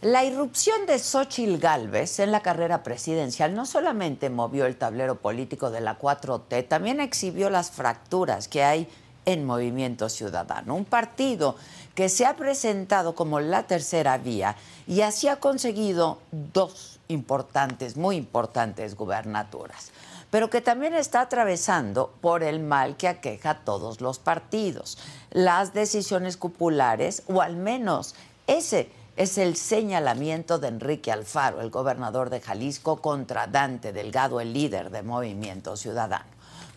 La 0.00 0.24
irrupción 0.24 0.86
de 0.86 0.98
Xochitl 0.98 1.58
Gálvez 1.58 2.18
en 2.18 2.32
la 2.32 2.40
carrera 2.40 2.82
presidencial 2.82 3.54
no 3.54 3.66
solamente 3.66 4.30
movió 4.30 4.64
el 4.64 4.76
tablero 4.76 5.16
político 5.16 5.70
de 5.70 5.82
la 5.82 5.98
4T, 5.98 6.66
también 6.66 7.00
exhibió 7.00 7.50
las 7.50 7.70
fracturas 7.70 8.48
que 8.48 8.64
hay 8.64 8.88
en 9.26 9.44
Movimiento 9.44 10.08
Ciudadano, 10.08 10.74
un 10.76 10.86
partido 10.86 11.56
que 11.94 12.08
se 12.08 12.24
ha 12.24 12.36
presentado 12.36 13.14
como 13.14 13.38
la 13.38 13.64
tercera 13.64 14.16
vía 14.16 14.56
y 14.86 15.02
así 15.02 15.28
ha 15.28 15.36
conseguido 15.36 16.18
dos 16.30 17.00
importantes, 17.08 17.98
muy 17.98 18.16
importantes 18.16 18.96
gubernaturas 18.96 19.92
pero 20.30 20.50
que 20.50 20.60
también 20.60 20.94
está 20.94 21.22
atravesando 21.22 22.12
por 22.20 22.42
el 22.42 22.60
mal 22.60 22.96
que 22.96 23.08
aqueja 23.08 23.50
a 23.50 23.58
todos 23.64 24.00
los 24.00 24.18
partidos. 24.18 24.98
Las 25.30 25.72
decisiones 25.72 26.36
populares, 26.36 27.22
o 27.28 27.40
al 27.40 27.56
menos 27.56 28.14
ese 28.48 28.90
es 29.16 29.36
el 29.36 29.56
señalamiento 29.56 30.58
de 30.58 30.68
Enrique 30.68 31.12
Alfaro, 31.12 31.60
el 31.60 31.68
gobernador 31.68 32.30
de 32.30 32.40
Jalisco, 32.40 33.02
contra 33.02 33.46
Dante 33.46 33.92
Delgado, 33.92 34.40
el 34.40 34.54
líder 34.54 34.90
de 34.90 35.02
Movimiento 35.02 35.76
Ciudadano. 35.76 36.24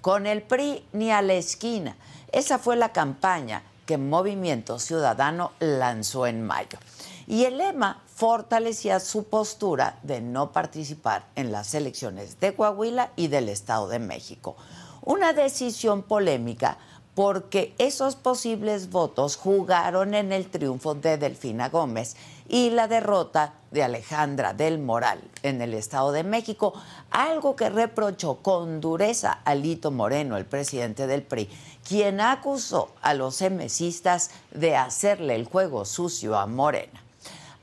Con 0.01 0.27
el 0.27 0.41
PRI 0.41 0.85
ni 0.91 1.11
a 1.11 1.21
la 1.21 1.33
esquina. 1.33 1.95
Esa 2.31 2.59
fue 2.59 2.75
la 2.75 2.91
campaña 2.91 3.63
que 3.85 3.97
Movimiento 3.97 4.79
Ciudadano 4.79 5.53
lanzó 5.59 6.27
en 6.27 6.45
mayo. 6.45 6.77
Y 7.25 7.45
el 7.45 7.57
lema 7.57 8.01
fortalecía 8.15 8.99
su 8.99 9.23
postura 9.23 9.97
de 10.03 10.19
no 10.19 10.51
participar 10.51 11.23
en 11.35 11.53
las 11.53 11.73
elecciones 11.73 12.39
de 12.41 12.53
Coahuila 12.53 13.11
y 13.15 13.29
del 13.29 13.47
Estado 13.47 13.87
de 13.87 13.99
México. 13.99 14.57
Una 15.03 15.31
decisión 15.31 16.03
polémica 16.03 16.77
porque 17.21 17.75
esos 17.77 18.15
posibles 18.15 18.89
votos 18.89 19.35
jugaron 19.35 20.15
en 20.15 20.31
el 20.31 20.49
triunfo 20.49 20.95
de 20.95 21.19
Delfina 21.19 21.69
Gómez 21.69 22.15
y 22.49 22.71
la 22.71 22.87
derrota 22.87 23.53
de 23.69 23.83
Alejandra 23.83 24.55
del 24.55 24.79
Moral 24.79 25.21
en 25.43 25.61
el 25.61 25.75
Estado 25.75 26.11
de 26.13 26.23
México, 26.23 26.73
algo 27.11 27.55
que 27.55 27.69
reprochó 27.69 28.37
con 28.37 28.81
dureza 28.81 29.33
a 29.45 29.53
Lito 29.53 29.91
Moreno, 29.91 30.35
el 30.35 30.45
presidente 30.45 31.05
del 31.05 31.21
PRI, 31.21 31.47
quien 31.87 32.21
acusó 32.21 32.89
a 33.03 33.13
los 33.13 33.43
emesistas 33.43 34.31
de 34.49 34.75
hacerle 34.75 35.35
el 35.35 35.45
juego 35.45 35.85
sucio 35.85 36.39
a 36.39 36.47
Morena. 36.47 37.03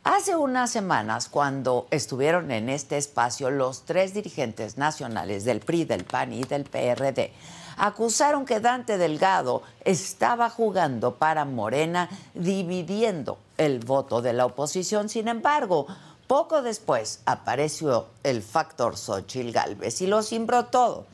Hace 0.05 0.37
unas 0.37 0.71
semanas, 0.71 1.29
cuando 1.29 1.89
estuvieron 1.91 2.53
en 2.53 2.69
este 2.69 2.97
espacio 2.97 3.51
los 3.51 3.83
tres 3.83 4.15
dirigentes 4.15 4.79
nacionales 4.79 5.45
del 5.45 5.59
PRI, 5.59 5.85
del 5.85 6.05
PAN 6.05 6.33
y 6.33 6.45
del 6.45 6.63
PRD, 6.63 7.33
acusaron 7.79 8.45
que 8.45 8.61
Dante 8.61 8.99
Delgado 8.99 9.63
estaba 9.85 10.51
jugando 10.51 11.15
para 11.15 11.45
Morena, 11.45 12.09
dividiendo 12.35 13.39
el 13.57 13.79
voto 13.81 14.21
de 14.21 14.33
la 14.33 14.47
oposición. 14.47 15.09
Sin 15.09 15.29
embargo, 15.29 15.87
poco 16.27 16.63
después 16.63 17.21
apareció 17.25 18.07
el 18.23 18.43
factor 18.43 18.97
Xochil 18.97 19.53
Gálvez 19.53 20.01
y 20.03 20.07
lo 20.07 20.23
cimbró 20.23 20.67
todo. 20.67 21.07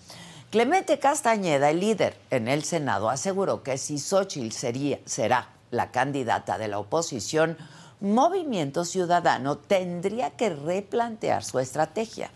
Clemente 0.50 0.98
Castañeda, 0.98 1.70
el 1.70 1.80
líder 1.80 2.16
en 2.30 2.48
el 2.48 2.64
Senado, 2.64 3.10
aseguró 3.10 3.62
que 3.62 3.76
si 3.76 3.98
Xochitl 3.98 4.52
sería, 4.52 4.98
será 5.04 5.48
la 5.70 5.90
candidata 5.90 6.58
de 6.58 6.68
la 6.68 6.78
oposición, 6.78 7.58
Movimiento 8.00 8.84
Ciudadano 8.84 9.56
tendría 9.56 10.30
que 10.30 10.50
replantear 10.50 11.44
su 11.44 11.58
estrategia. 11.58 12.30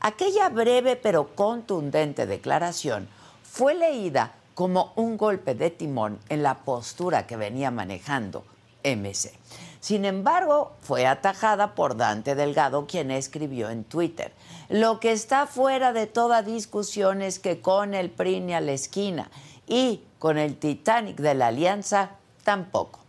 Aquella 0.00 0.48
breve 0.48 0.96
pero 0.96 1.34
contundente 1.34 2.26
declaración 2.26 3.08
fue 3.52 3.74
leída 3.74 4.32
como 4.54 4.94
un 4.96 5.18
golpe 5.18 5.54
de 5.54 5.68
timón 5.68 6.18
en 6.30 6.42
la 6.42 6.60
postura 6.60 7.26
que 7.26 7.36
venía 7.36 7.70
manejando 7.70 8.44
MC. 8.82 9.30
Sin 9.78 10.06
embargo, 10.06 10.72
fue 10.80 11.06
atajada 11.06 11.74
por 11.74 11.98
Dante 11.98 12.34
Delgado, 12.34 12.86
quien 12.86 13.10
escribió 13.10 13.68
en 13.68 13.84
Twitter, 13.84 14.32
lo 14.70 15.00
que 15.00 15.12
está 15.12 15.46
fuera 15.46 15.92
de 15.92 16.06
toda 16.06 16.40
discusión 16.40 17.20
es 17.20 17.38
que 17.38 17.60
con 17.60 17.92
el 17.92 18.08
PRI 18.08 18.54
a 18.54 18.62
la 18.62 18.72
esquina 18.72 19.30
y 19.66 20.00
con 20.18 20.38
el 20.38 20.56
Titanic 20.56 21.18
de 21.18 21.34
la 21.34 21.48
Alianza 21.48 22.12
tampoco. 22.44 23.00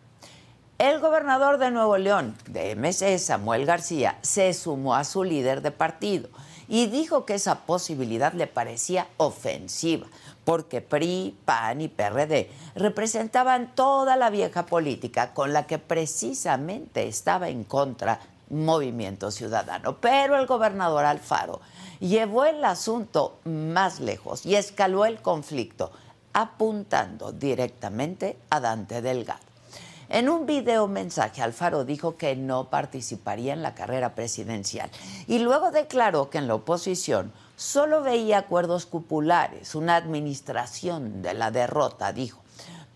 El 0.78 1.00
gobernador 1.00 1.58
de 1.58 1.72
Nuevo 1.72 1.98
León, 1.98 2.36
de 2.50 2.76
MC, 2.76 3.18
Samuel 3.18 3.66
García, 3.66 4.18
se 4.22 4.54
sumó 4.54 4.96
a 4.96 5.06
su 5.06 5.24
líder 5.24 5.62
de 5.62 5.72
partido 5.72 6.28
y 6.68 6.88
dijo 6.88 7.26
que 7.26 7.36
esa 7.36 7.66
posibilidad 7.66 8.34
le 8.34 8.48
parecía 8.48 9.08
ofensiva, 9.18 10.08
porque 10.44 10.82
PRI, 10.82 11.38
PAN 11.46 11.82
y 11.82 11.88
PRD 11.88 12.50
representaban 12.76 13.74
toda 13.76 14.16
la 14.16 14.30
vieja 14.30 14.66
política 14.66 15.34
con 15.34 15.54
la 15.54 15.68
que 15.68 15.80
precisamente 15.80 17.08
estaba 17.08 17.50
en 17.50 17.64
contra 17.64 18.20
Movimiento 18.50 19.32
Ciudadano. 19.32 19.98
Pero 19.98 20.38
el 20.38 20.46
gobernador 20.46 21.06
Alfaro 21.06 21.62
llevó 22.00 22.46
el 22.46 22.64
asunto 22.64 23.40
más 23.46 24.00
lejos 24.00 24.46
y 24.46 24.56
escaló 24.56 25.06
el 25.06 25.22
conflicto, 25.22 25.92
apuntando 26.34 27.32
directamente 27.32 28.38
a 28.50 28.60
Dante 28.60 29.02
Delgado. 29.02 29.42
En 30.10 30.30
un 30.30 30.46
video 30.46 30.88
mensaje, 30.88 31.42
Alfaro 31.42 31.86
dijo 31.86 32.18
que 32.18 32.36
no 32.36 32.70
participaría 32.70 33.54
en 33.54 33.64
la 33.64 33.74
carrera 33.74 34.14
presidencial 34.14 34.92
y 35.28 35.40
luego 35.40 35.72
declaró 35.72 36.30
que 36.30 36.38
en 36.38 36.48
la 36.48 36.56
oposición 36.56 37.32
solo 37.64 38.02
veía 38.02 38.40
acuerdos 38.40 38.86
cupulares, 38.86 39.74
una 39.74 39.96
administración 39.96 41.22
de 41.22 41.34
la 41.34 41.50
derrota, 41.50 42.12
dijo. 42.12 42.42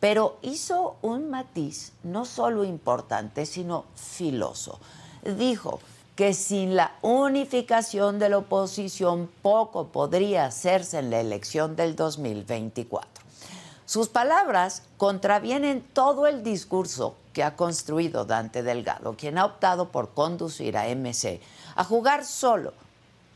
Pero 0.02 0.38
hizo 0.42 0.98
un 1.02 1.30
matiz 1.30 1.94
no 2.04 2.26
solo 2.26 2.66
importante, 2.66 3.46
sino 3.46 3.86
filoso. 3.96 4.80
Dijo 5.24 5.80
que 6.16 6.34
sin 6.34 6.76
la 6.76 6.98
unificación 7.02 8.20
de 8.20 8.30
la 8.30 8.40
oposición 8.40 9.30
poco 9.42 9.88
podría 9.88 10.46
hacerse 10.46 11.00
en 11.00 11.12
la 11.12 11.22
elección 11.22 11.78
del 11.78 11.96
2024. 11.96 13.24
Sus 13.86 14.10
palabras 14.10 14.84
contravienen 14.98 15.82
todo 15.94 16.28
el 16.28 16.44
discurso 16.44 17.16
que 17.32 17.42
ha 17.42 17.56
construido 17.56 18.26
Dante 18.26 18.64
Delgado, 18.64 19.16
quien 19.16 19.38
ha 19.38 19.46
optado 19.46 19.94
por 19.94 20.14
conducir 20.14 20.78
a 20.78 20.94
MC 20.94 21.40
a 21.76 21.86
jugar 21.86 22.26
solo 22.26 22.74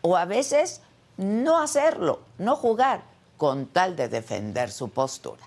o 0.01 0.17
a 0.17 0.25
veces 0.25 0.81
no 1.21 1.59
hacerlo, 1.61 2.19
no 2.39 2.55
jugar, 2.55 3.03
con 3.37 3.67
tal 3.67 3.95
de 3.95 4.09
defender 4.09 4.71
su 4.71 4.89
postura. 4.89 5.41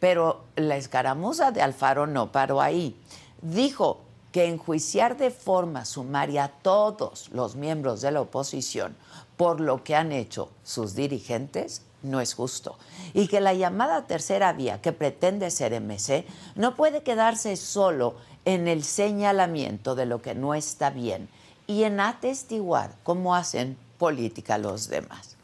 Pero 0.00 0.44
la 0.56 0.76
escaramuza 0.76 1.50
de 1.50 1.60
Alfaro 1.60 2.06
no 2.06 2.32
paró 2.32 2.60
ahí. 2.60 2.96
Dijo 3.42 4.00
que 4.32 4.46
enjuiciar 4.46 5.16
de 5.16 5.30
forma 5.30 5.84
sumaria 5.84 6.44
a 6.44 6.48
todos 6.48 7.28
los 7.32 7.56
miembros 7.56 8.00
de 8.00 8.12
la 8.12 8.20
oposición 8.20 8.96
por 9.36 9.60
lo 9.60 9.84
que 9.84 9.94
han 9.94 10.12
hecho 10.12 10.50
sus 10.64 10.94
dirigentes 10.94 11.82
no 12.02 12.20
es 12.20 12.34
justo. 12.34 12.76
Y 13.14 13.26
que 13.26 13.40
la 13.40 13.54
llamada 13.54 14.06
tercera 14.06 14.52
vía 14.52 14.80
que 14.80 14.92
pretende 14.92 15.50
ser 15.50 15.80
MC 15.80 16.24
no 16.54 16.76
puede 16.76 17.02
quedarse 17.02 17.56
solo 17.56 18.14
en 18.44 18.68
el 18.68 18.84
señalamiento 18.84 19.94
de 19.94 20.06
lo 20.06 20.22
que 20.22 20.34
no 20.34 20.54
está 20.54 20.90
bien 20.90 21.28
y 21.66 21.84
en 21.84 22.00
atestiguar 22.00 22.94
cómo 23.02 23.34
hacen 23.34 23.76
política 23.98 24.58
los 24.58 24.88
demás. 24.88 25.36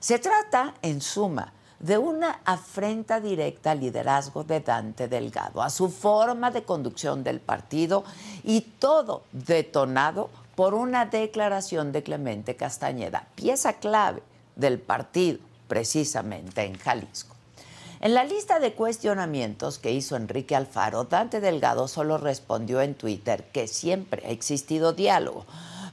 Se 0.00 0.18
trata, 0.18 0.74
en 0.82 1.00
suma, 1.00 1.52
de 1.78 1.98
una 1.98 2.40
afrenta 2.44 3.20
directa 3.20 3.72
al 3.72 3.80
liderazgo 3.80 4.42
de 4.42 4.60
Dante 4.60 5.06
Delgado, 5.06 5.62
a 5.62 5.70
su 5.70 5.88
forma 5.90 6.50
de 6.50 6.64
conducción 6.64 7.22
del 7.22 7.40
partido 7.40 8.04
y 8.42 8.62
todo 8.62 9.22
detonado 9.32 10.30
por 10.56 10.74
una 10.74 11.06
declaración 11.06 11.92
de 11.92 12.02
Clemente 12.02 12.56
Castañeda, 12.56 13.28
pieza 13.36 13.74
clave 13.74 14.22
del 14.56 14.80
partido 14.80 15.38
precisamente 15.68 16.64
en 16.64 16.76
Jalisco. 16.78 17.36
En 18.00 18.14
la 18.14 18.24
lista 18.24 18.58
de 18.60 18.74
cuestionamientos 18.74 19.78
que 19.78 19.92
hizo 19.92 20.16
Enrique 20.16 20.54
Alfaro, 20.56 21.04
Dante 21.04 21.40
Delgado 21.40 21.88
solo 21.88 22.16
respondió 22.16 22.80
en 22.80 22.94
Twitter 22.94 23.44
que 23.52 23.66
siempre 23.66 24.24
ha 24.26 24.30
existido 24.30 24.92
diálogo, 24.92 25.46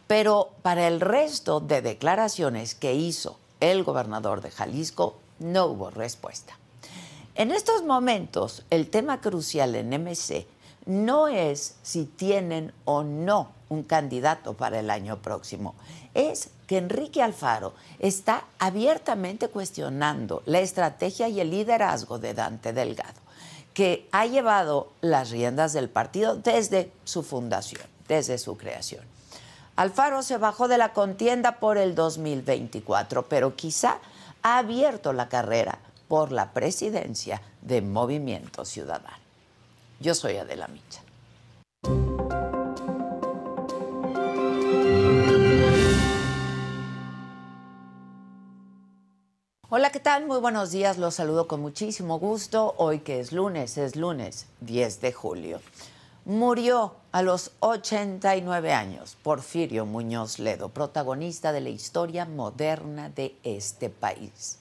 pero 0.07 0.51
para 0.61 0.87
el 0.87 1.01
resto 1.01 1.59
de 1.59 1.81
declaraciones 1.81 2.75
que 2.75 2.93
hizo 2.93 3.37
el 3.59 3.83
gobernador 3.83 4.41
de 4.41 4.51
Jalisco 4.51 5.17
no 5.39 5.65
hubo 5.65 5.89
respuesta. 5.89 6.57
En 7.35 7.51
estos 7.51 7.83
momentos, 7.83 8.63
el 8.69 8.89
tema 8.89 9.19
crucial 9.19 9.75
en 9.75 9.89
MC 9.89 10.47
no 10.85 11.27
es 11.27 11.75
si 11.83 12.05
tienen 12.05 12.71
o 12.85 13.03
no 13.03 13.51
un 13.69 13.83
candidato 13.83 14.53
para 14.53 14.79
el 14.79 14.89
año 14.89 15.21
próximo, 15.21 15.75
es 16.13 16.49
que 16.67 16.77
Enrique 16.77 17.21
Alfaro 17.21 17.73
está 17.99 18.45
abiertamente 18.59 19.49
cuestionando 19.49 20.43
la 20.45 20.59
estrategia 20.59 21.27
y 21.27 21.39
el 21.39 21.51
liderazgo 21.51 22.19
de 22.19 22.33
Dante 22.33 22.73
Delgado, 22.73 23.19
que 23.73 24.07
ha 24.11 24.25
llevado 24.25 24.91
las 25.01 25.31
riendas 25.31 25.73
del 25.73 25.89
partido 25.89 26.35
desde 26.35 26.91
su 27.03 27.23
fundación, 27.23 27.83
desde 28.07 28.37
su 28.37 28.55
creación. 28.55 29.03
Alfaro 29.75 30.23
se 30.23 30.37
bajó 30.37 30.69
de 30.69 30.77
la 30.77 30.93
contienda 30.93 31.59
por 31.59 31.77
el 31.77 31.95
2024, 31.95 33.27
pero 33.27 33.55
quizá 33.57 33.99
ha 34.41 34.59
abierto 34.59 35.11
la 35.11 35.27
carrera 35.27 35.79
por 36.07 36.31
la 36.31 36.53
presidencia 36.53 37.41
de 37.61 37.81
Movimiento 37.81 38.63
Ciudadano. 38.63 39.17
Yo 39.99 40.15
soy 40.15 40.37
Adela 40.37 40.69
Micha. 40.69 41.01
Hola, 49.67 49.91
¿qué 49.91 49.99
tal? 49.99 50.25
Muy 50.25 50.39
buenos 50.39 50.71
días, 50.71 50.97
los 50.97 51.15
saludo 51.15 51.49
con 51.49 51.59
muchísimo 51.59 52.17
gusto. 52.17 52.75
Hoy 52.77 52.99
que 52.99 53.19
es 53.19 53.33
lunes, 53.33 53.77
es 53.77 53.97
lunes 53.97 54.45
10 54.61 55.01
de 55.01 55.11
julio. 55.11 55.59
Murió 56.25 56.95
a 57.11 57.21
los 57.21 57.51
89 57.59 58.73
años 58.73 59.15
Porfirio 59.21 59.85
Muñoz 59.85 60.39
Ledo, 60.39 60.69
protagonista 60.69 61.51
de 61.51 61.61
la 61.61 61.69
historia 61.69 62.25
moderna 62.25 63.09
de 63.09 63.37
este 63.43 63.91
país, 63.91 64.57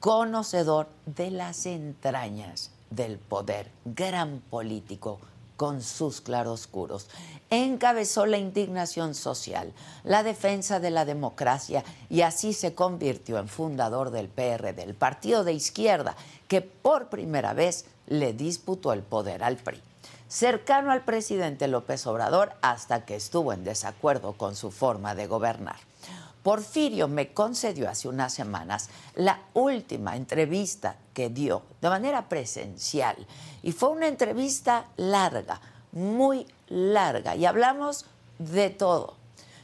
conocedor 0.00 0.88
de 1.06 1.30
las 1.30 1.66
entrañas 1.66 2.72
del 2.90 3.18
poder, 3.18 3.70
gran 3.84 4.40
político, 4.50 5.20
con 5.56 5.82
sus 5.82 6.20
claroscuros. 6.20 7.06
Encabezó 7.48 8.26
la 8.26 8.38
indignación 8.38 9.14
social, 9.14 9.72
la 10.02 10.24
defensa 10.24 10.80
de 10.80 10.90
la 10.90 11.04
democracia 11.04 11.84
y 12.10 12.22
así 12.22 12.52
se 12.52 12.74
convirtió 12.74 13.38
en 13.38 13.46
fundador 13.46 14.10
del 14.10 14.26
PRD, 14.26 14.82
el 14.82 14.94
partido 14.96 15.44
de 15.44 15.52
izquierda 15.52 16.16
que 16.48 16.60
por 16.60 17.08
primera 17.08 17.54
vez 17.54 17.84
le 18.08 18.32
disputó 18.32 18.92
el 18.92 19.02
poder 19.02 19.44
al 19.44 19.58
PRI. 19.58 19.80
Cercano 20.28 20.90
al 20.90 21.04
presidente 21.04 21.68
López 21.68 22.06
Obrador 22.06 22.52
hasta 22.60 23.06
que 23.06 23.16
estuvo 23.16 23.54
en 23.54 23.64
desacuerdo 23.64 24.34
con 24.34 24.56
su 24.56 24.70
forma 24.70 25.14
de 25.14 25.26
gobernar. 25.26 25.76
Porfirio 26.42 27.08
me 27.08 27.32
concedió 27.32 27.88
hace 27.88 28.08
unas 28.08 28.34
semanas 28.34 28.90
la 29.14 29.40
última 29.54 30.16
entrevista 30.16 30.96
que 31.14 31.30
dio 31.30 31.62
de 31.80 31.88
manera 31.88 32.28
presencial 32.28 33.16
y 33.62 33.72
fue 33.72 33.88
una 33.88 34.06
entrevista 34.06 34.84
larga, 34.98 35.62
muy 35.92 36.46
larga 36.68 37.34
y 37.34 37.46
hablamos 37.46 38.04
de 38.38 38.68
todo. 38.68 39.16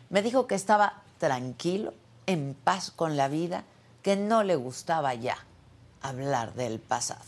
Me 0.08 0.22
dijo 0.22 0.46
que 0.46 0.55
estaba 0.55 1.02
tranquilo, 1.19 1.93
en 2.26 2.55
paz 2.55 2.90
con 2.90 3.19
la 3.19 3.28
vida, 3.28 3.64
que 4.02 4.17
no 4.17 4.43
le 4.43 4.56
gustaba 4.56 5.12
ya 5.12 5.37
hablar 6.00 6.55
del 6.55 6.81
pasado. 6.81 7.20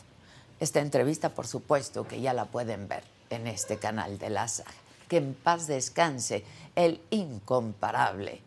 Esta 0.59 0.81
entrevista, 0.81 1.29
por 1.29 1.47
supuesto, 1.47 2.09
que 2.09 2.23
ya 2.23 2.32
la 2.32 2.47
pueden 2.47 2.89
ver 2.89 3.16
en 3.31 3.46
este 3.46 3.78
canal 3.78 4.19
de 4.19 4.31
la 4.31 4.49
saga. 4.49 4.70
Que 5.08 5.19
en 5.19 5.34
paz 5.34 5.67
descanse 5.67 6.44
el 6.75 7.00
incomparable 7.11 8.40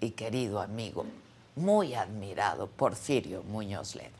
y 0.00 0.10
querido 0.10 0.60
amigo, 0.60 1.06
muy 1.56 1.94
admirado 1.94 2.66
Porfirio 2.66 3.42
Muñoz 3.44 3.94
Ledo. 3.94 4.16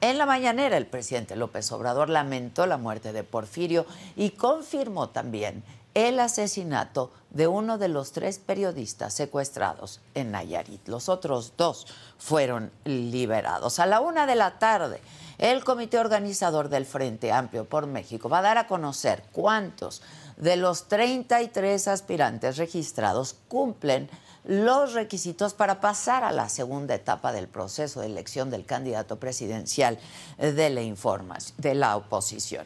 En 0.00 0.18
la 0.18 0.26
mañanera 0.26 0.76
el 0.76 0.86
presidente 0.86 1.36
López 1.36 1.72
Obrador 1.72 2.10
lamentó 2.10 2.66
la 2.66 2.76
muerte 2.76 3.12
de 3.12 3.24
Porfirio 3.24 3.86
y 4.14 4.30
confirmó 4.30 5.08
también 5.08 5.64
el 5.94 6.20
asesinato 6.20 7.10
de 7.30 7.46
uno 7.46 7.78
de 7.78 7.88
los 7.88 8.12
tres 8.12 8.38
periodistas 8.38 9.14
secuestrados 9.14 10.00
en 10.14 10.32
Nayarit. 10.32 10.86
Los 10.88 11.08
otros 11.08 11.54
dos 11.56 11.86
fueron 12.18 12.70
liberados. 12.84 13.78
A 13.78 13.86
la 13.86 14.00
una 14.00 14.26
de 14.26 14.34
la 14.34 14.58
tarde, 14.58 15.00
el 15.38 15.64
comité 15.64 15.98
organizador 15.98 16.68
del 16.68 16.86
Frente 16.86 17.32
Amplio 17.32 17.66
por 17.66 17.86
México 17.86 18.28
va 18.28 18.38
a 18.38 18.42
dar 18.42 18.58
a 18.58 18.66
conocer 18.66 19.22
cuántos 19.32 20.02
de 20.36 20.56
los 20.56 20.88
33 20.88 21.88
aspirantes 21.88 22.56
registrados 22.56 23.36
cumplen 23.48 24.08
los 24.44 24.92
requisitos 24.92 25.54
para 25.54 25.80
pasar 25.80 26.22
a 26.22 26.32
la 26.32 26.48
segunda 26.48 26.94
etapa 26.94 27.32
del 27.32 27.48
proceso 27.48 28.00
de 28.00 28.06
elección 28.06 28.50
del 28.50 28.64
candidato 28.64 29.16
presidencial 29.16 29.98
de 30.38 30.70
la, 30.70 31.38
de 31.58 31.74
la 31.74 31.96
oposición. 31.96 32.64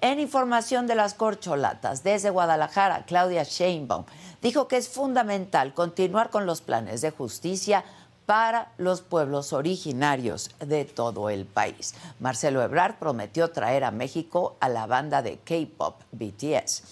En 0.00 0.20
información 0.20 0.86
de 0.86 0.96
las 0.96 1.14
corcholatas, 1.14 2.02
desde 2.02 2.28
Guadalajara, 2.28 3.06
Claudia 3.06 3.42
Sheinbaum 3.42 4.04
dijo 4.42 4.68
que 4.68 4.76
es 4.76 4.90
fundamental 4.90 5.72
continuar 5.72 6.28
con 6.28 6.44
los 6.44 6.60
planes 6.60 7.00
de 7.00 7.10
justicia 7.10 7.84
para 8.26 8.72
los 8.78 9.02
pueblos 9.02 9.52
originarios 9.52 10.50
de 10.58 10.84
todo 10.84 11.30
el 11.30 11.44
país. 11.44 11.94
Marcelo 12.20 12.62
Ebrard 12.62 12.96
prometió 12.96 13.50
traer 13.50 13.84
a 13.84 13.90
México 13.90 14.56
a 14.60 14.68
la 14.68 14.86
banda 14.86 15.22
de 15.22 15.38
K-pop 15.38 16.00
BTS. 16.12 16.82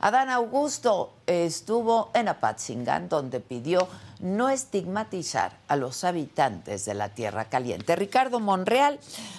Adán 0.00 0.30
Augusto 0.30 1.12
estuvo 1.26 2.10
en 2.14 2.28
Apatzingán 2.28 3.08
donde 3.08 3.40
pidió 3.40 3.86
no 4.20 4.50
estigmatizar 4.50 5.52
a 5.68 5.76
los 5.76 6.04
habitantes 6.04 6.84
de 6.84 6.94
la 6.94 7.10
Tierra 7.10 7.46
Caliente. 7.46 7.96
Ricardo 7.96 8.40
Monreal, 8.40 8.98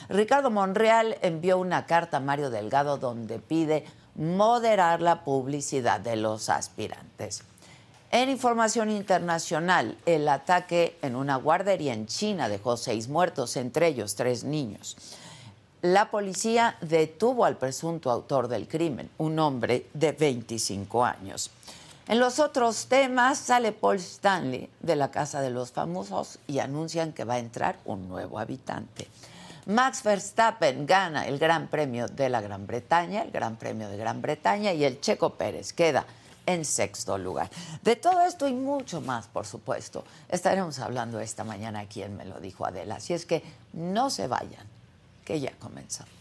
Ricardo 0.10 0.50
Monreal 0.50 1.18
envió 1.22 1.58
una 1.58 1.86
carta 1.86 2.18
a 2.18 2.22
Mario 2.22 2.50
Delgado 2.50 2.98
donde 2.98 3.40
pide 3.40 3.86
moderar 4.16 5.02
la 5.02 5.24
publicidad 5.24 6.00
de 6.00 6.16
los 6.16 6.50
aspirantes. 6.50 7.44
En 8.14 8.30
información 8.30 8.92
internacional, 8.92 9.98
el 10.06 10.28
ataque 10.28 10.98
en 11.02 11.16
una 11.16 11.38
guardería 11.38 11.94
en 11.94 12.08
China 12.08 12.50
dejó 12.50 12.76
seis 12.76 13.08
muertos, 13.08 13.56
entre 13.56 13.88
ellos 13.88 14.16
tres 14.16 14.44
niños. 14.44 14.98
La 15.82 16.12
policía 16.12 16.76
detuvo 16.82 17.46
al 17.46 17.56
presunto 17.56 18.12
autor 18.12 18.50
del 18.50 18.68
crimen, 18.68 19.10
un 19.18 19.40
hombre 19.40 19.88
de 19.94 20.12
25 20.12 21.06
años. 21.06 21.52
En 22.10 22.20
los 22.20 22.40
otros 22.40 22.88
temas 22.88 23.38
sale 23.38 23.72
Paul 23.72 23.96
Stanley 23.96 24.70
de 24.82 24.98
la 24.98 25.10
Casa 25.10 25.42
de 25.42 25.50
los 25.50 25.72
Famosos 25.72 26.38
y 26.48 26.60
anuncian 26.60 27.14
que 27.14 27.24
va 27.24 27.36
a 27.36 27.40
entrar 27.40 27.78
un 27.86 28.10
nuevo 28.10 28.40
habitante. 28.40 29.08
Max 29.68 30.04
Verstappen 30.04 30.86
gana 30.86 31.28
el 31.28 31.40
Gran 31.40 31.70
Premio 31.70 32.10
de 32.10 32.28
la 32.28 32.42
Gran 32.42 32.68
Bretaña, 32.68 33.22
el 33.22 33.32
Gran 33.32 33.56
Premio 33.56 33.88
de 33.88 33.96
Gran 33.96 34.22
Bretaña 34.22 34.74
y 34.74 34.84
el 34.84 35.00
Checo 35.00 35.36
Pérez 35.36 35.72
queda 35.72 36.06
en 36.46 36.66
sexto 36.66 37.18
lugar. 37.18 37.50
De 37.84 37.96
todo 37.96 38.22
esto 38.22 38.48
y 38.48 38.54
mucho 38.54 39.02
más, 39.02 39.28
por 39.28 39.46
supuesto, 39.46 40.04
estaremos 40.30 40.80
hablando 40.80 41.20
esta 41.20 41.44
mañana 41.44 41.80
aquí 41.80 42.04
en 42.04 42.18
Me 42.18 42.26
lo 42.26 42.40
dijo 42.40 42.66
Adela. 42.66 42.96
Así 42.96 43.14
es 43.14 43.26
que 43.26 43.44
no 43.74 44.10
se 44.10 44.28
vayan, 44.28 44.66
que 45.26 45.40
ya 45.40 45.52
comenzamos. 45.60 46.21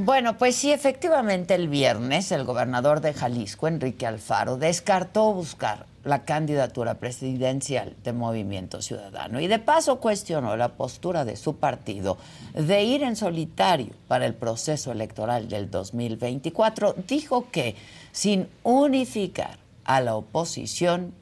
Bueno, 0.00 0.38
pues 0.38 0.54
sí, 0.54 0.70
efectivamente 0.70 1.56
el 1.56 1.66
viernes 1.66 2.30
el 2.30 2.44
gobernador 2.44 3.00
de 3.00 3.12
Jalisco, 3.12 3.66
Enrique 3.66 4.06
Alfaro, 4.06 4.56
descartó 4.56 5.32
buscar 5.32 5.86
la 6.04 6.24
candidatura 6.24 6.94
presidencial 6.94 7.96
de 8.04 8.12
Movimiento 8.12 8.80
Ciudadano 8.80 9.40
y 9.40 9.48
de 9.48 9.58
paso 9.58 9.98
cuestionó 9.98 10.56
la 10.56 10.74
postura 10.74 11.24
de 11.24 11.34
su 11.34 11.56
partido 11.56 12.16
de 12.54 12.84
ir 12.84 13.02
en 13.02 13.16
solitario 13.16 13.92
para 14.06 14.24
el 14.26 14.34
proceso 14.34 14.92
electoral 14.92 15.48
del 15.48 15.68
2024. 15.68 16.94
Dijo 17.08 17.50
que 17.50 17.74
sin 18.12 18.46
unificar 18.62 19.58
a 19.82 20.00
la 20.00 20.14
oposición 20.14 21.12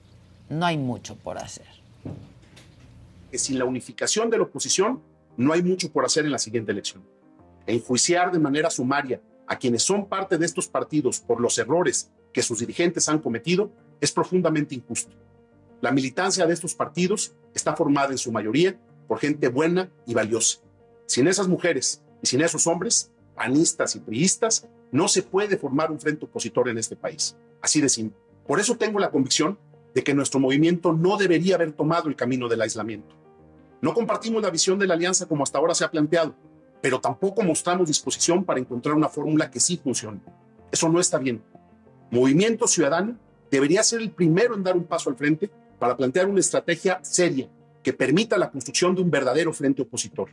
no 0.50 0.66
hay 0.66 0.76
mucho 0.76 1.16
por 1.16 1.38
hacer. 1.38 1.64
Que 3.30 3.38
sin 3.38 3.58
la 3.58 3.64
unificación 3.64 4.28
de 4.28 4.36
la 4.36 4.42
oposición 4.42 5.00
no 5.38 5.54
hay 5.54 5.62
mucho 5.62 5.90
por 5.90 6.04
hacer 6.04 6.26
en 6.26 6.32
la 6.32 6.38
siguiente 6.38 6.72
elección 6.72 7.15
Enjuiciar 7.66 8.32
de 8.32 8.38
manera 8.38 8.70
sumaria 8.70 9.20
a 9.46 9.58
quienes 9.58 9.82
son 9.82 10.06
parte 10.06 10.38
de 10.38 10.46
estos 10.46 10.68
partidos 10.68 11.20
por 11.20 11.40
los 11.40 11.58
errores 11.58 12.10
que 12.32 12.42
sus 12.42 12.60
dirigentes 12.60 13.08
han 13.08 13.18
cometido 13.18 13.70
es 14.00 14.12
profundamente 14.12 14.74
injusto. 14.74 15.14
La 15.80 15.92
militancia 15.92 16.46
de 16.46 16.54
estos 16.54 16.74
partidos 16.74 17.34
está 17.54 17.76
formada 17.76 18.10
en 18.10 18.18
su 18.18 18.32
mayoría 18.32 18.78
por 19.06 19.18
gente 19.18 19.48
buena 19.48 19.90
y 20.06 20.14
valiosa. 20.14 20.58
Sin 21.06 21.28
esas 21.28 21.48
mujeres 21.48 22.02
y 22.22 22.26
sin 22.26 22.40
esos 22.40 22.66
hombres, 22.66 23.12
panistas 23.34 23.94
y 23.94 24.00
priistas, 24.00 24.68
no 24.90 25.08
se 25.08 25.22
puede 25.22 25.56
formar 25.56 25.90
un 25.90 26.00
frente 26.00 26.24
opositor 26.24 26.68
en 26.68 26.78
este 26.78 26.96
país. 26.96 27.36
Así 27.60 27.80
de. 27.80 28.10
Por 28.46 28.60
eso 28.60 28.76
tengo 28.76 28.98
la 28.98 29.10
convicción 29.10 29.58
de 29.94 30.04
que 30.04 30.14
nuestro 30.14 30.40
movimiento 30.40 30.92
no 30.92 31.16
debería 31.16 31.56
haber 31.56 31.72
tomado 31.72 32.08
el 32.08 32.16
camino 32.16 32.48
del 32.48 32.62
aislamiento. 32.62 33.14
No 33.80 33.94
compartimos 33.94 34.42
la 34.42 34.50
visión 34.50 34.78
de 34.78 34.86
la 34.86 34.94
alianza 34.94 35.26
como 35.26 35.42
hasta 35.42 35.58
ahora 35.58 35.74
se 35.74 35.84
ha 35.84 35.90
planteado, 35.90 36.34
pero 36.80 37.00
tampoco 37.00 37.42
mostramos 37.42 37.88
disposición 37.88 38.44
para 38.44 38.60
encontrar 38.60 38.94
una 38.94 39.08
fórmula 39.08 39.50
que 39.50 39.60
sí 39.60 39.76
funcione. 39.76 40.20
Eso 40.70 40.88
no 40.88 41.00
está 41.00 41.18
bien. 41.18 41.42
Movimiento 42.10 42.66
Ciudadano 42.66 43.16
debería 43.50 43.82
ser 43.82 44.00
el 44.00 44.10
primero 44.10 44.54
en 44.54 44.62
dar 44.62 44.76
un 44.76 44.84
paso 44.84 45.10
al 45.10 45.16
frente 45.16 45.50
para 45.78 45.96
plantear 45.96 46.28
una 46.28 46.40
estrategia 46.40 47.00
seria 47.02 47.48
que 47.82 47.92
permita 47.92 48.36
la 48.38 48.50
construcción 48.50 48.94
de 48.94 49.02
un 49.02 49.10
verdadero 49.10 49.52
frente 49.52 49.82
opositor. 49.82 50.30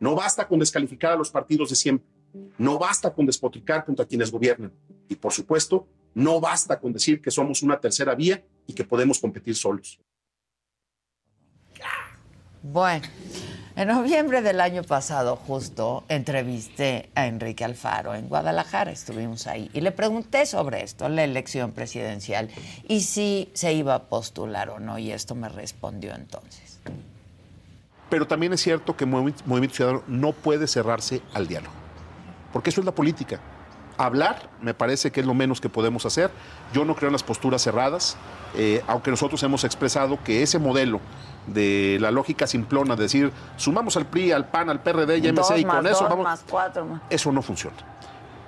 No 0.00 0.14
basta 0.14 0.46
con 0.46 0.58
descalificar 0.58 1.12
a 1.12 1.16
los 1.16 1.30
partidos 1.30 1.70
de 1.70 1.76
siempre, 1.76 2.08
no 2.56 2.78
basta 2.78 3.12
con 3.12 3.26
despotricar 3.26 3.84
contra 3.84 4.06
quienes 4.06 4.30
gobiernan 4.30 4.72
y, 5.08 5.16
por 5.16 5.32
supuesto, 5.32 5.86
no 6.14 6.40
basta 6.40 6.78
con 6.78 6.92
decir 6.92 7.20
que 7.20 7.30
somos 7.30 7.62
una 7.62 7.78
tercera 7.80 8.14
vía 8.14 8.44
y 8.66 8.72
que 8.72 8.84
podemos 8.84 9.18
competir 9.18 9.54
solos. 9.54 10.00
Bueno, 12.62 13.06
en 13.78 13.86
noviembre 13.86 14.42
del 14.42 14.60
año 14.60 14.82
pasado, 14.82 15.36
justo, 15.36 16.02
entrevisté 16.08 17.10
a 17.14 17.26
Enrique 17.26 17.64
Alfaro 17.64 18.12
en 18.16 18.28
Guadalajara, 18.28 18.90
estuvimos 18.90 19.46
ahí, 19.46 19.70
y 19.72 19.80
le 19.82 19.92
pregunté 19.92 20.46
sobre 20.46 20.82
esto, 20.82 21.08
la 21.08 21.22
elección 21.22 21.70
presidencial, 21.70 22.50
y 22.88 23.02
si 23.02 23.48
se 23.54 23.72
iba 23.72 23.94
a 23.94 24.02
postular 24.08 24.70
o 24.70 24.80
no, 24.80 24.98
y 24.98 25.12
esto 25.12 25.36
me 25.36 25.48
respondió 25.48 26.12
entonces. 26.12 26.80
Pero 28.10 28.26
también 28.26 28.52
es 28.52 28.60
cierto 28.60 28.96
que 28.96 29.06
Movimiento 29.06 29.76
Ciudadano 29.76 30.02
no 30.08 30.32
puede 30.32 30.66
cerrarse 30.66 31.22
al 31.32 31.46
diálogo, 31.46 31.74
porque 32.52 32.70
eso 32.70 32.80
es 32.80 32.84
la 32.84 32.92
política. 32.92 33.38
Hablar 33.96 34.50
me 34.60 34.74
parece 34.74 35.12
que 35.12 35.20
es 35.20 35.26
lo 35.26 35.34
menos 35.34 35.60
que 35.60 35.68
podemos 35.68 36.06
hacer. 36.06 36.30
Yo 36.72 36.84
no 36.84 36.94
creo 36.94 37.08
en 37.08 37.12
las 37.12 37.24
posturas 37.24 37.62
cerradas, 37.62 38.16
eh, 38.56 38.82
aunque 38.86 39.10
nosotros 39.10 39.40
hemos 39.44 39.62
expresado 39.62 40.22
que 40.22 40.42
ese 40.42 40.58
modelo 40.58 41.00
de 41.52 41.98
la 42.00 42.10
lógica 42.10 42.46
simplona, 42.46 42.96
de 42.96 43.02
decir, 43.02 43.32
sumamos 43.56 43.96
al 43.96 44.06
PRI, 44.06 44.32
al 44.32 44.48
PAN, 44.48 44.70
al 44.70 44.82
PRD 44.82 45.18
y 45.18 45.32
MC 45.32 45.58
y 45.58 45.64
con 45.64 45.86
eso 45.86 46.04
vamos. 46.04 46.24
Más 46.24 46.44
cuatro, 46.48 46.84
más. 46.84 47.02
Eso 47.10 47.32
no 47.32 47.42
funciona. 47.42 47.76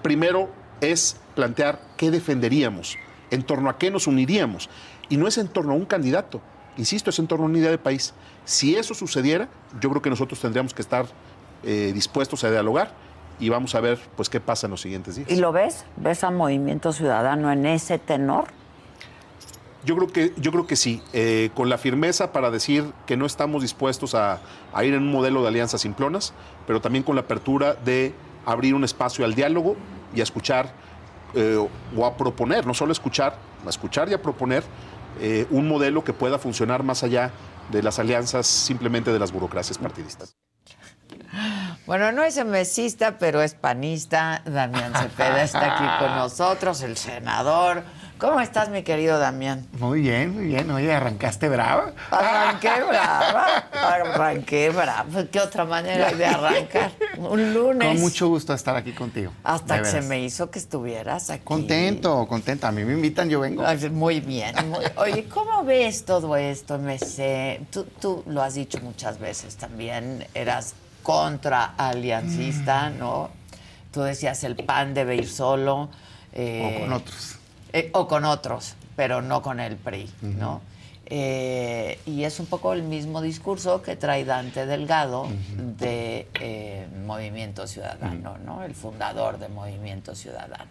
Primero 0.03 0.49
es 0.81 1.17
plantear 1.35 1.81
qué 1.97 2.11
defenderíamos, 2.11 2.97
en 3.31 3.43
torno 3.43 3.71
a 3.71 3.79
qué 3.79 3.91
nos 3.91 4.07
uniríamos. 4.07 4.69
Y 5.09 5.17
no 5.17 5.27
es 5.27 5.39
en 5.39 5.49
torno 5.49 5.73
a 5.73 5.77
un 5.77 5.87
candidato, 5.87 6.41
insisto, 6.77 7.11
es 7.11 7.19
en 7.19 7.27
torno 7.27 7.47
a 7.47 7.49
una 7.49 7.59
idea 7.59 7.71
de 7.71 7.79
país. 7.79 8.15
Si 8.45 8.77
eso 8.77 8.95
sucediera, 8.95 9.49
yo 9.81 9.91
creo 9.91 10.03
que 10.03 10.11
nosotros 10.11 10.41
tendríamos 10.41 10.73
que 10.73 10.83
estar 10.83 11.07
eh, 11.63 11.91
dispuestos 11.93 12.45
a 12.45 12.51
dialogar 12.51 12.93
y 13.39 13.49
vamos 13.49 13.75
a 13.75 13.81
ver 13.81 13.99
pues 14.17 14.29
qué 14.29 14.41
pasa 14.41 14.67
en 14.67 14.73
los 14.73 14.81
siguientes 14.81 15.17
días. 15.17 15.31
¿Y 15.31 15.37
lo 15.37 15.53
ves? 15.53 15.85
¿Ves 15.97 16.25
a 16.25 16.31
Movimiento 16.31 16.93
Ciudadano 16.93 17.51
en 17.51 17.67
ese 17.67 17.99
tenor? 17.99 18.49
Yo 19.85 19.97
creo 19.97 20.09
que, 20.09 20.35
yo 20.37 20.53
creo 20.53 20.67
que 20.67 20.77
sí, 20.77 21.03
eh, 21.13 21.51
con 21.55 21.71
la 21.71 21.79
firmeza 21.79 22.33
para 22.33 22.51
decir 22.51 22.93
que 23.07 23.17
no 23.17 23.25
estamos 23.25 23.63
dispuestos 23.63 24.15
a, 24.15 24.41
ir 24.83 24.95
en 24.95 25.03
un 25.03 25.11
modelo 25.11 25.43
de 25.43 25.49
alianzas 25.49 25.81
simplonas, 25.81 26.35
pero 26.67 26.81
también 26.81 27.03
con 27.03 27.15
la 27.17 27.23
apertura 27.23 27.75
de 27.75 28.15
abrir 28.45 28.75
un 28.75 28.85
espacio 28.85 29.25
al 29.25 29.35
diálogo 29.35 29.77
y 30.15 30.21
a 30.21 30.23
escuchar 30.23 30.73
eh, 31.35 31.57
o 31.97 32.07
a 32.07 32.17
proponer, 32.17 32.67
no 32.67 32.75
solo 32.75 32.93
escuchar, 32.93 33.37
a 33.65 33.71
escuchar 33.71 34.09
y 34.11 34.15
a 34.15 34.21
proponer 34.21 34.65
eh, 35.19 35.47
un 35.51 35.67
modelo 35.67 36.05
que 36.05 36.13
pueda 36.13 36.39
funcionar 36.39 36.83
más 36.83 37.03
allá 37.03 37.31
de 37.71 37.83
las 37.83 37.99
alianzas 37.99 38.47
simplemente 38.47 39.13
de 39.13 39.19
las 39.19 39.33
burocracias 39.33 39.79
partidistas. 39.79 40.37
Bueno, 41.87 42.13
no 42.13 42.23
es 42.23 42.45
mesista, 42.45 43.19
pero 43.19 43.43
es 43.43 43.55
panista. 43.55 44.43
Damián 44.45 44.93
Cepeda 44.95 45.43
está 45.43 45.75
aquí 45.75 46.05
con 46.05 46.15
nosotros, 46.17 46.83
el 46.83 46.97
senador 46.97 47.83
¿Cómo 48.21 48.39
estás, 48.43 48.69
mi 48.69 48.83
querido 48.83 49.19
Damián? 49.19 49.67
Muy 49.79 50.03
bien, 50.03 50.35
muy 50.35 50.45
bien. 50.45 50.71
Oye, 50.71 50.93
¿arrancaste 50.93 51.49
brava? 51.49 51.93
Arranqué 52.11 52.83
brava. 52.89 53.47
Arranqué 53.73 54.69
brava. 54.69 55.07
Pues, 55.11 55.31
¿Qué 55.31 55.41
otra 55.41 55.65
manera 55.65 56.13
de 56.13 56.27
arrancar? 56.27 56.93
Un 57.17 57.55
lunes. 57.55 57.89
Con 57.89 58.01
mucho 58.01 58.29
gusto 58.29 58.53
estar 58.53 58.77
aquí 58.77 58.93
contigo. 58.93 59.33
Hasta 59.43 59.79
que 59.79 59.87
se 59.87 60.03
me 60.03 60.21
hizo 60.21 60.51
que 60.51 60.59
estuvieras 60.59 61.31
aquí. 61.31 61.45
Contento, 61.45 62.27
contento. 62.29 62.67
A 62.67 62.73
mí 62.73 62.85
me 62.85 62.93
invitan, 62.93 63.31
yo 63.31 63.41
vengo. 63.41 63.65
Muy 63.91 64.21
bien. 64.21 64.55
Oye, 64.97 65.25
¿cómo 65.25 65.65
ves 65.65 66.05
todo 66.05 66.37
esto, 66.37 66.79
MC? 66.79 67.61
Tú, 67.71 67.85
tú 68.03 68.23
lo 68.27 68.43
has 68.43 68.53
dicho 68.53 68.79
muchas 68.83 69.19
veces 69.19 69.57
también. 69.57 70.27
Eras 70.35 70.75
contra 71.03 71.73
aliancista, 71.79 72.91
¿no? 72.91 73.31
Tú 73.93 74.03
decías 74.03 74.45
el 74.45 74.57
PAN 74.57 74.93
debe 74.93 75.17
ir 75.17 75.27
solo. 75.27 75.89
o 76.37 76.81
con 76.81 76.93
otros 76.93 77.40
eh, 77.73 77.91
o 77.93 78.09
con 78.09 78.25
otros, 78.25 78.75
pero 78.97 79.23
no 79.23 79.43
con 79.43 79.61
el 79.61 79.77
PRI, 79.77 80.11
¿no? 80.23 80.61
Eh, 81.07 81.99
y 82.07 82.23
es 82.25 82.39
un 82.39 82.47
poco 82.47 82.73
el 82.73 82.83
mismo 82.83 83.21
discurso 83.21 83.83
que 83.83 83.97
trae 83.97 84.25
Dante 84.25 84.65
Delgado 84.67 85.27
de 85.57 86.29
eh, 86.41 86.87
Movimiento 87.05 87.67
Ciudadano, 87.67 88.39
¿no? 88.39 88.63
El 88.63 88.75
fundador 88.75 89.39
de 89.39 89.49
Movimiento 89.49 90.15
Ciudadano. 90.15 90.71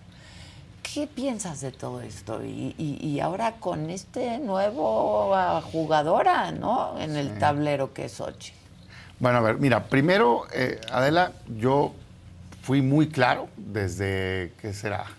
¿Qué 0.81 1.07
piensas 1.07 1.61
de 1.61 1.71
todo 1.71 2.01
esto? 2.01 2.41
Y, 2.43 3.19
ahora 3.21 3.55
con 3.59 3.89
este 3.89 4.39
nuevo 4.39 5.35
ah, 5.35 5.61
jugadora, 5.61 6.51
¿no? 6.51 6.97
En 6.99 7.15
el 7.15 7.37
tablero 7.37 7.93
que 7.93 8.05
es 8.05 8.19
Ochi. 8.19 8.53
Bueno, 9.19 9.39
a 9.39 9.41
ver, 9.41 9.57
mira, 9.57 9.83
primero, 9.85 10.45
Adela, 10.91 11.33
yo 11.57 11.93
fui 12.61 12.81
muy 12.81 13.09
claro 13.09 13.49
desde, 13.57 14.53
¿qué 14.61 14.73
será? 14.73 15.18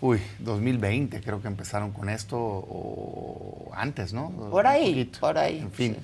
Uy, 0.00 0.20
2020 0.40 1.22
creo 1.22 1.40
que 1.40 1.48
empezaron 1.48 1.90
con 1.92 2.10
esto 2.10 2.38
o 2.38 3.70
antes, 3.74 4.12
¿no? 4.12 4.30
Por 4.50 4.66
ahí, 4.66 5.10
por 5.18 5.38
ahí. 5.38 5.58
En 5.58 5.72
fin, 5.72 5.96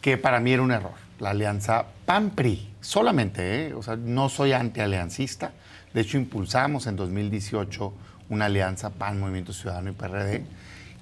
que 0.00 0.16
para 0.16 0.40
mí 0.40 0.52
era 0.52 0.62
un 0.62 0.72
error. 0.72 0.94
La 1.20 1.30
alianza 1.30 1.86
PAN-PRI, 2.04 2.74
solamente, 2.80 3.68
¿eh? 3.68 3.74
o 3.74 3.82
sea, 3.82 3.94
no 3.94 4.28
soy 4.28 4.52
antialiancista. 4.52 5.52
De 5.94 6.00
hecho, 6.00 6.16
impulsamos 6.16 6.88
en 6.88 6.96
2018 6.96 7.92
una 8.28 8.46
alianza 8.46 8.90
PAN, 8.90 9.20
Movimiento 9.20 9.52
Ciudadano 9.52 9.90
y 9.90 9.92
PRD. 9.92 10.44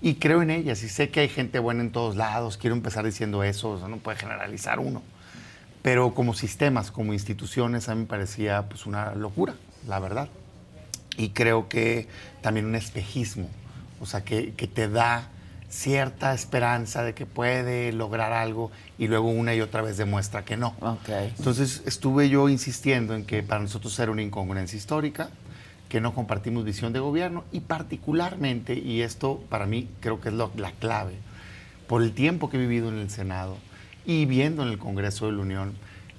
Y 0.03 0.15
creo 0.17 0.43
en 0.43 0.51
ellas 0.51 0.83
y 0.83 0.91
sé 0.91 1.09
que 1.09 1.21
hay 1.21 1.29
gente 1.29 1.59
buena 1.59 1.81
en 1.81 1.91
todos 1.91 2.17
lados. 2.17 2.59
Quiero 2.59 2.77
empezar 2.77 3.05
diciendo 3.05 3.43
eso, 3.45 3.71
o 3.71 3.79
sea, 3.79 3.89
no 3.89 3.97
puede 3.97 4.19
generalizar 4.19 4.79
uno. 4.79 5.03
Pero 5.81 6.13
como 6.13 6.35
sistemas, 6.35 6.91
como 6.91 7.15
instituciones, 7.15 7.89
a 7.89 7.95
mí 7.95 8.03
me 8.03 8.07
parecía 8.07 8.69
pues, 8.69 8.85
una 8.85 9.15
locura, 9.15 9.55
la 9.89 9.99
verdad 10.01 10.29
y 11.21 11.29
creo 11.31 11.69
que 11.69 12.09
también 12.41 12.65
un 12.65 12.75
espejismo, 12.75 13.47
o 14.01 14.07
sea, 14.07 14.25
que, 14.25 14.53
te 14.53 14.89
da 14.89 15.29
cierta 15.69 16.33
esperanza 16.33 17.03
de 17.03 17.13
que 17.13 17.27
puede 17.27 17.93
lograr 17.93 18.33
algo 18.33 18.71
y 18.99 19.07
luego 19.07 19.29
una 19.29 19.55
y 19.55 19.61
otra 19.61 19.83
vez 19.83 19.99
demuestra 19.99 20.47
que 20.47 20.57
no. 20.57 20.75
Okay. 20.81 21.35
Entonces 21.37 21.83
estuve 21.85 22.31
yo 22.31 22.49
insistiendo 22.49 23.15
en 23.15 23.27
que 23.27 23.43
para 23.43 23.61
nosotros 23.61 23.97
era 23.99 24.11
una 24.11 24.23
incongruencia 24.23 24.79
histórica, 24.79 25.29
que 25.91 26.01
no 26.01 26.15
compartimos 26.15 26.65
visión 26.65 26.95
de 26.95 27.01
gobierno 27.01 27.45
y 27.53 27.61
particularmente, 27.61 28.73
y 28.79 29.03
esto 29.03 29.45
para 29.51 29.67
mí 29.67 29.91
creo 30.01 30.23
que 30.23 30.31
es 30.31 30.35
la 30.35 30.73
clave, 30.79 31.17
por 31.87 32.03
el 32.03 32.13
tiempo 32.13 32.49
que 32.49 32.57
he 32.57 32.61
vivido 32.61 32.89
en 32.89 32.97
el 32.99 33.11
Senado 33.11 33.59
y 34.07 34.25
viendo 34.25 34.63
en 34.63 34.71
el 34.71 34.79
Congreso 34.79 35.27
de 35.27 35.33
la 35.33 35.43
Unión, 35.43 35.75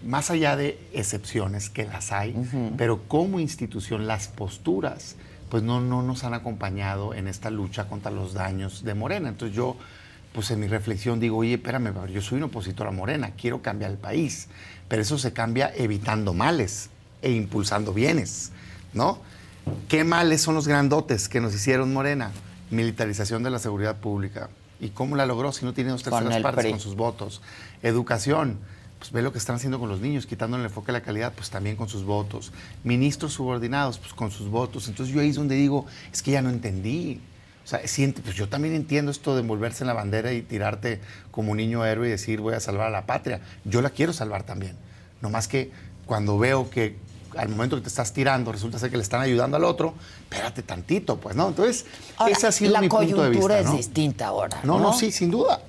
más 0.05 0.31
allá 0.31 0.55
de 0.55 0.79
excepciones 0.93 1.69
que 1.69 1.85
las 1.85 2.11
hay, 2.11 2.35
pero 2.77 3.03
como 3.07 3.39
institución 3.39 4.07
las 4.07 4.27
posturas 4.27 5.15
pues 5.49 5.63
no, 5.63 5.81
no 5.81 6.01
nos 6.01 6.23
han 6.23 6.33
acompañado 6.33 7.13
en 7.13 7.27
esta 7.27 7.49
lucha 7.49 7.89
contra 7.89 8.09
los 8.09 8.33
daños 8.33 8.85
de 8.85 8.93
Morena. 8.93 9.27
Entonces 9.27 9.53
yo, 9.53 9.75
pues 10.31 10.49
en 10.49 10.61
mi 10.61 10.67
reflexión 10.67 11.19
digo, 11.19 11.37
oye, 11.39 11.55
espérame, 11.55 11.93
yo 12.09 12.21
soy 12.21 12.37
un 12.37 12.43
opositor 12.45 12.87
a 12.87 12.91
Morena, 12.91 13.31
quiero 13.31 13.61
cambiar 13.61 13.91
el 13.91 13.97
país, 13.97 14.47
pero 14.87 15.01
eso 15.01 15.17
se 15.17 15.33
cambia 15.33 15.73
evitando 15.75 16.33
males 16.33 16.89
e 17.21 17.31
impulsando 17.31 17.93
bienes. 17.93 18.53
¿no? 18.93 19.19
Qué 19.87 20.03
males 20.03 20.41
son 20.41 20.55
los 20.55 20.67
grandotes 20.67 21.29
que 21.29 21.39
nos 21.39 21.53
hicieron 21.53 21.93
Morena. 21.93 22.31
Militarización 22.69 23.43
de 23.43 23.49
la 23.49 23.59
seguridad 23.59 23.97
pública. 23.97 24.49
¿Y 24.79 24.89
cómo 24.89 25.15
la 25.15 25.25
logró 25.25 25.51
si 25.51 25.65
no 25.65 25.73
tiene 25.73 25.91
dos 25.91 26.03
terceras 26.03 26.41
partes 26.41 26.71
con 26.71 26.79
sus 26.79 26.95
votos? 26.95 27.41
Educación. 27.83 28.57
Pues 29.01 29.11
ve 29.11 29.23
lo 29.23 29.31
que 29.31 29.39
están 29.39 29.55
haciendo 29.55 29.79
con 29.79 29.89
los 29.89 29.99
niños, 29.99 30.27
quitándole 30.27 30.61
el 30.61 30.69
enfoque 30.69 30.91
a 30.91 30.93
la 30.93 31.01
calidad, 31.01 31.33
pues 31.33 31.49
también 31.49 31.75
con 31.75 31.89
sus 31.89 32.03
votos. 32.03 32.51
Ministros 32.83 33.33
subordinados, 33.33 33.97
pues 33.97 34.13
con 34.13 34.29
sus 34.29 34.47
votos. 34.47 34.87
Entonces 34.87 35.11
yo 35.11 35.21
ahí 35.21 35.29
es 35.29 35.37
donde 35.37 35.55
digo, 35.55 35.87
es 36.13 36.21
que 36.21 36.29
ya 36.29 36.43
no 36.43 36.51
entendí. 36.51 37.19
O 37.65 37.67
sea, 37.67 37.79
siente, 37.87 38.21
pues 38.21 38.35
yo 38.35 38.47
también 38.47 38.75
entiendo 38.75 39.09
esto 39.09 39.33
de 39.33 39.41
envolverse 39.41 39.83
en 39.83 39.87
la 39.87 39.93
bandera 39.93 40.33
y 40.33 40.43
tirarte 40.43 41.01
como 41.31 41.49
un 41.49 41.57
niño 41.57 41.83
héroe 41.83 42.09
y 42.09 42.11
decir 42.11 42.41
voy 42.41 42.53
a 42.53 42.59
salvar 42.59 42.89
a 42.89 42.89
la 42.91 43.07
patria. 43.07 43.41
Yo 43.65 43.81
la 43.81 43.89
quiero 43.89 44.13
salvar 44.13 44.43
también. 44.43 44.75
No 45.19 45.31
más 45.31 45.47
que 45.47 45.71
cuando 46.05 46.37
veo 46.37 46.69
que 46.69 46.95
al 47.35 47.49
momento 47.49 47.77
que 47.77 47.81
te 47.81 47.87
estás 47.87 48.13
tirando 48.13 48.51
resulta 48.51 48.77
ser 48.77 48.91
que 48.91 48.97
le 48.97 49.03
están 49.03 49.21
ayudando 49.21 49.57
al 49.57 49.63
otro, 49.63 49.95
espérate 50.29 50.61
tantito, 50.61 51.17
pues, 51.17 51.35
¿no? 51.35 51.47
Entonces, 51.47 51.87
ese 52.27 52.45
ha 52.45 52.51
sido 52.51 52.79
mi 52.79 52.87
punto 52.87 52.99
de 52.99 53.07
vista. 53.07 53.17
La 53.17 53.27
coyuntura 53.29 53.59
es 53.61 53.71
distinta 53.71 54.27
ahora. 54.27 54.59
No, 54.63 54.79
no, 54.79 54.93
sí, 54.93 55.11
sin 55.11 55.31
duda. 55.31 55.59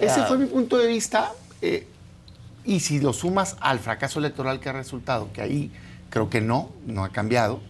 ese 0.00 0.22
fue 0.26 0.38
mi 0.38 0.46
punto 0.46 0.78
de 0.78 0.86
vista. 0.86 1.32
Eh, 1.60 1.88
y 2.64 2.80
si 2.80 3.00
lo 3.00 3.12
sumas 3.12 3.56
al 3.60 3.78
fracaso 3.78 4.18
electoral 4.18 4.60
que 4.60 4.68
ha 4.68 4.72
resultado, 4.72 5.32
que 5.32 5.42
ahí 5.42 5.70
creo 6.10 6.30
que 6.30 6.40
no, 6.40 6.70
no 6.86 7.04
ha 7.04 7.10
cambiado, 7.10 7.60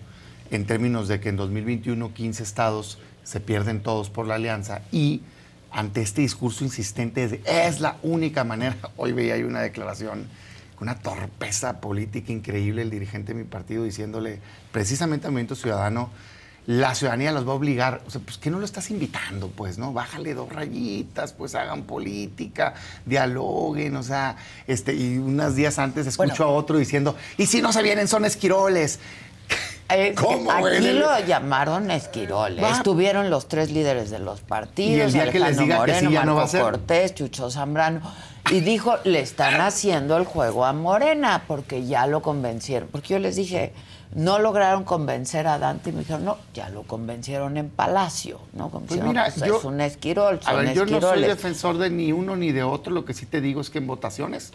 en 0.51 0.67
términos 0.67 1.09
de 1.09 1.21
que 1.21 1.31
en 1.31 1.37
2021 1.37 2.13
15 2.13 2.43
estados 2.43 2.99
se 3.25 3.41
pierden 3.41 3.83
todos 3.83 4.11
por 4.11 4.27
la 4.27 4.35
alianza 4.35 4.83
y 4.93 5.23
ante 5.71 6.03
este 6.03 6.21
discurso 6.21 6.65
insistente 6.65 7.27
de 7.29 7.41
es 7.47 7.81
la 7.81 7.97
única 8.03 8.45
manera, 8.45 8.77
hoy 8.97 9.13
veía 9.13 9.35
hay 9.35 9.45
una 9.45 9.61
declaración 9.61 10.27
una 10.83 10.99
torpeza 10.99 11.81
política 11.81 12.33
increíble 12.33 12.83
el 12.83 12.91
dirigente 12.91 13.33
de 13.33 13.39
mi 13.39 13.45
partido 13.45 13.85
diciéndole 13.85 14.41
precisamente 14.73 15.27
al 15.27 15.33
Movimiento 15.33 15.55
Ciudadano, 15.55 16.11
la 16.67 16.95
ciudadanía 16.95 17.33
los 17.33 17.47
va 17.47 17.53
a 17.53 17.55
obligar, 17.57 18.03
o 18.07 18.11
sea, 18.11 18.21
pues 18.21 18.39
que 18.39 18.51
no 18.51 18.59
lo 18.59 18.65
estás 18.65 18.91
invitando, 18.91 19.49
pues, 19.49 19.79
¿no? 19.79 19.93
Bájale 19.93 20.35
dos 20.35 20.49
rayitas, 20.49 21.33
pues 21.33 21.55
hagan 21.55 21.83
política, 21.83 22.75
dialoguen, 23.05 23.97
o 23.97 24.03
sea, 24.03 24.37
este, 24.67 24.95
y 24.95 25.19
unos 25.19 25.57
días 25.57 25.79
antes 25.79 26.07
escucho 26.07 26.45
a 26.45 26.49
otro 26.49 26.79
diciendo, 26.79 27.17
y 27.37 27.47
si 27.47 27.61
no 27.63 27.73
se 27.73 27.83
vienen 27.83 28.09
son 28.09 28.25
esquiroles. 28.25 29.01
Eh, 29.95 30.15
¿Cómo, 30.15 30.51
aquí 30.51 30.91
lo 30.93 31.19
llamaron 31.27 31.91
esquiroles. 31.91 32.65
Estuvieron 32.79 33.29
los 33.29 33.47
tres 33.47 33.71
líderes 33.71 34.09
de 34.09 34.21
los 34.21 34.41
partidos, 34.41 34.97
y 34.97 35.01
el 35.03 35.13
día 35.13 35.31
que 35.31 35.39
les 35.39 35.59
diga 35.59 35.77
Moreno, 35.77 36.11
que 36.11 36.17
sí, 36.17 36.25
no 36.25 36.35
va 36.35 36.45
a 36.45 36.49
ser. 36.49 36.63
Cortés, 36.63 37.15
Chucho 37.15 37.51
Zambrano. 37.51 38.01
Y 38.51 38.61
dijo, 38.61 38.97
le 39.05 39.21
están 39.21 39.61
haciendo 39.61 40.17
el 40.17 40.25
juego 40.25 40.65
a 40.65 40.73
Morena 40.73 41.45
porque 41.47 41.85
ya 41.85 42.07
lo 42.07 42.23
convencieron. 42.23 42.89
Porque 42.91 43.09
yo 43.15 43.19
les 43.19 43.37
dije, 43.37 43.75
no 44.15 44.39
lograron 44.39 44.85
convencer 44.85 45.47
a 45.47 45.59
Dante 45.59 45.91
y 45.91 45.93
me 45.93 46.01
dijeron, 46.01 46.25
no, 46.25 46.37
ya 46.55 46.69
lo 46.69 46.83
convencieron 46.83 47.57
en 47.57 47.71
Palacio, 47.71 48.41
¿no? 48.53 48.69
pues 48.69 49.03
mira, 49.03 49.25
pues 49.35 49.47
yo, 49.47 49.59
es 49.59 49.65
un 49.65 49.81
esquirol, 49.81 50.41
a 50.45 50.55
ver, 50.55 50.75
yo 50.75 50.85
no 50.85 51.01
soy 51.01 51.23
defensor 51.23 51.79
de 51.79 51.91
ni 51.91 52.13
uno 52.13 52.37
ni 52.37 52.53
de 52.53 52.63
otro, 52.63 52.93
lo 52.93 53.05
que 53.05 53.15
sí 53.15 53.27
te 53.27 53.41
digo 53.41 53.61
es 53.61 53.71
que 53.71 53.79
en 53.79 53.87
votaciones 53.87 54.53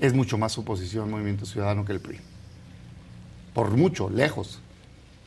es 0.00 0.12
mucho 0.12 0.38
más 0.38 0.58
oposición 0.58 1.10
Movimiento 1.10 1.46
Ciudadano 1.46 1.84
que 1.84 1.92
el 1.92 2.00
PRI. 2.00 2.20
Por 3.52 3.70
mucho, 3.70 4.10
lejos. 4.10 4.58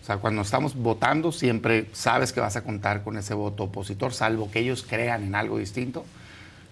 O 0.01 0.06
sea, 0.06 0.18
cuando 0.18 0.42
estamos 0.42 0.75
votando 0.75 1.32
siempre 1.32 1.89
sabes 1.94 2.34
que 2.34 2.42
vas 2.42 2.56
a 2.58 2.63
contar 2.63 3.04
con 3.04 3.18
ese 3.18 3.34
voto 3.34 3.63
opositor, 3.63 4.13
salvo 4.13 4.51
que 4.51 4.60
ellos 4.60 4.86
crean 4.88 5.24
en 5.24 5.36
algo 5.36 5.58
distinto 5.58 6.04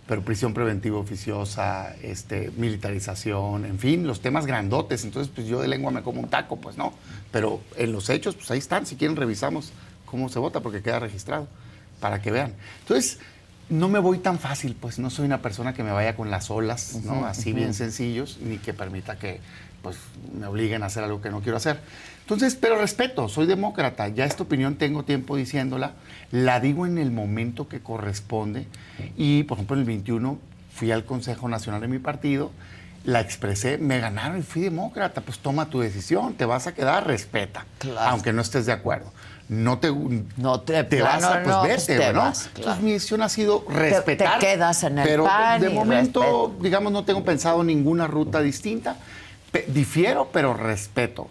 pero 0.08 0.22
prisión 0.22 0.54
preventiva 0.54 0.98
oficiosa, 0.98 1.96
este, 2.04 2.52
militarización, 2.58 3.66
en 3.66 3.80
fin, 3.80 4.06
los 4.06 4.22
temas 4.22 4.46
grandotes. 4.46 5.04
Entonces, 5.04 5.32
pues 5.34 5.48
yo 5.48 5.60
de 5.62 5.68
lengua 5.68 5.92
me 5.92 6.04
como 6.04 6.22
un 6.22 6.30
taco, 6.30 6.58
pues 6.58 6.78
no. 6.78 6.94
Pero 7.32 7.62
en 7.76 7.92
los 7.92 8.10
hechos, 8.10 8.36
pues 8.36 8.52
ahí 8.52 8.60
están. 8.60 8.86
Si 8.86 8.96
quieren, 8.96 9.16
revisamos 9.16 9.72
cómo 10.06 10.30
se 10.30 10.38
vota, 10.38 10.60
porque 10.60 10.82
queda 10.82 11.00
registrado, 11.00 11.48
para 12.00 12.22
que 12.22 12.32
vean. 12.32 12.54
Entonces, 12.82 13.20
no 13.70 13.90
me 13.90 13.98
voy 13.98 14.20
tan 14.20 14.38
fácil, 14.38 14.76
pues 14.80 15.00
no 15.00 15.10
soy 15.10 15.26
una 15.26 15.42
persona 15.42 15.74
que 15.74 15.84
me 15.84 15.92
vaya 15.92 16.16
con 16.16 16.30
las 16.30 16.52
olas, 16.52 17.00
¿no? 17.04 17.26
Así 17.26 17.52
bien 17.52 17.74
sencillos, 17.74 18.38
ni 18.42 18.60
que 18.60 18.74
permita 18.74 19.18
que 19.18 19.40
pues 19.82 19.98
me 20.38 20.46
obliguen 20.48 20.84
a 20.84 20.88
hacer 20.88 21.04
algo 21.04 21.22
que 21.22 21.30
no 21.32 21.42
quiero 21.42 21.58
hacer. 21.58 21.80
Entonces, 22.26 22.56
pero 22.56 22.80
respeto, 22.80 23.30
soy 23.30 23.46
demócrata, 23.46 24.08
ya 24.08 24.26
esta 24.26 24.42
opinión 24.42 24.78
tengo 24.78 25.04
tiempo 25.04 25.36
diciéndola, 25.36 25.92
la 26.32 26.60
digo 26.60 26.88
en 26.88 26.98
el 26.98 27.12
momento 27.12 27.68
que 27.68 27.82
corresponde 27.82 28.66
y, 29.16 29.44
por 29.44 29.58
ejemplo, 29.58 29.76
en 29.76 29.82
el 29.82 29.86
21 29.86 30.40
fui 30.74 30.92
al 30.92 31.06
Consejo 31.06 31.48
Nacional 31.48 31.82
de 31.82 31.88
mi 31.88 32.00
partido, 32.00 32.52
la 33.04 33.22
expresé, 33.22 33.78
me 33.78 34.00
ganaron 34.00 34.40
y 34.40 34.42
fui 34.42 34.64
demócrata, 34.64 35.22
pues 35.22 35.38
toma 35.38 35.68
tu 35.70 35.82
decisión, 35.82 36.34
te 36.34 36.46
vas 36.46 36.66
a 36.66 36.74
quedar, 36.74 37.06
respeta, 37.06 37.68
aunque 38.00 38.34
no 38.34 38.42
estés 38.42 38.66
de 38.66 38.72
acuerdo. 38.72 39.14
No 39.48 39.78
te, 39.78 39.92
no 40.38 40.62
te, 40.62 40.82
vas 41.04 41.24
a, 41.24 41.44
pues 41.44 41.48
no, 41.48 41.62
vete, 41.62 41.98
pues 41.98 42.14
¿no? 42.16 42.34
Entonces 42.56 42.82
mi 42.82 42.94
decisión 42.94 43.22
ha 43.22 43.30
sido 43.30 43.64
respetar. 43.70 44.40
Te, 44.40 44.48
quedas 44.48 44.82
en 44.82 44.98
el 44.98 45.08
pero 45.08 45.26
pan 45.26 45.62
de 45.62 45.70
momento, 45.70 46.56
digamos, 46.60 46.92
no 46.92 47.06
tengo 47.06 47.24
pensado 47.24 47.64
ninguna 47.64 48.08
ruta 48.08 48.42
distinta 48.42 48.98
difiero, 49.68 50.30
pero 50.32 50.54
respeto. 50.54 51.30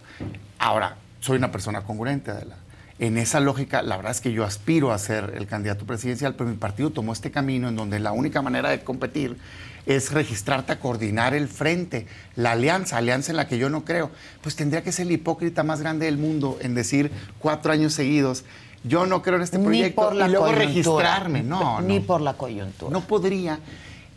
Ahora, 0.64 0.96
soy 1.20 1.37
una 1.37 1.53
persona 1.53 1.83
congruente, 1.83 2.31
Adela. 2.31 2.57
En 2.98 3.18
esa 3.18 3.38
lógica, 3.38 3.83
la 3.83 3.96
verdad 3.96 4.12
es 4.12 4.22
que 4.22 4.33
yo 4.33 4.44
aspiro 4.44 4.92
a 4.92 4.98
ser 4.98 5.35
el 5.37 5.46
candidato 5.46 5.85
presidencial, 5.85 6.37
pero 6.37 6.48
mi 6.48 6.57
partido 6.57 6.88
tomó 6.88 7.12
este 7.12 7.31
camino 7.31 7.68
en 7.68 7.77
donde 7.77 8.00
la 8.00 8.12
única 8.12 8.40
manera 8.40 8.70
de 8.70 8.83
competir 8.83 9.37
es 9.85 10.11
registrarte 10.11 10.72
a 10.72 10.81
coordinar 10.81 11.35
el 11.35 11.48
frente, 11.48 12.07
la 12.35 12.53
alianza, 12.53 12.96
alianza 12.96 13.31
en 13.31 13.37
la 13.37 13.46
que 13.46 13.59
yo 13.59 13.68
no 13.68 13.85
creo. 13.85 14.11
Pues 14.40 14.57
tendría 14.57 14.83
que 14.83 14.90
ser 14.90 15.07
el 15.07 15.12
hipócrita 15.12 15.64
más 15.64 15.83
grande 15.83 16.07
del 16.07 16.16
mundo 16.16 16.57
en 16.62 16.74
decir 16.74 17.11
cuatro 17.40 17.70
años 17.70 17.92
seguidos, 17.92 18.46
yo 18.85 19.05
no 19.05 19.20
creo 19.20 19.37
en 19.37 19.42
este 19.42 19.59
proyecto 19.59 20.14
y 20.14 20.29
luego 20.31 20.50
registrarme. 20.50 21.42
No, 21.42 21.83
Ni 21.83 22.00
por 22.00 22.22
la 22.22 22.38
coyuntura. 22.38 22.90
No 22.90 23.03
podría, 23.03 23.59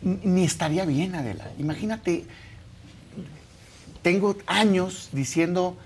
ni 0.00 0.44
estaría 0.44 0.86
bien, 0.86 1.14
Adela. 1.14 1.50
Imagínate 1.58 2.24
tengo 4.00 4.36
años 4.46 5.10
diciendo, 5.12 5.76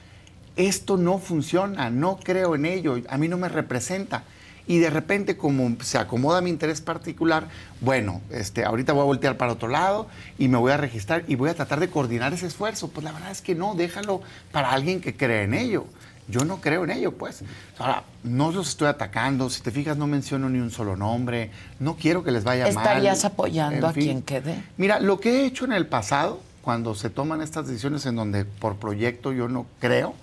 esto 0.56 0.96
no 0.96 1.18
funciona, 1.18 1.90
no 1.90 2.18
creo 2.18 2.54
en 2.54 2.66
ello, 2.66 2.96
a 3.08 3.18
mí 3.18 3.28
no 3.28 3.36
me 3.36 3.48
representa. 3.48 4.24
Y 4.66 4.78
de 4.78 4.90
repente, 4.90 5.36
como 5.36 5.76
se 5.82 5.98
acomoda 5.98 6.40
mi 6.40 6.50
interés 6.50 6.80
particular, 6.80 7.48
bueno, 7.80 8.20
este, 8.30 8.64
ahorita 8.64 8.92
voy 8.92 9.02
a 9.02 9.06
voltear 9.06 9.36
para 9.36 9.52
otro 9.52 9.68
lado 9.68 10.06
y 10.38 10.46
me 10.48 10.56
voy 10.56 10.70
a 10.70 10.76
registrar 10.76 11.24
y 11.26 11.34
voy 11.34 11.50
a 11.50 11.54
tratar 11.54 11.80
de 11.80 11.90
coordinar 11.90 12.32
ese 12.32 12.46
esfuerzo. 12.46 12.88
Pues 12.88 13.02
la 13.02 13.12
verdad 13.12 13.32
es 13.32 13.42
que 13.42 13.56
no, 13.56 13.74
déjalo 13.74 14.22
para 14.52 14.70
alguien 14.70 15.00
que 15.00 15.16
cree 15.16 15.42
en 15.42 15.54
ello. 15.54 15.86
Yo 16.28 16.44
no 16.44 16.60
creo 16.60 16.84
en 16.84 16.90
ello, 16.90 17.12
pues. 17.12 17.42
Ahora, 17.78 18.04
no 18.22 18.52
los 18.52 18.68
estoy 18.68 18.86
atacando. 18.86 19.50
Si 19.50 19.60
te 19.60 19.72
fijas, 19.72 19.96
no 19.96 20.06
menciono 20.06 20.48
ni 20.48 20.60
un 20.60 20.70
solo 20.70 20.96
nombre. 20.96 21.50
No 21.80 21.96
quiero 21.96 22.22
que 22.22 22.30
les 22.30 22.44
vaya 22.44 22.64
mal. 22.66 22.70
¿Estarías 22.70 23.24
apoyando 23.24 23.88
a 23.88 23.92
quien 23.92 24.22
quede? 24.22 24.62
Mira, 24.76 25.00
lo 25.00 25.18
que 25.18 25.40
he 25.40 25.44
hecho 25.44 25.64
en 25.64 25.72
el 25.72 25.88
pasado 25.88 26.40
cuando 26.62 26.94
se 26.94 27.10
toman 27.10 27.42
estas 27.42 27.66
decisiones 27.66 28.06
en 28.06 28.16
donde 28.16 28.44
por 28.44 28.76
proyecto 28.76 29.32
yo 29.32 29.48
no 29.48 29.66
creo, 29.80 30.14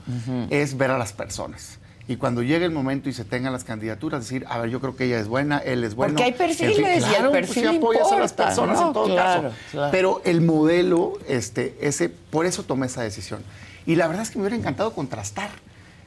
es 0.50 0.78
ver 0.78 0.92
a 0.92 0.98
las 0.98 1.14
personas. 1.14 1.80
Y 2.08 2.16
cuando 2.16 2.42
llegue 2.42 2.66
el 2.66 2.72
momento 2.72 3.08
y 3.08 3.14
se 3.14 3.24
tengan 3.24 3.54
las 3.54 3.64
candidaturas, 3.64 4.22
decir, 4.22 4.44
a 4.50 4.58
ver, 4.58 4.72
yo 4.72 4.82
creo 4.82 4.96
que 4.96 5.06
ella 5.06 5.20
es 5.20 5.28
buena, 5.28 5.60
él 5.60 5.84
es 5.84 5.94
bueno. 5.94 6.14
Porque 6.14 6.24
hay 6.24 6.34
perfiles 6.34 7.06
y 7.08 7.14
el 7.14 7.30
pues 7.30 7.46
perfil 7.46 7.68
apoyas 7.68 8.12
a 8.12 8.18
las 8.18 8.34
personas 8.34 8.82
en 8.82 8.94
todo 8.94 9.16
caso. 9.16 9.52
Pero 9.92 10.20
el 10.26 10.42
modelo, 10.42 11.20
este, 11.28 11.78
ese, 11.82 12.10
por 12.10 12.48
eso 12.48 12.64
tomé 12.64 12.88
esa 12.88 13.04
decisión. 13.04 13.44
Y 13.86 13.96
la 13.96 14.08
verdad 14.08 14.24
es 14.24 14.32
que 14.32 14.40
me 14.40 14.46
hubiera 14.46 14.56
encantado 14.56 14.92
contrastar 14.94 15.52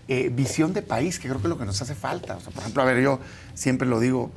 eh, 0.09 0.29
visión 0.33 0.73
de 0.73 0.83
país, 0.83 1.21
que 1.21 1.29
creo 1.29 1.41
que 1.41 1.47
es 1.47 1.51
lo 1.51 1.59
que 1.59 1.67
nos 1.67 1.81
hace 1.81 1.95
falta. 1.95 2.37
O 2.37 2.41
sea, 2.41 2.51
por 2.51 2.63
ejemplo, 2.63 2.83
a 2.83 2.87
ver, 2.87 3.01
yo 3.01 3.21
siempre 3.55 3.87
lo 3.87 4.01
digo, 4.01 4.33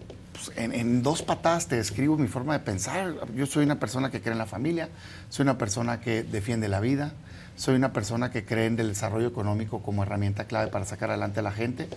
pues, 0.46 0.58
en, 0.58 1.04
dos 1.04 1.22
patadas 1.22 1.68
te 1.68 1.76
describo 1.76 2.18
mi 2.18 2.28
forma 2.28 2.54
de 2.54 2.60
pensar. 2.60 3.14
Yo 3.36 3.46
soy 3.46 3.64
una 3.64 3.80
persona 3.80 4.12
que 4.12 4.22
cree 4.22 4.34
en 4.34 4.38
la 4.38 4.46
familia, 4.46 4.90
soy 5.30 5.44
una 5.44 5.58
persona 5.58 6.02
que 6.02 6.24
defiende 6.24 6.68
la 6.68 6.80
vida, 6.80 7.14
soy 7.56 7.76
una 7.76 7.94
persona 7.94 8.32
que 8.32 8.46
cree 8.46 8.66
en 8.66 8.80
el 8.80 8.90
desarrollo 8.90 9.28
económico 9.28 9.82
como 9.82 10.04
herramienta 10.04 10.46
clave 10.46 10.70
para 10.70 10.86
sacar 10.86 11.10
adelante 11.10 11.40
a 11.40 11.44
la 11.44 11.52
gente. 11.52 11.88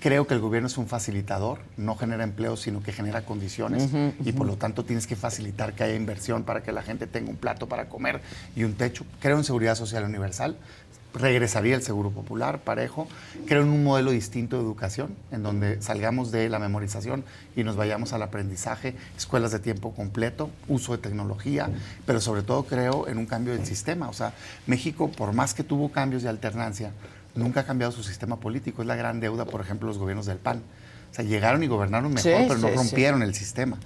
Creo 0.00 0.26
que 0.26 0.34
el 0.34 0.40
gobierno 0.40 0.66
es 0.66 0.76
un 0.76 0.86
facilitador, 0.86 1.58
no 1.78 1.96
genera 1.96 2.22
empleo, 2.22 2.56
sino 2.56 2.82
que 2.82 2.92
genera 2.92 3.22
condiciones 3.22 3.88
y 4.24 4.32
por 4.32 4.46
lo 4.46 4.56
tanto 4.56 4.84
tienes 4.84 5.06
que 5.06 5.16
facilitar 5.16 5.72
que 5.72 5.84
haya 5.84 5.94
inversión 5.94 6.44
para 6.44 6.62
que 6.62 6.70
la 6.70 6.82
gente 6.82 7.06
tenga 7.06 7.30
un 7.30 7.36
plato 7.36 7.66
para 7.66 7.88
comer 7.88 8.20
y 8.54 8.64
un 8.64 8.74
techo. 8.74 9.06
Creo 9.20 9.38
en 9.38 9.44
seguridad 9.44 9.74
social 9.74 10.04
universal, 10.04 10.56
regresaría 11.18 11.74
el 11.74 11.82
seguro 11.82 12.10
popular 12.10 12.60
parejo. 12.60 13.08
Creo 13.46 13.62
en 13.62 13.68
un 13.68 13.84
modelo 13.84 14.10
distinto 14.10 14.56
de 14.56 14.62
educación, 14.62 15.14
en 15.30 15.42
donde 15.42 15.80
salgamos 15.82 16.30
de 16.30 16.48
la 16.48 16.58
memorización 16.58 17.24
y 17.56 17.64
nos 17.64 17.76
vayamos 17.76 18.12
al 18.12 18.22
aprendizaje, 18.22 18.94
escuelas 19.16 19.52
de 19.52 19.58
tiempo 19.58 19.94
completo, 19.94 20.50
uso 20.68 20.92
de 20.92 20.98
tecnología, 20.98 21.70
pero 22.04 22.20
sobre 22.20 22.42
todo 22.42 22.64
creo 22.64 23.08
en 23.08 23.18
un 23.18 23.26
cambio 23.26 23.54
del 23.54 23.66
sistema. 23.66 24.08
O 24.08 24.12
sea, 24.12 24.32
México, 24.66 25.10
por 25.10 25.32
más 25.32 25.54
que 25.54 25.64
tuvo 25.64 25.90
cambios 25.90 26.22
de 26.22 26.28
alternancia, 26.28 26.92
nunca 27.34 27.60
ha 27.60 27.64
cambiado 27.64 27.92
su 27.92 28.02
sistema 28.02 28.36
político. 28.36 28.82
Es 28.82 28.88
la 28.88 28.96
gran 28.96 29.20
deuda, 29.20 29.44
por 29.44 29.60
ejemplo, 29.60 29.88
los 29.88 29.98
gobiernos 29.98 30.26
del 30.26 30.38
PAN. 30.38 30.62
Sea, 31.16 31.24
llegaron 31.24 31.62
y 31.62 31.66
gobernaron 31.66 32.12
mejor, 32.12 32.30
Sí, 32.30 32.44
pero 32.46 32.58
no 32.58 32.68
sí, 32.68 32.74
rompieron 32.74 33.22
el 33.22 33.34
sistema. 33.34 33.78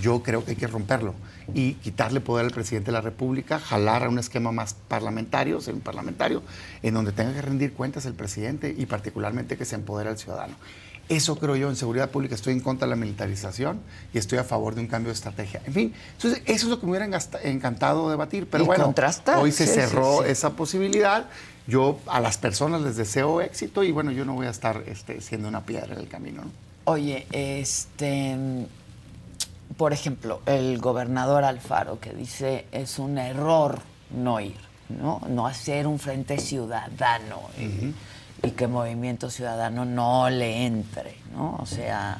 Yo 0.00 0.22
creo 0.22 0.44
que 0.44 0.52
hay 0.52 0.56
que 0.56 0.66
romperlo 0.66 1.14
y 1.54 1.74
quitarle 1.74 2.20
poder 2.20 2.46
al 2.46 2.52
presidente 2.52 2.86
de 2.86 2.92
la 2.92 3.00
República, 3.00 3.58
jalar 3.58 4.04
a 4.04 4.08
un 4.08 4.18
esquema 4.18 4.52
más 4.52 4.74
parlamentario, 4.88 5.60
ser 5.60 5.74
un 5.74 5.80
parlamentario, 5.80 6.42
en 6.82 6.94
donde 6.94 7.12
tenga 7.12 7.32
que 7.32 7.42
rendir 7.42 7.72
cuentas 7.72 8.06
el 8.06 8.14
presidente 8.14 8.74
y 8.76 8.86
particularmente 8.86 9.56
que 9.56 9.64
se 9.64 9.74
empodere 9.74 10.10
al 10.10 10.18
ciudadano. 10.18 10.56
Eso 11.08 11.36
creo 11.38 11.54
yo 11.54 11.68
en 11.68 11.76
seguridad 11.76 12.10
pública. 12.10 12.34
Estoy 12.34 12.52
en 12.52 12.60
contra 12.60 12.86
de 12.86 12.90
la 12.90 12.96
militarización 12.96 13.80
y 14.12 14.18
estoy 14.18 14.38
a 14.38 14.44
favor 14.44 14.74
de 14.74 14.80
un 14.80 14.88
cambio 14.88 15.10
de 15.10 15.14
estrategia. 15.14 15.62
En 15.64 15.72
fin, 15.72 15.94
entonces 16.12 16.42
eso 16.46 16.66
es 16.66 16.70
lo 16.70 16.80
que 16.80 16.86
me 16.86 16.96
hubiera 16.98 17.20
encantado 17.44 18.10
debatir. 18.10 18.48
Pero 18.50 18.64
Y 18.64 18.66
bueno, 18.66 18.92
hoy 19.38 19.52
se 19.52 19.66
sí, 19.66 19.72
sí, 19.72 19.80
cerró 19.80 20.22
sí. 20.24 20.30
esa 20.30 20.50
posibilidad. 20.50 21.26
Yo 21.68 22.00
a 22.06 22.20
las 22.20 22.38
personas 22.38 22.80
les 22.82 22.96
deseo 22.96 23.40
éxito 23.40 23.84
y 23.84 23.92
bueno, 23.92 24.10
yo 24.10 24.24
no 24.24 24.34
voy 24.34 24.46
a 24.48 24.50
estar 24.50 24.82
este, 24.86 25.20
siendo 25.20 25.48
una 25.48 25.64
piedra 25.64 25.94
en 25.94 26.00
el 26.00 26.08
camino. 26.08 26.42
¿no? 26.42 26.65
Oye, 26.88 27.26
este, 27.32 28.36
por 29.76 29.92
ejemplo, 29.92 30.40
el 30.46 30.78
gobernador 30.78 31.42
Alfaro 31.42 31.98
que 31.98 32.12
dice 32.12 32.66
es 32.70 33.00
un 33.00 33.18
error 33.18 33.80
no 34.10 34.38
ir, 34.38 34.56
¿no? 34.88 35.20
No 35.28 35.48
hacer 35.48 35.88
un 35.88 35.98
frente 35.98 36.38
ciudadano 36.38 37.40
y, 37.58 38.46
y 38.46 38.50
que 38.52 38.68
Movimiento 38.68 39.30
Ciudadano 39.30 39.84
no 39.84 40.30
le 40.30 40.64
entre, 40.64 41.16
¿no? 41.32 41.56
O 41.60 41.66
sea, 41.66 42.18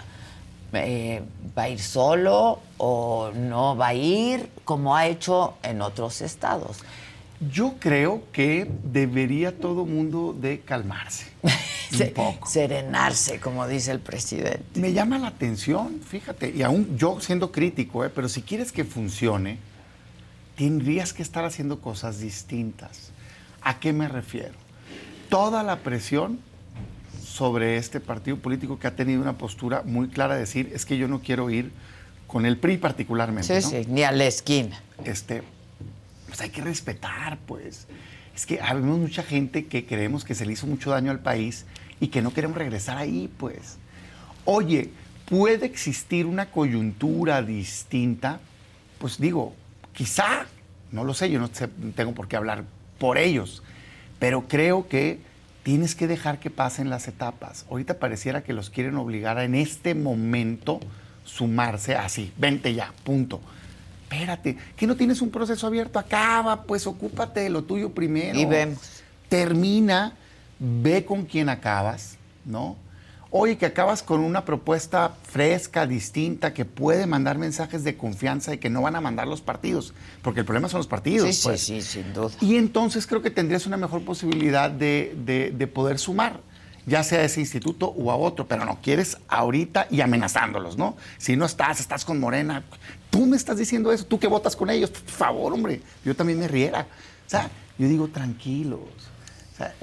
eh, 0.73 1.23
va 1.57 1.63
a 1.63 1.69
ir 1.69 1.81
solo 1.81 2.59
o 2.79 3.31
no 3.33 3.77
va 3.77 3.89
a 3.89 3.95
ir 3.95 4.51
como 4.65 4.97
ha 4.97 5.07
hecho 5.07 5.55
en 5.63 5.81
otros 5.81 6.23
estados. 6.23 6.79
Yo 7.53 7.75
creo 7.79 8.23
que 8.33 8.71
debería 8.85 9.57
todo 9.59 9.85
mundo 9.85 10.35
de 10.39 10.61
calmarse 10.61 11.27
Se- 11.91 12.05
un 12.09 12.13
poco. 12.15 12.49
Serenarse, 12.49 13.41
como 13.41 13.67
dice 13.69 13.91
el 13.93 14.01
presidente. 14.01 14.81
Me 14.81 14.93
llama 14.93 15.19
la 15.19 15.29
atención, 15.29 16.01
fíjate, 16.07 16.51
y 16.57 16.63
aún 16.63 16.97
yo 16.97 17.21
siendo 17.21 17.53
crítico, 17.53 18.05
¿eh? 18.05 18.11
pero 18.15 18.29
si 18.29 18.43
quieres 18.43 18.73
que 18.73 18.85
funcione, 18.85 19.59
tendrías 20.57 21.13
que 21.13 21.23
estar 21.23 21.45
haciendo 21.45 21.81
cosas 21.81 22.21
distintas. 22.21 23.11
¿A 23.63 23.79
qué 23.81 23.93
me 23.93 24.09
refiero? 24.09 24.55
Toda 25.29 25.63
la 25.63 25.77
presión 25.81 26.39
sobre 27.25 27.77
este 27.77 28.01
partido 28.01 28.39
político 28.39 28.79
que 28.79 28.87
ha 28.87 28.97
tenido 28.97 29.21
una 29.21 29.37
postura 29.37 29.83
muy 29.85 30.09
clara 30.09 30.35
de 30.35 30.41
decir, 30.41 30.71
es 30.75 30.87
que 30.87 30.97
yo 30.97 31.07
no 31.09 31.21
quiero 31.21 31.51
ir 31.51 31.71
con 32.27 32.47
el 32.47 32.57
PRI 32.59 32.79
particularmente. 32.79 33.61
Sí, 33.61 33.65
¿no? 33.67 33.71
sí, 33.83 33.87
ni 33.91 34.03
a 34.03 34.13
la 34.13 34.25
esquina. 34.25 34.81
este, 35.05 35.43
pues 36.37 36.51
hay 36.51 36.55
que 36.55 36.61
respetar, 36.61 37.39
pues. 37.47 37.87
Es 38.35 38.45
que 38.45 38.61
habemos 38.61 38.99
mucha 38.99 39.23
gente 39.23 39.65
que 39.65 39.87
creemos 39.87 40.23
que 40.23 40.35
se 40.35 40.45
le 40.45 40.53
hizo 40.53 40.67
mucho 40.67 40.91
daño 40.91 41.11
al 41.11 41.21
país 41.21 41.65
y 41.99 42.09
que 42.09 42.21
no 42.21 42.35
queremos 42.35 42.59
regresar 42.59 42.99
ahí, 42.99 43.31
pues. 43.39 43.79
Oye, 44.45 44.91
puede 45.25 45.65
existir 45.65 46.27
una 46.27 46.51
coyuntura 46.51 47.41
distinta, 47.41 48.39
pues 48.99 49.19
digo, 49.19 49.55
quizá, 49.95 50.45
no 50.93 51.05
lo 51.05 51.15
sé, 51.15 51.31
yo 51.31 51.41
no 51.41 51.49
tengo 51.49 52.13
por 52.13 52.29
qué 52.29 52.37
hablar 52.37 52.65
por 52.99 53.17
ellos, 53.17 53.63
pero 54.19 54.47
creo 54.47 54.89
que 54.89 55.21
tienes 55.63 55.95
que 55.95 56.07
dejar 56.07 56.39
que 56.39 56.51
pasen 56.51 56.91
las 56.91 57.09
etapas. 57.09 57.65
Ahorita 57.71 57.99
pareciera 57.99 58.45
que 58.45 58.53
los 58.53 58.69
quieren 58.69 58.97
obligar 58.97 59.39
a 59.39 59.45
en 59.45 59.55
este 59.55 59.95
momento 59.95 60.81
sumarse 61.25 61.97
así, 61.97 62.31
vente 62.37 62.75
ya, 62.75 62.93
punto. 63.05 63.41
Espérate, 64.11 64.57
que 64.77 64.87
no 64.87 64.95
tienes 64.97 65.21
un 65.21 65.31
proceso 65.31 65.67
abierto, 65.67 65.99
acaba, 65.99 66.63
pues 66.63 66.87
ocúpate 66.87 67.41
de 67.41 67.51
lo 67.51 67.65
tuyo 67.65 67.91
primero. 67.91 68.39
Y 68.39 68.45
vemos. 68.45 68.79
Termina, 69.29 70.13
ve 70.59 71.05
con 71.05 71.25
quién 71.25 71.49
acabas, 71.49 72.17
¿no? 72.45 72.77
Oye, 73.31 73.59
que 73.59 73.67
acabas 73.67 74.05
con 74.05 74.21
una 74.21 74.45
propuesta 74.45 75.13
fresca, 75.25 75.87
distinta, 75.87 76.55
que 76.55 76.65
puede 76.65 77.07
mandar 77.07 77.37
mensajes 77.37 77.83
de 77.83 77.97
confianza 77.97 78.55
y 78.55 78.59
que 78.59 78.71
no 78.71 78.83
van 78.83 78.95
a 78.95 79.01
mandar 79.01 79.27
los 79.27 79.41
partidos, 79.41 79.93
porque 80.23 80.41
el 80.41 80.47
problema 80.47 80.69
son 80.69 80.79
los 80.79 80.87
partidos. 80.87 81.27
Sí, 81.27 81.33
sí, 81.35 81.43
pues. 81.43 81.61
sí, 81.61 81.83
sin 81.83 82.15
duda. 82.15 82.31
Y 82.41 82.55
entonces 82.57 83.07
creo 83.07 83.21
que 83.23 83.31
tendrías 83.31 83.67
una 83.67 83.77
mejor 83.77 84.03
posibilidad 84.05 84.71
de, 84.71 85.15
de- 85.27 85.51
de 85.51 85.67
poder 85.67 85.99
sumar, 85.99 86.41
ya 86.87 87.03
sea 87.03 87.21
a 87.21 87.25
ese 87.25 87.41
instituto 87.41 87.89
o 87.89 88.11
a 88.11 88.17
otro, 88.17 88.47
pero 88.47 88.65
no 88.65 88.79
quieres 88.81 89.19
ahorita 89.29 89.89
y 89.91 90.01
amenazándolos, 90.01 90.79
¿no? 90.79 90.97
Si 91.19 91.37
no 91.37 91.45
estás, 91.45 91.81
estás 91.81 92.05
con 92.05 92.19
Morena, 92.21 92.63
tú 93.11 93.27
me 93.27 93.37
estás 93.37 93.59
diciendo 93.59 93.93
eso, 93.93 94.07
tú 94.07 94.19
que 94.19 94.29
votas 94.29 94.57
con 94.57 94.71
ellos, 94.71 94.91
por 94.91 95.03
favor, 95.03 95.53
hombre, 95.53 95.83
yo 96.05 96.15
también 96.15 96.39
me 96.39 96.49
riera. 96.49 96.87
O 97.27 97.31
sea, 97.31 97.51
yo 97.77 97.89
digo, 97.89 98.09
tranquilos. 98.09 98.81
O 98.81 99.57
sea, 99.57 99.75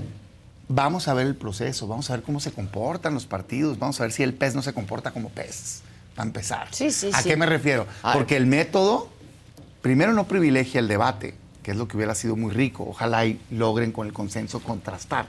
vamos 0.70 1.08
a 1.08 1.14
ver 1.14 1.28
el 1.28 1.36
proceso, 1.36 1.88
vamos 1.88 2.10
a 2.10 2.16
ver 2.16 2.24
cómo 2.24 2.40
se 2.40 2.52
comportan 2.52 3.14
los 3.14 3.26
partidos, 3.26 3.78
vamos 3.78 4.00
a 4.00 4.04
ver 4.04 4.14
si 4.14 4.24
el 4.24 4.34
pez 4.34 4.56
no 4.56 4.62
se 4.62 4.74
comporta 4.74 5.12
como 5.12 5.30
pez, 5.30 5.82
para 6.16 6.28
empezar. 6.28 6.68
Sí, 6.72 6.90
sí, 6.90 7.10
¿A 7.14 7.22
sí. 7.22 7.30
qué 7.30 7.36
me 7.36 7.46
refiero? 7.46 7.86
Porque 8.14 8.38
el 8.38 8.46
método 8.46 9.10
primero 9.82 10.14
no 10.14 10.26
privilegia 10.26 10.80
el 10.80 10.88
debate, 10.88 11.36
que 11.62 11.72
es 11.72 11.78
lo 11.78 11.88
que 11.88 11.98
hubiera 11.98 12.16
sido 12.16 12.36
muy 12.36 12.54
rico. 12.54 12.86
Ojalá 12.88 13.26
y 13.26 13.40
logren 13.52 13.92
con 13.92 14.08
el 14.08 14.14
consenso 14.14 14.62
contrastar. 14.62 15.28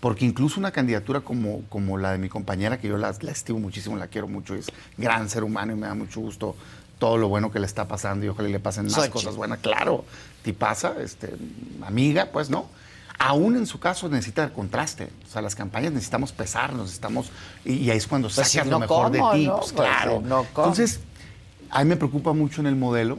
Porque 0.00 0.24
incluso 0.24 0.60
una 0.60 0.70
candidatura 0.70 1.20
como, 1.20 1.62
como 1.68 1.98
la 1.98 2.12
de 2.12 2.18
mi 2.18 2.28
compañera, 2.28 2.78
que 2.78 2.86
yo 2.88 2.96
la, 2.98 3.12
la 3.20 3.32
estimo 3.32 3.58
muchísimo, 3.58 3.96
la 3.96 4.06
quiero 4.06 4.28
mucho, 4.28 4.54
es 4.54 4.66
gran 4.96 5.28
ser 5.28 5.42
humano 5.44 5.72
y 5.72 5.76
me 5.76 5.86
da 5.88 5.94
mucho 5.94 6.20
gusto 6.20 6.54
todo 7.00 7.16
lo 7.16 7.28
bueno 7.28 7.50
que 7.50 7.58
le 7.58 7.66
está 7.66 7.86
pasando 7.88 8.24
y 8.24 8.28
ojalá 8.28 8.48
le 8.48 8.60
pasen 8.60 8.84
más 8.84 8.94
Xochitl. 8.94 9.12
cosas 9.12 9.36
buenas. 9.36 9.58
Claro, 9.58 10.04
tipaza, 10.42 10.94
este, 11.00 11.34
amiga, 11.84 12.28
pues 12.32 12.48
no. 12.50 12.66
Aún 13.20 13.56
en 13.56 13.66
su 13.66 13.80
caso 13.80 14.08
necesita 14.08 14.44
el 14.44 14.52
contraste. 14.52 15.08
O 15.26 15.30
sea, 15.32 15.42
las 15.42 15.56
campañas 15.56 15.92
necesitamos 15.92 16.30
pesarnos, 16.30 16.82
necesitamos. 16.82 17.30
Y, 17.64 17.74
y 17.74 17.90
ahí 17.90 17.98
es 17.98 18.06
cuando 18.06 18.28
Pues 18.28 18.36
sacas 18.36 18.50
si 18.52 18.58
lo 18.58 18.64
no, 18.66 18.78
mejor 18.78 19.10
¿cómo, 19.10 19.32
de 19.32 19.38
ti. 19.38 19.46
no? 19.48 19.56
Pues, 19.58 19.72
Pues, 19.72 19.88
claro. 19.88 20.22
no. 20.24 20.42
Entonces, 20.42 21.00
a 21.70 21.82
mí 21.82 21.88
me 21.88 21.96
preocupa 21.96 22.32
mucho 22.32 22.60
en 22.60 22.68
el 22.68 22.76
modelo. 22.76 23.18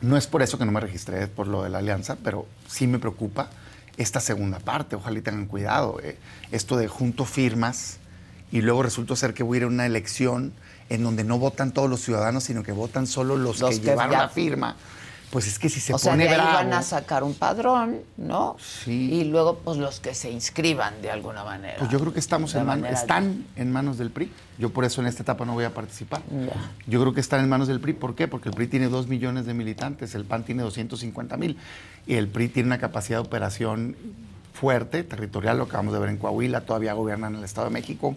No 0.00 0.16
es 0.16 0.26
por 0.26 0.42
eso 0.42 0.58
que 0.58 0.64
no 0.64 0.72
me 0.72 0.80
registré, 0.80 1.28
por 1.28 1.46
lo 1.46 1.62
de 1.62 1.70
la 1.70 1.78
alianza, 1.78 2.16
pero 2.24 2.46
sí 2.66 2.88
me 2.88 2.98
preocupa 2.98 3.50
esta 3.96 4.20
segunda 4.20 4.58
parte. 4.58 4.96
Ojalá 4.96 5.18
y 5.18 5.22
tengan 5.22 5.46
cuidado. 5.46 5.98
eh. 6.02 6.16
Esto 6.50 6.76
de 6.76 6.88
junto 6.88 7.24
firmas 7.24 7.98
y 8.50 8.60
luego 8.62 8.82
resulta 8.82 9.16
ser 9.16 9.34
que 9.34 9.42
voy 9.42 9.56
a 9.56 9.58
ir 9.58 9.64
a 9.64 9.66
una 9.68 9.86
elección 9.86 10.52
en 10.88 11.02
donde 11.02 11.24
no 11.24 11.38
votan 11.38 11.72
todos 11.72 11.88
los 11.88 12.00
ciudadanos, 12.02 12.44
sino 12.44 12.62
que 12.62 12.72
votan 12.72 13.06
solo 13.06 13.36
los, 13.36 13.60
Los 13.60 13.70
que, 13.70 13.80
que 13.80 13.86
llevaron 13.86 14.12
la 14.12 14.28
firma. 14.28 14.76
Pues 15.32 15.46
es 15.48 15.58
que 15.58 15.70
si 15.70 15.80
se 15.80 15.94
o 15.94 15.98
sea, 15.98 16.12
pone 16.12 16.24
de 16.24 16.28
ahí 16.28 16.36
bravo. 16.36 16.52
van 16.52 16.72
a 16.74 16.82
sacar 16.82 17.24
un 17.24 17.32
padrón, 17.32 18.00
¿no? 18.18 18.54
Sí. 18.60 19.14
Y 19.14 19.24
luego, 19.24 19.60
pues, 19.60 19.78
los 19.78 19.98
que 19.98 20.14
se 20.14 20.30
inscriban 20.30 21.00
de 21.00 21.10
alguna 21.10 21.42
manera. 21.42 21.76
Pues 21.78 21.90
yo 21.90 21.98
creo 21.98 22.12
que 22.12 22.20
estamos 22.20 22.54
en 22.54 22.66
man- 22.66 22.82
manera- 22.82 23.00
están 23.00 23.46
en 23.56 23.72
manos 23.72 23.96
del 23.96 24.10
PRI. 24.10 24.30
Yo 24.58 24.68
por 24.70 24.84
eso 24.84 25.00
en 25.00 25.06
esta 25.06 25.22
etapa 25.22 25.46
no 25.46 25.54
voy 25.54 25.64
a 25.64 25.72
participar. 25.72 26.20
Ya. 26.30 26.52
Yo 26.86 27.00
creo 27.00 27.14
que 27.14 27.20
están 27.20 27.40
en 27.40 27.48
manos 27.48 27.66
del 27.66 27.80
PRI. 27.80 27.94
¿Por 27.94 28.14
qué? 28.14 28.28
Porque 28.28 28.50
el 28.50 28.54
PRI 28.54 28.66
tiene 28.66 28.88
dos 28.88 29.08
millones 29.08 29.46
de 29.46 29.54
militantes, 29.54 30.14
el 30.14 30.26
PAN 30.26 30.44
tiene 30.44 30.62
250 30.64 31.38
mil. 31.38 31.56
Y 32.06 32.16
el 32.16 32.28
PRI 32.28 32.48
tiene 32.48 32.66
una 32.66 32.78
capacidad 32.78 33.18
de 33.22 33.26
operación 33.26 33.96
fuerte, 34.52 35.02
territorial, 35.02 35.56
lo 35.56 35.64
acabamos 35.64 35.94
de 35.94 35.98
ver 35.98 36.10
en 36.10 36.18
Coahuila, 36.18 36.60
todavía 36.60 36.92
gobiernan 36.92 37.32
en 37.32 37.38
el 37.38 37.44
Estado 37.46 37.68
de 37.68 37.72
México. 37.72 38.16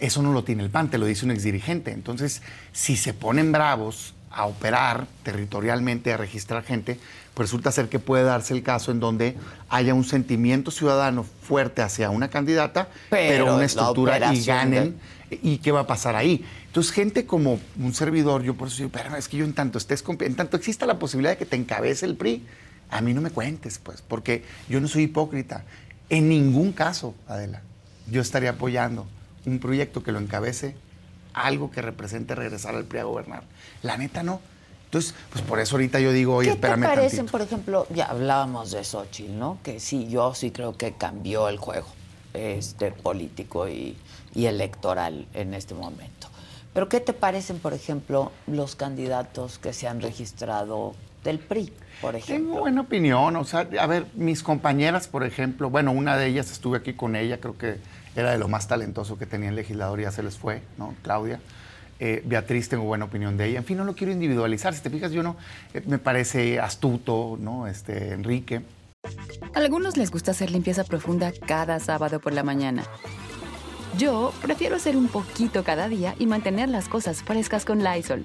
Eso 0.00 0.20
no 0.20 0.32
lo 0.32 0.42
tiene 0.42 0.64
el 0.64 0.70
PAN, 0.70 0.90
te 0.90 0.98
lo 0.98 1.06
dice 1.06 1.24
un 1.24 1.30
exdirigente. 1.30 1.92
Entonces, 1.92 2.42
si 2.72 2.96
se 2.96 3.14
ponen 3.14 3.52
bravos 3.52 4.14
a 4.30 4.46
operar 4.46 5.06
territorialmente, 5.22 6.12
a 6.12 6.16
registrar 6.16 6.62
gente, 6.62 6.98
pues 7.34 7.48
resulta 7.48 7.72
ser 7.72 7.88
que 7.88 7.98
puede 7.98 8.24
darse 8.24 8.54
el 8.54 8.62
caso 8.62 8.92
en 8.92 9.00
donde 9.00 9.36
haya 9.68 9.94
un 9.94 10.04
sentimiento 10.04 10.70
ciudadano 10.70 11.24
fuerte 11.42 11.82
hacia 11.82 12.10
una 12.10 12.28
candidata, 12.28 12.88
pero, 13.08 13.54
una 13.54 13.64
estructura 13.64 14.32
y 14.32 14.44
ganen. 14.44 14.96
¿Y 15.30 15.58
qué 15.58 15.70
va 15.70 15.80
a 15.80 15.86
pasar 15.86 16.16
ahí? 16.16 16.44
Entonces, 16.66 16.92
gente 16.92 17.24
como 17.24 17.60
un 17.78 17.94
servidor, 17.94 18.42
yo 18.42 18.54
por 18.54 18.68
eso 18.68 18.78
digo, 18.78 18.90
pero 18.92 19.16
es 19.16 19.28
que 19.28 19.36
yo 19.36 19.44
en 19.44 19.52
tanto 19.52 19.78
estés, 19.78 20.04
en 20.20 20.34
tanto 20.34 20.56
exista 20.56 20.86
la 20.86 20.98
posibilidad 20.98 21.32
de 21.32 21.38
que 21.38 21.46
te 21.46 21.56
encabece 21.56 22.06
el 22.06 22.16
PRI, 22.16 22.44
a 22.90 23.00
mí 23.00 23.14
no 23.14 23.20
me 23.20 23.30
cuentes, 23.30 23.78
pues, 23.78 24.02
porque 24.02 24.44
yo 24.68 24.80
no 24.80 24.88
soy 24.88 25.04
hipócrita. 25.04 25.64
En 26.08 26.28
ningún 26.28 26.72
caso, 26.72 27.14
Adela, 27.28 27.62
yo 28.10 28.20
estaría 28.20 28.50
apoyando 28.50 29.06
un 29.46 29.60
proyecto 29.60 30.02
que 30.02 30.10
lo 30.10 30.18
encabece 30.18 30.74
algo 31.34 31.70
que 31.70 31.82
represente 31.82 32.34
regresar 32.34 32.74
al 32.74 32.84
PRI 32.84 33.00
a 33.00 33.04
gobernar. 33.04 33.42
La 33.82 33.96
neta 33.96 34.22
no. 34.22 34.40
Entonces, 34.86 35.14
pues 35.30 35.42
por 35.42 35.60
eso 35.60 35.76
ahorita 35.76 36.00
yo 36.00 36.12
digo, 36.12 36.34
oye, 36.34 36.48
¿Qué 36.48 36.56
te 36.56 36.66
espérame 36.66 36.82
parecen, 36.82 37.18
tantito. 37.18 37.32
por 37.32 37.42
ejemplo, 37.42 37.86
ya 37.90 38.06
hablábamos 38.06 38.72
de 38.72 38.82
Xochitl, 38.82 39.38
¿no? 39.38 39.58
Que 39.62 39.78
sí, 39.78 40.08
yo 40.08 40.34
sí 40.34 40.50
creo 40.50 40.76
que 40.76 40.92
cambió 40.92 41.48
el 41.48 41.58
juego 41.58 41.86
este, 42.34 42.90
político 42.90 43.68
y, 43.68 43.96
y 44.34 44.46
electoral 44.46 45.26
en 45.34 45.54
este 45.54 45.74
momento. 45.74 46.28
Pero 46.72 46.88
¿qué 46.88 47.00
te 47.00 47.12
parecen, 47.12 47.58
por 47.58 47.72
ejemplo, 47.72 48.32
los 48.46 48.74
candidatos 48.74 49.58
que 49.58 49.72
se 49.72 49.86
han 49.88 50.00
registrado 50.00 50.94
del 51.24 51.38
PRI, 51.38 51.72
por 52.00 52.16
ejemplo? 52.16 52.46
Tengo 52.46 52.60
buena 52.60 52.80
opinión, 52.80 53.36
o 53.36 53.44
sea, 53.44 53.68
a 53.78 53.86
ver, 53.86 54.06
mis 54.14 54.42
compañeras, 54.42 55.06
por 55.08 55.24
ejemplo, 55.24 55.70
bueno, 55.70 55.92
una 55.92 56.16
de 56.16 56.26
ellas 56.26 56.50
estuve 56.50 56.78
aquí 56.78 56.94
con 56.94 57.14
ella, 57.16 57.38
creo 57.38 57.56
que 57.58 57.78
era 58.16 58.32
de 58.32 58.38
lo 58.38 58.48
más 58.48 58.68
talentoso 58.68 59.18
que 59.18 59.26
tenía 59.26 59.48
el 59.48 59.56
legislador 59.56 60.00
y 60.00 60.04
ya 60.04 60.12
se 60.12 60.22
les 60.22 60.36
fue, 60.36 60.62
¿no? 60.78 60.94
Claudia. 61.02 61.40
Eh, 61.98 62.22
Beatriz, 62.24 62.68
tengo 62.68 62.84
buena 62.84 63.04
opinión 63.04 63.36
de 63.36 63.46
ella. 63.46 63.58
En 63.58 63.64
fin, 63.64 63.76
no 63.76 63.84
lo 63.84 63.94
quiero 63.94 64.12
individualizar. 64.12 64.74
Si 64.74 64.80
te 64.80 64.88
fijas, 64.88 65.12
yo 65.12 65.22
no, 65.22 65.36
eh, 65.74 65.82
me 65.86 65.98
parece 65.98 66.58
astuto, 66.58 67.36
¿no? 67.38 67.66
Este, 67.66 68.12
Enrique. 68.12 68.62
A 69.54 69.58
algunos 69.58 69.96
les 69.96 70.10
gusta 70.10 70.30
hacer 70.30 70.50
limpieza 70.50 70.84
profunda 70.84 71.32
cada 71.46 71.78
sábado 71.78 72.20
por 72.20 72.32
la 72.32 72.42
mañana. 72.42 72.84
Yo 73.98 74.32
prefiero 74.40 74.76
hacer 74.76 74.96
un 74.96 75.08
poquito 75.08 75.62
cada 75.62 75.88
día 75.88 76.14
y 76.18 76.26
mantener 76.26 76.68
las 76.68 76.88
cosas 76.88 77.22
frescas 77.22 77.64
con 77.64 77.84
Lysol. 77.84 78.24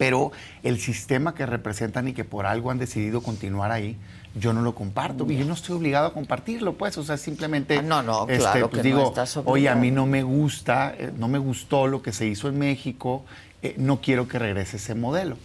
pero 0.00 0.32
el 0.62 0.80
sistema 0.80 1.34
que 1.34 1.44
representan 1.44 2.08
y 2.08 2.14
que 2.14 2.24
por 2.24 2.46
algo 2.46 2.70
han 2.70 2.78
decidido 2.78 3.20
continuar 3.20 3.70
ahí, 3.70 3.98
yo 4.34 4.54
no 4.54 4.62
lo 4.62 4.74
comparto 4.74 5.30
y 5.30 5.36
yo 5.36 5.44
no 5.44 5.52
estoy 5.52 5.76
obligado 5.76 6.06
a 6.06 6.14
compartirlo, 6.14 6.72
pues, 6.72 6.96
o 6.96 7.04
sea, 7.04 7.18
simplemente 7.18 7.76
ah, 7.76 7.82
no, 7.82 8.02
no, 8.02 8.22
este, 8.22 8.38
claro 8.38 8.70
pues, 8.70 8.80
que 8.80 8.88
digo, 8.88 9.12
no 9.14 9.42
oye, 9.44 9.68
a 9.68 9.74
mí 9.74 9.90
no 9.90 10.06
me 10.06 10.22
gusta, 10.22 10.94
eh, 10.96 11.12
no 11.18 11.28
me 11.28 11.36
gustó 11.36 11.86
lo 11.86 12.00
que 12.00 12.12
se 12.12 12.24
hizo 12.24 12.48
en 12.48 12.58
México, 12.58 13.26
eh, 13.60 13.74
no 13.76 14.00
quiero 14.00 14.26
que 14.26 14.38
regrese 14.38 14.78
ese 14.78 14.94
modelo. 14.94 15.36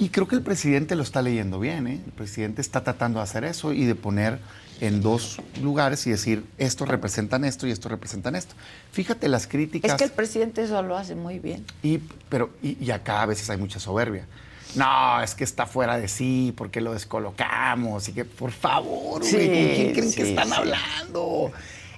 Y 0.00 0.08
creo 0.08 0.26
que 0.26 0.34
el 0.34 0.42
presidente 0.42 0.96
lo 0.96 1.04
está 1.04 1.22
leyendo 1.22 1.60
bien, 1.60 1.86
¿eh? 1.86 2.00
el 2.04 2.12
presidente 2.12 2.60
está 2.60 2.82
tratando 2.82 3.20
de 3.20 3.22
hacer 3.22 3.44
eso 3.44 3.72
y 3.72 3.84
de 3.84 3.94
poner 3.94 4.40
en 4.82 5.00
dos 5.00 5.40
lugares 5.62 6.04
y 6.08 6.10
decir, 6.10 6.44
esto 6.58 6.84
representan 6.84 7.44
esto 7.44 7.68
y 7.68 7.70
esto 7.70 7.88
representan 7.88 8.34
esto. 8.34 8.56
Fíjate 8.90 9.28
las 9.28 9.46
críticas. 9.46 9.92
Es 9.92 9.96
que 9.96 10.02
el 10.04 10.10
presidente 10.10 10.64
eso 10.64 10.82
lo 10.82 10.96
hace 10.96 11.14
muy 11.14 11.38
bien. 11.38 11.64
Y, 11.84 11.98
pero, 12.28 12.50
y, 12.62 12.90
acá 12.90 13.22
a 13.22 13.26
veces 13.26 13.48
hay 13.48 13.58
mucha 13.58 13.78
soberbia. 13.78 14.26
No, 14.74 15.22
es 15.22 15.36
que 15.36 15.44
está 15.44 15.66
fuera 15.66 15.98
de 15.98 16.08
sí, 16.08 16.52
porque 16.56 16.80
lo 16.80 16.94
descolocamos 16.94 18.08
y 18.08 18.12
que, 18.12 18.24
por 18.24 18.50
favor, 18.50 19.24
sí, 19.24 19.36
¿con 19.36 19.46
quién 19.46 19.92
creen 19.92 20.12
que 20.12 20.30
están 20.30 20.52
hablando? 20.52 21.52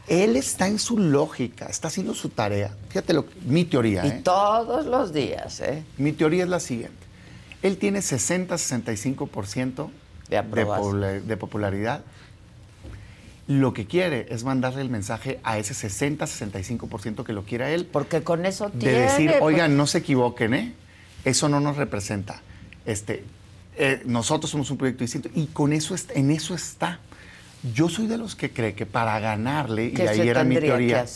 Él 0.06 0.36
está 0.36 0.68
en 0.68 0.78
su 0.78 0.98
lógica, 0.98 1.64
está 1.64 1.88
haciendo 1.88 2.12
su 2.12 2.28
tarea. 2.28 2.76
Fíjate 2.90 3.14
lo, 3.14 3.24
mi 3.46 3.64
teoría. 3.64 4.04
Y 4.04 4.08
¿eh? 4.10 4.20
todos 4.22 4.84
los 4.84 5.14
días, 5.14 5.60
¿eh? 5.60 5.82
Mi 5.96 6.12
teoría 6.12 6.42
es 6.42 6.50
la 6.50 6.60
siguiente. 6.60 6.98
Él 7.62 7.78
tiene 7.78 8.00
60-65% 8.00 9.88
de, 10.28 11.20
de 11.22 11.36
popularidad 11.38 12.04
lo 13.46 13.74
que 13.74 13.86
quiere 13.86 14.26
es 14.30 14.44
mandarle 14.44 14.80
el 14.80 14.88
mensaje 14.88 15.38
a 15.44 15.58
ese 15.58 15.74
60-65% 15.74 17.24
que 17.24 17.32
lo 17.32 17.44
quiera 17.44 17.70
él. 17.70 17.86
Porque 17.90 18.22
con 18.22 18.46
eso 18.46 18.70
tiene. 18.70 18.98
De 18.98 19.00
decir, 19.02 19.30
pues. 19.30 19.42
oigan, 19.42 19.76
no 19.76 19.86
se 19.86 19.98
equivoquen, 19.98 20.54
¿eh? 20.54 20.72
Eso 21.24 21.48
no 21.48 21.60
nos 21.60 21.76
representa. 21.76 22.40
Este, 22.86 23.24
eh, 23.76 24.02
nosotros 24.06 24.50
somos 24.50 24.70
un 24.70 24.78
proyecto 24.78 25.04
distinto 25.04 25.28
y 25.34 25.46
con 25.46 25.72
eso 25.72 25.94
en 26.14 26.30
eso 26.30 26.54
está. 26.54 27.00
Yo 27.74 27.88
soy 27.88 28.06
de 28.06 28.18
los 28.18 28.34
que 28.34 28.50
cree 28.50 28.74
que 28.74 28.84
para 28.84 29.18
ganarle, 29.20 29.92
y 29.94 30.00
ahí 30.02 30.28
era 30.28 30.44
mi 30.44 30.56
teoría, 30.56 31.06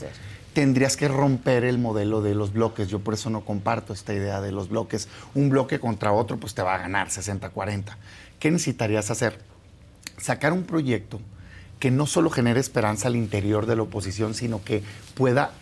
tendrías 0.55 0.97
que 0.97 1.07
romper 1.07 1.65
el 1.65 1.79
modelo 1.79 2.23
de 2.23 2.35
los 2.35 2.55
bloques. 2.55 2.89
Yo 2.89 3.01
por 3.01 3.15
eso 3.15 3.29
no 3.29 3.45
comparto 3.45 3.93
esta 3.93 4.15
idea 4.15 4.41
de 4.41 4.51
los 4.51 4.71
bloques. 4.71 5.09
Un 5.35 5.51
bloque 5.51 5.79
contra 5.79 6.13
otro, 6.13 6.39
pues 6.39 6.55
te 6.55 6.63
va 6.63 6.75
a 6.75 6.79
ganar 6.79 7.09
60-40. 7.09 7.97
¿Qué 8.39 8.51
necesitarías 8.51 9.11
hacer? 9.11 9.39
Sacar 10.17 10.55
un 10.55 10.65
proyecto 10.65 11.21
que 11.79 11.91
no 11.91 12.07
solo 12.07 12.31
genere 12.31 12.61
esperanza 12.61 13.09
al 13.09 13.17
interior 13.17 13.67
de 13.67 13.77
la 13.77 13.83
oposición, 13.83 14.35
sino 14.35 14.63
que 14.65 14.83
pueda 15.15 15.53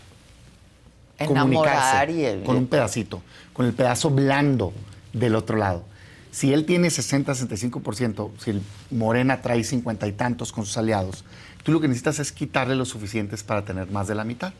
comunicarse 1.27 2.43
con 2.45 2.57
un 2.57 2.67
pedacito, 2.67 3.23
con 3.53 3.67
el 3.67 3.73
pedazo 3.73 4.11
blando 4.11 4.73
del 5.13 5.35
otro 5.35 5.57
lado. 5.57 5.85
Si 6.31 6.53
él 6.53 6.67
tiene 6.67 6.91
60, 6.91 7.33
65%, 7.33 8.31
si 8.39 8.51
el 8.51 8.63
Morena 8.91 9.41
trae 9.41 9.65
50 9.65 10.07
y 10.07 10.13
tantos 10.13 10.53
con 10.53 10.67
sus 10.67 10.77
aliados, 10.77 11.25
tú 11.63 11.73
lo 11.73 11.81
que 11.81 11.89
necesitas 11.89 12.19
es 12.19 12.33
quitarle 12.33 12.75
los 12.75 12.89
suficientes 12.89 13.43
para 13.43 13.65
tener 13.65 13.91
más 13.91 14.07
de 14.07 14.15
la 14.15 14.25
mitad. 14.25 14.53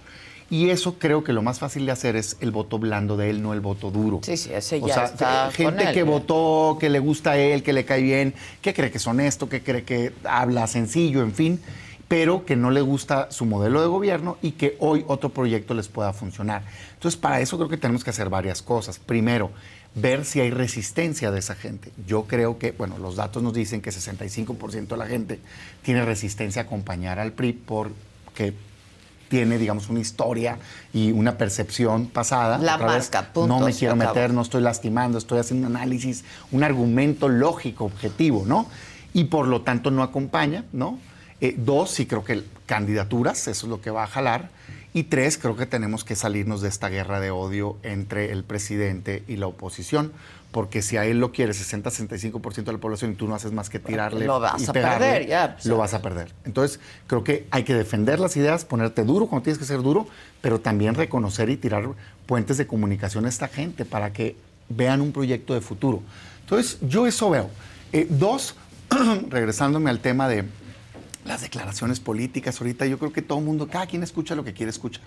Y 0.49 0.71
eso 0.71 0.99
creo 0.99 1.25
que 1.25 1.33
lo 1.33 1.43
más 1.43 1.59
fácil 1.59 1.87
de 1.87 1.93
hacer 1.93 2.15
es 2.15 2.37
el 2.41 2.53
voto 2.53 2.79
blando 2.79 3.17
de 3.17 3.31
él, 3.31 3.43
no 3.43 3.53
el 3.53 3.61
voto 3.61 3.91
duro. 3.91 4.21
Sí, 4.23 4.37
sí, 4.37 4.51
ese 4.53 4.79
ya 4.79 4.87
o 4.87 4.89
sea, 4.89 5.05
está 5.07 5.51
gente 5.51 5.93
que 5.93 6.05
votó, 6.05 6.77
que 6.79 6.89
le 6.89 7.01
gusta 7.01 7.33
a 7.33 7.37
él, 7.37 7.65
que 7.65 7.73
le 7.73 7.85
cae 7.85 8.03
bien, 8.03 8.35
que 8.63 8.73
cree 8.73 8.91
que 8.91 8.99
es 8.99 9.07
honesto, 9.07 9.49
que 9.49 9.63
cree 9.63 9.83
que 9.83 10.13
habla 10.25 10.69
sencillo, 10.69 11.23
en 11.23 11.33
fin, 11.33 11.61
pero 12.07 12.45
que 12.45 12.55
no 12.55 12.71
le 12.71 12.81
gusta 12.81 13.29
su 13.33 13.45
modelo 13.45 13.81
de 13.81 13.89
gobierno 13.89 14.39
y 14.41 14.53
que 14.53 14.77
hoy 14.79 15.05
otro 15.09 15.31
proyecto 15.31 15.75
les 15.75 15.89
pueda 15.89 16.13
funcionar. 16.13 16.63
Entonces, 16.95 17.21
para 17.21 17.41
eso 17.41 17.57
creo 17.57 17.69
que 17.69 17.77
tenemos 17.77 18.05
que 18.05 18.11
hacer 18.11 18.29
varias 18.29 18.63
cosas. 18.63 19.01
Primero, 19.01 19.51
ver 19.97 20.25
si 20.25 20.41
hay 20.41 20.51
resistencia 20.51 21.33
de 21.33 21.41
esa 21.41 21.57
gente. 21.57 21.91
Yo 22.07 22.25
creo 22.25 22.59
que, 22.59 22.71
bueno, 22.71 22.99
los 22.99 23.17
datos 23.17 23.43
nos 23.43 23.55
dicen 23.55 23.81
que 23.81 23.91
65% 23.91 24.87
de 24.87 24.97
la 24.97 25.07
gente 25.07 25.41
tiene 25.83 26.05
resistencia 26.05 26.63
a 26.63 26.65
acompañar 26.67 27.19
al 27.19 27.33
PRI 27.33 27.53
porque 27.53 28.53
tiene, 29.29 29.59
digamos, 29.59 29.89
una 29.89 30.01
historia 30.01 30.59
y 30.93 31.13
una 31.13 31.39
percepción 31.39 32.07
pasada. 32.07 32.59
La 32.59 32.79
marca, 32.79 33.31
No 33.35 33.61
me 33.61 33.73
quiero 33.73 33.97
meter, 33.97 34.33
no 34.33 34.43
estoy 34.43 34.63
lastimando, 34.63 35.19
estoy 35.19 35.39
haciendo 35.39 35.69
un 35.69 35.77
análisis, 35.77 36.25
un 36.53 36.65
argumento 36.65 37.29
lógico, 37.29 37.85
objetivo, 37.85 38.45
¿no? 38.47 38.67
Y 39.13 39.25
por 39.25 39.49
lo 39.49 39.63
tanto 39.63 39.91
no 39.91 40.03
acompaña, 40.03 40.65
¿no? 40.73 40.99
Eh, 41.41 41.55
dos, 41.57 41.91
sí 41.91 42.07
creo 42.07 42.25
que 42.25 42.45
candidaturas, 42.67 43.47
eso 43.49 43.67
es 43.67 43.71
lo 43.71 43.81
que 43.81 43.91
va 43.91 44.05
a 44.05 44.07
jalar. 44.07 44.51
Y 44.95 45.05
tres, 45.05 45.37
creo 45.37 45.57
que 45.57 45.67
tenemos 45.67 46.05
que 46.05 46.17
salirnos 46.17 46.63
de 46.63 46.71
esta 46.71 46.89
guerra 46.89 47.21
de 47.21 47.31
odio 47.31 47.77
entre 47.83 48.33
el 48.33 48.45
presidente 48.45 49.23
y 49.29 49.37
la 49.37 49.47
oposición 49.47 50.13
porque 50.57 50.81
si 50.81 50.97
a 50.97 51.05
él 51.05 51.21
lo 51.21 51.33
quiere 51.33 51.53
60-65% 51.53 52.65
de 52.65 52.73
la 52.73 52.79
población 52.79 53.13
y 53.13 53.15
tú 53.15 53.29
no 53.29 53.35
haces 53.35 53.53
más 53.53 53.69
que 53.69 53.79
tirarle 53.79 54.25
lo 54.25 54.41
vas 54.41 54.63
y 54.63 54.71
a 54.71 54.73
perder 54.73 55.27
ya 55.27 55.53
pues, 55.53 55.67
lo 55.67 55.77
vas 55.77 55.93
a 55.93 56.01
perder. 56.01 56.33
Entonces 56.47 56.81
creo 57.07 57.23
que 57.23 57.47
hay 57.51 57.63
que 57.63 57.75
defender 57.75 58.19
las 58.19 58.39
ideas 58.39 58.65
ponerte 58.65 59.05
duro 59.05 59.27
cuando 59.27 59.43
tienes 59.43 59.59
que 59.59 59.67
ser 59.67 59.83
duro 59.83 60.09
pero 60.41 60.59
también 60.59 60.95
reconocer 60.95 61.51
y 61.51 61.59
tirar 61.59 61.91
puentes 62.25 62.57
de 62.57 62.67
comunicación 62.67 63.27
a 63.27 63.29
esta 63.29 63.49
gente 63.49 63.85
para 63.85 64.15
que 64.15 64.35
vean 64.71 65.03
un 65.03 65.13
proyecto 65.13 65.53
de 65.53 65.61
futuro. 65.61 66.03
Entonces 66.41 66.79
yo 66.81 67.07
eso 67.07 67.29
veo. 67.29 67.51
Eh, 67.93 68.07
dos 68.09 68.55
regresándome 69.29 69.91
al 69.91 70.01
tema 70.01 70.27
de 70.27 70.47
las 71.27 71.43
declaraciones 71.43 72.01
políticas 72.01 72.59
ahorita 72.63 72.87
yo 72.87 72.99
creo 72.99 73.13
que 73.13 73.21
todo 73.21 73.41
el 73.41 73.45
mundo 73.45 73.69
cada 73.69 73.85
quien 73.85 74.03
escucha 74.03 74.35
lo 74.35 74.43
que 74.43 74.55
quiere 74.55 74.71
escuchar. 74.71 75.05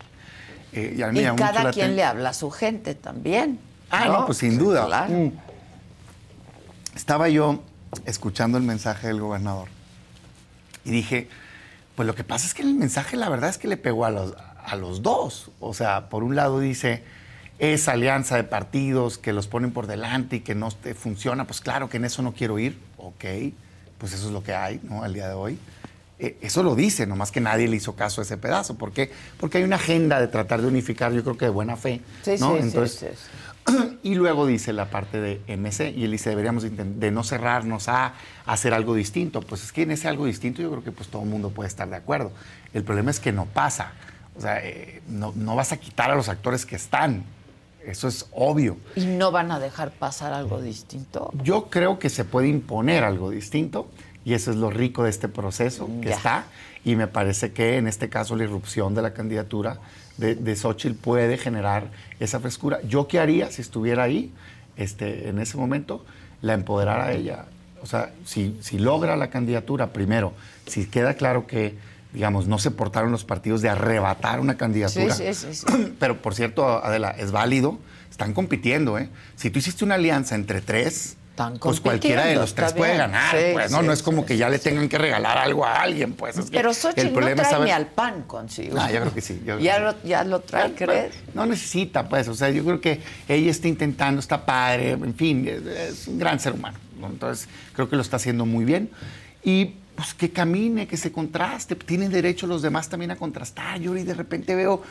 Eh, 0.74 0.94
y, 0.96 1.36
cada 1.36 1.72
quien 1.72 1.96
le 1.96 2.04
habla 2.04 2.30
a 2.30 2.34
su 2.34 2.52
gente 2.52 2.94
también 2.94 3.58
Ah, 3.90 4.06
no, 4.06 4.26
pues 4.26 4.40
sin 4.40 4.58
duda. 4.58 5.08
Mm. 5.08 5.32
Estaba 6.96 7.30
yo 7.30 7.64
escuchando 8.06 8.58
el 8.58 8.64
mensaje 8.64 9.08
del 9.08 9.20
gobernador 9.20 9.70
y 10.86 10.92
dije, 10.92 11.30
pues 11.96 12.08
lo 12.08 12.16
que 12.16 12.24
pasa 12.24 12.46
es 12.46 12.54
que 12.54 12.62
el 12.62 12.76
mensaje 12.76 13.18
la 13.18 13.30
verdad 13.30 13.50
es 13.50 13.58
que 13.58 13.68
le 13.68 13.78
pegó 13.78 14.06
a 14.06 14.12
los, 14.12 14.34
a 14.64 14.76
los 14.76 15.02
dos. 15.02 15.52
O 15.60 15.74
sea, 15.74 16.10
por 16.10 16.24
un 16.24 16.36
lado 16.36 16.60
dice, 16.60 17.04
esa 17.60 17.94
alianza 17.94 18.36
de 18.36 18.44
partidos 18.44 19.18
que 19.18 19.34
los 19.34 19.48
ponen 19.48 19.72
por 19.72 19.88
delante 19.88 20.38
y 20.38 20.40
que 20.42 20.56
no 20.56 20.72
te 20.72 20.94
funciona, 20.94 21.46
pues 21.46 21.62
claro 21.62 21.90
que 21.90 21.98
en 21.98 22.06
eso 22.06 22.22
no 22.22 22.34
quiero 22.34 22.60
ir. 22.60 22.80
Ok, 22.98 23.26
pues 23.98 24.14
eso 24.14 24.28
es 24.28 24.32
lo 24.34 24.44
que 24.44 24.54
hay, 24.54 24.80
¿no? 24.84 25.04
Al 25.04 25.14
día 25.14 25.28
de 25.28 25.34
hoy. 25.34 25.60
Eh, 26.20 26.38
eso 26.42 26.64
lo 26.64 26.76
dice, 26.76 27.08
nomás 27.08 27.32
que 27.32 27.40
nadie 27.40 27.68
le 27.68 27.78
hizo 27.78 27.96
caso 27.96 28.22
a 28.22 28.24
ese 28.24 28.38
pedazo. 28.38 28.76
¿Por 28.76 28.92
qué? 28.92 29.12
Porque 29.40 29.58
hay 29.58 29.64
una 29.64 29.78
agenda 29.78 30.20
de 30.20 30.28
tratar 30.28 30.62
de 30.62 30.68
unificar, 30.68 31.14
yo 31.14 31.24
creo 31.24 31.38
que 31.38 31.46
de 31.46 31.52
buena 31.52 31.78
fe. 31.78 32.02
Sí, 32.24 32.36
¿no? 32.40 32.56
sí, 32.56 32.60
Entonces, 32.62 33.00
sí, 33.00 33.06
sí. 33.14 33.49
Y 34.04 34.16
luego 34.16 34.46
dice 34.46 34.74
la 34.74 34.90
parte 34.90 35.20
de 35.20 35.42
MC, 35.48 35.94
y 35.96 36.06
él 36.06 36.12
dice, 36.12 36.30
deberíamos 36.30 36.64
de 36.64 37.12
no 37.12 37.24
cerrarnos 37.24 37.90
a 37.90 38.14
hacer 38.46 38.74
algo 38.74 38.96
distinto. 38.96 39.42
Pues 39.42 39.64
es 39.64 39.72
que 39.72 39.84
en 39.84 39.92
ese 39.92 40.08
algo 40.08 40.26
distinto 40.26 40.62
yo 40.62 40.70
creo 40.72 40.84
que 40.84 40.92
pues 40.92 41.10
todo 41.10 41.24
el 41.24 41.30
mundo 41.30 41.50
puede 41.50 41.68
estar 41.68 41.90
de 41.90 41.98
acuerdo. 41.98 42.32
El 42.74 42.84
problema 42.84 43.12
es 43.12 43.20
que 43.20 43.32
no 43.32 43.46
pasa. 43.46 43.92
O 44.38 44.42
sea, 44.42 44.66
eh, 44.66 45.02
no, 45.08 45.34
no 45.36 45.56
vas 45.56 45.72
a 45.72 45.78
quitar 45.78 46.12
a 46.12 46.16
los 46.16 46.30
actores 46.30 46.66
que 46.66 46.76
están. 46.76 47.26
Eso 47.86 48.08
es 48.08 48.28
obvio. 48.32 48.78
¿Y 48.96 49.06
no 49.06 49.32
van 49.32 49.52
a 49.52 49.60
dejar 49.60 49.92
pasar 49.92 50.34
algo 50.34 50.62
distinto? 50.62 51.32
Yo 51.44 51.70
creo 51.70 52.00
que 52.00 52.10
se 52.10 52.26
puede 52.26 52.48
imponer 52.48 53.04
algo 53.04 53.30
distinto 53.32 53.90
y 54.26 54.34
eso 54.34 54.52
es 54.52 54.58
lo 54.58 54.70
rico 54.70 55.04
de 55.04 55.10
este 55.10 55.28
proceso 55.28 55.90
que 56.02 56.12
está. 56.12 56.46
Y 56.86 56.96
me 56.96 57.08
parece 57.08 57.52
que 57.52 57.78
en 57.78 57.88
este 57.88 58.10
caso 58.10 58.36
la 58.36 58.44
irrupción 58.44 58.96
de 58.96 59.02
la 59.02 59.14
candidatura 59.14 59.80
de, 60.20 60.36
de 60.36 60.56
Xochitl 60.56 60.96
puede 60.96 61.38
generar 61.38 61.90
esa 62.20 62.40
frescura. 62.40 62.80
¿Yo 62.84 63.08
qué 63.08 63.20
haría 63.20 63.50
si 63.52 63.62
estuviera 63.62 64.04
ahí 64.04 64.32
este, 64.76 65.30
en 65.30 65.40
ese 65.40 65.58
momento? 65.58 66.06
La 66.42 66.54
empoderara 66.54 67.08
a 67.08 67.12
ella 67.12 67.46
O 67.82 67.86
sea, 67.86 68.14
si, 68.26 68.58
si 68.62 68.80
logra 68.80 69.16
la 69.16 69.30
candidatura, 69.30 69.92
primero, 69.92 70.34
si 70.68 70.86
queda 70.86 71.16
claro 71.16 71.48
que, 71.48 71.76
digamos, 72.14 72.48
no 72.48 72.60
se 72.60 72.72
portaron 72.72 73.12
los 73.12 73.24
partidos 73.24 73.62
de 73.62 73.70
arrebatar 73.70 74.40
una 74.40 74.58
candidatura. 74.58 75.14
Sí, 75.14 75.34
sí, 75.34 75.54
sí. 75.54 75.66
Pero, 76.00 76.22
por 76.22 76.36
cierto, 76.36 76.84
Adela, 76.84 77.12
es 77.12 77.32
válido, 77.32 77.80
están 78.12 78.34
compitiendo, 78.34 79.00
¿eh? 79.00 79.10
Si 79.36 79.50
tú 79.50 79.60
hiciste 79.60 79.86
una 79.86 79.96
alianza 79.96 80.36
entre 80.36 80.62
tres, 80.62 81.16
Están 81.40 81.58
pues 81.58 81.80
cualquiera 81.80 82.26
de 82.26 82.36
los 82.36 82.54
tres 82.54 82.74
puede 82.74 82.98
ganar, 82.98 83.34
Sí, 83.34 83.54
pues, 83.54 83.72
¿no? 83.72 83.80
sí, 83.80 83.86
no 83.86 83.94
es 83.94 84.04
como 84.04 84.24
sí, 84.24 84.28
que 84.28 84.38
ya 84.38 84.50
le 84.50 84.60
tengan 84.60 84.90
que 84.90 84.98
regalar 84.98 85.38
algo 85.38 85.66
a 85.66 85.82
alguien, 85.82 86.12
pues. 86.12 86.38
es 86.38 86.50
Pero 86.52 86.74
Xochitl 86.74 87.00
el 87.00 87.14
problema 87.14 87.44
no 87.44 87.50
trae 87.50 87.64
ni 87.64 87.72
al 87.72 87.86
pan 87.88 88.24
consigo. 88.24 88.78
Ah, 88.78 88.92
yo 88.92 89.00
creo 89.00 89.14
que 89.14 89.22
sí. 89.22 89.36
yo 89.40 89.46
creo 89.46 89.58
que 89.60 89.64
¿Ya, 89.64 89.80
lo, 89.80 90.04
¿Ya 90.04 90.24
lo 90.26 90.42
trae, 90.42 90.74
crees? 90.74 91.16
No 91.34 91.46
necesita, 91.46 92.10
pues. 92.10 92.28
O 92.28 92.36
sea, 92.36 92.50
yo 92.50 92.66
creo 92.66 92.82
que 92.82 93.02
ella 93.30 93.52
está 93.52 93.70
intentando, 93.70 94.20
está 94.20 94.46
padre, 94.46 94.92
en 94.92 95.16
fin, 95.16 95.48
es, 95.48 95.66
es 95.66 96.08
un 96.10 96.20
gran 96.20 96.42
ser 96.42 96.52
humano. 96.52 96.78
¿no? 97.00 97.08
Entonces, 97.08 97.48
creo 97.74 97.90
que 97.90 97.96
lo 97.96 98.02
está 98.02 98.18
haciendo 98.18 98.46
muy 98.46 98.66
bien. 98.66 98.90
Y 99.42 99.76
pues 99.96 100.14
que 100.14 100.32
camine, 100.32 100.88
que 100.88 100.98
se 100.98 101.14
contraste. 101.14 101.76
Tienen 101.76 102.12
derecho 102.12 102.48
los 102.48 102.62
demás 102.62 102.90
también 102.90 103.12
a 103.12 103.16
contrastar. 103.16 103.80
Yo 103.80 103.96
y 103.96 104.04
de 104.04 104.14
repente 104.14 104.56
veo 104.56 104.84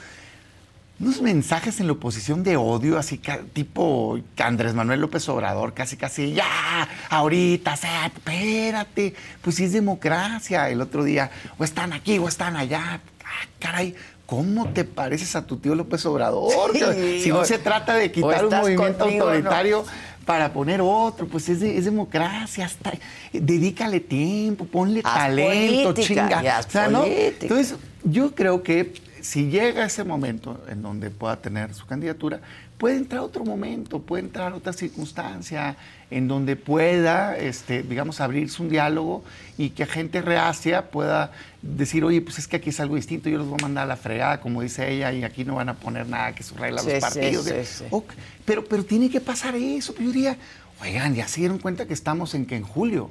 unos 1.00 1.22
mensajes 1.22 1.78
en 1.78 1.86
la 1.86 1.92
oposición 1.92 2.42
de 2.42 2.56
odio, 2.56 2.98
así 2.98 3.20
tipo 3.52 4.18
Andrés 4.38 4.74
Manuel 4.74 5.00
López 5.00 5.28
Obrador, 5.28 5.72
casi, 5.72 5.96
casi, 5.96 6.32
ya, 6.32 6.88
ahorita, 7.08 7.74
o 7.74 7.76
sea, 7.76 8.06
espérate, 8.06 9.14
pues 9.40 9.56
sí 9.56 9.64
es 9.64 9.72
democracia. 9.72 10.68
El 10.70 10.80
otro 10.80 11.04
día, 11.04 11.30
o 11.56 11.62
están 11.64 11.92
aquí 11.92 12.18
o 12.18 12.26
están 12.26 12.56
allá. 12.56 13.00
Ah, 13.24 13.46
caray, 13.60 13.94
¿cómo 14.26 14.70
te 14.70 14.84
pareces 14.84 15.36
a 15.36 15.46
tu 15.46 15.58
tío 15.58 15.74
López 15.76 16.04
Obrador? 16.06 16.72
Sí, 16.72 17.20
si 17.22 17.28
no 17.28 17.40
o- 17.40 17.44
se 17.44 17.58
trata 17.58 17.94
de 17.94 18.10
quitar 18.10 18.44
un 18.46 18.54
movimiento 18.54 19.04
autoritario 19.04 19.84
para 20.26 20.52
poner 20.52 20.80
otro, 20.82 21.26
pues 21.28 21.48
es, 21.48 21.60
de- 21.60 21.78
es 21.78 21.84
democracia, 21.84 22.66
hasta- 22.66 22.92
dedícale 23.32 24.00
tiempo, 24.00 24.64
ponle 24.66 25.00
Haz 25.04 25.14
talento, 25.14 25.94
política, 25.94 26.28
chinga. 26.28 26.60
O 26.66 26.70
sea, 26.70 26.88
¿no? 26.88 27.04
Entonces, 27.04 27.76
yo 28.02 28.34
creo 28.34 28.62
que 28.64 28.92
si 29.22 29.50
llega 29.50 29.84
ese 29.84 30.04
momento 30.04 30.62
en 30.68 30.82
donde 30.82 31.10
pueda 31.10 31.36
tener 31.36 31.74
su 31.74 31.86
candidatura, 31.86 32.40
puede 32.78 32.96
entrar 32.96 33.22
otro 33.22 33.44
momento, 33.44 34.00
puede 34.00 34.22
entrar 34.22 34.52
otra 34.52 34.72
circunstancia 34.72 35.76
en 36.10 36.28
donde 36.28 36.56
pueda, 36.56 37.36
este, 37.36 37.82
digamos, 37.82 38.20
abrirse 38.20 38.62
un 38.62 38.68
diálogo 38.68 39.24
y 39.56 39.70
que 39.70 39.84
gente 39.86 40.22
reacia 40.22 40.90
pueda 40.90 41.32
decir, 41.62 42.04
oye, 42.04 42.20
pues 42.20 42.38
es 42.38 42.46
que 42.48 42.56
aquí 42.56 42.70
es 42.70 42.80
algo 42.80 42.94
distinto, 42.94 43.28
yo 43.28 43.38
los 43.38 43.48
voy 43.48 43.58
a 43.60 43.62
mandar 43.62 43.84
a 43.84 43.86
la 43.88 43.96
fregada, 43.96 44.40
como 44.40 44.62
dice 44.62 44.90
ella, 44.92 45.12
y 45.12 45.24
aquí 45.24 45.44
no 45.44 45.56
van 45.56 45.68
a 45.68 45.74
poner 45.74 46.06
nada 46.06 46.34
que 46.34 46.42
subregla 46.42 46.80
Sí, 46.82 46.90
los 46.92 47.00
partidos. 47.00 47.44
sí, 47.46 47.52
sí. 47.64 47.84
Ok, 47.90 48.12
Pero, 48.44 48.64
pero 48.64 48.84
tiene 48.84 49.10
que 49.10 49.20
pasar 49.20 49.54
eso. 49.56 49.94
Yo 49.98 50.06
diría, 50.06 50.36
oigan, 50.80 51.14
ya 51.14 51.26
se 51.28 51.40
dieron 51.40 51.58
cuenta 51.58 51.86
que 51.86 51.94
estamos 51.94 52.34
en 52.34 52.46
que 52.46 52.56
en 52.56 52.62
julio. 52.62 53.10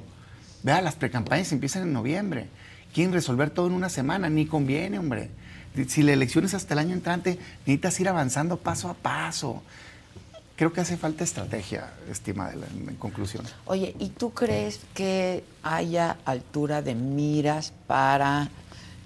Vea, 0.62 0.80
las 0.80 0.96
precampañas 0.96 1.52
empiezan 1.52 1.82
en 1.84 1.92
noviembre. 1.92 2.46
Quieren 2.92 3.12
resolver 3.12 3.50
todo 3.50 3.66
en 3.66 3.74
una 3.74 3.90
semana, 3.90 4.28
ni 4.30 4.46
conviene, 4.46 4.98
hombre. 4.98 5.28
Si 5.86 6.02
la 6.02 6.12
elección 6.12 6.44
es 6.44 6.54
hasta 6.54 6.74
el 6.74 6.80
año 6.80 6.94
entrante, 6.94 7.38
necesitas 7.60 8.00
ir 8.00 8.08
avanzando 8.08 8.56
paso 8.56 8.88
a 8.88 8.94
paso. 8.94 9.62
Creo 10.56 10.72
que 10.72 10.80
hace 10.80 10.96
falta 10.96 11.22
estrategia, 11.22 11.92
estimada, 12.10 12.52
en, 12.52 12.88
en 12.88 12.96
conclusión. 12.96 13.44
Oye, 13.66 13.94
¿y 14.00 14.08
tú 14.08 14.32
crees 14.32 14.80
que 14.94 15.44
haya 15.62 16.16
altura 16.24 16.82
de 16.82 16.96
miras 16.96 17.72
para 17.86 18.48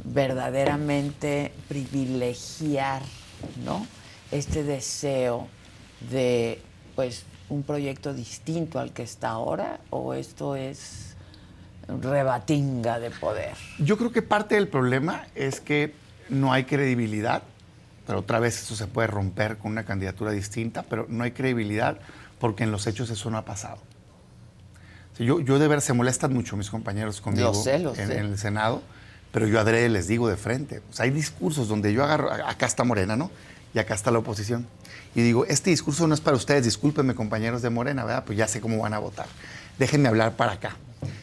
verdaderamente 0.04 1.52
privilegiar, 1.68 3.02
¿no? 3.64 3.86
Este 4.30 4.62
deseo 4.64 5.48
de, 6.10 6.62
pues, 6.94 7.24
un 7.50 7.64
proyecto 7.64 8.14
distinto 8.14 8.78
al 8.78 8.92
que 8.92 9.02
está 9.02 9.28
ahora, 9.28 9.78
o 9.90 10.14
esto 10.14 10.56
es 10.56 11.16
rebatinga 11.86 12.98
de 12.98 13.10
poder. 13.10 13.54
Yo 13.78 13.98
creo 13.98 14.10
que 14.10 14.22
parte 14.22 14.54
del 14.54 14.68
problema 14.68 15.26
es 15.34 15.60
que 15.60 16.00
no 16.32 16.52
hay 16.52 16.64
credibilidad, 16.64 17.42
pero 18.06 18.20
otra 18.20 18.40
vez 18.40 18.60
eso 18.60 18.74
se 18.74 18.86
puede 18.86 19.06
romper 19.06 19.58
con 19.58 19.70
una 19.70 19.84
candidatura 19.84 20.32
distinta, 20.32 20.82
pero 20.82 21.06
no 21.08 21.24
hay 21.24 21.32
credibilidad 21.32 21.98
porque 22.40 22.64
en 22.64 22.72
los 22.72 22.86
hechos 22.86 23.10
eso 23.10 23.30
no 23.30 23.38
ha 23.38 23.44
pasado. 23.44 23.78
Sea, 25.16 25.26
yo, 25.26 25.40
yo 25.40 25.58
de 25.58 25.68
ver, 25.68 25.80
se 25.80 25.92
molestan 25.92 26.32
mucho 26.32 26.56
mis 26.56 26.70
compañeros 26.70 27.20
conmigo 27.20 27.54
sé, 27.54 27.76
en, 27.76 28.10
el 28.10 28.38
Senado, 28.38 28.82
pero 29.30 29.46
yo 29.46 29.60
adrede 29.60 29.88
les 29.88 30.08
digo 30.08 30.28
de 30.28 30.36
frente. 30.36 30.82
O 30.90 30.92
sea, 30.92 31.04
hay 31.04 31.10
discursos 31.10 31.68
donde 31.68 31.92
yo 31.92 32.02
agarro, 32.02 32.32
acá 32.32 32.66
está 32.66 32.82
Morena, 32.82 33.14
¿no? 33.14 33.30
Y 33.74 33.78
acá 33.78 33.94
está 33.94 34.10
la 34.10 34.18
oposición. 34.18 34.66
Y 35.14 35.22
digo, 35.22 35.44
este 35.46 35.70
discurso 35.70 36.06
no 36.06 36.14
es 36.14 36.20
para 36.20 36.36
ustedes, 36.36 36.64
discúlpenme 36.64 37.14
compañeros 37.14 37.62
de 37.62 37.70
Morena, 37.70 38.04
¿verdad? 38.04 38.24
Pues 38.24 38.36
ya 38.36 38.48
sé 38.48 38.60
cómo 38.60 38.78
van 38.78 38.94
a 38.94 38.98
votar. 38.98 39.26
Déjenme 39.78 40.08
hablar 40.08 40.36
para 40.36 40.52
acá. 40.52 40.76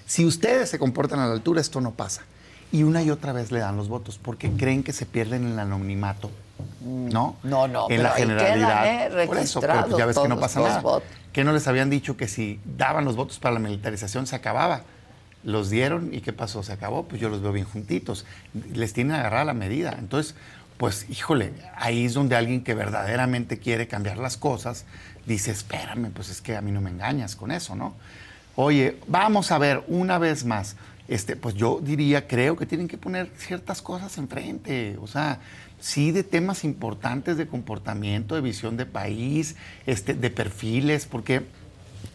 Si 0.06 0.26
ustedes 0.26 0.70
se 0.70 0.80
comportan 0.80 1.20
a 1.20 1.28
la 1.28 1.34
altura, 1.34 1.62
esto 1.62 1.82
no 1.82 1.92
pasa. 1.92 2.24
Y 2.72 2.84
una 2.84 3.02
y 3.02 3.10
otra 3.10 3.34
vez 3.34 3.52
le 3.52 3.60
dan 3.60 3.78
los 3.78 3.90
votos 3.90 4.20
porque 4.22 4.52
creen 4.52 4.84
que 4.84 4.94
se 4.94 5.06
pierden 5.06 5.46
en 5.46 5.54
el 5.54 5.60
anonimato, 5.60 6.30
¿no? 6.82 7.36
Mm. 7.44 7.50
No, 7.50 7.68
no, 7.68 7.84
En 7.90 7.98
pero 7.98 8.04
la 8.04 8.14
ahí 8.14 8.24
quedan, 8.24 8.40
generalidad. 8.40 9.22
¿eh? 9.22 9.28
Por 9.28 9.38
eso, 9.38 9.60
pero 9.60 9.86
pues 9.86 9.98
ya 9.98 10.06
ves 10.06 10.20
que 10.20 10.28
no 10.28 10.40
pasa 10.40 10.60
nada. 10.62 10.82
votos. 10.82 11.10
¿Qué 11.34 11.44
no 11.44 11.52
les 11.52 11.68
habían 11.68 11.90
dicho 11.90 12.18
que 12.18 12.28
si 12.28 12.60
daban 12.78 13.06
los 13.06 13.16
votos 13.16 13.40
para 13.40 13.54
la 13.54 13.60
militarización 13.60 14.28
se 14.28 14.36
acababa? 14.36 14.82
Los 15.44 15.70
dieron 15.70 16.14
y 16.14 16.22
¿qué 16.22 16.34
pasó? 16.34 16.64
Se 16.64 16.74
acabó, 16.74 17.04
pues 17.06 17.22
yo 17.22 17.30
los 17.30 17.42
veo 17.42 17.52
bien 17.52 17.66
juntitos. 17.66 18.26
Les 18.74 18.94
tienen 18.94 19.16
agarrada 19.16 19.46
la 19.46 19.54
medida. 19.54 19.96
Entonces, 19.98 20.36
pues 20.78 21.10
híjole, 21.10 21.54
ahí 21.76 22.06
es 22.06 22.14
donde 22.14 22.36
alguien 22.36 22.64
que 22.64 22.74
verdaderamente 22.74 23.58
quiere 23.58 23.88
cambiar 23.88 24.18
las 24.18 24.38
cosas 24.38 24.86
dice, 25.26 25.52
espérame, 25.52 26.12
pues 26.12 26.30
es 26.30 26.42
que 26.42 26.56
a 26.58 26.62
mí 26.62 26.72
no 26.72 26.82
me 26.82 26.90
engañas 26.90 27.36
con 27.36 27.52
eso, 27.52 27.76
¿no? 27.76 27.94
Oye, 28.56 28.98
vamos 29.08 29.52
a 29.52 29.58
ver 29.58 29.84
una 29.88 30.18
vez 30.18 30.44
más. 30.44 30.76
Este, 31.10 31.36
pues 31.36 31.56
yo 31.56 31.80
diría, 31.82 32.28
creo 32.28 32.56
que 32.56 32.66
tienen 32.68 32.88
que 32.88 32.98
poner 32.98 33.32
ciertas 33.36 33.82
cosas 33.82 34.18
enfrente. 34.20 34.96
O 35.02 35.08
sea, 35.08 35.40
sí 35.80 36.12
de 36.12 36.24
temas 36.24 36.64
importantes 36.64 37.36
de 37.36 37.48
comportamiento, 37.48 38.36
de 38.36 38.42
visión 38.42 38.78
de 38.78 38.86
país, 38.86 39.56
este, 39.88 40.14
de 40.14 40.30
perfiles, 40.30 41.08
porque 41.08 41.42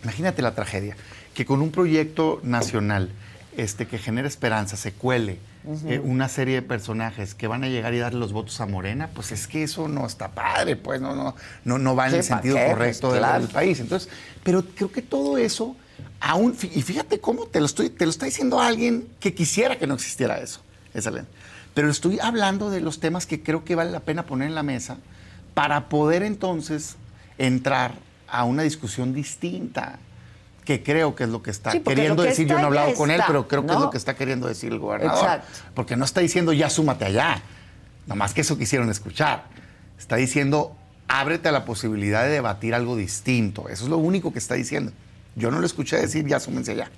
imagínate 0.04 0.42
la 0.42 0.54
tragedia, 0.54 0.96
que 1.34 1.44
con 1.44 1.60
un 1.60 1.70
proyecto 1.72 2.40
nacional 2.44 3.10
este, 3.56 3.86
que 3.86 3.98
genera 3.98 4.28
esperanza 4.28 4.76
se 4.76 4.92
cuele 4.92 5.38
eh, 5.86 5.98
una 5.98 6.28
serie 6.28 6.56
de 6.56 6.62
personajes 6.62 7.34
que 7.34 7.46
van 7.48 7.64
a 7.64 7.68
llegar 7.68 7.94
y 7.94 7.98
darle 7.98 8.20
los 8.20 8.32
votos 8.32 8.60
a 8.60 8.66
Morena, 8.66 9.08
pues 9.14 9.32
es 9.32 9.46
que 9.48 9.62
eso 9.62 9.88
no 9.88 10.06
está 10.06 10.28
padre, 10.32 10.76
pues 10.76 11.00
no, 11.00 11.16
no, 11.16 11.34
no, 11.64 11.78
no 11.78 11.96
va 11.96 12.06
en 12.08 12.14
el 12.14 12.18
¿pa' 12.20 12.22
sentido 12.22 12.58
correcto 12.68 13.10
del- 13.12 13.20
claro. 13.20 13.40
del 13.44 13.50
país. 13.50 13.80
Entonces, 13.80 14.08
pero 14.42 14.62
creo 14.64 14.92
que 14.92 15.00
todo 15.02 15.38
eso, 15.38 15.74
aún, 16.20 16.56
y 16.62 16.82
fíjate 16.82 17.20
cómo 17.20 17.46
te 17.46 17.60
lo, 17.60 17.66
estoy, 17.66 17.90
te 17.90 18.04
lo 18.04 18.10
está 18.10 18.26
diciendo 18.26 18.60
alguien 18.60 19.08
que 19.20 19.34
quisiera 19.34 19.78
que 19.78 19.86
no 19.86 19.94
existiera 19.94 20.38
eso. 20.38 20.60
Pero 21.74 21.90
estoy 21.90 22.20
hablando 22.20 22.70
de 22.70 22.80
los 22.80 23.00
temas 23.00 23.26
que 23.26 23.42
creo 23.42 23.64
que 23.64 23.74
vale 23.74 23.90
la 23.90 24.00
pena 24.00 24.26
poner 24.26 24.48
en 24.48 24.54
la 24.54 24.62
mesa 24.62 24.98
para 25.54 25.88
poder 25.88 26.22
entonces 26.22 26.96
entrar 27.36 27.94
a 28.28 28.44
una 28.44 28.62
discusión 28.62 29.12
distinta, 29.12 29.98
que 30.64 30.82
creo 30.82 31.14
que 31.14 31.24
es 31.24 31.30
lo 31.30 31.42
que 31.42 31.50
está 31.50 31.72
Sí, 31.72 31.80
queriendo 31.80 32.22
que 32.22 32.30
decir. 32.30 32.46
Yo 32.46 32.54
no 32.54 32.62
he 32.62 32.64
hablado 32.64 32.94
con 32.94 33.10
él, 33.10 33.16
está, 33.16 33.26
pero 33.26 33.48
creo 33.48 33.66
que 33.66 33.72
es 33.72 33.80
lo 33.80 33.90
que 33.90 33.98
está 33.98 34.14
queriendo 34.14 34.46
decir 34.46 34.72
el 34.72 34.78
gobernador. 34.78 35.18
Exacto. 35.18 35.48
Porque 35.74 35.96
no 35.96 36.04
está 36.04 36.20
diciendo 36.20 36.52
ya 36.52 36.70
súmate 36.70 37.04
allá. 37.04 37.42
Nomás 38.06 38.34
que 38.34 38.42
eso 38.42 38.56
quisieron 38.56 38.90
escuchar. 38.90 39.44
Está 39.98 40.16
diciendo 40.16 40.76
ábrete 41.08 41.48
a 41.48 41.52
la 41.52 41.64
posibilidad 41.64 42.24
de 42.24 42.30
debatir 42.30 42.74
algo 42.74 42.96
distinto. 42.96 43.68
Eso 43.68 43.84
es 43.84 43.90
lo 43.90 43.98
único 43.98 44.32
que 44.32 44.38
está 44.38 44.54
diciendo. 44.54 44.92
Yo 45.36 45.50
no 45.50 45.58
lo 45.60 45.66
escuché 45.66 45.96
decir 45.96 46.26
ya 46.26 46.38
súmense 46.40 46.72
allá. 46.72 46.90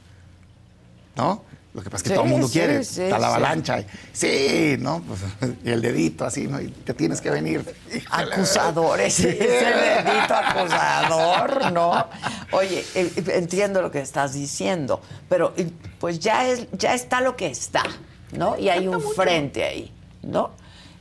¿No? 1.17 1.43
Lo 1.73 1.83
que 1.83 1.91
pasa 1.91 1.99
es 1.99 2.03
que 2.05 2.09
Sí, 2.11 2.15
todo 2.15 2.25
el 2.25 2.31
mundo 2.31 2.47
sí, 2.49 2.53
quiere. 2.55 2.85
sí, 2.85 3.03
está 3.03 3.19
la 3.19 3.29
avalancha. 3.29 3.85
sí, 4.13 4.77
¿no? 4.79 5.03
Pues, 5.03 5.21
y 5.63 5.71
el 5.71 5.83
dedito 5.83 6.25
así, 6.25 6.47
¿no? 6.47 6.59
Y 6.61 6.69
te 6.69 6.95
tienes 6.95 7.21
que 7.21 7.31
venir. 7.31 7.75
Acusadores, 8.11 9.21
ese 9.21 9.35
dedito 9.37 10.35
acusador, 10.35 11.73
¿no? 11.73 12.07
Oye, 12.53 12.83
eh, 12.95 13.13
entiendo 13.35 13.83
lo 13.83 13.91
que 13.91 14.01
estás 14.01 14.33
diciendo, 14.33 15.03
pero 15.29 15.53
eh, 15.59 15.69
pues 15.99 16.19
ya 16.19 16.49
es, 16.49 16.67
ya 16.73 16.95
está 16.95 17.21
lo 17.21 17.37
que 17.37 17.49
está, 17.49 17.83
¿no? 18.33 18.59
Y 18.59 18.71
hay 18.71 18.89
un 18.89 19.03
frente 19.15 19.65
ahí, 19.65 19.93
¿no? 20.23 20.53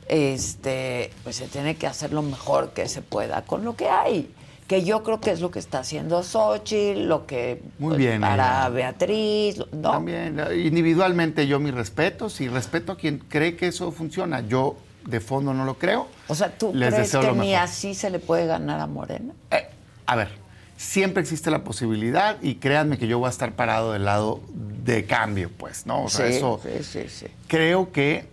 Este, 0.08 1.10
pues 1.24 1.36
se 1.36 1.48
tiene 1.48 1.76
que 1.76 1.86
hacer 1.86 2.12
lo 2.12 2.22
mejor 2.22 2.70
que 2.70 2.86
se 2.88 3.00
pueda 3.02 3.42
con 3.42 3.64
lo 3.64 3.76
que 3.76 3.88
hay. 3.88 4.30
Que 4.66 4.82
yo 4.82 5.02
creo 5.02 5.20
que 5.20 5.30
es 5.30 5.40
lo 5.40 5.50
que 5.50 5.58
está 5.58 5.78
haciendo 5.78 6.22
Xochitl, 6.22 7.06
lo 7.06 7.26
que 7.26 7.62
Muy 7.78 7.90
pues, 7.90 7.98
bien, 7.98 8.20
para 8.20 8.62
ella. 8.62 8.68
Beatriz, 8.70 9.58
¿no? 9.72 9.92
También, 9.92 10.40
eh, 10.40 10.56
individualmente 10.64 11.46
yo 11.46 11.60
mis 11.60 11.72
respetos 11.72 12.40
y 12.40 12.48
respeto 12.48 12.92
a 12.92 12.96
quien 12.96 13.18
cree 13.18 13.56
que 13.56 13.68
eso 13.68 13.92
funciona. 13.92 14.40
Yo 14.40 14.76
de 15.06 15.20
fondo 15.20 15.54
no 15.54 15.64
lo 15.64 15.78
creo. 15.78 16.08
O 16.28 16.34
sea, 16.34 16.56
¿tú 16.56 16.72
Les 16.74 16.92
crees 16.92 17.12
que 17.12 17.32
ni 17.32 17.54
así 17.54 17.94
se 17.94 18.10
le 18.10 18.18
puede 18.18 18.46
ganar 18.46 18.80
a 18.80 18.86
Morena? 18.86 19.32
Eh, 19.50 19.68
a 20.04 20.16
ver, 20.16 20.28
siempre 20.76 21.22
existe 21.22 21.50
la 21.50 21.64
posibilidad 21.64 22.36
y 22.42 22.56
créanme 22.56 22.98
que 22.98 23.06
yo 23.06 23.18
voy 23.18 23.28
a 23.28 23.30
estar 23.30 23.52
parado 23.52 23.92
del 23.92 24.04
lado 24.04 24.40
de 24.52 25.04
cambio, 25.04 25.50
pues, 25.56 25.86
¿no? 25.86 26.04
O 26.04 26.08
sea, 26.08 26.28
sí, 26.28 26.36
eso 26.36 26.60
sí, 26.62 26.82
sí, 26.82 27.08
sí. 27.08 27.26
creo 27.48 27.92
que, 27.92 28.26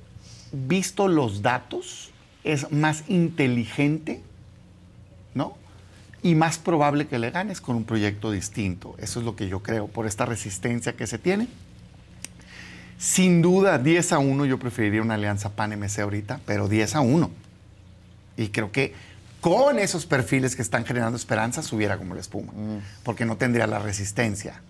visto 0.51 1.07
los 1.07 1.41
datos, 1.41 2.11
es 2.43 2.71
más 2.71 3.03
inteligente. 3.07 4.21
Y 6.23 6.35
más 6.35 6.57
probable 6.57 7.07
que 7.07 7.19
le 7.19 7.29
ganes 7.29 7.59
con 7.59 7.75
un 7.75 7.83
proyecto 7.83 8.31
distinto. 8.31 8.95
Eso 8.97 9.19
es 9.19 9.25
lo 9.25 9.35
que 9.35 9.49
yo 9.49 9.61
creo, 9.61 9.87
por 9.87 10.07
esta 10.07 10.25
resistencia 10.25 10.93
que 10.93 11.05
se 11.05 11.19
tiene. 11.19 11.49
Sin 12.97 13.41
duda, 13.41 13.77
10 13.77 14.13
a 14.13 14.19
1 14.19 14.45
yo 14.45 14.57
preferiría 14.57 15.01
una 15.01 15.15
alianza 15.15 15.49
PAN-MC 15.49 15.99
ahorita, 15.99 16.39
pero 16.45 16.69
10 16.69 16.95
a 16.95 17.01
1. 17.01 17.29
Y 18.37 18.47
creo 18.47 18.71
que 18.71 18.93
con 19.41 19.77
esos 19.77 20.05
perfiles 20.05 20.55
que 20.55 20.61
están 20.61 20.85
generando 20.85 21.17
esperanza 21.17 21.61
subiera 21.61 21.97
como 21.97 22.15
la 22.15 22.21
espuma, 22.21 22.53
mm. 22.53 23.03
porque 23.03 23.25
no 23.25 23.35
tendría 23.35 23.67
la 23.67 23.79
resistencia 23.79 24.61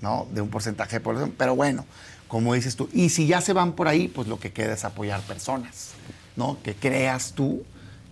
¿no? 0.00 0.28
de 0.30 0.40
un 0.40 0.48
porcentaje 0.48 0.96
de 0.96 1.00
población. 1.00 1.34
Pero 1.36 1.56
bueno, 1.56 1.84
como 2.28 2.54
dices 2.54 2.76
tú, 2.76 2.88
y 2.92 3.08
si 3.08 3.26
ya 3.26 3.40
se 3.40 3.52
van 3.52 3.72
por 3.72 3.88
ahí, 3.88 4.06
pues 4.06 4.28
lo 4.28 4.38
que 4.38 4.52
queda 4.52 4.74
es 4.74 4.84
apoyar 4.84 5.20
personas, 5.22 5.94
¿no? 6.36 6.58
que 6.62 6.76
creas 6.76 7.32
tú 7.32 7.64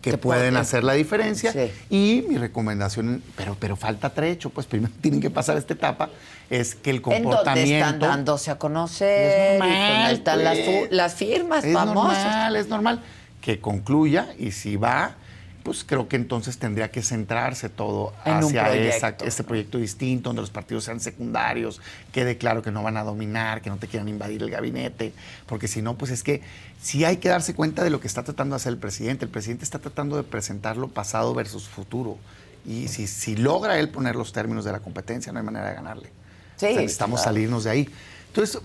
que 0.02 0.18
pueden 0.18 0.56
hacer 0.56 0.84
la 0.84 0.92
diferencia. 0.94 1.54
Y 1.88 2.24
mi 2.28 2.36
recomendación, 2.36 3.22
pero, 3.36 3.56
pero 3.58 3.76
falta 3.76 4.10
trecho, 4.10 4.50
pues 4.50 4.66
primero 4.66 4.92
tienen 5.00 5.20
que 5.20 5.30
pasar 5.30 5.56
esta 5.56 5.72
etapa, 5.72 6.10
es 6.50 6.74
que 6.74 6.90
el 6.90 7.00
comportamiento. 7.00 7.70
¿En 7.70 7.82
están 7.82 7.98
dándose 8.00 8.50
a 8.50 8.58
conocer? 8.58 9.54
Es 9.54 9.58
normal, 9.58 10.12
están 10.12 10.44
las, 10.44 10.58
pues. 10.58 10.92
las, 10.92 11.14
firmas 11.14 11.64
es 11.64 11.72
famosas. 11.72 12.18
Es 12.18 12.24
normal, 12.24 12.56
es 12.56 12.68
normal. 12.68 13.02
Que 13.40 13.60
concluya 13.60 14.28
y 14.38 14.50
si 14.50 14.76
va, 14.76 15.16
pues 15.62 15.84
creo 15.84 16.08
que 16.08 16.16
entonces 16.16 16.58
tendría 16.58 16.90
que 16.90 17.02
centrarse 17.02 17.68
todo 17.68 18.12
hacia 18.24 18.74
ese 18.74 19.44
proyecto 19.44 19.78
distinto, 19.78 20.30
donde 20.30 20.42
los 20.42 20.50
partidos 20.50 20.84
sean 20.84 21.00
secundarios, 21.00 21.80
quede 22.12 22.36
claro 22.36 22.62
que 22.62 22.70
no 22.70 22.82
van 22.82 22.96
a 22.96 23.04
dominar, 23.04 23.62
que 23.62 23.70
no 23.70 23.76
te 23.76 23.86
quieran 23.86 24.08
invadir 24.08 24.42
el 24.42 24.50
gabinete, 24.50 25.12
porque 25.46 25.68
si 25.68 25.82
no, 25.82 25.96
pues 25.96 26.10
es 26.10 26.22
que 26.22 26.42
sí 26.80 27.04
hay 27.04 27.18
que 27.18 27.28
darse 27.28 27.54
cuenta 27.54 27.84
de 27.84 27.90
lo 27.90 28.00
que 28.00 28.08
está 28.08 28.22
tratando 28.24 28.54
de 28.54 28.56
hacer 28.56 28.72
el 28.72 28.78
presidente. 28.78 29.24
El 29.24 29.30
presidente 29.30 29.64
está 29.64 29.78
tratando 29.78 30.16
de 30.16 30.24
presentarlo 30.24 30.88
pasado 30.88 31.32
versus 31.34 31.68
futuro. 31.68 32.18
Y 32.66 32.88
si, 32.88 33.06
si 33.06 33.36
logra 33.36 33.78
él 33.78 33.88
poner 33.88 34.16
los 34.16 34.32
términos 34.32 34.64
de 34.64 34.72
la 34.72 34.80
competencia, 34.80 35.32
no 35.32 35.38
hay 35.38 35.44
manera 35.44 35.68
de 35.68 35.74
ganarle. 35.74 36.10
Sí, 36.56 36.66
necesitamos 36.66 37.22
salirnos 37.22 37.64
de 37.64 37.70
ahí. 37.70 37.88
Entonces, 38.28 38.62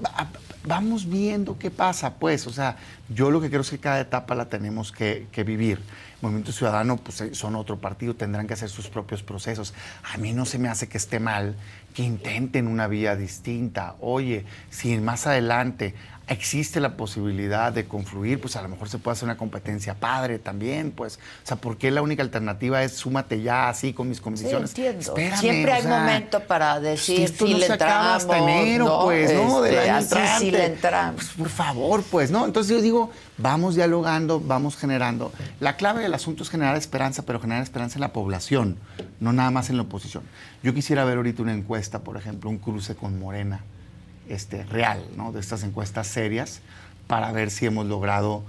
vamos 0.66 1.10
viendo 1.10 1.58
qué 1.58 1.70
pasa, 1.70 2.14
pues. 2.16 2.48
O 2.48 2.54
sea, 2.54 2.78
yo 3.10 3.32
lo 3.32 3.42
que 3.42 3.50
creo 3.50 3.62
es 3.62 3.70
que 3.70 3.80
cada 3.80 4.00
etapa 4.00 4.34
la 4.34 4.46
tenemos 4.46 4.92
que, 4.92 5.28
que 5.32 5.44
vivir. 5.44 5.82
Movimiento 6.22 6.52
Ciudadano 6.52 6.98
pues, 6.98 7.22
eh, 7.22 7.36
son 7.36 7.56
otro 7.56 7.78
partido, 7.78 8.16
tendrán 8.16 8.48
que 8.48 8.54
hacer 8.54 8.70
sus 8.70 8.90
propios 8.90 9.22
procesos. 9.22 9.74
A 10.14 10.18
mí 10.18 10.34
no 10.34 10.46
se 10.46 10.58
me 10.58 10.68
hace 10.68 10.90
que 10.90 10.98
esté 10.98 11.20
mal 11.20 11.56
que 11.94 12.04
intenten 12.04 12.68
una 12.68 12.88
vía 12.88 13.16
distinta. 13.16 13.96
Oye, 14.00 14.46
si 14.70 14.98
más 14.98 15.28
adelante 15.28 15.94
existe 16.28 16.82
la 16.82 16.98
posibilidad 16.98 17.72
de 17.72 17.86
confluir, 17.86 18.42
pues 18.42 18.56
a 18.58 18.62
lo 18.62 18.68
mejor 18.68 18.90
se 18.90 18.98
puede 18.98 19.14
hacer 19.14 19.26
una 19.26 19.38
competencia 19.38 19.96
padre 19.96 20.40
también, 20.40 20.92
pues. 20.92 21.18
O 21.44 21.48
sea, 21.48 21.58
¿por 21.58 21.78
qué 21.78 21.90
la 21.90 22.02
única 22.02 22.22
alternativa 22.22 22.84
es 22.84 22.94
súmate 22.94 23.42
ya 23.42 23.70
así 23.70 23.94
con 23.94 24.10
mis 24.10 24.20
condiciones? 24.20 24.72
Sí, 24.72 24.86
entiendo. 24.86 25.16
Siempre 25.38 25.72
hay 25.72 25.84
momento 25.84 26.42
para 26.42 26.74
pues, 26.74 26.84
decir 26.84 27.30
si 27.30 27.54
le 27.54 27.68
entramos, 27.68 28.24
hasta 28.24 28.38
enero, 28.38 29.02
pues, 29.06 29.34
¿no? 29.34 29.66
Este, 29.66 29.90
así 29.90 30.46
sí 30.46 30.52
le 30.52 30.66
entramos. 30.66 31.16
Pues, 31.16 31.30
por 31.30 31.50
favor, 31.50 32.04
pues, 32.04 32.30
¿no? 32.30 32.46
Entonces 32.46 32.76
yo 32.76 32.82
digo, 32.82 33.10
vamos 33.38 33.76
dialogando, 33.76 34.42
vamos 34.42 34.76
generando. 34.76 35.32
La 35.62 35.78
clave 35.78 36.02
del 36.02 36.14
asunto 36.14 36.44
es 36.44 36.50
generar 36.50 36.76
esperanza, 36.76 37.24
pero 37.24 37.40
generar 37.40 37.64
esperanza 37.64 37.98
en 37.98 38.02
la 38.02 38.12
población, 38.12 38.78
no 39.22 39.32
nada 39.32 39.52
más 39.52 39.70
en 39.70 39.78
la 39.78 39.84
oposición. 39.84 40.24
Yo 40.62 40.74
quisiera 40.74 41.06
ver 41.06 41.18
ahorita 41.18 41.42
una 41.42 41.54
encuesta, 41.54 42.00
por 42.00 42.18
ejemplo, 42.18 42.50
un 42.50 42.58
cruce 42.58 42.96
con 42.96 43.18
Morena 43.18 43.62
este, 44.30 44.64
real, 44.64 45.04
¿no? 45.16 45.32
de 45.32 45.40
estas 45.40 45.64
encuestas 45.64 46.08
serias, 46.08 46.62
para 47.08 47.32
ver 47.32 47.52
si 47.52 47.66
hemos 47.66 47.86
logrado 47.86 48.44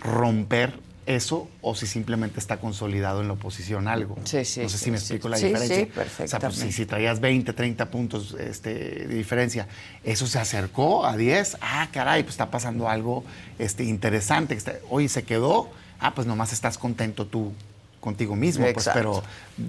romper 0.00 0.72
eso 1.06 1.48
o 1.60 1.74
si 1.74 1.86
simplemente 1.86 2.38
está 2.38 2.58
consolidado 2.58 3.20
en 3.20 3.28
la 3.28 3.34
oposición 3.34 3.88
algo. 3.88 4.16
Sí, 4.24 4.44
sí, 4.44 4.60
no 4.62 4.68
sé 4.68 4.78
si 4.78 4.90
me 4.90 4.98
explico 4.98 5.28
la 5.28 5.38
diferencia. 5.38 5.76
Sí, 5.76 5.84
perfectamente. 5.86 6.24
O 6.24 6.28
sea, 6.28 6.66
pues, 6.66 6.74
si, 6.74 6.86
traías 6.86 7.20
20, 7.20 7.52
30 7.52 7.90
puntos 7.90 8.36
este, 8.38 8.74
de 8.74 9.14
diferencia, 9.14 9.66
eso 10.04 10.26
se 10.26 10.38
acercó 10.38 11.06
a 11.06 11.16
10, 11.16 11.58
ah, 11.60 11.88
caray, 11.92 12.22
pues 12.22 12.34
está 12.34 12.50
pasando 12.50 12.88
algo 12.88 13.24
este, 13.58 13.84
interesante. 13.84 14.56
Hoy 14.88 15.08
se 15.08 15.24
quedó, 15.24 15.70
ah, 15.98 16.14
pues 16.14 16.26
nomás 16.26 16.52
estás 16.52 16.78
contento 16.78 17.26
tú 17.26 17.52
contigo 18.00 18.34
mismo, 18.36 18.66
pues, 18.72 18.88
pero 18.92 19.22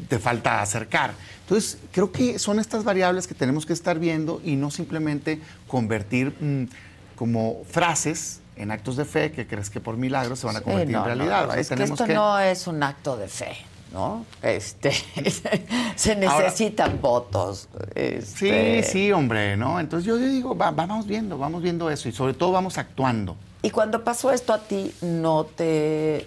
te 0.08 0.20
falta 0.20 0.62
acercar. 0.62 1.14
Entonces, 1.52 1.80
creo 1.92 2.14
que 2.14 2.40
son 2.40 2.62
estas 2.62 2.86
variables 2.86 3.28
que 3.28 3.34
tenemos 3.36 3.66
que 3.66 3.74
estar 3.74 4.00
viendo 4.00 4.40
y 4.42 4.56
no 4.56 4.72
simplemente 4.72 5.42
convertir 5.68 6.34
mm, 6.40 6.70
como 7.18 7.64
frases 7.70 8.40
en 8.56 8.72
actos 8.72 8.96
de 8.96 9.04
fe 9.04 9.34
que 9.34 9.46
crees 9.46 9.70
que 9.70 9.82
por 9.82 9.98
milagro 9.98 10.38
se 10.38 10.48
van 10.48 10.56
a 10.56 10.62
convertir 10.62 10.96
en 10.96 11.04
realidad. 11.04 11.60
es 11.60 11.68
que 11.68 11.84
esto 11.84 12.08
no 12.08 12.40
es 12.40 12.68
un 12.68 12.82
acto 12.82 13.18
de 13.18 13.28
fe. 13.28 13.58
¿no? 13.92 14.26
Este, 14.42 14.94
se 15.98 16.16
necesitan 16.16 17.02
votos. 17.02 17.68
Este. 17.96 18.84
Sí, 18.84 18.90
sí, 18.90 19.12
hombre, 19.12 19.58
¿no? 19.58 19.78
Entonces 19.82 20.08
yo 20.08 20.16
digo, 20.16 20.56
vamos 20.56 21.06
viendo, 21.06 21.38
vamos 21.38 21.62
viendo 21.62 21.92
eso 21.92 22.08
y 22.08 22.14
sobre 22.14 22.34
todo 22.34 22.54
vamos 22.54 22.78
actuando. 22.78 23.36
Y 23.64 23.70
cuando 23.70 24.04
pasó 24.04 24.32
esto 24.32 24.54
a 24.54 24.60
ti, 24.60 24.92
no 25.02 25.46
te, 25.46 26.26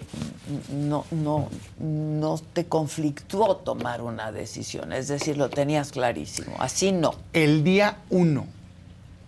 no, 0.71 1.05
no, 1.11 1.49
no 1.79 2.39
te 2.53 2.65
conflictuó 2.65 3.57
tomar 3.57 4.01
una 4.01 4.31
decisión, 4.31 4.93
es 4.93 5.09
decir, 5.09 5.35
lo 5.35 5.49
tenías 5.49 5.91
clarísimo. 5.91 6.55
Así 6.59 6.93
no. 6.93 7.13
El 7.33 7.63
día 7.65 7.97
uno 8.09 8.47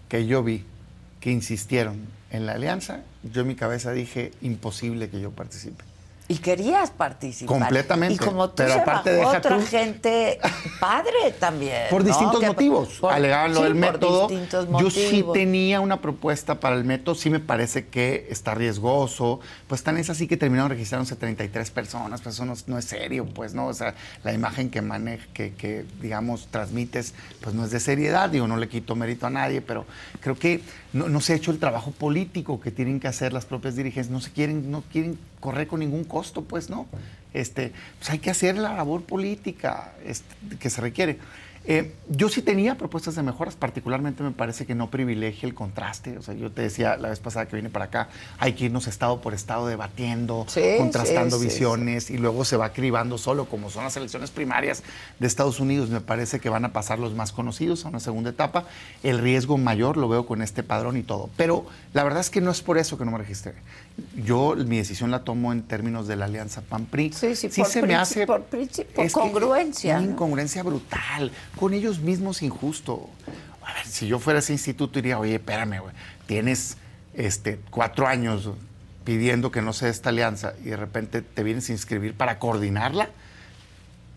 que 0.08 0.26
yo 0.26 0.42
vi 0.42 0.64
que 1.20 1.32
insistieron 1.32 2.08
en 2.32 2.46
la 2.46 2.54
alianza, 2.54 3.02
yo 3.24 3.42
en 3.42 3.48
mi 3.48 3.56
cabeza 3.56 3.92
dije, 3.92 4.32
imposible 4.42 5.10
que 5.10 5.20
yo 5.20 5.32
participe. 5.32 5.84
Y 6.30 6.38
querías 6.38 6.92
participar. 6.92 7.60
Completamente. 7.60 8.16
Y 8.16 8.18
como 8.18 8.50
tú 8.50 8.58
pero 8.58 8.74
se 8.74 8.80
aparte 8.80 9.18
bajó 9.18 9.38
otra 9.38 9.62
gente 9.62 10.40
padre 10.80 11.32
también. 11.40 11.84
Por 11.90 12.04
distintos 12.04 12.44
motivos. 12.44 13.00
Alegaban 13.10 13.54
lo 13.54 13.64
del 13.64 13.76
método. 13.76 14.28
Yo 14.80 14.90
sí 14.90 15.24
tenía 15.34 15.80
una 15.80 16.02
propuesta 16.02 16.60
para 16.60 16.76
el 16.76 16.84
método, 16.84 17.16
sí 17.16 17.30
me 17.30 17.40
parece 17.40 17.88
que 17.88 18.28
está 18.30 18.54
riesgoso. 18.56 19.40
Pues 19.68 19.84
tan 19.84 19.98
es 19.98 20.10
así 20.10 20.28
que 20.28 20.36
terminaron 20.36 20.70
registrándose 20.70 21.16
33 21.16 21.72
personas, 21.72 22.22
pues 22.22 22.36
eso 22.36 22.46
no, 22.46 22.78
es 22.78 22.86
serio, 22.86 23.26
pues, 23.26 23.54
¿no? 23.54 23.68
O 23.68 23.74
sea, 23.74 23.96
la 24.24 24.34
imagen 24.34 24.70
que 24.70 24.82
maneja, 24.82 25.26
que, 25.34 25.54
que, 25.54 25.86
digamos, 26.02 26.48
transmites, 26.48 27.14
pues 27.42 27.56
no 27.56 27.64
es 27.64 27.72
de 27.72 27.80
seriedad. 27.80 28.30
Digo, 28.30 28.48
no 28.48 28.58
le 28.58 28.68
quito 28.68 28.96
mérito 28.96 29.28
a 29.28 29.30
nadie, 29.30 29.62
pero 29.62 29.86
creo 30.20 30.36
que 30.38 30.62
no, 30.98 31.10
no 31.10 31.22
se 31.22 31.34
ha 31.34 31.36
hecho 31.36 31.52
el 31.52 31.60
trabajo 31.60 31.92
político 31.92 32.60
que 32.60 32.72
tienen 32.72 33.00
que 33.00 33.08
hacer 33.08 33.32
las 33.32 33.46
propias 33.46 33.76
dirigencias. 33.76 34.12
No 34.12 34.20
se 34.20 34.32
quieren, 34.32 34.72
no 34.72 34.82
quieren 34.92 35.18
correr 35.40 35.68
con 35.68 35.80
ningún 35.80 36.04
costo, 36.04 36.44
pues 36.44 36.70
no. 36.70 36.88
Este, 37.34 37.72
pues 38.00 38.10
hay 38.10 38.20
que 38.20 38.32
hacer 38.32 38.58
la 38.58 38.74
labor 38.74 39.04
política 39.04 39.94
este, 40.06 40.58
que 40.60 40.70
se 40.70 40.82
requiere. 40.82 41.20
Eh, 41.70 41.92
yo 42.10 42.30
sí 42.30 42.42
tenía 42.42 42.76
propuestas 42.76 43.16
de 43.16 43.24
mejoras, 43.24 43.58
particularmente 43.58 44.24
me 44.24 44.32
parece 44.32 44.66
que 44.66 44.74
no 44.74 44.90
privilegia 44.90 45.48
el 45.48 45.54
contraste. 45.54 46.18
O 46.18 46.22
sea, 46.22 46.34
yo 46.34 46.50
te 46.50 46.62
decía 46.62 46.96
la 46.96 47.10
vez 47.10 47.20
pasada 47.20 47.46
que 47.46 47.58
vine 47.58 47.70
para 47.70 47.86
acá, 47.86 48.08
hay 48.40 48.54
que 48.54 48.66
irnos 48.66 48.88
estado 48.88 49.20
por 49.20 49.34
estado 49.34 49.68
debatiendo, 49.68 50.46
contrastando 50.78 51.38
visiones 51.40 52.10
y 52.10 52.18
luego 52.18 52.46
se 52.46 52.56
va 52.56 52.72
cribando 52.72 53.18
solo, 53.18 53.46
como 53.46 53.70
son 53.70 53.84
las 53.84 53.98
elecciones 53.98 54.32
primarias 54.32 54.82
de 55.20 55.28
Estados 55.28 55.60
Unidos. 55.60 55.90
Me 55.90 56.00
parece 56.00 56.40
que 56.40 56.48
van 56.48 56.64
a 56.64 56.72
pasar 56.72 57.00
los 57.00 57.14
más 57.14 57.34
conocidos 57.34 57.86
a 57.86 57.90
una 57.90 58.00
segunda 58.00 58.30
etapa. 58.30 58.64
El 59.04 59.20
riesgo 59.20 59.58
mayor 59.58 59.98
lo 59.98 60.08
veo 60.08 60.26
con 60.26 60.42
este 60.42 60.64
padrón 60.64 60.96
y 60.96 61.04
todo. 61.04 61.30
Pero 61.36 61.66
la 61.94 62.06
verdad 62.06 62.22
es 62.22 62.30
que 62.30 62.40
no 62.40 62.52
es 62.52 62.62
por 62.62 62.78
eso 62.78 62.98
que 62.98 63.04
no 63.04 63.12
me 63.12 63.18
registré. 63.18 63.56
Yo 64.16 64.56
mi 64.56 64.78
decisión 64.78 65.12
la 65.12 65.24
tomo 65.24 65.52
en 65.52 65.64
términos 65.64 66.08
de 66.08 66.16
la 66.16 66.26
alianza 66.26 66.62
PAN-PRI. 66.62 67.12
Sí, 67.14 67.36
sí, 67.36 67.50
sí 67.50 67.64
se 67.66 67.82
me 67.82 67.96
hace... 67.96 68.26
Por, 68.26 68.46
congruencia. 69.12 69.98
Una 69.98 70.12
incongruencia 70.12 70.64
brutal 70.64 71.32
con 71.58 71.74
ellos 71.74 72.00
mismos 72.00 72.42
injusto. 72.42 73.10
A 73.64 73.74
ver, 73.74 73.86
si 73.86 74.08
yo 74.08 74.20
fuera 74.20 74.40
ese 74.40 74.54
instituto 74.54 74.94
diría, 74.94 75.20
oye, 75.20 75.36
espérame, 75.36 75.82
güey, 75.82 75.94
tienes 76.26 76.78
este, 77.14 77.60
cuatro 77.70 78.08
años 78.08 78.50
pidiendo 79.04 79.52
que 79.52 79.62
no 79.62 79.74
sea 79.74 79.90
esta 79.90 80.10
alianza 80.10 80.54
y 80.62 80.70
de 80.70 80.78
repente 80.78 81.22
te 81.22 81.44
vienes 81.44 81.70
a 81.70 81.74
inscribir 81.74 82.14
para 82.14 82.40
coordinarla. 82.40 83.10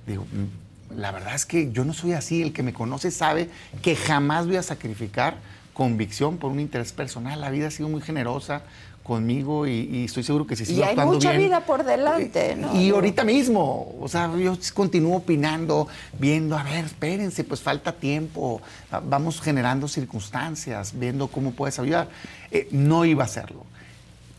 Digo, 0.07 0.25
mm, 0.25 0.99
la 0.99 1.13
verdad 1.13 1.35
es 1.35 1.47
que 1.47 1.73
yo 1.73 1.85
no 1.85 1.93
soy 1.93 2.13
así. 2.13 2.43
El 2.43 2.53
que 2.53 2.63
me 2.63 2.73
conoce 2.73 3.11
sabe 3.11 3.49
que 3.83 3.97
jamás 3.97 4.47
voy 4.47 4.57
a 4.57 4.63
sacrificar 4.63 5.37
convicción 5.75 6.39
por 6.39 6.51
un 6.51 6.61
interés 6.61 6.93
personal. 6.93 7.41
La 7.41 7.51
vida 7.51 7.69
ha 7.69 7.71
sido 7.71 7.89
muy 7.89 8.03
generosa 8.03 8.63
conmigo 9.11 9.67
y, 9.67 10.05
estoy 10.05 10.23
seguro 10.23 10.47
que 10.47 10.55
si 10.55 10.65
sigo 10.65 10.79
y 10.79 10.83
hay 10.85 10.95
mucha 10.95 11.33
vida 11.33 11.67
por 11.67 11.83
delante, 11.83 12.55
¿no? 12.55 12.77
Y 12.77 12.91
ahorita 12.91 13.25
mismo, 13.25 13.97
o 14.01 14.07
sea, 14.07 14.31
yo 14.37 14.57
continúo 14.73 15.17
opinando, 15.17 15.89
viendo, 16.17 16.57
a 16.57 16.63
ver, 16.63 16.85
espérense, 16.85 17.43
pues 17.43 17.61
falta 17.61 17.91
tiempo, 17.91 18.63
vamos 19.09 19.41
generando 19.41 19.89
circunstancias, 19.89 20.93
viendo 20.95 21.27
cómo 21.27 21.51
puedes 21.51 21.81
ayudar. 21.81 22.07
Eh, 22.53 22.69
no 22.71 23.05
iba 23.05 23.25
a 23.25 23.27
hacerlo. 23.27 23.67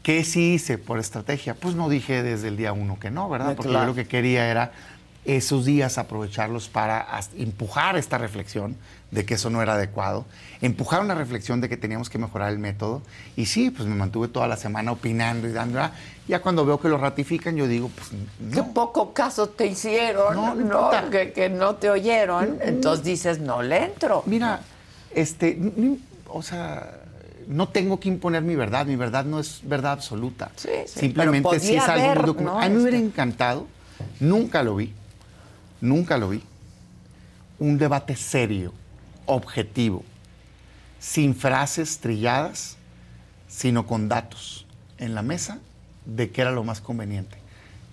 ¿Qué 0.04 0.24
sí 0.24 0.54
hice 0.54 0.78
por 0.78 1.00
estrategia? 1.00 1.54
Pues 1.54 1.76
no 1.76 1.90
dije 1.90 2.24
desde 2.24 2.48
el 2.48 2.56
día 2.56 2.72
uno 2.72 2.98
que 2.98 3.12
no, 3.12 3.28
¿verdad? 3.28 3.58
Porque 3.58 3.74
yo 3.74 3.84
lo 3.84 3.94
que 3.94 4.08
quería 4.08 4.50
era 4.50 4.72
esos 5.26 5.66
días 5.66 5.98
aprovecharlos 5.98 6.70
para 6.70 7.06
empujar 7.38 7.98
esta 7.98 8.18
reflexión 8.18 8.78
de 9.12 9.26
que 9.26 9.34
eso 9.34 9.50
no 9.50 9.62
era 9.62 9.74
adecuado, 9.74 10.26
empujar 10.62 11.02
una 11.02 11.16
reflexión 11.16 11.60
de 11.60 11.68
que 11.68 11.76
teníamos 11.76 12.10
que 12.10 12.18
mejorar 12.18 12.52
el 12.52 12.60
método. 12.60 13.02
Y 13.36 13.46
sí, 13.46 13.70
pues 13.70 13.88
me 13.88 13.94
mantuve 13.96 14.30
toda 14.30 14.48
la 14.48 14.56
semana 14.58 14.94
opinando 14.94 15.48
y 15.48 15.52
dando. 15.52 15.82
Ah, 15.82 15.92
ya 16.28 16.42
cuando 16.42 16.66
veo 16.66 16.80
que 16.80 16.88
lo 16.88 16.98
ratifican, 16.98 17.58
yo 17.58 17.68
digo, 17.68 17.90
pues 17.94 18.10
no. 18.40 18.52
Qué 18.56 18.64
poco 18.64 19.14
caso 19.14 19.50
te 19.50 19.68
hicieron, 19.68 20.68
No, 20.70 20.90
que, 21.12 21.34
que 21.34 21.50
no 21.50 21.76
te 21.76 21.90
oyeron. 21.90 22.58
Entonces 22.62 23.04
dices, 23.04 23.40
no 23.40 23.62
le 23.62 23.84
entro. 23.86 24.24
Mira, 24.26 24.62
este, 25.14 25.60
o 26.30 26.42
sea, 26.42 26.98
no 27.48 27.68
tengo 27.68 28.00
que 28.00 28.08
imponer 28.08 28.44
mi 28.44 28.56
verdad. 28.56 28.86
Mi 28.86 28.96
verdad 28.96 29.26
no 29.26 29.42
es 29.42 29.60
verdad 29.64 29.92
absoluta. 29.92 30.52
Sí, 30.56 30.70
sí, 30.86 31.00
Simplemente 31.02 31.44
podía 31.50 31.84
es 31.84 31.90
algo 31.90 32.34
muy. 32.34 32.44
¿no? 32.46 32.60
A 32.62 32.70
mí 32.70 32.76
me 32.76 32.82
hubiera 32.84 32.96
Este- 32.98 33.08
encantado, 33.08 33.68
nunca 34.22 34.64
lo 34.64 34.78
vi, 34.78 34.94
nunca 35.82 36.18
lo 36.18 36.30
vi, 36.30 36.42
un 37.60 37.78
debate 37.78 38.16
serio, 38.16 38.72
objetivo, 39.32 40.04
sin 41.00 41.36
frases 41.36 42.00
trilladas, 42.00 42.78
sino 43.48 43.88
con 43.88 44.08
datos 44.08 44.66
en 44.98 45.16
la 45.16 45.22
mesa 45.22 45.60
de 46.06 46.32
qué 46.32 46.42
era 46.42 46.52
lo 46.52 46.64
más 46.64 46.82
conveniente, 46.82 47.38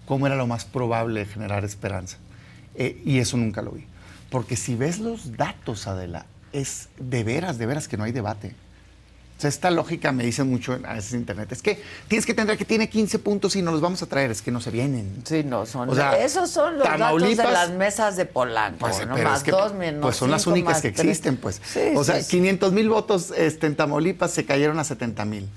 cómo 0.07 0.27
era 0.27 0.37
lo 0.37 0.47
más 0.47 0.65
probable 0.65 1.21
de 1.21 1.27
generar 1.27 1.65
esperanza. 1.65 2.19
Eh, 2.75 3.01
y 3.05 3.19
eso 3.19 3.37
nunca 3.37 3.63
lo 3.63 3.73
vi. 3.73 3.85
Porque 4.31 4.57
si 4.57 4.75
ves 4.75 4.99
los 4.99 5.37
datos, 5.37 5.87
Adela, 5.87 6.27
es 6.53 6.89
de 6.99 7.25
veras, 7.25 7.59
de 7.59 7.67
veras 7.67 7.89
que 7.89 7.97
no 7.97 8.05
hay 8.05 8.13
debate. 8.13 8.55
O 9.39 9.41
sea, 9.41 9.49
esta 9.51 9.71
lógica 9.71 10.11
me 10.11 10.25
dicen 10.25 10.51
mucho 10.51 10.75
en- 10.75 10.85
a 10.85 10.95
veces 10.95 11.13
en 11.13 11.21
internet. 11.21 11.53
Es 11.53 11.63
que 11.63 11.81
tienes 12.09 12.27
que 12.27 12.33
entender 12.33 12.59
que 12.59 12.65
tiene 12.65 12.91
15 12.91 13.21
puntos 13.21 13.55
y 13.55 13.63
no 13.63 13.71
los 13.71 13.81
vamos 13.81 14.03
a 14.03 14.07
traer. 14.07 14.33
Es 14.33 14.43
que 14.43 14.51
no 14.51 14.61
se 14.61 14.73
vienen. 14.73 15.23
Sí, 15.25 15.45
no, 15.45 15.65
son. 15.65 15.89
O 15.89 15.95
sea, 15.95 16.19
esos 16.19 16.51
son 16.51 16.77
los 16.77 16.83
datos 16.85 17.01
Tamaulipas- 17.23 17.37
de 17.47 17.53
las 17.53 17.71
mesas 17.71 18.17
de 18.17 18.27
Polanco. 18.27 18.79
Pues, 18.81 19.07
más 19.07 19.39
es 19.39 19.45
que, 19.45 19.53
dos 19.53 19.75
menos 19.75 20.03
pues 20.03 20.17
son 20.17 20.33
las 20.33 20.45
únicas 20.49 20.83
que 20.83 20.91
tres. 20.91 21.07
existen, 21.07 21.37
pues. 21.37 21.61
Sí, 21.65 21.93
o 21.95 22.03
sea, 22.03 22.17
sí, 22.17 22.23
sí. 22.25 22.31
500 22.33 22.73
mil 22.73 22.89
votos 22.89 23.31
este, 23.37 23.69
en 23.69 23.77
Tamaulipas 23.77 24.33
se 24.33 24.45
cayeron 24.45 24.81
a 24.81 24.83
70 24.85 25.25
mil, 25.25 25.49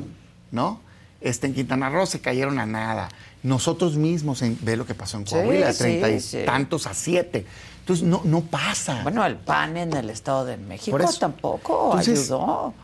¿no? 0.52 0.80
Este, 1.20 1.48
en 1.48 1.56
Quintana 1.56 1.90
Roo 1.90 2.06
se 2.06 2.20
cayeron 2.22 2.60
a 2.60 2.68
nada. 2.68 3.10
Nosotros 3.42 3.96
mismos, 3.96 4.44
en, 4.44 4.60
ve 4.62 4.78
lo 4.78 4.86
que 4.86 4.94
pasó 4.94 5.18
en 5.18 5.26
Coahuila, 5.26 5.68
de 5.68 5.74
sí, 5.74 5.80
30 5.80 6.10
y 6.42 6.46
tantos 6.46 6.86
a 6.86 6.94
7. 6.94 7.48
Entonces, 7.80 8.06
no, 8.06 8.22
no 8.26 8.42
pasa. 8.42 9.02
Bueno, 9.02 9.26
el 9.26 9.38
PAN 9.38 9.76
en 9.78 9.92
el 9.94 10.12
Estado 10.12 10.46
de 10.46 10.58
México 10.58 11.00
tampoco 11.20 11.86
Entonces, 11.98 12.20
ayudó. 12.30 12.76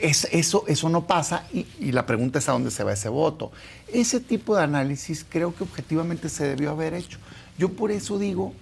Es- 0.00 0.28
eso, 0.32 0.64
eso 0.66 0.88
no 0.88 1.06
pasa 1.06 1.46
y, 1.52 1.66
y 1.80 1.92
la 1.92 2.06
pregunta 2.06 2.38
es 2.38 2.48
a 2.48 2.52
dónde 2.52 2.70
se 2.70 2.84
va 2.84 2.92
ese 2.92 3.08
voto. 3.08 3.52
Ese 3.92 4.20
tipo 4.20 4.56
de 4.56 4.62
análisis 4.64 5.24
creo 5.28 5.54
que 5.54 5.64
objetivamente 5.64 6.28
se 6.28 6.46
debió 6.48 6.70
haber 6.70 6.94
hecho. 6.94 7.18
Yo 7.58 7.70
por 7.70 7.90
eso 7.92 8.18
digo, 8.18 8.52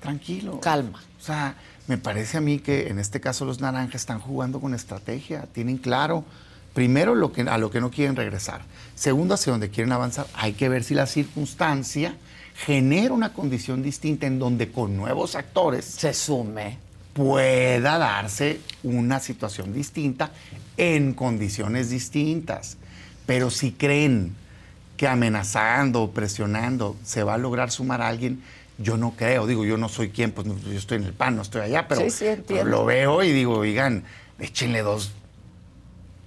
tranquilo. 0.00 0.60
Calma. 0.60 1.02
O 1.20 1.22
sea, 1.22 1.54
me 1.86 1.98
parece 1.98 2.38
a 2.38 2.40
mí 2.40 2.58
que 2.58 2.88
en 2.88 2.98
este 2.98 3.20
caso 3.20 3.44
los 3.44 3.60
naranjas 3.60 4.02
están 4.02 4.20
jugando 4.20 4.60
con 4.60 4.74
estrategia, 4.74 5.46
tienen 5.52 5.76
claro, 5.78 6.24
primero, 6.72 7.14
lo 7.14 7.32
que, 7.32 7.42
a 7.42 7.58
lo 7.58 7.70
que 7.70 7.80
no 7.80 7.90
quieren 7.90 8.16
regresar. 8.16 8.62
Segundo, 8.94 9.34
hacia 9.34 9.52
dónde 9.52 9.70
quieren 9.70 9.92
avanzar. 9.92 10.26
Hay 10.34 10.52
que 10.54 10.68
ver 10.68 10.84
si 10.84 10.94
la 10.94 11.06
circunstancia 11.06 12.14
genera 12.64 13.12
una 13.12 13.32
condición 13.32 13.82
distinta 13.82 14.26
en 14.26 14.38
donde 14.38 14.70
con 14.70 14.96
nuevos 14.96 15.34
actores 15.34 15.84
Se 15.84 16.12
sume. 16.14 16.78
pueda 17.12 17.98
darse 17.98 18.60
una 18.82 19.18
situación 19.20 19.72
distinta 19.72 20.30
en 20.80 21.12
condiciones 21.14 21.90
distintas. 21.90 22.76
Pero 23.26 23.50
si 23.50 23.72
creen 23.72 24.34
que 24.96 25.06
amenazando 25.06 26.02
o 26.02 26.10
presionando 26.10 26.96
se 27.04 27.22
va 27.22 27.34
a 27.34 27.38
lograr 27.38 27.70
sumar 27.70 28.00
a 28.02 28.08
alguien, 28.08 28.42
yo 28.78 28.96
no 28.96 29.12
creo. 29.16 29.46
Digo, 29.46 29.64
yo 29.64 29.76
no 29.76 29.88
soy 29.88 30.08
quien, 30.10 30.32
pues 30.32 30.46
no, 30.46 30.56
yo 30.58 30.78
estoy 30.78 30.98
en 30.98 31.04
el 31.04 31.12
PAN, 31.12 31.36
no 31.36 31.42
estoy 31.42 31.60
allá, 31.62 31.86
pero 31.86 32.00
Sí, 32.00 32.10
sí, 32.10 32.26
entiendo. 32.26 32.64
lo 32.70 32.84
veo 32.86 33.22
y 33.22 33.30
digo, 33.32 33.58
oigan, 33.58 34.04
échenle 34.38 34.80
dos 34.82 35.12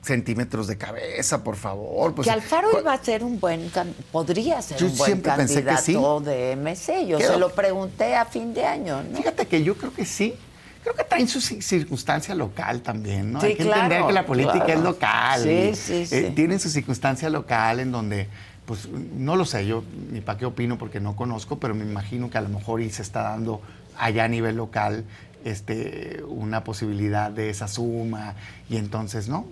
centímetros 0.01 0.67
de 0.67 0.77
cabeza, 0.77 1.43
por 1.43 1.55
favor. 1.55 2.13
Pues, 2.13 2.27
que 2.27 2.31
Alfaro 2.33 2.69
cu- 2.71 2.79
iba 2.79 2.93
a 2.93 3.03
ser 3.03 3.23
un 3.23 3.39
buen, 3.39 3.71
podría 4.11 4.61
ser 4.61 4.77
Yo 4.77 4.87
un 4.87 4.97
buen 4.97 5.07
siempre 5.11 5.31
pensé 5.35 5.63
que 5.63 5.77
sí. 5.77 5.93
candidato 5.93 6.19
de 6.21 6.51
MC. 6.57 7.07
Yo 7.07 7.19
se 7.19 7.37
lo 7.37 7.49
pregunté 7.53 8.15
a 8.15 8.25
fin 8.25 8.53
de 8.53 8.65
año, 8.65 9.01
¿no? 9.03 9.17
Fíjate 9.17 9.47
que 9.47 9.63
yo 9.63 9.75
creo 9.75 9.93
que 9.93 10.05
sí. 10.05 10.35
Creo 10.83 10.95
que 10.95 11.03
traen 11.05 11.27
su 11.27 11.39
ci- 11.39 11.61
circunstancia 11.61 12.35
local 12.35 12.81
también, 12.81 13.31
¿no? 13.31 13.39
Sí, 13.41 13.47
Hay 13.47 13.55
que 13.55 13.63
claro, 13.63 13.83
entender 13.83 14.05
que 14.07 14.13
la 14.13 14.25
política 14.25 14.65
claro. 14.65 14.73
es 14.79 14.83
local. 14.85 15.41
Sí, 15.43 15.71
sí, 15.75 15.93
eh, 16.15 16.25
sí. 16.29 16.35
tienen 16.35 16.59
su 16.59 16.69
circunstancia 16.69 17.29
local 17.29 17.79
en 17.79 17.91
donde, 17.91 18.27
pues, 18.65 18.89
no 18.89 19.35
lo 19.37 19.45
sé, 19.45 19.65
yo 19.65 19.83
ni 20.11 20.19
para 20.21 20.37
qué 20.37 20.45
opino 20.45 20.77
porque 20.77 20.99
no 20.99 21.15
conozco, 21.15 21.57
pero 21.59 21.73
me 21.73 21.85
imagino 21.85 22.29
que 22.29 22.37
a 22.37 22.41
lo 22.41 22.49
mejor 22.49 22.81
y 22.81 22.89
se 22.89 23.01
está 23.01 23.21
dando 23.23 23.61
allá 23.97 24.25
a 24.25 24.27
nivel 24.27 24.57
local 24.57 25.05
este, 25.45 26.21
una 26.27 26.63
posibilidad 26.63 27.29
de 27.31 27.49
esa 27.49 27.67
suma 27.67 28.35
y 28.69 28.77
entonces, 28.77 29.27
¿no? 29.29 29.45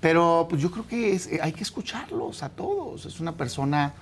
Pero 0.00 0.46
pues 0.50 0.60
yo 0.60 0.70
creo 0.70 0.86
que 0.86 1.12
es- 1.12 1.28
hay 1.42 1.52
que 1.52 1.62
escucharlos 1.62 2.42
a 2.42 2.48
todos. 2.50 3.06
Es 3.06 3.20
una 3.20 3.32
persona, 3.32 3.92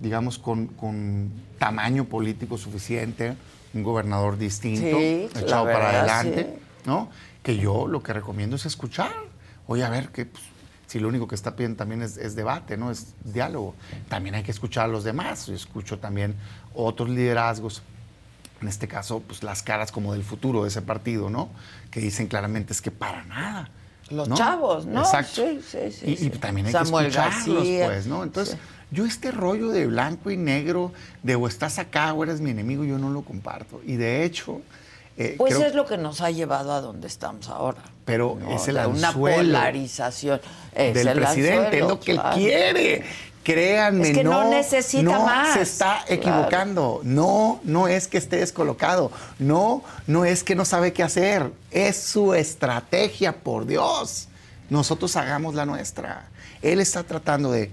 digamos, 0.00 0.38
con, 0.38 0.66
con 0.66 1.30
tamaño 1.58 2.04
político 2.04 2.58
suficiente, 2.58 3.34
un 3.74 3.82
gobernador 3.82 4.38
distinto, 4.38 4.98
Sí, 4.98 5.28
echado 5.34 5.64
para 5.64 5.78
verdad, 5.78 5.98
adelante, 6.00 6.56
sí. 6.56 6.62
¿no? 6.86 7.10
Que 7.42 7.56
yo 7.56 7.86
lo 7.86 8.02
que 8.02 8.12
recomiendo 8.12 8.56
es 8.56 8.66
escuchar. 8.66 9.12
Oye, 9.66 9.84
a 9.84 9.90
ver, 9.90 10.08
que 10.10 10.26
pues, 10.26 10.42
si 10.86 10.98
lo 11.00 11.08
único 11.08 11.26
que 11.28 11.34
está 11.34 11.56
pidiendo 11.56 11.76
también 11.76 12.02
es, 12.02 12.16
es 12.16 12.36
debate, 12.36 12.76
¿no? 12.76 12.90
Es 12.90 13.14
diálogo. 13.24 13.74
También 14.08 14.34
hay 14.36 14.42
que 14.42 14.50
escuchar 14.52 14.84
a 14.84 14.88
los 14.88 15.04
demás. 15.04 15.46
Yo 15.46 15.54
escucho 15.54 15.98
también 15.98 16.34
otros 16.74 17.08
liderazgos 17.08 17.82
en 18.62 18.68
este 18.68 18.88
caso, 18.88 19.20
pues 19.20 19.42
las 19.42 19.62
caras 19.62 19.92
como 19.92 20.14
del 20.14 20.22
futuro 20.22 20.62
de 20.62 20.68
ese 20.68 20.80
partido, 20.80 21.28
¿no? 21.28 21.50
Que 21.90 22.00
dicen 22.00 22.26
claramente 22.26 22.72
es 22.72 22.80
que 22.80 22.90
para 22.90 23.22
nada. 23.24 23.68
Los 24.08 24.28
¿no? 24.28 24.36
chavos, 24.36 24.86
¿no? 24.86 25.00
Exacto. 25.02 25.42
Sí, 25.46 25.60
sí, 25.68 25.90
sí, 25.92 26.16
y, 26.22 26.26
y 26.26 26.30
también 26.30 26.66
hay 26.66 26.72
Samuel 26.72 27.06
que 27.06 27.18
escucharlos, 27.18 27.54
García. 27.56 27.86
pues, 27.86 28.06
¿no? 28.06 28.22
Entonces. 28.22 28.56
Yo 28.90 29.04
este 29.04 29.30
rollo 29.30 29.68
de 29.68 29.86
blanco 29.86 30.30
y 30.30 30.36
negro, 30.36 30.92
de 31.22 31.34
o 31.36 31.46
estás 31.48 31.78
acá 31.78 32.12
o 32.12 32.22
eres 32.22 32.40
mi 32.40 32.50
enemigo, 32.50 32.84
yo 32.84 32.98
no 32.98 33.10
lo 33.10 33.22
comparto. 33.22 33.80
Y 33.84 33.96
de 33.96 34.24
hecho, 34.24 34.60
eh, 35.16 35.34
Pues 35.38 35.54
creo- 35.54 35.66
es 35.66 35.74
lo 35.74 35.86
que 35.86 35.96
nos 35.96 36.20
ha 36.20 36.30
llevado 36.30 36.72
a 36.72 36.80
donde 36.80 37.06
estamos 37.06 37.48
ahora. 37.48 37.78
Pero 38.04 38.38
es 38.50 38.68
el 38.68 38.76
Una 38.86 39.12
polarización. 39.12 40.40
Es 40.74 40.94
del 40.94 41.08
el 41.08 41.18
presidente, 41.18 41.78
es 41.78 41.84
lo 41.86 41.98
que 42.00 42.12
claro. 42.14 42.36
él 42.36 42.42
quiere. 42.42 43.04
Créanme, 43.42 44.10
Es 44.10 44.16
que 44.18 44.24
no 44.24 44.48
necesita 44.50 45.02
no 45.04 45.24
más. 45.24 45.54
se 45.54 45.62
está 45.62 46.02
Claro. 46.04 46.14
equivocando. 46.20 47.00
No, 47.04 47.60
no 47.62 47.86
es 47.86 48.08
que 48.08 48.18
esté 48.18 48.38
descolocado. 48.38 49.12
No, 49.38 49.84
no 50.08 50.24
es 50.24 50.42
que 50.42 50.56
no 50.56 50.64
sabe 50.64 50.92
qué 50.92 51.04
hacer. 51.04 51.52
Es 51.70 51.96
su 51.96 52.34
estrategia, 52.34 53.32
por 53.36 53.66
Dios. 53.66 54.26
Nosotros 54.68 55.14
hagamos 55.14 55.54
la 55.54 55.64
nuestra. 55.64 56.26
Él 56.60 56.80
está 56.80 57.04
tratando 57.04 57.52
de 57.52 57.70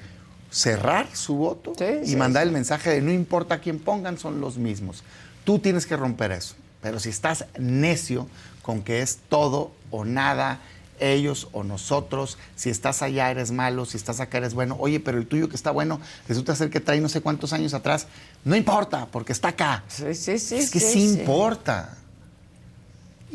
cerrar 0.54 1.08
su 1.14 1.36
voto 1.36 1.74
Sí, 1.78 1.86
y 2.04 2.08
sí, 2.10 2.16
mandar 2.16 2.44
sí. 2.44 2.48
el 2.50 2.54
mensaje 2.54 2.92
de 2.92 3.02
no 3.02 3.12
importa 3.12 3.60
quién 3.60 3.80
pongan, 3.80 4.18
son 4.18 4.40
los 4.40 4.58
mismos. 4.58 5.04
Tú 5.44 5.60
tienes 5.60 5.86
que 5.86 5.98
romper 5.98 6.32
eso. 6.32 6.56
Pero 6.82 7.00
si 7.00 7.10
estás 7.10 7.46
necio 7.58 8.28
con 8.62 8.84
que 8.84 9.02
es 9.02 9.18
todo 9.30 9.72
o 9.90 10.06
nada, 10.06 10.60
ellos 11.00 11.48
o 11.52 11.64
nosotros, 11.64 12.38
si 12.56 12.70
estás 12.70 13.02
allá 13.02 13.32
eres 13.32 13.52
malo, 13.52 13.86
si 13.86 13.98
estás 13.98 14.20
acá 14.20 14.38
eres 14.38 14.54
bueno, 14.54 14.78
oye, 14.80 15.00
pero 15.00 15.18
el 15.18 15.28
tuyo 15.28 15.50
que 15.50 15.56
está 15.56 15.72
bueno 15.72 16.00
resulta 16.28 16.56
ser 16.56 16.70
que 16.70 16.80
trae 16.80 17.02
no 17.02 17.10
sé 17.10 17.22
cuántos 17.22 17.52
años 17.54 17.74
atrás, 17.74 18.08
no 18.46 18.56
importa, 18.56 19.08
porque 19.12 19.32
está 19.32 19.50
acá. 19.50 19.84
Sí, 19.88 20.14
sí, 20.14 20.40
sí. 20.40 20.56
es 20.56 20.70
que 20.70 20.80
sí. 20.80 21.04
importa. 21.04 21.98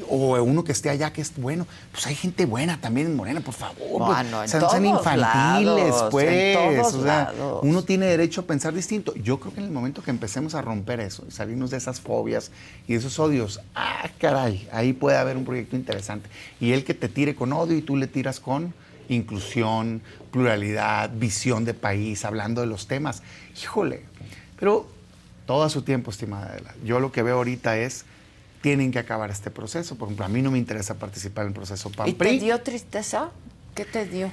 O 0.09 0.41
uno 0.43 0.65
que 0.65 0.73
esté 0.73 0.91
allá 0.91 1.13
que 1.13 1.21
es 1.21 1.33
bueno. 1.37 1.67
Pues 1.93 2.07
hay 2.07 2.15
gente 2.15 2.47
buena 2.47 2.81
también 2.81 3.09
en 3.09 3.17
Morena, 3.17 3.41
por 3.41 3.55
favor. 3.55 3.77
pues, 3.99 4.07
Bueno, 4.07 4.43
en 4.43 4.49
sean, 4.49 4.61
sean 4.71 4.83
todos 4.83 4.99
infantiles, 4.99 5.89
lados, 5.89 6.03
en 6.03 6.11
pues. 6.11 6.57
todos 6.57 6.95
o 6.95 7.03
sea, 7.03 7.33
lados. 7.33 7.61
uno 7.63 7.83
tiene 7.83 8.07
derecho 8.07 8.43
a 8.43 8.45
pensar 8.45 8.73
distinto. 8.75 9.15
Yo 9.15 9.41
creo 9.41 9.53
que 9.53 9.61
en 9.61 9.67
el 9.67 9.73
momento 9.73 10.03
que 10.03 10.11
empecemos 10.11 10.55
a 10.55 10.63
romper 10.63 11.01
eso 11.01 11.25
y 11.29 11.33
salirnos 11.33 11.71
de 11.71 11.79
esas 11.79 12.01
fobias 12.01 12.51
y 12.87 12.95
esos 12.95 13.19
odios, 13.19 13.61
ah, 13.75 14.09
caray, 14.19 14.69
ahí 14.73 14.93
puede 14.93 15.17
haber 15.17 15.37
un 15.37 15.45
proyecto 15.45 15.77
interesante. 15.77 16.29
Y 16.61 16.73
el 16.73 16.85
que 16.85 16.95
te 16.95 17.09
tire 17.09 17.35
con 17.35 17.53
odio 17.53 17.77
y 17.77 17.83
tú 17.83 17.97
le 17.97 18.07
tiras 18.07 18.41
con 18.41 18.75
inclusión, 19.09 20.03
pluralidad, 20.31 21.11
visión 21.15 21.65
de 21.65 21.75
país, 21.75 22.25
hablando 22.25 22.61
de 22.61 22.67
los 22.67 22.87
temas. 22.87 23.23
Híjole, 23.61 24.05
pero 24.59 24.87
todo 25.47 25.63
a 25.65 25.71
su 25.71 25.83
tiempo, 25.83 26.11
estimada 26.11 26.47
Adela. 26.51 26.75
Yo 26.85 27.01
lo 27.01 27.11
que 27.11 27.23
veo 27.23 27.37
ahorita 27.37 27.79
es, 27.79 28.05
tienen 28.61 28.91
que 28.91 28.99
acabar 28.99 29.31
este 29.31 29.51
proceso. 29.51 29.97
Por 29.97 30.09
ejemplo, 30.09 30.27
a 30.27 30.29
mí 30.29 30.43
no 30.43 30.51
me 30.51 30.59
interesa 30.59 30.95
participar 30.95 31.45
en 31.45 31.49
el 31.49 31.55
proceso 31.55 31.91
¿Y 32.07 32.13
te 32.13 32.39
dio 32.39 32.61
tristeza? 32.61 33.31
¿Qué 33.75 33.85
te 33.85 34.07
dio? 34.07 34.31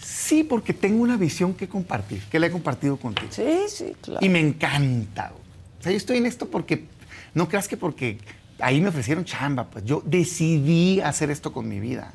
Sí, 0.00 0.44
porque 0.44 0.72
tengo 0.72 1.02
una 1.02 1.16
visión 1.16 1.54
que 1.54 1.68
compartir, 1.68 2.22
que 2.30 2.38
la 2.38 2.46
he 2.46 2.50
compartido 2.50 2.96
contigo. 2.96 3.28
Sí, 3.30 3.64
sí, 3.68 3.96
claro. 4.00 4.24
Y 4.24 4.28
me 4.28 4.40
encanta. 4.40 5.32
O 5.78 5.82
sea, 5.82 5.92
yo 5.92 5.98
estoy 5.98 6.18
en 6.18 6.26
esto 6.26 6.48
porque, 6.48 6.86
no 7.34 7.48
creas 7.48 7.68
que 7.68 7.76
porque 7.76 8.18
ahí 8.60 8.80
me 8.80 8.88
ofrecieron 8.88 9.24
chamba, 9.24 9.68
pues 9.68 9.84
yo 9.84 10.02
decidí 10.04 11.00
hacer 11.00 11.30
esto 11.30 11.52
con 11.52 11.68
mi 11.68 11.80
vida. 11.80 12.12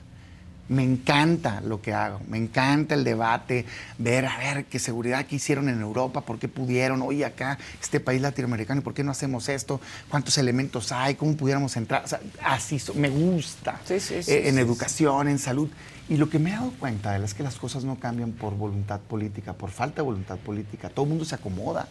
Me 0.70 0.82
encanta 0.82 1.60
lo 1.62 1.82
que 1.82 1.94
hago, 1.94 2.22
me 2.30 2.38
encanta 2.38 2.96
el 2.96 3.04
debate, 3.04 3.66
ver, 3.98 4.26
a 4.26 4.38
ver, 4.38 4.66
qué 4.66 4.80
seguridad 4.80 5.26
que 5.26 5.36
hicieron 5.36 5.68
en 5.68 5.82
Europa, 5.82 6.22
por 6.22 6.40
qué 6.40 6.48
pudieron, 6.48 7.02
oye, 7.02 7.26
acá, 7.26 7.58
este 7.82 8.00
país 8.00 8.22
latinoamericano, 8.22 8.82
¿por 8.82 8.94
qué 8.94 9.04
no 9.04 9.12
hacemos 9.12 9.50
esto? 9.50 9.82
¿Cuántos 10.10 10.38
elementos 10.38 10.94
hay? 10.94 11.16
¿Cómo 11.16 11.36
pudiéramos 11.36 11.76
entrar? 11.76 12.06
O 12.06 12.08
sea, 12.08 12.22
así, 12.44 12.82
me 12.96 13.10
gusta. 13.10 13.82
Sí, 13.86 14.00
sí, 14.00 14.24
sí, 14.24 14.32
Eh, 14.32 14.48
en 14.48 14.58
educación, 14.58 15.28
en 15.28 15.38
salud. 15.38 15.70
Y 16.08 16.18
lo 16.18 16.30
que 16.30 16.40
me 16.40 16.52
he 16.52 16.54
dado 16.54 16.72
cuenta 16.80 17.18
es 17.18 17.34
que 17.34 17.44
las 17.44 17.56
cosas 17.56 17.84
no 17.84 18.00
cambian 18.00 18.32
por 18.32 18.56
voluntad 18.56 19.00
política, 19.02 19.54
por 19.54 19.70
falta 19.70 19.98
de 19.98 20.04
voluntad 20.04 20.38
política. 20.38 20.90
Todo 20.90 21.04
el 21.04 21.10
mundo 21.10 21.26
se 21.26 21.36
acomoda. 21.36 21.88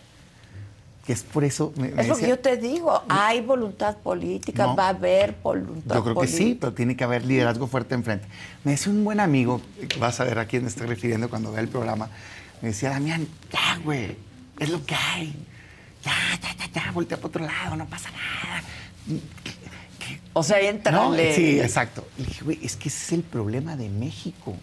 Que 1.06 1.12
es 1.12 1.22
por 1.24 1.42
eso. 1.42 1.72
me- 1.76 1.88
me 1.88 2.02
Es 2.02 2.08
lo 2.08 2.16
que 2.16 2.28
yo 2.28 2.38
te 2.38 2.56
digo, 2.56 3.02
hay 3.08 3.40
voluntad 3.40 3.96
política, 3.96 4.66
No. 4.66 4.76
va 4.76 4.86
a 4.86 4.90
haber 4.90 5.34
voluntad 5.42 5.96
Yo 5.96 6.04
creo 6.04 6.14
que 6.20 6.26
sí, 6.28 6.36
política. 6.38 6.60
pero 6.60 6.72
tiene 6.74 6.96
que 6.96 7.02
haber 7.04 7.24
liderazgo 7.24 7.66
fuerte 7.66 7.94
enfrente. 7.96 8.26
Me 8.62 8.72
decía 8.72 8.92
un 8.92 9.02
buen 9.02 9.18
amigo, 9.18 9.60
vas 9.98 10.20
a 10.20 10.24
ver 10.24 10.38
a 10.38 10.46
quién 10.46 10.62
me 10.62 10.68
estoy 10.68 10.86
refiriendo 10.86 11.28
cuando 11.28 11.50
vea 11.50 11.60
el 11.60 11.68
programa, 11.68 12.08
me 12.60 12.68
decía, 12.68 12.90
Damián, 12.90 13.26
ya, 13.52 13.78
güey, 13.84 14.16
es 14.60 14.70
lo 14.70 14.84
que 14.86 14.94
hay. 14.94 15.34
Ya, 16.04 16.12
ya, 16.40 16.54
ya, 16.56 16.72
ya, 16.84 16.92
voltea 16.92 17.16
para 17.16 17.28
otro 17.28 17.44
lado, 17.44 17.74
no 17.76 17.86
pasa 17.86 18.08
nada. 18.10 18.62
O 20.34 20.42
sea, 20.42 20.58
¿No? 20.62 20.68
entrale. 20.68 21.34
Sí, 21.34 21.60
exacto. 21.60 22.06
Le 22.16 22.24
dije, 22.26 22.44
güey, 22.44 22.58
es 22.62 22.76
que 22.76 22.88
ese 22.88 23.04
es 23.06 23.12
el 23.12 23.22
problema 23.22 23.76
de 23.76 23.88
México. 23.88 24.54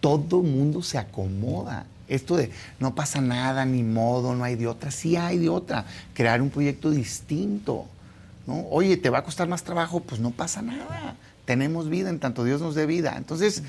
Todo 0.00 0.42
mundo 0.42 0.82
se 0.82 0.98
acomoda. 0.98 1.86
Esto 2.08 2.36
de 2.36 2.50
no 2.78 2.94
pasa 2.94 3.20
nada, 3.20 3.64
ni 3.64 3.82
modo, 3.82 4.34
no 4.34 4.44
hay 4.44 4.56
de 4.56 4.66
otra. 4.66 4.90
Sí 4.90 5.16
hay 5.16 5.38
de 5.38 5.48
otra. 5.48 5.84
Crear 6.14 6.40
un 6.40 6.50
proyecto 6.50 6.90
distinto. 6.90 7.86
¿no? 8.46 8.66
Oye, 8.70 8.96
¿te 8.96 9.10
va 9.10 9.18
a 9.18 9.24
costar 9.24 9.48
más 9.48 9.62
trabajo? 9.62 10.00
Pues 10.00 10.20
no 10.20 10.30
pasa 10.30 10.62
nada. 10.62 11.16
Tenemos 11.44 11.88
vida 11.88 12.10
en 12.10 12.18
tanto 12.18 12.44
Dios 12.44 12.60
nos 12.60 12.74
dé 12.74 12.86
vida. 12.86 13.14
Entonces, 13.16 13.62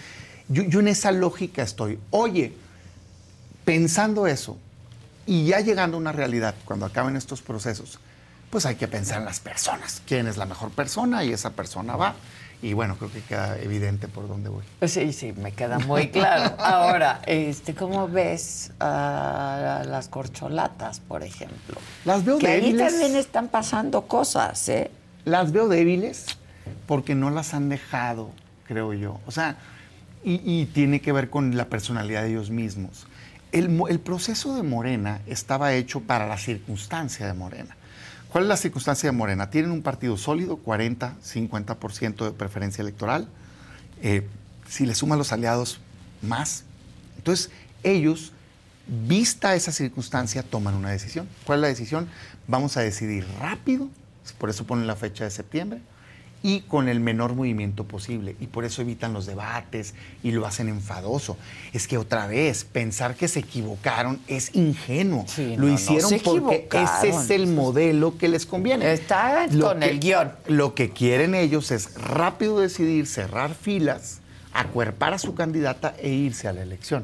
yo, 0.47 0.63
yo 0.63 0.79
en 0.79 0.87
esa 0.87 1.11
lógica 1.11 1.63
estoy. 1.63 1.99
Oye, 2.11 2.53
pensando 3.65 4.25
eso 4.27 4.57
y 5.25 5.45
ya 5.45 5.59
llegando 5.59 5.97
a 5.97 5.99
una 5.99 6.11
realidad, 6.11 6.55
cuando 6.65 6.87
acaben 6.87 7.15
estos 7.15 7.41
procesos, 7.41 7.99
pues 8.49 8.65
hay 8.65 8.75
que 8.75 8.87
pensar 8.87 9.19
en 9.19 9.25
las 9.25 9.39
personas. 9.39 10.01
¿Quién 10.07 10.27
es 10.27 10.37
la 10.37 10.45
mejor 10.45 10.71
persona? 10.71 11.23
Y 11.23 11.31
esa 11.33 11.51
persona 11.51 11.95
va. 11.95 12.15
Y 12.61 12.73
bueno, 12.73 12.97
creo 12.97 13.09
que 13.11 13.21
queda 13.21 13.57
evidente 13.59 14.07
por 14.09 14.27
dónde 14.27 14.49
voy. 14.49 14.63
Pues 14.79 14.91
Sí, 14.91 15.13
sí, 15.13 15.33
me 15.33 15.53
queda 15.53 15.79
muy 15.79 16.09
claro. 16.09 16.55
Ahora, 16.59 17.21
este, 17.25 17.73
¿cómo 17.73 18.07
ves 18.09 18.71
a 18.79 19.83
las 19.87 20.09
corcholatas, 20.09 20.99
por 20.99 21.23
ejemplo? 21.23 21.77
Las 22.03 22.25
veo 22.25 22.37
Que 22.37 22.47
ahí 22.47 22.61
débiles. 22.61 22.91
también 22.91 23.15
están 23.15 23.47
pasando 23.47 24.07
cosas, 24.07 24.67
¿eh? 24.69 24.91
Las 25.25 25.51
veo 25.53 25.67
débiles 25.69 26.25
porque 26.85 27.15
no 27.15 27.29
las 27.29 27.53
han 27.53 27.69
dejado, 27.69 28.31
creo 28.67 28.93
yo. 28.93 29.19
O 29.25 29.31
sea, 29.31 29.55
y, 30.23 30.41
y 30.43 30.65
tiene 30.65 30.99
que 31.01 31.11
ver 31.13 31.29
con 31.29 31.55
la 31.55 31.65
personalidad 31.65 32.23
de 32.23 32.31
ellos 32.31 32.49
mismos. 32.49 33.07
El, 33.53 33.69
mo- 33.69 33.87
el 33.87 33.99
proceso 33.99 34.53
de 34.55 34.63
Morena 34.63 35.21
estaba 35.27 35.73
hecho 35.73 36.01
para 36.01 36.27
la 36.27 36.37
circunstancia 36.37 37.25
de 37.25 37.33
Morena. 37.33 37.75
¿Cuál 38.31 38.43
es 38.43 38.47
la 38.47 38.57
circunstancia 38.57 39.09
de 39.09 39.17
Morena? 39.17 39.49
Tienen 39.49 39.71
un 39.71 39.81
partido 39.81 40.15
sólido, 40.15 40.57
40, 40.57 41.15
50% 41.23 42.25
de 42.25 42.31
preferencia 42.31 42.81
electoral. 42.83 43.27
Eh, 44.01 44.27
si 44.67 44.85
le 44.85 44.93
suman 44.93 45.17
los 45.17 45.33
aliados, 45.33 45.79
más. 46.21 46.63
Entonces, 47.17 47.49
ellos, 47.81 48.31
vista 48.87 49.55
esa 49.55 49.71
circunstancia, 49.71 50.43
toman 50.43 50.75
una 50.75 50.91
decisión. 50.91 51.27
¿Cuál 51.43 51.59
es 51.59 51.61
la 51.61 51.67
decisión? 51.69 52.07
Vamos 52.47 52.77
a 52.77 52.81
decidir 52.81 53.25
rápido, 53.39 53.89
por 54.37 54.51
eso 54.51 54.65
ponen 54.65 54.85
la 54.85 54.95
fecha 54.95 55.23
de 55.23 55.31
septiembre, 55.31 55.81
y 56.41 56.61
con 56.61 56.87
el 56.87 56.99
menor 57.01 57.35
movimiento 57.35 57.83
posible. 57.83 58.35
Y 58.39 58.47
por 58.47 58.63
eso 58.63 58.81
evitan 58.81 59.11
los 59.13 59.25
debates 59.25 59.93
y 60.23 60.31
lo 60.31 60.45
hacen 60.45 60.69
enfadoso. 60.69 61.37
Es 61.73 61.87
que 61.87 61.97
otra 61.97 62.27
vez, 62.27 62.63
pensar 62.63 63.15
que 63.15 63.27
se 63.27 63.39
equivocaron 63.39 64.21
es 64.27 64.55
ingenuo. 64.55 65.25
Sí, 65.27 65.55
lo 65.57 65.67
no, 65.67 65.73
hicieron 65.73 66.11
porque 66.23 66.67
ese 66.71 67.09
es 67.09 67.29
el 67.29 67.47
modelo 67.47 68.17
que 68.17 68.29
les 68.29 68.45
conviene. 68.45 68.91
Está 68.93 69.47
Lo 69.47 69.67
con 69.67 69.79
que- 69.81 69.89
el 69.89 69.99
guion. 69.99 70.31
Lo 70.47 70.75
que 70.75 70.91
quieren 70.91 71.35
ellos 71.35 71.71
es 71.71 71.93
rápido 71.95 72.59
decidir, 72.59 73.05
cerrar 73.05 73.53
filas, 73.53 74.19
acuerpar 74.53 75.13
a 75.13 75.19
su 75.19 75.35
candidata 75.35 75.93
e 75.99 76.09
irse 76.09 76.47
a 76.47 76.53
la 76.53 76.61
elección. 76.61 77.03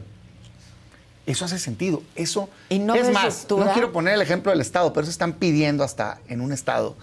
Eso 1.26 1.44
hace 1.46 1.58
sentido. 1.60 2.04
Eso 2.16 2.50
¿Y 2.70 2.80
no 2.80 2.94
es 2.96 3.12
más. 3.12 3.48
No 3.50 3.74
quiero 3.74 3.92
poner 3.92 4.14
el 4.14 4.22
ejemplo 4.22 4.52
del 4.52 4.62
Estado, 4.62 4.94
pero 4.94 5.02
eso 5.04 5.12
están 5.12 5.34
pidiendo 5.34 5.84
hasta 5.84 6.20
en 6.28 6.40
un 6.40 6.52
Estado 6.54 6.96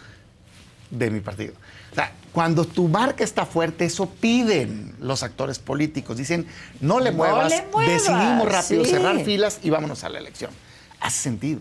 de 0.91 1.11
mi 1.11 1.21
partido. 1.21 1.55
Cuando 2.33 2.65
tu 2.65 2.89
marca 2.89 3.25
está 3.25 3.45
fuerte, 3.45 3.85
eso 3.85 4.07
piden 4.07 4.95
los 4.99 5.23
actores 5.23 5.59
políticos. 5.59 6.17
Dicen, 6.17 6.47
no 6.81 6.99
le 6.99 7.11
No 7.11 7.19
muevas, 7.19 7.51
le 7.51 7.67
muevas, 7.71 7.93
decidimos 7.93 8.49
rápido 8.51 8.85
sí. 8.85 8.91
cerrar 8.91 9.21
filas 9.21 9.61
y 9.63 9.71
vámonos 9.71 10.03
a 10.03 10.09
la 10.09 10.19
elección. 10.19 10.51
Hace 11.01 11.19
sentido. 11.19 11.61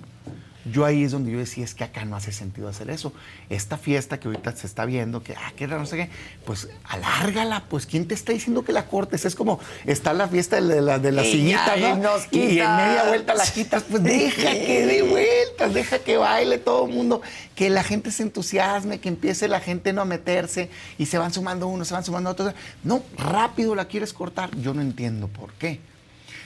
Yo 0.66 0.86
ahí 0.86 1.03
es 1.03 1.12
donde 1.12 1.32
yo 1.32 1.39
decía, 1.39 1.64
es 1.64 1.74
que 1.74 1.84
acá 1.84 2.05
no 2.05 2.16
hace 2.16 2.32
sentido 2.32 2.68
hacer 2.68 2.89
eso. 2.89 3.14
Esta 3.49 3.78
fiesta 3.78 4.20
que 4.20 4.28
ahorita 4.28 4.55
se 4.55 4.68
está 4.68 4.86
viendo, 4.86 5.24
que, 5.24 5.34
ah, 5.34 5.51
que 5.55 5.66
no 5.68 5.86
sé 5.86 5.97
qué, 5.97 6.09
pues 6.45 6.70
alárgala, 6.84 7.64
pues 7.68 7.88
¿quién 7.88 8.07
te 8.07 8.14
está 8.14 8.32
diciendo 8.32 8.64
que 8.64 8.72
la 8.72 8.86
cortes? 8.86 9.26
Es 9.26 9.36
como, 9.36 9.59
está 9.86 10.14
la 10.14 10.28
fiesta 10.28 10.62
de 10.62 10.82
la, 10.82 10.99
de 10.99 11.12
la 11.12 11.24
Y 11.24 11.32
sillita, 11.32 11.76
ya, 11.78 11.95
¿no? 11.95 12.12
y 12.32 12.59
en 12.59 12.76
media 12.76 13.05
vuelta 13.07 13.34
la 13.34 13.45
quitas, 13.45 13.84
pues 13.84 14.03
deja 14.03 14.51
que 14.51 14.86
dé 14.86 15.01
vueltas, 15.01 15.74
deja 15.74 15.99
que 15.99 16.18
baile 16.18 16.59
todo 16.59 16.86
el 16.86 16.93
mundo, 16.93 17.22
que 17.55 17.70
la 17.70 17.84
gente 17.84 18.12
se 18.12 18.24
entusiasme, 18.24 18.99
que 18.99 19.09
empiece 19.09 19.47
la 19.47 19.59
gente 19.59 19.93
no 19.93 20.01
a 20.01 20.05
meterse 20.05 20.70
y 20.97 21.07
se 21.07 21.18
van 21.18 21.34
sumando 21.34 21.68
unos, 21.68 21.88
se 21.88 21.93
van 21.95 22.05
sumando 22.05 22.30
otros. 22.30 22.53
No, 22.84 23.03
rápido 23.18 23.74
la 23.74 23.86
quieres 23.86 24.14
cortar. 24.14 24.55
Yo 24.57 24.74
no 24.74 24.82
entiendo 24.82 25.28
por 25.28 25.53
qué. 25.53 25.80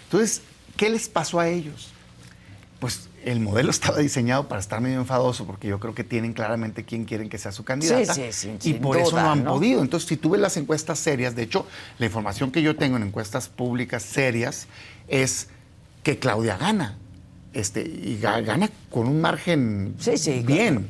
Entonces, 0.06 0.42
¿qué 0.78 0.90
les 0.90 1.10
pasó 1.10 1.40
a 1.40 1.50
ellos? 1.50 1.90
Pues 2.80 3.10
el 3.26 3.40
modelo 3.40 3.72
estaba 3.72 3.98
diseñado 4.00 4.48
para 4.48 4.62
estar 4.62 4.80
medio 4.82 5.00
enfadoso, 5.00 5.46
porque 5.46 5.68
yo 5.68 5.80
creo 5.80 5.94
que 5.96 6.04
tienen 6.04 6.34
claramente 6.34 6.84
quién 6.86 7.06
quieren 7.06 7.28
que 7.30 7.38
sea 7.38 7.52
su 7.52 7.64
candidata. 7.66 8.14
sí, 8.14 8.32
sí, 8.32 8.56
y 8.60 8.62
sin 8.62 8.82
por 8.82 8.98
eso 8.98 9.20
no 9.20 9.32
han 9.32 9.44
¿no? 9.44 9.54
podido. 9.56 9.82
Entonces, 9.82 10.08
si 10.08 10.16
tú 10.18 10.30
ves 10.30 10.42
las 10.42 10.56
encuestas 10.58 11.00
serias, 11.00 11.36
de 11.36 11.44
hecho, 11.44 11.66
la 11.98 12.06
información 12.06 12.52
que 12.52 12.62
yo 12.62 12.76
tengo 12.76 12.98
en 12.98 13.04
encuestas 13.04 13.50
públicas 13.50 14.04
serias 14.04 14.68
es 15.08 15.48
que 16.04 16.20
Claudia 16.20 16.58
gana. 16.58 16.98
Este, 17.54 17.82
y 17.82 18.20
ga- 18.22 18.44
gana 18.44 18.70
con 18.92 19.08
un 19.08 19.22
margen 19.22 19.96
Sí, 20.00 20.18
sí, 20.18 20.44
bien. 20.46 20.90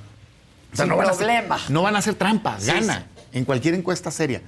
Sin 0.73 0.89
van 0.89 0.99
a 0.99 1.03
hacer- 1.03 1.17
problema. 1.17 1.57
no 1.69 1.83
van 1.83 1.95
a 1.95 1.99
hacer 1.99 2.15
trampa, 2.15 2.59
Sí, 2.59 2.67
gana 2.67 3.05
en 3.33 3.45
cualquier 3.45 3.75
encuesta 3.75 4.11
seria. 4.11 4.41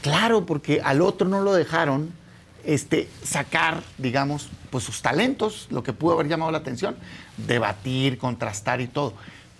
Claro, 0.00 0.46
porque 0.46 0.80
al 0.82 1.00
otro 1.00 1.28
no 1.28 1.40
lo 1.40 1.54
dejaron 1.54 2.10
este, 2.64 3.08
sacar, 3.24 3.82
digamos, 3.98 4.48
pues 4.70 4.84
sus 4.84 5.02
talentos, 5.02 5.66
lo 5.70 5.82
que 5.82 5.92
pudo 5.92 6.12
haber 6.14 6.28
llamado 6.28 6.52
la 6.52 6.58
atención, 6.58 6.94
debatir, 7.46 8.18
contrastar 8.18 8.80
y 8.80 8.86
todo. 8.86 9.14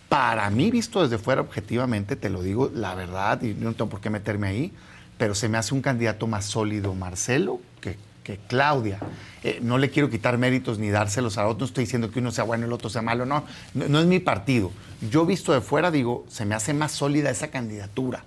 Para 0.08 0.50
mí, 0.50 0.70
visto 0.70 1.02
desde 1.02 1.18
fuera 1.18 1.40
objetivamente, 1.40 2.16
te 2.16 2.28
lo 2.28 2.42
digo 2.42 2.70
la 2.74 2.94
verdad, 2.94 3.42
y 3.42 3.54
no 3.54 3.72
tengo 3.72 3.90
por 3.90 4.00
qué 4.00 4.10
meterme 4.10 4.48
ahí, 4.48 4.72
pero 5.16 5.34
se 5.34 5.48
me 5.48 5.58
hace 5.58 5.74
un 5.74 5.80
candidato 5.80 6.26
más 6.26 6.44
sólido 6.44 6.94
Marcelo 6.94 7.60
que, 7.80 7.96
que 8.22 8.38
Claudia. 8.48 8.98
Eh, 9.42 9.60
no 9.62 9.78
le 9.78 9.90
quiero 9.90 10.10
quitar 10.10 10.36
méritos 10.38 10.78
ni 10.78 10.90
dárselos 10.90 11.38
a 11.38 11.46
otros, 11.46 11.60
no 11.60 11.66
estoy 11.66 11.84
diciendo 11.84 12.10
que 12.10 12.18
uno 12.18 12.30
sea 12.30 12.44
bueno 12.44 12.64
y 12.64 12.66
el 12.66 12.72
otro 12.72 12.90
sea 12.90 13.02
malo, 13.02 13.24
no, 13.24 13.44
no, 13.74 13.88
no 13.88 14.00
es 14.00 14.06
mi 14.06 14.18
partido. 14.18 14.70
Yo 15.10 15.24
visto 15.24 15.52
de 15.52 15.60
fuera 15.60 15.90
digo, 15.90 16.24
se 16.28 16.44
me 16.44 16.54
hace 16.54 16.74
más 16.74 16.92
sólida 16.92 17.30
esa 17.30 17.48
candidatura, 17.48 18.24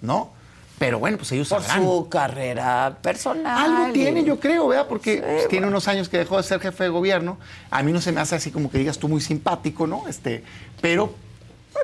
¿no? 0.00 0.30
Pero 0.78 0.98
bueno, 0.98 1.16
pues 1.16 1.32
ellos 1.32 1.48
Por 1.48 1.62
sabrán. 1.62 1.84
su 1.84 2.08
carrera 2.10 2.98
personal. 3.00 3.78
Algo 3.78 3.92
tiene, 3.92 4.24
yo 4.24 4.38
creo, 4.38 4.68
¿verdad? 4.68 4.86
Porque 4.88 5.14
Sí, 5.16 5.22
pues, 5.24 5.48
tiene 5.48 5.66
unos 5.66 5.88
años 5.88 6.08
que 6.08 6.18
dejó 6.18 6.36
de 6.36 6.42
ser 6.42 6.60
jefe 6.60 6.84
de 6.84 6.90
gobierno. 6.90 7.38
A 7.70 7.82
mí 7.82 7.92
no 7.92 8.00
se 8.00 8.12
me 8.12 8.20
hace 8.20 8.34
así 8.36 8.50
como 8.50 8.70
que 8.70 8.78
digas 8.78 8.98
tú 8.98 9.08
muy 9.08 9.20
simpático, 9.22 9.86
¿no? 9.86 10.06
Este, 10.06 10.44
pero 10.82 11.14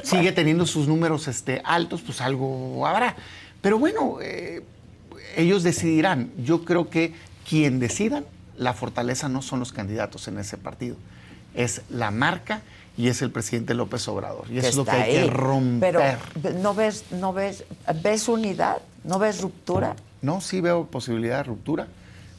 sigue 0.02 0.32
teniendo 0.32 0.66
sus 0.66 0.88
números 0.88 1.26
este, 1.26 1.62
altos, 1.64 2.02
pues 2.02 2.20
algo 2.20 2.86
habrá. 2.86 3.16
Pero 3.62 3.78
bueno, 3.78 4.18
eh, 4.20 4.62
ellos 5.36 5.62
decidirán. 5.62 6.30
Yo 6.36 6.64
creo 6.64 6.90
que 6.90 7.14
quien 7.48 7.78
decidan, 7.78 8.26
la 8.58 8.74
fortaleza 8.74 9.28
no 9.30 9.40
son 9.40 9.58
los 9.60 9.72
candidatos 9.72 10.28
en 10.28 10.38
ese 10.38 10.58
partido. 10.58 10.96
Es 11.54 11.80
la 11.88 12.10
marca 12.10 12.60
y 12.96 13.08
es 13.08 13.22
el 13.22 13.30
presidente 13.30 13.74
López 13.74 14.06
Obrador. 14.08 14.50
Y 14.50 14.58
eso 14.58 14.68
es 14.68 14.76
lo 14.76 14.84
que 14.84 14.90
hay 14.90 15.12
que 15.12 15.30
romper. 15.30 16.18
Pero 16.42 16.58
no 16.58 16.74
ves, 16.74 17.04
no 17.10 17.32
ves, 17.32 17.64
ves 18.02 18.28
unidad, 18.28 18.78
no 19.04 19.18
ves 19.18 19.40
ruptura. 19.40 19.96
No, 20.20 20.40
sí 20.40 20.60
veo 20.60 20.86
posibilidad 20.86 21.38
de 21.38 21.44
ruptura. 21.44 21.88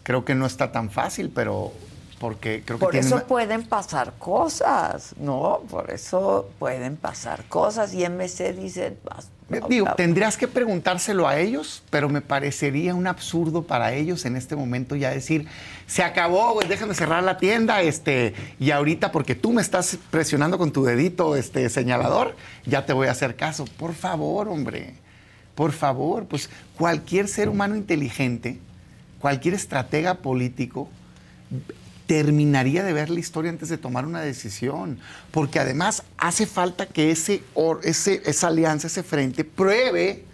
Creo 0.04 0.26
que 0.26 0.36
no 0.36 0.46
está 0.46 0.72
tan 0.72 0.90
fácil, 0.90 1.32
pero 1.34 1.72
porque 2.20 2.64
creo 2.66 2.78
que 2.80 2.86
Por 2.86 2.96
eso 2.96 3.24
pueden 3.26 3.66
pasar 3.66 4.14
cosas, 4.18 5.14
¿no? 5.18 5.62
Por 5.70 5.92
eso 5.92 6.50
pueden 6.60 6.96
pasar 6.96 7.44
cosas. 7.46 7.94
Y 7.94 8.06
MC 8.06 8.54
dice, 8.54 8.98
"Vas, 9.04 9.26
Eh, 9.26 9.30
no, 9.30 9.43
Digo, 9.70 9.88
no". 9.88 9.96
tendrías 9.96 10.38
que 10.38 10.48
preguntárselo 10.48 11.28
a 11.28 11.40
ellos, 11.40 11.84
pero 11.90 12.10
me 12.10 12.22
parecería 12.22 12.96
un 12.96 13.08
absurdo 13.08 13.64
para 13.64 13.94
ellos 13.94 14.26
en 14.26 14.36
este 14.36 14.56
momento 14.56 14.96
ya 14.96 15.12
decir, 15.12 15.48
se 15.88 16.04
acabó, 16.04 16.60
déjame 16.68 16.94
cerrar 16.94 17.24
la 17.24 17.38
tienda, 17.38 17.82
este, 17.82 18.34
y 18.60 18.72
ahorita 18.72 19.12
porque 19.12 19.36
tú 19.36 19.52
me 19.54 19.62
estás 19.62 19.98
presionando 20.12 20.58
con 20.58 20.72
tu 20.72 20.84
dedito 20.84 21.36
este, 21.36 21.70
señalador, 21.70 22.36
ya 22.66 22.86
te 22.86 22.94
voy 22.94 23.08
a 23.08 23.12
hacer 23.12 23.36
caso. 23.36 23.66
Por 23.78 23.94
favor, 23.94 24.48
hombre, 24.48 24.96
por 25.56 25.72
favor, 25.72 26.26
pues 26.26 26.50
cualquier 26.78 27.28
ser 27.28 27.50
humano 27.50 27.76
inteligente 27.76 28.60
cualquier 29.24 29.54
estratega 29.54 30.16
político 30.16 30.90
terminaría 32.06 32.84
de 32.84 32.94
ver 32.94 33.10
la 33.10 33.20
historia 33.20 33.50
antes 33.50 33.70
de 33.70 33.78
tomar 33.78 34.06
una 34.06 34.22
decisión, 34.22 35.00
porque 35.32 35.60
además 35.60 36.04
hace 36.18 36.46
falta 36.46 36.86
que 36.86 37.12
ese, 37.12 37.44
ese 37.84 38.22
esa 38.26 38.48
alianza, 38.48 38.88
ese 38.88 39.04
frente, 39.04 39.44
pruebe 39.44 40.26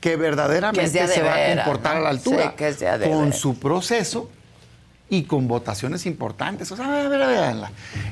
que 0.00 0.16
verdaderamente 0.16 1.06
se 1.06 1.22
va 1.22 1.34
a 1.34 1.56
comportar 1.56 1.96
a 1.96 2.00
la 2.00 2.08
altura 2.08 2.54
con 3.04 3.32
su 3.32 3.58
proceso 3.58 4.28
y 5.08 5.24
con 5.24 5.46
votaciones 5.46 6.06
importantes. 6.06 6.72
O 6.72 6.76
sea, 6.76 6.86
a 6.86 7.08
ver, 7.08 7.22
a 7.22 7.26
ver, 7.26 7.56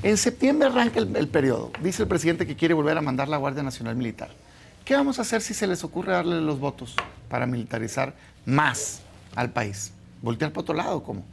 En 0.03 0.17
septiembre 0.17 0.69
arranca 0.69 1.01
el, 1.01 1.29
periodo. 1.29 1.73
Dice 1.83 2.03
el 2.03 2.09
presidente 2.09 2.47
que 2.47 2.57
quiere 2.57 2.75
volver 2.75 2.97
a 2.99 3.01
mandar 3.01 3.29
la 3.29 3.39
Guardia 3.39 3.63
Nacional 3.63 3.97
Militar. 3.97 4.29
¿Qué 4.85 4.95
vamos 4.95 5.19
a 5.19 5.23
hacer 5.23 5.41
si 5.41 5.55
se 5.55 5.67
les 5.67 5.83
ocurre 5.83 6.13
darle 6.13 6.41
los 6.41 6.61
votos 6.61 6.95
para 7.29 7.47
militarizar 7.47 8.15
más 8.45 9.01
al 9.35 9.51
país? 9.51 9.93
¿Voltear 10.21 10.53
para 10.53 10.61
otro 10.61 10.75
lado? 10.75 11.03
¿Cómo? 11.03 11.25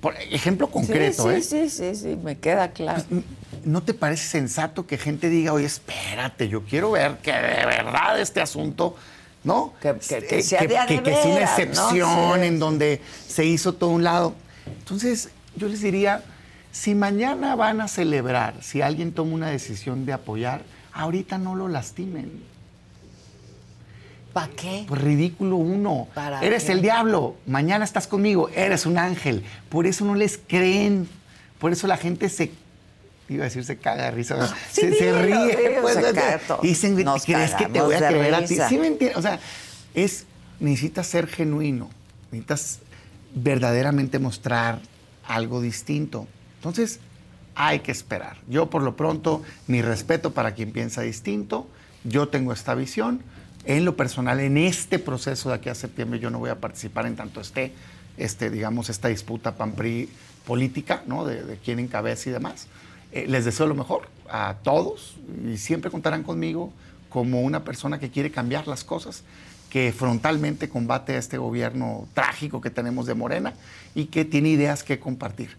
Por 0.00 0.14
ejemplo 0.16 0.70
concreto, 0.70 1.24
sí, 1.24 1.36
¿eh? 1.36 1.42
Sí, 1.42 1.70
sí, 1.70 1.94
sí, 1.94 2.18
me 2.22 2.38
queda 2.38 2.70
claro. 2.70 3.02
Pues, 3.08 3.22
¿No 3.64 3.82
te 3.82 3.94
parece 3.94 4.28
sensato 4.28 4.86
que 4.86 4.96
gente 4.96 5.28
diga, 5.28 5.52
oye, 5.52 5.66
espérate, 5.66 6.48
yo 6.48 6.62
quiero 6.62 6.92
ver 6.92 7.18
que 7.18 7.32
de 7.32 7.66
verdad 7.66 8.20
este 8.20 8.40
asunto 8.40 8.96
¿no? 9.44 9.72
Que, 9.80 9.94
que, 9.94 10.42
sea 10.42 10.60
que, 10.60 11.02
que, 11.02 11.12
es 11.12 11.24
una 11.24 11.42
excepción 11.42 12.42
en 12.42 12.58
donde 12.58 13.00
se 13.26 13.44
hizo 13.44 13.72
todo 13.74 13.90
un 13.90 14.04
lado. 14.04 14.34
Entonces, 14.66 15.30
yo 15.56 15.68
les 15.68 15.80
diría, 15.80 16.22
si 16.72 16.94
mañana 16.94 17.56
van 17.56 17.80
a 17.80 17.88
celebrar, 17.88 18.62
si 18.62 18.82
alguien 18.82 19.12
toma 19.12 19.34
una 19.34 19.48
decisión 19.48 20.06
de 20.06 20.12
apoyar, 20.12 20.62
ahorita 20.92 21.38
no 21.38 21.54
lo 21.54 21.68
lastimen. 21.68 22.42
¿Para 24.38 24.52
qué? 24.52 24.84
Pues 24.86 25.00
ridículo 25.00 25.56
uno. 25.56 26.06
eres 26.40 26.68
el 26.68 26.80
diablo, 26.80 27.34
mañana 27.44 27.84
estás 27.84 28.06
conmigo, 28.06 28.48
eres 28.54 28.86
un 28.86 28.96
ángel. 28.96 29.42
Por 29.68 29.84
eso 29.84 30.04
no 30.04 30.14
les 30.14 30.38
creen. 30.38 31.08
Por 31.58 31.72
eso 31.72 31.88
la 31.88 31.96
gente 31.96 32.28
se 32.28 32.52
iba 33.28 33.42
a 33.42 33.46
decir 33.46 33.64
se 33.64 33.78
caga 33.78 34.04
de 34.04 34.10
risa, 34.12 34.36
ah, 34.40 34.54
se, 34.70 34.90
ríe. 34.90 35.78
Pues, 35.80 35.98
dicen, 36.62 37.04
¿crees 37.24 37.54
que 37.56 37.66
te 37.66 37.82
voy 37.82 37.96
a 37.96 37.98
creer 37.98 38.32
a 38.32 38.44
ti? 38.44 38.56
Sí, 38.68 38.78
me 38.78 38.86
entiendes. 38.86 39.18
O 39.18 39.22
sea, 39.22 39.40
es, 39.94 40.24
necesitas 40.60 41.08
ser 41.08 41.26
genuino, 41.26 41.90
necesitas 42.30 42.78
verdaderamente 43.34 44.20
mostrar 44.20 44.78
algo 45.26 45.60
distinto. 45.60 46.28
Entonces, 46.58 47.00
hay 47.56 47.80
que 47.80 47.90
esperar. 47.90 48.36
Yo, 48.46 48.70
por 48.70 48.84
lo 48.84 48.94
pronto, 48.94 49.42
mi 49.66 49.82
respeto 49.82 50.32
para 50.32 50.54
quien 50.54 50.70
piensa 50.70 51.02
distinto. 51.02 51.66
Yo 52.04 52.28
tengo 52.28 52.52
esta 52.52 52.76
visión. 52.76 53.20
En 53.68 53.84
lo 53.84 53.96
personal, 53.96 54.40
en 54.40 54.56
este 54.56 54.98
proceso 54.98 55.50
de 55.50 55.56
aquí 55.56 55.68
a 55.68 55.74
septiembre, 55.74 56.18
yo 56.18 56.30
no 56.30 56.38
voy 56.38 56.48
a 56.48 56.58
participar 56.58 57.04
en 57.04 57.16
tanto 57.16 57.42
esté, 57.42 57.74
este, 58.16 58.48
digamos, 58.48 58.88
esta 58.88 59.08
disputa 59.08 59.58
PAN-PRI 59.58 60.08
política, 60.46 61.02
¿no? 61.06 61.26
De, 61.26 61.44
de 61.44 61.58
quién 61.58 61.78
encabeza 61.78 62.30
y 62.30 62.32
demás. 62.32 62.66
Eh, 63.12 63.26
les 63.28 63.44
deseo 63.44 63.66
lo 63.66 63.74
mejor 63.74 64.08
a 64.30 64.56
todos 64.62 65.16
y 65.46 65.58
siempre 65.58 65.90
contarán 65.90 66.22
conmigo 66.22 66.72
como 67.10 67.42
una 67.42 67.62
persona 67.62 67.98
que 67.98 68.08
quiere 68.08 68.30
cambiar 68.30 68.66
las 68.66 68.84
cosas, 68.84 69.22
que 69.68 69.92
frontalmente 69.92 70.70
combate 70.70 71.16
a 71.16 71.18
este 71.18 71.36
gobierno 71.36 72.08
trágico 72.14 72.62
que 72.62 72.70
tenemos 72.70 73.04
de 73.04 73.12
Morena 73.12 73.52
y 73.94 74.06
que 74.06 74.24
tiene 74.24 74.48
ideas 74.48 74.82
que 74.82 74.98
compartir 74.98 75.58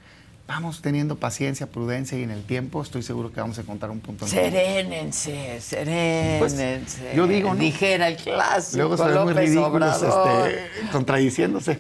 vamos 0.50 0.82
teniendo 0.82 1.16
paciencia, 1.16 1.68
prudencia 1.68 2.18
y 2.18 2.24
en 2.24 2.32
el 2.32 2.44
tiempo 2.44 2.82
estoy 2.82 3.04
seguro 3.04 3.32
que 3.32 3.40
vamos 3.40 3.60
a 3.60 3.62
encontrar 3.62 3.92
un 3.92 4.00
punto 4.00 4.26
en 4.26 4.32
Serénense, 4.32 5.62
serénense. 5.62 6.40
Pues, 6.40 7.16
yo 7.16 7.28
digo, 7.28 7.54
¿no? 7.54 7.60
Dijera 7.60 8.08
el 8.08 8.18
clásico. 8.18 8.78
Luego 8.78 8.98
se 8.98 9.04
ven 9.04 9.24
muy 9.24 9.34
ridículos 9.34 10.02
este, 10.02 10.90
contradiciéndose. 10.92 11.80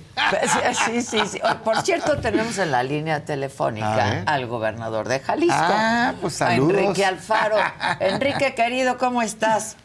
Sí, 0.85 1.01
sí, 1.01 1.19
sí. 1.25 1.39
Por 1.63 1.81
cierto, 1.81 2.19
tenemos 2.19 2.59
en 2.59 2.69
la 2.69 2.83
línea 2.83 3.25
telefónica 3.25 4.21
al 4.27 4.45
gobernador 4.45 5.07
de 5.07 5.19
Jalisco. 5.19 5.55
Ah, 5.57 6.13
pues 6.21 6.35
saludos. 6.35 6.77
Enrique 6.77 7.05
Alfaro. 7.05 7.57
Enrique, 7.99 8.53
querido, 8.53 8.99
¿cómo 8.99 9.23
estás? 9.23 9.77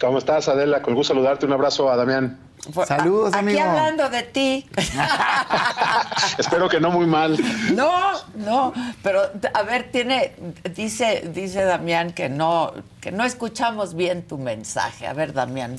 ¿Cómo 0.00 0.16
estás, 0.16 0.48
Adela? 0.48 0.80
Con 0.80 0.94
gusto 0.94 1.12
saludarte. 1.12 1.44
Un 1.44 1.52
abrazo 1.52 1.90
a 1.90 1.96
Damián. 1.96 2.38
Saludos, 2.86 3.34
amigo. 3.34 3.60
Aquí 3.60 3.68
hablando 3.68 4.08
de 4.08 4.22
ti. 4.22 4.66
Espero 6.38 6.68
que 6.68 6.78
no 6.78 6.92
muy 6.92 7.06
mal. 7.06 7.36
No, 7.74 8.12
no, 8.36 8.72
pero 9.02 9.22
a 9.52 9.62
ver, 9.64 9.90
tiene, 9.90 10.32
dice, 10.74 11.28
dice 11.34 11.64
Damián 11.64 12.12
que 12.12 12.28
no, 12.28 12.72
que 13.00 13.10
no 13.10 13.24
escuchamos 13.24 13.94
bien 13.94 14.22
tu 14.22 14.38
mensaje. 14.38 15.08
A 15.08 15.12
ver, 15.12 15.32
Damián. 15.32 15.76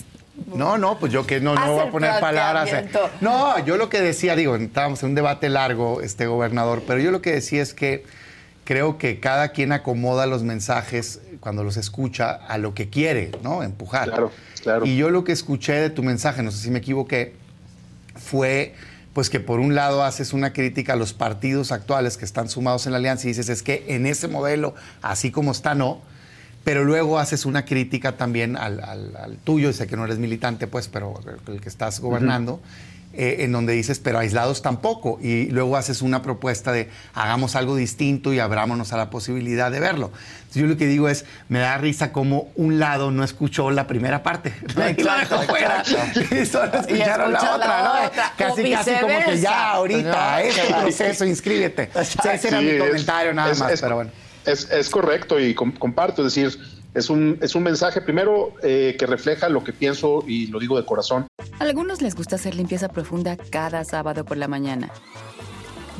No, 0.48 0.78
no, 0.78 0.98
pues 1.00 1.14
yo 1.14 1.26
que 1.26 1.40
no, 1.40 1.56
no 1.56 1.74
voy 1.74 1.88
a 1.88 1.92
poner 1.92 2.20
palabras. 2.20 2.70
No, 3.22 3.64
yo 3.64 3.78
lo 3.78 3.88
que 3.88 4.02
decía, 4.02 4.36
digo, 4.36 4.56
estábamos 4.58 5.02
en 5.04 5.10
un 5.10 5.16
debate 5.16 5.48
largo, 5.48 6.02
este 6.02 6.26
gobernador, 6.26 6.84
pero 6.86 7.00
yo 7.00 7.12
lo 7.12 7.22
que 7.22 7.32
decía 7.32 7.62
es 7.62 7.74
que 7.74 8.04
creo 8.64 8.98
que 8.98 9.20
cada 9.20 9.50
quien 9.50 9.72
acomoda 9.72 10.26
los 10.26 10.44
mensajes 10.44 11.22
cuando 11.40 11.64
los 11.64 11.78
escucha 11.78 12.32
a 12.32 12.58
lo 12.58 12.74
que 12.74 12.90
quiere, 12.90 13.32
¿no? 13.44 13.64
Empujar. 13.64 14.32
Claro. 14.62 14.86
Y 14.86 14.96
yo 14.96 15.10
lo 15.10 15.24
que 15.24 15.32
escuché 15.34 15.74
de 15.74 15.90
tu 15.90 16.04
mensaje, 16.04 16.42
no 16.44 16.52
sé 16.52 16.58
si 16.58 16.72
me 16.72 16.80
equivoqué, 16.80 17.34
fue 18.16 18.74
pues 19.14 19.30
que 19.30 19.40
por 19.40 19.60
un 19.60 19.76
lado 19.76 20.04
haces 20.04 20.34
una 20.34 20.54
crítica 20.54 20.94
a 20.94 20.96
los 20.96 21.14
partidos 21.14 21.72
actuales 21.72 22.18
que 22.18 22.26
están 22.26 22.50
sumados 22.50 22.88
en 22.88 22.94
la 22.94 22.98
alianza 22.98 23.28
y 23.28 23.30
dices, 23.30 23.48
es 23.50 23.62
que 23.62 23.86
en 23.90 24.08
ese 24.08 24.28
modelo, 24.28 24.74
así 25.04 25.30
como 25.30 25.52
está, 25.52 25.76
no, 25.76 26.02
pero 26.64 26.84
luego 26.84 27.20
haces 27.20 27.46
una 27.46 27.66
crítica 27.66 28.18
también 28.18 28.58
al, 28.58 29.38
tuyo, 29.44 29.72
sé 29.72 29.86
que 29.86 29.96
no 29.96 30.06
eres 30.06 30.18
militante, 30.18 30.66
pues, 30.66 30.88
pero 30.88 31.20
el 31.48 31.62
que 31.62 31.70
estás 31.70 32.00
gobernando, 32.00 32.60
eh, 33.16 33.38
en 33.44 33.52
donde 33.52 33.74
dices, 33.74 34.00
pero 34.00 34.18
aislados 34.18 34.64
tampoco. 34.64 35.20
Y 35.22 35.46
luego 35.52 35.78
haces 35.78 36.02
una 36.02 36.24
propuesta 36.24 36.72
de 36.72 36.90
hagamos 37.14 37.56
algo 37.56 37.76
distinto 37.76 38.34
y 38.34 38.40
abrámonos 38.40 38.92
a 38.92 38.98
la 38.98 39.12
posibilidad 39.12 39.72
de 39.72 39.80
verlo. 39.80 40.12
yo 40.54 40.66
lo 40.66 40.78
que 40.78 40.88
digo 40.88 41.08
es, 41.10 41.26
me 41.48 41.60
da 41.60 41.78
risa 41.78 42.12
como 42.12 42.52
un 42.56 42.80
lado 42.80 43.12
no 43.12 43.24
escuchó 43.24 43.70
la 43.70 43.86
primera 43.86 44.24
parte. 44.24 44.54
y 46.32 46.46
solo 46.46 46.74
escucharon 46.74 47.34
la, 47.34 47.56
otra, 47.56 48.34
Casi, 48.36 48.72
casi 48.72 48.92
como 49.00 49.20
que 49.26 49.40
ya 49.40 49.72
ahorita, 49.72 50.42
este 50.42 50.74
proceso, 50.74 51.26
inscríbete. 51.26 51.90
ese 51.94 52.48
era 52.48 52.62
mi 52.62 52.80
comentario 52.80 53.34
nada 53.34 53.54
más, 53.54 53.80
pero 53.80 53.96
bueno. 53.96 54.12
Es, 54.46 54.70
es 54.72 54.90
correcto 54.90 55.40
y 55.40 55.54
comparto, 55.54 56.26
es 56.26 56.34
decir, 56.34 56.60
es 56.94 57.10
un, 57.10 57.38
es 57.42 57.56
un 57.56 57.64
mensaje 57.64 58.02
primero 58.02 58.54
eh, 58.62 58.96
que 58.98 59.06
refleja 59.06 59.50
lo 59.50 59.64
que 59.64 59.74
pienso 59.74 60.24
y 60.28 60.48
lo 60.48 60.60
digo 60.60 60.78
de 60.78 60.86
corazón. 60.86 61.28
A 61.60 61.64
algunos 61.64 62.02
les 62.02 62.16
gusta 62.16 62.36
hacer 62.36 62.56
limpieza 62.56 62.90
profunda 62.90 63.38
cada 63.38 63.84
sábado 63.84 64.26
por 64.26 64.38
la 64.38 64.48
mañana. 64.48 64.92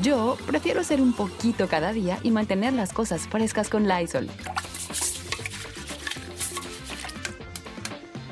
Yo 0.02 0.38
prefiero 0.48 0.82
hacer 0.82 1.02
un 1.02 1.14
poquito 1.14 1.68
cada 1.68 1.94
día 1.94 2.18
y 2.24 2.32
mantener 2.32 2.74
las 2.74 2.94
cosas 2.94 3.28
frescas 3.28 3.70
con 3.70 3.88
Lysol. 3.88 4.28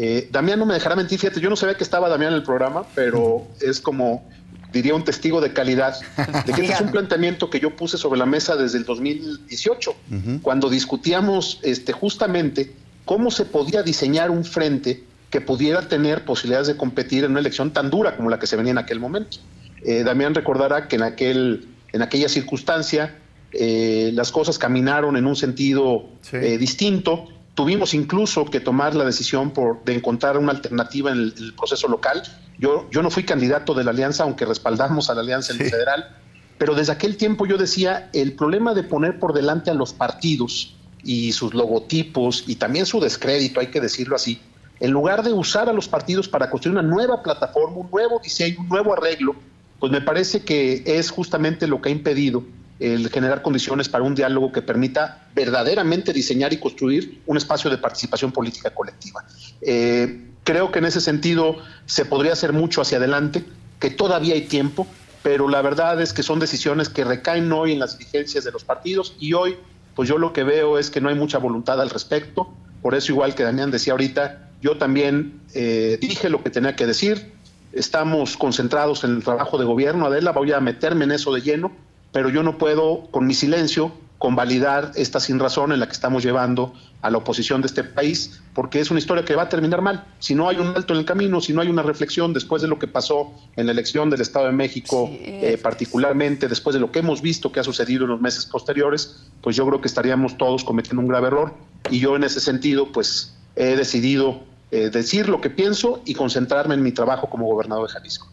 Eh, 0.00 0.28
Damián 0.30 0.60
no 0.60 0.64
me 0.64 0.74
dejará 0.74 0.94
mentir, 0.94 1.18
fíjate, 1.18 1.40
yo 1.40 1.50
no 1.50 1.56
sabía 1.56 1.76
que 1.76 1.82
estaba 1.82 2.08
Damián 2.08 2.30
en 2.30 2.36
el 2.36 2.44
programa, 2.44 2.84
pero 2.94 3.48
es 3.60 3.80
como, 3.80 4.24
diría, 4.72 4.94
un 4.94 5.02
testigo 5.02 5.40
de 5.40 5.52
calidad, 5.52 5.98
de 6.46 6.52
que 6.52 6.60
este 6.60 6.72
es 6.72 6.80
un 6.80 6.90
planteamiento 6.92 7.50
que 7.50 7.58
yo 7.58 7.74
puse 7.74 7.98
sobre 7.98 8.16
la 8.16 8.24
mesa 8.24 8.54
desde 8.54 8.78
el 8.78 8.84
2018, 8.84 9.94
cuando 10.40 10.70
discutíamos 10.70 11.58
este, 11.64 11.92
justamente 11.92 12.72
cómo 13.04 13.32
se 13.32 13.44
podía 13.44 13.82
diseñar 13.82 14.30
un 14.30 14.44
frente 14.44 15.02
que 15.30 15.40
pudiera 15.40 15.88
tener 15.88 16.24
posibilidades 16.24 16.68
de 16.68 16.76
competir 16.76 17.24
en 17.24 17.32
una 17.32 17.40
elección 17.40 17.72
tan 17.72 17.90
dura 17.90 18.16
como 18.16 18.30
la 18.30 18.38
que 18.38 18.46
se 18.46 18.54
venía 18.54 18.70
en 18.70 18.78
aquel 18.78 19.00
momento. 19.00 19.38
Eh, 19.84 20.04
Damián 20.04 20.32
recordará 20.32 20.86
que 20.86 20.94
en, 20.94 21.02
aquel, 21.02 21.66
en 21.92 22.02
aquella 22.02 22.28
circunstancia 22.28 23.16
eh, 23.50 24.12
las 24.14 24.30
cosas 24.30 24.58
caminaron 24.58 25.16
en 25.16 25.26
un 25.26 25.34
sentido 25.34 26.06
distinto, 26.30 27.26
Tuvimos 27.58 27.92
incluso 27.92 28.44
que 28.44 28.60
tomar 28.60 28.94
la 28.94 29.04
decisión 29.04 29.50
por, 29.50 29.82
de 29.82 29.92
encontrar 29.92 30.38
una 30.38 30.52
alternativa 30.52 31.10
en 31.10 31.18
el, 31.36 31.54
proceso 31.56 31.88
local. 31.88 32.22
Yo, 32.56 32.88
yo 32.92 33.02
no 33.02 33.10
fui 33.10 33.24
candidato 33.24 33.74
de 33.74 33.82
la 33.82 33.90
alianza, 33.90 34.22
aunque 34.22 34.44
respaldamos 34.44 35.10
a 35.10 35.14
la 35.14 35.22
alianza 35.22 35.52
en 35.52 35.62
el 35.62 35.68
federal, 35.68 36.16
pero 36.56 36.76
desde 36.76 36.92
aquel 36.92 37.16
tiempo 37.16 37.46
yo 37.46 37.58
decía, 37.58 38.10
el 38.12 38.34
problema 38.34 38.74
de 38.74 38.84
poner 38.84 39.18
por 39.18 39.32
delante 39.32 39.72
a 39.72 39.74
los 39.74 39.92
partidos 39.92 40.76
y 41.02 41.32
sus 41.32 41.52
logotipos 41.52 42.44
y 42.46 42.54
también 42.54 42.86
su 42.86 43.00
descrédito, 43.00 43.58
hay 43.58 43.72
que 43.72 43.80
decirlo 43.80 44.14
así, 44.14 44.40
en 44.78 44.92
lugar 44.92 45.24
de 45.24 45.32
usar 45.32 45.68
a 45.68 45.72
los 45.72 45.88
partidos 45.88 46.28
para 46.28 46.50
construir 46.50 46.78
una 46.78 46.88
nueva 46.88 47.24
plataforma, 47.24 47.78
un 47.78 47.90
nuevo 47.90 48.20
diseño, 48.22 48.60
un 48.60 48.68
nuevo 48.68 48.92
arreglo, 48.92 49.34
pues 49.80 49.90
me 49.90 50.00
parece 50.00 50.44
que 50.44 50.84
es 50.86 51.10
justamente 51.10 51.66
lo 51.66 51.82
que 51.82 51.88
ha 51.88 51.92
impedido 51.92 52.44
el 52.80 53.10
generar 53.10 53.42
condiciones 53.42 53.88
para 53.88 54.04
un 54.04 54.14
diálogo 54.14 54.52
que 54.52 54.62
permita 54.62 55.28
verdaderamente 55.34 56.12
diseñar 56.12 56.52
y 56.52 56.58
construir 56.58 57.22
un 57.26 57.36
espacio 57.36 57.70
de 57.70 57.78
participación 57.78 58.32
política 58.32 58.70
colectiva. 58.70 59.24
Eh, 59.60 60.28
creo 60.44 60.70
que 60.70 60.78
en 60.78 60.84
ese 60.84 61.00
sentido 61.00 61.56
se 61.86 62.04
podría 62.04 62.32
hacer 62.32 62.52
mucho 62.52 62.80
hacia 62.80 62.98
adelante, 62.98 63.44
que 63.80 63.90
todavía 63.90 64.34
hay 64.34 64.42
tiempo, 64.42 64.86
pero 65.22 65.48
la 65.48 65.60
verdad 65.62 66.00
es 66.00 66.12
que 66.12 66.22
son 66.22 66.38
decisiones 66.38 66.88
que 66.88 67.04
recaen 67.04 67.50
hoy 67.52 67.72
en 67.72 67.80
las 67.80 67.98
dirigencias 67.98 68.44
de 68.44 68.52
los 68.52 68.64
partidos 68.64 69.14
y 69.18 69.32
hoy 69.32 69.56
pues 69.94 70.08
yo 70.08 70.16
lo 70.16 70.32
que 70.32 70.44
veo 70.44 70.78
es 70.78 70.90
que 70.90 71.00
no 71.00 71.08
hay 71.08 71.16
mucha 71.16 71.38
voluntad 71.38 71.80
al 71.80 71.90
respecto, 71.90 72.54
por 72.82 72.94
eso 72.94 73.10
igual 73.10 73.34
que 73.34 73.42
Damián 73.42 73.72
decía 73.72 73.94
ahorita, 73.94 74.48
yo 74.62 74.78
también 74.78 75.40
eh, 75.54 75.98
dije 76.00 76.28
lo 76.28 76.40
que 76.40 76.50
tenía 76.50 76.76
que 76.76 76.86
decir, 76.86 77.32
estamos 77.72 78.36
concentrados 78.36 79.02
en 79.02 79.16
el 79.16 79.24
trabajo 79.24 79.58
de 79.58 79.64
gobierno, 79.64 80.06
Adela, 80.06 80.30
voy 80.30 80.52
a 80.52 80.60
meterme 80.60 81.04
en 81.04 81.10
eso 81.10 81.34
de 81.34 81.40
lleno, 81.40 81.72
pero 82.12 82.28
yo 82.28 82.42
no 82.42 82.58
puedo, 82.58 83.08
con 83.10 83.26
mi 83.26 83.34
silencio, 83.34 83.92
convalidar 84.18 84.92
esta 84.96 85.20
sin 85.20 85.38
razón 85.38 85.72
en 85.72 85.78
la 85.78 85.86
que 85.86 85.92
estamos 85.92 86.24
llevando 86.24 86.74
a 87.02 87.10
la 87.10 87.18
oposición 87.18 87.60
de 87.60 87.68
este 87.68 87.84
país, 87.84 88.40
porque 88.52 88.80
es 88.80 88.90
una 88.90 88.98
historia 88.98 89.24
que 89.24 89.36
va 89.36 89.42
a 89.42 89.48
terminar 89.48 89.80
mal. 89.80 90.04
Si 90.18 90.34
no 90.34 90.48
hay 90.48 90.56
un 90.56 90.66
alto 90.68 90.92
en 90.92 90.98
el 90.98 91.04
camino, 91.04 91.40
si 91.40 91.52
no 91.52 91.60
hay 91.60 91.68
una 91.68 91.82
reflexión 91.82 92.32
después 92.32 92.60
de 92.60 92.66
lo 92.66 92.80
que 92.80 92.88
pasó 92.88 93.32
en 93.54 93.66
la 93.66 93.72
elección 93.72 94.10
del 94.10 94.20
Estado 94.20 94.46
de 94.46 94.52
México, 94.52 95.08
eh, 95.12 95.58
particularmente 95.62 96.48
después 96.48 96.74
de 96.74 96.80
lo 96.80 96.90
que 96.90 96.98
hemos 96.98 97.22
visto 97.22 97.52
que 97.52 97.60
ha 97.60 97.64
sucedido 97.64 98.04
en 98.04 98.10
los 98.10 98.20
meses 98.20 98.46
posteriores, 98.46 99.28
pues 99.40 99.54
yo 99.54 99.64
creo 99.66 99.80
que 99.80 99.86
estaríamos 99.86 100.36
todos 100.36 100.64
cometiendo 100.64 101.00
un 101.00 101.08
grave 101.08 101.28
error. 101.28 101.54
Y 101.88 102.00
yo 102.00 102.16
en 102.16 102.24
ese 102.24 102.40
sentido, 102.40 102.90
pues 102.90 103.36
he 103.54 103.76
decidido 103.76 104.40
eh, 104.72 104.90
decir 104.90 105.28
lo 105.28 105.40
que 105.40 105.50
pienso 105.50 106.02
y 106.04 106.14
concentrarme 106.14 106.74
en 106.74 106.82
mi 106.82 106.90
trabajo 106.90 107.30
como 107.30 107.46
gobernador 107.46 107.86
de 107.86 107.92
Jalisco. 107.92 108.28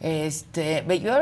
Este, 0.00 0.84
yo 1.02 1.14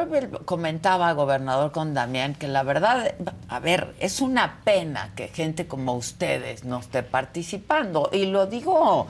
comentaba, 0.44 1.12
gobernador, 1.12 1.70
con 1.70 1.94
Damián, 1.94 2.34
que 2.34 2.48
la 2.48 2.62
verdad, 2.64 3.14
a 3.48 3.60
ver, 3.60 3.94
es 4.00 4.20
una 4.20 4.60
pena 4.64 5.12
que 5.14 5.28
gente 5.28 5.66
como 5.66 5.94
ustedes 5.94 6.64
no 6.64 6.80
esté 6.80 7.02
participando. 7.02 8.10
Y 8.12 8.26
lo 8.26 8.46
digo, 8.46 9.06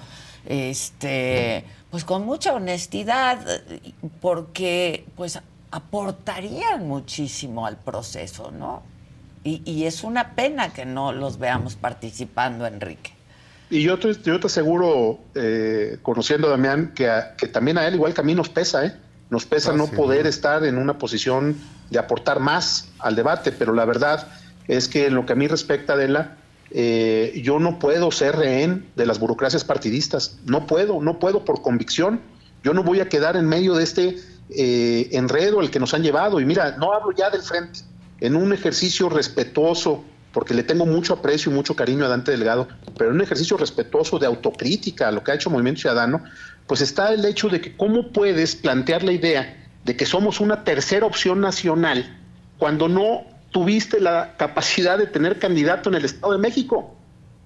este, 0.46 1.64
pues 1.90 2.04
con 2.04 2.26
mucha 2.26 2.52
honestidad, 2.52 3.38
porque 4.20 5.06
pues 5.16 5.40
aportarían 5.70 6.86
muchísimo 6.86 7.66
al 7.66 7.76
proceso, 7.76 8.50
¿no? 8.50 8.82
Y, 9.46 9.84
es 9.84 10.04
una 10.04 10.34
pena 10.34 10.72
que 10.72 10.86
no 10.86 11.12
los 11.12 11.38
veamos 11.38 11.74
participando, 11.74 12.66
Enrique. 12.66 13.12
Y 13.68 13.82
yo 13.82 13.98
te, 13.98 14.14
yo 14.22 14.40
te 14.40 14.46
aseguro, 14.46 15.18
eh, 15.34 15.98
conociendo 16.00 16.46
a 16.46 16.52
Damián, 16.52 16.92
que, 16.94 17.12
que 17.36 17.48
también 17.48 17.76
a 17.76 17.86
él 17.86 17.94
igual 17.94 18.14
que 18.14 18.22
a 18.22 18.24
mí 18.24 18.34
nos 18.34 18.48
pesa, 18.48 18.86
¿eh? 18.86 18.94
Nos 19.34 19.46
pesa 19.46 19.72
no 19.72 19.88
poder 19.88 20.28
estar 20.28 20.64
en 20.64 20.78
una 20.78 20.96
posición 20.96 21.56
de 21.90 21.98
aportar 21.98 22.38
más 22.38 22.86
al 23.00 23.16
debate, 23.16 23.50
pero 23.50 23.74
la 23.74 23.84
verdad 23.84 24.28
es 24.68 24.86
que 24.86 25.06
en 25.06 25.16
lo 25.16 25.26
que 25.26 25.32
a 25.32 25.34
mí 25.34 25.48
respecta, 25.48 25.94
Adela, 25.94 26.36
eh, 26.70 27.40
yo 27.42 27.58
no 27.58 27.80
puedo 27.80 28.12
ser 28.12 28.36
rehén 28.36 28.86
de 28.94 29.06
las 29.06 29.18
burocracias 29.18 29.64
partidistas. 29.64 30.38
No 30.46 30.68
puedo, 30.68 31.02
no 31.02 31.18
puedo 31.18 31.44
por 31.44 31.62
convicción. 31.62 32.20
Yo 32.62 32.74
no 32.74 32.84
voy 32.84 33.00
a 33.00 33.08
quedar 33.08 33.34
en 33.36 33.48
medio 33.48 33.74
de 33.74 33.82
este 33.82 34.18
eh, 34.50 35.08
enredo 35.10 35.58
al 35.58 35.72
que 35.72 35.80
nos 35.80 35.94
han 35.94 36.04
llevado. 36.04 36.38
Y 36.38 36.44
mira, 36.44 36.76
no 36.76 36.92
hablo 36.92 37.10
ya 37.10 37.28
del 37.28 37.42
frente, 37.42 37.80
en 38.20 38.36
un 38.36 38.52
ejercicio 38.52 39.08
respetuoso, 39.08 40.04
porque 40.32 40.54
le 40.54 40.62
tengo 40.62 40.86
mucho 40.86 41.12
aprecio 41.12 41.50
y 41.50 41.56
mucho 41.56 41.74
cariño 41.74 42.04
a 42.04 42.08
Dante 42.08 42.30
Delgado, 42.30 42.68
pero 42.96 43.10
en 43.10 43.16
un 43.16 43.22
ejercicio 43.22 43.56
respetuoso 43.56 44.20
de 44.20 44.26
autocrítica 44.26 45.08
a 45.08 45.10
lo 45.10 45.24
que 45.24 45.32
ha 45.32 45.34
hecho 45.34 45.50
Movimiento 45.50 45.80
Ciudadano, 45.80 46.22
pues 46.66 46.80
está 46.80 47.12
el 47.12 47.24
hecho 47.24 47.48
de 47.48 47.60
que 47.60 47.76
cómo 47.76 48.12
puedes 48.12 48.56
plantear 48.56 49.02
la 49.02 49.12
idea 49.12 49.64
de 49.84 49.96
que 49.96 50.06
somos 50.06 50.40
una 50.40 50.64
tercera 50.64 51.06
opción 51.06 51.40
nacional 51.40 52.18
cuando 52.58 52.88
no 52.88 53.24
tuviste 53.50 54.00
la 54.00 54.36
capacidad 54.36 54.98
de 54.98 55.06
tener 55.06 55.38
candidato 55.38 55.88
en 55.90 55.96
el 55.96 56.04
Estado 56.04 56.32
de 56.32 56.38
México 56.38 56.94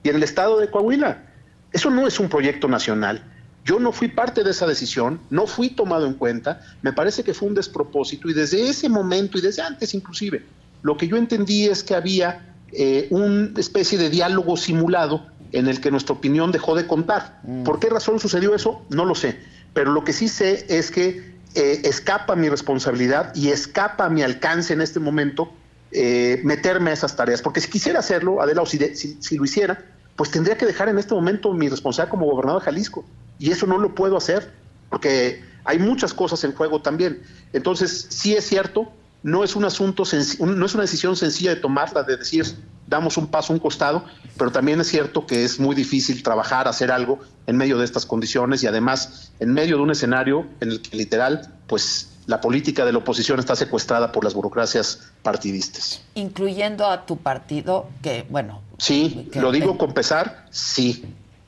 y 0.03 0.09
en 0.09 0.17
el 0.17 0.23
Estado 0.23 0.59
de 0.59 0.71
Coahuila. 0.71 1.25
Eso 1.73 1.91
no 1.91 2.07
es 2.07 2.19
un 2.21 2.29
proyecto 2.29 2.69
nacional. 2.69 3.23
Yo 3.65 3.79
no 3.79 3.93
fui 3.93 4.09
parte 4.09 4.45
de 4.45 4.53
esa 4.53 4.67
decisión, 4.67 5.21
no 5.29 5.47
fui 5.47 5.71
tomado 5.71 6.07
en 6.07 6.15
cuenta, 6.15 6.63
me 6.81 6.93
parece 6.93 7.23
que 7.23 7.35
fue 7.35 7.49
un 7.49 7.55
despropósito 7.55 8.31
y 8.31 8.33
desde 8.33 8.69
ese 8.69 8.89
momento 8.89 9.37
y 9.37 9.43
desde 9.43 9.61
antes 9.61 9.93
inclusive, 9.93 10.47
lo 10.83 10.97
que 10.97 11.09
yo 11.09 11.17
entendí 11.17 11.67
es 11.67 11.83
que 11.83 11.95
había 11.95 12.55
eh, 12.73 13.09
una 13.11 13.51
especie 13.59 13.99
de 13.99 14.09
diálogo 14.09 14.57
simulado 14.57 15.27
en 15.53 15.69
el 15.69 15.81
que 15.81 15.91
nuestra 15.91 16.15
opinión 16.15 16.53
dejó 16.53 16.75
de 16.75 16.87
contar. 16.87 17.41
Mm. 17.45 17.65
¿Por 17.65 17.81
qué 17.81 17.89
razón 17.89 18.21
sucedió 18.21 18.55
eso? 18.55 18.83
No 18.91 19.05
lo 19.05 19.15
sé. 19.15 19.39
Pero 19.73 19.93
lo 19.93 20.05
que 20.05 20.13
sí 20.13 20.29
sé 20.29 20.67
es 20.69 20.91
que 20.91 21.39
eh, 21.55 21.81
escapa 21.85 22.37
mi 22.37 22.49
responsabilidad 22.49 23.35
y 23.35 23.49
escapa 23.49 24.09
mi 24.09 24.23
alcance 24.23 24.73
en 24.73 24.81
este 24.81 25.01
momento 25.01 25.51
eh, 25.91 26.41
meterme 26.45 26.91
a 26.91 26.93
esas 26.93 27.17
tareas. 27.17 27.43
Porque 27.43 27.61
si 27.61 27.71
quisiera 27.71 28.01
hacerlo, 28.01 28.43
Adela, 28.43 28.63
o 28.63 28.67
si, 28.67 28.79
si, 28.95 29.37
lo 29.37 29.45
hiciera, 29.45 29.85
pues 30.17 30.31
tendría 30.31 30.57
que 30.57 30.67
dejar 30.67 30.89
en 30.89 30.99
este 30.99 31.15
momento 31.15 31.53
mi 31.53 31.69
responsabilidad 31.69 32.11
como 32.11 32.27
gobernador 32.27 32.61
de 32.61 32.67
Jalisco. 32.67 33.05
Y 33.39 33.51
eso 33.51 33.67
no 33.67 33.79
lo 33.79 33.95
puedo 33.95 34.17
hacer, 34.17 34.53
porque 34.91 35.43
hay 35.65 35.79
muchas 35.79 36.13
cosas 36.13 36.45
en 36.45 36.53
juego 36.53 36.83
también. 36.83 37.23
Entonces, 37.53 38.07
sí 38.11 38.35
es 38.35 38.45
cierto, 38.47 38.93
no 39.23 39.45
es 39.45 39.57
un 39.57 39.65
asunto, 39.65 40.05
no 40.41 40.67
es 40.67 40.75
una 40.75 40.83
decisión 40.83 41.17
sencilla 41.17 41.55
de 41.55 41.61
tomarla, 41.61 42.03
de 42.03 42.17
decir, 42.17 42.45
damos 42.87 43.17
un 43.17 43.27
paso 43.27 43.53
a 43.53 43.57
un 43.57 43.61
costado, 43.61 44.05
pero 44.37 44.51
también 44.51 44.81
es 44.81 44.89
cierto 44.89 45.27
que 45.27 45.45
es 45.45 45.59
muy 45.59 45.75
difícil 45.75 46.23
trabajar, 46.23 46.69
hacer 46.69 46.91
algo 46.91 47.19
en 47.47 47.57
medio 47.57 47.79
de 47.79 47.85
estas 47.85 48.07
condiciones 48.07 48.63
y 48.63 48.67
además 48.67 49.33
en 49.41 49.53
medio 49.53 49.77
de 49.77 49.83
un 49.83 49.91
escenario 49.91 50.47
en 50.61 50.71
el 50.71 50.83
que 50.83 50.97
literal, 50.97 51.53
pues 51.67 52.11
la 52.27 52.41
política 52.41 52.85
de 52.85 52.93
la 52.93 52.99
oposición 52.99 53.39
está 53.39 53.57
secuestrada 53.57 54.13
por 54.13 54.23
las 54.23 54.35
burocracias 54.35 55.11
partidistas. 55.23 56.03
Incluyendo 56.15 56.87
a 56.87 57.07
tu 57.07 57.17
partido, 57.17 57.89
que 58.03 58.27
bueno. 58.29 58.61
Sí, 58.79 59.31
lo 59.35 59.51
digo 59.51 59.79
con 59.79 59.95
pesar, 59.95 60.47
sí, 60.51 61.05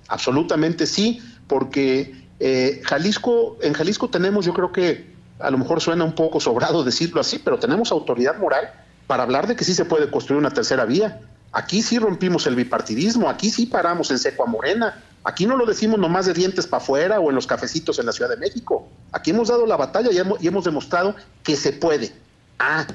absolutamente 0.08 0.86
sí, 0.86 1.22
porque 1.46 2.24
eh, 2.40 2.80
Jalisco, 2.84 3.58
en 3.60 3.74
Jalisco 3.74 4.08
tenemos, 4.08 4.46
yo 4.46 4.54
creo 4.54 4.72
que 4.72 5.09
a 5.40 5.50
lo 5.50 5.58
mejor 5.58 5.80
suena 5.80 6.04
un 6.04 6.14
poco 6.14 6.40
sobrado 6.40 6.84
decirlo 6.84 7.20
así, 7.20 7.38
pero 7.38 7.58
tenemos 7.58 7.92
autoridad 7.92 8.38
moral 8.38 8.70
para 9.06 9.24
hablar 9.24 9.46
de 9.46 9.56
que 9.56 9.64
sí 9.64 9.74
se 9.74 9.84
puede 9.84 10.10
construir 10.10 10.38
una 10.38 10.50
tercera 10.50 10.84
vía. 10.84 11.20
Aquí 11.52 11.82
sí 11.82 11.98
rompimos 11.98 12.46
el 12.46 12.54
bipartidismo, 12.54 13.28
aquí 13.28 13.50
sí 13.50 13.66
paramos 13.66 14.10
en 14.12 14.20
seco 14.20 14.44
a 14.44 14.46
Morena, 14.46 15.02
aquí 15.24 15.46
no 15.46 15.56
lo 15.56 15.66
decimos 15.66 15.98
nomás 15.98 16.26
de 16.26 16.32
dientes 16.32 16.68
para 16.68 16.80
afuera 16.80 17.18
o 17.18 17.28
en 17.28 17.34
los 17.34 17.46
cafecitos 17.46 17.98
en 17.98 18.06
la 18.06 18.12
Ciudad 18.12 18.30
de 18.30 18.36
México. 18.36 18.88
Aquí 19.10 19.30
hemos 19.30 19.48
dado 19.48 19.66
la 19.66 19.76
batalla 19.76 20.10
y 20.12 20.46
hemos, 20.46 20.64
demostrado 20.64 21.16
que 21.42 21.56
se 21.56 21.72
puede. 21.72 22.12
Ah, 22.60 22.86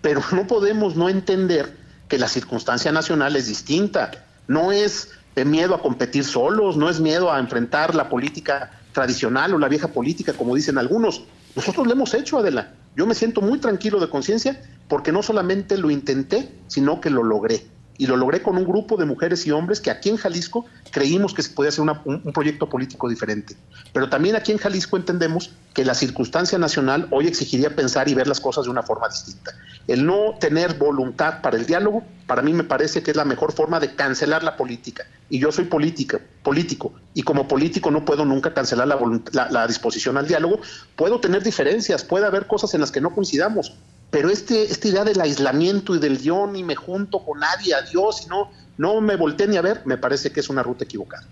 pero 0.00 0.20
no 0.32 0.48
podemos 0.48 0.96
no 0.96 1.08
entender 1.08 1.76
que 2.08 2.18
la 2.18 2.26
circunstancia 2.26 2.90
nacional 2.90 3.36
es 3.36 3.46
distinta. 3.46 4.10
No 4.48 4.72
es 4.72 5.10
miedo 5.36 5.74
a 5.76 5.80
competir 5.80 6.24
solos, 6.24 6.76
no 6.76 6.90
es 6.90 6.98
miedo 6.98 7.32
a 7.32 7.38
enfrentar 7.38 7.94
la 7.94 8.08
política 8.08 8.72
tradicional 8.92 9.54
o 9.54 9.58
la 9.58 9.68
vieja 9.68 9.88
política, 9.88 10.32
como 10.32 10.54
dicen 10.56 10.76
algunos. 10.76 11.22
Nosotros 11.54 11.86
lo 11.86 11.92
hemos 11.92 12.14
hecho, 12.14 12.38
Adela. 12.38 12.74
Yo 12.96 13.06
me 13.06 13.14
siento 13.14 13.40
muy 13.40 13.58
tranquilo 13.58 14.00
de 14.00 14.08
conciencia 14.08 14.62
porque 14.88 15.12
no 15.12 15.22
solamente 15.22 15.78
lo 15.78 15.90
intenté, 15.90 16.50
sino 16.66 17.00
que 17.00 17.10
lo 17.10 17.22
logré. 17.22 17.66
Y 17.98 18.06
lo 18.06 18.16
logré 18.16 18.42
con 18.42 18.56
un 18.56 18.64
grupo 18.64 18.96
de 18.96 19.04
mujeres 19.04 19.46
y 19.46 19.50
hombres 19.50 19.80
que 19.80 19.90
aquí 19.90 20.08
en 20.08 20.16
Jalisco 20.16 20.64
creímos 20.90 21.34
que 21.34 21.42
se 21.42 21.50
podía 21.50 21.68
hacer 21.68 21.84
un, 21.84 22.32
proyecto 22.32 22.68
político 22.68 23.08
diferente. 23.08 23.54
Pero 23.92 24.08
también 24.08 24.34
aquí 24.34 24.50
en 24.50 24.58
Jalisco 24.58 24.96
entendemos 24.96 25.52
que 25.74 25.84
la 25.84 25.94
circunstancia 25.94 26.58
nacional 26.58 27.06
hoy 27.10 27.28
exigiría 27.28 27.76
pensar 27.76 28.08
y 28.08 28.14
ver 28.14 28.26
las 28.26 28.40
cosas 28.40 28.64
de 28.64 28.70
una 28.70 28.82
forma 28.82 29.08
distinta. 29.08 29.52
El 29.86 30.06
no 30.06 30.36
tener 30.40 30.74
voluntad 30.74 31.42
para 31.42 31.56
el 31.56 31.66
diálogo, 31.66 32.02
para 32.26 32.42
mí 32.42 32.52
me 32.52 32.64
parece 32.64 33.02
que 33.02 33.10
es 33.10 33.16
la 33.16 33.24
mejor 33.24 33.52
forma 33.52 33.78
de 33.78 33.94
cancelar 33.94 34.42
la 34.42 34.56
política. 34.56 35.04
Y 35.28 35.38
yo 35.38 35.50
soy 35.50 35.64
política, 35.64 36.20
político, 36.42 36.92
y 37.14 37.22
como 37.22 37.48
político 37.48 37.90
no 37.90 38.04
puedo 38.04 38.24
nunca 38.24 38.52
cancelar 38.52 38.86
la, 38.86 39.48
la 39.50 39.66
disposición 39.66 40.18
al 40.18 40.28
diálogo. 40.28 40.60
Puedo 40.94 41.20
tener 41.20 41.42
diferencias, 41.42 42.04
puede 42.04 42.26
haber 42.26 42.46
cosas 42.46 42.74
en 42.74 42.80
las 42.80 42.90
que 42.90 43.00
no 43.00 43.14
coincidamos, 43.14 43.74
pero 44.10 44.28
este, 44.28 44.64
esta 44.64 44.88
idea 44.88 45.04
del 45.04 45.20
aislamiento 45.20 45.94
y 45.94 45.98
del 45.98 46.20
yo 46.20 46.46
ni 46.46 46.62
me 46.62 46.76
junto 46.76 47.24
con 47.24 47.40
nadie, 47.40 47.74
adiós, 47.74 48.24
y 48.26 48.28
no, 48.28 48.50
no 48.76 49.00
me 49.00 49.16
volteé 49.16 49.48
ni 49.48 49.56
a 49.56 49.62
ver, 49.62 49.80
me 49.86 49.96
parece 49.96 50.30
que 50.30 50.40
es 50.40 50.50
una 50.50 50.62
ruta 50.62 50.84
equivocada. 50.84 51.26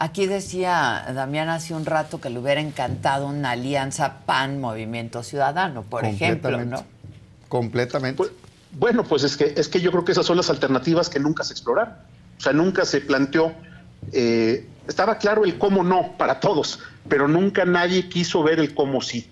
Aquí 0.00 0.26
decía 0.26 1.04
Damián 1.12 1.48
hace 1.48 1.74
un 1.74 1.84
rato 1.84 2.20
que 2.20 2.30
le 2.30 2.38
hubiera 2.38 2.60
encantado 2.60 3.26
una 3.26 3.50
alianza 3.50 4.20
PAN-Movimiento 4.24 5.22
Ciudadano, 5.22 5.82
por 5.82 6.04
ejemplo, 6.04 6.64
¿no? 6.64 6.84
Completamente. 7.48 8.16
Pues, 8.16 8.30
bueno, 8.72 9.02
pues 9.02 9.24
es 9.24 9.36
que, 9.36 9.54
es 9.56 9.68
que 9.68 9.80
yo 9.80 9.90
creo 9.90 10.04
que 10.04 10.12
esas 10.12 10.24
son 10.24 10.36
las 10.36 10.50
alternativas 10.50 11.08
que 11.08 11.18
nunca 11.18 11.42
se 11.42 11.52
exploraron. 11.52 11.94
O 12.38 12.40
sea, 12.40 12.52
nunca 12.52 12.84
se 12.84 13.00
planteó 13.00 13.54
eh, 14.12 14.66
estaba 14.86 15.18
claro 15.18 15.44
el 15.44 15.58
cómo 15.58 15.84
no 15.84 16.16
para 16.16 16.40
todos, 16.40 16.80
pero 17.08 17.28
nunca 17.28 17.64
nadie 17.64 18.08
quiso 18.08 18.42
ver 18.42 18.58
el 18.58 18.74
cómo 18.74 19.00
sí, 19.02 19.28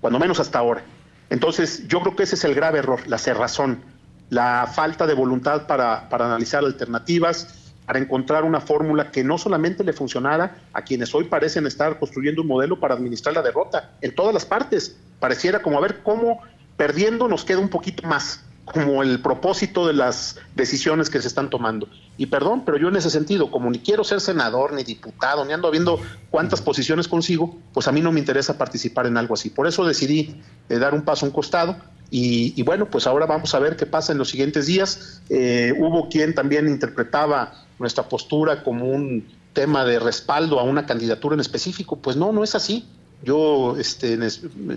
cuando 0.00 0.18
menos 0.18 0.40
hasta 0.40 0.58
ahora. 0.58 0.82
Entonces, 1.30 1.86
yo 1.86 2.00
creo 2.00 2.16
que 2.16 2.24
ese 2.24 2.34
es 2.34 2.44
el 2.44 2.54
grave 2.54 2.80
error, 2.80 3.00
la 3.06 3.18
cerrazón, 3.18 3.82
la 4.30 4.68
falta 4.72 5.06
de 5.06 5.14
voluntad 5.14 5.66
para, 5.66 6.08
para 6.08 6.26
analizar 6.26 6.64
alternativas, 6.64 7.72
para 7.86 8.00
encontrar 8.00 8.44
una 8.44 8.60
fórmula 8.60 9.10
que 9.10 9.22
no 9.22 9.38
solamente 9.38 9.84
le 9.84 9.92
funcionara 9.92 10.56
a 10.72 10.82
quienes 10.82 11.14
hoy 11.14 11.24
parecen 11.24 11.66
estar 11.66 11.98
construyendo 11.98 12.42
un 12.42 12.48
modelo 12.48 12.78
para 12.78 12.94
administrar 12.94 13.34
la 13.34 13.42
derrota 13.42 13.92
en 14.00 14.14
todas 14.14 14.34
las 14.34 14.44
partes. 14.44 14.96
Pareciera 15.20 15.62
como 15.62 15.78
a 15.78 15.80
ver 15.80 16.02
cómo 16.02 16.40
perdiendo 16.76 17.28
nos 17.28 17.44
queda 17.44 17.58
un 17.58 17.68
poquito 17.68 18.06
más 18.06 18.44
como 18.72 19.02
el 19.02 19.20
propósito 19.20 19.86
de 19.86 19.94
las 19.94 20.36
decisiones 20.54 21.10
que 21.10 21.20
se 21.20 21.28
están 21.28 21.50
tomando. 21.50 21.88
Y 22.16 22.26
perdón, 22.26 22.64
pero 22.64 22.78
yo 22.78 22.88
en 22.88 22.96
ese 22.96 23.10
sentido, 23.10 23.50
como 23.50 23.70
ni 23.70 23.78
quiero 23.78 24.04
ser 24.04 24.20
senador, 24.20 24.72
ni 24.72 24.84
diputado, 24.84 25.44
ni 25.44 25.52
ando 25.52 25.70
viendo 25.70 26.00
cuántas 26.30 26.60
posiciones 26.60 27.08
consigo, 27.08 27.56
pues 27.72 27.88
a 27.88 27.92
mí 27.92 28.00
no 28.00 28.12
me 28.12 28.20
interesa 28.20 28.58
participar 28.58 29.06
en 29.06 29.16
algo 29.16 29.34
así. 29.34 29.50
Por 29.50 29.66
eso 29.66 29.84
decidí 29.84 30.40
eh, 30.68 30.78
dar 30.78 30.94
un 30.94 31.02
paso 31.02 31.26
a 31.26 31.28
un 31.28 31.34
costado. 31.34 31.76
Y, 32.12 32.60
bueno, 32.64 32.90
pues 32.90 33.06
ahora 33.06 33.24
vamos 33.26 33.54
a 33.54 33.60
ver 33.60 33.76
qué 33.76 33.86
pasa 33.86 34.10
en 34.10 34.18
los 34.18 34.30
siguientes 34.30 34.66
días. 34.66 35.22
Eh, 35.28 35.72
hubo 35.78 36.08
quien 36.08 36.34
también 36.34 36.66
interpretaba 36.66 37.52
nuestra 37.78 38.08
postura 38.08 38.64
como 38.64 38.86
un 38.86 39.28
tema 39.52 39.84
de 39.84 40.00
respaldo 40.00 40.58
a 40.58 40.64
una 40.64 40.86
candidatura 40.86 41.34
en 41.34 41.40
específico. 41.40 41.96
Pues 41.96 42.16
no, 42.16 42.32
no 42.32 42.42
es 42.42 42.56
así. 42.56 42.84
Yo, 43.22 43.76
este, 43.78 44.18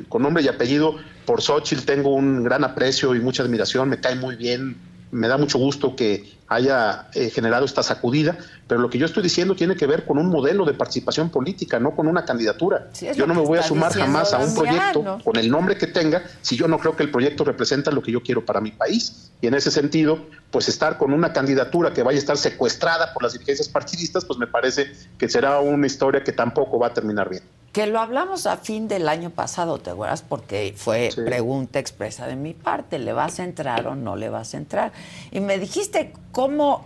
con 0.09 0.21
nombre 0.21 0.43
y 0.43 0.47
apellido, 0.47 0.95
por 1.25 1.41
Xochitl 1.41 1.85
tengo 1.85 2.13
un 2.13 2.43
gran 2.43 2.63
aprecio 2.63 3.15
y 3.15 3.19
mucha 3.19 3.43
admiración, 3.43 3.89
me 3.89 3.99
cae 3.99 4.15
muy 4.15 4.35
bien, 4.35 4.77
me 5.11 5.27
da 5.27 5.37
mucho 5.37 5.59
gusto 5.59 5.95
que 5.95 6.33
haya 6.47 7.07
eh, 7.13 7.29
generado 7.29 7.65
esta 7.65 7.83
sacudida, 7.83 8.37
pero 8.67 8.81
lo 8.81 8.89
que 8.89 8.97
yo 8.97 9.05
estoy 9.05 9.23
diciendo 9.23 9.55
tiene 9.55 9.75
que 9.75 9.87
ver 9.87 10.05
con 10.05 10.17
un 10.17 10.27
modelo 10.27 10.65
de 10.65 10.73
participación 10.73 11.29
política, 11.29 11.79
no 11.79 11.95
con 11.95 12.07
una 12.07 12.25
candidatura. 12.25 12.89
yo 13.15 13.27
no 13.27 13.33
me 13.33 13.41
voy 13.41 13.59
a 13.59 13.63
sumar 13.63 13.93
jamás 13.93 14.33
a 14.33 14.39
un 14.39 14.53
proyecto 14.53 15.19
con 15.23 15.37
el 15.37 15.49
nombre 15.49 15.77
que 15.77 15.87
tenga 15.87 16.23
si 16.41 16.55
yo 16.55 16.67
no 16.67 16.79
creo 16.79 16.95
que 16.95 17.03
el 17.03 17.11
proyecto 17.11 17.43
representa 17.43 17.91
lo 17.91 18.01
que 18.01 18.11
yo 18.11 18.21
quiero 18.21 18.43
para 18.45 18.59
mi 18.59 18.71
país. 18.71 19.31
Y 19.41 19.47
en 19.47 19.53
ese 19.53 19.71
sentido, 19.71 20.19
pues 20.51 20.67
estar 20.67 20.97
con 20.97 21.13
una 21.13 21.31
candidatura 21.31 21.93
que 21.93 22.01
vaya 22.01 22.17
a 22.17 22.19
estar 22.19 22.37
secuestrada 22.37 23.13
por 23.13 23.23
las 23.23 23.33
dirigencias 23.33 23.69
partidistas, 23.69 24.25
pues 24.25 24.39
me 24.39 24.47
parece 24.47 24.91
que 25.17 25.29
será 25.29 25.59
una 25.59 25.85
historia 25.85 26.23
que 26.23 26.31
tampoco 26.31 26.79
va 26.79 26.87
a 26.87 26.93
terminar 26.93 27.29
bien 27.29 27.43
que 27.73 27.87
lo 27.87 27.99
hablamos 27.99 28.45
a 28.45 28.57
fin 28.57 28.87
del 28.87 29.09
año 29.09 29.31
pasado, 29.31 29.79
¿te 29.79 29.89
acuerdas? 29.89 30.21
Porque 30.21 30.75
fue 30.77 31.09
pregunta 31.13 31.79
expresa 31.79 32.27
de 32.27 32.35
mi 32.35 32.53
parte, 32.53 32.99
¿le 32.99 33.13
vas 33.13 33.39
a 33.39 33.43
entrar 33.43 33.87
o 33.87 33.95
no 33.95 34.15
le 34.15 34.29
vas 34.29 34.53
a 34.53 34.57
entrar? 34.57 34.91
Y 35.31 35.39
me 35.39 35.57
dijiste 35.57 36.13
cómo 36.31 36.85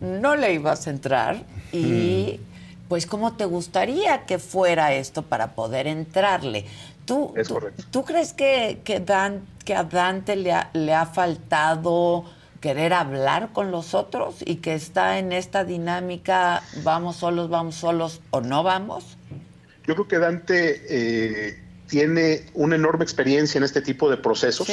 no 0.00 0.34
le 0.34 0.54
ibas 0.54 0.86
a 0.86 0.90
entrar 0.90 1.42
y 1.70 2.40
mm. 2.40 2.88
pues 2.88 3.06
cómo 3.06 3.34
te 3.34 3.44
gustaría 3.44 4.24
que 4.24 4.38
fuera 4.38 4.94
esto 4.94 5.20
para 5.20 5.52
poder 5.52 5.86
entrarle. 5.86 6.64
¿Tú, 7.04 7.34
¿tú, 7.90 8.04
crees 8.04 8.32
que, 8.32 8.80
que, 8.84 9.00
Dan, 9.00 9.42
que 9.66 9.74
a 9.74 9.84
Dante 9.84 10.34
le 10.36 10.54
le 10.72 10.94
ha 10.94 11.04
faltado 11.04 12.24
querer 12.62 12.94
hablar 12.94 13.50
con 13.52 13.70
los 13.70 13.92
otros 13.92 14.36
y 14.40 14.56
que 14.56 14.74
está 14.74 15.18
en 15.18 15.32
esta 15.32 15.64
dinámica, 15.64 16.62
vamos 16.84 17.16
solos, 17.16 17.50
vamos 17.50 17.74
solos 17.74 18.22
o 18.30 18.40
no 18.40 18.62
vamos? 18.62 19.18
Yo 19.86 19.94
creo 19.94 20.08
que 20.08 20.18
Dante 20.18 20.82
eh, 20.88 21.60
tiene 21.88 22.46
una 22.54 22.76
enorme 22.76 23.04
experiencia 23.04 23.58
en 23.58 23.64
este 23.64 23.82
tipo 23.82 24.08
de 24.08 24.16
procesos 24.16 24.68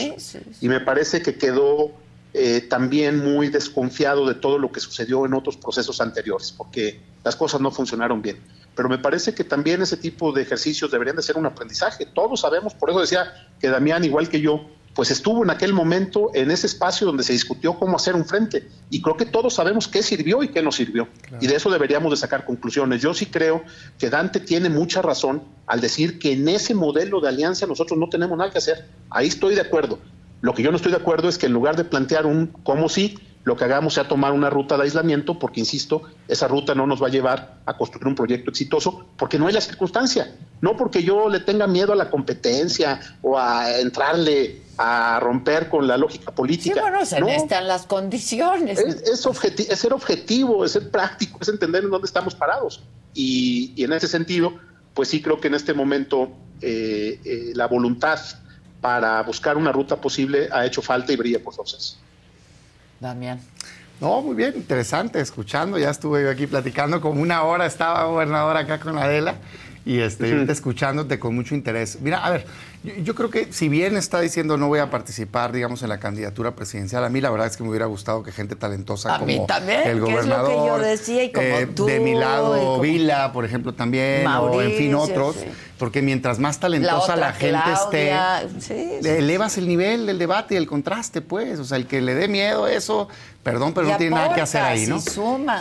y 0.62 0.70
me 0.70 0.80
parece 0.80 1.22
que 1.22 1.36
quedó 1.36 1.91
eh, 2.34 2.62
también 2.62 3.20
muy 3.20 3.49
desconfiado 3.49 4.28
de 4.28 4.36
todo 4.36 4.60
lo 4.60 4.72
que 4.72 4.80
sucedió 4.80 5.26
en 5.26 5.34
otros 5.34 5.57
procesos 5.57 5.99
anteriores, 5.99 6.53
porque 6.55 7.01
las 7.24 7.36
cosas 7.36 7.60
no 7.60 7.72
funcionaron 7.72 8.22
bien. 8.22 8.38
Pero 8.76 8.88
me 8.88 8.99
parece 8.99 9.34
que 9.34 9.43
también 9.43 9.82
ese 9.82 9.97
tipo 9.97 10.32
de 10.32 10.43
ejercicios 10.43 10.91
deberían 10.91 11.16
de 11.16 11.24
ser 11.24 11.38
un 11.38 11.47
aprendizaje. 11.47 12.05
Todos 12.05 12.41
sabemos, 12.41 12.76
por 12.76 12.91
eso 12.91 13.01
decía 13.01 13.49
que 13.60 13.68
Damián, 13.68 14.05
igual 14.05 14.30
que 14.30 14.39
yo, 14.41 14.70
pues 14.94 15.12
estuvo 15.12 15.44
en 15.44 15.50
aquel 15.50 15.74
momento 15.74 16.32
en 16.34 16.52
ese 16.52 16.68
espacio 16.68 17.08
donde 17.08 17.24
se 17.24 17.34
discutió 17.34 17.78
cómo 17.78 17.96
hacer 17.96 18.16
un 18.16 18.26
frente. 18.26 18.68
Y 18.90 19.02
creo 19.02 19.16
que 19.18 19.26
todos 19.26 19.54
sabemos 19.54 19.88
qué 19.88 20.04
sirvió 20.04 20.44
y 20.44 20.50
qué 20.50 20.62
no 20.62 20.72
sirvió. 20.72 21.08
Y 21.40 21.48
de 21.48 21.56
eso 21.56 21.70
deberíamos 21.70 22.12
de 22.12 22.18
sacar 22.18 22.46
conclusiones. 22.46 23.02
Yo 23.02 23.14
sí 23.14 23.28
creo 23.28 23.64
que 23.98 24.10
Dante 24.10 24.40
tiene 24.40 24.70
mucha 24.70 25.02
razón 25.02 25.44
al 25.68 25.82
decir 25.82 26.20
que 26.20 26.34
en 26.34 26.48
ese 26.50 26.74
modelo 26.74 27.22
de 27.22 27.30
alianza 27.30 27.66
nosotros 27.66 27.98
no 27.98 28.10
tenemos 28.10 28.38
nada 28.38 28.52
que 28.52 28.58
hacer. 28.58 28.90
Ahí 29.10 29.28
estoy 29.28 29.56
de 29.56 29.62
acuerdo. 29.62 30.00
Lo 30.42 30.54
que 30.54 30.64
yo 30.64 30.72
no 30.72 30.78
estoy 30.78 30.92
de 30.92 30.98
acuerdo 30.98 31.30
es 31.30 31.38
que 31.38 31.48
en 31.48 31.54
lugar 31.54 31.76
de 31.76 31.84
plantear 31.84 32.26
un 32.26 32.48
cómo 32.64 32.90
sí, 32.90 33.20
lo 33.44 33.56
que 33.56 33.64
hagamos 33.64 33.94
sea 33.94 34.08
tomar 34.08 34.34
una 34.34 34.50
ruta 34.50 34.78
de 34.78 34.84
aislamiento, 34.84 35.40
porque, 35.40 35.62
insisto, 35.62 36.04
esa 36.28 36.48
ruta 36.48 36.76
no 36.76 36.86
nos 36.86 37.02
va 37.02 37.08
a 37.08 37.10
llevar 37.10 37.60
a 37.66 37.78
construir 37.78 38.08
un 38.08 38.16
proyecto 38.16 38.52
exitoso, 38.52 39.06
porque 39.18 39.40
no 39.40 39.48
hay 39.48 39.54
la 39.54 39.62
circunstancia, 39.62 40.36
no 40.62 40.76
porque 40.76 41.04
yo 41.04 41.30
le 41.30 41.40
tenga 41.40 41.66
miedo 41.66 41.94
a 41.94 41.96
la 41.96 42.10
competencia 42.10 43.00
o 43.22 43.38
a 43.38 43.80
entrarle 43.80 44.62
a 44.78 45.20
romper 45.20 45.70
con 45.70 45.88
la 45.88 45.98
lógica 45.98 46.34
política. 46.34 46.76
Sí, 46.76 46.82
bueno, 46.82 47.06
se 47.06 47.20
necesitan 47.22 47.68
las 47.68 47.86
condiciones. 47.86 48.80
Es, 48.80 49.04
es, 49.04 49.80
ser 49.80 49.94
objetivo, 49.94 50.64
es 50.64 50.72
ser 50.72 50.90
práctico, 50.90 51.40
es 51.42 51.50
entender 51.50 51.84
en 51.84 51.90
dónde 51.90 52.06
estamos 52.06 52.36
parados. 52.36 52.82
Y, 53.14 53.74
en 53.84 53.94
ese 53.94 54.08
sentido, 54.08 54.54
pues 54.94 55.10
sí 55.10 55.22
creo 55.22 55.40
que 55.40 55.48
en 55.48 55.56
este 55.56 55.74
momento 55.74 56.30
eh, 56.62 57.20
eh, 57.26 57.52
la 57.56 57.68
voluntad 57.68 58.20
para 58.80 59.22
buscar 59.24 59.58
una 59.58 59.72
ruta 59.72 60.00
posible 60.00 60.48
ha 60.52 60.66
hecho 60.66 60.82
falta 60.82 61.12
y 61.12 61.16
brilla 61.16 61.44
por 61.44 61.56
cosas. 61.56 62.00
Damián. 63.00 63.39
No, 64.02 64.22
muy 64.22 64.36
bien, 64.36 64.54
interesante, 64.56 65.20
escuchando. 65.20 65.78
Ya 65.78 65.89
estuve 65.89 66.24
yo 66.24 66.30
aquí 66.30 66.47
platicando 66.47 67.02
como 67.02 67.22
una 67.22 67.43
hora, 67.43 67.66
estaba 67.66 68.06
gobernador 68.06 68.56
acá 68.56 68.80
con 68.80 68.97
Adela 68.97 69.36
y 69.86 70.00
este, 70.00 70.50
escuchándote 70.50 71.20
con 71.20 71.36
mucho 71.36 71.56
interés. 71.56 72.00
Mira, 72.02 72.26
a 72.26 72.30
ver, 72.30 72.45
yo, 72.84 73.14
creo 73.14 73.30
que 73.30 73.52
si 73.52 73.68
bien 73.68 73.98
está 73.98 74.22
diciendo 74.22 74.56
no 74.58 74.68
voy 74.68 74.80
a 74.80 74.90
participar, 74.90 75.52
digamos, 75.52 75.84
en 75.84 75.90
la 75.90 76.00
candidatura 76.00 76.56
presidencial, 76.56 77.04
a 77.04 77.10
mí 77.10 77.20
la 77.20 77.30
verdad 77.30 77.48
es 77.48 77.58
que 77.58 77.64
me 77.64 77.70
hubiera 77.70 77.88
gustado 77.88 78.24
que 78.24 78.32
gente 78.32 78.56
talentosa 78.56 79.20
como 79.20 79.30
el 79.30 80.00
gobernador, 80.00 80.48
que 80.48 80.56
yo 80.56 80.78
decía 80.80 81.24
y 81.26 81.32
como 81.32 81.46
eh, 81.46 81.68
tú, 81.68 81.86
de 81.86 82.00
mi 82.00 82.16
lado 82.16 82.80
Vila, 82.80 83.34
por 83.34 83.44
ejemplo, 83.44 83.74
también, 83.74 84.26
o 84.28 84.62
en 84.62 84.72
fin 84.74 84.96
otros, 84.96 85.36
porque 85.78 86.02
mientras 86.02 86.40
más 86.40 86.60
talentosa 86.60 87.16
la, 87.16 87.34
gente 87.34 87.60
esté, 87.74 89.18
elevas 89.18 89.58
el 89.58 89.68
nivel 89.68 90.06
del 90.06 90.18
debate 90.18 90.54
y 90.54 90.58
el 90.58 90.68
contraste, 90.68 91.22
pues, 91.22 91.60
o 91.60 91.66
sea, 91.66 91.78
el 91.78 91.86
que 91.86 92.02
le 92.02 92.16
dé 92.16 92.28
miedo 92.28 92.66
a 92.66 92.72
eso, 92.72 93.10
perdón, 93.44 93.74
pero 93.74 93.88
no 93.88 93.98
tiene 93.98 94.16
nada 94.16 94.34
que 94.34 94.42
hacer 94.42 94.62
ahí, 94.62 94.88
¿no? 94.88 95.00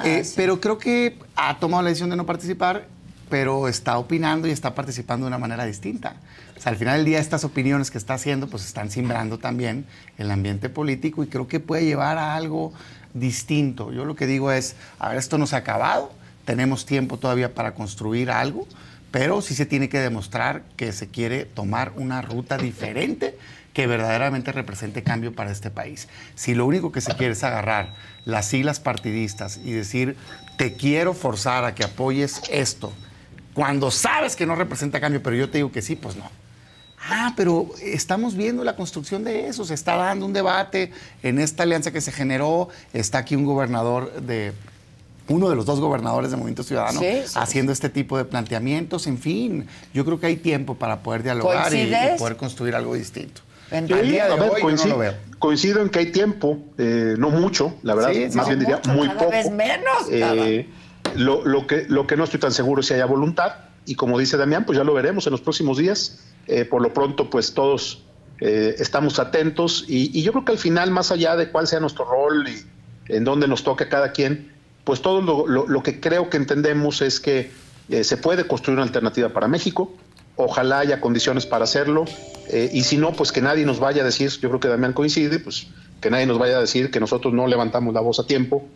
Eh, 0.04 0.22
pero 0.36 0.60
creo 0.60 0.78
que 0.78 1.18
ha 1.34 1.58
tomado 1.58 1.82
la 1.82 1.88
decisión 1.88 2.10
de 2.10 2.16
no 2.16 2.26
participar 2.26 2.86
pero 3.28 3.68
está 3.68 3.98
opinando 3.98 4.48
y 4.48 4.50
está 4.50 4.74
participando 4.74 5.26
de 5.26 5.28
una 5.28 5.38
manera 5.38 5.64
distinta. 5.64 6.16
Al 6.64 6.76
final 6.76 6.98
del 6.98 7.06
día 7.06 7.18
estas 7.18 7.44
opiniones 7.44 7.90
que 7.90 7.98
está 7.98 8.14
haciendo 8.14 8.48
pues 8.48 8.64
están 8.64 8.90
simbrando 8.90 9.38
también 9.38 9.86
el 10.18 10.30
ambiente 10.30 10.68
político 10.68 11.22
y 11.22 11.28
creo 11.28 11.48
que 11.48 11.60
puede 11.60 11.84
llevar 11.84 12.18
a 12.18 12.34
algo 12.34 12.72
distinto. 13.14 13.92
Yo 13.92 14.04
lo 14.04 14.16
que 14.16 14.26
digo 14.26 14.52
es, 14.52 14.76
a 14.98 15.08
ver, 15.08 15.18
esto 15.18 15.38
no 15.38 15.46
se 15.46 15.56
ha 15.56 15.60
acabado, 15.60 16.12
tenemos 16.44 16.86
tiempo 16.86 17.18
todavía 17.18 17.54
para 17.54 17.74
construir 17.74 18.30
algo, 18.30 18.66
pero 19.10 19.40
sí 19.40 19.54
se 19.54 19.66
tiene 19.66 19.88
que 19.88 20.00
demostrar 20.00 20.62
que 20.76 20.92
se 20.92 21.08
quiere 21.08 21.44
tomar 21.44 21.92
una 21.96 22.22
ruta 22.22 22.58
diferente 22.58 23.38
que 23.72 23.86
verdaderamente 23.86 24.50
represente 24.50 25.02
cambio 25.02 25.34
para 25.34 25.52
este 25.52 25.70
país. 25.70 26.08
Si 26.34 26.54
lo 26.54 26.66
único 26.66 26.90
que 26.90 27.00
se 27.00 27.14
quiere 27.14 27.32
es 27.32 27.44
agarrar 27.44 27.94
las 28.24 28.46
siglas 28.46 28.80
partidistas 28.80 29.58
y 29.64 29.72
decir, 29.72 30.16
te 30.56 30.74
quiero 30.74 31.14
forzar 31.14 31.64
a 31.64 31.74
que 31.74 31.84
apoyes 31.84 32.42
esto, 32.50 32.92
cuando 33.54 33.90
sabes 33.90 34.36
que 34.36 34.46
no 34.46 34.56
representa 34.56 35.00
cambio, 35.00 35.22
pero 35.22 35.36
yo 35.36 35.48
te 35.48 35.58
digo 35.58 35.70
que 35.70 35.82
sí, 35.82 35.96
pues 35.96 36.16
no. 36.16 36.28
Ah, 37.00 37.32
pero 37.36 37.68
estamos 37.80 38.34
viendo 38.34 38.64
la 38.64 38.76
construcción 38.76 39.24
de 39.24 39.48
eso, 39.48 39.64
se 39.64 39.74
está 39.74 39.96
dando 39.96 40.26
un 40.26 40.32
debate 40.32 40.92
en 41.22 41.38
esta 41.38 41.62
alianza 41.62 41.92
que 41.92 42.00
se 42.00 42.12
generó, 42.12 42.68
está 42.92 43.18
aquí 43.18 43.36
un 43.36 43.44
gobernador 43.44 44.12
de 44.20 44.52
uno 45.28 45.48
de 45.48 45.56
los 45.56 45.66
dos 45.66 45.78
gobernadores 45.80 46.30
de 46.30 46.36
Movimiento 46.36 46.62
Ciudadano 46.62 47.00
haciendo 47.34 47.72
este 47.72 47.88
tipo 47.88 48.16
de 48.16 48.24
planteamientos, 48.24 49.06
en 49.06 49.18
fin, 49.18 49.66
yo 49.94 50.04
creo 50.04 50.18
que 50.18 50.26
hay 50.26 50.36
tiempo 50.36 50.74
para 50.74 51.00
poder 51.00 51.22
dialogar 51.22 51.72
y, 51.74 51.92
poder 52.18 52.36
construir 52.36 52.74
algo 52.74 52.94
distinto. 52.94 53.42
coincido, 55.38 55.82
en 55.82 55.90
que 55.90 55.98
hay 55.98 56.10
tiempo, 56.10 56.58
eh, 56.78 57.14
no 57.18 57.30
mucho, 57.30 57.74
la 57.82 57.94
verdad, 57.94 58.12
más 58.34 58.48
bien 58.48 58.58
diría 58.58 58.80
muy 58.88 59.08
poco. 59.10 59.30
Vez 59.30 59.50
menos. 59.50 60.08
Eh, 60.10 60.66
lo, 61.14 61.66
que, 61.66 61.84
lo 61.88 62.06
que 62.06 62.16
no 62.16 62.24
estoy 62.24 62.40
tan 62.40 62.52
seguro 62.52 62.80
es 62.80 62.86
si 62.86 62.94
haya 62.94 63.04
voluntad, 63.04 63.52
y 63.84 63.94
como 63.94 64.18
dice 64.18 64.36
Damián, 64.36 64.64
pues 64.64 64.78
ya 64.78 64.84
lo 64.84 64.94
veremos 64.94 65.26
en 65.26 65.32
los 65.32 65.40
próximos 65.40 65.78
días. 65.78 66.18
Eh, 66.48 66.64
por 66.64 66.82
lo 66.82 66.92
pronto, 66.92 67.30
pues 67.30 67.54
todos 67.54 68.02
eh, 68.40 68.74
estamos 68.78 69.18
atentos, 69.18 69.84
y, 69.86 70.22
yo 70.22 70.32
creo 70.32 70.44
que 70.44 70.52
al 70.52 70.58
final, 70.58 70.90
más 70.90 71.12
allá 71.12 71.36
de 71.36 71.50
cuál 71.50 71.66
sea 71.66 71.78
nuestro 71.78 72.04
rol 72.04 72.48
y 72.48 73.12
en 73.12 73.24
dónde 73.24 73.46
nos 73.46 73.62
toque 73.62 73.84
a 73.84 73.88
cada 73.88 74.12
quien, 74.12 74.52
pues 74.84 75.02
todo 75.02 75.46
lo, 75.46 75.82
que 75.82 76.00
creo 76.00 76.30
que 76.30 76.38
entendemos 76.38 77.02
es 77.02 77.20
que 77.20 77.50
eh, 77.90 78.04
se 78.04 78.16
puede 78.16 78.46
construir 78.46 78.78
una 78.78 78.84
alternativa 78.84 79.28
para 79.28 79.46
México, 79.46 79.94
ojalá 80.36 80.78
haya 80.80 81.00
condiciones 81.00 81.46
para 81.46 81.64
hacerlo, 81.64 82.06
y 82.72 82.84
si 82.84 82.96
no, 82.96 83.12
pues 83.12 83.30
que 83.30 83.42
nadie 83.42 83.66
nos 83.66 83.78
vaya 83.78 84.00
a 84.00 84.04
decir, 84.06 84.30
yo 84.40 84.48
creo 84.48 84.58
que 84.58 84.68
Damián 84.68 84.94
coincide, 84.94 85.38
pues 85.38 85.66
que 86.00 86.10
nadie 86.10 86.24
nos 86.24 86.38
vaya 86.38 86.56
a 86.56 86.60
decir 86.60 86.90
que 86.90 86.98
nosotros 86.98 87.34
no 87.34 87.46
levantamos 87.46 87.92
la 87.92 88.00
voz 88.00 88.20
a 88.20 88.26
tiempo 88.26 88.66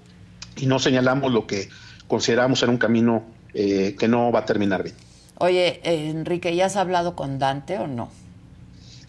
y 0.56 0.66
no 0.66 0.78
señalamos 0.78 1.32
lo 1.32 1.46
que 1.46 1.70
consideramos 2.06 2.62
en 2.62 2.70
un 2.70 2.78
camino 2.78 3.24
eh, 3.54 3.96
que 3.98 4.08
no 4.08 4.32
va 4.32 4.40
a 4.40 4.44
terminar 4.44 4.82
bien. 4.82 4.94
Oye, 5.42 5.80
eh, 5.82 6.08
Enrique, 6.08 6.54
¿ya 6.54 6.66
has 6.66 6.76
hablado 6.76 7.16
con 7.16 7.40
Dante 7.40 7.76
o 7.76 7.88
no? 7.88 8.10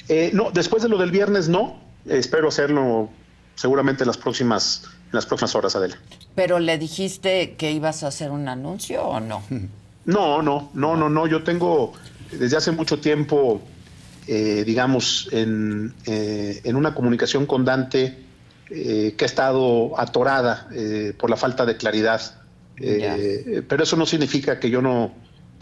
Eh, 0.09 0.31
no, 0.33 0.49
después 0.49 0.81
de 0.81 0.89
lo 0.89 0.97
del 0.97 1.11
viernes 1.11 1.47
no. 1.47 1.79
espero 2.09 2.47
hacerlo 2.47 3.09
seguramente 3.53 4.03
en 4.03 4.07
las 4.07 4.17
próximas, 4.17 4.81
en 5.05 5.11
las 5.11 5.27
próximas 5.27 5.53
horas, 5.53 5.75
Adela. 5.75 5.95
¿Pero 6.33 6.57
le 6.59 6.79
dijiste 6.79 7.53
que 7.55 7.71
ibas 7.71 8.03
a 8.03 8.07
hacer 8.07 8.31
un 8.31 8.47
anuncio 8.47 9.03
o 9.03 9.19
no? 9.19 9.43
No, 10.05 10.41
no, 10.41 10.69
no, 10.73 10.97
no, 10.97 11.07
no. 11.07 11.27
Yo 11.27 11.43
tengo 11.43 11.93
desde 12.29 12.57
hace 12.57 12.73
mucho 12.73 12.99
tiempo, 12.99 13.61
digamos, 14.27 15.29
en, 15.31 15.93
en, 16.05 16.75
una 16.75 16.93
comunicación 16.93 17.45
con 17.45 17.63
Dante 17.63 18.17
que 18.67 19.15
ha 19.17 19.25
estado 19.25 19.97
atorada 19.97 20.67
por 21.17 21.29
la 21.29 21.37
falta 21.37 21.65
de 21.65 21.77
claridad 21.77 22.43
eh, 22.77 23.63
pero 23.67 23.83
eso 23.83 23.95
no 23.95 24.05
significa 24.05 24.59
que 24.59 24.69
yo 24.69 24.81
no 24.81 25.13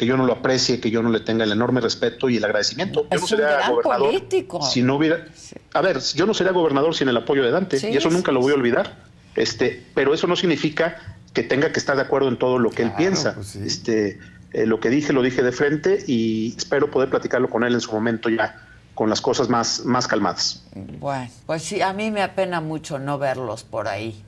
que 0.01 0.07
yo 0.07 0.17
no 0.17 0.25
lo 0.25 0.33
aprecie, 0.33 0.79
que 0.79 0.89
yo 0.89 1.03
no 1.03 1.11
le 1.11 1.19
tenga 1.19 1.43
el 1.43 1.51
enorme 1.51 1.79
respeto 1.79 2.27
y 2.27 2.37
el 2.37 2.43
agradecimiento. 2.43 3.07
yo 3.07 3.19
no 3.19 3.27
sería 3.27 3.69
gobernador 3.69 4.09
político. 4.09 4.59
si 4.63 4.81
no 4.81 4.95
hubiera 4.95 5.27
A 5.73 5.81
ver, 5.81 5.99
yo 6.15 6.25
no 6.25 6.33
sería 6.33 6.51
gobernador 6.53 6.95
sin 6.95 7.07
el 7.07 7.17
apoyo 7.17 7.43
de 7.43 7.51
Dante 7.51 7.77
y 7.87 7.97
eso 7.97 8.09
nunca 8.09 8.31
lo 8.31 8.39
voy 8.39 8.51
a 8.51 8.55
olvidar. 8.55 8.95
Este, 9.35 9.85
pero 9.93 10.15
eso 10.15 10.25
no 10.25 10.35
significa 10.35 11.17
que 11.33 11.43
tenga 11.43 11.71
que 11.71 11.77
estar 11.77 11.95
de 11.95 12.01
acuerdo 12.01 12.29
en 12.29 12.39
todo 12.39 12.57
lo 12.57 12.71
que 12.71 12.81
él 12.81 12.93
piensa. 12.97 13.35
Pues 13.35 13.55
este, 13.57 14.17
eh, 14.53 14.65
lo 14.65 14.79
que 14.79 14.89
dije 14.89 15.13
lo 15.13 15.21
dije 15.21 15.43
de 15.43 15.51
frente 15.51 16.03
y 16.07 16.55
espero 16.57 16.89
poder 16.89 17.11
platicarlo 17.11 17.47
con 17.47 17.63
él 17.63 17.75
en 17.75 17.81
su 17.81 17.91
momento 17.91 18.27
ya 18.27 18.59
con 18.95 19.07
las 19.07 19.21
cosas 19.21 19.49
más, 19.49 19.85
más 19.85 20.07
calmadas. 20.07 20.63
Bueno, 20.73 21.29
pues 21.45 21.61
sí, 21.61 21.79
a 21.83 21.93
mí 21.93 22.09
me 22.09 22.23
apena 22.23 22.59
mucho 22.59 22.97
no 22.97 23.19
verlos 23.19 23.63
por 23.63 23.87
ahí. 23.87 24.23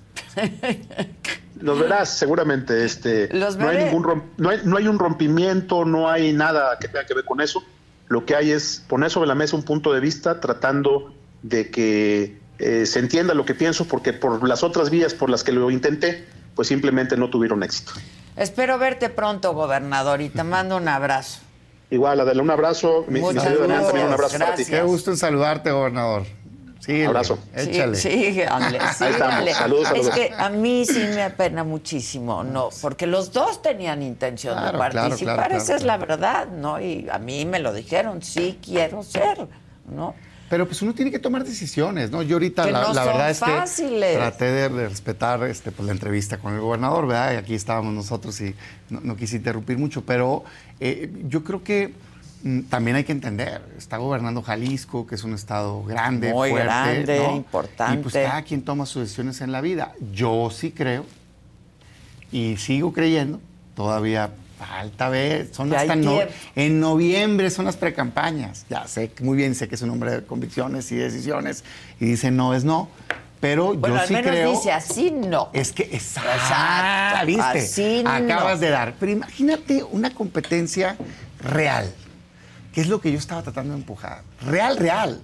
Los 1.59 1.79
verás, 1.79 2.17
seguramente. 2.17 2.83
Este, 2.83 3.29
no, 3.31 3.69
hay 3.69 3.85
ningún 3.85 4.23
no, 4.37 4.49
hay, 4.49 4.59
no 4.63 4.77
hay 4.77 4.87
un 4.87 4.99
rompimiento, 4.99 5.85
no 5.85 6.09
hay 6.09 6.33
nada 6.33 6.77
que 6.79 6.87
tenga 6.87 7.05
que 7.05 7.13
ver 7.13 7.25
con 7.25 7.41
eso. 7.41 7.63
Lo 8.07 8.25
que 8.25 8.35
hay 8.35 8.51
es 8.51 8.83
poner 8.87 9.09
sobre 9.09 9.27
la 9.27 9.35
mesa 9.35 9.55
un 9.55 9.63
punto 9.63 9.93
de 9.93 9.99
vista 9.99 10.39
tratando 10.39 11.13
de 11.41 11.71
que 11.71 12.37
eh, 12.59 12.85
se 12.85 12.99
entienda 12.99 13.33
lo 13.33 13.45
que 13.45 13.55
pienso, 13.55 13.85
porque 13.85 14.13
por 14.13 14.47
las 14.47 14.63
otras 14.63 14.89
vías 14.89 15.13
por 15.13 15.29
las 15.29 15.43
que 15.43 15.51
lo 15.51 15.71
intenté, 15.71 16.25
pues 16.55 16.67
simplemente 16.67 17.17
no 17.17 17.29
tuvieron 17.29 17.63
éxito. 17.63 17.93
Espero 18.35 18.77
verte 18.77 19.09
pronto, 19.09 19.53
gobernador, 19.53 20.21
y 20.21 20.29
te 20.29 20.43
mando 20.43 20.77
un 20.77 20.87
abrazo. 20.87 21.39
Igual, 21.89 22.19
Adela, 22.19 22.41
un 22.41 22.49
abrazo. 22.49 23.05
Muchas 23.07 23.43
gracias. 23.43 23.85
También 23.87 24.07
un 24.07 24.13
abrazo 24.13 24.39
para 24.39 24.55
ti. 24.55 24.65
Qué 24.65 24.81
gusto 24.81 25.11
en 25.11 25.17
saludarte, 25.17 25.71
gobernador. 25.71 26.23
Sí, 26.85 27.01
abrazo. 27.03 27.39
Échale. 27.55 27.95
Sí, 27.95 28.09
síganle, 28.97 29.53
Saludos, 29.53 29.87
Es 29.95 30.09
que 30.09 30.33
a 30.37 30.49
mí 30.49 30.85
sí 30.85 30.99
me 31.15 31.23
apena 31.23 31.63
muchísimo, 31.63 32.43
no, 32.43 32.69
porque 32.81 33.07
los 33.07 33.31
dos 33.31 33.61
tenían 33.61 34.03
intención 34.03 34.61
de 34.65 34.77
participar, 34.77 35.53
esa 35.53 35.75
es 35.77 35.83
la 35.83 35.95
verdad, 35.97 36.49
¿no? 36.49 36.81
Y 36.81 37.07
a 37.09 37.19
mí 37.19 37.45
me 37.45 37.59
lo 37.59 37.71
dijeron, 37.71 38.21
sí 38.21 38.59
quiero 38.61 39.01
ser, 39.01 39.47
¿no? 39.95 40.13
Pero 40.49 40.67
pues 40.67 40.81
uno 40.81 40.93
tiene 40.93 41.09
que 41.09 41.19
tomar 41.19 41.45
decisiones, 41.45 42.11
¿no? 42.11 42.21
Yo 42.21 42.35
ahorita 42.35 42.69
la, 42.69 43.05
verdad 43.05 43.29
es 43.29 43.39
que 43.39 44.13
traté 44.15 44.51
de 44.51 44.69
respetar 44.69 45.41
este, 45.45 45.71
pues, 45.71 45.85
la 45.85 45.93
entrevista 45.93 46.37
con 46.37 46.53
el 46.53 46.59
gobernador, 46.59 47.07
¿verdad? 47.07 47.33
Y 47.33 47.35
aquí 47.37 47.55
estábamos 47.55 47.93
nosotros 47.93 48.39
y 48.41 48.53
no, 48.89 49.15
quise 49.15 49.37
interrumpir 49.37 49.77
mucho, 49.77 50.03
pero 50.05 50.43
eh, 50.81 51.11
yo 51.27 51.45
creo 51.45 51.63
que 51.63 51.93
también 52.69 52.97
hay 52.97 53.05
que 53.05 53.13
entender, 53.13 53.61
está 53.77 53.97
gobernando 53.97 54.41
Jalisco, 54.41 55.07
que 55.07 55.15
es 55.15 55.23
un 55.23 55.33
estado 55.33 55.81
grande, 55.83 56.33
Muy 56.33 56.49
fuerte, 56.49 56.65
grande, 56.65 57.25
importante. 57.35 57.99
Y 57.99 58.03
pues 58.03 58.13
cada 58.13 58.41
quien 58.41 58.63
toma 58.63 58.85
sus 58.85 59.03
decisiones 59.03 59.39
en 59.39 59.53
la 59.53 59.61
vida. 59.61 59.93
Yo 60.11 60.49
sí 60.51 60.71
creo 60.71 61.05
y 62.33 62.57
sigo 62.57 62.91
creyendo, 62.91 63.39
todavía 63.75 64.31
falta 64.59 65.07
ver, 65.07 65.53
son 65.53 65.73
hasta 65.73 65.95
en 66.55 66.79
noviembre 66.79 67.49
son 67.49 67.63
las 67.65 67.77
precampañas. 67.77 68.65
Ya 68.69 68.87
sé 68.87 69.11
muy 69.21 69.37
bien, 69.37 69.55
sé 69.55 69.69
que 69.69 69.75
es 69.75 69.81
un 69.81 69.91
hombre 69.91 70.11
de 70.11 70.23
convicciones 70.25 70.91
y 70.91 70.95
decisiones 70.95 71.63
y 71.99 72.05
dice 72.05 72.29
no 72.29 72.53
es 72.53 72.65
no, 72.65 72.89
pero 73.39 73.73
bueno, 73.73 73.95
yo 73.95 74.01
al 74.01 74.07
sí 74.07 74.13
menos 74.15 74.31
creo. 74.31 74.51
dice 74.51 74.71
así 74.71 75.11
no. 75.11 75.49
Es 75.53 75.71
que 75.71 75.83
exacto, 75.83 77.25
¿viste? 77.25 77.41
Así 77.41 78.03
Acabas 78.05 78.59
de 78.59 78.69
dar. 78.69 78.95
Pero 78.99 79.13
imagínate 79.13 79.83
una 79.83 80.09
competencia 80.13 80.97
real 81.39 81.93
¿Qué 82.73 82.81
es 82.81 82.87
lo 82.87 82.99
que 82.99 83.11
yo 83.11 83.17
estaba 83.17 83.43
tratando 83.43 83.73
de 83.73 83.79
empujar. 83.79 84.23
Real, 84.41 84.77
real. 84.77 85.21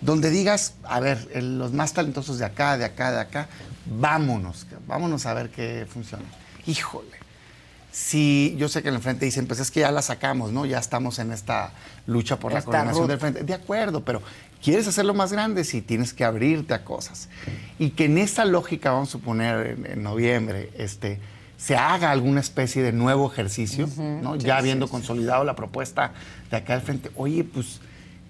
Donde 0.00 0.30
digas, 0.30 0.74
a 0.84 1.00
ver, 1.00 1.28
los 1.42 1.72
más 1.72 1.92
talentosos 1.92 2.38
de 2.38 2.44
acá, 2.44 2.78
de 2.78 2.84
acá, 2.84 3.12
de 3.12 3.20
acá, 3.20 3.48
vámonos, 3.86 4.66
vámonos 4.86 5.26
a 5.26 5.34
ver 5.34 5.50
qué 5.50 5.86
funciona. 5.88 6.24
Híjole. 6.66 7.26
Si 7.92 8.54
yo 8.58 8.68
sé 8.68 8.82
que 8.82 8.90
en 8.90 8.94
el 8.94 9.00
frente 9.00 9.24
dicen, 9.24 9.46
pues 9.46 9.58
es 9.58 9.70
que 9.70 9.80
ya 9.80 9.90
la 9.90 10.02
sacamos, 10.02 10.52
¿no? 10.52 10.66
Ya 10.66 10.78
estamos 10.78 11.18
en 11.18 11.32
esta 11.32 11.72
lucha 12.06 12.38
por 12.38 12.52
la 12.52 12.60
coordinación 12.60 13.08
del 13.08 13.18
frente. 13.18 13.42
De 13.42 13.54
acuerdo, 13.54 14.04
pero 14.04 14.20
quieres 14.62 14.86
hacerlo 14.86 15.14
más 15.14 15.32
grande, 15.32 15.64
sí, 15.64 15.80
tienes 15.80 16.12
que 16.12 16.22
abrirte 16.22 16.74
a 16.74 16.84
cosas. 16.84 17.30
Y 17.78 17.90
que 17.90 18.04
en 18.04 18.18
esa 18.18 18.44
lógica, 18.44 18.90
vamos 18.90 19.08
a 19.08 19.12
suponer 19.12 19.78
en, 19.82 20.02
noviembre, 20.02 20.70
este, 20.76 21.20
se 21.56 21.76
haga 21.76 22.10
alguna 22.10 22.40
especie 22.40 22.82
de 22.82 22.92
nuevo 22.92 23.30
ejercicio, 23.30 23.88
¿no? 23.96 24.36
ya 24.36 24.58
habiendo 24.58 24.88
consolidado 24.88 25.44
la 25.44 25.56
propuesta 25.56 26.12
de 26.50 26.58
acá 26.58 26.74
al 26.74 26.82
frente. 26.82 27.10
Oye, 27.16 27.44
pues, 27.44 27.80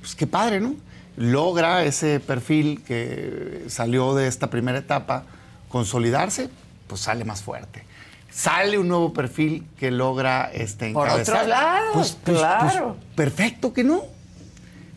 pues 0.00 0.14
qué 0.14 0.26
padre, 0.26 0.60
¿no? 0.60 0.74
Logra 1.16 1.84
ese 1.84 2.20
perfil 2.20 2.82
que 2.84 3.64
salió 3.68 4.14
de 4.14 4.28
esta 4.28 4.48
primera 4.48 4.78
etapa 4.78 5.24
consolidarse, 5.68 6.50
pues 6.86 7.00
sale 7.00 7.24
más 7.24 7.42
fuerte. 7.42 7.84
Sale 8.30 8.78
un 8.78 8.88
nuevo 8.88 9.12
perfil 9.12 9.66
que 9.78 9.90
logra 9.90 10.50
este, 10.52 10.90
encabezar. 10.90 11.24
Por 11.24 11.34
otro 11.36 11.48
lado, 11.48 11.92
pues, 11.94 12.18
pues, 12.22 12.38
claro. 12.38 12.96
perfecto 13.14 13.72
que 13.72 13.82
no. 13.82 14.02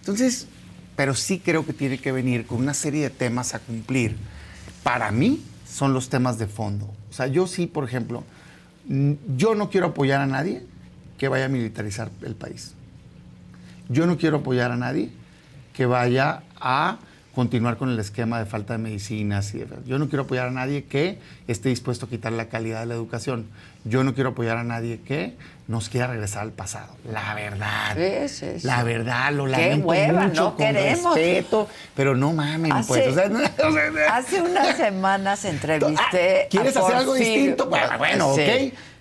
Entonces, 0.02 0.48
pero 0.96 1.16
sí 1.16 1.40
creo 1.40 1.66
que 1.66 1.72
tiene 1.72 1.98
que 1.98 2.12
venir 2.12 2.46
con 2.46 2.58
una 2.58 2.74
serie 2.74 3.04
de 3.04 3.10
temas 3.10 3.56
a 3.56 3.60
cumplir. 3.60 4.18
Para 4.84 5.12
mí 5.12 5.42
son 5.66 5.94
los 5.94 6.10
temas 6.10 6.38
de 6.38 6.48
fondo. 6.48 6.94
O 7.10 7.14
sea, 7.14 7.28
yo 7.28 7.48
sí, 7.48 7.68
por 7.68 7.84
ejemplo, 7.84 8.24
yo 9.38 9.56
no 9.56 9.70
quiero 9.70 9.88
apoyar 9.88 10.22
a 10.22 10.28
nadie 10.28 10.64
que 11.18 11.28
vaya 11.28 11.46
a 11.46 11.50
militarizar 11.50 12.10
el 12.22 12.36
país. 12.36 12.74
Yo 13.90 14.06
no 14.06 14.18
quiero 14.18 14.38
apoyar 14.38 14.72
a 14.72 14.78
nadie 14.78 15.10
que 15.74 15.86
vaya 15.86 16.44
a 16.60 17.00
continuar 17.34 17.78
con 17.78 17.90
el 17.90 18.00
esquema 18.00 18.40
de 18.40 18.46
falta 18.46 18.74
de 18.74 18.80
medicinas. 18.80 19.54
Y 19.54 19.64
yo 19.86 19.98
no 19.98 20.10
quiero 20.10 20.24
apoyar 20.24 20.48
a 20.48 20.52
nadie 20.52 20.84
que 20.84 21.20
esté 21.48 21.70
dispuesto 21.70 22.06
a 22.06 22.10
quitar 22.10 22.34
la 22.34 22.50
calidad 22.50 22.82
de 22.82 22.88
la 22.88 22.96
educación. 22.96 23.46
Yo 23.86 24.04
no 24.04 24.14
quiero 24.14 24.32
apoyar 24.32 24.58
a 24.58 24.64
nadie 24.64 25.00
que 25.02 25.38
nos 25.68 25.88
quiera 25.88 26.08
regresar 26.08 26.42
al 26.42 26.52
pasado. 26.52 26.96
La 27.10 27.34
verdad. 27.34 27.96
La 28.64 28.84
verdad, 28.84 29.32
lo 29.32 29.48
lamento 29.48 29.88
mucho, 29.88 30.34
no 30.34 30.56
con 30.56 30.74
respeto, 30.74 31.68
pero 31.96 32.16
no 32.16 32.34
mamen, 32.34 32.74
pues. 32.88 33.16
hace 34.12 34.42
unas 34.42 34.76
semanas 34.76 35.46
entrevisté 35.46 36.42
ah, 36.44 36.48
¿Quieres 36.50 36.76
hacer 36.76 36.96
algo 36.96 37.14
distinto? 37.14 37.70
Bueno, 37.98 38.32
ok. 38.34 38.40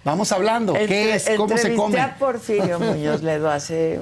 Vamos 0.04 0.32
hablando. 0.32 0.74
¿Qué 0.74 1.14
es? 1.14 1.30
¿Cómo 1.36 1.56
se 1.58 1.74
come? 1.74 2.00
a 2.00 2.16
Porfirio 2.16 2.78
Muñoz 2.80 3.22
Ledo 3.22 3.50
hace 3.50 4.00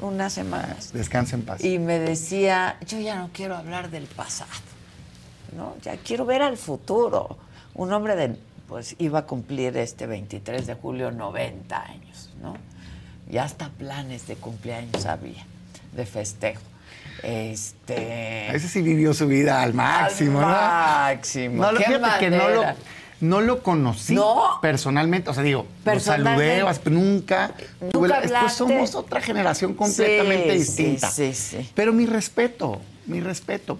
unas 0.00 0.32
semanas. 0.32 0.92
Descansa 0.92 1.36
en 1.36 1.42
paz. 1.42 1.64
Y 1.64 1.78
me 1.78 1.98
decía, 1.98 2.76
yo 2.86 2.98
ya 2.98 3.16
no 3.16 3.30
quiero 3.32 3.56
hablar 3.56 3.90
del 3.90 4.04
pasado, 4.04 4.50
¿no? 5.56 5.76
Ya 5.82 5.96
quiero 5.96 6.26
ver 6.26 6.42
al 6.42 6.56
futuro. 6.56 7.38
Un 7.74 7.92
hombre 7.92 8.16
de, 8.16 8.36
pues 8.68 8.96
iba 8.98 9.20
a 9.20 9.26
cumplir 9.26 9.76
este 9.76 10.06
23 10.06 10.66
de 10.66 10.74
julio 10.74 11.10
90 11.10 11.82
años, 11.82 12.30
¿no? 12.40 12.56
Ya 13.28 13.44
hasta 13.44 13.68
planes 13.70 14.26
de 14.26 14.36
cumpleaños 14.36 15.06
había, 15.06 15.44
de 15.92 16.06
festejo. 16.06 16.62
Este. 17.22 18.54
Ese 18.54 18.68
sí 18.68 18.82
vivió 18.82 19.14
su 19.14 19.26
vida 19.26 19.62
al 19.62 19.74
máximo, 19.74 20.40
al 20.40 20.46
máximo. 20.46 21.62
No, 21.62 21.78
que 22.18 22.30
no 22.30 22.48
lo 22.48 22.64
no 23.20 23.40
lo 23.40 23.62
conocí 23.62 24.16
personalmente, 24.60 25.30
o 25.30 25.34
sea, 25.34 25.42
digo, 25.42 25.66
lo 25.84 26.00
saludé, 26.00 26.62
nunca. 26.90 27.52
¿Nunca 27.80 28.20
pues 28.20 28.52
somos 28.52 28.94
otra 28.94 29.20
generación 29.20 29.74
completamente 29.74 30.52
distinta. 30.52 31.10
Sí, 31.10 31.32
sí, 31.32 31.70
Pero 31.74 31.92
mi 31.92 32.06
respeto, 32.06 32.80
mi 33.06 33.20
respeto. 33.20 33.78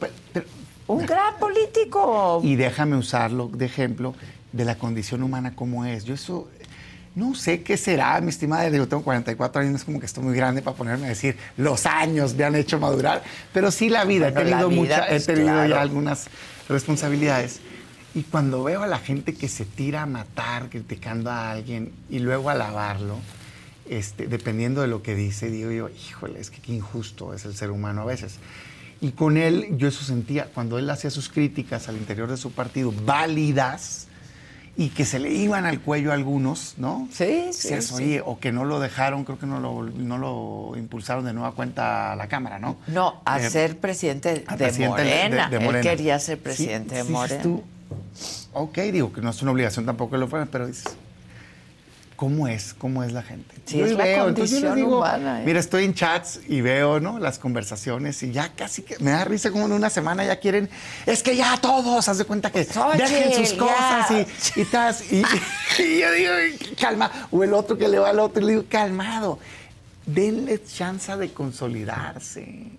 Un 0.87 1.05
gran 1.05 1.37
político. 1.39 2.41
Y 2.43 2.57
déjame 2.57 2.97
usarlo 2.97 3.49
de 3.49 3.67
ejemplo 3.67 4.15
de 4.57 4.65
la 4.65 4.77
condición 4.77 5.23
humana 5.23 5.55
como 5.55 5.85
es. 5.85 6.05
Yo 6.05 6.15
eso, 6.15 6.49
no 7.15 7.35
sé 7.35 7.63
qué 7.63 7.77
será, 7.77 8.21
mi 8.21 8.31
estimada. 8.31 8.69
Yo 8.69 8.89
tengo 8.89 9.03
44 9.03 9.63
años, 9.63 9.75
es 9.77 9.85
como 9.85 10.01
que 10.01 10.07
estoy 10.07 10.25
muy 10.25 10.35
grande 10.35 10.63
para 10.63 10.77
ponerme 10.77 11.07
a 11.07 11.09
decir 11.11 11.37
los 11.57 11.87
años 11.87 12.35
me 12.35 12.45
han 12.45 12.55
hecho 12.55 12.79
madurar. 12.79 13.23
Pero 13.53 13.71
sí 13.71 13.89
la 13.89 14.05
vida, 14.05 14.29
he 14.29 14.33
tenido, 14.33 14.71
mucha, 14.71 15.07
he 15.07 15.11
pues, 15.11 15.27
tenido 15.27 15.67
ya 15.67 15.81
algunas 15.81 16.29
responsabilidades. 16.69 17.61
Y 18.15 18.23
cuando 18.23 18.65
veo 18.65 18.83
a 18.83 18.87
la 18.87 18.99
gente 18.99 19.35
que 19.35 19.47
se 19.47 19.67
tira 19.67 20.03
a 20.03 20.07
matar 20.07 20.71
criticando 20.71 21.31
a 21.31 21.53
alguien 21.53 21.93
y 22.09 22.19
luego 22.19 22.49
alabarlo, 22.49 23.19
este, 23.89 24.27
dependiendo 24.27 24.81
de 24.81 24.89
lo 24.89 25.03
que 25.03 25.15
dice, 25.15 25.51
digo 25.51 25.71
yo, 25.71 25.91
híjole, 25.91 26.41
es 26.41 26.51
que 26.51 26.61
qué 26.61 26.73
injusto 26.73 27.35
es 27.35 27.45
el 27.45 27.55
ser 27.55 27.71
humano 27.71 28.03
a 28.03 28.05
veces. 28.07 28.39
Y 29.01 29.13
con 29.13 29.37
él 29.37 29.69
yo 29.77 29.89
eso 29.89 30.03
sentía, 30.05 30.47
cuando 30.47 30.79
él 30.79 30.89
hacía 30.89 31.11
sus 31.11 31.29
críticas 31.29 31.89
al 31.89 31.97
interior 31.97 32.31
de 32.31 32.37
su 32.37 32.51
partido, 32.53 32.93
válidas, 33.05 34.06
y 34.79 34.91
que 34.91 35.05
se 35.07 35.19
le 35.19 35.31
iban 35.33 35.65
al 35.65 35.81
cuello 35.81 36.11
a 36.11 36.15
algunos, 36.15 36.75
¿no? 36.77 37.09
Sí, 37.11 37.47
sí, 37.53 37.81
sí. 37.81 38.21
O 38.25 38.39
que 38.39 38.53
no 38.53 38.65
lo 38.65 38.79
dejaron, 38.79 39.25
creo 39.25 39.39
que 39.39 39.47
no 39.47 39.59
lo, 39.59 39.83
no 39.85 40.19
lo 40.19 40.77
impulsaron 40.77 41.25
de 41.25 41.33
nueva 41.33 41.53
cuenta 41.53 42.13
a 42.13 42.17
la 42.17 42.27
Cámara, 42.29 42.59
¿no? 42.59 42.77
No, 42.87 43.23
a 43.25 43.41
Eh, 43.41 43.49
ser 43.51 43.79
presidente 43.79 44.45
a 44.47 44.57
de 44.57 44.65
presidente 44.67 45.03
de- 45.03 45.09
de- 45.09 45.15
Morena. 45.29 45.49
Él 45.51 45.61
Morena. 45.65 45.81
quería 45.83 46.19
ser 46.19 46.39
presidente 46.39 46.95
de 46.97 47.05
sí, 47.05 47.11
Morena. 47.11 47.43
tú, 47.43 47.63
ok, 48.53 48.79
digo 48.93 49.13
que 49.13 49.21
no 49.23 49.31
es 49.31 49.41
una 49.43 49.53
obligación 49.53 49.87
tampoco 49.87 50.13
que 50.13 50.19
lo 50.19 50.29
fueran, 50.29 50.49
pero 50.53 50.67
dices, 50.67 50.85
¿cómo 52.17 52.49
es? 52.49 52.75
¿Cómo 52.75 53.05
es 53.05 53.13
la 53.13 53.23
gente? 53.23 53.55
Sí, 53.65 53.79
Yo 53.79 53.87
es 53.87 53.93
la 53.93 54.07
entonces 54.07 54.17
yo 54.17 54.27
les 54.27 54.35
condición 54.35 54.77
digo, 54.77 54.99
humana, 54.99 55.43
¿eh? 55.43 55.45
Mira, 55.47 55.61
estoy 55.61 55.85
en 55.85 55.95
chats 55.95 56.41
y 56.49 56.61
veo, 56.61 56.99
¿no? 56.99 57.19
Las 57.19 57.39
conversaciones 57.39 58.23
y 58.23 58.33
ya 58.33 58.53
casi 58.55 58.83
que 58.83 58.99
me 58.99 59.11
da 59.11 59.25
risa 59.25 59.51
como 59.51 59.67
en 59.67 59.73
una 59.73 59.91
semana 59.91 60.25
ya 60.25 60.41
quieren, 60.41 60.69
es 61.05 61.23
que 61.23 61.37
ya 61.37 61.57
todos, 61.59 62.09
haz 62.09 62.19
de 62.19 62.25
cuenta 62.25 62.51
que 62.51 62.61
Oye, 62.61 63.03
dejen 63.03 63.47
sus 63.47 63.59
cosas 63.59 64.11
y, 64.11 64.61
y, 64.61 64.63
y, 65.11 65.23
y 65.83 66.01
yo 66.01 66.13
digo, 66.13 66.33
calma, 66.81 67.11
o 67.31 67.45
el 67.45 67.53
otro 67.53 67.77
que 67.77 67.89
le 67.89 67.99
va 67.99 68.11
al 68.11 68.21
otro 68.21 68.43
y 68.43 68.47
le 68.47 68.53
digo, 68.53 68.65
calmado, 68.69 69.39
denle 70.07 70.63
chance 70.65 71.15
de 71.17 71.33
consolidarse. 71.33 72.71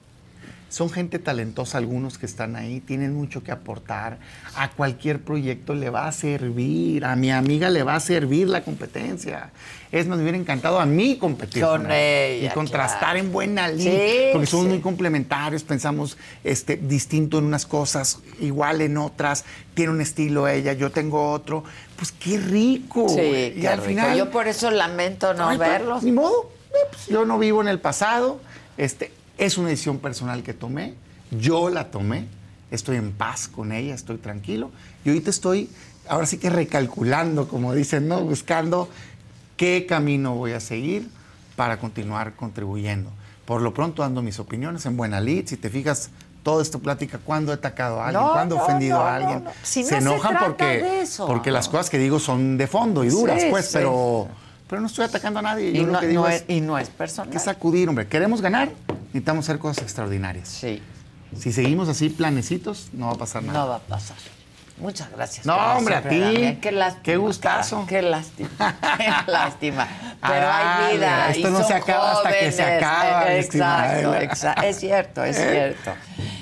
Son 0.69 0.89
gente 0.89 1.17
talentosa 1.19 1.77
algunos 1.77 2.17
que 2.17 2.25
están 2.25 2.55
ahí, 2.55 2.81
tienen 2.81 3.13
mucho 3.13 3.41
que 3.43 3.51
aportar. 3.51 4.17
A 4.55 4.69
cualquier 4.71 5.21
proyecto 5.21 5.73
le 5.73 5.89
va 5.89 6.07
a 6.07 6.11
servir, 6.11 7.05
a 7.05 7.15
mi 7.15 7.31
amiga 7.31 7.69
le 7.69 7.83
va 7.83 7.95
a 7.95 7.99
servir 7.99 8.49
la 8.49 8.63
competencia. 8.63 9.51
Es 9.91 10.07
más, 10.07 10.17
me 10.17 10.23
hubiera 10.23 10.37
encantado 10.37 10.81
a 10.81 10.85
mí 10.85 11.17
competir 11.17 11.63
Con 11.63 11.89
ella, 11.89 12.47
y 12.47 12.53
contrastar 12.53 12.99
claro. 12.99 13.19
en 13.19 13.31
buena 13.31 13.69
línea, 13.69 13.93
Sí, 13.93 14.17
porque 14.33 14.47
somos 14.47 14.65
sí. 14.65 14.71
muy 14.73 14.81
complementarios, 14.81 15.63
pensamos 15.63 16.17
este, 16.43 16.75
distinto 16.75 17.39
en 17.39 17.45
unas 17.45 17.65
cosas, 17.65 18.19
igual 18.41 18.81
en 18.81 18.97
otras. 18.97 19.45
Tiene 19.73 19.91
un 19.93 20.01
estilo 20.01 20.47
ella, 20.49 20.73
yo 20.73 20.91
tengo 20.91 21.31
otro. 21.31 21.63
Pues 21.95 22.11
qué 22.11 22.37
rico. 22.37 23.07
Sí, 23.07 23.53
y 23.55 23.61
qué 23.61 23.67
al 23.69 23.77
rico. 23.77 23.87
final 23.89 24.17
Yo 24.17 24.29
por 24.29 24.47
eso 24.47 24.69
lamento 24.69 25.33
no 25.33 25.47
Ay, 25.47 25.57
pero 25.57 25.71
verlos. 25.71 26.03
Ni 26.03 26.11
modo. 26.11 26.51
Eh, 26.71 26.75
pues, 26.91 27.07
yo 27.07 27.23
no 27.25 27.39
vivo 27.39 27.61
en 27.61 27.69
el 27.69 27.79
pasado. 27.79 28.41
Este, 28.77 29.11
es 29.37 29.57
una 29.57 29.69
decisión 29.69 29.99
personal 29.99 30.43
que 30.43 30.53
tomé. 30.53 30.93
Yo 31.31 31.69
la 31.69 31.91
tomé. 31.91 32.25
Estoy 32.71 32.97
en 32.97 33.11
paz 33.11 33.47
con 33.47 33.71
ella, 33.71 33.93
estoy 33.95 34.17
tranquilo. 34.17 34.71
Y 35.05 35.09
ahorita 35.09 35.29
estoy, 35.29 35.69
ahora 36.07 36.25
sí 36.25 36.37
que 36.37 36.49
recalculando, 36.49 37.47
como 37.47 37.73
dicen, 37.73 38.07
¿no? 38.07 38.21
Buscando 38.21 38.89
qué 39.55 39.85
camino 39.87 40.35
voy 40.35 40.51
a 40.51 40.59
seguir 40.59 41.09
para 41.55 41.79
continuar 41.79 42.35
contribuyendo. 42.35 43.09
Por 43.45 43.61
lo 43.61 43.73
pronto 43.73 44.01
dando 44.01 44.21
mis 44.21 44.39
opiniones 44.39 44.85
en 44.85 44.97
buena 44.97 45.21
lid. 45.21 45.47
Si 45.47 45.55
te 45.55 45.69
fijas, 45.69 46.09
toda 46.43 46.61
esta 46.61 46.77
plática, 46.77 47.19
cuándo 47.23 47.51
he 47.51 47.55
atacado 47.55 48.01
a 48.01 48.07
alguien, 48.07 48.23
No, 48.23 48.31
cuándo 48.31 48.55
he 48.55 48.57
no, 48.57 48.63
ofendido 48.63 48.97
no, 48.99 49.03
a 49.03 49.15
alguien. 49.15 49.43
Si 49.63 49.83
se 49.83 49.97
enojan 49.97 50.37
porque, 50.39 51.05
porque 51.25 51.51
las 51.51 51.67
cosas 51.67 51.89
que 51.89 51.97
digo 51.97 52.19
son 52.19 52.57
de 52.57 52.67
fondo 52.67 53.03
y 53.03 53.09
duras, 53.09 53.41
Sí, 53.41 53.47
pues, 53.49 53.65
sí. 53.65 53.71
pero, 53.73 54.27
pero 54.69 54.81
no 54.81 54.87
estoy 54.87 55.05
atacando 55.05 55.39
a 55.39 55.43
nadie. 55.43 55.69
Y 55.71 55.77
Yo 55.77 55.85
lo 55.85 55.93
no, 55.93 55.99
que 55.99 56.07
digo 56.07 56.23
no 56.23 56.29
es, 56.29 56.45
y 56.47 56.61
no 56.61 56.77
es 56.77 56.89
personal. 56.89 57.31
que 57.31 57.39
sacudir, 57.39 57.87
hombre. 57.89 58.07
Queremos 58.07 58.41
ganar, 58.41 58.69
necesitamos 59.07 59.45
hacer 59.45 59.59
cosas 59.59 59.83
extraordinarias. 59.83 60.47
Sí, 60.49 60.81
Si 61.37 61.51
seguimos 61.51 61.89
así 61.89 62.09
planecitos, 62.09 62.89
no 62.93 63.07
va 63.07 63.13
a 63.13 63.17
pasar 63.17 63.43
nada. 63.43 63.59
no 63.59 63.67
va 63.67 63.75
a 63.77 63.79
pasar. 63.79 64.17
Muchas 64.79 65.09
gracias. 65.11 65.43
No, 65.43 65.55
hombre, 65.75 65.95
a 65.95 66.01
ti. 66.07 66.19
Damián. 66.19 66.57
Qué 66.61 66.71
lástima. 66.71 67.01
Qué 67.03 67.17
gustazo. 67.17 67.85
Qué 67.89 68.01
lástima. 68.03 68.49
Qué 68.97 69.09
lástima. 69.31 69.87
Pero 70.21 70.45
Ah, 70.47 70.85
hay 70.85 70.95
vida. 70.97 71.29
esto 71.31 71.49
y 71.49 71.51
no 71.51 71.63
se 71.63 71.73
acaba 71.73 72.11
hasta 72.11 72.37
que 72.37 72.51
se 72.51 72.61
acaba, 72.63 73.27
Eh, 73.33 73.39
exacto. 74.23 74.61
Es 74.61 74.79
cierto, 74.79 75.23
es 75.23 75.37
Eh. 75.39 75.49
cierto. 75.51 75.99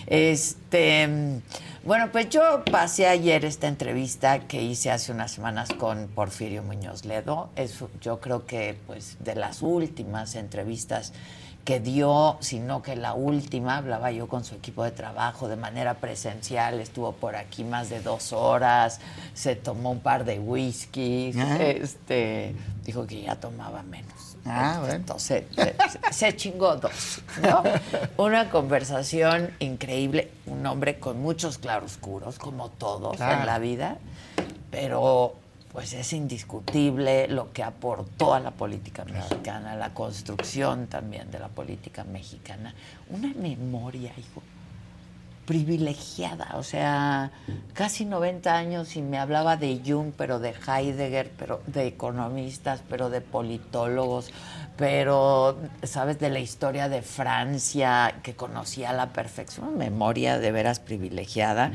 Este. 0.08 1.42
Bueno, 1.84 2.10
pues 2.12 2.30
yo 2.30 2.64
pasé 2.72 3.06
ayer 3.08 3.46
esta 3.46 3.68
entrevista 3.68 4.40
que 4.48 4.64
hice 4.64 4.90
hace 4.90 5.12
unas 5.12 5.32
semanas 5.32 5.70
con 5.78 6.08
Porfirio 6.08 6.64
Muñoz 6.64 7.06
Ledo. 7.06 7.50
Es, 7.56 7.76
yo 8.02 8.20
creo 8.20 8.48
que, 8.48 8.76
pues, 8.88 9.18
de 9.20 9.36
las 9.36 9.62
últimas 9.62 10.34
entrevistas 10.34 11.14
que 11.64 11.80
dio, 11.80 12.38
sino 12.42 12.82
que 12.82 12.96
la 12.96 13.14
última, 13.14 13.78
hablaba 13.78 14.12
yo 14.12 14.28
con 14.28 14.44
su 14.44 14.56
equipo 14.56 14.84
de 14.84 14.92
trabajo 14.92 15.48
de 15.48 15.56
manera 15.58 15.96
presencial, 15.96 16.80
estuvo 16.80 17.12
por 17.14 17.36
aquí 17.36 17.64
más 17.64 17.90
de 17.90 18.02
dos 18.02 18.34
horas, 18.34 19.00
se 19.34 19.56
tomó 19.56 19.92
un 19.92 20.00
par 20.00 20.26
de 20.26 20.40
whiskies, 20.40 21.36
Ah. 21.38 21.58
este, 21.62 22.56
dijo 22.84 23.06
que 23.08 23.22
ya 23.24 23.36
tomaba 23.36 23.82
menos. 23.84 24.25
Ah, 24.46 24.78
bueno. 24.80 24.96
Entonces, 24.96 25.44
se, 25.56 26.14
se- 26.14 26.36
chingó 26.36 26.76
dos, 26.76 27.22
¿no? 27.42 27.64
Una 28.24 28.50
conversación 28.50 29.52
increíble, 29.60 30.32
un 30.46 30.66
hombre 30.68 31.00
con 31.00 31.20
muchos 31.22 31.58
claroscuros, 31.58 32.38
como 32.38 32.70
todos 32.70 33.18
Claro. 33.18 33.40
en 33.42 33.46
la 33.48 33.60
vida, 33.60 33.98
pero 34.72 35.34
pues 35.72 35.92
es 35.94 36.14
indiscutible 36.14 37.28
lo 37.28 37.52
que 37.52 37.62
aportó 37.62 38.34
a 38.34 38.40
la 38.40 38.52
política 38.52 39.04
mexicana, 39.04 39.74
a 39.74 39.76
la 39.76 39.94
construcción 39.94 40.88
también 40.88 41.30
de 41.32 41.40
la 41.40 41.50
política 41.50 42.06
mexicana. 42.06 42.74
Una 43.10 43.34
memoria, 43.34 44.12
hijo, 44.18 44.42
privilegiada, 45.46 46.56
o 46.56 46.64
sea, 46.64 47.32
casi 47.74 48.06
90 48.06 48.56
años 48.56 48.96
y 48.96 49.02
me 49.02 49.18
hablaba 49.18 49.58
de 49.58 49.80
Jung, 49.86 50.12
pero 50.18 50.40
de 50.40 50.54
Heidegger, 50.68 51.32
pero 51.38 51.62
de 51.68 51.88
economistas, 51.88 52.82
pero 52.90 53.10
de 53.10 53.22
politólogos, 53.22 54.32
pero, 54.76 55.58
¿sabes?, 55.84 56.20
de 56.20 56.30
la 56.30 56.40
historia 56.40 56.90
de 56.90 57.02
Francia, 57.02 58.16
que 58.24 58.36
conocía 58.36 58.90
a 58.90 58.94
la 58.94 59.14
perfección, 59.14 59.78
memoria 59.78 60.40
de 60.40 60.52
veras 60.52 60.80
privilegiada. 60.80 61.72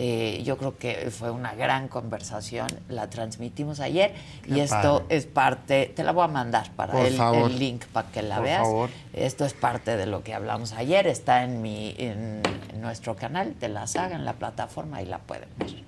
Eh, 0.00 0.42
yo 0.44 0.56
creo 0.58 0.78
que 0.78 1.10
fue 1.10 1.32
una 1.32 1.56
gran 1.56 1.88
conversación, 1.88 2.68
la 2.88 3.10
transmitimos 3.10 3.80
ayer 3.80 4.14
y 4.46 4.60
esto 4.60 5.00
padre. 5.00 5.16
es 5.16 5.26
parte, 5.26 5.92
te 5.96 6.04
la 6.04 6.12
voy 6.12 6.22
a 6.22 6.28
mandar 6.28 6.70
para 6.76 7.04
el, 7.04 7.18
el 7.20 7.58
link 7.58 7.84
para 7.86 8.08
que 8.12 8.22
la 8.22 8.36
Por 8.36 8.44
veas. 8.44 8.62
favor. 8.62 8.90
Esto 9.12 9.44
es 9.44 9.54
parte 9.54 9.96
de 9.96 10.06
lo 10.06 10.22
que 10.22 10.34
hablamos 10.34 10.72
ayer, 10.72 11.08
está 11.08 11.42
en 11.42 11.62
mi 11.62 11.96
en, 11.98 12.42
en 12.72 12.80
nuestro 12.80 13.16
canal 13.16 13.58
de 13.58 13.68
la 13.70 13.88
saga, 13.88 14.14
en 14.14 14.24
la 14.24 14.34
plataforma 14.34 15.02
y 15.02 15.06
la 15.06 15.18
pueden 15.18 15.48
ver. 15.56 15.82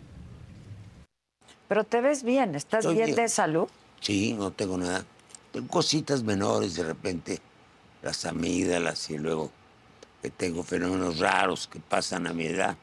Pero 1.68 1.84
te 1.84 2.00
ves 2.00 2.24
bien, 2.24 2.56
¿estás 2.56 2.80
Estoy 2.80 2.96
bien, 2.96 3.06
bien. 3.06 3.16
de 3.16 3.28
salud? 3.28 3.68
Sí, 4.00 4.32
no 4.34 4.50
tengo 4.50 4.76
nada. 4.76 5.04
Tengo 5.52 5.68
cositas 5.68 6.24
menores 6.24 6.74
de 6.74 6.82
repente, 6.82 7.38
las 8.02 8.24
amígdalas 8.24 9.08
y 9.10 9.18
luego 9.18 9.52
que 10.20 10.30
tengo 10.30 10.64
fenómenos 10.64 11.20
raros 11.20 11.68
que 11.68 11.78
pasan 11.78 12.26
a 12.26 12.32
mi 12.32 12.46
edad. 12.46 12.76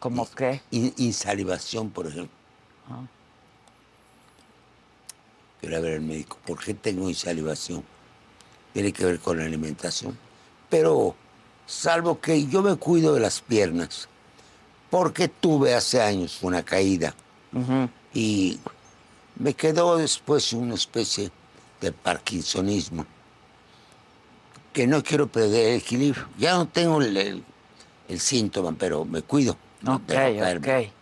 ¿Cómo 0.00 0.28
qué? 0.30 0.60
In- 0.70 0.94
insalivación, 0.98 1.90
por 1.90 2.06
ejemplo. 2.06 2.36
Ah. 2.88 3.02
Quiero 5.60 5.80
ver 5.82 5.94
al 5.94 6.00
médico. 6.02 6.38
¿Por 6.46 6.62
qué 6.62 6.74
tengo 6.74 7.08
insalivación? 7.08 7.82
Tiene 8.72 8.92
que 8.92 9.04
ver 9.04 9.18
con 9.20 9.38
la 9.38 9.44
alimentación. 9.44 10.16
Pero, 10.68 11.14
salvo 11.66 12.20
que 12.20 12.46
yo 12.46 12.62
me 12.62 12.76
cuido 12.76 13.14
de 13.14 13.20
las 13.20 13.40
piernas, 13.40 14.08
porque 14.90 15.28
tuve 15.28 15.74
hace 15.74 16.00
años 16.02 16.38
una 16.42 16.62
caída 16.62 17.14
y 18.12 18.58
me 19.36 19.54
quedó 19.54 19.96
después 19.96 20.52
una 20.52 20.74
especie 20.74 21.30
de 21.80 21.90
parkinsonismo, 21.92 23.06
que 24.72 24.86
no 24.86 25.02
quiero 25.02 25.26
perder 25.26 25.70
el 25.72 25.76
equilibrio. 25.80 26.28
Ya 26.38 26.54
no 26.54 26.68
tengo 26.68 27.00
el, 27.00 27.16
el- 27.16 27.44
el 28.08 28.20
síntoma, 28.20 28.74
pero 28.78 29.04
me 29.04 29.22
cuido. 29.22 29.56
No 29.86 29.96
Ok, 29.96 30.06
dejo 30.08 30.38
caerme. 30.40 30.86
ok. 30.86 30.92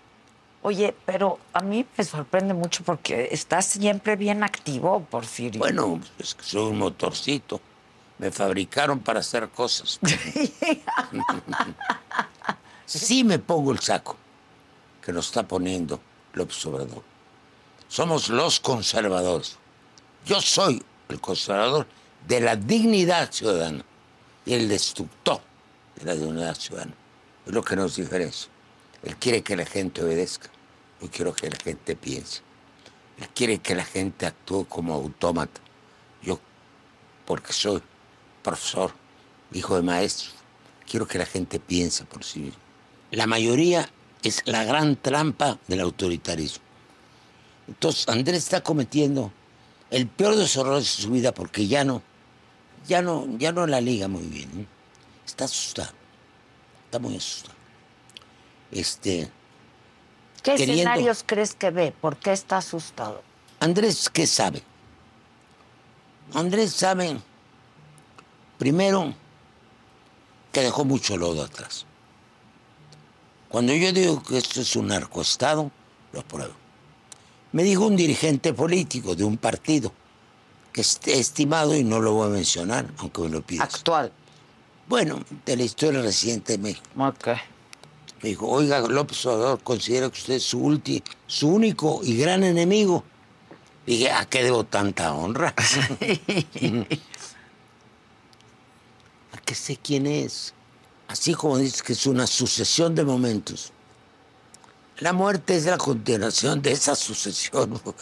Oye, 0.62 0.94
pero 1.04 1.38
a 1.52 1.60
mí 1.60 1.84
me 1.96 2.04
sorprende 2.04 2.54
mucho 2.54 2.82
porque 2.84 3.28
estás 3.32 3.66
siempre 3.66 4.16
bien 4.16 4.42
activo, 4.42 5.04
Porfirio. 5.10 5.58
Bueno, 5.58 6.00
es 6.18 6.34
que 6.34 6.42
soy 6.42 6.70
un 6.70 6.78
motorcito. 6.78 7.60
Me 8.18 8.30
fabricaron 8.30 9.00
para 9.00 9.20
hacer 9.20 9.48
cosas. 9.50 9.98
sí 12.86 13.24
me 13.24 13.38
pongo 13.38 13.72
el 13.72 13.80
saco 13.80 14.16
que 15.02 15.12
nos 15.12 15.26
está 15.26 15.42
poniendo 15.42 16.00
López 16.32 16.64
Obrador. 16.66 17.02
Somos 17.88 18.28
los 18.28 18.60
conservadores. 18.60 19.58
Yo 20.24 20.40
soy 20.40 20.82
el 21.08 21.20
conservador 21.20 21.86
de 22.26 22.40
la 22.40 22.56
dignidad 22.56 23.30
ciudadana 23.30 23.84
y 24.46 24.54
el 24.54 24.68
destructor 24.68 25.40
de 25.96 26.04
la 26.06 26.14
dignidad 26.14 26.54
ciudadana. 26.54 26.94
Es 27.46 27.52
lo 27.52 27.62
que 27.62 27.76
nos 27.76 27.96
diferencia. 27.96 28.48
Él 29.04 29.16
quiere 29.16 29.42
que 29.42 29.56
la 29.56 29.66
gente 29.66 30.02
obedezca. 30.02 30.48
Yo 31.00 31.10
quiero 31.10 31.34
que 31.34 31.50
la 31.50 31.56
gente 31.56 31.94
piense. 31.94 32.40
Él 33.18 33.28
quiere 33.34 33.58
que 33.58 33.74
la 33.74 33.84
gente 33.84 34.26
actúe 34.26 34.64
como 34.64 34.94
autómata. 34.94 35.60
Yo, 36.22 36.40
porque 37.26 37.52
soy 37.52 37.82
profesor, 38.42 38.92
hijo 39.52 39.76
de 39.76 39.82
maestro, 39.82 40.30
quiero 40.88 41.06
que 41.06 41.18
la 41.18 41.26
gente 41.26 41.60
piense 41.60 42.04
por 42.04 42.24
sí 42.24 42.40
misma. 42.40 42.60
La 43.10 43.26
mayoría 43.26 43.88
es 44.22 44.42
la 44.46 44.64
gran 44.64 44.96
trampa 44.96 45.58
del 45.68 45.80
autoritarismo. 45.80 46.64
Entonces, 47.68 48.08
Andrés 48.08 48.38
está 48.38 48.62
cometiendo 48.62 49.32
el 49.90 50.06
peor 50.06 50.34
de 50.34 50.42
los 50.42 50.56
errores 50.56 50.84
de 50.84 51.02
su 51.02 51.10
vida 51.10 51.32
porque 51.32 51.66
ya 51.66 51.84
no, 51.84 52.02
ya 52.86 53.02
no, 53.02 53.26
ya 53.38 53.52
no 53.52 53.66
la 53.66 53.80
liga 53.80 54.08
muy 54.08 54.24
bien. 54.24 54.50
¿eh? 54.60 54.66
Está 55.26 55.44
asustado. 55.44 55.92
Está 56.86 56.98
muy 56.98 57.16
asustado. 57.16 57.53
Este, 58.74 59.30
¿Qué 60.42 60.56
queriendo- 60.56 60.74
escenarios 60.74 61.22
crees 61.24 61.54
que 61.54 61.70
ve? 61.70 61.92
¿Por 62.00 62.16
qué 62.16 62.32
está 62.32 62.58
asustado? 62.58 63.22
Andrés, 63.60 64.10
¿qué 64.10 64.26
sabe? 64.26 64.62
Andrés 66.34 66.72
sabe, 66.72 67.16
primero, 68.58 69.14
que 70.52 70.60
dejó 70.60 70.84
mucho 70.84 71.16
lodo 71.16 71.44
atrás. 71.44 71.86
Cuando 73.48 73.72
yo 73.74 73.92
digo 73.92 74.22
que 74.22 74.36
esto 74.38 74.60
es 74.60 74.74
un 74.74 74.88
narcoestado, 74.88 75.70
lo 76.12 76.22
pruebo. 76.24 76.54
Me 77.52 77.62
dijo 77.62 77.86
un 77.86 77.94
dirigente 77.94 78.52
político 78.52 79.14
de 79.14 79.22
un 79.22 79.36
partido, 79.36 79.92
que 80.72 80.80
es 80.80 80.98
estimado 81.06 81.76
y 81.76 81.84
no 81.84 82.00
lo 82.00 82.14
voy 82.14 82.26
a 82.26 82.30
mencionar, 82.30 82.86
aunque 82.98 83.22
me 83.22 83.28
lo 83.28 83.42
pidas. 83.42 83.72
Actual. 83.72 84.10
Bueno, 84.88 85.20
de 85.46 85.56
la 85.56 85.62
historia 85.62 86.02
reciente 86.02 86.54
de 86.54 86.58
México. 86.58 86.84
Ok. 86.98 87.28
Me 88.24 88.30
dijo, 88.30 88.48
oiga, 88.48 88.80
López 88.80 89.26
Obrador 89.26 89.62
considera 89.62 90.08
que 90.08 90.18
usted 90.18 90.34
es 90.36 90.44
su, 90.44 90.58
ulti, 90.58 91.04
su 91.26 91.46
único 91.46 92.00
y 92.02 92.16
gran 92.16 92.42
enemigo. 92.42 93.04
Dije, 93.84 94.10
¿a 94.10 94.24
qué 94.24 94.42
debo 94.42 94.64
tanta 94.64 95.12
honra? 95.12 95.48
¿A 99.32 99.38
qué 99.44 99.54
sé 99.54 99.76
quién 99.76 100.06
es? 100.06 100.54
Así 101.06 101.34
como 101.34 101.58
dices 101.58 101.82
que 101.82 101.92
es 101.92 102.06
una 102.06 102.26
sucesión 102.26 102.94
de 102.94 103.04
momentos. 103.04 103.74
La 105.00 105.12
muerte 105.12 105.56
es 105.56 105.66
la 105.66 105.76
continuación 105.76 106.62
de 106.62 106.72
esa 106.72 106.96
sucesión. 106.96 107.78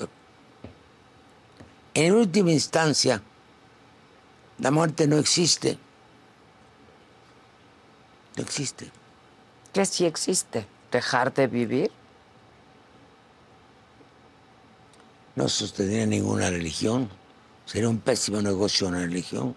En 1.94 2.14
última 2.14 2.52
instancia, 2.52 3.20
la 4.60 4.70
muerte 4.70 5.08
no 5.08 5.18
existe. 5.18 5.76
No 8.36 8.42
existe. 8.44 9.01
¿Qué 9.72 9.86
sí 9.86 10.04
existe? 10.04 10.66
¿Dejar 10.90 11.32
de 11.32 11.46
vivir? 11.46 11.90
no 15.34 15.48
sostendría 15.48 16.04
ninguna 16.04 16.50
religión. 16.50 17.08
Sería 17.64 17.88
un 17.88 17.98
pésimo 18.00 18.42
negocio 18.42 18.86
una 18.88 18.98
religión. 19.00 19.56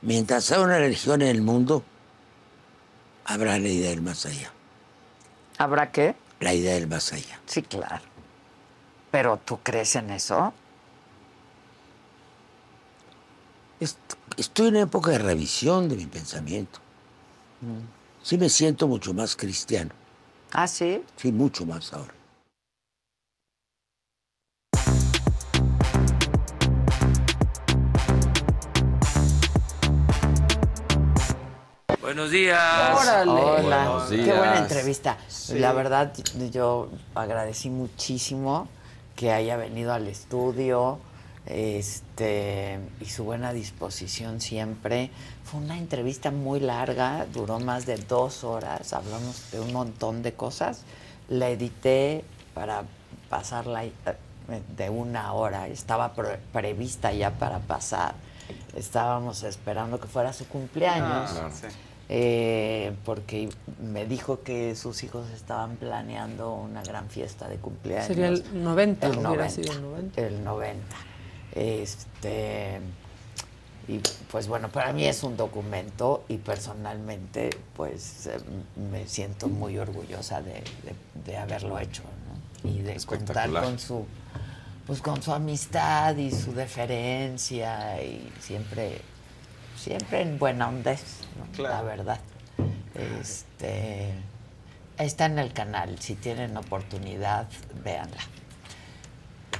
Mientras 0.00 0.50
haya 0.50 0.62
una 0.62 0.78
religión 0.78 1.20
en 1.20 1.28
el 1.28 1.42
mundo, 1.42 1.84
habrá 3.26 3.58
la 3.58 3.68
idea 3.68 3.90
del 3.90 4.00
más 4.00 4.24
allá. 4.24 4.50
¿Habrá 5.58 5.92
qué? 5.92 6.14
La 6.40 6.54
idea 6.54 6.74
del 6.74 6.86
más 6.86 7.12
allá. 7.12 7.38
Sí, 7.44 7.60
claro. 7.62 8.00
¿Pero 9.10 9.36
tú 9.44 9.58
crees 9.62 9.94
en 9.96 10.10
eso? 10.10 10.54
Est- 13.80 13.98
Estoy 14.38 14.68
en 14.68 14.74
una 14.76 14.84
época 14.84 15.10
de 15.10 15.18
revisión 15.18 15.90
de 15.90 15.96
mi 15.96 16.06
pensamiento. 16.06 16.78
Sí 18.22 18.38
me 18.38 18.48
siento 18.48 18.88
mucho 18.88 19.14
más 19.14 19.36
cristiano. 19.36 19.90
¿Ah, 20.52 20.66
sí? 20.66 21.02
Sí, 21.16 21.32
mucho 21.32 21.64
más 21.64 21.92
ahora. 21.92 22.12
Buenos 32.00 32.30
días. 32.30 32.58
Hola. 33.00 33.24
Buenos 33.24 34.10
Qué 34.10 34.32
buena 34.32 34.58
entrevista. 34.58 35.18
La 35.50 35.72
verdad, 35.72 36.12
yo 36.50 36.88
agradecí 37.14 37.68
muchísimo 37.68 38.68
que 39.16 39.32
haya 39.32 39.56
venido 39.56 39.92
al 39.92 40.06
estudio 40.06 40.98
este, 41.46 42.78
y 43.00 43.06
su 43.06 43.24
buena 43.24 43.52
disposición 43.52 44.40
siempre. 44.40 45.10
Fue 45.44 45.60
una 45.60 45.78
entrevista 45.78 46.30
muy 46.30 46.60
larga, 46.60 47.26
duró 47.32 47.60
más 47.60 47.86
de 47.86 47.96
dos 47.96 48.44
horas, 48.44 48.92
hablamos 48.92 49.50
de 49.52 49.60
un 49.60 49.72
montón 49.72 50.22
de 50.22 50.32
cosas. 50.34 50.82
La 51.28 51.48
edité 51.50 52.24
para 52.54 52.82
pasarla 53.30 53.84
eh, 53.84 53.92
de 54.76 54.90
una 54.90 55.32
hora, 55.32 55.68
estaba 55.68 56.14
pre- 56.14 56.38
prevista 56.52 57.12
ya 57.12 57.30
para 57.32 57.58
pasar. 57.60 58.14
Estábamos 58.76 59.42
esperando 59.42 59.98
que 60.00 60.06
fuera 60.06 60.32
su 60.32 60.46
cumpleaños. 60.46 61.30
Ah, 61.34 61.50
sí. 61.52 61.66
Eh, 62.08 62.94
porque 63.04 63.48
me 63.82 64.06
dijo 64.06 64.42
que 64.42 64.76
sus 64.76 65.02
hijos 65.02 65.28
estaban 65.30 65.74
planeando 65.74 66.54
una 66.54 66.82
gran 66.84 67.08
fiesta 67.08 67.48
de 67.48 67.56
cumpleaños. 67.56 68.06
Sería 68.06 68.28
el 68.28 68.44
90, 68.62 69.06
El 69.08 69.12
hubiera 69.14 69.28
90. 69.30 69.50
sido 69.50 69.72
el 69.72 69.82
90. 69.82 70.20
El 70.26 70.44
90. 70.44 70.96
Este, 71.56 72.80
y 73.88 74.00
pues 74.30 74.46
bueno, 74.46 74.68
para 74.68 74.92
mí 74.92 75.04
es 75.04 75.22
un 75.22 75.36
documento 75.36 76.24
y 76.28 76.36
personalmente 76.36 77.50
pues 77.74 78.26
eh, 78.26 78.38
me 78.90 79.06
siento 79.08 79.48
muy 79.48 79.78
orgullosa 79.78 80.42
de, 80.42 80.52
de- 80.52 81.22
de 81.24 81.36
haberlo 81.38 81.78
hecho 81.78 82.02
¿no? 82.62 82.70
y 82.70 82.82
de 82.82 82.96
contar 83.06 83.50
con 83.62 83.78
su 83.78 84.04
pues 84.86 85.00
con 85.00 85.22
su 85.22 85.32
amistad 85.32 86.14
y 86.16 86.30
su 86.30 86.52
deferencia 86.52 88.02
y 88.02 88.30
siempre 88.40 89.00
siempre 89.78 90.20
en 90.20 90.38
buena 90.38 90.68
onda, 90.68 90.94
¿no? 91.56 91.62
la 91.62 91.80
verdad. 91.82 92.20
Este 93.20 94.12
está 94.98 95.26
en 95.26 95.38
el 95.38 95.52
canal, 95.52 95.98
si 96.00 96.14
tienen 96.16 96.56
oportunidad, 96.56 97.48
véanla. 97.84 98.20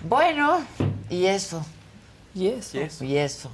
Bueno, 0.09 0.65
y 1.11 1.27
eso, 1.27 1.65
Y 2.37 2.49
eso. 2.49 3.03
y 3.03 3.17
eso. 3.17 3.51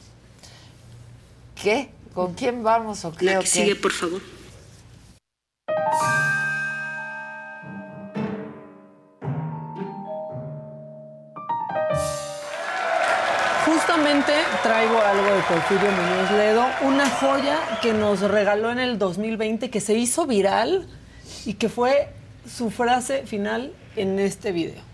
¿Qué? 1.54 1.90
¿Con 2.12 2.34
quién 2.34 2.64
vamos 2.64 3.04
o 3.04 3.12
qué? 3.12 3.26
La 3.26 3.38
o 3.38 3.38
que 3.38 3.44
qué? 3.44 3.50
sigue, 3.50 3.76
por 3.76 3.92
favor. 3.92 4.20
Justamente 13.64 14.32
traigo 14.64 14.98
algo 15.00 15.24
de 15.24 15.42
Porfirio 15.42 15.90
Muñoz 15.92 16.30
Ledo, 16.32 16.66
una 16.82 17.08
joya 17.08 17.78
que 17.80 17.92
nos 17.92 18.20
regaló 18.20 18.70
en 18.72 18.80
el 18.80 18.98
2020, 18.98 19.70
que 19.70 19.80
se 19.80 19.94
hizo 19.94 20.26
viral 20.26 20.88
y 21.46 21.54
que 21.54 21.68
fue 21.68 22.08
su 22.52 22.70
frase 22.70 23.24
final 23.26 23.72
en 23.94 24.18
este 24.18 24.50
video. 24.50 24.91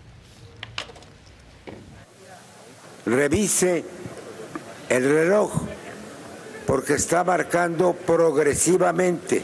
Revise 3.09 3.83
el 4.89 5.03
reloj 5.03 5.51
porque 6.65 6.93
está 6.93 7.23
marcando 7.23 7.93
progresivamente. 7.93 9.43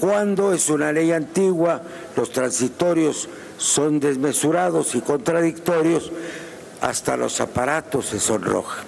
Cuando 0.00 0.52
es 0.52 0.68
una 0.68 0.92
ley 0.92 1.12
antigua, 1.12 1.80
los 2.16 2.30
transitorios 2.30 3.28
son 3.56 4.00
desmesurados 4.00 4.94
y 4.94 5.00
contradictorios, 5.00 6.10
hasta 6.80 7.16
los 7.16 7.40
aparatos 7.40 8.06
se 8.06 8.18
sonrojan. 8.18 8.84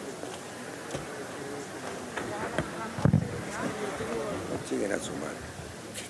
Siguen 4.69 4.93
a 4.93 4.97
su 4.99 5.13
madre. 5.13 5.37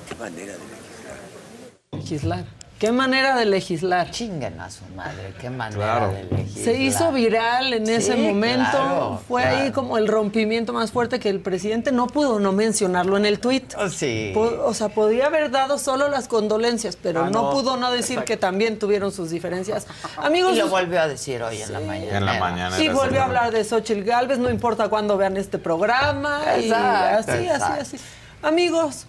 ¿Qué 0.09 0.15
manera 0.17 0.55
de? 0.55 1.99
Legislar. 1.99 2.64
¿Qué 2.85 2.93
manera 2.93 3.35
de 3.37 3.47
legislar? 3.47 4.11
Chinguen 4.11 4.61
a 4.61 4.71
su 4.71 4.85
madre, 4.95 5.33
qué 5.41 5.49
manera 5.49 5.77
Claro. 5.83 6.13
de 6.13 6.25
legislar. 6.25 6.65
Se 6.65 6.75
hizo 6.83 7.13
viral 7.13 7.73
en 7.73 7.89
ese 7.89 8.15
momento. 8.17 8.71
claro, 8.73 9.21
Fue 9.27 9.41
claro. 9.41 9.57
ahí 9.57 9.71
como 9.73 9.97
el 9.97 10.07
rompimiento 10.07 10.75
más 10.75 10.93
fuerte 10.93 11.19
que 11.19 11.31
el 11.31 11.41
presidente 11.41 11.93
no 11.93 12.07
pudo 12.09 12.41
no 12.41 12.53
mencionarlo 12.53 13.17
en 13.17 13.25
el 13.25 13.39
tuit. 13.41 13.73
Oh, 13.79 13.89
sí. 13.89 14.33
Po- 14.35 14.63
O 14.67 14.75
sea, 14.75 14.91
podía 14.91 15.27
haber 15.27 15.51
dado 15.51 15.79
solo 15.79 16.09
las 16.11 16.29
condolencias, 16.29 16.97
pero 16.97 17.25
Ah, 17.25 17.31
no, 17.31 17.43
no. 17.45 17.51
pudo 17.53 17.79
no 17.79 17.91
decir 17.91 18.21
que 18.25 18.37
también 18.37 18.79
tuvieron 18.79 19.13
sus 19.13 19.31
diferencias. 19.31 19.87
Amigos, 20.19 20.55
Y 20.55 20.59
lo 20.59 20.69
volvió 20.69 21.01
a 21.01 21.09
decir 21.09 21.43
hoy 21.43 21.63
en 21.63 21.73
la 21.73 21.81
mañana. 21.81 22.19
En 22.19 22.27
la 22.27 22.39
mañana. 22.39 22.77
sí 22.77 22.89
volvió 22.91 23.23
a 23.23 23.25
hablar 23.25 23.51
de 23.51 23.65
Xochitl 23.65 24.03
Galvez, 24.03 24.37
no 24.39 24.51
importa 24.51 24.89
cuándo 24.91 25.17
vean 25.17 25.39
este 25.39 25.59
programa. 25.59 26.43
y 26.61 26.65
Exacto, 26.67 27.33
así, 27.33 27.45
exacto. 27.47 27.81
así, 27.81 27.97
así. 27.97 28.05
Amigos, 28.43 29.07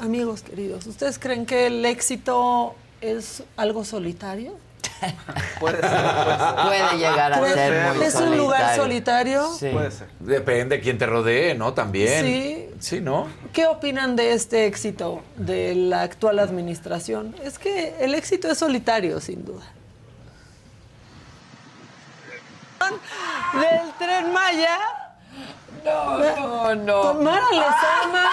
amigos 0.00 0.42
queridos, 0.42 0.86
¿ustedes 0.88 1.20
creen 1.20 1.46
que 1.46 1.68
el 1.68 1.84
éxito 1.86 2.74
es 3.02 3.42
algo 3.56 3.84
solitario? 3.84 4.56
Puede 5.60 5.80
ser, 5.80 5.90
puede 5.90 6.38
ser. 6.38 6.54
Puede 6.66 6.96
llegar 6.98 7.32
a 7.32 7.38
Puede 7.38 7.54
ser 7.54 7.72
ser. 7.72 7.94
muy 7.94 8.06
¿Es 8.06 8.14
un 8.14 8.36
lugar 8.36 8.76
solitario? 8.76 9.52
Sí. 9.52 9.68
Puede 9.72 9.90
ser. 9.90 10.08
Depende 10.20 10.76
de 10.76 10.82
quién 10.82 10.96
te 10.98 11.06
rodee, 11.06 11.54
¿no? 11.56 11.74
También. 11.74 12.24
Sí. 12.24 12.68
Sí, 12.78 13.00
¿no? 13.00 13.26
¿Qué 13.52 13.66
opinan 13.66 14.14
de 14.16 14.32
este 14.32 14.66
éxito 14.66 15.22
de 15.36 15.74
la 15.74 16.02
actual 16.02 16.38
administración? 16.38 17.34
Es 17.42 17.58
que 17.58 17.94
el 18.00 18.14
éxito 18.14 18.48
es 18.50 18.58
solitario, 18.58 19.20
sin 19.20 19.44
duda. 19.44 19.64
Del 23.54 23.92
tren 23.98 24.32
Maya. 24.32 24.78
No, 25.84 26.18
no, 26.18 26.74
no. 26.76 27.00
Con 27.02 27.24
Mara 27.24 27.46
Lezama, 27.50 28.30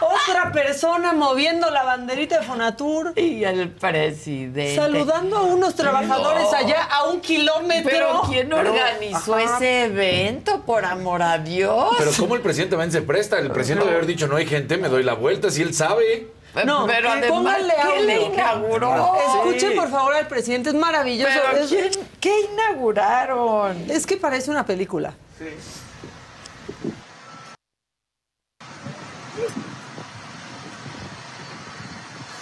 otra 0.00 0.50
persona 0.52 1.12
moviendo 1.12 1.70
la 1.70 1.82
banderita 1.84 2.40
de 2.40 2.46
Fonatur, 2.46 3.12
Y 3.16 3.44
el 3.44 3.68
presidente. 3.70 4.74
saludando 4.76 5.38
a 5.38 5.42
unos 5.42 5.74
trabajadores 5.74 6.44
No. 6.50 6.56
allá 6.56 6.82
a 6.84 7.04
un 7.08 7.20
kilómetro. 7.20 7.90
Pero 7.90 8.22
¿quién 8.28 8.52
organizó 8.52 9.38
ese 9.38 9.84
evento? 9.84 10.62
Por 10.62 10.84
amor 10.84 11.22
a 11.22 11.38
Dios. 11.38 11.94
Pero 11.98 12.10
¿cómo 12.18 12.34
el 12.34 12.40
presidente 12.40 12.72
también 12.76 12.92
se 12.92 13.02
presta? 13.02 13.38
El 13.38 13.50
presidente 13.50 13.84
debe 13.84 13.96
haber 13.98 14.06
dicho, 14.08 14.26
no 14.26 14.36
hay 14.36 14.46
gente, 14.46 14.76
me 14.76 14.88
doy 14.88 15.02
la 15.02 15.14
vuelta, 15.14 15.50
si 15.50 15.62
él 15.62 15.74
sabe. 15.74 16.28
No, 16.64 16.84
Pero 16.88 17.10
además, 17.12 17.58
¿quién 17.92 18.06
le 18.08 18.22
inauguró? 18.22 19.14
Escuchen 19.36 19.70
Sí. 19.70 19.76
por 19.76 19.88
favor 19.88 20.14
al 20.16 20.26
presidente, 20.26 20.70
es 20.70 20.74
maravilloso. 20.74 21.32
Pero 21.52 21.62
Es- 21.64 21.68
¿quién- 21.70 22.08
¿qué 22.20 22.32
inauguraron? 22.52 23.88
Es 23.88 24.04
que 24.04 24.16
parece 24.16 24.50
una 24.50 24.66
película. 24.66 25.14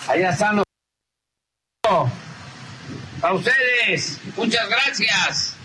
Allá 0.09 0.31
están 0.31 0.57
los... 0.57 0.65
A 3.21 3.33
ustedes, 3.35 4.19
muchas 4.37 4.69
gracias. 4.69 5.58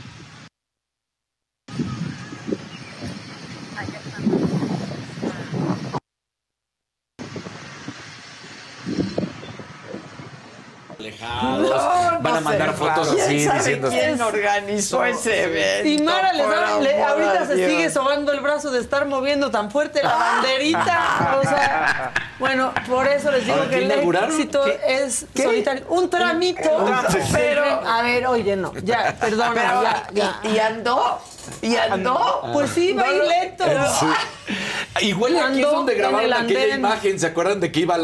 Alejados. 11.03 11.69
No, 11.69 12.19
Van 12.21 12.27
a 12.35 12.39
no 12.39 12.41
mandar 12.41 12.69
sé, 12.71 12.75
fotos 12.77 13.07
¿quién 13.09 13.21
así 13.25 13.43
sabe 13.45 13.57
diciendo. 13.59 13.89
quién 13.89 14.21
organizó 14.21 15.03
ese 15.05 15.43
evento? 15.43 15.89
Y 15.89 15.97
Mara 16.05 16.33
les 16.33 16.47
da- 16.47 16.79
le- 16.79 17.03
ahorita 17.03 17.45
se 17.47 17.55
Dios. 17.55 17.71
sigue 17.71 17.89
sobando 17.89 18.31
el 18.31 18.39
brazo 18.39 18.71
de 18.71 18.79
estar 18.79 19.05
moviendo 19.05 19.51
tan 19.51 19.69
fuerte 19.71 20.01
la 20.01 20.15
banderita. 20.15 21.37
O 21.39 21.43
sea, 21.43 22.11
bueno, 22.39 22.73
por 22.87 23.07
eso 23.07 23.31
les 23.31 23.45
digo 23.45 23.61
que 23.69 23.69
¿qué 23.69 23.85
el 23.85 23.91
éxito 24.15 24.65
es 24.65 25.25
solitario. 25.35 25.85
Un 25.89 26.09
tramito. 26.09 26.85
Pero- 27.31 27.63
a 27.87 28.01
ver, 28.01 28.25
oye, 28.27 28.55
no, 28.55 28.73
ya, 28.83 29.15
perdona, 29.19 29.51
Pero, 29.53 29.83
ya, 29.83 30.07
ya. 30.13 30.39
¿y, 30.43 30.55
y 30.55 30.59
andó? 30.59 31.19
¿Y 31.61 31.75
andó? 31.75 32.49
Pues 32.53 32.71
sí, 32.71 32.93
va 32.93 33.03
a 33.03 33.11
ir 33.11 33.23
lento. 33.23 33.65
Igual 35.01 35.37
aquí 35.37 35.61
es 35.61 35.69
donde 35.71 35.95
grabaron 35.95 36.25
el 36.25 36.33
aquella 36.33 36.75
imagen. 36.75 37.19
¿Se 37.19 37.27
acuerdan 37.27 37.59
de 37.59 37.71
que 37.71 37.81
iba 37.81 37.97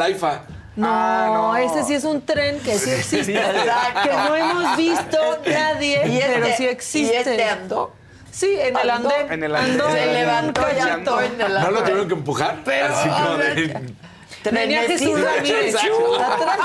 al 0.87 1.29
IFA? 1.29 1.37
No, 1.37 1.55
ese 1.57 1.83
sí 1.85 1.93
es 1.95 2.03
un 2.03 2.21
tren 2.21 2.59
que 2.59 2.77
sí 2.77 2.89
existe. 2.91 3.33
Exacto. 3.37 4.01
que 4.09 4.15
no 4.15 4.35
hemos 4.35 4.77
visto 4.77 5.17
nadie, 5.47 6.01
¿Y 6.07 6.17
este- 6.17 6.33
pero 6.33 6.47
sí 6.57 6.63
¿Y 6.63 6.67
existe. 6.67 7.17
este 7.17 7.43
andó? 7.43 7.93
Sí, 8.31 8.55
en 8.59 8.77
el 8.77 8.89
Andó. 8.89 9.09
andén. 9.09 9.31
En 9.33 9.43
el 9.43 9.55
andén. 9.55 9.71
Andó 9.81 9.91
Se 9.91 10.05
levantó 10.05 10.61
y 10.75 10.79
andó 10.79 11.21
en 11.21 11.41
el 11.41 11.53
¿No 11.55 11.71
lo 11.71 11.79
tuvieron 11.81 12.07
que 12.07 12.13
empujar? 12.13 12.59
Pero, 12.63 12.95
Así 12.95 13.09
como 13.09 13.37
de... 13.37 13.93
Venía 14.51 14.83
Jesús 14.87 15.19
Trenecito. 15.19 16.15
Atrás. 16.21 16.57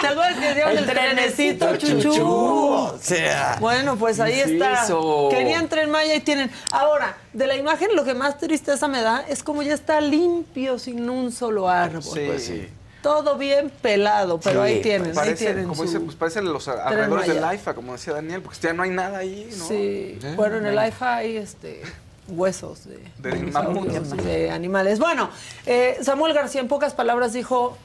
¿Te 0.00 0.06
acuerdas 0.06 0.34
que 0.38 0.46
decíamos 0.48 0.72
El 0.72 0.78
el 0.78 0.86
trenecito 0.86 1.76
chuchú. 1.76 2.22
O 2.22 2.98
sea, 3.00 3.56
Bueno, 3.60 3.96
pues 3.96 4.20
ahí 4.20 4.34
¿Qué 4.34 4.42
es 4.42 4.50
está. 4.50 4.84
eso? 4.84 5.28
Querían 5.30 5.68
Tren 5.68 5.90
Maya 5.90 6.14
y 6.14 6.20
tienen. 6.20 6.50
Ahora, 6.70 7.16
de 7.32 7.46
la 7.46 7.56
imagen 7.56 7.94
lo 7.94 8.04
que 8.04 8.14
más 8.14 8.38
tristeza 8.38 8.88
me 8.88 9.00
da 9.02 9.24
es 9.28 9.42
como 9.42 9.62
ya 9.62 9.74
está 9.74 10.00
limpio 10.00 10.78
sin 10.78 11.08
un 11.08 11.32
solo 11.32 11.68
árbol. 11.68 12.02
Sí. 12.02 12.24
Pues 12.26 12.44
sí. 12.46 12.68
Todo 13.02 13.36
bien 13.38 13.70
pelado, 13.80 14.40
pero 14.40 14.64
Sí, 14.64 14.68
ahí 14.72 14.82
tienen, 14.82 15.10
ahí 15.10 15.14
Parece, 15.14 15.44
tienen 15.46 15.64
como 15.68 15.76
su- 15.76 15.82
dice, 15.84 16.00
pues 16.00 16.16
parecen 16.16 16.44
los 16.52 16.66
alrededores 16.66 17.28
del 17.28 17.44
AIFA, 17.44 17.72
como 17.74 17.92
decía 17.92 18.14
Daniel, 18.14 18.42
porque 18.42 18.58
ya 18.60 18.72
no 18.72 18.82
hay 18.82 18.90
nada 18.90 19.18
ahí, 19.18 19.48
¿no? 19.56 19.68
Sí, 19.68 20.18
bueno, 20.34 20.56
en 20.56 20.66
el 20.66 20.88
IFA 20.88 21.16
hay 21.16 21.36
este, 21.36 21.82
huesos 22.28 22.84
de, 22.84 22.98
De 23.18 23.30
dinosaurios 23.36 23.84
mamuts. 23.86 24.14
y 24.22 24.26
de 24.26 24.50
animales. 24.50 24.98
Bueno, 24.98 25.30
eh, 25.66 25.98
Samuel 26.02 26.32
García 26.34 26.60
en 26.60 26.68
pocas 26.68 26.94
palabras 26.94 27.32
dijo, 27.32 27.76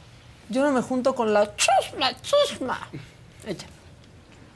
yo 0.50 0.64
no 0.64 0.72
me 0.72 0.82
junto 0.82 1.16
con 1.16 1.34
la 1.34 1.56
chusma, 1.56 2.12
chusma. 2.22 2.88
Echa. 3.48 3.68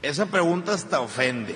Esa 0.02 0.26
pregunta 0.28 0.74
hasta 0.74 1.00
ofende. 1.00 1.56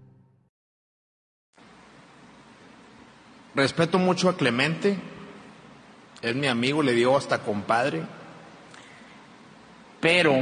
Respeto 3.55 3.99
mucho 3.99 4.29
a 4.29 4.37
Clemente. 4.37 4.97
Es 6.21 6.35
mi 6.35 6.47
amigo, 6.47 6.83
le 6.83 6.93
digo 6.93 7.17
hasta 7.17 7.39
compadre. 7.39 8.03
Pero 9.99 10.35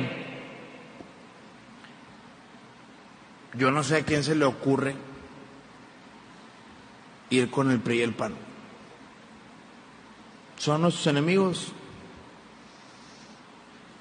yo 3.54 3.72
no 3.72 3.84
sé 3.84 3.98
a 3.98 4.06
quién 4.06 4.24
se 4.24 4.36
le 4.36 4.46
ocurre 4.46 4.96
ir 7.30 7.50
con 7.50 7.72
el 7.72 7.80
PRI 7.80 8.00
y 8.00 8.02
el 8.02 8.14
PAN. 8.14 8.34
Son 10.58 10.82
nuestros 10.82 11.08
enemigos. 11.08 11.74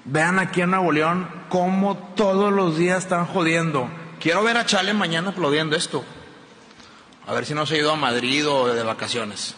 Vean 0.05 0.39
aquí 0.39 0.61
en 0.61 0.71
Nuevo 0.71 0.91
León 0.91 1.29
cómo 1.49 1.97
todos 2.15 2.51
los 2.51 2.77
días 2.77 3.03
están 3.03 3.25
jodiendo. 3.25 3.89
Quiero 4.19 4.43
ver 4.43 4.57
a 4.57 4.65
Chale 4.65 4.93
mañana 4.93 5.29
aplaudiendo 5.29 5.75
esto. 5.75 6.03
A 7.29 7.33
ver 7.33 7.45
si 7.45 7.53
no 7.53 7.67
se 7.67 7.75
ha 7.75 7.77
ido 7.77 7.91
a 7.91 7.95
Madrid 7.95 8.49
o 8.49 8.73
de 8.73 8.81
vacaciones. 8.81 9.53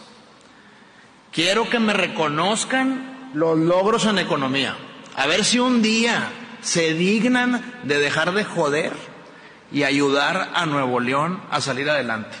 Quiero 1.32 1.70
que 1.70 1.78
me 1.78 1.94
reconozcan 1.94 3.30
los 3.32 3.56
logros 3.56 4.04
en 4.04 4.18
economía. 4.18 4.76
A 5.16 5.26
ver 5.26 5.42
si 5.42 5.58
un 5.58 5.80
día 5.80 6.28
se 6.60 6.92
dignan 6.92 7.80
de 7.84 7.98
dejar 7.98 8.34
de 8.34 8.44
joder 8.44 8.92
y 9.72 9.84
ayudar 9.84 10.50
a 10.52 10.66
Nuevo 10.66 11.00
León 11.00 11.42
a 11.50 11.62
salir 11.62 11.88
adelante. 11.88 12.36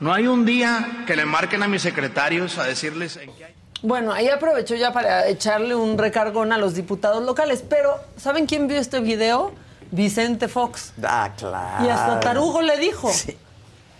No 0.00 0.12
hay 0.12 0.26
un 0.26 0.44
día 0.44 1.04
que 1.06 1.14
le 1.14 1.26
marquen 1.26 1.62
a 1.62 1.68
mis 1.68 1.82
secretarios 1.82 2.58
a 2.58 2.64
decirles 2.64 3.18
en 3.18 3.32
qué 3.36 3.44
hay. 3.44 3.54
Bueno, 3.82 4.12
ahí 4.12 4.28
aprovecho 4.28 4.74
ya 4.74 4.92
para 4.92 5.28
echarle 5.28 5.76
un 5.76 5.96
recargón 5.96 6.52
a 6.52 6.58
los 6.58 6.74
diputados 6.74 7.22
locales, 7.22 7.62
pero 7.62 8.00
¿saben 8.16 8.46
quién 8.46 8.66
vio 8.66 8.78
este 8.78 8.98
video? 8.98 9.54
Vicente 9.92 10.48
Fox. 10.48 10.92
Ah, 11.04 11.30
claro. 11.38 11.86
Y 11.86 11.88
hasta 11.88 12.18
Tarugo 12.18 12.62
le 12.62 12.78
dijo. 12.78 13.12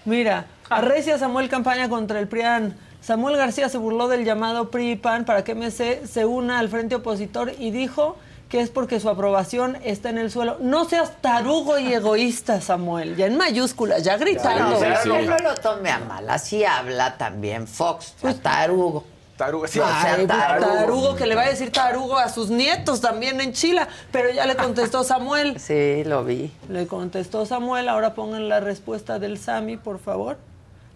Mira, 0.07 0.47
arrecia 0.70 1.19
Samuel 1.19 1.49
campaña 1.49 1.89
contra 1.89 2.20
el 2.20 2.28
PRIAN. 2.28 2.77
Samuel 3.01 3.37
García 3.37 3.69
se 3.69 3.77
burló 3.77 4.07
del 4.07 4.24
llamado 4.24 4.70
PRI 4.70 4.93
y 4.93 4.97
PAN 4.97 5.24
para 5.24 5.43
que 5.45 5.55
MC 5.55 6.07
se 6.07 6.24
una 6.24 6.61
al 6.61 6.69
frente 6.69 6.95
opositor 6.95 7.53
y 7.59 7.73
dijo 7.73 8.16
que 8.49 8.61
es 8.61 8.70
porque 8.70 9.01
su 9.01 9.09
aprobación 9.09 9.77
está 9.83 10.11
en 10.11 10.19
el 10.19 10.31
suelo. 10.31 10.59
No 10.61 10.85
seas 10.85 11.20
tarugo 11.20 11.78
y 11.78 11.93
egoísta, 11.93 12.61
Samuel. 12.61 13.16
Ya 13.16 13.27
en 13.27 13.37
mayúsculas, 13.37 14.05
ya 14.05 14.16
gritando. 14.16 14.78
Pero 14.78 15.05
no 15.07 15.15
me 15.23 15.39
lo 15.41 15.55
tome 15.57 15.91
a 15.91 15.99
mal. 15.99 16.31
Así 16.31 16.65
habla 16.65 17.19
también 17.19 17.66
Fox. 17.66 18.15
sea, 18.20 18.35
tarugo. 18.35 19.05
Tarugo, 19.36 19.66
sí. 19.66 19.78
O 19.80 19.84
sea, 19.86 20.14
Ay, 20.14 20.26
pues, 20.26 20.38
tarugo. 20.38 20.66
tarugo, 20.72 21.16
que 21.16 21.26
le 21.26 21.34
va 21.34 21.42
a 21.42 21.48
decir 21.48 21.70
tarugo 21.70 22.16
a 22.16 22.28
sus 22.30 22.48
nietos 22.50 23.00
también 23.00 23.40
en 23.40 23.52
Chile. 23.52 23.82
Pero 24.10 24.30
ya 24.30 24.46
le 24.46 24.56
contestó 24.56 25.04
Samuel. 25.04 25.58
Sí, 25.66 26.04
lo 26.04 26.24
vi. 26.24 26.50
Le 26.68 26.86
contestó 26.86 27.44
Samuel. 27.44 27.88
Ahora 27.88 28.14
pongan 28.14 28.48
la 28.48 28.60
respuesta 28.60 29.18
del 29.18 29.38
Sami, 29.38 29.76
por 29.76 29.98
favor. 29.98 30.38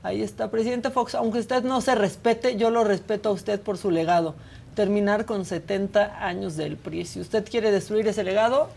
Ahí 0.02 0.22
está, 0.22 0.50
presidente 0.50 0.90
Fox. 0.90 1.14
Aunque 1.14 1.38
usted 1.40 1.62
no 1.62 1.82
se 1.82 1.94
respete, 1.94 2.56
yo 2.56 2.70
lo 2.70 2.84
respeto 2.84 3.28
a 3.28 3.32
usted 3.32 3.60
por 3.60 3.76
su 3.76 3.90
legado. 3.90 4.34
Terminar 4.74 5.26
con 5.26 5.44
70 5.44 6.24
años 6.24 6.56
del 6.56 6.76
PRI. 6.78 7.04
Si 7.04 7.20
usted 7.20 7.46
quiere 7.46 7.70
destruir 7.70 8.08
ese 8.08 8.24
legado, 8.24 8.70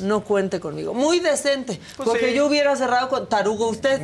no 0.00 0.24
cuente 0.24 0.60
conmigo. 0.60 0.94
Muy 0.94 1.20
decente. 1.20 1.80
Pues 1.96 2.08
porque 2.08 2.30
sí. 2.30 2.34
yo 2.34 2.46
hubiera 2.46 2.74
cerrado 2.76 3.08
con 3.08 3.28
tarugo 3.28 3.68
usted. 3.68 4.00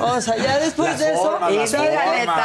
O 0.00 0.20
sea, 0.20 0.36
ya 0.36 0.58
después 0.58 0.90
Las 0.90 0.98
de 1.00 1.12
eso. 1.12 1.22
formas. 1.22 1.70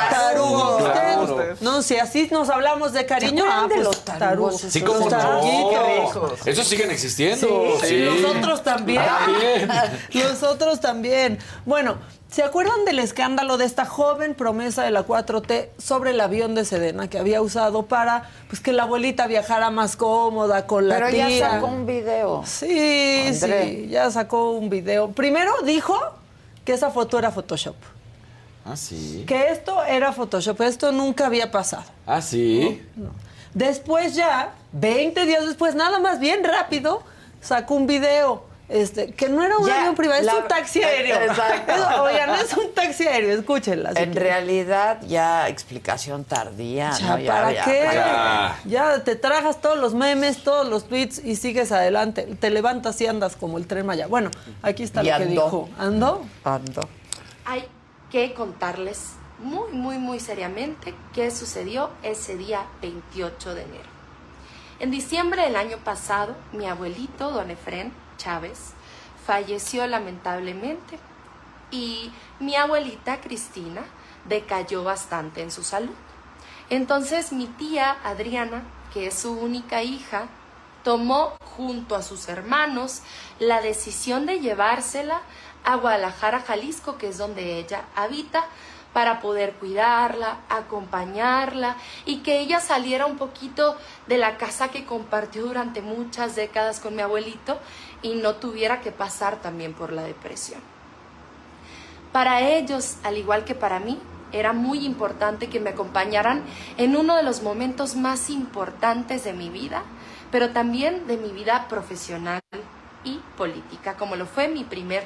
Tarugo 0.09 0.77
usted. 0.77 1.55
No, 1.61 1.81
si 1.81 1.97
así 1.97 2.27
nos 2.31 2.49
hablamos 2.49 2.93
de 2.93 3.05
cariño, 3.05 3.43
¿Se 3.43 3.49
acuerdan 3.49 3.59
ah, 3.59 3.67
de 3.67 3.75
pues 3.75 3.83
los 3.83 4.05
tarugos 4.05 4.61
Sí, 4.61 4.79
esos? 4.79 4.89
como 4.89 5.09
Los 5.09 6.15
no. 6.15 6.31
Esos 6.45 6.67
siguen 6.67 6.91
existiendo. 6.91 7.77
Sí, 7.81 7.87
Sí. 7.87 7.97
los 7.99 8.23
otros 8.35 8.63
también. 8.63 9.03
También. 9.05 9.69
los 10.13 10.43
otros 10.43 10.79
también. 10.79 11.39
Bueno, 11.65 11.97
¿Se 12.31 12.43
acuerdan 12.43 12.85
del 12.85 12.99
escándalo 12.99 13.57
de 13.57 13.65
esta 13.65 13.85
joven 13.85 14.35
promesa 14.35 14.83
de 14.83 14.91
la 14.91 15.03
4T 15.05 15.69
sobre 15.79 16.11
el 16.11 16.21
avión 16.21 16.53
de 16.53 16.63
Sedena 16.63 17.09
que 17.09 17.17
había 17.17 17.41
usado 17.41 17.87
para 17.87 18.29
pues 18.47 18.61
que 18.61 18.71
la 18.71 18.83
abuelita 18.83 19.25
viajara 19.25 19.71
más 19.71 19.95
cómoda 19.95 20.67
con 20.67 20.87
la 20.87 20.95
Pero 20.95 21.09
tía? 21.09 21.29
ya 21.29 21.49
sacó 21.51 21.67
un 21.67 21.87
video. 21.87 22.43
Sí, 22.45 23.23
André. 23.27 23.63
sí, 23.65 23.87
ya 23.89 24.11
sacó 24.11 24.51
un 24.51 24.69
video. 24.69 25.09
Primero 25.11 25.51
dijo 25.63 25.95
que 26.63 26.73
esa 26.73 26.91
foto 26.91 27.17
era 27.17 27.31
Photoshop. 27.31 27.75
Ah, 28.63 28.75
sí. 28.75 29.23
Que 29.27 29.49
esto 29.49 29.83
era 29.83 30.13
Photoshop, 30.13 30.61
esto 30.61 30.91
nunca 30.91 31.25
había 31.25 31.49
pasado. 31.49 31.85
Ah, 32.05 32.21
sí. 32.21 32.79
Después 33.55 34.13
ya, 34.13 34.53
20 34.73 35.25
días 35.25 35.47
después, 35.47 35.73
nada 35.73 35.97
más 35.99 36.19
bien 36.19 36.43
rápido, 36.43 37.01
sacó 37.41 37.73
un 37.73 37.87
video. 37.87 38.43
Este, 38.69 39.11
que 39.13 39.29
no 39.29 39.43
era 39.43 39.57
un 39.57 39.67
Ya, 39.67 39.79
avión 39.79 39.95
privado, 39.95 40.21
la- 40.21 40.31
es 40.33 40.37
un 40.39 40.47
taxi 40.47 40.83
aéreo. 40.83 41.15
Exacto. 41.21 41.71
Eso, 41.73 42.03
Oigan, 42.03 42.29
es 42.35 42.53
un 42.55 42.71
taxi 42.73 43.07
aéreo, 43.07 43.39
escúchenla. 43.39 43.93
si 43.93 43.97
En 44.03 44.11
quieren. 44.11 44.23
realidad 44.29 45.01
ya 45.07 45.47
explicación 45.49 46.23
tardía, 46.23 46.91
Ya, 46.99 47.07
¿no? 47.07 47.17
Ya, 47.19 47.31
¿Para 47.33 47.51
ya, 47.51 47.65
qué? 47.65 47.81
ya. 47.93 48.59
Ya. 48.65 49.03
te 49.03 49.15
tragas 49.15 49.59
todos 49.59 49.77
los 49.79 49.95
memes, 49.95 50.43
todos 50.43 50.67
los 50.69 50.87
tweets 50.87 51.17
y 51.25 51.35
sigues 51.35 51.71
adelante. 51.71 52.23
Te 52.39 52.51
levantas 52.51 53.01
y 53.01 53.07
andas 53.07 53.35
como 53.35 53.57
el 53.57 53.65
tren 53.65 53.87
Maya. 53.87 54.05
Bueno, 54.05 54.29
aquí 54.61 54.83
está 54.83 55.01
Y 55.03 55.09
lo 55.09 55.17
que 55.17 55.25
dijo. 55.25 55.69
¿Andó? 55.79 56.25
Ando. 56.43 56.87
Hay 57.45 57.67
que 58.11 58.35
contarles 58.35 59.13
muy, 59.39 59.71
muy, 59.71 59.97
muy 59.97 60.19
seriamente 60.19 60.93
qué 61.13 61.31
sucedió 61.31 61.89
ese 62.03 62.37
día 62.37 62.65
28 62.83 63.55
de 63.55 63.63
enero. 63.63 63.89
En 64.79 64.91
diciembre 64.91 65.41
del 65.41 65.55
año 65.55 65.77
pasado, 65.83 66.35
mi 66.51 66.67
abuelito, 66.67 67.31
don 67.31 67.49
Efrén 67.49 67.91
Chávez, 68.19 68.73
falleció 69.25 69.87
lamentablemente 69.87 70.99
y 71.71 72.11
mi 72.39 72.55
abuelita 72.55 73.21
Cristina 73.21 73.81
decayó 74.25 74.83
bastante 74.83 75.41
en 75.41 75.49
su 75.49 75.63
salud. 75.63 75.95
Entonces 76.69 77.31
mi 77.31 77.47
tía 77.47 77.97
Adriana, 78.03 78.61
que 78.93 79.07
es 79.07 79.15
su 79.15 79.31
única 79.31 79.81
hija, 79.81 80.27
tomó 80.83 81.33
junto 81.57 81.95
a 81.95 82.03
sus 82.03 82.29
hermanos 82.29 83.01
la 83.39 83.61
decisión 83.61 84.27
de 84.27 84.39
llevársela 84.39 85.21
a 85.63 85.75
Guadalajara, 85.75 86.41
Jalisco, 86.41 86.97
que 86.97 87.07
es 87.09 87.17
donde 87.17 87.59
ella 87.59 87.85
habita, 87.95 88.45
para 88.93 89.21
poder 89.21 89.53
cuidarla, 89.53 90.39
acompañarla 90.49 91.75
y 92.05 92.17
que 92.17 92.39
ella 92.39 92.59
saliera 92.59 93.05
un 93.05 93.17
poquito 93.17 93.77
de 94.07 94.17
la 94.17 94.37
casa 94.37 94.69
que 94.69 94.85
compartió 94.85 95.45
durante 95.45 95.81
muchas 95.81 96.35
décadas 96.35 96.79
con 96.79 96.95
mi 96.95 97.01
abuelito 97.01 97.59
y 98.01 98.15
no 98.15 98.35
tuviera 98.35 98.81
que 98.81 98.91
pasar 98.91 99.41
también 99.41 99.73
por 99.73 99.91
la 99.91 100.03
depresión. 100.03 100.61
Para 102.11 102.41
ellos, 102.41 102.97
al 103.03 103.17
igual 103.17 103.45
que 103.45 103.55
para 103.55 103.79
mí, 103.79 103.99
era 104.31 104.53
muy 104.53 104.85
importante 104.85 105.47
que 105.47 105.59
me 105.59 105.71
acompañaran 105.71 106.43
en 106.77 106.95
uno 106.95 107.15
de 107.15 107.23
los 107.23 107.41
momentos 107.41 107.95
más 107.95 108.29
importantes 108.29 109.23
de 109.23 109.33
mi 109.33 109.49
vida, 109.49 109.83
pero 110.31 110.51
también 110.51 111.07
de 111.07 111.17
mi 111.17 111.31
vida 111.31 111.67
profesional 111.67 112.39
y 113.03 113.19
política, 113.37 113.95
como 113.95 114.15
lo 114.15 114.25
fue 114.25 114.47
mi 114.47 114.63
primer 114.63 115.03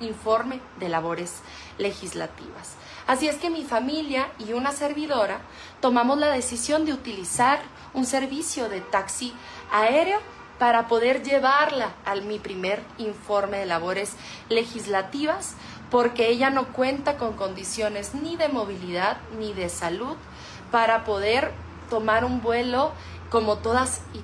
informe 0.00 0.60
de 0.80 0.88
labores 0.88 1.40
legislativas. 1.78 2.74
Así 3.06 3.28
es 3.28 3.36
que 3.36 3.50
mi 3.50 3.64
familia 3.64 4.28
y 4.38 4.52
una 4.54 4.72
servidora 4.72 5.40
tomamos 5.80 6.18
la 6.18 6.28
decisión 6.28 6.84
de 6.84 6.92
utilizar 6.92 7.60
un 7.92 8.06
servicio 8.06 8.68
de 8.68 8.80
taxi 8.80 9.32
aéreo 9.70 10.18
para 10.58 10.88
poder 10.88 11.22
llevarla 11.22 11.94
al 12.04 12.22
mi 12.22 12.38
primer 12.38 12.82
informe 12.98 13.58
de 13.58 13.66
labores 13.66 14.16
legislativas 14.48 15.54
porque 15.90 16.28
ella 16.28 16.50
no 16.50 16.72
cuenta 16.72 17.18
con 17.18 17.34
condiciones 17.34 18.14
ni 18.14 18.36
de 18.36 18.48
movilidad 18.48 19.18
ni 19.38 19.52
de 19.52 19.68
salud 19.68 20.16
para 20.70 21.04
poder 21.04 21.52
tomar 21.90 22.24
un 22.24 22.40
vuelo 22.42 22.92
como 23.30 23.58
todas 23.58 24.00
y 24.12 24.18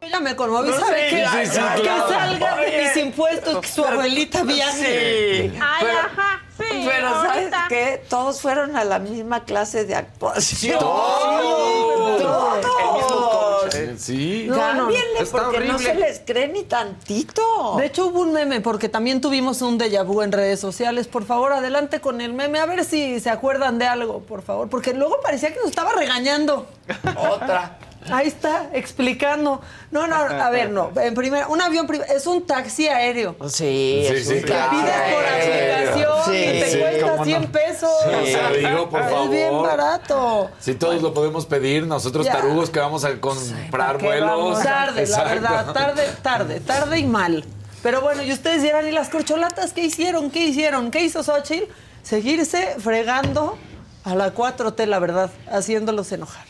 Ella 0.00 0.20
me 0.20 0.30
sí, 0.30 0.36
sí, 0.36 1.60
que 1.76 1.82
claro. 1.82 2.08
salga 2.08 2.56
de 2.56 2.82
mis 2.82 2.96
impuestos 2.96 3.58
que 3.60 3.68
su 3.68 3.84
abuelita 3.84 4.42
viaje. 4.44 5.50
Sí. 5.52 5.58
Ay, 5.60 5.84
Pero- 5.86 5.98
ajá. 5.98 6.42
Sí, 6.58 6.64
Pero 6.86 7.08
¿sabes 7.10 7.30
ahorita. 7.36 7.66
qué? 7.68 8.02
Todos 8.08 8.40
fueron 8.40 8.76
a 8.76 8.84
la 8.84 8.98
misma 8.98 9.44
clase 9.44 9.84
de 9.84 9.94
actuación. 9.94 10.78
Todos. 10.78 12.22
Todos. 12.22 13.74
Sí. 13.98 14.46
No, 14.48 14.72
no, 14.74 14.88
porque 15.30 15.60
no 15.60 15.78
se 15.78 15.94
les 15.94 16.20
cree 16.24 16.48
ni 16.48 16.62
tantito. 16.62 17.76
De 17.76 17.86
hecho, 17.86 18.06
hubo 18.06 18.20
un 18.20 18.32
meme, 18.32 18.60
porque 18.62 18.88
también 18.88 19.20
tuvimos 19.20 19.60
un 19.60 19.78
déjà 19.78 20.02
vu 20.04 20.22
en 20.22 20.32
redes 20.32 20.58
sociales. 20.60 21.08
Por 21.08 21.24
favor, 21.26 21.52
adelante 21.52 22.00
con 22.00 22.20
el 22.22 22.32
meme, 22.32 22.58
a 22.58 22.64
ver 22.66 22.84
si 22.84 23.20
se 23.20 23.28
acuerdan 23.28 23.78
de 23.78 23.86
algo, 23.86 24.20
por 24.20 24.42
favor. 24.42 24.68
Porque 24.70 24.94
luego 24.94 25.20
parecía 25.22 25.50
que 25.52 25.56
nos 25.60 25.68
estaba 25.68 25.92
regañando. 25.92 26.66
Otra. 27.30 27.78
Ahí 28.12 28.28
está, 28.28 28.70
explicando. 28.72 29.60
No, 29.90 30.06
no, 30.06 30.14
a 30.16 30.50
ver, 30.50 30.70
no. 30.70 30.90
En 31.00 31.14
primera, 31.14 31.48
un 31.48 31.60
avión 31.60 31.86
privado 31.86 32.12
es 32.14 32.26
un 32.26 32.46
taxi 32.46 32.86
aéreo. 32.88 33.36
Sí, 33.48 34.04
Sí, 34.08 34.14
es 34.14 34.26
sí, 34.26 34.34
un 34.34 34.40
Que 34.40 34.46
claro. 34.46 34.70
pides 34.70 35.14
por 35.14 35.24
aplicación 35.24 36.12
Sí, 36.26 36.32
y 36.36 36.60
te 36.60 36.70
sí, 36.70 36.78
cuesta 36.78 37.00
cómo 37.02 37.16
no. 37.16 37.24
100 37.24 37.46
pesos. 37.52 37.90
Sí, 38.04 38.32
se 38.32 38.42
lo 38.42 38.50
digo, 38.70 38.90
por 38.90 39.00
Es 39.02 39.30
bien 39.30 39.48
favor. 39.50 39.66
barato. 39.68 40.50
Si 40.60 40.74
todos 40.74 41.02
lo 41.02 41.14
podemos 41.14 41.46
pedir, 41.46 41.86
nosotros 41.86 42.26
Ya. 42.26 42.32
tarugos 42.32 42.70
que 42.70 42.80
vamos 42.80 43.04
a 43.04 43.20
comprar 43.20 43.98
¿Qué 43.98 44.06
vuelos. 44.06 44.28
vamos? 44.30 44.62
Tarde, 44.62 45.00
Exacto. 45.02 45.24
la 45.28 45.34
verdad, 45.34 45.72
tarde, 45.72 46.02
tarde, 46.22 46.60
tarde 46.60 46.98
y 46.98 47.04
mal. 47.06 47.44
Pero 47.82 48.00
bueno, 48.00 48.22
y 48.22 48.32
ustedes 48.32 48.62
dirán, 48.62 48.86
¿y 48.88 48.90
las 48.90 49.08
corcholatas 49.08 49.72
qué 49.72 49.82
hicieron? 49.84 50.30
¿Qué 50.30 50.44
hicieron? 50.46 50.90
¿Qué 50.90 51.02
hizo 51.04 51.22
Xochitl? 51.22 51.70
Seguirse 52.02 52.76
fregando 52.78 53.56
a 54.04 54.14
la 54.14 54.32
4T, 54.32 54.86
la 54.86 54.98
verdad, 54.98 55.30
haciéndolos 55.50 56.10
enojar. 56.12 56.44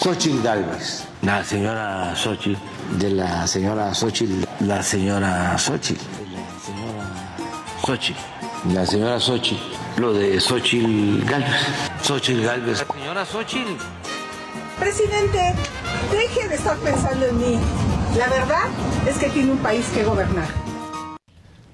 Xochitl 0.00 0.42
Galvez, 0.42 1.04
la 1.22 1.42
señora 1.44 2.14
Xochitl, 2.14 2.56
de 2.98 3.10
la 3.10 3.46
señora 3.46 3.92
Xochitl, 3.94 4.46
la 4.60 4.82
señora 4.82 5.58
Xochitl, 5.58 6.04
de 6.20 6.34
la 6.36 6.46
señora 6.60 7.10
Xochitl, 7.82 8.20
la 8.74 8.86
señora 8.86 9.20
Xochitl, 9.20 9.60
lo 9.96 10.12
de 10.12 10.40
Xochitl 10.40 11.24
Galvez, 11.24 11.60
Xochitl 12.02 12.42
Galvez. 12.44 12.84
Señora 12.94 13.24
Xochitl. 13.24 13.76
Presidente, 14.78 15.54
deje 16.12 16.48
de 16.48 16.54
estar 16.54 16.76
pensando 16.76 17.26
en 17.26 17.38
mí. 17.38 17.58
La 18.16 18.28
verdad 18.28 18.66
es 19.08 19.16
que 19.18 19.28
tiene 19.30 19.50
un 19.52 19.58
país 19.58 19.84
que 19.92 20.04
gobernar. 20.04 20.46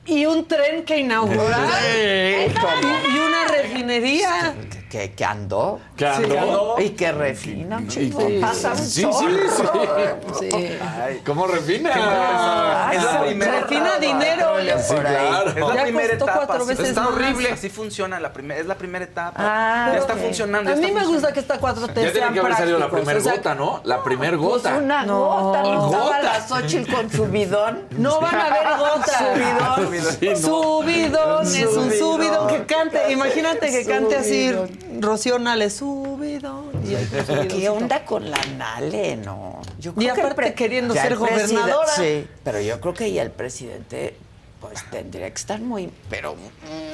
Y 0.06 0.24
un 0.26 0.46
tren 0.46 0.84
que 0.84 0.98
inaugurar. 0.98 1.68
Sí, 1.68 1.98
y, 1.98 3.16
y 3.16 3.18
una 3.20 3.44
refinería. 3.48 4.54
Que, 4.94 5.10
que 5.10 5.24
andó. 5.24 5.80
Que 5.96 6.06
andó. 6.06 6.76
Y 6.78 6.90
que 6.90 7.10
refina 7.10 7.78
un 7.78 7.88
chingo. 7.88 8.20
Sí, 8.28 8.38
Pasa 8.40 8.70
un 8.70 8.78
sí, 8.78 9.02
sí, 9.02 9.26
Sí. 10.38 10.48
¿Cómo 11.26 11.48
refina? 11.48 11.90
Ay, 12.88 12.96
Es 12.98 13.02
la 13.02 13.20
primera 13.24 13.60
refina 13.60 13.86
etapa. 13.88 13.98
dinero. 13.98 14.46
Sí, 14.80 14.94
claro. 14.94 15.50
Es 15.50 15.56
la 15.56 15.74
Ya 15.74 15.82
primera 15.82 16.08
costó 16.10 16.24
etapa. 16.26 16.46
cuatro 16.46 16.56
así- 16.58 16.66
veces 16.68 16.88
está 16.90 17.00
más. 17.00 17.10
horrible. 17.10 17.50
Así 17.50 17.70
funciona 17.70 18.20
la 18.20 18.32
primera, 18.32 18.60
es 18.60 18.66
la 18.68 18.76
primera 18.76 19.04
etapa. 19.04 19.34
Ah, 19.36 19.88
ya 19.94 19.98
está 19.98 20.14
funcionando. 20.14 20.72
A 20.72 20.76
mí 20.76 20.92
me 20.92 21.04
gusta 21.06 21.32
que 21.32 21.40
esta 21.40 21.58
4T 21.58 22.00
Ya 22.04 22.12
tiene 22.12 22.32
que 22.32 22.38
haber 22.38 22.54
salido 22.54 22.78
la 22.78 22.88
primera 22.88 23.18
o 23.18 23.22
sea, 23.22 23.32
gota, 23.34 23.54
¿no? 23.56 23.80
La 23.82 24.00
primera 24.04 24.36
Pues 24.36 24.48
gota. 24.48 24.76
una 24.76 25.04
No. 25.04 25.18
gota. 25.24 25.62
¿No 25.62 25.84
estaba 25.86 26.04
Gota. 26.04 26.22
la 26.22 26.46
Xochitl 26.46 26.94
con 26.94 27.10
su 27.10 27.26
bidón? 27.26 27.82
No 27.98 28.20
van 28.20 28.34
a 28.36 28.48
ver 28.50 28.78
gotas. 28.78 29.16
Subidón. 29.18 30.18
Sí, 30.20 30.28
no. 30.28 30.36
Subidón, 30.36 31.46
es 31.48 31.76
un 31.76 31.90
Subidón. 31.90 32.46
que 32.46 32.64
cante. 32.64 33.10
Imagínate 33.10 33.70
que 33.72 33.84
cante 33.84 34.16
así. 34.18 34.54
Rocío 35.00 35.38
Nale. 35.38 35.66
Y, 35.66 35.70
subidón. 35.70 36.70
¿Qué 37.48 37.68
onda 37.68 38.04
con 38.04 38.30
la 38.30 38.40
Nale? 38.56 39.16
No. 39.16 39.60
Yo 39.78 39.92
Y 39.92 39.94
creo 39.94 40.14
que 40.14 40.20
el 40.20 40.26
aparte 40.26 40.54
queriendo 40.54 40.94
ser 40.94 41.16
gobernadora. 41.16 41.88
Sí, 41.88 42.26
pero 42.42 42.60
yo 42.60 42.80
creo 42.80 42.94
que 42.94 43.12
ya 43.12 43.22
el 43.22 43.30
presidente 43.30 44.16
pues 44.68 44.82
tendría 44.90 45.28
que 45.28 45.34
estar 45.36 45.60
muy, 45.60 45.90
pero 46.08 46.34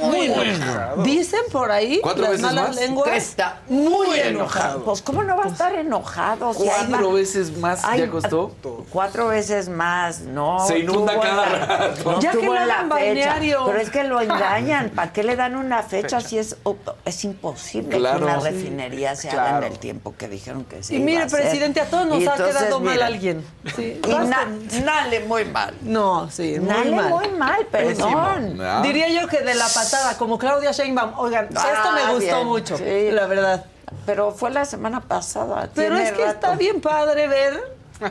Muy 0.03 0.27
enojado. 0.27 1.03
Dicen 1.05 1.41
por 1.53 1.71
ahí 1.71 2.01
¿Cuatro 2.03 2.23
las 2.23 2.31
veces 2.33 2.47
malas 2.47 2.69
más? 2.69 2.77
lenguas. 2.77 3.11
que 3.11 3.17
está 3.17 3.61
muy 3.69 4.19
enojado. 4.19 4.83
Pues 4.85 5.03
cómo 5.03 5.23
no 5.23 5.37
va 5.37 5.45
a 5.45 5.49
estar 5.49 5.75
enojado. 5.75 6.53
Si 6.53 6.65
Cuatro 6.65 7.13
veces 7.13 7.57
más 7.59 7.85
Ay, 7.85 8.01
ya 8.01 8.11
costó. 8.11 8.53
Cuatro 8.91 9.29
veces 9.29 9.69
más, 9.69 10.21
no. 10.23 10.59
Se 10.67 10.79
inunda 10.81 11.19
cada 11.21 11.47
la- 11.49 11.67
rato. 11.67 12.13
No 12.13 12.21
Ya 12.21 12.33
que 12.33 12.39
le 12.39 12.51
fecha. 12.59 12.83
balneario. 12.89 13.65
Pero 13.67 13.79
es 13.79 13.91
que 13.91 14.05
lo 14.05 14.21
engañan. 14.21 14.91
¿Para 14.91 15.13
qué 15.13 15.23
le 15.23 15.37
dan 15.37 15.55
una 15.57 15.83
fecha 15.83 16.21
si 16.21 16.39
es, 16.39 16.57
es 17.05 17.25
imposible 17.25 17.99
Claro. 17.99 18.19
que 18.19 18.25
una 18.25 18.41
Sí. 18.41 18.47
refinería 18.49 19.15
se 19.17 19.31
haga 19.31 19.49
Claro. 19.51 19.67
en 19.67 19.73
el 19.73 19.79
tiempo 19.79 20.15
que 20.17 20.29
dijeron 20.29 20.65
que 20.65 20.83
sí? 20.83 20.97
Y 20.97 20.99
mire, 20.99 21.27
presidente, 21.27 21.81
a 21.81 21.87
todos 21.87 22.07
nos 22.07 22.21
Y 22.21 22.27
ha 22.27 22.33
entonces, 22.33 22.57
quedado 22.57 22.81
mal 22.81 23.03
alguien. 23.03 23.45
Sí, 23.77 24.01
Y 24.05 24.09
na-. 24.09 24.49
Nale 24.85 25.21
muy 25.21 25.45
mal. 25.45 25.75
No, 25.83 26.29
sí, 26.31 26.57
muy 26.59 26.69
Nale 26.69 26.91
mal. 26.91 27.11
muy 27.11 27.29
mal, 27.31 27.60
perdón. 27.65 28.61
Ah. 28.61 28.81
Diría 28.83 29.09
yo 29.09 29.27
que 29.29 29.41
de 29.43 29.55
la 29.55 29.67
patada, 29.69 30.17
como 30.19 30.39
Claudia 30.39 30.73
Sheinbaum. 30.73 31.19
Oigan, 31.19 31.47
esto 31.47 31.61
me 31.93 32.01
Ah, 32.03 32.11
gustó 32.13 32.19
bien, 32.37 32.47
mucho, 32.47 32.77
sí. 32.79 33.11
la 33.11 33.27
verdad. 33.27 33.65
Pero 34.07 34.33
fue 34.33 34.51
la 34.51 34.65
semana 34.65 35.01
pasada. 35.01 35.69
Pero 35.75 35.97
es 35.97 36.13
que 36.13 36.19
rato. 36.25 36.31
está 36.35 36.55
bien 36.57 36.81
padre 36.81 37.27
ver 37.29 37.61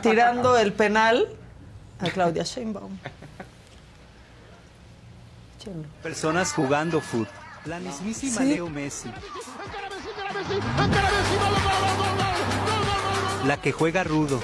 tirando 0.02 0.56
el 0.58 0.72
penal 0.72 1.26
a 2.00 2.10
Claudia 2.10 2.42
Sheinbaum. 2.44 2.96
Personas 6.02 6.52
jugando 6.52 7.00
fútbol. 7.00 7.28
La 7.66 7.78
mismísima 7.78 8.38
Sí. 8.38 8.54
Leo 8.54 8.68
Messi. 8.70 9.10
La 13.46 13.56
que 13.60 13.72
juega 13.72 14.04
rudo. 14.04 14.40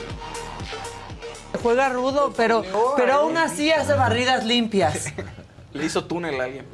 Juega 1.67 1.89
rudo, 1.89 2.33
pero, 2.37 2.63
pero 2.97 3.15
aún 3.15 3.37
así 3.37 3.73
hace 3.73 3.95
barridas 3.95 4.45
limpias. 4.45 5.07
Le 5.73 5.85
hizo 5.85 6.05
túnel 6.05 6.41
a 6.41 6.45
alguien. 6.45 6.65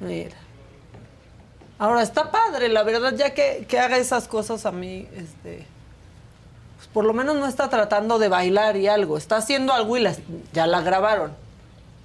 Mira. 0.00 0.34
Ahora, 1.78 2.02
está 2.02 2.30
padre, 2.30 2.70
la 2.70 2.82
verdad, 2.82 3.12
ya 3.14 3.34
que, 3.34 3.66
que 3.68 3.78
haga 3.78 3.98
esas 3.98 4.28
cosas 4.28 4.64
a 4.64 4.72
mí, 4.72 5.06
este, 5.14 5.66
pues 6.76 6.88
por 6.92 7.04
lo 7.04 7.12
menos 7.12 7.36
no 7.36 7.46
está 7.46 7.68
tratando 7.68 8.18
de 8.18 8.28
bailar 8.28 8.78
y 8.78 8.88
algo. 8.88 9.18
Está 9.18 9.36
haciendo 9.36 9.74
algo 9.74 9.98
y 9.98 10.00
las- 10.00 10.20
ya 10.54 10.66
la 10.66 10.80
grabaron. 10.80 11.32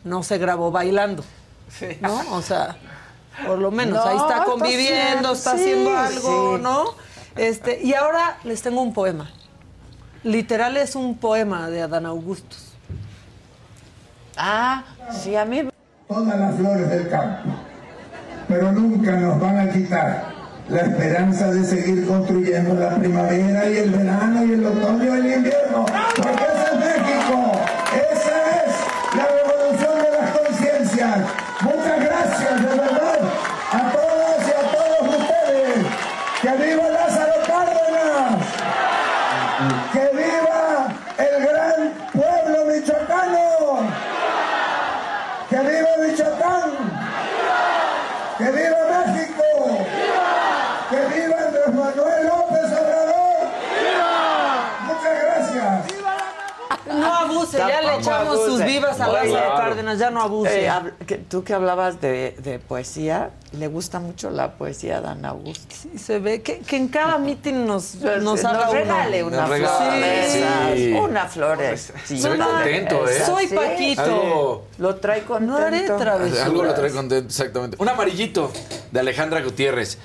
No 0.03 0.21
se 0.21 0.37
grabó 0.37 0.71
bailando. 0.71 1.23
¿No? 2.01 2.21
O 2.35 2.41
sea, 2.41 2.75
por 3.47 3.59
lo 3.59 3.71
menos 3.71 4.03
No, 4.03 4.09
ahí 4.11 4.17
está 4.17 4.39
está 4.39 4.43
conviviendo, 4.45 5.29
haciendo- 5.29 5.31
está 5.31 5.51
sí, 5.57 5.61
haciendo 5.61 5.97
algo, 5.97 6.55
sí. 6.57 6.61
¿no? 6.63 6.85
Este, 7.37 7.81
y 7.81 7.93
ahora 7.93 8.37
les 8.43 8.61
tengo 8.61 8.81
un 8.81 8.93
poema. 8.93 9.31
Literal 10.25 10.75
es 10.77 10.95
un 10.95 11.15
poema 11.15 11.69
de 11.69 11.83
Adán 11.83 12.07
Augustus. 12.07 12.73
Ah, 14.35 14.83
sí, 15.11 15.35
a 15.35 15.45
mí. 15.45 15.69
Todas 16.07 16.39
las 16.39 16.55
flores 16.55 16.89
del 16.89 17.09
campo, 17.09 17.51
pero 18.47 18.71
nunca 18.71 19.11
nos 19.17 19.39
van 19.39 19.59
a 19.59 19.71
quitar 19.71 20.25
la 20.67 20.81
esperanza 20.81 21.51
de 21.51 21.63
seguir 21.63 22.07
construyendo 22.07 22.73
la 22.73 22.95
primavera 22.95 23.69
y 23.69 23.77
el 23.77 23.91
verano 23.91 24.43
y 24.45 24.53
el 24.53 24.65
otoño 24.65 25.03
y 25.03 25.19
el 25.19 25.35
invierno, 25.35 25.85
porque 26.15 26.45
a 59.01 59.55
Cárdenas, 59.57 59.99
ya 59.99 60.09
no 60.11 60.21
abuse. 60.21 60.65
Eh, 60.65 60.69
hab- 60.69 60.93
que- 61.05 61.17
tú 61.17 61.43
que 61.43 61.53
hablabas 61.53 61.99
de, 62.01 62.35
de 62.39 62.59
poesía, 62.59 63.31
le 63.51 63.67
gusta 63.67 63.99
mucho 63.99 64.29
la 64.29 64.53
poesía 64.53 64.97
a 64.97 65.01
Dan 65.01 65.25
Augusto. 65.25 65.73
Sí, 65.75 65.97
se 65.97 66.19
ve 66.19 66.41
que, 66.41 66.59
que 66.59 66.75
en 66.77 66.87
cada 66.89 67.17
meeting 67.17 67.65
nos, 67.65 67.95
Pues, 68.01 68.21
nos 68.21 68.43
uno. 68.43 68.71
regale 68.71 69.23
una 69.23 69.45
flor 69.47 69.91
de 69.91 70.75
Sí. 70.75 70.93
Una 70.93 71.25
flor 71.27 71.57
Se 72.03 72.29
ve 72.29 72.35
una- 72.35 72.45
contento, 72.47 73.07
¿eh? 73.09 73.23
Soy. 73.25 73.47
Paquito. 73.47 74.01
Algo, 74.01 74.67
Lo 74.79 74.95
trae 74.95 75.23
contento. 75.23 75.59
No 75.59 75.65
haré 75.65 75.81
travesuras. 75.81 76.45
algo 76.45 76.63
lo 76.63 76.73
trae 76.73 76.91
contento, 76.91 77.27
exactamente. 77.29 77.77
Un 77.79 77.87
amarillito 77.89 78.51
de 78.91 78.99
Alejandra 78.99 79.41
Gutiérrez. 79.41 79.97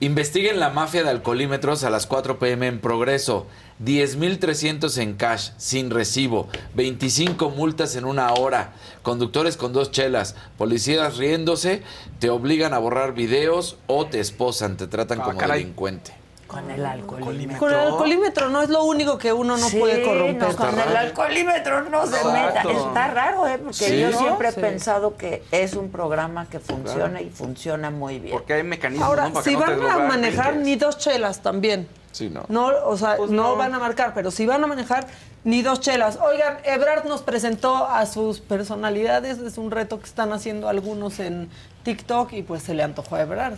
Investiguen 0.00 0.58
la 0.60 0.70
mafia 0.70 1.02
de 1.04 1.10
alcoholímetros 1.10 1.84
a 1.84 1.90
las 1.90 2.06
4 2.06 2.38
pm 2.38 2.66
en 2.66 2.80
progreso. 2.80 3.46
10.300 3.84 4.98
en 4.98 5.14
cash, 5.14 5.50
sin 5.56 5.90
recibo. 5.90 6.48
25 6.74 7.50
multas 7.50 7.96
en 7.96 8.04
una 8.04 8.32
hora. 8.34 8.72
Conductores 9.02 9.56
con 9.56 9.72
dos 9.72 9.90
chelas. 9.92 10.34
Policías 10.58 11.16
riéndose. 11.16 11.82
Te 12.18 12.28
obligan 12.30 12.74
a 12.74 12.78
borrar 12.78 13.14
videos 13.14 13.76
o 13.86 14.06
te 14.06 14.20
esposan. 14.20 14.76
Te 14.76 14.86
tratan 14.88 15.20
Ah, 15.20 15.24
como 15.24 15.38
caray. 15.38 15.60
delincuente. 15.62 16.12
Con 16.54 16.70
el 16.70 16.86
alcoholímetro. 16.86 17.58
Con 17.58 17.72
el 17.72 17.78
alcoholímetro 17.80 18.48
no 18.48 18.62
es 18.62 18.68
lo 18.70 18.84
único 18.84 19.18
que 19.18 19.32
uno 19.32 19.56
no 19.56 19.68
Sí, 19.68 19.78
puede 19.78 20.02
corromper. 20.02 20.48
no, 20.50 20.56
con 20.56 20.78
el 20.78 20.96
alcoholímetro 20.96 21.82
no 21.90 22.06
se 22.06 22.24
meta. 22.24 22.48
Exacto. 22.48 22.70
Está 22.88 23.08
raro, 23.08 23.46
¿eh? 23.48 23.58
Porque 23.58 23.74
Sí. 23.74 24.00
yo 24.00 24.10
¿No? 24.10 24.18
siempre 24.18 24.52
Sí. 24.52 24.58
he 24.58 24.62
pensado 24.62 25.16
que 25.16 25.42
es 25.50 25.74
un 25.74 25.90
programa 25.90 26.46
que 26.48 26.60
funciona 26.60 27.20
y 27.20 27.30
funciona 27.30 27.90
muy 27.90 28.18
bien. 28.20 28.32
Porque 28.32 28.54
hay 28.54 28.62
mecanismos 28.62 29.06
Ahora, 29.08 29.30
si 29.42 29.54
van 29.56 29.82
a 29.84 29.98
manejar, 29.98 30.56
ni 30.56 30.76
dos 30.76 30.98
chelas 30.98 31.40
también. 31.42 31.88
Sí, 32.12 32.30
no. 32.30 32.44
No, 32.48 32.70
o 32.84 32.96
sea, 32.96 33.16
Pues 33.16 33.30
no. 33.30 33.42
no. 33.50 33.56
van 33.56 33.74
a 33.74 33.78
marcar, 33.80 34.12
pero 34.14 34.30
si 34.30 34.46
van 34.46 34.62
a 34.62 34.68
manejar, 34.68 35.06
ni 35.42 35.62
dos 35.62 35.80
chelas. 35.80 36.16
Oigan, 36.22 36.58
Ebrard 36.62 37.06
nos 37.06 37.22
presentó 37.22 37.86
a 37.88 38.06
sus 38.06 38.40
personalidades. 38.40 39.38
Es 39.38 39.58
un 39.58 39.72
reto 39.72 39.98
que 39.98 40.06
están 40.06 40.32
haciendo 40.32 40.68
algunos 40.68 41.18
en 41.18 41.50
TikTok 41.82 42.32
y 42.34 42.42
pues 42.42 42.62
se 42.62 42.74
le 42.74 42.84
antojó 42.84 43.16
a 43.16 43.22
Ebrard. 43.22 43.56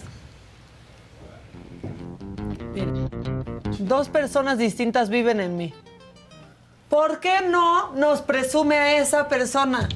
Miren, 2.77 3.09
dos 3.79 4.09
personas 4.09 4.59
distintas 4.59 5.09
viven 5.09 5.41
en 5.41 5.57
mí. 5.57 5.73
¿Por 6.91 7.21
qué 7.21 7.41
no 7.41 7.93
nos 7.95 8.21
presume 8.21 8.77
a 8.77 8.99
esa 8.99 9.29
persona? 9.29 9.89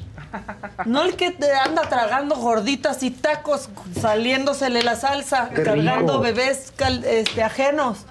No 0.85 1.03
el 1.03 1.15
que 1.15 1.31
te 1.31 1.53
anda 1.53 1.83
tragando 1.83 2.35
gorditas 2.37 3.03
y 3.03 3.11
tacos 3.11 3.69
saliéndosele 3.99 4.81
la 4.81 4.95
salsa, 4.95 5.49
cargando 5.49 6.19
bebés 6.21 6.73
cal- 6.75 7.03
este, 7.05 7.43
ajenos. 7.43 8.05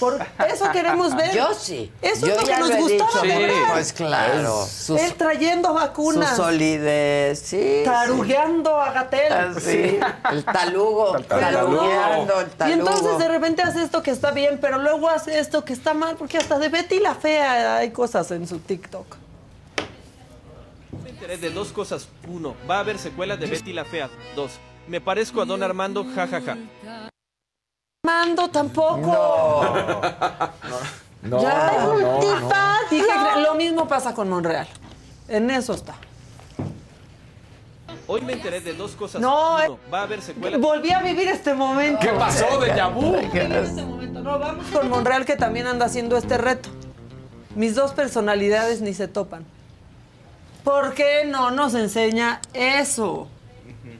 Por 0.00 0.18
eso 0.52 0.70
queremos 0.72 1.14
ver. 1.14 1.34
Yo 1.34 1.54
sí. 1.54 1.90
Eso 2.02 2.26
Yo 2.26 2.34
es 2.34 2.40
lo 2.40 2.46
que 2.46 2.56
nos 2.58 2.68
lo 2.70 2.76
gustaba 2.78 3.22
de 3.22 3.28
ver. 3.38 3.52
Pues 3.72 3.92
claro. 3.92 4.66
Sus- 4.66 5.00
Él 5.00 5.14
trayendo 5.14 5.72
vacunas. 5.74 6.30
Su 6.30 6.36
solidez, 6.42 7.38
sí. 7.38 7.82
Tarugueando 7.84 8.80
a 8.80 8.90
Gatel. 8.92 9.32
Ah, 9.32 9.52
sí. 9.60 9.98
El 10.32 10.44
talugo. 10.44 11.16
Pero 11.28 11.40
no. 11.68 11.78
Talugueando 11.78 12.40
el 12.40 12.46
Y 12.46 12.50
talugo. 12.50 12.78
entonces 12.90 13.18
de 13.18 13.28
repente 13.28 13.62
hace 13.62 13.82
esto 13.82 14.02
que 14.02 14.10
está 14.10 14.30
bien, 14.32 14.58
pero 14.60 14.78
luego 14.78 15.08
hace 15.08 15.38
esto 15.38 15.64
que 15.64 15.72
está 15.72 15.94
mal, 15.94 16.16
porque 16.16 16.38
hasta 16.38 16.58
de 16.58 16.68
Betty 16.68 16.98
la 17.00 17.14
Fea 17.14 17.76
hay 17.76 17.90
cosas 17.90 18.30
en 18.30 18.46
su 18.48 18.58
TikTok. 18.58 19.16
Me 21.02 21.10
enteré 21.10 21.36
de 21.36 21.50
dos 21.50 21.72
cosas. 21.72 22.08
Uno, 22.28 22.54
va 22.68 22.76
a 22.76 22.80
haber 22.80 22.98
secuela 22.98 23.36
de 23.36 23.46
Betty 23.46 23.72
la 23.72 23.84
Fea. 23.84 24.08
Dos, 24.36 24.52
me 24.88 25.00
parezco 25.00 25.40
a 25.42 25.44
Don 25.44 25.62
Armando, 25.62 26.04
jajaja. 26.14 26.56
Mando 28.04 28.48
tampoco. 28.48 29.64
No, 31.22 31.40
ya, 31.40 31.72
no, 31.78 31.98
no. 31.98 32.10
multifácil. 32.12 33.00
¿Qué 33.00 33.06
creen? 33.06 33.42
Lo 33.42 33.54
mismo 33.54 33.88
pasa 33.88 34.12
con 34.12 34.28
Monreal. 34.28 34.68
En 35.26 35.50
eso 35.50 35.72
está. 35.72 35.94
Hoy 38.06 38.20
me 38.20 38.34
enteré 38.34 38.60
de 38.60 38.74
dos 38.74 38.92
cosas. 38.92 39.22
No, 39.22 39.56
Uno, 39.56 39.78
va 39.92 40.00
a 40.00 40.02
haber 40.02 40.20
secuela. 40.20 40.58
Volví 40.58 40.90
a 40.90 41.00
vivir 41.00 41.28
este 41.28 41.54
momento. 41.54 42.00
¿Qué 42.00 42.10
pasó, 42.10 42.44
a 42.44 42.58
vivir 42.58 43.52
este 43.52 43.82
momento. 43.82 44.20
No, 44.20 44.38
vamos 44.38 44.66
con 44.66 44.90
Monreal 44.90 45.24
que 45.24 45.36
también 45.36 45.66
anda 45.66 45.86
haciendo 45.86 46.18
este 46.18 46.36
reto. 46.36 46.68
Mis 47.54 47.74
dos 47.74 47.92
personalidades 47.92 48.82
ni 48.82 48.92
se 48.92 49.08
topan. 49.08 49.46
¿Por 50.62 50.92
qué 50.92 51.24
no 51.26 51.50
nos 51.50 51.74
enseña 51.74 52.42
eso? 52.52 53.28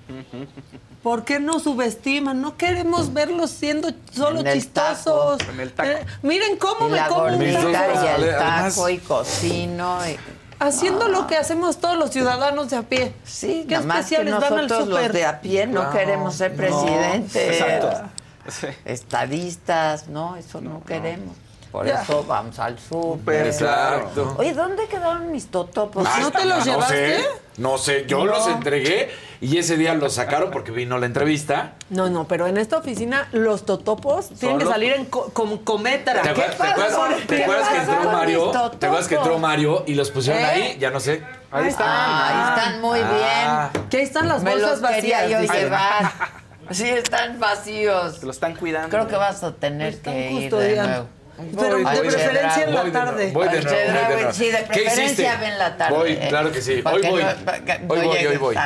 ¿Por 1.04 1.24
qué 1.24 1.38
no 1.38 1.60
subestiman? 1.60 2.40
No 2.40 2.56
queremos 2.56 3.12
verlos 3.12 3.50
siendo 3.50 3.90
solo 4.12 4.40
En 4.40 4.46
el 4.48 4.54
chistosos. 4.54 5.36
taco. 5.38 5.50
En 5.52 5.60
el 5.60 5.72
taco. 5.72 5.88
Eh, 5.90 6.06
miren 6.22 6.56
cómo 6.56 6.88
Y 6.88 6.90
me 6.92 6.96
la 6.96 7.06
como 7.08 7.24
un 7.24 7.30
taco. 7.30 7.40
y 7.42 7.44
el 8.22 8.34
Además- 8.34 8.74
taco 8.74 8.88
y 8.88 8.98
cocino. 8.98 9.98
y- 10.08 10.16
Haciendo 10.60 11.08
lo 11.08 11.26
que 11.26 11.36
hacemos 11.36 11.76
todos 11.78 11.98
los 11.98 12.10
ciudadanos 12.10 12.70
de 12.70 12.76
a 12.76 12.82
pie. 12.82 13.12
Sí, 13.22 13.66
¿Qué 13.68 13.74
nada 13.74 13.86
más 13.86 13.96
que 13.96 14.14
especiales 14.14 14.34
van 14.34 14.44
al 14.44 14.50
nosotros 14.66 14.88
los 14.88 15.12
de 15.12 15.24
a 15.26 15.40
pie 15.42 15.66
no, 15.66 15.90
queremos 15.90 16.34
ser 16.36 16.52
No, 16.52 16.56
presidentes. 16.56 17.60
exacto. 17.60 18.10
Estadistas, 18.86 20.08
no, 20.08 20.36
eso 20.36 20.60
no, 20.62 20.82
queremos. 20.84 21.36
Por 21.74 21.86
Ya. 21.88 22.02
eso 22.02 22.22
vamos 22.28 22.56
al 22.60 22.78
súper. 22.78 23.48
Exacto. 23.48 24.36
Oye, 24.38 24.54
¿dónde 24.54 24.86
quedaron 24.86 25.32
mis 25.32 25.48
totopos? 25.50 26.06
Ah, 26.08 26.18
¿No 26.20 26.30
te 26.30 26.44
los 26.44 26.58
no 26.58 26.64
llevaste? 26.64 27.18
sé, 27.18 27.26
no 27.56 27.78
sé, 27.78 28.04
yo 28.06 28.18
No. 28.18 28.26
los 28.26 28.46
entregué 28.46 29.10
y 29.40 29.58
ese 29.58 29.76
día 29.76 29.92
los 29.94 30.14
sacaron 30.14 30.52
porque 30.52 30.70
vino 30.70 30.98
la 30.98 31.06
entrevista. 31.06 31.72
No, 31.90 32.08
no, 32.08 32.28
pero 32.28 32.46
en 32.46 32.58
esta 32.58 32.76
oficina 32.78 33.26
los 33.32 33.66
totopos 33.66 34.28
tienen 34.38 34.60
que 34.60 34.66
salir 34.66 34.92
en 34.92 35.06
co- 35.06 35.30
con 35.32 35.58
cometra. 35.58 36.22
¿Te 36.22 36.28
acuerdas, 36.28 36.56
te 36.58 36.62
acuerdas- 36.62 37.26
te 37.26 37.42
acuerdas 37.42 37.68
que 37.68 37.76
entró 37.78 38.12
Mario? 38.12 38.50
¿Te 38.78 38.86
acuerdas 38.86 39.08
que 39.08 39.14
entró 39.16 39.38
Mario 39.40 39.82
y 39.88 39.94
los 39.94 40.12
pusieron 40.12 40.42
¿Eh? 40.42 40.46
ahí? 40.46 40.76
Ya 40.78 40.90
no 40.90 41.00
sé. 41.00 41.24
Ahí 41.50 41.66
están. 41.66 41.88
ahí 41.90 42.56
están 42.56 42.80
muy 42.82 43.00
Ah. 43.02 43.70
bien. 43.72 43.88
Que 43.90 43.96
ahí 43.96 44.02
están 44.04 44.28
las 44.28 44.44
Me 44.44 44.52
bolsas 44.52 44.80
los 44.80 44.90
quería 44.92 45.22
vacías. 45.22 45.48
yo 45.48 45.52
llevar. 45.54 46.12
Sí, 46.70 46.88
están 46.88 47.38
vacíos. 47.40 48.18
Se 48.20 48.24
lo 48.24 48.30
están 48.30 48.54
cuidando. 48.54 48.88
Creo 48.90 49.06
que 49.08 49.16
vas 49.16 49.42
a 49.42 49.52
tener 49.52 49.88
Están 49.94 50.14
que 50.14 50.30
ir 50.30 50.54
de 50.54 50.76
nuevo. 50.76 51.06
Pero 51.36 51.78
Voy, 51.80 51.84
de 51.84 51.98
voy, 52.00 52.08
preferencia 52.08 52.64
en 52.64 52.74
la 52.74 52.92
tarde. 52.92 53.30
Voy 53.32 53.48
de 53.48 53.58
Al 53.58 53.64
nuevo, 53.64 53.78
voy 53.78 53.86
de 53.86 53.92
Chedraui, 53.92 54.14
nuevo. 54.16 54.32
Sí, 54.32 54.44
de 54.46 54.58
¿Qué 54.58 54.64
preferencia 54.64 55.04
hiciste? 55.04 55.36
ven 55.40 55.58
la 55.58 55.76
tarde. 55.76 55.96
Voy, 55.96 56.16
claro 56.28 56.52
que 56.52 56.62
sí. 56.62 56.82
Hoy 56.84 57.02
voy. 57.02 57.22
no- 57.22 57.94
Hoy 57.94 58.00
voy, 58.06 58.26
hoy 58.26 58.36
voy. 58.36 58.56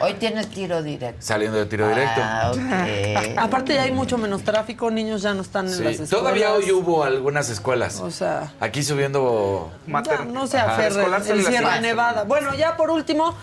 Hoy 0.00 0.14
tienes 0.14 0.48
tiro 0.48 0.82
directo. 0.82 1.16
Saliendo 1.20 1.58
de 1.58 1.66
tiro 1.66 1.88
directo. 1.88 2.20
Ah, 2.22 2.50
ok. 2.52 3.38
Aparte 3.38 3.74
ya 3.74 3.82
hay 3.82 3.92
mucho 3.92 4.18
menos 4.18 4.42
tráfico, 4.42 4.90
niños 4.90 5.22
ya 5.22 5.32
no 5.32 5.42
están 5.42 5.66
en 5.66 5.70
las 5.84 5.92
escuelas. 5.92 6.10
Todavía 6.10 6.52
hoy 6.52 6.70
hubo 6.72 7.04
algunas 7.04 7.48
escuelas. 7.50 8.00
O 8.00 8.10
sea, 8.10 8.52
Aquí 8.58 8.82
subiendo. 8.82 9.70
ya 9.86 10.24
no 10.24 10.46
se 10.46 10.58
aferren. 10.58 11.06
El 11.28 11.44
Sierra. 11.46 11.80
Nevada. 11.80 12.24
Bueno, 12.24 12.52
ya 12.54 12.76
por 12.76 12.90
último, 12.90 13.36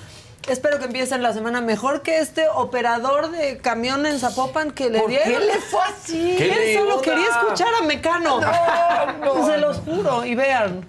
Espero 0.47 0.79
que 0.79 0.85
empiecen 0.85 1.21
la 1.21 1.33
semana 1.33 1.61
mejor 1.61 2.01
que 2.01 2.17
este 2.19 2.47
operador 2.49 3.29
de 3.29 3.57
camión 3.59 4.05
en 4.05 4.19
Zapopan 4.19 4.71
que 4.71 4.89
le 4.89 4.99
¿Por 4.99 5.09
dieron. 5.09 5.27
qué 5.27 5.39
le 5.45 5.53
fue 5.59 5.81
así? 5.83 6.31
Él 6.31 6.37
¿Qué 6.37 6.73
solo 6.75 6.95
onda? 6.95 7.03
quería 7.03 7.27
escuchar 7.27 7.67
a 7.79 7.85
Mecano. 7.85 8.41
No, 8.41 9.35
no. 9.35 9.45
Se 9.51 9.57
los 9.57 9.77
juro. 9.79 10.25
Y 10.25 10.33
vean. 10.35 10.85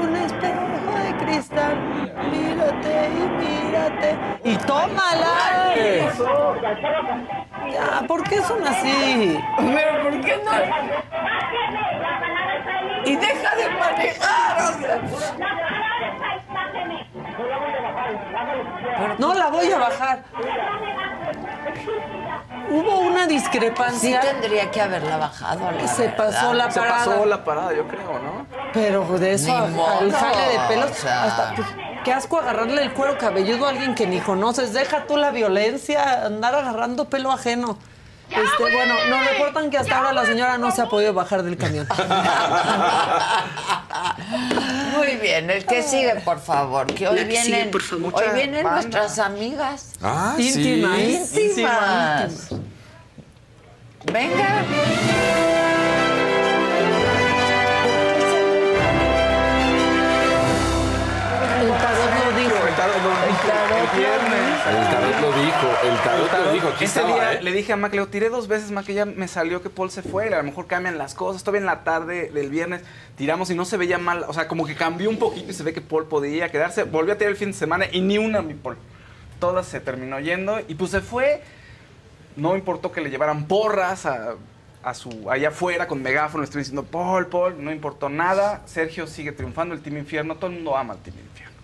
Un 0.00 0.16
espejo 0.16 0.98
de 1.02 1.24
cristal, 1.24 1.76
mírate 2.30 3.08
y 3.08 3.28
mírate. 3.40 4.18
Y 4.44 4.56
tómala. 4.58 5.74
Ya, 7.72 8.04
¿por 8.06 8.22
qué 8.24 8.40
son 8.42 8.66
así? 8.66 9.38
Pero 9.56 10.02
¿por 10.02 10.20
qué 10.20 10.40
no? 10.44 10.50
Y 13.04 13.16
deja 13.16 13.56
de 13.56 13.70
manejar. 13.70 14.62
o 14.62 14.72
sea. 14.78 15.00
No 19.18 19.34
la 19.34 19.48
voy 19.48 19.70
a 19.70 19.78
bajar. 19.78 20.24
Hubo 22.70 22.98
una 23.00 23.24
Sí 23.26 23.34
discrepancia. 23.34 24.20
tendría 24.20 24.70
que 24.70 24.80
haberla 24.80 25.16
bajado. 25.16 25.70
la 25.70 25.88
Se 25.88 26.02
verdad. 26.08 26.16
pasó 26.32 26.54
la 26.54 26.70
Se 26.70 26.80
parada. 26.80 26.98
pasó 27.04 27.24
la 27.26 27.44
parada, 27.44 27.72
yo 27.72 27.86
creo, 27.86 28.18
¿no? 28.18 28.46
Pero 28.74 29.04
de 29.18 29.32
eso 29.32 29.52
a- 29.56 29.62
al 29.98 30.12
jale 30.12 30.48
de 30.52 30.58
pelos, 30.68 30.90
o 30.90 30.94
sea. 30.94 31.24
hasta 31.24 31.54
pues, 31.54 31.68
qué 32.04 32.12
asco 32.12 32.38
agarrarle 32.38 32.82
el 32.82 32.92
cuero 32.92 33.16
cabelludo 33.16 33.66
a 33.66 33.70
alguien 33.70 33.94
que 33.94 34.06
ni 34.06 34.20
conoces. 34.20 34.72
Deja 34.74 35.06
tú 35.06 35.16
la 35.16 35.30
violencia, 35.30 36.26
andar 36.26 36.54
agarrando 36.54 37.06
pelo 37.08 37.32
ajeno. 37.32 37.78
Este, 38.30 38.62
bueno, 38.74 38.94
nos 39.08 39.26
reportan 39.30 39.70
que 39.70 39.78
hasta 39.78 39.96
ahora 39.98 40.12
la 40.12 40.26
señora 40.26 40.58
no 40.58 40.70
se 40.70 40.82
ha 40.82 40.86
podido 40.88 41.14
bajar 41.14 41.42
del 41.42 41.56
camión. 41.56 41.88
Muy 44.96 45.16
bien, 45.16 45.48
el 45.50 45.64
que 45.64 45.82
sigue, 45.82 46.14
por 46.24 46.38
favor, 46.40 46.86
que 46.86 47.08
hoy 47.08 47.16
La 47.20 47.28
que 47.28 47.36
sigue, 47.36 47.54
vienen, 47.56 47.70
por 47.70 47.82
favor. 47.82 48.12
hoy 48.14 48.24
vienen 48.34 48.62
banda. 48.64 48.80
nuestras 48.82 49.18
amigas 49.18 49.92
Ah, 50.02 50.34
Íntimas. 50.38 51.28
sí. 51.28 51.40
íntimas. 51.42 52.48
Venga. 54.12 54.64
El 61.60 61.68
tarot 61.70 62.12
lo 62.14 62.38
dijo. 62.38 62.66
El 62.68 62.74
tarot 62.74 63.02
lo 63.02 63.10
dijo 63.26 63.48
el 63.74 63.98
viernes. 63.98 64.48
El 64.68 64.84
tarot 64.92 65.17
el 65.84 65.96
tarot 66.02 66.46
lo 66.46 66.52
dijo. 66.52 66.68
Aquí 66.68 66.84
Ese 66.84 67.00
estaba, 67.00 67.14
día 67.14 67.32
¿eh? 67.34 67.42
le 67.42 67.52
dije 67.52 67.72
a 67.72 67.76
Mac, 67.76 67.94
le 67.94 68.04
tiré 68.06 68.28
dos 68.28 68.48
veces, 68.48 68.70
Mac, 68.70 68.84
que 68.84 68.94
ya 68.94 69.04
me 69.04 69.28
salió 69.28 69.62
que 69.62 69.70
Paul 69.70 69.90
se 69.90 70.02
fue, 70.02 70.32
a 70.32 70.38
lo 70.38 70.42
mejor 70.42 70.66
cambian 70.66 70.98
las 70.98 71.14
cosas. 71.14 71.42
Todavía 71.42 71.60
en 71.60 71.66
la 71.66 71.84
tarde 71.84 72.30
del 72.30 72.50
viernes 72.50 72.82
tiramos 73.16 73.50
y 73.50 73.54
no 73.54 73.64
se 73.64 73.76
veía 73.76 73.98
mal, 73.98 74.24
o 74.26 74.32
sea, 74.32 74.48
como 74.48 74.66
que 74.66 74.74
cambió 74.74 75.10
un 75.10 75.18
poquito 75.18 75.50
y 75.50 75.54
se 75.54 75.62
ve 75.62 75.72
que 75.72 75.80
Paul 75.80 76.06
podía 76.06 76.50
quedarse. 76.50 76.84
Volvió 76.84 77.14
a 77.14 77.16
tirar 77.16 77.30
el 77.30 77.36
fin 77.36 77.48
de 77.48 77.54
semana 77.54 77.86
y 77.90 78.00
ni 78.00 78.18
una, 78.18 78.42
mi 78.42 78.54
Paul. 78.54 78.76
Todas 79.40 79.66
se 79.66 79.80
terminó 79.80 80.18
yendo 80.20 80.60
y 80.66 80.74
pues 80.74 80.90
se 80.90 81.00
fue. 81.00 81.42
No 82.36 82.56
importó 82.56 82.92
que 82.92 83.00
le 83.00 83.10
llevaran 83.10 83.46
porras 83.46 84.06
a, 84.06 84.34
a 84.82 84.94
su 84.94 85.30
allá 85.30 85.48
afuera 85.48 85.88
con 85.88 86.02
megáfono, 86.02 86.42
le 86.42 86.44
estoy 86.44 86.60
diciendo 86.60 86.84
Paul, 86.84 87.26
Paul, 87.26 87.62
no 87.62 87.72
importó 87.72 88.08
nada. 88.08 88.62
Sergio 88.66 89.06
sigue 89.06 89.32
triunfando, 89.32 89.74
el 89.74 89.80
Team 89.80 89.98
Infierno, 89.98 90.36
todo 90.36 90.46
el 90.46 90.54
mundo 90.54 90.76
ama 90.76 90.94
al 90.94 91.00
Team 91.00 91.16
Infierno. 91.18 91.57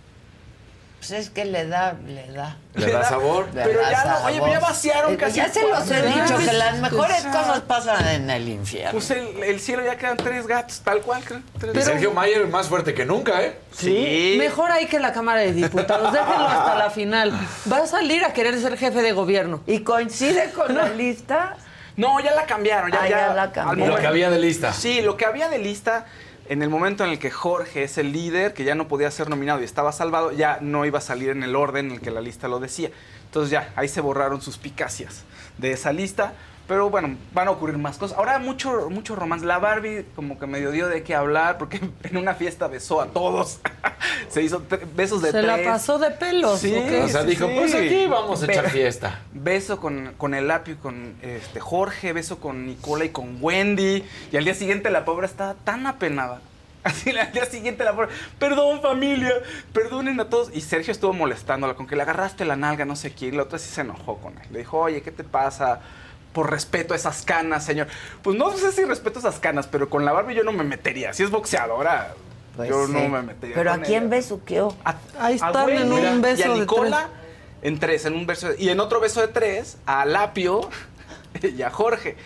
Pues 1.06 1.20
es 1.20 1.28
que 1.28 1.44
le 1.44 1.66
da, 1.66 1.94
le 2.06 2.32
da. 2.32 2.56
Le 2.74 2.90
da 2.90 3.04
sabor. 3.04 3.46
Le 3.54 3.62
Pero 3.62 3.82
da 3.82 3.90
ya 3.90 4.04
no, 4.04 4.24
oye, 4.24 4.52
ya 4.52 4.58
vaciaron 4.58 5.12
Eh, 5.12 5.16
casi 5.18 5.36
Ya 5.36 5.52
se 5.52 5.60
los 5.68 5.90
he 5.90 6.00
dicho, 6.02 6.38
que 6.38 6.52
las 6.52 6.78
mejores 6.78 7.20
pues, 7.22 7.36
cosas 7.36 7.60
pasan 7.60 8.08
en 8.08 8.30
el 8.30 8.48
infierno. 8.48 8.92
Pues 8.92 9.10
el, 9.10 9.42
el 9.42 9.60
cielo 9.60 9.84
ya 9.84 9.98
quedan 9.98 10.16
tres 10.16 10.46
gatos, 10.46 10.80
tal 10.80 11.02
cual. 11.02 11.22
Y 11.74 11.80
Sergio 11.82 12.12
Mayer 12.12 12.46
más 12.46 12.68
fuerte 12.68 12.94
que 12.94 13.04
nunca, 13.04 13.42
¿eh? 13.42 13.58
Sí. 13.76 14.36
Mejor 14.38 14.70
ahí 14.72 14.86
que 14.86 14.98
la 14.98 15.12
Cámara 15.12 15.40
de 15.40 15.52
Diputados. 15.52 16.10
Déjenlo 16.10 16.48
hasta 16.48 16.74
la 16.74 16.88
final. 16.88 17.32
Va 17.70 17.78
a 17.82 17.86
salir 17.86 18.24
a 18.24 18.32
querer 18.32 18.58
ser 18.58 18.78
jefe 18.78 19.02
de 19.02 19.12
gobierno. 19.12 19.60
¿Y 19.66 19.80
coincide 19.80 20.52
con 20.52 20.74
la 20.74 20.88
lista? 20.88 21.56
No, 21.96 22.18
ya 22.20 22.34
la 22.34 22.46
cambiaron. 22.46 22.90
Ya, 22.90 23.02
Ah, 23.02 23.08
ya, 23.08 23.18
ya 23.28 23.34
la 23.34 23.52
cambiaron. 23.52 23.94
Lo 23.94 24.00
que 24.00 24.06
había 24.06 24.30
de 24.30 24.38
lista. 24.38 24.72
Sí, 24.72 25.02
lo 25.02 25.18
que 25.18 25.26
había 25.26 25.50
de 25.50 25.58
lista, 25.58 26.06
en 26.48 26.62
el 26.62 26.68
momento 26.68 27.04
en 27.04 27.10
el 27.10 27.18
que 27.18 27.30
Jorge 27.30 27.84
es 27.84 27.96
el 27.96 28.12
líder, 28.12 28.52
que 28.52 28.64
ya 28.64 28.74
no 28.74 28.86
podía 28.86 29.10
ser 29.10 29.30
nominado 29.30 29.60
y 29.60 29.64
estaba 29.64 29.92
salvado, 29.92 30.32
ya 30.32 30.58
no 30.60 30.84
iba 30.84 30.98
a 30.98 31.02
salir 31.02 31.30
en 31.30 31.42
el 31.42 31.56
orden 31.56 31.86
en 31.86 31.92
el 31.92 32.00
que 32.00 32.10
la 32.10 32.20
lista 32.20 32.48
lo 32.48 32.60
decía. 32.60 32.90
Entonces 33.26 33.50
ya, 33.50 33.72
ahí 33.76 33.88
se 33.88 34.00
borraron 34.00 34.42
suspicacias 34.42 35.24
de 35.58 35.72
esa 35.72 35.92
lista. 35.92 36.34
Pero 36.66 36.88
bueno, 36.88 37.16
van 37.34 37.48
a 37.48 37.50
ocurrir 37.50 37.76
más 37.76 37.98
cosas. 37.98 38.16
Ahora 38.16 38.38
mucho, 38.38 38.88
mucho 38.88 39.14
romance. 39.14 39.44
La 39.44 39.58
Barbie 39.58 40.06
como 40.16 40.38
que 40.38 40.46
medio 40.46 40.70
dio 40.70 40.88
de 40.88 41.02
qué 41.02 41.14
hablar 41.14 41.58
porque 41.58 41.80
en 42.02 42.16
una 42.16 42.34
fiesta 42.34 42.68
besó 42.68 43.00
a 43.02 43.06
todos. 43.06 43.60
se 44.28 44.42
hizo 44.42 44.62
besos 44.94 45.20
de 45.20 45.30
Se 45.30 45.42
la 45.42 45.62
pasó 45.62 45.98
de 45.98 46.10
pelos. 46.10 46.60
Sí, 46.60 46.74
¿o 46.74 46.86
qué? 46.86 47.02
O 47.02 47.08
sea, 47.08 47.22
sí, 47.22 47.28
dijo, 47.28 47.46
sí. 47.46 47.54
pues 47.56 47.74
aquí 47.74 48.06
vamos 48.06 48.42
a 48.42 48.46
echar 48.46 48.70
fiesta. 48.70 49.20
Beso 49.32 49.78
con, 49.78 50.14
con 50.16 50.32
el 50.34 50.50
Apio 50.50 50.74
y 50.74 50.76
con 50.78 51.16
este, 51.20 51.60
Jorge, 51.60 52.12
beso 52.12 52.38
con 52.38 52.66
Nicola 52.66 53.04
y 53.04 53.10
con 53.10 53.38
Wendy. 53.40 54.02
Y 54.32 54.36
al 54.36 54.44
día 54.44 54.54
siguiente 54.54 54.90
la 54.90 55.04
pobre 55.04 55.26
estaba 55.26 55.54
tan 55.64 55.86
apenada. 55.86 56.40
Así 56.84 57.10
al 57.10 57.32
día 57.32 57.46
siguiente 57.46 57.82
la 57.82 57.94
pobre, 57.94 58.08
perdón 58.38 58.80
familia, 58.80 59.32
perdonen 59.74 60.18
a 60.20 60.30
todos. 60.30 60.50
Y 60.54 60.62
Sergio 60.62 60.92
estuvo 60.92 61.12
molestándola 61.12 61.74
con 61.74 61.86
que 61.86 61.96
le 61.96 62.02
agarraste 62.02 62.46
la 62.46 62.56
nalga, 62.56 62.86
no 62.86 62.96
sé 62.96 63.12
quién. 63.12 63.36
La 63.36 63.42
otra 63.42 63.58
sí 63.58 63.70
se 63.70 63.82
enojó 63.82 64.16
con 64.16 64.38
él. 64.38 64.46
Le 64.50 64.60
dijo, 64.60 64.78
oye, 64.78 65.02
¿qué 65.02 65.10
te 65.10 65.24
pasa? 65.24 65.80
Por 66.34 66.50
respeto 66.50 66.92
a 66.92 66.96
esas 66.98 67.22
canas, 67.22 67.64
señor. 67.64 67.86
Pues 68.22 68.36
no 68.36 68.50
sé 68.54 68.70
si 68.72 68.84
respeto 68.84 69.20
esas 69.20 69.38
canas, 69.38 69.66
pero 69.66 69.88
con 69.88 70.04
la 70.04 70.12
Barbie 70.12 70.34
yo 70.34 70.42
no 70.44 70.52
me 70.52 70.64
metería. 70.64 71.14
Si 71.14 71.22
es 71.22 71.30
boxeadora, 71.30 72.12
Pues 72.56 72.68
yo 72.68 72.86
sí. 72.86 72.92
no 72.92 73.08
me 73.08 73.22
metería. 73.22 73.54
¿Pero 73.54 73.72
a 73.72 73.78
quién 73.78 74.02
ella. 74.04 74.10
besuqueó? 74.16 74.76
A- 74.84 74.96
Ahí 75.18 75.38
a 75.40 75.46
están 75.46 75.70
en 75.70 75.90
un 75.92 76.20
beso 76.20 76.40
y 76.40 76.44
a 76.44 76.48
de 76.52 76.58
Nicola 76.60 77.08
en 77.62 77.78
tres, 77.78 78.04
en 78.04 78.14
un 78.14 78.26
verso 78.26 78.48
de- 78.50 78.56
y 78.62 78.68
en 78.68 78.80
otro 78.80 79.00
beso 79.00 79.20
de 79.22 79.28
tres 79.28 79.78
a 79.86 80.04
Lapio 80.04 80.68
y 81.42 81.62
a 81.62 81.70
Jorge. 81.70 82.16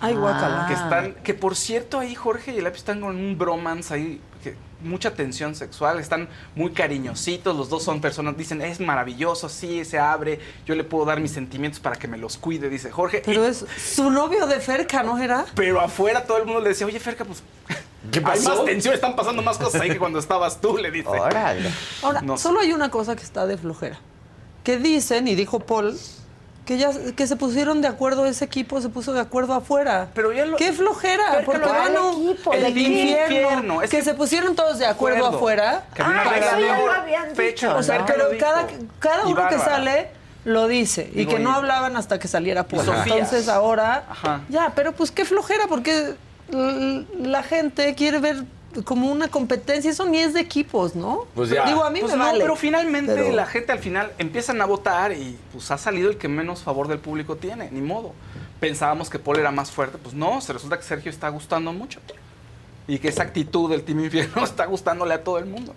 Ay, 0.00 0.14
guacala. 0.16 0.66
Que 0.66 0.74
están, 0.74 1.14
que 1.22 1.32
por 1.32 1.54
cierto 1.56 1.98
ahí 2.00 2.14
Jorge 2.14 2.52
y 2.52 2.58
el 2.58 2.64
Lapio 2.64 2.78
están 2.78 3.00
con 3.00 3.16
un 3.16 3.38
bromance 3.38 3.94
ahí, 3.94 4.20
mucha 4.84 5.14
tensión 5.14 5.54
sexual, 5.54 5.98
están 5.98 6.28
muy 6.54 6.72
cariñositos, 6.72 7.56
los 7.56 7.68
dos 7.68 7.82
son 7.82 8.00
personas, 8.00 8.36
dicen, 8.36 8.62
es 8.62 8.78
maravilloso, 8.80 9.48
sí, 9.48 9.84
se 9.84 9.98
abre, 9.98 10.38
yo 10.66 10.74
le 10.74 10.84
puedo 10.84 11.04
dar 11.04 11.18
mis 11.20 11.32
sentimientos 11.32 11.80
para 11.80 11.96
que 11.96 12.06
me 12.06 12.16
los 12.18 12.36
cuide, 12.36 12.68
dice 12.68 12.90
Jorge. 12.90 13.22
Pero 13.24 13.44
Y- 13.44 13.48
es 13.48 13.64
su 13.76 14.10
novio 14.10 14.46
de 14.46 14.60
Ferca, 14.60 15.02
¿no 15.02 15.18
era? 15.18 15.44
pero 15.54 15.80
afuera 15.80 16.24
todo 16.24 16.38
el 16.38 16.44
mundo 16.44 16.60
le 16.60 16.68
decía, 16.70 16.86
oye 16.86 17.00
Ferca, 17.00 17.24
pues 17.24 17.42
¿Qué 18.12 18.18
hay 18.18 18.40
más 18.42 18.64
tensión, 18.66 18.92
están 18.94 19.16
pasando 19.16 19.40
más 19.42 19.56
cosas 19.56 19.80
ahí 19.80 19.88
que 19.90 19.98
cuando 19.98 20.18
estabas 20.18 20.60
tú, 20.60 20.76
le 20.76 20.90
dice. 20.90 21.08
Órale. 21.08 21.70
Ahora, 22.02 22.20
No 22.20 22.36
sé. 22.36 22.42
solo 22.42 22.60
hay 22.60 22.72
una 22.74 22.90
cosa 22.90 23.16
que 23.16 23.22
está 23.22 23.46
de 23.46 23.56
flojera. 23.56 23.98
Que 24.62 24.76
dicen, 24.76 25.26
y 25.26 25.34
dijo 25.34 25.60
Paul, 25.60 25.98
que 26.64 26.78
ya 26.78 26.90
que 27.14 27.26
se 27.26 27.36
pusieron 27.36 27.82
de 27.82 27.88
acuerdo, 27.88 28.24
ese 28.26 28.44
equipo 28.46 28.80
se 28.80 28.88
puso 28.88 29.12
de 29.12 29.20
acuerdo 29.20 29.52
afuera. 29.54 30.08
Pero 30.14 30.32
ya 30.32 30.46
lo- 30.46 30.56
¡Qué 30.56 30.72
flojera! 30.72 31.24
Pero 31.32 31.44
Porque 31.44 31.66
van 31.68 31.92
el 32.54 32.62
¿De 32.64 32.72
qué 32.74 32.80
infierno. 32.80 33.22
infierno? 33.36 33.82
Es 33.82 33.90
que, 33.90 33.98
que- 33.98 34.02
se 34.04 34.14
pusieron 34.14 34.54
todos 34.56 34.78
de 34.78 34.86
acuerdo 34.86 35.18
Acuerdo. 35.26 35.36
afuera. 35.36 35.84
Que 35.94 36.02
Ah, 36.02 36.24
eso 36.36 36.58
ya 36.60 36.78
lo 36.78 36.90
habían 36.90 37.34
fecha, 37.36 37.66
dicho, 37.68 37.76
O 37.78 37.82
sea, 37.82 37.98
¿no? 37.98 38.06
pero 38.06 38.24
cada, 38.40 38.66
cada 38.98 39.26
uno 39.26 39.48
que 39.48 39.58
sale 39.58 40.08
lo 40.44 40.66
dice. 40.68 41.10
y 41.14 41.26
que 41.26 41.38
no 41.38 41.50
y- 41.50 41.54
hablaban 41.54 41.96
hasta 41.96 42.18
que 42.18 42.28
saliera. 42.28 42.64
Sofía. 42.70 43.14
Entonces 43.14 43.48
ahora. 43.48 44.04
Ajá. 44.08 44.40
Ya, 44.48 44.72
pero 44.74 44.92
pues 44.92 45.10
qué 45.10 45.24
flojera, 45.24 45.66
porque 45.68 46.14
la 47.20 47.42
gente 47.42 47.94
quiere 47.94 48.18
ver 48.20 48.44
como 48.84 49.10
una 49.10 49.28
competencia. 49.28 49.90
Eso 49.90 50.04
ni 50.06 50.18
es 50.18 50.34
de 50.34 50.40
equipos, 50.40 50.94
¿no? 50.94 51.26
Pues 51.34 51.50
ya. 51.50 51.64
Digo, 51.66 51.84
a 51.84 51.90
mí 51.90 52.00
Pues 52.00 52.12
me 52.12 52.18
no, 52.18 52.24
vale. 52.24 52.40
pero 52.40 52.56
finalmente 52.56 53.14
Pero- 53.14 53.32
la 53.32 53.46
gente 53.46 53.72
al 53.72 53.78
final 53.78 54.12
empiezan 54.18 54.60
a 54.60 54.64
votar 54.66 55.12
y 55.12 55.38
pues 55.52 55.70
ha 55.70 55.78
salido 55.78 56.10
el 56.10 56.16
que 56.18 56.28
menos 56.28 56.62
favor 56.62 56.88
del 56.88 56.98
público 56.98 57.36
tiene, 57.36 57.70
ni 57.70 57.80
modo. 57.80 58.12
Pensábamos 58.60 59.10
que 59.10 59.18
Paul 59.18 59.38
era 59.38 59.50
más 59.50 59.70
fuerte, 59.70 59.98
pues 59.98 60.14
no, 60.14 60.40
se 60.40 60.52
resulta 60.52 60.76
que 60.78 60.82
Sergio 60.84 61.10
está 61.10 61.28
gustando 61.28 61.72
mucho. 61.72 62.00
Y 62.86 62.98
que 62.98 63.08
esa 63.08 63.22
actitud 63.22 63.70
del 63.70 63.82
Team 63.82 64.04
Infierno 64.04 64.44
está 64.44 64.66
gustándole 64.66 65.14
a 65.14 65.22
todo 65.24 65.38
el 65.38 65.46
mundo. 65.46 65.74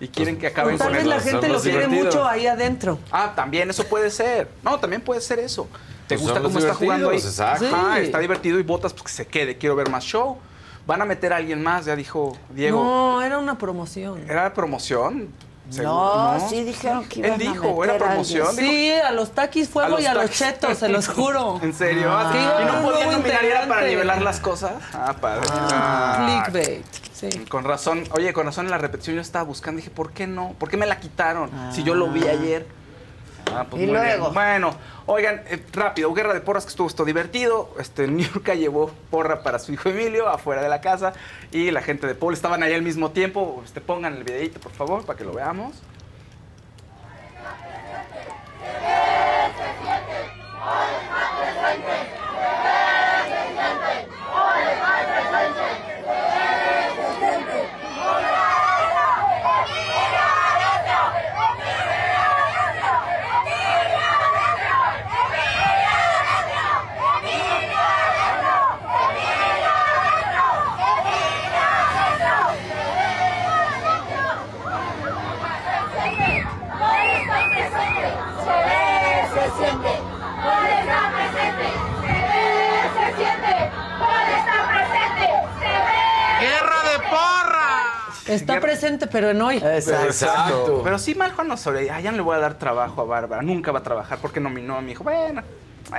Y 0.00 0.06
quieren 0.08 0.38
que 0.38 0.46
acaben 0.46 0.78
Tal 0.78 0.88
con 0.88 0.94
vez 0.94 1.02
él. 1.02 1.08
la 1.10 1.20
gente 1.20 1.48
lo 1.48 1.60
quiere 1.60 1.88
mucho 1.88 2.24
ahí 2.24 2.46
adentro. 2.46 2.98
Ah, 3.10 3.32
también 3.34 3.68
eso 3.70 3.82
puede 3.84 4.10
ser. 4.10 4.48
No, 4.62 4.78
también 4.78 5.02
puede 5.02 5.20
ser 5.20 5.40
eso. 5.40 5.66
¿Te 6.06 6.14
Pues 6.14 6.20
gusta 6.22 6.40
cómo 6.40 6.58
está 6.58 6.72
jugando 6.74 7.10
ahí? 7.10 7.16
exacto. 7.16 7.66
Sí. 7.68 8.00
está 8.02 8.18
divertido 8.20 8.58
y 8.60 8.62
votas 8.62 8.92
pues 8.92 9.04
que 9.04 9.12
se 9.12 9.26
quede, 9.26 9.58
quiero 9.58 9.74
ver 9.76 9.90
más 9.90 10.04
show. 10.04 10.38
Van 10.88 11.02
a 11.02 11.04
meter 11.04 11.34
a 11.34 11.36
alguien 11.36 11.62
más, 11.62 11.84
ya 11.84 11.94
dijo 11.94 12.34
Diego. 12.48 12.82
No, 12.82 13.20
era 13.20 13.36
una 13.36 13.58
promoción. 13.58 14.24
¿Era 14.26 14.54
promoción? 14.54 15.28
No, 15.82 16.48
sí 16.48 16.64
dijeron 16.64 17.04
que 17.06 17.18
iban 17.18 17.32
Él 17.32 17.46
a 17.46 17.52
dijo, 17.52 17.62
meter 17.76 17.84
era 17.84 17.94
a 17.94 18.08
promoción. 18.08 18.56
Sí, 18.56 18.92
a 18.92 19.12
los 19.12 19.32
taquis 19.32 19.68
fuego 19.68 19.98
A 19.98 20.00
y 20.00 20.06
a 20.06 20.14
los 20.14 20.30
chetos, 20.30 20.78
se 20.78 20.88
los 20.88 21.06
juro. 21.06 21.60
¿En 21.62 21.74
serio? 21.74 22.08
Ah. 22.10 22.32
¿Y 22.34 22.62
a 22.62 22.72
no 22.72 22.88
podían 22.88 23.12
nominar 23.12 23.44
era 23.44 23.68
para 23.68 23.82
nivelar 23.86 24.22
las 24.22 24.40
cosas? 24.40 24.82
Ah, 24.94 25.14
padre. 25.20 25.46
Ah. 25.52 26.46
Clickbait. 26.46 26.86
Sí. 27.12 27.28
Con 27.50 27.64
razón. 27.64 28.04
Oye, 28.12 28.32
con 28.32 28.46
razón 28.46 28.64
en 28.64 28.70
la 28.70 28.78
repetición 28.78 29.16
yo 29.16 29.20
estaba 29.20 29.44
buscando. 29.44 29.76
Dije, 29.76 29.90
¿por 29.90 30.12
qué 30.12 30.26
no? 30.26 30.54
¿Por 30.58 30.70
qué 30.70 30.78
me 30.78 30.86
la 30.86 30.98
quitaron? 31.00 31.50
Si 31.70 31.82
yo 31.82 31.94
lo 31.94 32.08
vi 32.08 32.26
ayer. 32.26 32.66
Ah, 33.54 33.66
pues 33.68 33.82
Y 33.82 33.86
muy 33.86 33.94
bien. 33.96 34.18
luego. 34.18 34.30
Bueno, 34.32 34.74
oigan, 35.06 35.42
eh, 35.46 35.64
rápido, 35.72 36.12
guerra 36.12 36.34
de 36.34 36.40
porras 36.40 36.64
que 36.64 36.70
estuvo 36.70 36.86
esto 36.86 37.04
divertido. 37.04 37.70
Este, 37.78 38.06
Niurka 38.08 38.54
llevó 38.54 38.90
porra 39.10 39.42
para 39.42 39.58
su 39.58 39.72
hijo 39.72 39.88
Emilio 39.88 40.28
afuera 40.28 40.62
de 40.62 40.68
la 40.68 40.80
casa 40.80 41.12
y 41.52 41.70
la 41.70 41.82
gente 41.82 42.06
de 42.06 42.14
Paul 42.14 42.34
estaban 42.34 42.62
ahí 42.62 42.74
al 42.74 42.82
mismo 42.82 43.10
tiempo. 43.10 43.62
Este, 43.64 43.80
pongan 43.80 44.16
el 44.16 44.24
videito, 44.24 44.60
por 44.60 44.72
favor, 44.72 45.04
para 45.04 45.18
que 45.18 45.24
lo 45.24 45.32
veamos. 45.32 45.74
Presente, 88.98 89.06
pero 89.06 89.30
en 89.30 89.42
hoy. 89.42 89.56
Exacto. 89.56 90.80
Pero 90.84 90.98
sí, 90.98 91.14
mal 91.14 91.32
Juan 91.32 91.50
Osorio. 91.50 91.90
Ah, 91.92 92.00
ya 92.00 92.10
no 92.10 92.16
le 92.18 92.22
voy 92.22 92.36
a 92.36 92.40
dar 92.40 92.58
trabajo 92.58 93.02
a 93.02 93.04
Bárbara. 93.04 93.42
Nunca 93.42 93.72
va 93.72 93.80
a 93.80 93.82
trabajar 93.82 94.18
porque 94.20 94.40
nominó 94.40 94.76
a 94.76 94.80
mi 94.80 94.92
hijo. 94.92 95.04
Bueno, 95.04 95.42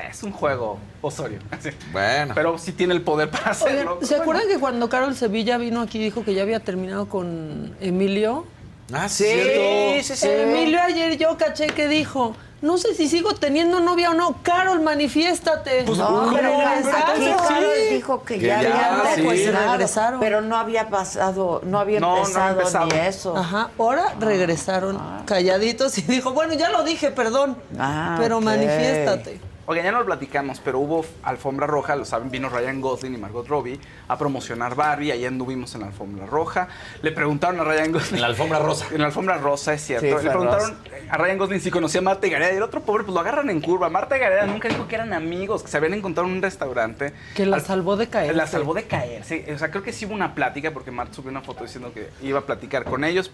es 0.09 0.23
un 0.23 0.31
juego 0.31 0.79
Osorio. 1.01 1.39
Bueno. 1.91 2.33
Pero 2.35 2.57
sí 2.57 2.71
tiene 2.73 2.93
el 2.93 3.01
poder 3.01 3.29
para 3.29 3.51
hacerlo. 3.51 3.99
¿Se 4.01 4.15
acuerdan 4.15 4.47
que 4.47 4.59
cuando 4.59 4.89
Carol 4.89 5.15
Sevilla 5.15 5.57
vino 5.57 5.81
aquí 5.81 5.99
y 5.99 6.03
dijo 6.03 6.23
que 6.23 6.33
ya 6.33 6.43
había 6.43 6.59
terminado 6.59 7.07
con 7.09 7.75
Emilio? 7.79 8.45
Ah, 8.91 9.07
Sí, 9.07 9.23
cierto. 9.25 10.03
sí, 10.03 10.15
sí. 10.15 10.27
Emilio 10.27 10.81
ayer 10.81 11.17
yo 11.17 11.37
caché 11.37 11.67
que 11.67 11.87
dijo, 11.87 12.35
no 12.61 12.77
sé 12.77 12.93
si 12.93 13.07
sigo 13.07 13.33
teniendo 13.35 13.79
novia 13.79 14.11
o 14.11 14.13
no. 14.13 14.35
Carol, 14.43 14.81
manifiéstate. 14.81 15.83
Pues, 15.83 15.97
no, 15.97 16.29
pero 16.33 16.49
aquí 16.59 17.23
Sí. 17.23 17.31
Carol 17.47 17.69
dijo 17.89 18.23
que, 18.23 18.39
Que 18.39 18.47
ya, 18.47 18.61
ya, 18.61 18.95
habían 18.99 19.15
sí. 19.15 19.21
Pues 19.23 19.53
regresaron. 19.53 20.19
Pero 20.19 20.41
no 20.41 20.57
había 20.57 20.89
pasado, 20.89 21.61
no 21.63 21.79
había 21.79 21.99
No, 21.99 22.15
no 22.15 22.17
empezado, 22.21 22.87
ni 22.87 22.99
eso. 22.99 23.35
Ajá, 23.35 23.69
ahora 23.77 24.15
regresaron 24.19 24.99
calladitos 25.25 25.97
y 25.97 26.01
dijo, 26.03 26.33
bueno, 26.33 26.53
ya 26.53 26.69
lo 26.69 26.83
dije, 26.83 27.11
perdón, 27.11 27.57
Ah, 27.77 28.15
pero 28.19 28.41
manifiéstate. 28.41 29.39
Oigan, 29.69 29.85
ya 29.85 29.91
no 29.91 29.99
lo 29.99 30.05
platicamos, 30.07 30.59
pero 30.61 30.79
hubo 30.79 31.05
alfombra 31.21 31.67
roja, 31.67 31.95
lo 31.95 32.03
saben, 32.03 32.31
vino 32.31 32.49
Ryan 32.49 32.81
Gosling 32.81 33.13
y 33.13 33.17
Margot 33.17 33.47
Robbie 33.47 33.79
a 34.07 34.17
promocionar 34.17 34.73
Barbie, 34.73 35.11
ahí 35.11 35.25
anduvimos 35.25 35.75
en 35.75 35.81
la 35.81 35.87
alfombra 35.87 36.25
roja. 36.25 36.69
Le 37.03 37.11
preguntaron 37.11 37.59
a 37.59 37.63
Ryan 37.63 37.91
Gosling. 37.91 38.15
En 38.15 38.21
la 38.21 38.27
alfombra 38.29 38.57
rosa. 38.57 38.87
En 38.91 38.99
la 38.99 39.05
alfombra 39.05 39.37
rosa, 39.37 39.75
es 39.75 39.81
cierto. 39.81 40.07
Sí, 40.07 40.25
Le 40.25 40.31
preguntaron 40.31 40.75
a 41.07 41.17
Ryan 41.17 41.37
Gosling 41.37 41.61
si 41.61 41.69
conocía 41.69 41.99
a 41.99 42.03
Marta 42.03 42.25
y 42.25 42.31
Gareda 42.31 42.51
y 42.51 42.57
el 42.57 42.63
otro 42.63 42.81
pobre, 42.81 43.03
pues 43.03 43.13
lo 43.13 43.19
agarran 43.19 43.51
en 43.51 43.61
curva. 43.61 43.91
Marta 43.91 44.17
y 44.17 44.21
Gareda 44.21 44.47
nunca 44.47 44.69
dijo 44.69 44.87
que 44.87 44.95
eran 44.95 45.13
amigos, 45.13 45.61
que 45.61 45.67
se 45.67 45.77
habían 45.77 45.93
encontrado 45.93 46.27
en 46.27 46.37
un 46.37 46.41
restaurante. 46.41 47.13
Que 47.35 47.45
la 47.45 47.59
salvó 47.59 47.95
de 47.95 48.09
caer. 48.09 48.35
La 48.35 48.47
salvó 48.47 48.73
de 48.73 48.85
caer, 48.85 49.23
sí. 49.23 49.45
O 49.53 49.59
sea, 49.59 49.69
creo 49.69 49.83
que 49.83 49.93
sí 49.93 50.07
hubo 50.07 50.15
una 50.15 50.33
plática, 50.33 50.71
porque 50.71 50.89
Marta 50.89 51.13
subió 51.13 51.29
una 51.29 51.41
foto 51.41 51.63
diciendo 51.63 51.93
que 51.93 52.09
iba 52.23 52.39
a 52.39 52.43
platicar 52.47 52.85
con 52.85 53.03
ellos. 53.03 53.29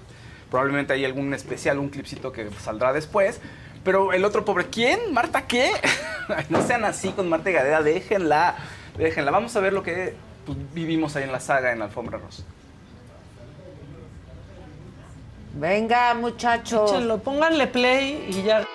Probablemente 0.51 0.91
hay 0.91 1.05
algún 1.05 1.33
especial, 1.33 1.79
un 1.79 1.87
clipcito 1.87 2.33
que 2.33 2.49
saldrá 2.61 2.91
después. 2.91 3.39
Pero 3.85 4.11
el 4.11 4.25
otro 4.25 4.43
pobre, 4.43 4.65
¿quién? 4.65 5.13
¿Marta 5.13 5.47
qué? 5.47 5.71
No 6.49 6.63
sean 6.63 6.83
así 6.85 7.11
con 7.11 7.29
Marta 7.29 7.51
y 7.51 7.53
Gadea, 7.53 7.83
déjenla, 7.83 8.55
déjenla. 8.97 9.29
Vamos 9.29 9.55
a 9.55 9.59
ver 9.59 9.73
lo 9.73 9.83
que 9.83 10.15
pues, 10.43 10.57
vivimos 10.73 11.15
ahí 11.15 11.23
en 11.23 11.31
la 11.31 11.39
saga 11.39 11.71
en 11.71 11.77
la 11.77 11.85
alfombra 11.85 12.17
rosa. 12.17 12.41
Venga, 15.53 16.15
muchachos. 16.15 16.91
Échenlo, 16.91 17.19
pónganle 17.19 17.67
play 17.67 18.25
y 18.27 18.41
ya. 18.41 18.65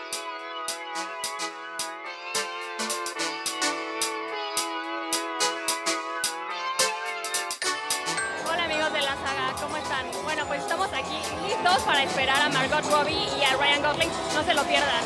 Margot 12.53 12.85
Robbie 12.91 13.29
y 13.39 13.45
a 13.45 13.57
Ryan 13.57 13.83
Gosling. 13.83 14.11
No 14.35 14.43
se 14.45 14.55
lo 14.55 14.63
pierdan. 14.65 15.05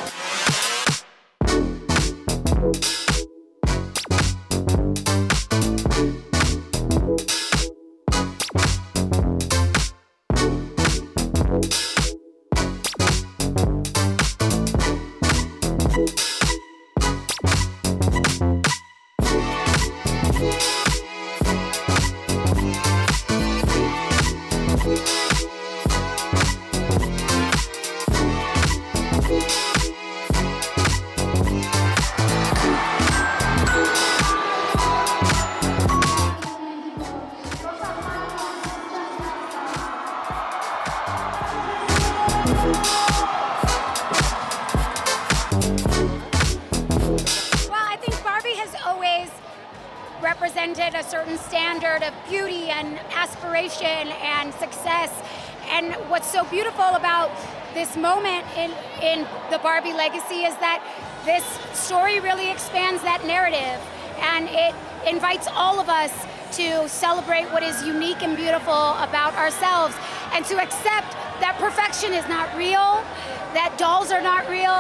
Barbie 59.75 59.93
legacy 59.93 60.47
is 60.47 60.55
that 60.63 60.79
this 61.27 61.43
story 61.77 62.21
really 62.21 62.49
expands 62.49 63.03
that 63.03 63.27
narrative 63.27 63.83
and 64.23 64.47
it 64.47 64.71
invites 65.03 65.49
all 65.51 65.81
of 65.81 65.89
us 65.89 66.15
to 66.55 66.89
celebrate 66.89 67.51
what 67.51 67.65
is 67.65 67.83
unique 67.83 68.23
and 68.23 68.37
beautiful 68.37 68.95
about 69.03 69.35
ourselves 69.35 69.99
and 70.31 70.47
to 70.47 70.63
accept 70.63 71.19
that 71.43 71.59
perfection 71.59 72.15
is 72.15 72.23
not 72.31 72.47
real, 72.55 73.03
that 73.51 73.75
dolls 73.77 74.13
are 74.13 74.23
not 74.23 74.47
real, 74.47 74.79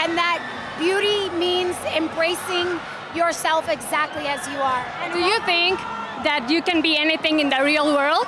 and 0.00 0.16
that 0.16 0.40
beauty 0.80 1.28
means 1.36 1.76
embracing 1.92 2.80
yourself 3.12 3.68
exactly 3.68 4.24
as 4.24 4.40
you 4.48 4.56
are. 4.56 4.88
Do 5.12 5.20
you 5.20 5.36
think 5.44 5.76
that 6.24 6.48
you 6.48 6.64
can 6.64 6.80
be 6.80 6.96
anything 6.96 7.40
in 7.40 7.50
the 7.52 7.60
real 7.60 7.92
world? 7.92 8.24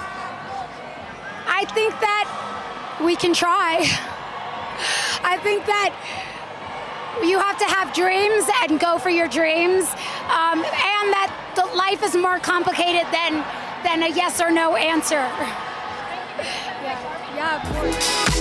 I 1.49 1.65
think 1.73 1.97
that 2.05 2.29
we 3.01 3.17
can 3.17 3.33
try. 3.33 3.89
I 5.23 5.39
think 5.39 5.67
that 5.67 5.93
you 7.23 7.39
have 7.39 7.59
to 7.59 7.65
have 7.67 7.95
dreams 7.95 8.45
and 8.63 8.81
go 8.81 8.99
for 8.99 9.11
your 9.11 9.29
dreams, 9.29 9.85
um, 10.29 10.59
and 10.65 11.07
that 11.13 11.31
the 11.55 11.65
life 11.77 12.03
is 12.03 12.17
more 12.17 12.39
complicated 12.39 13.07
than 13.13 13.45
than 13.85 14.03
a 14.03 14.15
yes 14.15 14.41
or 14.41 14.51
no 14.51 14.77
answer. 14.77 15.23
Yeah, 16.83 17.63
yeah, 17.63 18.32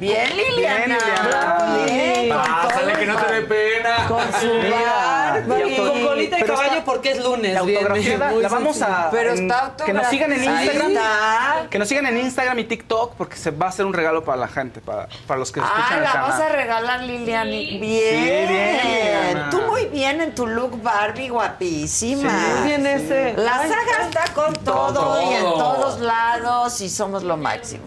Bien, 0.00 0.36
Liliana. 0.36 0.86
Bien, 0.86 0.98
Liliana. 0.98 1.84
Bien, 1.84 2.28
con 2.30 2.38
Pásale 2.42 2.92
que 2.94 3.06
no 3.06 3.16
te 3.16 3.32
dé 3.34 3.40
pena. 3.42 4.06
Con 4.08 4.22
su 4.40 4.48
Barbie. 4.48 5.74
y 5.74 5.76
Con 5.76 6.02
colita 6.06 6.36
de 6.36 6.44
caballo 6.44 6.70
está- 6.70 6.84
porque 6.84 7.10
es 7.10 7.22
lunes. 7.22 7.52
La 7.54 7.60
autografiada 7.60 8.32
la 8.32 8.48
vamos 8.48 8.80
a. 8.82 9.08
Pero 9.10 9.32
está 9.34 9.74
Que 9.84 9.92
nos 9.92 10.06
sigan 10.06 10.32
en. 10.32 10.42
Instagram. 10.44 10.90
Está. 10.92 11.66
Que 11.70 11.78
nos 11.78 11.88
sigan 11.88 12.06
en 12.06 12.18
Instagram 12.18 12.58
y 12.60 12.64
TikTok 12.64 13.14
porque 13.16 13.36
se 13.36 13.50
va 13.50 13.66
a 13.66 13.68
hacer 13.68 13.84
un 13.84 13.92
regalo 13.92 14.24
para 14.24 14.38
la 14.38 14.48
gente, 14.48 14.80
para, 14.80 15.06
para 15.26 15.38
los 15.38 15.52
que 15.52 15.60
escuchan 15.60 15.84
Ah, 15.90 15.96
el 15.98 16.02
la 16.04 16.14
vas 16.22 16.40
a 16.40 16.48
regalar, 16.48 17.00
Lilian. 17.02 17.48
Bien. 17.50 17.80
bien, 17.80 18.48
Liliana. 18.48 19.50
Tú 19.50 19.60
muy 19.62 19.84
bien 19.86 20.20
en 20.22 20.34
tu 20.34 20.46
look 20.46 20.82
Barbie, 20.82 21.28
guapísima. 21.28 22.30
Sí, 22.30 22.46
Muy 22.58 22.68
bien 22.68 22.86
ese. 22.86 23.34
La 23.36 23.58
saga 23.58 24.06
está 24.08 24.24
con 24.34 24.54
todo, 24.54 24.92
Todo. 24.94 25.30
y 25.30 25.34
en 25.34 25.42
todos 25.42 26.00
lados 26.00 26.80
y 26.80 26.88
somos 26.88 27.22
lo 27.22 27.36
máximo. 27.36 27.84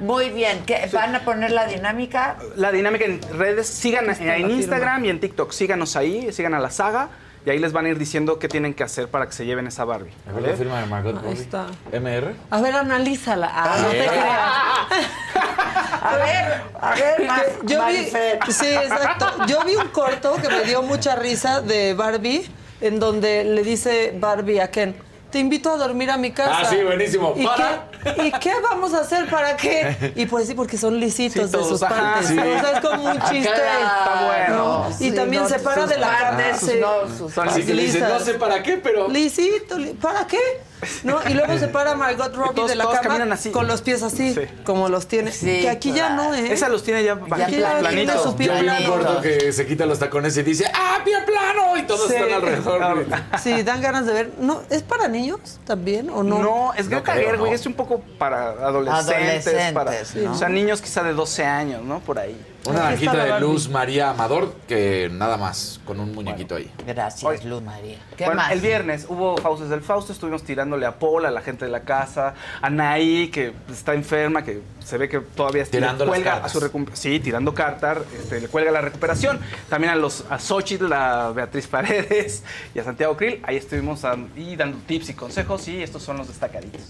Muy 0.00 0.30
bien. 0.30 0.64
¿Qué, 0.66 0.88
¿Van 0.92 1.14
a 1.14 1.20
poner 1.24 1.50
la 1.50 1.66
dinámica? 1.66 2.36
La 2.56 2.72
dinámica 2.72 3.04
en 3.04 3.20
redes, 3.38 3.66
sigan 3.66 4.08
en. 4.20 4.50
Instagram 4.50 5.04
y 5.04 5.10
en 5.10 5.20
TikTok. 5.20 5.52
Síganos 5.52 5.96
ahí, 5.96 6.32
sigan 6.32 6.54
a 6.54 6.60
la 6.60 6.70
saga 6.70 7.08
y 7.46 7.50
ahí 7.50 7.58
les 7.58 7.72
van 7.72 7.86
a 7.86 7.88
ir 7.90 7.98
diciendo 7.98 8.38
qué 8.38 8.48
tienen 8.48 8.74
que 8.74 8.82
hacer 8.84 9.08
para 9.08 9.26
que 9.26 9.32
se 9.32 9.46
lleven 9.46 9.66
esa 9.66 9.84
Barbie. 9.84 10.10
A 10.28 10.32
ver 10.32 10.42
la 10.50 10.56
firma 10.56 10.80
de 10.80 10.86
Margot 10.86 11.16
Ahí 11.16 11.22
Robbie. 11.22 11.40
está. 11.40 11.66
MR. 11.92 12.34
A 12.50 12.60
ver, 12.60 12.74
analízala. 12.74 13.50
Ah, 13.54 13.78
no 13.82 13.88
te 13.88 14.04
Eh. 14.04 14.08
creas. 14.08 15.02
A 16.02 16.16
ver, 16.16 16.62
a 16.80 16.94
ver, 16.94 17.16
Que 17.16 17.66
yo 17.66 17.86
vi, 17.86 18.52
sí, 18.52 18.66
exacto. 18.66 19.26
Yo 19.46 19.62
vi 19.64 19.74
un 19.76 19.88
corto 19.88 20.36
que 20.36 20.48
me 20.48 20.62
dio 20.64 20.82
mucha 20.82 21.16
risa 21.16 21.60
de 21.60 21.94
Barbie, 21.94 22.46
en 22.80 22.98
donde 23.00 23.44
le 23.44 23.62
dice 23.62 24.14
Barbie 24.18 24.60
a 24.60 24.70
Ken, 24.70 24.94
te 25.30 25.38
invito 25.38 25.70
a 25.72 25.76
dormir 25.76 26.10
a 26.10 26.16
mi 26.16 26.30
casa. 26.32 26.58
Ah, 26.60 26.64
sí, 26.64 26.76
buenísimo. 26.82 27.34
¿Y, 27.36 27.44
¿Para? 27.44 27.84
qué, 28.16 28.26
¿Y 28.26 28.32
qué 28.32 28.52
vamos 28.62 28.94
a 28.94 29.00
hacer 29.00 29.28
para 29.28 29.56
qué? 29.56 30.12
Y 30.16 30.26
pues 30.26 30.46
sí, 30.48 30.54
porque 30.54 30.78
son 30.78 30.98
lisitos 30.98 31.52
de 31.52 31.64
sus 31.64 31.82
ajá, 31.82 31.94
partes. 32.14 32.28
sí. 32.28 32.38
O 32.38 32.42
sea, 32.42 32.70
es 32.72 32.80
como 32.80 33.04
un 33.04 33.20
chiste. 33.22 33.48
Está 33.50 34.24
bueno. 34.26 34.56
¿no? 34.56 34.90
Y 34.90 34.92
Sí, 34.94 35.12
también 35.12 35.42
no, 35.42 35.48
se 35.48 35.58
para 35.58 35.86
de 35.86 35.98
la 35.98 36.56
sus- 36.58 36.68
se- 36.68 36.80
no, 36.80 36.88
sus 37.18 37.32
Son 37.32 37.48
Así 37.48 37.64
que 37.64 37.74
le 37.74 37.82
dicen, 37.84 38.08
no 38.08 38.20
sé 38.20 38.34
para 38.34 38.62
qué, 38.62 38.78
pero. 38.78 39.08
Lisito, 39.08 39.76
li- 39.78 39.92
¿para 39.94 40.26
qué? 40.26 40.38
¿No? 41.02 41.18
Y 41.28 41.34
luego 41.34 41.58
se 41.58 41.68
para 41.68 41.94
Margot 41.94 42.34
Robbie 42.34 42.54
todos- 42.54 42.68
de 42.70 42.76
la 42.76 42.84
todos 42.84 43.00
cama 43.00 43.26
así. 43.32 43.50
con 43.50 43.66
los 43.66 43.82
pies 43.82 44.02
así, 44.02 44.34
Sí. 44.34 44.40
como 44.64 44.88
los 44.88 45.06
tiene. 45.08 45.32
Sí, 45.32 45.60
que 45.62 45.70
aquí 45.70 45.92
ya 45.92 46.10
no, 46.10 46.34
¿eh? 46.34 46.52
Esa 46.52 46.68
los 46.68 46.82
tiene 46.82 47.02
ya, 47.04 47.14
Ya 47.18 47.24
planitos. 47.24 48.24
Yo 48.24 48.34
vi 48.36 48.48
un 48.68 48.86
gordo 48.86 49.20
que 49.20 49.52
se 49.52 49.66
quita 49.66 49.86
los 49.86 49.98
tacones 49.98 50.36
y 50.36 50.42
dice, 50.42 50.70
¡ah, 50.74 50.98
pie 51.04 51.14
plano! 51.26 51.76
Y 51.76 51.82
todos 51.82 52.08
Sí. 52.08 52.14
están 52.14 52.32
alrededor. 52.32 52.94
güey. 52.94 53.06
Sí, 53.42 53.62
dan 53.62 53.80
ganas 53.80 54.06
de 54.06 54.12
ver. 54.12 54.30
No, 54.38 54.62
¿Es 54.70 54.82
para 54.82 55.08
niños 55.08 55.40
también 55.66 56.10
o 56.10 56.22
no? 56.22 56.38
No, 56.40 56.72
es 56.74 56.84
No 56.86 56.90
Greta 56.96 57.12
creo, 57.14 57.30
Gerwig, 57.30 57.48
no. 57.50 57.54
es 57.54 57.66
un 57.66 57.74
poco 57.74 58.00
para 58.18 58.50
adolescentes, 58.50 59.46
Adolescentes, 59.46 59.72
para, 59.72 59.92
¿no? 60.24 60.32
o 60.32 60.34
sea, 60.36 60.48
niños 60.48 60.80
quizá 60.80 61.02
de 61.02 61.12
12 61.12 61.44
años, 61.44 61.82
¿no? 61.82 62.00
Por 62.00 62.18
ahí. 62.18 62.36
Una 62.64 62.92
está 62.92 63.12
naranjita 63.12 63.34
de. 63.36 63.40
Luz 63.40 63.68
María 63.68 64.10
Amador 64.10 64.52
que 64.66 65.08
nada 65.12 65.36
más, 65.36 65.80
con 65.84 66.00
un 66.00 66.12
muñequito 66.14 66.56
ahí. 66.56 66.70
Gracias. 66.86 67.44
Luz 67.44 67.62
María. 67.62 67.98
¿Qué 68.16 68.24
Bueno, 68.24 68.40
más? 68.42 68.52
el 68.52 68.60
viernes 68.60 69.06
hubo 69.08 69.36
Faustos 69.38 69.70
del 69.70 69.80
Fausto, 69.80 70.12
estuvimos 70.12 70.42
tirándole 70.42 70.84
a 70.84 70.98
Paul, 70.98 71.24
a 71.24 71.30
la 71.30 71.40
gente 71.40 71.64
de 71.64 71.70
la 71.70 71.80
casa, 71.80 72.34
a 72.60 72.68
Naí, 72.68 73.28
que 73.28 73.52
está 73.70 73.94
enferma, 73.94 74.42
que 74.44 74.60
se 74.84 74.98
ve 74.98 75.08
que 75.08 75.20
todavía 75.20 75.62
le 75.62 75.68
Tirando 75.70 76.04
las 76.04 76.10
cuelga 76.14 76.32
cartas. 76.32 76.56
a 76.56 76.60
su 76.60 76.66
recu- 76.66 76.88
Sí, 76.94 77.20
tirando 77.20 77.54
cartas, 77.54 77.98
este, 78.18 78.40
le 78.40 78.48
cuelga 78.48 78.70
la 78.72 78.80
recuperación. 78.80 79.38
También 79.70 79.92
a 79.92 79.96
los 79.96 80.24
a 80.28 80.38
Xochitl, 80.38 80.92
a 80.92 81.30
Beatriz 81.30 81.66
Paredes 81.68 82.42
y 82.74 82.78
a 82.80 82.84
Santiago 82.84 83.16
Krill. 83.16 83.40
Ahí 83.44 83.56
estuvimos 83.56 84.04
ahí 84.04 84.56
dando 84.56 84.78
tips 84.86 85.10
y 85.10 85.14
consejos 85.14 85.66
y 85.68 85.82
estos 85.82 86.02
son 86.02 86.16
los 86.18 86.26
destacaditos. 86.28 86.82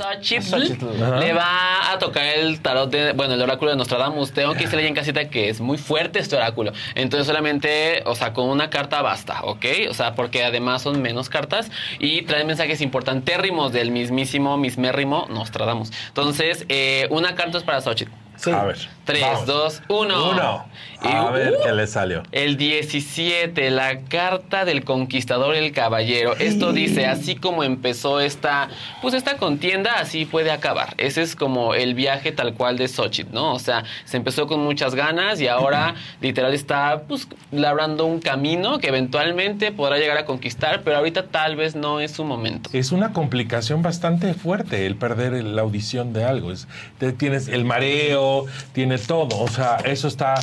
Xochitl 0.00 0.86
le 1.20 1.32
va 1.32 1.92
a 1.92 1.98
tocar 1.98 2.24
el 2.24 2.60
tarot 2.60 2.90
de, 2.90 3.12
bueno, 3.12 3.34
el 3.34 3.42
oráculo 3.42 3.70
de 3.70 3.76
Nostradamus. 3.76 4.32
Tengo 4.32 4.54
que 4.54 4.60
decirle 4.60 4.82
ahí 4.82 4.88
en 4.88 4.94
casita 4.94 5.28
que 5.28 5.48
es 5.48 5.60
muy 5.60 5.78
fuerte 5.78 6.18
este 6.18 6.36
oráculo. 6.36 6.72
Entonces 6.94 7.26
solamente, 7.26 8.02
o 8.06 8.14
sea, 8.14 8.32
con 8.32 8.48
una 8.48 8.70
carta 8.70 9.02
basta, 9.02 9.42
¿ok? 9.42 9.66
O 9.88 9.94
sea, 9.94 10.14
porque 10.14 10.44
además 10.44 10.82
son 10.82 11.02
menos 11.02 11.28
cartas 11.28 11.70
y 11.98 12.22
traen 12.22 12.46
mensajes 12.46 12.80
importantérrimos 12.80 13.72
del 13.72 13.90
mismísimo, 13.90 14.56
mismérrimo 14.56 15.26
Nostradamus. 15.30 15.90
Entonces, 16.08 16.64
eh, 16.68 17.06
una 17.10 17.34
carta 17.34 17.58
es 17.58 17.64
para 17.64 17.80
Xochitl. 17.80 18.12
A 18.54 18.64
ver. 18.64 18.78
3, 19.10 19.22
vamos. 19.22 19.46
2, 19.46 19.82
1. 19.88 20.30
Uno. 20.30 20.66
A 21.02 21.30
ver 21.30 21.54
qué 21.64 21.72
le 21.72 21.86
salió. 21.86 22.22
El 22.30 22.58
17, 22.58 23.70
la 23.70 24.00
carta 24.00 24.66
del 24.66 24.84
conquistador 24.84 25.54
el 25.54 25.72
caballero. 25.72 26.36
Esto 26.38 26.72
dice, 26.74 27.06
así 27.06 27.36
como 27.36 27.64
empezó 27.64 28.20
esta, 28.20 28.68
pues 29.00 29.14
esta 29.14 29.38
contienda, 29.38 29.92
así 29.98 30.26
puede 30.26 30.50
acabar. 30.50 30.92
Ese 30.98 31.22
es 31.22 31.36
como 31.36 31.74
el 31.74 31.94
viaje 31.94 32.32
tal 32.32 32.52
cual 32.52 32.76
de 32.76 32.86
Xochitl, 32.86 33.32
¿no? 33.32 33.54
O 33.54 33.58
sea, 33.58 33.84
se 34.04 34.18
empezó 34.18 34.46
con 34.46 34.60
muchas 34.60 34.94
ganas 34.94 35.40
y 35.40 35.48
ahora 35.48 35.94
literal 36.20 36.52
está 36.52 37.02
pues 37.08 37.26
labrando 37.50 38.04
un 38.04 38.20
camino 38.20 38.78
que 38.78 38.88
eventualmente 38.88 39.72
podrá 39.72 39.96
llegar 39.96 40.18
a 40.18 40.26
conquistar, 40.26 40.82
pero 40.84 40.98
ahorita 40.98 41.28
tal 41.28 41.56
vez 41.56 41.74
no 41.76 42.00
es 42.00 42.10
su 42.12 42.24
momento. 42.24 42.68
Es 42.74 42.92
una 42.92 43.14
complicación 43.14 43.80
bastante 43.80 44.34
fuerte 44.34 44.84
el 44.86 44.96
perder 44.96 45.32
la 45.44 45.62
audición 45.62 46.12
de 46.12 46.24
algo. 46.24 46.52
Es- 46.52 46.68
tienes 47.16 47.48
el 47.48 47.64
mareo, 47.64 48.44
tienes 48.74 48.99
todo. 49.00 49.38
O 49.40 49.48
sea, 49.48 49.76
eso 49.84 50.08
está. 50.08 50.34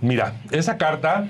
Mira, 0.00 0.34
esa 0.50 0.76
carta. 0.76 1.26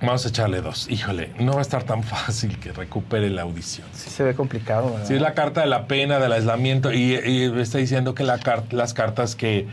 Vamos 0.00 0.26
a 0.26 0.30
echarle 0.30 0.60
dos. 0.60 0.90
Híjole, 0.90 1.30
no 1.38 1.52
va 1.52 1.60
a 1.60 1.62
estar 1.62 1.84
tan 1.84 2.02
fácil 2.02 2.58
que 2.58 2.72
recupere 2.72 3.30
la 3.30 3.42
audición. 3.42 3.86
Sí 3.94 4.10
se 4.10 4.24
ve 4.24 4.34
complicado, 4.34 4.90
¿verdad? 4.90 5.06
Sí, 5.06 5.14
es 5.14 5.20
la 5.20 5.34
carta 5.34 5.60
de 5.60 5.68
la 5.68 5.86
pena, 5.86 6.18
del 6.18 6.32
aislamiento. 6.32 6.92
Y, 6.92 7.14
y 7.24 7.60
está 7.60 7.78
diciendo 7.78 8.14
que 8.14 8.24
la 8.24 8.40
las 8.70 8.94
cartas 8.94 9.36
que 9.36 9.68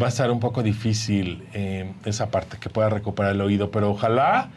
va 0.00 0.06
a 0.06 0.08
estar 0.08 0.30
un 0.30 0.40
poco 0.40 0.62
difícil 0.62 1.46
eh, 1.52 1.92
esa 2.06 2.30
parte, 2.30 2.56
que 2.58 2.70
pueda 2.70 2.88
recuperar 2.88 3.32
el 3.32 3.40
oído. 3.42 3.70
Pero 3.70 3.90
ojalá. 3.90 4.48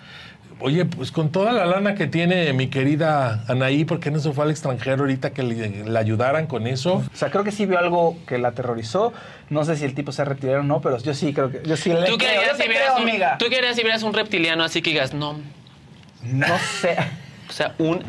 Oye, 0.62 0.86
pues 0.86 1.12
con 1.12 1.32
toda 1.32 1.52
la 1.52 1.66
lana 1.66 1.96
que 1.96 2.08
tiene 2.08 2.54
mi 2.54 2.68
querida 2.68 3.44
Anaí, 3.48 3.84
¿por 3.84 4.00
qué 4.00 4.12
no 4.12 4.20
se 4.20 4.32
fue 4.32 4.46
al 4.46 4.52
extranjero 4.52 5.02
ahorita 5.02 5.32
que 5.32 5.42
le, 5.44 5.84
le 5.86 6.00
ayudaran 6.00 6.46
con 6.46 6.68
eso? 6.68 7.04
O 7.12 7.16
sea, 7.16 7.32
creo 7.32 7.44
que 7.44 7.52
sí 7.52 7.66
vio 7.66 7.80
algo 7.80 8.18
que 8.28 8.38
la 8.38 8.50
aterrorizó. 8.50 9.12
No 9.50 9.66
sé 9.66 9.76
si 9.76 9.86
el 9.86 9.96
tipo 9.96 10.12
se 10.12 10.24
retiró 10.24 10.60
o 10.60 10.64
no, 10.64 10.80
pero 10.82 10.98
yo 11.00 11.14
sí 11.14 11.34
creo 11.34 11.52
que. 11.52 11.62
Yo 11.66 11.76
sí 11.76 11.92
le 11.92 12.06
¿Tú 12.06 12.18
creo, 12.18 12.42
yo 12.44 12.56
si 12.56 12.70
un, 12.70 13.10
amiga. 13.10 13.38
¿Tú 13.38 13.46
qué 13.50 13.58
harías 13.58 13.76
si 13.76 13.82
vieras 13.82 14.04
un 14.04 14.14
reptiliano 14.14 14.64
así 14.64 14.82
que 14.82 14.92
digas, 14.92 15.14
no, 15.14 15.40
No 16.24 16.58
sé. 16.80 16.96
O 17.52 17.54
sea, 17.54 17.74
un 17.80 18.02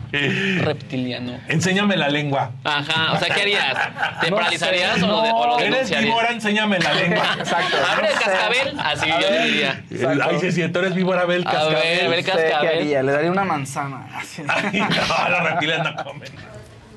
reptiliano? 0.62 1.36
Enséñame 1.48 1.96
la 1.96 2.08
lengua. 2.08 2.52
Ajá, 2.62 3.12
o 3.12 3.18
sea, 3.18 3.34
¿qué 3.34 3.40
harías? 3.42 3.74
¿Te 4.20 4.30
No 4.30 4.36
paralizarías 4.36 4.98
sé, 4.98 5.04
o, 5.04 5.08
lo 5.08 5.22
de- 5.22 5.30
o 5.32 5.46
lo 5.46 5.52
no. 5.58 5.58
Eres 5.64 5.90
víbora, 6.00 6.30
enséñame 6.30 6.78
la 6.78 6.94
lengua. 6.94 7.24
Exacto. 7.40 7.76
Abre 7.92 8.06
el 8.08 8.14
no 8.14 8.20
cascabel, 8.20 8.80
así 8.84 9.10
A 9.10 9.20
yo 9.20 9.26
le 9.30 9.38
ver. 9.38 9.46
diría. 9.50 9.82
Exacto. 9.90 10.24
Ay, 10.30 10.38
si 10.40 10.52
siento 10.52 10.78
eres 10.78 10.94
víbora, 10.94 11.24
ve 11.24 11.34
el 11.36 11.42
A 11.46 11.50
cascabel. 11.50 11.74
ver, 11.74 11.82
ve 11.82 12.02
el 12.04 12.08
No 12.10 12.14
sé 12.16 12.22
qué 12.24 12.30
cascabel. 12.50 12.78
haría, 12.78 13.02
Le 13.02 13.12
daría 13.12 13.30
una 13.32 13.44
manzana. 13.44 14.06
Así. 14.14 14.42
Ay, 14.46 14.80
no, 14.80 15.28
los 15.28 15.42
reptiles 15.50 15.78
no 15.82 16.04
comen. 16.04 16.28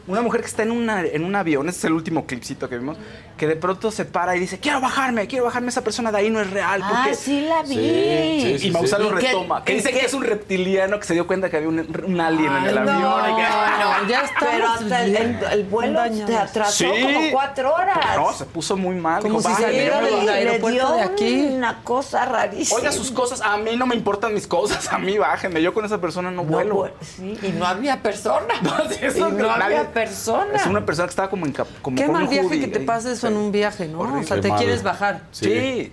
Una 0.08 0.22
mujer 0.22 0.42
que 0.42 0.48
está 0.48 0.62
en, 0.64 0.72
una, 0.72 1.02
en 1.02 1.24
un 1.26 1.36
avión, 1.36 1.68
este 1.68 1.80
es 1.80 1.86
el 1.86 1.94
último 1.94 2.26
clipcito 2.28 2.70
que 2.70 2.78
vimos, 2.78 2.96
que 3.38 3.48
de 3.48 3.56
pronto 3.56 3.90
se 3.90 4.06
para 4.06 4.36
y 4.36 4.40
dice, 4.40 4.60
quiero 4.60 4.80
bajarme, 4.80 5.26
quiero 5.26 5.46
bajarme, 5.46 5.70
esa 5.70 5.84
persona 5.84 6.12
de 6.12 6.20
ahí 6.20 6.30
no 6.30 6.40
es 6.40 6.50
real. 6.52 6.82
Ah, 6.84 7.02
porque-". 7.06 7.16
sí 7.16 7.42
la 7.42 7.64
vi. 7.64 7.76
Sí, 7.76 8.60
sí, 8.60 8.68
y 8.68 8.72
Maussan 8.72 9.02
sí. 9.02 9.10
lo 9.10 9.18
¿Y 9.18 9.22
qué- 9.22 9.28
retoma. 9.30 9.64
Que 9.64 9.74
dice 9.74 9.92
que 9.92 10.06
es 10.06 10.14
un 10.14 10.24
reptiliano 10.24 11.00
que 11.00 11.06
se 11.08 11.14
dio 11.16 11.26
cuenta 11.26 11.50
que 11.50 11.58
había 11.58 11.70
un, 11.70 11.80
un 12.06 12.22
alien 12.22 12.56
en 12.56 12.66
el 12.66 12.78
avión. 12.78 13.02
no, 13.02 13.18
no, 13.20 14.08
ya 14.08 14.22
estamos 14.22 14.54
Pero 14.54 14.68
hasta 14.68 15.04
el, 15.06 15.16
el- 15.16 15.44
el 15.52 15.64
vuelo 15.64 16.00
se 16.28 16.38
atrasó 16.38 16.72
Sí. 16.94 17.02
como 17.02 17.32
cuatro 17.32 17.74
horas. 17.74 17.98
No, 18.16 18.32
se 18.32 18.46
puso 18.46 18.78
muy 18.78 18.96
mal. 18.96 19.24
Como 19.24 19.40
dijo, 19.40 19.50
si 19.50 19.54
"Bájale, 19.56 19.68
saliera 19.74 20.02
del 20.02 20.14
bajo". 20.14 20.26
le 20.26 20.32
aeropuerto 20.32 20.70
dio 20.88 20.92
de 20.96 21.02
aquí. 21.02 21.46
una 21.52 21.84
cosa 21.84 22.26
rarísima. 22.26 22.78
Oiga 22.80 22.92
sus 22.92 23.10
cosas, 23.12 23.42
a 23.42 23.58
mí 23.58 23.76
no 23.76 23.88
me 23.88 23.96
importan 23.96 24.36
mis 24.36 24.46
cosas, 24.46 24.88
a 24.94 25.00
mí 25.00 25.18
bájenme. 25.18 25.64
Yo 25.64 25.74
con 25.74 25.84
esa 25.84 26.00
persona 26.00 26.30
no 26.30 26.44
No, 26.44 26.50
vuelo. 26.52 26.92
sí, 27.02 27.38
y 27.42 27.50
no 27.54 27.66
había 27.66 28.04
persona. 28.04 28.54
No, 28.62 28.72
sí, 28.90 29.00
y 29.02 29.06
eso 29.06 29.30
no 29.30 29.50
había 29.52 29.92
persona. 29.96 30.56
Es 30.56 30.66
una 30.68 30.86
persona 30.86 31.08
que 31.08 31.12
estaba 31.12 31.30
como 31.30 31.46
en 31.46 31.54
como 31.54 31.98
Qué 31.98 32.04
con 32.04 32.14
mal 32.14 32.24
un 32.24 32.30
viaje 32.30 32.48
hoodie 32.48 32.60
que 32.60 32.68
te 32.68 32.82
pase 32.82 33.14
eso 33.14 33.28
en 33.28 33.38
un 33.38 33.52
viaje, 33.52 33.88
¿no? 33.88 34.00
Horrible. 34.00 34.22
O 34.22 34.28
sea, 34.28 34.42
te 34.42 34.50
mal. 34.50 34.58
quieres 34.60 34.84
bajar. 34.84 35.24
Sí. 35.32 35.92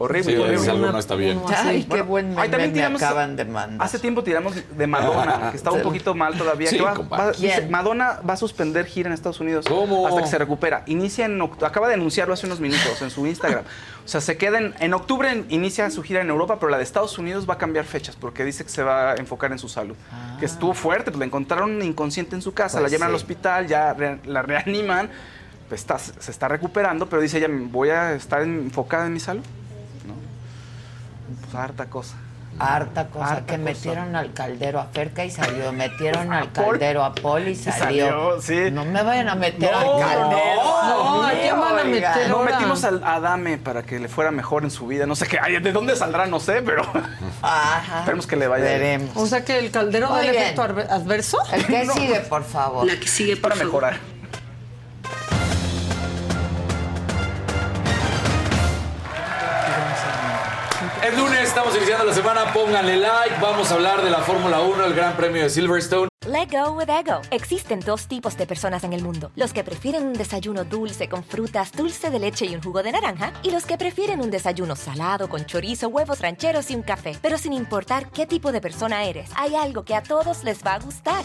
Horrible. 0.00 0.32
Sí, 0.32 0.38
horrible. 0.38 0.70
algo 0.70 0.92
no 0.92 0.98
está 0.98 1.16
bien. 1.16 1.40
Ay, 1.56 1.82
qué 1.82 2.02
buen 2.02 2.26
ahí 2.30 2.34
meme 2.36 2.48
también 2.50 2.70
me 2.70 2.74
tiramos- 2.78 3.02
acaban 3.02 3.34
de 3.34 3.44
mandar. 3.44 3.84
Hace 3.84 3.98
tiempo 3.98 4.22
tiramos 4.22 4.54
de 4.54 4.86
Madonna, 4.86 5.50
que 5.50 5.56
estaba 5.56 5.74
un 5.76 5.82
poquito 5.82 6.14
mal 6.14 6.38
todavía. 6.38 6.70
Sí, 6.70 6.76
que 6.76 6.82
va- 6.84 6.94
va- 6.94 7.32
dice. 7.32 7.66
Madonna 7.68 8.20
va 8.26 8.34
a 8.34 8.36
suspender 8.36 8.86
gira 8.86 9.08
en 9.08 9.12
Estados 9.12 9.40
Unidos 9.40 9.66
¿Cómo? 9.68 10.06
hasta 10.06 10.22
que 10.22 10.28
se 10.28 10.38
recupera. 10.38 10.84
Inicia 10.86 11.26
en 11.26 11.42
acaba 11.42 11.88
de 11.88 11.94
anunciarlo 11.94 12.32
hace 12.34 12.46
unos 12.46 12.60
minutos 12.60 13.02
en 13.02 13.10
su 13.10 13.26
Instagram. 13.26 13.64
O 14.08 14.10
sea, 14.10 14.22
se 14.22 14.38
queda 14.38 14.56
en, 14.56 14.74
en 14.80 14.94
octubre 14.94 15.44
inicia 15.50 15.90
su 15.90 16.02
gira 16.02 16.22
en 16.22 16.30
Europa, 16.30 16.56
pero 16.58 16.70
la 16.70 16.78
de 16.78 16.82
Estados 16.82 17.18
Unidos 17.18 17.46
va 17.46 17.54
a 17.54 17.58
cambiar 17.58 17.84
fechas 17.84 18.16
porque 18.16 18.42
dice 18.42 18.64
que 18.64 18.70
se 18.70 18.82
va 18.82 19.10
a 19.12 19.14
enfocar 19.16 19.52
en 19.52 19.58
su 19.58 19.68
salud. 19.68 19.96
Que 20.40 20.46
estuvo 20.46 20.72
fuerte, 20.72 21.10
pues 21.10 21.18
la 21.18 21.26
encontraron 21.26 21.82
inconsciente 21.82 22.34
en 22.34 22.40
su 22.40 22.54
casa, 22.54 22.78
Pues 22.78 22.84
la 22.84 22.96
llevan 22.96 23.08
sí. 23.08 23.10
al 23.10 23.16
hospital, 23.16 23.66
ya 23.66 23.92
re- 23.92 24.18
la 24.24 24.40
reaniman, 24.40 25.10
pues 25.68 25.82
está- 25.82 25.98
se 25.98 26.30
está 26.30 26.48
recuperando, 26.48 27.06
pero 27.10 27.20
dice 27.20 27.36
ella, 27.36 27.48
voy 27.50 27.90
a 27.90 28.14
estar 28.14 28.40
enfocada 28.40 29.04
en 29.08 29.12
mi 29.12 29.20
salud. 29.20 29.42
¿No? 31.48 31.52
Pues 31.52 31.64
harta 31.64 31.86
cosa. 31.86 32.14
Harta 32.60 33.06
cosa 33.06 33.24
Harta 33.24 33.40
que 33.46 33.52
cosa. 33.52 33.58
metieron 33.58 34.16
al 34.16 34.32
caldero 34.32 34.80
a 34.80 34.86
Ferca 34.86 35.24
y 35.24 35.30
salió, 35.30 35.70
metieron 35.70 36.32
al 36.32 36.50
caldero 36.50 37.04
a 37.04 37.14
Paul 37.14 37.46
y 37.46 37.54
salió. 37.54 37.78
salió, 37.78 38.40
sí. 38.42 38.70
No 38.72 38.84
me 38.84 39.00
vayan 39.00 39.28
a 39.28 39.36
meter 39.36 39.70
No, 39.70 39.78
al 39.78 40.00
caldero. 40.00 40.62
no, 40.82 41.22
¿a 41.24 41.30
quién 41.40 41.60
van 41.60 41.78
a 41.78 41.84
meter? 41.84 42.28
No, 42.28 42.42
metimos 42.42 42.82
al 42.82 43.04
Adame 43.04 43.58
para 43.58 43.84
que 43.84 44.00
le 44.00 44.08
fuera 44.08 44.32
mejor 44.32 44.64
en 44.64 44.72
su 44.72 44.88
vida. 44.88 45.06
No 45.06 45.14
sé 45.14 45.28
qué. 45.28 45.38
ay, 45.40 45.60
¿De 45.60 45.70
dónde 45.70 45.94
saldrá? 45.94 46.26
No 46.26 46.40
sé, 46.40 46.62
pero 46.62 46.82
Ajá. 47.42 48.00
esperemos 48.00 48.26
que 48.26 48.34
le 48.34 48.48
vaya 48.48 48.64
bien. 48.64 48.78
Veremos. 48.80 49.16
O 49.16 49.26
sea 49.26 49.44
que 49.44 49.58
el 49.60 49.70
caldero 49.70 50.08
Muy 50.08 50.16
da 50.18 50.24
el 50.24 50.30
bien. 50.32 50.42
efecto 50.42 50.62
adver- 50.64 50.90
adverso. 50.90 51.38
El 51.52 51.64
que 51.64 51.86
sigue, 51.94 52.20
por 52.20 52.42
favor. 52.42 52.86
La 52.86 52.98
que 52.98 53.06
sigue, 53.06 53.36
por 53.36 53.50
Para 53.50 53.54
favor. 53.54 53.66
mejorar. 53.66 54.17
Es 61.08 61.16
lunes, 61.16 61.40
estamos 61.40 61.74
iniciando 61.74 62.04
la 62.04 62.12
semana, 62.12 62.52
pónganle 62.52 62.98
like, 62.98 63.40
vamos 63.40 63.70
a 63.70 63.76
hablar 63.76 64.02
de 64.02 64.10
la 64.10 64.18
Fórmula 64.18 64.60
1, 64.60 64.84
el 64.84 64.94
Gran 64.94 65.16
Premio 65.16 65.42
de 65.42 65.48
Silverstone. 65.48 66.08
Let 66.26 66.48
go 66.50 66.72
with 66.72 66.90
ego. 66.90 67.22
Existen 67.30 67.80
dos 67.80 68.08
tipos 68.08 68.36
de 68.36 68.46
personas 68.46 68.84
en 68.84 68.92
el 68.92 69.02
mundo: 69.02 69.30
los 69.34 69.54
que 69.54 69.64
prefieren 69.64 70.06
un 70.06 70.12
desayuno 70.12 70.64
dulce 70.64 71.08
con 71.08 71.24
frutas, 71.24 71.72
dulce 71.72 72.10
de 72.10 72.18
leche 72.18 72.44
y 72.44 72.54
un 72.54 72.62
jugo 72.62 72.82
de 72.82 72.92
naranja, 72.92 73.32
y 73.42 73.50
los 73.52 73.64
que 73.64 73.78
prefieren 73.78 74.20
un 74.20 74.30
desayuno 74.30 74.76
salado 74.76 75.30
con 75.30 75.46
chorizo, 75.46 75.88
huevos 75.88 76.20
rancheros 76.20 76.70
y 76.70 76.74
un 76.74 76.82
café. 76.82 77.16
Pero 77.22 77.38
sin 77.38 77.54
importar 77.54 78.10
qué 78.10 78.26
tipo 78.26 78.52
de 78.52 78.60
persona 78.60 79.04
eres, 79.04 79.30
hay 79.34 79.54
algo 79.54 79.84
que 79.84 79.94
a 79.94 80.02
todos 80.02 80.44
les 80.44 80.62
va 80.62 80.74
a 80.74 80.78
gustar. 80.78 81.24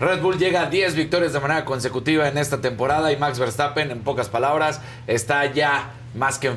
Red 0.00 0.20
Bull 0.20 0.38
llega 0.38 0.62
a 0.62 0.66
10 0.70 0.94
victorias 0.94 1.32
de 1.32 1.40
manera 1.40 1.64
consecutiva 1.64 2.28
en 2.28 2.38
esta 2.38 2.60
temporada 2.60 3.10
y 3.12 3.16
Max 3.16 3.38
Verstappen, 3.40 3.90
en 3.90 4.00
pocas 4.00 4.28
palabras, 4.28 4.80
está 5.08 5.44
ya 5.46 5.90
más 6.14 6.38
que 6.38 6.50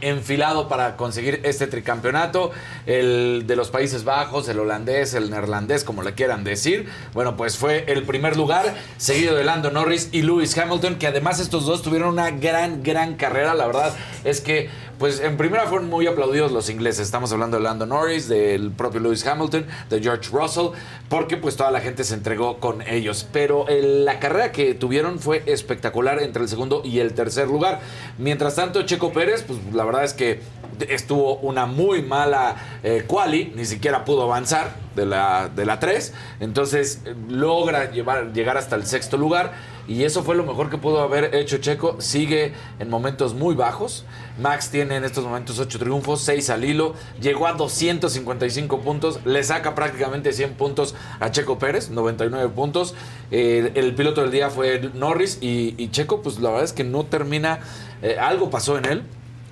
enfilado 0.00 0.68
para 0.68 0.96
conseguir 0.96 1.40
este 1.44 1.66
tricampeonato. 1.66 2.50
El 2.86 3.44
de 3.46 3.56
los 3.56 3.70
Países 3.70 4.04
Bajos, 4.04 4.48
el 4.48 4.58
holandés, 4.58 5.14
el 5.14 5.30
neerlandés, 5.30 5.84
como 5.84 6.02
le 6.02 6.14
quieran 6.14 6.44
decir. 6.44 6.88
Bueno, 7.12 7.36
pues 7.36 7.56
fue 7.56 7.84
el 7.88 8.02
primer 8.04 8.36
lugar, 8.36 8.74
seguido 8.96 9.34
de 9.34 9.44
Lando 9.44 9.70
Norris 9.70 10.08
y 10.12 10.22
Lewis 10.22 10.56
Hamilton, 10.56 10.96
que 10.96 11.06
además 11.06 11.40
estos 11.40 11.66
dos 11.66 11.82
tuvieron 11.82 12.10
una 12.10 12.30
gran, 12.30 12.82
gran 12.82 13.14
carrera. 13.14 13.54
La 13.54 13.66
verdad 13.66 13.92
es 14.24 14.40
que, 14.40 14.68
pues 14.98 15.20
en 15.20 15.36
primera 15.36 15.66
fueron 15.66 15.88
muy 15.88 16.06
aplaudidos 16.06 16.52
los 16.52 16.68
ingleses. 16.70 17.00
Estamos 17.06 17.32
hablando 17.32 17.56
de 17.56 17.62
Lando 17.64 17.86
Norris, 17.86 18.28
del 18.28 18.70
propio 18.70 19.00
Lewis 19.00 19.26
Hamilton, 19.26 19.66
de 19.90 20.00
George 20.00 20.30
Russell, 20.32 20.68
porque 21.08 21.36
pues 21.36 21.56
toda 21.56 21.70
la 21.70 21.80
gente 21.80 22.04
se 22.04 22.14
entregó 22.14 22.58
con 22.60 22.82
ellos. 22.82 23.26
Pero 23.32 23.66
el- 23.68 24.04
la 24.04 24.20
carrera 24.20 24.52
que 24.52 24.74
tuvieron 24.74 25.18
fue 25.18 25.42
espectacular 25.46 26.22
entre 26.22 26.42
el 26.42 26.48
segundo 26.48 26.82
y 26.84 27.00
el 27.00 27.14
tercer 27.14 27.48
lugar. 27.48 27.80
Mientras 28.18 28.54
tanto, 28.54 28.73
Checo 28.82 29.12
Pérez, 29.12 29.42
pues 29.46 29.58
la 29.72 29.84
verdad 29.84 30.04
es 30.04 30.12
que 30.14 30.40
estuvo 30.88 31.36
una 31.36 31.66
muy 31.66 32.02
mala 32.02 32.56
eh, 32.82 33.04
quali, 33.06 33.52
ni 33.54 33.64
siquiera 33.64 34.04
pudo 34.04 34.22
avanzar 34.24 34.83
de 34.94 35.06
la, 35.06 35.48
de 35.54 35.66
la 35.66 35.78
3, 35.78 36.12
entonces 36.40 37.00
eh, 37.04 37.14
logra 37.28 37.90
llevar, 37.90 38.32
llegar 38.32 38.56
hasta 38.56 38.76
el 38.76 38.86
sexto 38.86 39.16
lugar. 39.16 39.74
Y 39.86 40.04
eso 40.04 40.22
fue 40.22 40.34
lo 40.34 40.44
mejor 40.44 40.70
que 40.70 40.78
pudo 40.78 41.02
haber 41.02 41.34
hecho 41.34 41.58
Checo, 41.58 42.00
sigue 42.00 42.54
en 42.78 42.88
momentos 42.88 43.34
muy 43.34 43.54
bajos, 43.54 44.06
Max 44.40 44.70
tiene 44.70 44.96
en 44.96 45.04
estos 45.04 45.24
momentos 45.24 45.58
8 45.58 45.78
triunfos, 45.78 46.22
6 46.22 46.48
al 46.48 46.64
hilo, 46.64 46.94
llegó 47.20 47.46
a 47.46 47.52
255 47.52 48.80
puntos, 48.80 49.20
le 49.26 49.44
saca 49.44 49.74
prácticamente 49.74 50.32
100 50.32 50.54
puntos 50.54 50.94
a 51.20 51.30
Checo 51.30 51.58
Pérez, 51.58 51.90
99 51.90 52.48
puntos, 52.54 52.94
Eh, 53.30 53.72
el 53.74 53.94
piloto 53.94 54.20
del 54.20 54.30
día 54.30 54.48
fue 54.48 54.90
Norris 54.94 55.38
y, 55.40 55.88
Checo 55.88 56.22
pues 56.22 56.38
la 56.38 56.50
verdad 56.50 56.64
es 56.64 56.72
que 56.72 56.84
no 56.84 57.04
termina, 57.04 57.60
eh, 58.02 58.16
algo 58.20 58.50
pasó 58.50 58.78
en 58.78 58.84
él, 58.84 59.02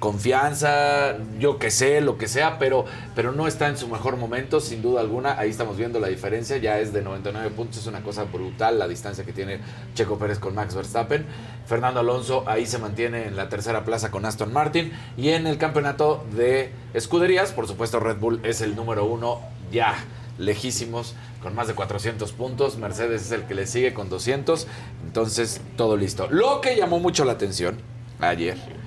confianza, 0.02 1.16
yo 1.38 1.60
que 1.60 1.70
sé, 1.70 2.00
lo 2.00 2.18
que 2.18 2.26
sea, 2.26 2.58
pero, 2.58 2.84
pero 3.14 3.30
no 3.30 3.46
está 3.46 3.68
en 3.68 3.78
su 3.78 3.86
mejor 3.86 4.16
momento, 4.16 4.58
sin 4.58 4.82
duda 4.82 5.00
alguna. 5.00 5.38
Ahí 5.38 5.48
estamos 5.48 5.76
viendo 5.76 6.00
la 6.00 6.08
diferencia, 6.08 6.56
ya 6.56 6.80
es 6.80 6.92
de 6.92 7.02
99 7.02 7.50
puntos, 7.50 7.78
es 7.78 7.86
una 7.86 8.02
cosa 8.02 8.24
brutal 8.24 8.80
la 8.80 8.88
distancia 8.88 9.24
que 9.24 9.32
tiene 9.32 9.60
Checo 9.94 10.18
Pérez 10.18 10.40
con 10.40 10.56
Max 10.56 10.74
Verstappen. 10.74 11.24
Fernando 11.66 12.00
Alonso 12.00 12.42
ahí 12.48 12.66
se 12.66 12.78
mantiene 12.78 13.28
en 13.28 13.36
la 13.36 13.48
tercera 13.48 13.84
plaza 13.84 14.10
con 14.10 14.26
Aston 14.26 14.52
Martin 14.52 14.92
y 15.16 15.28
en 15.28 15.46
el 15.46 15.56
campeonato 15.56 16.26
de 16.32 16.72
escuderías, 16.94 17.52
por 17.52 17.68
supuesto 17.68 18.00
Red 18.00 18.16
Bull 18.16 18.40
es 18.42 18.60
el 18.60 18.74
número 18.74 19.04
uno 19.04 19.40
ya 19.70 19.94
lejísimos 20.36 21.14
con 21.44 21.54
más 21.54 21.68
de 21.68 21.74
400 21.74 22.32
puntos, 22.32 22.76
Mercedes 22.76 23.22
es 23.22 23.30
el 23.30 23.44
que 23.44 23.54
le 23.54 23.68
sigue 23.68 23.94
con 23.94 24.08
200, 24.08 24.66
entonces 25.06 25.60
todo 25.76 25.96
listo. 25.96 26.26
Lo 26.28 26.60
que 26.60 26.74
llamó 26.74 26.98
mucho 26.98 27.24
la 27.24 27.34
atención 27.34 27.78
ayer 28.18 28.81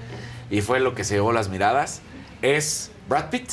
y 0.56 0.62
fue 0.62 0.80
lo 0.80 0.96
que 0.96 1.04
se 1.04 1.16
llevó 1.16 1.32
las 1.34 1.50
miradas, 1.50 2.02
es 2.42 2.92
Brad 3.10 3.30
Pitt. 3.30 3.50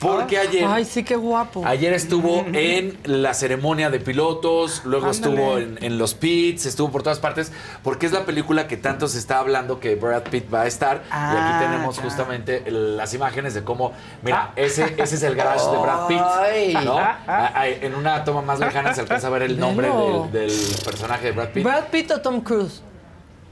Porque 0.00 0.38
ayer, 0.38 0.64
Ay, 0.66 0.84
sí, 0.84 1.04
qué 1.04 1.14
guapo. 1.14 1.64
ayer 1.64 1.92
estuvo 1.92 2.44
en 2.52 2.98
la 3.04 3.32
ceremonia 3.32 3.90
de 3.90 4.00
pilotos, 4.00 4.82
luego 4.84 5.06
Ándale. 5.06 5.34
estuvo 5.34 5.58
en, 5.58 5.78
en 5.84 5.98
los 5.98 6.14
pits, 6.14 6.66
estuvo 6.66 6.90
por 6.90 7.02
todas 7.04 7.20
partes, 7.20 7.52
porque 7.84 8.06
es 8.06 8.12
la 8.12 8.24
película 8.24 8.66
que 8.66 8.76
tanto 8.76 9.06
se 9.06 9.18
está 9.18 9.38
hablando 9.38 9.78
que 9.78 9.94
Brad 9.94 10.24
Pitt 10.24 10.52
va 10.52 10.62
a 10.62 10.66
estar. 10.66 10.96
y 11.04 11.08
Ah, 11.12 11.58
aquí 11.58 11.64
tenemos 11.66 11.96
ya. 11.96 12.02
justamente 12.02 12.64
las 12.70 13.14
imágenes 13.14 13.54
de 13.54 13.62
cómo, 13.62 13.92
mira, 14.22 14.52
ese, 14.56 14.94
ese 14.98 15.14
es 15.14 15.22
el 15.22 15.36
garage 15.36 15.70
de 15.70 15.76
Brad 15.78 16.06
Pitt, 16.08 16.20
Ay. 16.20 16.74
¿no? 16.84 16.98
Ah, 16.98 17.18
ah, 17.54 17.68
En 17.68 17.94
una 17.94 18.24
toma 18.24 18.42
más 18.42 18.58
lejana 18.58 18.94
se 18.94 19.00
alcanza 19.02 19.28
a 19.28 19.30
ver 19.30 19.42
el 19.42 19.60
nombre 19.60 19.88
del 20.32 20.50
personaje 20.84 21.26
de 21.26 21.32
Brad 21.32 21.48
Pitt. 21.50 21.62
¿Brad 21.62 21.84
Pitt 21.92 22.10
o 22.10 22.20
Tom 22.20 22.40
Cruise? 22.40 22.82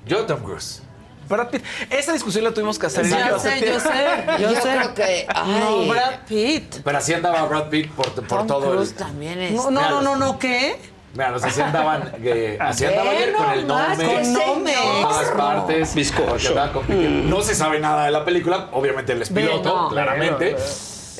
Yo, 0.06 0.26
Tom 0.26 0.40
Cruise. 0.42 0.82
Brad 1.28 1.48
Pitt. 1.50 1.62
Esa 1.90 2.12
discusión 2.12 2.44
la 2.44 2.52
tuvimos 2.52 2.78
que 2.78 2.86
hacer. 2.86 3.06
Ya 3.08 3.30
yo 3.30 3.38
sé, 3.38 3.60
yo 3.60 3.80
sé, 3.80 3.88
yo, 4.40 4.52
Yo 4.52 4.60
sé. 4.60 4.60
creo 4.62 4.94
que- 4.94 5.26
No. 5.46 5.86
Brad 5.86 6.20
Pitt. 6.28 6.76
Pero 6.84 6.98
así 6.98 7.14
andaba 7.14 7.44
Brad 7.46 7.68
Pitt 7.68 7.90
por, 7.92 8.12
por 8.12 8.38
Tom 8.38 8.46
todo 8.46 8.70
el... 8.72 8.76
Cruise 8.78 8.94
también 8.94 9.40
es. 9.40 9.52
No, 9.52 9.70
no, 9.70 9.88
no, 9.88 10.02
no, 10.02 10.16
no, 10.16 10.38
¿qué? 10.38 10.76
Mira, 11.14 11.30
los 11.30 11.44
así 11.44 11.60
andaban, 11.60 12.10
eh, 12.22 12.56
así 12.58 12.86
andaba 12.86 13.10
ayer 13.10 13.34
con 13.34 13.50
el 13.50 13.66
nombre. 13.66 14.06
Con 14.06 14.32
nombre. 14.32 14.74
todas 15.02 15.30
partes. 15.32 15.94
Bizcocho. 15.94 16.54
compitiendo. 16.72 17.28
No 17.36 17.42
se 17.42 17.54
sabe 17.54 17.80
nada 17.80 18.06
de 18.06 18.12
la 18.12 18.24
película. 18.24 18.70
Obviamente 18.72 19.12
él 19.12 19.20
es 19.20 19.28
piloto, 19.28 19.74
no. 19.82 19.88
claramente. 19.90 20.56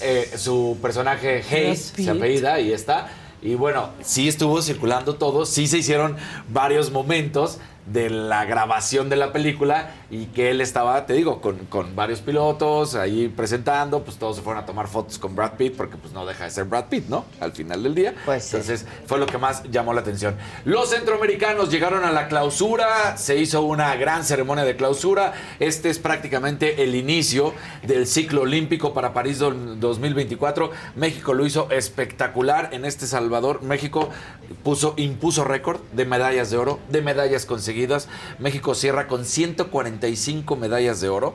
Eh, 0.01 0.33
su 0.37 0.79
personaje 0.81 1.45
Hayes 1.49 1.93
se 1.95 2.11
apellida 2.11 2.59
y 2.59 2.73
está. 2.73 3.09
Y 3.43 3.55
bueno, 3.55 3.91
sí 4.03 4.29
estuvo 4.29 4.63
circulando 4.63 5.17
todo. 5.17 5.45
Sí 5.45 5.67
se 5.67 5.79
hicieron 5.79 6.17
varios 6.49 6.91
momentos 6.91 7.59
de 7.87 8.11
la 8.11 8.45
grabación 8.45 9.09
de 9.09 9.17
la 9.17 9.33
película 9.33 9.91
y 10.09 10.27
que 10.27 10.51
él 10.51 10.61
estaba, 10.61 11.05
te 11.05 11.15
digo, 11.15 11.41
con, 11.41 11.57
con 11.67 11.97
varios 11.97 12.21
pilotos 12.21 12.95
ahí 12.95 13.29
presentando, 13.29 14.05
pues 14.05 14.19
todos 14.19 14.37
se 14.37 14.43
fueron 14.43 14.63
a 14.63 14.67
tomar 14.67 14.87
fotos 14.87 15.19
con 15.19 15.35
Brad 15.35 15.55
Pitt 15.55 15.77
porque 15.77 15.97
pues 15.97 16.13
no 16.13 16.25
deja 16.25 16.45
de 16.45 16.51
ser 16.51 16.65
Brad 16.65 16.85
Pitt, 16.87 17.09
¿no? 17.09 17.25
Al 17.41 17.51
final 17.53 17.83
del 17.83 17.95
día. 17.95 18.15
Pues 18.25 18.45
sí. 18.45 18.57
Entonces 18.57 18.87
fue 19.07 19.19
lo 19.19 19.27
que 19.27 19.37
más 19.39 19.65
llamó 19.65 19.93
la 19.95 20.01
atención. 20.03 20.37
Los 20.65 20.91
centroamericanos 20.91 21.71
llegaron 21.71 22.05
a 22.05 22.13
la 22.13 22.29
clausura, 22.29 23.17
se 23.17 23.37
hizo 23.37 23.63
una 23.63 23.97
gran 23.97 24.25
ceremonia 24.25 24.65
de 24.65 24.77
clausura. 24.77 25.33
Este 25.59 25.91
es 25.91 25.99
prácticamente 25.99 26.85
el 26.85 26.95
inicio 26.95 27.53
del 27.83 28.07
ciclo 28.07 28.43
olímpico 28.43 28.95
para 28.95 29.13
París 29.13 29.39
do- 29.41 29.51
2024. 29.53 30.71
México 30.95 31.35
lo 31.35 31.45
hizo 31.47 31.69
espectacular 31.71 32.69
en 32.73 32.85
este 32.85 33.07
Salvador. 33.09 33.63
México 33.63 34.09
puso, 34.63 34.95
impuso 34.99 35.43
récord 35.45 35.81
de 35.93 36.05
medallas 36.05 36.51
de 36.51 36.59
oro, 36.59 36.79
de 36.89 37.03
medallas 37.03 37.45
conseguidas. 37.45 37.72
México 38.39 38.75
cierra 38.75 39.09
con 39.09 39.25
145 39.25 40.57
medallas 40.57 41.01
de 41.01 41.09
oro. 41.09 41.35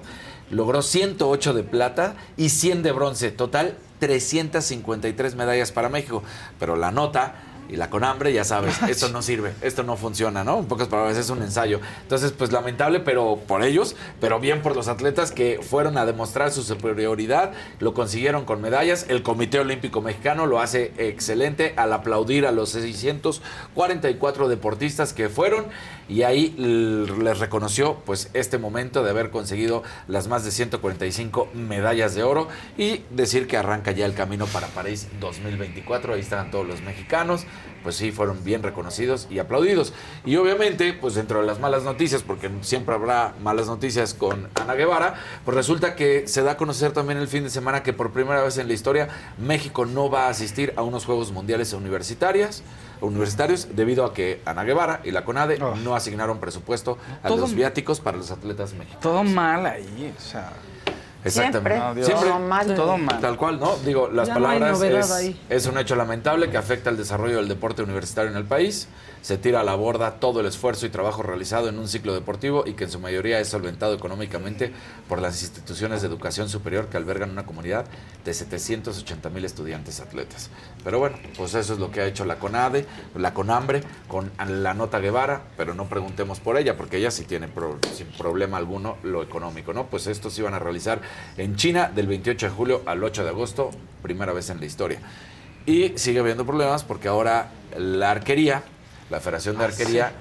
Logró 0.49 0.81
108 0.81 1.53
de 1.53 1.63
plata 1.63 2.15
y 2.37 2.49
100 2.49 2.83
de 2.83 2.91
bronce. 2.91 3.31
Total, 3.31 3.77
353 3.99 5.35
medallas 5.35 5.71
para 5.71 5.89
México. 5.89 6.23
Pero 6.59 6.75
la 6.75 6.91
nota 6.91 7.35
y 7.69 7.75
la 7.75 7.89
con 7.89 8.03
hambre, 8.03 8.33
ya 8.33 8.43
sabes, 8.43 8.81
esto 8.83 9.09
no 9.09 9.21
sirve, 9.21 9.53
esto 9.61 9.83
no 9.83 9.97
funciona, 9.97 10.43
¿no? 10.43 10.59
En 10.59 10.65
pocas 10.65 10.87
palabras, 10.87 11.17
es 11.17 11.29
un 11.29 11.41
ensayo. 11.41 11.79
Entonces, 12.01 12.31
pues 12.31 12.51
lamentable, 12.51 12.99
pero 12.99 13.39
por 13.47 13.63
ellos, 13.63 13.95
pero 14.19 14.39
bien 14.39 14.61
por 14.61 14.75
los 14.75 14.87
atletas 14.87 15.31
que 15.31 15.59
fueron 15.61 15.97
a 15.97 16.05
demostrar 16.05 16.51
su 16.51 16.63
superioridad, 16.63 17.51
lo 17.79 17.93
consiguieron 17.93 18.45
con 18.45 18.61
medallas. 18.61 19.05
El 19.09 19.23
Comité 19.23 19.59
Olímpico 19.59 20.01
Mexicano 20.01 20.45
lo 20.45 20.59
hace 20.59 20.93
excelente 20.97 21.73
al 21.77 21.93
aplaudir 21.93 22.45
a 22.45 22.51
los 22.51 22.69
644 22.69 24.47
deportistas 24.47 25.13
que 25.13 25.29
fueron 25.29 25.65
y 26.09 26.23
ahí 26.23 26.55
les 26.57 27.39
reconoció 27.39 27.95
pues 28.05 28.29
este 28.33 28.57
momento 28.57 29.03
de 29.03 29.09
haber 29.09 29.29
conseguido 29.29 29.83
las 30.07 30.27
más 30.27 30.45
de 30.45 30.51
145 30.51 31.49
medallas 31.53 32.15
de 32.15 32.23
oro 32.23 32.47
y 32.77 33.03
decir 33.09 33.47
que 33.47 33.57
arranca 33.57 33.91
ya 33.91 34.05
el 34.05 34.13
camino 34.13 34.45
para 34.45 34.67
París 34.67 35.07
2024. 35.19 36.13
Ahí 36.13 36.21
están 36.21 36.51
todos 36.51 36.65
los 36.65 36.81
mexicanos, 36.81 37.45
pues 37.83 37.95
sí, 37.95 38.11
fueron 38.11 38.43
bien 38.43 38.63
reconocidos 38.63 39.27
y 39.29 39.39
aplaudidos. 39.39 39.93
Y 40.25 40.35
obviamente, 40.35 40.93
pues 40.93 41.15
dentro 41.15 41.39
de 41.41 41.45
las 41.47 41.59
malas 41.59 41.83
noticias, 41.83 42.21
porque 42.23 42.49
siempre 42.61 42.95
habrá 42.95 43.33
malas 43.41 43.67
noticias 43.67 44.13
con 44.13 44.49
Ana 44.55 44.73
Guevara, 44.73 45.15
pues 45.45 45.55
resulta 45.55 45.95
que 45.95 46.27
se 46.27 46.41
da 46.43 46.51
a 46.51 46.57
conocer 46.57 46.91
también 46.91 47.17
el 47.19 47.27
fin 47.27 47.43
de 47.43 47.49
semana 47.49 47.83
que 47.83 47.93
por 47.93 48.11
primera 48.11 48.41
vez 48.43 48.57
en 48.57 48.67
la 48.67 48.73
historia 48.73 49.07
México 49.37 49.85
no 49.85 50.09
va 50.09 50.25
a 50.25 50.29
asistir 50.29 50.73
a 50.75 50.81
unos 50.81 51.05
Juegos 51.05 51.31
Mundiales 51.31 51.71
universitarias 51.73 52.63
universitarios 52.99 53.67
debido 53.75 54.05
a 54.05 54.13
que 54.13 54.41
Ana 54.43 54.63
Guevara 54.63 55.01
y 55.03 55.11
la 55.11 55.23
CONADE 55.23 55.59
no 55.83 55.95
asignaron 55.95 56.39
presupuesto 56.39 56.97
a 57.23 57.27
Todo- 57.27 57.37
los 57.41 57.53
viáticos 57.53 57.99
para 57.99 58.17
los 58.17 58.31
atletas 58.31 58.73
mexicanos. 58.73 59.01
Todo 59.01 59.23
mal 59.23 59.65
ahí, 59.67 60.13
o 60.17 60.19
sea. 60.19 60.51
Exactamente. 61.23 61.71
Siempre, 61.75 62.03
Siempre. 62.05 62.29
todo 62.29 62.39
mal. 62.39 62.75
Todo 62.75 62.97
mal. 62.97 63.19
Tal 63.19 63.37
cual, 63.37 63.59
¿no? 63.59 63.75
Digo, 63.85 64.07
las 64.09 64.27
Ya 64.27 64.33
palabras 64.35 64.81
es, 64.81 65.35
es 65.49 65.65
un 65.65 65.77
hecho 65.77 65.95
lamentable 65.95 66.49
que 66.49 66.57
afecta 66.57 66.89
al 66.89 66.97
desarrollo 66.97 67.37
del 67.37 67.47
deporte 67.47 67.81
universitario 67.83 68.31
en 68.31 68.37
el 68.37 68.45
país. 68.45 68.87
Se 69.21 69.37
tira 69.37 69.59
a 69.59 69.63
la 69.63 69.75
borda 69.75 70.19
todo 70.19 70.39
el 70.39 70.45
esfuerzo 70.45 70.85
y 70.85 70.89
trabajo 70.89 71.21
realizado 71.23 71.67
en 71.67 71.79
un 71.79 71.87
ciclo 71.89 72.13
deportivo 72.13 72.63
y 72.65 72.73
que 72.73 72.85
en 72.85 72.91
su 72.91 72.99
mayoría 72.99 73.39
es 73.39 73.49
solventado 73.49 73.93
económicamente 73.93 74.71
por 75.09 75.19
las 75.21 75.41
instituciones 75.41 76.01
de 76.01 76.07
educación 76.07 76.47
superior 76.47 76.85
que 76.87 76.95
albergan 76.95 77.31
una 77.31 77.45
comunidad 77.45 77.85
de 78.23 78.33
780 78.33 79.29
mil 79.29 79.43
estudiantes 79.43 79.99
atletas. 79.99 80.49
Pero 80.83 80.99
bueno, 80.99 81.17
pues 81.35 81.55
eso 81.55 81.73
es 81.73 81.79
lo 81.79 81.91
que 81.91 82.01
ha 82.01 82.05
hecho 82.05 82.23
la 82.23 82.35
CONADE, 82.37 82.85
la 83.15 83.33
CONAMBRE, 83.33 83.81
con 84.07 84.31
la 84.47 84.73
nota 84.73 84.99
Guevara, 84.99 85.41
pero 85.57 85.73
no 85.73 85.85
preguntemos 85.89 86.39
por 86.39 86.57
ella, 86.57 86.77
porque 86.77 86.97
ella 86.97 87.11
sí 87.11 87.25
tiene 87.25 87.47
pro- 87.49 87.79
sin 87.95 88.07
problema 88.07 88.57
alguno 88.57 88.97
lo 89.03 89.23
económico, 89.23 89.73
¿no? 89.73 89.87
Pues 89.87 90.07
estos 90.07 90.37
iban 90.39 90.53
a 90.53 90.59
realizar 90.59 91.01
en 91.37 91.55
China 91.55 91.91
del 91.93 92.07
28 92.07 92.47
de 92.47 92.51
julio 92.51 92.81
al 92.85 93.03
8 93.03 93.23
de 93.23 93.29
agosto, 93.29 93.71
primera 94.01 94.33
vez 94.33 94.49
en 94.49 94.59
la 94.59 94.65
historia. 94.65 94.99
Y 95.65 95.93
sigue 95.97 96.19
habiendo 96.19 96.45
problemas 96.45 96.83
porque 96.83 97.07
ahora 97.07 97.49
la 97.77 98.11
arquería, 98.11 98.63
la 99.09 99.19
Federación 99.19 99.57
de 99.57 99.65
Ah, 99.65 99.67
Arquería, 99.67 100.11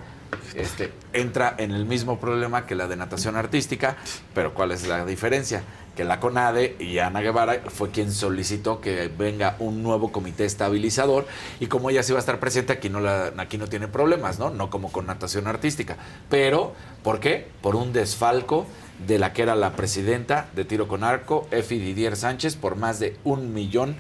este, 0.55 0.93
entra 1.13 1.55
en 1.59 1.71
el 1.71 1.87
mismo 1.87 2.19
problema 2.19 2.67
que 2.67 2.75
la 2.75 2.89
de 2.89 2.97
natación 2.97 3.37
artística, 3.37 3.97
pero 4.35 4.55
¿cuál 4.55 4.73
es 4.73 4.87
la 4.87 5.05
diferencia? 5.05 5.63
Que 5.95 6.05
la 6.05 6.21
CONADE 6.21 6.77
y 6.79 6.99
Ana 6.99 7.21
Guevara 7.21 7.63
fue 7.69 7.91
quien 7.91 8.13
solicitó 8.13 8.81
que 8.81 9.09
venga 9.17 9.57
un 9.59 9.83
nuevo 9.83 10.13
comité 10.13 10.45
estabilizador 10.45 11.27
y 11.61 11.67
como 11.67 11.91
ella 11.91 12.03
sí 12.03 12.13
va 12.13 12.19
a 12.19 12.21
estar 12.21 12.39
presente, 12.41 12.73
aquí 12.73 12.91
no, 12.91 13.01
la, 13.01 13.33
aquí 13.39 13.57
no 13.57 13.67
tiene 13.67 13.89
problemas, 13.89 14.39
¿no? 14.39 14.51
No 14.51 14.69
como 14.69 14.93
con 14.93 15.07
natación 15.07 15.47
artística. 15.47 15.97
Pero, 16.29 16.75
¿por 17.03 17.21
qué? 17.21 17.49
Por 17.63 17.77
un 17.77 17.93
desfalco 17.93 18.67
de 19.07 19.19
la 19.19 19.33
que 19.33 19.43
era 19.43 19.55
la 19.55 19.73
presidenta 19.73 20.49
de 20.55 20.65
tiro 20.65 20.89
con 20.89 21.05
arco, 21.05 21.47
Efi 21.51 21.79
Didier 21.79 22.17
Sánchez, 22.17 22.57
por 22.57 22.77
más 22.77 22.99
de 22.99 23.17
un 23.25 23.53
millón 23.53 23.97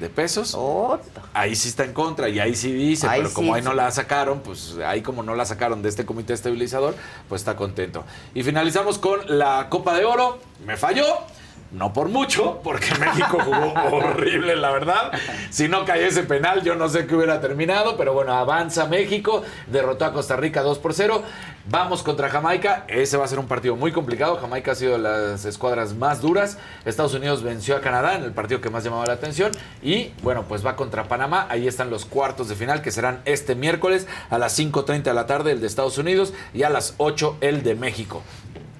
de 0.00 0.08
pesos. 0.08 0.56
Ahí 1.34 1.54
sí 1.54 1.68
está 1.68 1.84
en 1.84 1.92
contra 1.92 2.28
y 2.28 2.40
ahí 2.40 2.54
sí 2.56 2.72
dice, 2.72 3.06
Ahí 3.06 3.20
pero 3.20 3.34
como 3.34 3.52
sí. 3.52 3.58
ahí 3.58 3.62
no 3.62 3.74
la 3.74 3.90
sacaron, 3.90 4.40
pues 4.40 4.76
ahí 4.84 5.02
como 5.02 5.22
no 5.22 5.34
la 5.34 5.44
sacaron 5.44 5.82
de 5.82 5.90
este 5.90 6.06
comité 6.06 6.32
estabilizador, 6.32 6.94
pues 7.28 7.42
está 7.42 7.54
contento. 7.54 8.04
Y 8.34 8.42
finalizamos 8.42 8.98
con 8.98 9.20
la 9.26 9.68
Copa 9.68 9.96
de 9.96 10.04
Oro. 10.06 10.38
Me 10.64 10.76
falló. 10.76 11.04
No 11.72 11.92
por 11.92 12.08
mucho, 12.08 12.60
porque 12.64 12.92
México 12.98 13.38
jugó 13.44 13.72
horrible, 13.96 14.56
la 14.56 14.72
verdad. 14.72 15.12
Si 15.50 15.68
no 15.68 15.84
caía 15.84 16.08
ese 16.08 16.24
penal, 16.24 16.62
yo 16.64 16.74
no 16.74 16.88
sé 16.88 17.06
qué 17.06 17.14
hubiera 17.14 17.40
terminado, 17.40 17.96
pero 17.96 18.12
bueno, 18.12 18.32
avanza 18.32 18.86
México, 18.86 19.42
derrotó 19.68 20.04
a 20.04 20.12
Costa 20.12 20.34
Rica 20.36 20.62
2 20.62 20.78
por 20.80 20.94
0. 20.94 21.22
Vamos 21.66 22.02
contra 22.02 22.28
Jamaica, 22.28 22.84
ese 22.88 23.16
va 23.16 23.24
a 23.24 23.28
ser 23.28 23.38
un 23.38 23.46
partido 23.46 23.76
muy 23.76 23.92
complicado. 23.92 24.36
Jamaica 24.36 24.72
ha 24.72 24.74
sido 24.74 24.94
de 24.94 24.98
las 24.98 25.44
escuadras 25.44 25.94
más 25.94 26.20
duras. 26.20 26.58
Estados 26.84 27.14
Unidos 27.14 27.44
venció 27.44 27.76
a 27.76 27.80
Canadá 27.80 28.16
en 28.16 28.24
el 28.24 28.32
partido 28.32 28.60
que 28.60 28.70
más 28.70 28.82
llamaba 28.82 29.06
la 29.06 29.12
atención. 29.12 29.52
Y 29.80 30.10
bueno, 30.22 30.46
pues 30.48 30.66
va 30.66 30.74
contra 30.74 31.04
Panamá. 31.04 31.46
Ahí 31.50 31.68
están 31.68 31.88
los 31.88 32.04
cuartos 32.04 32.48
de 32.48 32.56
final 32.56 32.82
que 32.82 32.90
serán 32.90 33.20
este 33.26 33.54
miércoles 33.54 34.08
a 34.30 34.38
las 34.38 34.58
5.30 34.58 35.02
de 35.02 35.14
la 35.14 35.26
tarde 35.26 35.52
el 35.52 35.60
de 35.60 35.68
Estados 35.68 35.98
Unidos 35.98 36.32
y 36.52 36.64
a 36.64 36.70
las 36.70 36.94
8 36.96 37.36
el 37.40 37.62
de 37.62 37.76
México. 37.76 38.22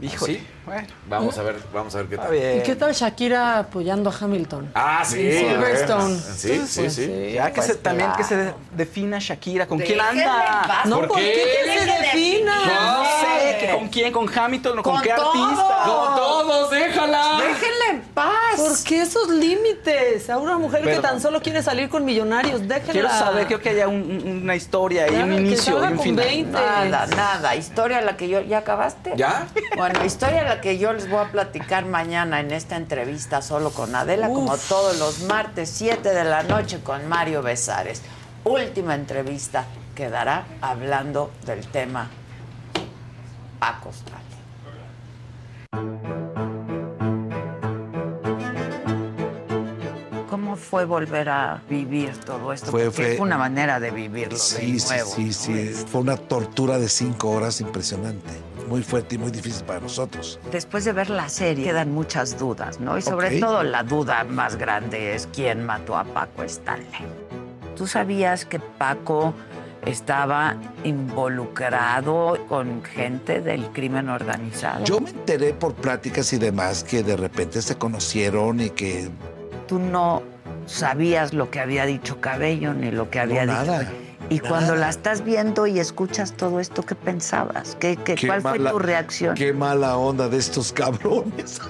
Híjole, 0.02 0.34
¿Sí? 0.34 0.46
Bueno. 0.70 0.88
Vamos 1.08 1.38
a 1.38 1.42
ver, 1.42 1.56
vamos 1.72 1.94
a 1.94 1.98
ver 1.98 2.06
qué 2.08 2.16
tal. 2.16 2.34
¿Y 2.34 2.62
qué 2.62 2.76
tal 2.76 2.92
Shakira 2.92 3.58
apoyando 3.58 4.10
a 4.10 4.14
Hamilton? 4.20 4.70
Ah, 4.74 5.02
sí. 5.04 5.32
Silverstone. 5.32 6.16
Sí, 6.18 6.62
sí, 6.66 6.80
Pues 6.80 6.94
sí. 6.94 7.32
Ya 7.34 7.48
que 7.48 7.54
pues 7.56 7.66
se, 7.66 7.74
también 7.76 8.10
que 8.16 8.24
se 8.24 8.34
claro. 8.34 8.54
de- 8.70 8.76
defina 8.84 9.18
Shakira. 9.18 9.66
¿Con 9.66 9.78
quién 9.78 10.00
anda? 10.00 10.82
No, 10.86 11.06
¿por 11.06 11.18
qué 11.18 11.32
que 11.64 11.78
se 11.80 11.86
defina? 11.86 12.54
No 12.66 13.04
sé, 13.04 13.58
que 13.60 13.70
¿con 13.76 13.88
quién? 13.88 14.12
¿Con 14.12 14.38
Hamilton 14.38 14.78
o 14.78 14.82
con, 14.82 14.94
Con 14.94 15.02
qué 15.02 15.10
todos. 15.14 15.36
artista? 15.36 15.82
Con 15.84 16.16
todos, 16.16 16.70
déjala. 16.70 17.38
Déjenla 17.40 17.84
en 17.90 18.00
paz. 18.14 18.30
¿Por 18.56 18.84
qué 18.84 19.02
esos 19.02 19.28
límites? 19.28 20.30
A 20.30 20.38
una 20.38 20.58
mujer 20.58 20.82
que 20.82 20.96
tan 20.96 21.20
solo 21.20 21.40
quiere 21.42 21.62
salir 21.62 21.88
con 21.88 22.04
millonarios, 22.04 22.66
déjenla. 22.66 22.92
Quiero 22.92 23.08
saber, 23.08 23.46
creo 23.46 23.60
que 23.60 23.70
haya 23.70 23.88
un- 23.88 24.22
un- 24.24 24.40
una 24.42 24.56
historia 24.56 25.08
y 25.08 25.12
Ya, 25.12 25.24
un 25.24 25.30
que 25.30 25.36
inicio 25.40 25.72
y 25.78 25.82
un 25.82 25.96
con 25.96 26.00
final. 26.04 26.24
20. 26.24 26.52
Nada, 26.52 27.06
nada. 27.06 27.56
Historia 27.56 27.98
a 27.98 28.00
la 28.02 28.16
que 28.16 28.28
yo. 28.28 28.40
¿Ya 28.40 28.58
acabaste? 28.58 29.12
¿Ya? 29.16 29.46
Bueno, 29.76 30.04
historia 30.04 30.42
a 30.42 30.44
que 30.60 30.78
yo 30.78 30.92
les 30.92 31.08
voy 31.08 31.18
a 31.20 31.30
platicar 31.30 31.84
mañana 31.86 32.40
en 32.40 32.50
esta 32.50 32.76
entrevista 32.76 33.42
solo 33.42 33.70
con 33.70 33.94
Adela, 33.94 34.28
como 34.28 34.56
todos 34.56 34.98
los 34.98 35.20
martes, 35.22 35.70
7 35.70 36.08
de 36.10 36.24
la 36.24 36.42
noche 36.42 36.80
con 36.82 37.08
Mario 37.08 37.42
Besares. 37.42 38.02
Última 38.44 38.94
entrevista 38.94 39.64
quedará 39.94 40.44
hablando 40.60 41.30
del 41.46 41.66
tema. 41.66 42.10
¿Cómo 50.28 50.54
fue 50.56 50.84
volver 50.84 51.28
a 51.28 51.60
vivir 51.68 52.16
todo 52.18 52.52
esto? 52.52 52.70
Fue- 52.70 52.84
Porque 52.84 53.02
fue- 53.02 53.16
fue 53.16 53.26
una 53.26 53.36
manera 53.36 53.80
de 53.80 53.90
vivirlo 53.90 54.38
Sí, 54.38 54.72
de 54.74 54.78
sí, 54.80 54.88
nuevo. 54.88 55.10
sí, 55.10 55.32
sí. 55.32 55.72
Fue 55.90 56.00
una 56.00 56.16
tortura 56.16 56.78
de 56.78 56.88
cinco 56.88 57.30
horas 57.30 57.60
impresionante. 57.60 58.30
Muy 58.68 58.82
fuerte 58.82 59.14
y 59.16 59.18
muy 59.18 59.30
difícil 59.30 59.64
para 59.64 59.80
nosotros. 59.80 60.38
Después 60.52 60.84
de 60.84 60.92
ver 60.92 61.10
la 61.10 61.28
serie 61.28 61.64
quedan 61.66 61.92
muchas 61.92 62.38
dudas, 62.38 62.80
¿no? 62.80 62.96
Y 62.98 63.02
sobre 63.02 63.40
todo 63.40 63.62
la 63.62 63.82
duda 63.82 64.24
más 64.24 64.56
grande 64.56 65.14
es 65.14 65.28
quién 65.32 65.64
mató 65.64 65.96
a 65.96 66.04
Paco 66.04 66.42
Stanley. 66.44 66.86
¿Tú 67.76 67.86
sabías 67.86 68.44
que 68.44 68.58
Paco 68.60 69.32
estaba 69.86 70.56
involucrado 70.84 72.36
con 72.48 72.82
gente 72.84 73.40
del 73.40 73.70
crimen 73.72 74.08
organizado? 74.08 74.84
Yo 74.84 75.00
me 75.00 75.10
enteré 75.10 75.52
por 75.54 75.74
pláticas 75.74 76.32
y 76.32 76.38
demás 76.38 76.84
que 76.84 77.02
de 77.02 77.16
repente 77.16 77.62
se 77.62 77.76
conocieron 77.76 78.60
y 78.60 78.70
que 78.70 79.10
Tú 79.66 79.78
no 79.78 80.22
sabías 80.66 81.32
lo 81.32 81.50
que 81.50 81.60
había 81.60 81.86
dicho 81.86 82.20
Cabello 82.20 82.74
ni 82.74 82.90
lo 82.90 83.08
que 83.08 83.20
había 83.20 83.46
No, 83.46 83.52
dicho. 83.52 83.64
nada, 83.72 83.92
Y 84.30 84.38
cuando 84.38 84.76
la 84.76 84.88
estás 84.88 85.24
viendo 85.24 85.66
y 85.66 85.80
escuchas 85.80 86.32
todo 86.36 86.60
esto, 86.60 86.82
¿qué 86.84 86.94
pensabas? 86.94 87.76
¿Qué, 87.80 87.96
qué- 87.96 88.14
Qué 88.14 88.28
cuál 88.28 88.40
fue 88.42 88.52
mala- 88.58 88.70
tu 88.70 88.78
reacción? 88.78 89.34
Qué 89.34 89.52
mala 89.52 89.96
onda 89.96 90.28
de 90.28 90.38
estos 90.38 90.72
cabrones. 90.72 91.60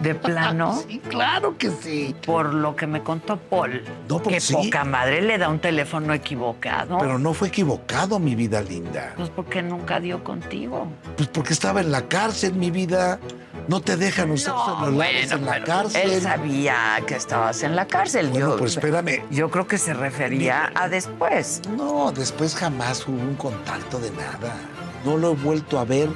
¿De 0.00 0.14
plano? 0.14 0.80
Sí, 0.86 1.00
claro 1.08 1.56
que 1.56 1.70
sí. 1.70 2.14
Por 2.26 2.52
lo 2.52 2.74
que 2.74 2.86
me 2.86 3.02
contó 3.02 3.36
Paul, 3.36 3.82
No, 4.08 4.16
porque 4.18 4.34
que 4.34 4.40
sí. 4.40 4.54
poca 4.54 4.84
madre 4.84 5.22
le 5.22 5.38
da 5.38 5.48
un 5.48 5.60
teléfono 5.60 6.12
equivocado. 6.12 6.98
Pero 6.98 7.18
no 7.18 7.32
fue 7.34 7.48
equivocado, 7.48 8.18
mi 8.18 8.34
vida 8.34 8.60
linda. 8.60 9.12
Pues 9.16 9.30
porque 9.30 9.62
nunca 9.62 10.00
dio 10.00 10.24
contigo. 10.24 10.88
Pues 11.16 11.28
porque 11.28 11.52
estaba 11.52 11.80
en 11.80 11.92
la 11.92 12.08
cárcel, 12.08 12.54
mi 12.54 12.70
vida. 12.70 13.18
No 13.68 13.80
te 13.80 13.96
dejan 13.98 14.30
usar 14.30 14.54
celulares 14.80 15.30
en 15.30 15.44
la 15.44 15.52
pero 15.52 15.64
cárcel. 15.66 16.10
Él 16.10 16.22
sabía 16.22 16.74
que 17.06 17.14
estabas 17.16 17.62
en 17.62 17.76
la 17.76 17.86
cárcel. 17.86 18.28
Bueno, 18.28 18.50
yo, 18.50 18.56
pues 18.56 18.72
espérame. 18.76 19.22
Yo 19.30 19.50
creo 19.50 19.66
que 19.66 19.76
se 19.76 19.92
refería 19.92 20.72
a 20.74 20.88
después. 20.88 21.60
No, 21.76 22.10
después 22.12 22.54
jamás 22.56 23.06
hubo 23.06 23.20
un 23.20 23.34
contacto 23.34 23.98
de 24.00 24.10
nada. 24.12 24.56
No 25.04 25.18
lo 25.18 25.32
he 25.32 25.34
vuelto 25.34 25.78
a 25.78 25.84
ver 25.84 26.08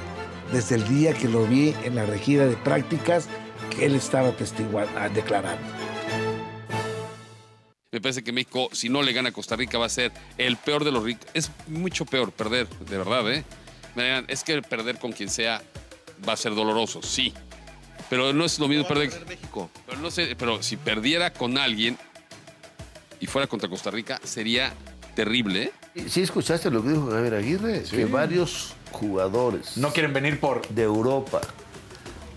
desde 0.51 0.75
el 0.75 0.87
día 0.87 1.13
que 1.13 1.27
lo 1.29 1.45
vi 1.45 1.75
en 1.83 1.95
la 1.95 2.05
regida 2.05 2.45
de 2.45 2.55
prácticas 2.57 3.27
que 3.73 3.85
él 3.85 3.95
estaba 3.95 4.33
ah, 4.97 5.09
declarando. 5.09 5.67
Me 7.91 8.01
parece 8.01 8.23
que 8.23 8.31
México, 8.31 8.69
si 8.71 8.89
no 8.89 9.03
le 9.03 9.13
gana 9.13 9.29
a 9.29 9.31
Costa 9.31 9.55
Rica, 9.55 9.77
va 9.77 9.85
a 9.85 9.89
ser 9.89 10.11
el 10.37 10.57
peor 10.57 10.83
de 10.83 10.91
los 10.91 11.03
ricos. 11.03 11.27
Es 11.33 11.51
mucho 11.67 12.05
peor 12.05 12.31
perder, 12.31 12.67
de 12.67 12.97
verdad, 12.97 13.31
¿eh? 13.31 13.43
Es 14.27 14.43
que 14.43 14.61
perder 14.63 14.97
con 14.97 15.11
quien 15.11 15.29
sea 15.29 15.61
va 16.27 16.33
a 16.33 16.37
ser 16.37 16.55
doloroso, 16.55 17.03
sí. 17.03 17.33
Pero 18.09 18.33
no 18.33 18.45
es 18.45 18.57
lo 18.57 18.67
mismo 18.67 18.87
perder. 18.87 19.11
México. 19.27 19.69
Pero, 19.85 19.99
no 19.99 20.09
sé, 20.09 20.35
pero 20.35 20.63
si 20.63 20.77
perdiera 20.77 21.31
con 21.31 21.57
alguien 21.57 21.97
y 23.19 23.27
fuera 23.27 23.47
contra 23.47 23.69
Costa 23.69 23.91
Rica, 23.91 24.19
sería 24.23 24.73
terrible. 25.15 25.71
¿eh? 25.95 26.05
¿Sí 26.07 26.21
escuchaste 26.21 26.71
lo 26.71 26.81
que 26.81 26.89
dijo 26.89 27.11
Javier 27.11 27.35
Aguirre? 27.35 27.83
Que 27.83 28.05
varios 28.05 28.73
jugadores 28.91 29.77
No 29.77 29.93
quieren 29.93 30.13
venir 30.13 30.39
por. 30.39 30.67
de 30.69 30.83
Europa 30.83 31.41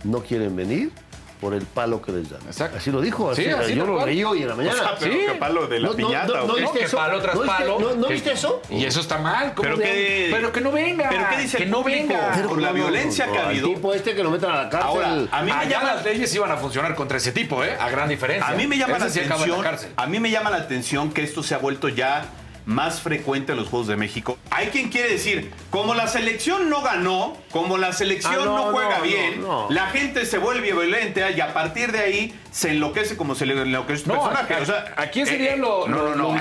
no 0.07 0.23
quieren 0.23 0.55
venir 0.57 0.93
por 1.41 1.53
el 1.55 1.63
palo 1.67 2.01
que 2.01 2.13
les 2.13 2.31
dan. 2.31 2.41
Así 2.77 2.91
lo 2.91 3.01
dijo. 3.01 3.31
Así, 3.31 3.45
Sí, 3.45 3.51
así 3.51 3.75
yo 3.75 3.87
lo 3.87 4.05
leí 4.07 4.25
hoy 4.25 4.43
en 4.43 4.49
la 4.49 4.55
mañana. 4.55 4.75
O 4.75 4.79
sea, 4.79 4.97
pero 4.99 5.13
¿qué 5.15 5.33
palo 5.39 5.67
de 5.67 5.81
la 5.81 5.89
No, 5.89 5.93
no, 5.93 5.97
piñata 5.97 6.27
no, 6.35 6.45
o 6.45 6.47
no 6.47 6.55
qué? 6.55 6.61
viste 6.63 6.79
Que 6.79 6.85
eso? 6.87 6.97
palo 6.97 7.21
tras 7.21 7.35
¿No 7.35 7.43
viste- 7.43 7.57
palo. 7.59 7.79
¿No, 7.79 7.95
no 7.95 8.07
Que- 8.09 8.15
viste 8.15 8.33
eso? 8.33 8.63
Y 8.71 8.85
eso 8.85 9.01
está 9.01 9.19
mal. 9.19 9.53
¿cómo 9.55 9.63
Pero 9.69 9.77
que- 9.79 10.29
pero 10.33 10.53
que 10.53 10.61
no 10.61 10.73
venga. 10.73 11.09
pero 11.11 11.25
¿qué 11.31 11.37
dice 11.43 11.57
que 11.59 11.65
el 11.65 11.71
no 11.71 11.83
venga. 11.85 12.33
Pero 12.35 12.49
Por 12.49 12.61
la 12.63 12.69
no, 12.69 12.75
no, 12.79 12.83
violencia 12.85 13.27
no, 13.27 13.33
que 13.33 13.39
ha 13.39 13.49
habido. 13.49 13.69
tipo 13.69 13.93
este 13.95 14.15
que 14.15 14.23
lo 14.23 14.31
metan 14.31 14.51
a 14.51 14.63
la 14.65 14.69
cárcel. 14.71 14.89
Ahora, 14.89 15.09
a 15.31 15.43
mí 15.43 15.51
me 15.51 15.53
Allá 15.53 15.69
llama 15.71 15.95
las 15.95 16.05
leyes 16.05 16.35
iban 16.35 16.51
a 16.51 16.57
funcionar 16.57 16.95
contra 16.95 17.19
ese 17.19 17.33
tipo, 17.33 17.63
¿eh? 17.65 17.77
A 17.79 17.89
gran 17.91 18.09
diferencia. 18.09 18.49
A 18.49 18.55
mí 18.55 18.67
me 18.67 18.79
llama 18.79 18.99
la 18.99 19.09
sí 19.11 19.21
atención. 19.21 19.63
cárcel. 19.63 19.93
A 19.97 20.07
mí 20.07 20.19
me 20.21 20.31
llama 20.31 20.51
la 20.51 20.57
atención 20.59 21.13
que 21.13 21.23
esto 21.23 21.43
se 21.43 21.55
ha 21.55 21.59
vuelto 21.59 21.89
ya 21.89 22.25
más 22.67 23.01
frecuente 23.01 23.53
en 23.53 23.59
los 23.59 23.69
Juegos 23.69 23.87
de 23.87 23.97
México. 23.97 24.37
Hay 24.51 24.67
quien 24.69 24.89
quiere 24.91 25.09
decir, 25.09 25.53
como 25.71 25.95
la 25.95 26.09
selección 26.09 26.69
no 26.69 26.83
ganó, 26.83 27.37
como 27.53 27.79
la 27.79 27.93
selección 27.93 28.35
Ah, 28.41 28.45
no, 28.45 28.57
no, 28.67 28.73
juega 28.73 28.99
no, 28.99 29.05
bien, 29.05 29.41
no, 29.41 29.47
no. 29.69 29.71
la 29.71 29.87
gente 29.87 30.27
se 30.27 30.39
vuelve 30.39 30.73
violenta 30.73 31.31
y 31.31 31.41
a 31.41 31.55
partir 31.55 31.93
de 31.93 32.01
ahí 32.01 32.35
se 32.51 32.71
enloquece 32.73 33.17
como 33.17 33.35
se 33.37 33.47
le 33.47 33.55
enloquece 33.61 34.07
No, 34.07 34.15
personaje. 34.15 34.55
¿a- 34.55 34.59
O 34.63 34.67
sea, 34.67 34.95
a 34.97 35.07
quién 35.07 35.27
sería 35.27 35.55
eh, 35.55 35.57
lo- 35.59 35.87
No, 35.87 35.97
no, 35.97 36.15
lo- 36.17 36.35
no. 36.35 36.37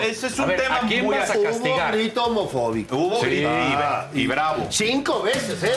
ese 0.00 0.28
es 0.28 0.38
un 0.38 0.46
ver, 0.46 0.62
tema 0.62 0.76
¿a 0.76 0.80
quién 0.86 1.04
muy 1.04 1.16
vas 1.18 1.30
a 1.30 1.34
Hubo 1.38 1.42
castigar? 1.44 1.92
grito 1.96 2.24
homofóbico. 2.24 2.96
Hubo 2.96 3.20
Sí. 3.20 3.26
grito 3.26 3.48
y- 3.50 3.72
Ah, 3.76 4.08
y 4.14 4.26
bravo. 4.28 4.66
Cinco 4.70 5.22
veces, 5.22 5.62
¿eh? 5.64 5.72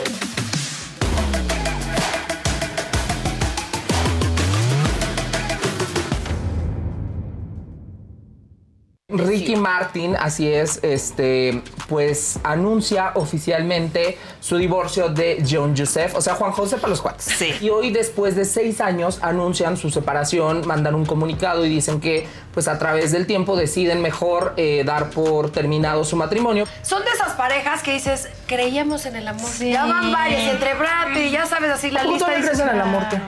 Ricky 9.10 9.56
Martin, 9.56 10.16
así 10.20 10.52
es, 10.52 10.80
este, 10.82 11.62
pues 11.88 12.38
anuncia 12.44 13.12
oficialmente 13.14 14.18
su 14.38 14.58
divorcio 14.58 15.08
de 15.08 15.42
John 15.50 15.74
Joseph, 15.74 16.14
o 16.14 16.20
sea, 16.20 16.34
Juan 16.34 16.52
José 16.52 16.76
para 16.76 16.90
los 16.90 17.00
cuates. 17.00 17.24
Sí. 17.24 17.54
Y 17.62 17.70
hoy, 17.70 17.90
después 17.90 18.36
de 18.36 18.44
seis 18.44 18.82
años, 18.82 19.18
anuncian 19.22 19.78
su 19.78 19.88
separación, 19.88 20.66
mandan 20.66 20.94
un 20.94 21.06
comunicado 21.06 21.64
y 21.64 21.70
dicen 21.70 22.00
que, 22.00 22.28
pues 22.52 22.68
a 22.68 22.78
través 22.78 23.10
del 23.10 23.26
tiempo, 23.26 23.56
deciden 23.56 24.02
mejor 24.02 24.52
eh, 24.58 24.82
dar 24.84 25.08
por 25.08 25.52
terminado 25.52 26.04
su 26.04 26.14
matrimonio. 26.16 26.66
Son 26.82 27.02
de 27.02 27.10
esas 27.10 27.32
parejas 27.32 27.82
que 27.82 27.94
dices, 27.94 28.28
creíamos 28.48 29.06
en 29.06 29.14
el 29.14 29.28
amor. 29.28 29.48
Ya 29.60 29.84
van 29.86 30.10
varias, 30.10 30.42
entre 30.50 30.74
Brad 30.74 31.12
Pitt, 31.14 31.30
ya 31.30 31.46
sabes 31.46 31.70
así 31.70 31.90
la 31.92 32.00
¿Cómo 32.00 32.14
lista. 32.16 32.30
dices, 32.34 32.44
crees 32.50 32.60
en 32.60 32.68
el 32.70 32.80
amor, 32.80 33.06
"Claro". 33.08 33.24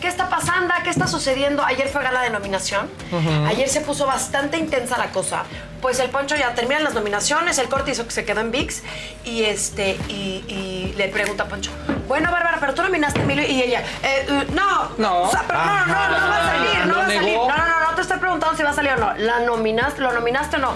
¿Qué 0.00 0.08
está 0.08 0.28
pasando? 0.28 0.72
¿Qué 0.84 0.90
está 0.90 1.06
sucediendo? 1.06 1.64
Ayer 1.64 1.88
fue 1.88 2.02
gala 2.02 2.22
de 2.22 2.30
nominación. 2.30 2.88
Ayer 3.46 3.68
se 3.68 3.80
puso 3.82 4.06
bastante 4.06 4.56
intensa 4.56 4.96
la 4.96 5.06
cosa. 5.10 5.42
Pues 5.82 6.00
el 6.00 6.10
Poncho 6.10 6.34
ya 6.36 6.54
terminan 6.54 6.82
las 6.82 6.94
nominaciones, 6.94 7.58
el 7.58 7.68
corte 7.68 7.92
hizo 7.92 8.04
que 8.04 8.10
se 8.10 8.24
quedó 8.24 8.40
en 8.40 8.50
VIX 8.50 8.82
y 9.24 9.44
este 9.44 9.96
y, 10.08 10.44
y 10.48 10.94
le 10.96 11.06
pregunta 11.08 11.44
a 11.44 11.46
Poncho, 11.46 11.70
bueno 12.08 12.32
Bárbara, 12.32 12.56
pero 12.58 12.74
tú 12.74 12.82
nominaste 12.82 13.20
a 13.20 13.22
Emilio 13.22 13.46
y 13.46 13.62
ella, 13.62 13.80
"Eh, 14.02 14.26
eh, 14.28 14.46
no, 14.54 14.88
No. 14.98 15.22
o 15.22 15.30
sea, 15.30 15.44
pero 15.46 15.60
no, 15.64 15.86
no, 15.86 16.08
no, 16.08 16.18
no 16.18 16.28
va 16.28 16.36
a 16.36 16.46
salir, 16.56 16.86
no 16.86 16.96
va 16.96 17.02
a 17.04 17.06
salir. 17.06 17.36
No, 17.36 17.48
no, 17.48 17.66
no, 17.68 17.80
no 17.90 17.94
te 17.94 18.00
estoy 18.02 18.18
preguntando 18.18 18.56
si 18.56 18.62
va 18.64 18.70
a 18.70 18.74
salir 18.74 18.90
o 18.92 18.96
no. 18.96 19.14
¿La 19.18 19.38
nominaste, 19.40 20.00
lo 20.00 20.10
nominaste 20.12 20.56
o 20.56 20.58
no? 20.58 20.72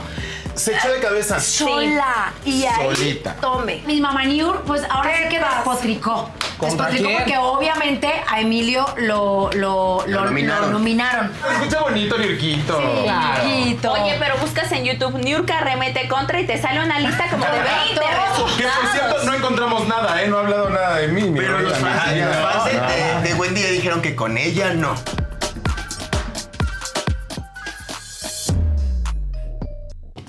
Se 0.55 0.75
echó 0.77 0.89
de 0.93 1.01
cabeza. 1.01 1.41
Sola. 1.41 2.33
Y 2.45 2.65
ahí 2.65 2.95
Solita. 2.95 3.35
tome. 3.41 3.83
Mi 3.87 4.01
mamá 4.01 4.25
Niur, 4.25 4.63
pues 4.63 4.83
ahora 4.91 5.17
sí 5.17 5.29
que 5.29 5.39
despotricó. 5.39 6.31
¿Contra 6.59 6.87
Despotricó 6.87 7.07
quién? 7.09 7.19
porque 7.19 7.39
obviamente 7.39 8.13
a 8.29 8.41
Emilio 8.41 8.87
lo, 8.99 9.51
lo, 9.55 10.05
lo, 10.07 10.25
nominaron. 10.25 10.67
lo 10.73 10.79
nominaron. 10.79 11.33
Escucha 11.61 11.81
bonito, 11.81 12.19
Nirquito. 12.19 12.79
Oye, 12.79 14.17
pero 14.19 14.37
buscas 14.39 14.71
en 14.73 14.85
YouTube 14.85 15.19
Niurka 15.19 15.61
remete 15.61 16.07
contra 16.09 16.41
y 16.41 16.47
te 16.47 16.61
sale 16.61 16.81
una 16.81 17.01
lista 17.01 17.29
como 17.31 17.45
de 17.45 17.51
20 17.51 18.01
Que 18.33 18.39
por 18.41 18.51
cierto, 18.53 18.81
resultados. 18.83 19.25
no 19.25 19.35
encontramos 19.35 19.89
nada, 19.89 20.23
¿eh? 20.23 20.29
No 20.29 20.37
ha 20.39 20.41
hablado 20.41 20.71
nada 20.71 20.97
de 20.97 21.09
mí. 21.09 21.33
Pero 21.37 21.61
los 21.61 21.77
fans, 21.79 22.17
los 22.17 22.37
fans 22.37 22.65
de, 22.67 22.73
de- 22.73 23.29
de 23.29 23.35
Wendy 23.35 23.63
ya 23.63 23.69
dijeron 23.71 24.03
que 24.03 24.15
con 24.15 24.37
ella 24.39 24.73
no. 24.75 24.95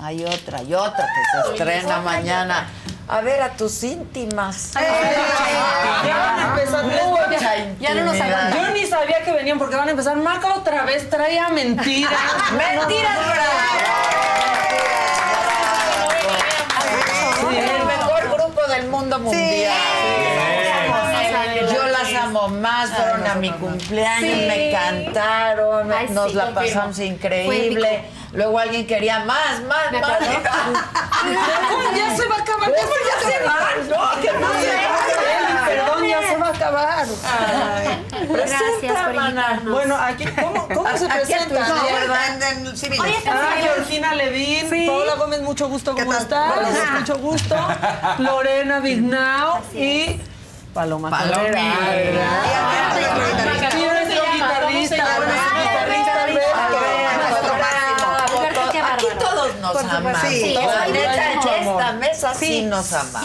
Hay 0.04 0.22
otra, 0.22 0.58
hay 0.58 0.74
otra 0.74 1.06
que 1.06 1.22
se 1.30 1.52
estrena 1.52 1.98
mañana. 2.02 2.68
A 3.08 3.22
ver, 3.22 3.40
a 3.40 3.56
tus 3.56 3.82
íntimas. 3.84 4.72
Ya 4.74 6.16
van 6.18 6.40
a 6.40 6.48
empezar. 6.50 6.84
Mucha 6.84 7.56
Ya 7.80 7.94
no 7.94 8.04
nos 8.04 8.20
aguantan. 8.20 8.52
Yo 8.52 8.70
ni 8.74 8.86
sabía 8.86 9.24
que 9.24 9.32
venían 9.32 9.58
porque 9.58 9.76
van 9.76 9.88
a 9.88 9.92
empezar. 9.92 10.14
Marca 10.18 10.52
otra 10.56 10.82
vez, 10.84 11.08
traía 11.08 11.48
mentiras. 11.48 12.12
Mentiras, 12.52 13.18
Sí, 17.48 17.56
el 17.56 17.86
mejor 17.86 18.28
grupo 18.28 18.60
del 18.68 18.88
mundo 18.88 19.18
mundial. 19.18 19.93
Más, 22.60 22.90
fueron 22.90 23.26
a 23.26 23.34
mi 23.34 23.50
cumpleaños, 23.52 24.30
Sí. 24.38 24.46
me 24.46 24.70
cantaron, 24.72 25.92
Ay, 25.92 26.08
nos 26.10 26.30
sí, 26.30 26.36
la 26.36 26.44
confirmo. 26.46 26.66
pasamos 26.74 26.98
increíble. 26.98 28.04
Luego 28.32 28.58
alguien 28.58 28.86
quería 28.86 29.20
más, 29.20 29.60
más, 29.68 29.92
¿Me 29.92 30.00
más. 30.00 30.18
¿Cómo 30.18 31.82
ya 31.96 32.16
se 32.16 32.26
va 32.28 32.36
a 32.36 32.40
acabar? 32.40 32.70
¿Cómo 32.72 32.94
ya 33.06 33.30
se 33.30 33.44
va? 33.44 33.58
No, 33.88 34.20
que 34.20 34.32
no 34.32 34.52
se 34.60 34.74
va. 34.74 35.66
Perdón, 35.66 36.04
ya 36.08 36.20
se 36.28 36.36
va 36.36 36.46
a 36.46 36.50
acabar. 36.50 37.06
Gracias 38.28 38.62
por 38.80 39.14
invitarnos. 39.14 39.72
Bueno, 39.72 39.96
aquí, 39.96 40.24
¿cómo, 40.26 40.68
cómo 40.68 40.96
se 40.98 41.04
Aquí 41.06 41.32
a 41.32 41.38
tu 41.44 41.44
presentan? 41.54 41.76
hija? 41.86 41.94
¿verdad? 42.00 42.52
En 42.52 42.66
el 42.66 42.76
civil. 42.76 43.00
Oye, 43.00 43.14
Ah. 43.26 43.54
Georgina 43.62 44.14
Levin, 44.14 44.68
Sí. 44.70 44.86
Paola 44.86 45.14
Gómez, 45.14 45.42
mucho 45.42 45.68
gusto, 45.68 45.94
¿cómo 45.94 46.12
estás? 46.12 46.52
Hola. 46.56 46.68
Mucho 46.98 47.16
gusto. 47.18 47.56
Lorena 48.18 48.80
Vignao 48.80 49.60
y 49.74 50.20
Paloma 50.74 51.08
todos 59.18 59.54
nos 59.56 59.76
aman. 59.84 60.16
Sí, 60.22 60.54
La 60.54 60.86
neta, 60.86 61.32
en 61.32 61.68
esta 61.68 61.92
mesa 61.92 62.34
sí, 62.34 62.46
Sí. 62.46 62.62
nos 62.62 62.92
aman. 62.92 63.24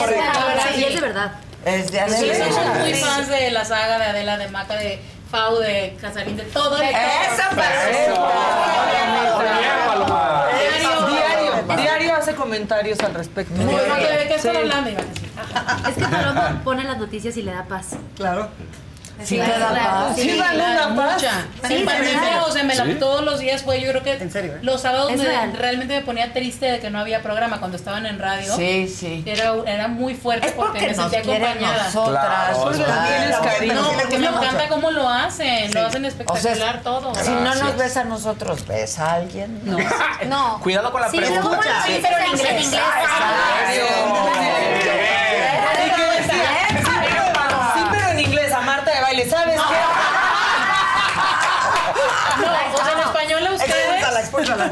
Y 0.76 0.84
es 0.84 0.96
de 0.96 1.02
verdad, 1.02 1.32
es 1.66 1.92
de 1.92 2.10
Sí, 2.10 2.32
somos 2.54 2.78
muy 2.80 2.94
fans 2.94 3.28
de 3.28 3.52
la 3.52 3.66
saga 3.66 4.00
de 4.00 4.06
Adela, 4.06 4.38
de 4.38 4.48
Maca, 4.50 4.76
de 4.76 5.02
Fau, 5.30 5.58
de 5.60 5.98
Casarín, 6.02 6.38
de 6.38 6.44
todo. 6.44 6.78
¡Esa 6.82 7.50
Diario, 7.50 8.16
diario, 11.78 12.16
hace 12.16 12.36
comentarios 12.36 13.00
al 13.02 13.14
respecto. 13.14 13.54
Muy 13.56 13.66
bueno, 13.74 13.96
¿de 13.96 14.28
qué 14.28 14.36
están 14.36 14.52
Sí. 14.54 14.58
hablando? 14.58 14.90
Iba 14.90 15.02
a 15.02 15.06
decir. 15.06 15.30
Es 15.90 15.96
que 15.96 16.06
Paloma 16.06 16.62
pone 16.64 16.84
las 16.84 16.98
noticias 16.98 17.36
y 17.38 17.44
le 17.44 17.52
da 17.52 17.64
paz. 17.66 17.91
Claro. 18.16 18.50
Sí, 19.24 19.38
te 19.38 19.60
da 19.60 19.70
paz. 19.74 20.16
Sí, 20.16 20.22
Sí, 20.22 20.38
dan 20.38 20.56
claro, 20.56 20.88
una 20.94 21.06
paz. 21.08 21.22
Sí, 21.68 21.86
o 22.48 22.52
sea, 22.52 22.64
me 22.64 22.76
la- 22.76 22.86
¿Sí? 22.86 22.94
todos 22.96 23.24
los 23.24 23.40
días 23.40 23.64
fue, 23.64 23.82
yo 23.82 23.90
creo 23.90 24.04
que 24.04 24.14
¿En 24.14 24.32
serio, 24.32 24.54
eh? 24.56 24.60
los 24.62 24.82
sábados 24.82 25.12
me- 25.12 25.24
real. 25.24 25.54
realmente 25.54 25.94
me 25.96 26.02
ponía 26.06 26.32
triste 26.34 26.66
de 26.72 26.80
que 26.80 26.90
no 26.90 27.00
había 27.00 27.22
programa 27.22 27.60
cuando 27.60 27.78
estaban 27.78 28.06
en 28.06 28.18
radio. 28.20 28.56
Sí, 28.56 28.88
sí. 28.88 29.24
Era, 29.26 29.54
era 29.66 29.88
muy 29.88 30.16
fuerte 30.16 30.48
Es 30.48 30.54
porque, 30.54 30.80
porque 30.80 30.88
me 30.88 30.96
sentía 30.96 31.20
acompañada. 31.20 31.84
nosotras. 31.86 32.26
Claro, 32.26 32.62
o 32.62 32.72
tienes 32.72 33.36
cariño. 33.38 33.74
No, 33.74 33.91
porque 33.91 34.18
me 34.20 34.28
gusta 34.30 34.46
encanta 34.46 34.64
mucho. 34.64 34.76
cómo 34.76 34.91
lo 34.91 35.10
hacen, 35.10 35.74
lo 35.74 35.86
hacen 35.86 36.06
O 36.06 36.10
sea, 36.10 36.20
espectacular 36.20 36.82
todo. 36.82 37.14
si 37.16 37.30
no 37.32 37.56
nos 37.56 37.78
ves 37.78 37.98
a 37.98 38.04
nosotros, 38.06 38.66
¿ves 38.68 39.00
a 39.00 39.14
alguien? 39.14 39.60
No. 39.64 39.78
No. 40.28 40.60
Cuidado 40.62 40.91
con 40.91 41.02
la 41.02 41.10
Sí, 41.10 41.18
pregunta. 41.18 41.84
Sí, 41.86 41.94
sí, 41.96 42.00
pero 42.02 42.18
en 42.18 42.26
inglés. 42.34 42.70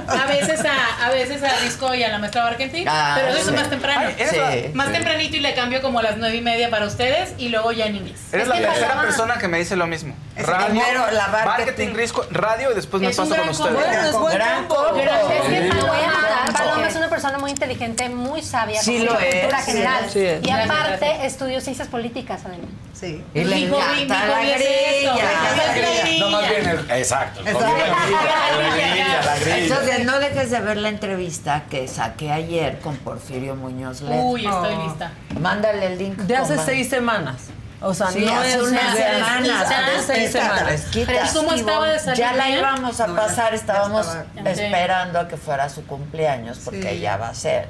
A 0.08 0.26
veces 0.28 0.62
a, 0.66 1.06
a 1.06 1.10
veces 1.10 1.44
a 1.44 1.60
Disco 1.64 1.94
y 1.94 2.04
a 2.04 2.10
la 2.10 2.18
maestra 2.20 2.48
Argentina, 2.48 2.92
Ah, 2.94 3.16
pero 3.18 3.30
eso 3.30 3.50
sí. 3.50 3.50
es 3.56 3.62
más 3.62 3.70
temprano. 3.70 4.02
Ay, 4.08 4.16
eres 4.18 4.30
Sí. 4.30 4.38
la- 4.38 4.74
Más 4.74 4.92
tempranito 4.92 5.36
y 5.36 5.40
le 5.40 5.54
cambio 5.56 5.82
como 5.82 6.00
a 6.00 6.04
las 6.04 6.18
nueve 6.18 6.36
y 6.36 6.42
media 6.42 6.70
para 6.70 6.86
ustedes 6.86 7.34
y 7.38 7.50
luego 7.50 7.72
ya 7.72 7.86
en 7.86 7.98
inglés. 7.98 8.20
Eres 8.32 8.48
la 8.48 8.56
que 8.58 8.62
tercera 8.62 8.88
Paloma- 8.90 9.02
persona 9.08 9.38
que 9.38 9.48
me 9.48 9.60
dice 9.60 9.76
lo 9.76 9.88
mismo. 9.88 10.16
primero 10.36 11.12
la 11.12 11.28
marketing. 11.46 11.94
risco, 11.96 12.26
radio 12.32 12.72
y 12.72 12.76
después 12.76 13.02
me 13.02 13.10
Es 13.10 13.18
paso 13.18 13.36
con 13.36 13.50
ustedes. 13.50 13.74
Bueno, 13.74 14.04
es 14.08 14.14
buen 14.14 14.34
Gran 14.36 14.68
combo. 14.68 14.84
combo. 14.90 15.00
Es 15.02 15.42
que 15.42 15.64
Sí. 15.64 15.70
te 15.70 15.76
voy 15.76 16.00
a 16.00 16.12
contar, 16.12 16.48
Sí. 16.48 16.54
Paloma 16.54 16.88
es 16.88 16.96
una 16.96 17.10
persona 17.10 17.38
muy 17.40 17.52
inteligente, 17.52 18.10
muy 18.10 18.42
sabia, 18.44 18.82
Sí 18.82 18.98
con 18.98 19.06
lo 19.08 19.20
es, 19.20 19.36
cultura 19.36 19.60
sí 19.62 19.72
general. 19.72 20.06
es. 20.06 20.12
Sí 20.14 20.26
es. 20.26 20.44
Y 20.46 20.50
aparte 20.52 21.26
estudió 21.26 21.60
ciencias 21.62 21.88
políticas, 21.88 22.42
además. 22.46 22.70
Sí. 22.94 23.24
Y 23.34 23.44
le 23.44 23.66
encanta 23.66 24.26
la 24.28 24.42
es 24.44 24.56
grilla. 24.60 25.14
la 25.56 25.74
grilla. 25.74 26.20
No, 26.20 26.30
más 26.32 26.50
bien. 26.50 26.86
Exacto. 26.90 27.42
La 27.44 27.52
grilla, 27.52 29.22
la 29.24 29.36
grilla. 29.40 29.57
Entonces, 29.64 30.06
no 30.06 30.20
dejes 30.20 30.52
de 30.52 30.60
ver 30.62 30.78
la 30.78 30.90
entrevista 30.90 31.64
que 31.70 31.88
saqué 31.88 32.32
ayer 32.32 32.80
con 32.80 32.96
Porfirio 32.98 33.56
Muñoz 33.56 34.02
Ledo. 34.02 34.22
Uy, 34.24 34.46
estoy 34.46 34.76
lista. 34.78 35.12
Mándale 35.40 35.86
el 35.88 35.98
link. 35.98 36.18
De 36.20 36.36
hace 36.36 36.58
seis 36.58 36.90
semanas. 36.90 37.36
O 37.80 37.94
sea, 37.94 38.08
Sí, 38.08 38.26
no 38.26 38.36
hace 38.36 38.56
es 38.56 38.62
unas 38.62 38.96
semanas, 38.98 39.70
de 39.70 40.14
seis 40.16 40.32
semanas. 40.32 40.88
¿cómo 41.34 41.54
estaba 41.54 41.88
de 41.88 42.00
salir 42.00 42.18
Ya 42.18 42.34
la 42.34 42.50
íbamos 42.50 43.00
a 43.00 43.08
pasar, 43.16 43.54
estábamos 43.54 44.08
estaba. 44.08 44.50
esperando 44.52 45.20
a 45.20 45.28
que 45.28 45.38
fuera 45.38 45.70
su 45.70 45.86
cumpleaños 45.86 46.60
porque 46.66 46.90
Sí. 46.94 47.00
ya 47.02 47.18
va 47.18 47.30
a 47.30 47.34
ser. 47.36 47.68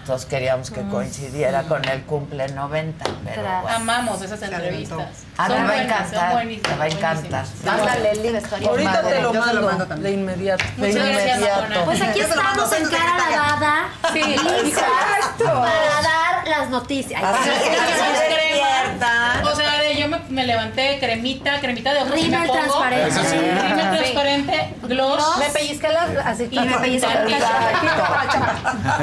Entonces 0.00 0.28
queríamos 0.28 0.70
que 0.70 0.80
Mm, 0.80 0.90
coincidiera 0.90 1.62
sí. 1.62 1.68
con 1.68 1.84
el 1.88 2.02
cumple 2.04 2.48
90, 2.48 3.04
pero 3.24 3.42
bueno. 3.62 3.76
Amamos 3.76 4.22
esas 4.22 4.40
entrevistas. 4.42 5.06
Ah, 5.36 5.46
te 5.46 5.52
va 5.54 5.70
a 5.70 5.82
encantar, 5.82 6.10
te 6.62 6.74
va 6.76 6.84
a 6.84 6.88
encantar. 6.88 7.44
Mándale 7.64 8.10
el 8.12 8.22
link. 8.22 8.44
Ahorita 8.66 9.02
te 9.02 9.20
lo 9.22 9.32
mando, 9.32 9.86
de 9.86 10.10
inmediato. 10.10 10.64
De 10.76 10.88
Muchas 10.88 11.06
gracias, 11.06 11.36
inmediato. 11.36 11.60
Madonna. 11.62 11.84
Pues 11.84 12.02
aquí 12.02 12.20
estamos 12.20 12.72
en 12.72 12.88
cara 12.88 13.30
lavada, 13.30 13.88
Sí, 14.12 14.20
exacto. 14.64 15.44
para 15.44 16.02
dar 16.02 16.48
las 16.48 16.70
noticias. 16.70 17.22
Así 17.22 17.48
es, 17.50 18.59
crema. 18.70 19.42
O 19.50 19.54
sea, 19.56 19.78
de- 19.82 19.96
yo 19.96 20.08
me, 20.08 20.18
me 20.28 20.46
levanté 20.46 20.98
cremita, 20.98 21.60
cremita 21.60 21.92
de 21.92 22.00
ojos. 22.00 22.12
y 22.16 22.22
Rímel 22.22 22.40
me 22.40 22.46
pongo- 22.48 22.60
transparente. 22.60 23.08
Eso 23.08 23.22
sí. 23.24 23.36
Rímel 23.36 23.90
Sí. 23.90 23.96
transparente, 23.98 24.74
gloss. 24.82 25.38
Me 25.38 25.46
pellizqué 25.50 25.88
las 25.88 26.26
así. 26.26 26.48
Y 26.50 26.58
me 26.60 26.78
pellizqué 26.78 27.08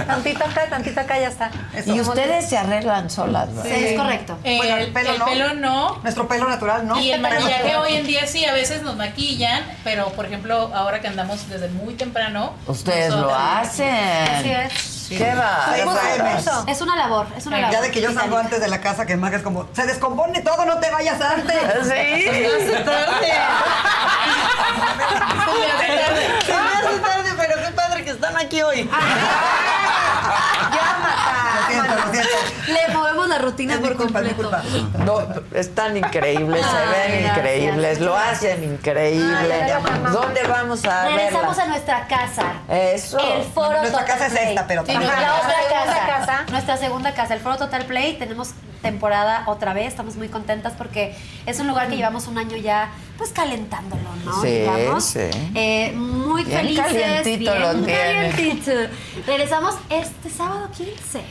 Tantito 0.08 0.44
acá, 0.46 0.66
tantito 0.70 1.00
acá, 1.02 1.20
ya 1.20 1.28
está. 1.28 1.52
Y 1.86 2.00
ustedes 2.02 2.48
se 2.50 2.58
arreglan 2.58 3.10
solas, 3.10 3.54
¿verdad? 3.54 3.64
Sí, 3.76 3.86
es 3.86 4.00
correcto. 4.00 4.38
El, 4.44 4.58
Bueno, 4.58 4.76
el 4.78 4.82
el 4.84 4.94
pelo, 4.94 5.26
pelo 5.26 5.54
no. 5.54 5.88
no. 5.94 6.00
Nuestro 6.04 6.28
pelo 6.28 6.48
natural, 6.50 6.88
¿no? 6.88 7.00
Y 7.00 7.12
el 7.12 7.22
maquillaje 7.22 7.76
hoy 7.78 7.96
en 7.98 8.08
día 8.08 8.26
sí, 8.28 8.46
a 8.46 8.54
veces 8.54 8.82
nos 8.84 8.96
maquillan, 8.96 9.64
pero 9.84 10.08
por 10.10 10.26
ejemplo, 10.26 10.72
ahora 10.74 11.02
que 11.02 11.08
andamos 11.08 11.48
desde 11.50 11.70
muy 11.70 11.94
temprano. 11.96 12.54
Ustedes 12.68 13.12
lo 13.14 13.34
hacen. 13.34 13.88
Así 13.88 14.50
es. 14.52 14.97
¿Qué 15.10 15.34
va? 15.36 15.76
Eso. 16.38 16.66
Es 16.68 16.82
una 16.82 16.96
labor, 16.96 17.28
es 17.36 17.46
una 17.46 17.60
labor. 17.60 17.74
Ya 17.74 17.82
de 17.82 17.92
que 17.92 18.02
yo 18.02 18.12
salgo 18.14 18.38
antes 18.38 18.60
de 18.60 18.68
la 18.68 18.82
casa, 18.82 19.06
que 19.06 19.16
Maga 19.16 19.38
es 19.38 19.44
como, 19.44 19.68
se 19.74 19.86
descompone 19.86 20.42
todo, 20.42 20.66
no 20.66 20.80
te 20.80 20.90
vayas 20.90 21.22
antes. 21.22 21.58
Sí. 21.88 22.24
Se 22.28 22.32
me 22.32 22.48
hace 22.48 22.84
tarde. 22.84 23.28
Se 26.46 26.54
me 26.54 26.60
hace 26.60 27.00
tarde, 27.00 27.30
pero 27.38 27.56
qué 27.66 27.72
padre 27.74 28.04
que 28.04 28.12
están 28.12 28.36
aquí 28.38 28.62
hoy. 28.62 28.84
Lo 30.68 31.37
siento, 31.68 31.96
lo 31.96 32.12
siento. 32.12 32.30
Le 32.68 32.94
movemos 32.94 33.28
la 33.28 33.38
rutina 33.40 33.78
por 33.80 33.96
completo. 33.96 34.52
No, 35.06 35.20
están 35.54 35.98
increíbles, 35.98 36.66
se 36.66 36.78
Ay, 36.78 36.88
ven 37.12 37.24
gracias. 37.24 37.38
increíbles, 37.38 38.00
lo 38.02 38.16
hacen 38.18 38.64
increíble. 38.64 39.54
Ay. 39.64 39.84
¿Dónde 40.12 40.44
vamos 40.44 40.86
a 40.86 41.06
Regresamos 41.08 41.50
verla? 41.58 41.64
a 41.64 41.68
nuestra 41.68 42.08
casa. 42.08 42.44
Eso. 42.70 43.18
El 43.20 43.44
foro 43.44 43.78
Nuestra 43.80 44.02
Total 44.02 44.06
casa 44.06 44.26
es 44.28 44.32
Play. 44.34 44.48
esta, 44.50 44.68
pero 44.68 44.86
Sí, 44.86 44.94
la 44.94 45.00
otra 45.00 45.16
Nuestra 45.86 46.08
casa, 46.08 46.46
Nuestra 46.52 46.78
segunda 46.78 47.14
casa, 47.14 47.34
el 47.34 47.40
foro 47.40 47.58
Total 47.58 47.86
Play. 47.86 48.18
Tenemos 48.18 48.52
temporada 48.82 49.44
otra 49.48 49.74
vez. 49.74 49.88
Estamos 49.88 50.16
muy 50.16 50.30
contentas 50.30 50.74
porque 50.78 51.16
es 51.46 51.60
un 51.60 51.68
lugar 51.68 51.88
que 51.90 51.96
llevamos 51.98 52.28
un 52.28 52.38
año 52.38 52.58
ya, 52.58 52.90
pues 53.18 53.32
calentándolo, 53.32 54.04
¿no? 54.24 54.42
Sí, 54.42 54.48
Digamos. 54.48 55.04
sí. 55.04 55.30
Eh, 55.56 55.92
muy 55.96 56.44
Bien 56.44 56.60
felices. 56.60 56.86
calientito 56.86 57.52
bien 57.54 57.62
lo 57.62 57.74
tiene. 57.86 58.30
calientito. 58.32 58.72
Regresamos 59.26 59.76
este 59.90 60.30
sábado 60.30 60.70
15. 60.76 61.22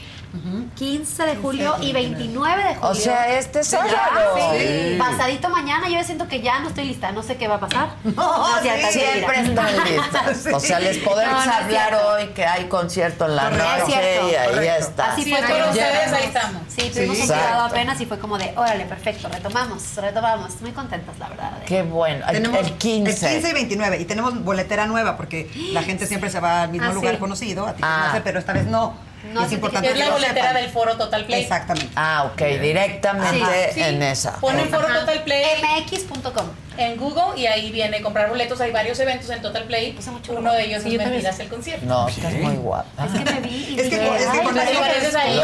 15 0.75 1.23
de 1.25 1.37
julio 1.37 1.75
y 1.81 1.93
29 1.93 2.63
de 2.63 2.75
julio. 2.75 2.91
O 2.91 2.95
sea, 2.95 3.39
este 3.39 3.59
Ya, 3.61 3.65
sábado. 3.65 4.37
sí. 4.53 4.59
Sí. 4.59 4.97
Pasadito 4.99 5.49
mañana, 5.49 5.89
yo 5.89 6.03
siento 6.05 6.29
que 6.29 6.41
ya 6.41 6.61
no 6.61 6.69
estoy 6.69 6.85
lista, 6.85 7.13
no 7.13 7.23
sé 7.23 7.37
qué 7.37 7.49
va 7.49 7.57
a 7.57 7.61
pasar. 7.61 7.89
No, 8.05 8.47
cierto, 8.63 8.87
es 8.89 8.93
siempre 8.95 9.41
están 9.41 9.85
listas. 9.85 10.47
O 10.53 10.61
sea, 10.61 10.81
les 10.81 10.99
podemos 10.99 11.45
No, 11.45 11.47
no 11.47 11.53
hablar 11.53 11.95
hoy 11.95 12.27
que 12.29 12.45
hay 12.45 12.65
concierto 12.69 13.27
en 13.27 13.37
la 13.37 13.45
Correcto. 13.51 13.79
Noche 13.89 14.21
y 14.31 14.35
ahí 14.35 14.49
correcto. 14.49 14.87
está. 14.89 15.13
Así 15.13 15.23
Sí, 15.25 15.31
fue 15.31 15.41
con 15.41 15.51
como 15.51 15.71
ustedes, 15.71 16.13
ahí 16.13 16.25
estamos. 16.25 16.63
Sí, 16.69 16.91
tuvimos 16.93 17.19
un 17.19 17.27
cuidado 17.27 17.61
apenas 17.65 18.01
y 18.01 18.07
fue 18.07 18.19
como 18.19 18.39
de, 18.39 18.53
órale, 18.57 18.85
perfecto, 18.85 19.29
retomamos, 19.29 19.83
retomamos. 19.97 20.61
Muy 20.61 20.73
contentas, 20.73 21.19
la 21.19 21.29
verdad. 21.29 21.53
Qué 21.67 21.83
bueno. 21.83 22.25
Tenemos 22.31 22.59
el 22.61 22.73
15. 22.75 23.27
El 23.27 23.33
15 23.35 23.49
y 23.51 23.53
29. 23.53 24.01
Y 24.01 24.05
tenemos 24.05 24.43
boletera 24.45 24.87
nueva 24.87 25.17
porque 25.17 25.51
la 25.73 25.83
gente 25.83 26.07
siempre 26.07 26.31
se 26.31 26.41
va 26.41 26.63
al 26.63 26.71
mismo 26.71 26.89
Ah, 26.91 26.93
lugar 26.95 27.15
sí. 27.15 27.21
conocido, 27.21 27.67
a 27.67 27.73
ti 27.75 27.83
Ah. 27.85 27.99
conoce, 28.07 28.21
pero 28.23 28.39
esta 28.39 28.53
vez 28.53 28.67
no. 28.67 28.95
No, 29.33 29.43
es 29.43 29.49
sí, 29.49 29.55
importante 29.57 29.91
Es 29.91 29.99
la 29.99 30.11
boletera 30.11 30.53
del 30.53 30.69
foro 30.71 30.97
Total 30.97 31.25
Play. 31.25 31.43
Exactamente. 31.43 31.91
Ah, 31.97 32.31
ok, 32.33 32.43
directamente 32.61 33.73
Sí. 33.75 33.83
en 33.83 34.03
esa. 34.03 34.33
Ponen 34.41 34.69
foro 34.71 34.87
Ajá. 34.87 35.01
Total 35.01 35.23
Play 35.25 35.45
mx.com. 35.81 36.47
en 36.79 36.97
Google 36.99 37.39
y 37.41 37.47
ahí 37.47 37.71
viene 37.73 38.03
comprar 38.03 38.29
boletos. 38.29 38.61
Hay 38.61 38.71
varios 38.71 38.99
eventos 39.01 39.29
en 39.31 39.41
Total 39.43 39.65
Play. 39.65 39.99
Uno 40.29 40.53
de 40.53 40.65
ellos 40.65 40.83
Sí, 40.83 40.95
es. 40.95 40.99
Mentiras 40.99 41.39
el 41.41 41.49
concierto. 41.49 41.87
No, 41.87 42.09
estás 42.09 42.33
muy 42.35 42.57
guapa. 42.57 43.07
Es 43.07 43.13
que 43.13 43.33
me 43.33 43.41
vi 43.41 43.49
y 43.77 43.81
Es 43.81 43.89
que, 43.89 43.99
dije, 43.99 44.17
es 44.17 44.27
que 44.27 44.39
¿te 44.39 44.67
digo- 44.67 44.81
pareces 44.81 45.15
ahí? 45.15 45.37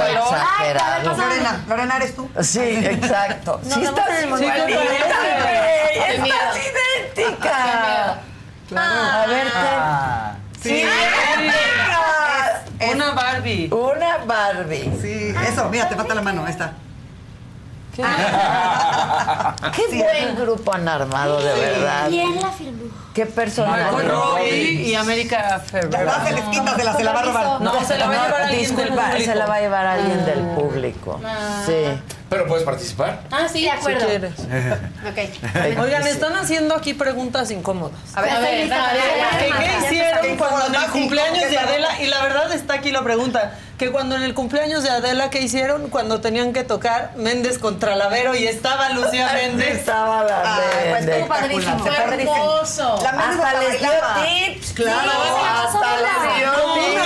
Lorena, 1.04 1.64
Lorena, 1.68 1.96
¿eres 1.96 2.14
tú? 2.14 2.28
Sí, 2.40 2.60
exacto. 2.60 3.60
No, 3.64 3.74
sí, 3.74 3.82
estás 3.84 4.06
sí, 4.08 4.14
sí, 4.38 4.44
idéntica. 7.16 8.18
A 8.74 9.26
ver, 9.26 9.46
Ah. 9.54 10.34
Sí. 10.62 10.84
Una 12.94 13.10
Barbie. 13.12 13.68
Una 13.72 14.18
Barbie. 14.26 14.92
Sí, 15.00 15.34
eso, 15.48 15.68
mira, 15.68 15.88
te 15.88 15.94
falta 15.94 16.14
la 16.14 16.22
mano, 16.22 16.44
ahí 16.44 16.52
está. 16.52 16.72
Qué 17.94 18.02
buen 19.92 20.36
grupo 20.36 20.72
han 20.72 20.88
armado, 20.88 21.42
de 21.42 21.52
verdad. 21.52 22.08
¿Quién 22.08 22.40
la 22.40 22.50
filmó? 22.50 22.84
Qué 23.12 23.26
personaje. 23.26 23.90
Con 23.90 24.08
Robbie 24.08 24.88
y 24.88 24.94
América 24.94 25.60
Ferrer. 25.64 25.90
Ya 25.90 26.24
se 26.24 26.32
les 26.32 26.44
quita, 26.44 26.74
se 26.74 26.84
la, 26.84 26.96
se 26.96 27.04
la 27.04 27.12
va 27.12 27.20
a 27.20 27.22
robar. 27.22 27.60
No, 27.60 27.84
se 27.84 27.98
la 27.98 28.06
va 28.06 28.12
a 28.12 28.24
llevar 28.24 28.42
alguien 28.42 28.76
del 28.76 28.86
disculpa, 28.86 29.12
se 29.18 29.34
la 29.34 29.46
va 29.46 29.54
a 29.56 29.60
llevar 29.60 29.86
alguien 29.86 30.24
del 30.24 30.40
público. 30.54 31.20
Sí. 31.66 31.84
Pero 32.32 32.46
puedes 32.46 32.64
participar. 32.64 33.20
Ah, 33.30 33.46
sí, 33.52 33.62
De 33.64 33.70
acuerdo. 33.70 34.06
quieres. 34.06 34.32
Ok. 35.06 35.78
Oigan, 35.82 36.06
están 36.06 36.34
haciendo 36.34 36.74
aquí 36.74 36.94
preguntas 36.94 37.50
incómodas. 37.50 37.98
A 38.14 38.22
ver, 38.22 38.60
lista 38.60 38.76
para 38.76 38.92
¿Qué, 39.38 39.44
ver. 39.52 39.58
qué 39.58 39.86
hicieron 39.86 40.36
cuando 40.38 40.66
en 40.66 40.74
el 40.82 40.90
cumpleaños 40.90 41.50
de 41.50 41.58
Adela? 41.58 42.00
Y 42.00 42.06
la 42.06 42.22
verdad 42.22 42.50
está 42.52 42.74
aquí 42.74 42.90
la 42.90 43.02
pregunta. 43.02 43.52
Que 43.78 43.90
cuando 43.90 44.14
en 44.16 44.22
el 44.22 44.32
cumpleaños 44.32 44.82
de 44.82 44.90
Adela, 44.90 45.28
¿qué 45.28 45.40
hicieron? 45.42 45.88
Cuando 45.90 46.20
tenían 46.22 46.52
que 46.54 46.62
tocar 46.64 47.12
Méndez 47.16 47.58
contra 47.58 47.96
Lavero 47.96 48.34
y 48.34 48.46
estaba 48.46 48.88
Lucía 48.90 49.30
Méndez. 49.34 49.80
Estaba 49.80 50.22
la 50.24 50.60
pues 50.90 51.04
de- 51.04 51.12
estuvo 51.12 51.28
padrísimo. 51.28 51.78
Fue 51.80 51.96
hermoso. 51.96 52.98
La 53.02 53.12
Méndez 53.12 53.40
Hasta 53.44 53.60
les 53.60 53.80
dio 53.80 53.90
tips. 54.24 54.72
Claro. 54.72 55.10
hasta 55.66 55.96
les 55.96 56.38
dio 56.38 56.52
tips. 56.74 57.02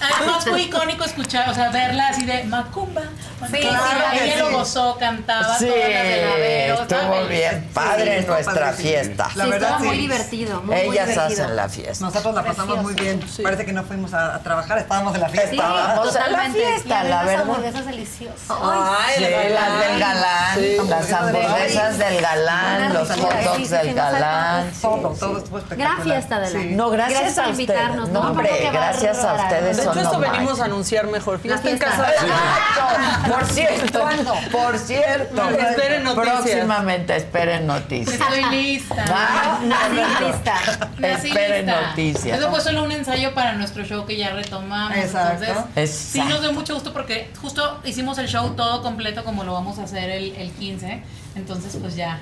Además 0.00 0.44
fue 0.44 0.62
icónico 0.62 1.04
escuchar, 1.04 1.48
o 1.48 1.54
sea, 1.54 1.70
verla 1.70 2.08
así 2.08 2.24
de 2.24 2.42
Macumba. 2.44 3.02
Sí, 3.50 3.60
claro 3.60 4.04
ella 4.12 4.32
sí. 4.34 4.38
lo 4.40 4.50
gozó, 4.58 4.96
cantaba 4.98 5.58
Sí, 5.58 5.66
las 5.66 6.80
estuvo 6.80 7.26
bien 7.28 7.68
padre 7.74 8.18
estuvo 8.18 8.34
nuestra 8.34 8.72
fiesta. 8.72 9.28
La 9.34 9.44
Sí, 9.44 9.50
verdad, 9.50 9.68
estaba 9.70 9.78
muy 9.84 9.94
sí. 9.96 10.00
divertido, 10.02 10.62
muy, 10.62 10.66
muy 10.66 10.76
Ellas 10.96 11.08
divertido. 11.08 11.42
hacen 11.44 11.56
la 11.56 11.68
fiesta. 11.68 12.04
Nosotros 12.04 12.34
la 12.34 12.44
pasamos 12.44 12.78
muy 12.82 12.94
bien. 12.94 13.20
Parece 13.42 13.64
que 13.66 13.72
no 13.72 13.84
fuimos 13.84 14.12
a, 14.14 14.34
a 14.36 14.38
trabajar, 14.42 14.78
estábamos 14.78 15.14
en 15.14 15.20
la 15.20 15.28
fiesta. 15.28 15.50
Sí, 15.50 15.56
Estábamos 15.56 15.88
en 15.90 15.96
la 15.96 16.02
totalmente. 16.26 16.58
fiesta, 16.58 17.04
la 17.04 17.24
verdad. 17.24 17.40
hamburguesas 17.42 17.86
deliciosas. 17.86 18.58
Ay, 18.62 19.14
Sí, 19.16 19.24
las 19.52 19.78
del 19.88 19.98
galán, 20.00 20.54
Sí. 20.58 20.76
las 20.88 21.12
hamburguesas 21.12 21.98
del 21.98 22.20
galán, 22.20 22.94
los 22.94 23.08
hot 23.08 23.16
Sí, 23.16 23.44
dogs 23.44 23.56
sí, 23.56 23.64
sí, 23.66 23.70
del 23.72 23.94
galán. 23.94 24.70
Todo, 24.80 24.96
todo 25.18 25.38
estuvo 25.38 25.58
espectacular. 25.58 25.76
Gran 25.78 26.02
fiesta 26.02 26.40
de 26.40 26.50
la. 26.50 26.60
Sí. 26.60 26.68
No, 26.72 26.90
gracias, 26.90 27.20
a 27.38 27.42
por 27.42 27.50
ustedes. 27.52 27.60
invitarnos, 27.70 28.08
No, 28.10 28.20
hombre, 28.20 28.70
gracias 28.72 29.24
a 29.24 29.34
ustedes. 29.34 29.76
De 29.76 29.82
hecho, 29.82 29.94
no 29.94 30.18
venimos 30.18 30.60
a 30.60 30.64
anunciar 30.64 31.06
mejor. 31.06 31.38
Fiesta 31.40 31.68
en 31.70 31.78
casa. 31.78 32.06
Por 33.38 33.46
cierto, 33.46 34.00
¿Cuándo? 34.00 34.34
por 34.50 34.78
cierto. 34.78 35.50
Esperen 35.50 36.04
noticias. 36.04 36.36
Próximamente 36.42 37.16
esperen 37.16 37.66
noticias. 37.66 38.20
Estoy 38.20 38.44
lista. 38.50 39.04
Ah, 39.08 39.60
Nací 39.64 40.24
lista. 40.24 40.54
Nací 40.98 41.28
Esperen 41.28 41.66
lista. 41.66 41.80
noticias. 41.88 42.38
Eso 42.38 42.50
fue 42.50 42.60
solo 42.60 42.84
un 42.84 42.92
ensayo 42.92 43.34
para 43.34 43.52
nuestro 43.54 43.84
show 43.84 44.04
que 44.06 44.16
ya 44.16 44.30
retomamos. 44.30 44.96
Exacto. 44.96 45.44
Entonces, 45.44 45.90
sí 45.90 46.20
nos 46.20 46.40
dio 46.40 46.52
mucho 46.52 46.74
gusto 46.74 46.92
porque 46.92 47.30
justo 47.40 47.80
hicimos 47.84 48.18
el 48.18 48.28
show 48.28 48.50
todo 48.54 48.82
completo 48.82 49.24
como 49.24 49.44
lo 49.44 49.52
vamos 49.52 49.78
a 49.78 49.84
hacer 49.84 50.10
el, 50.10 50.34
el 50.36 50.50
15. 50.52 51.02
Entonces, 51.36 51.76
pues 51.80 51.96
ya 51.96 52.18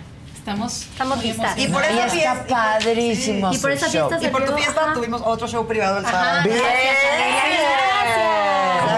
estamos, 0.51 0.82
Estamos 0.82 1.22
listas. 1.22 1.56
Y 1.59 1.68
por 1.68 1.85
esa 1.85 1.93
está 2.06 2.09
fiesta. 2.10 2.44
padrísimo 2.48 3.52
Y 3.52 3.59
por 3.59 3.70
esa 3.70 3.89
fiesta 3.89 4.18
Y 4.20 4.28
por 4.28 4.44
tu 4.44 4.52
fiesta 4.56 4.81
ajá. 4.85 4.93
tuvimos 4.94 5.22
otro 5.24 5.47
show 5.47 5.66
privado 5.66 5.98
el 5.98 6.05
sábado. 6.06 6.43
Bien. 6.43 6.56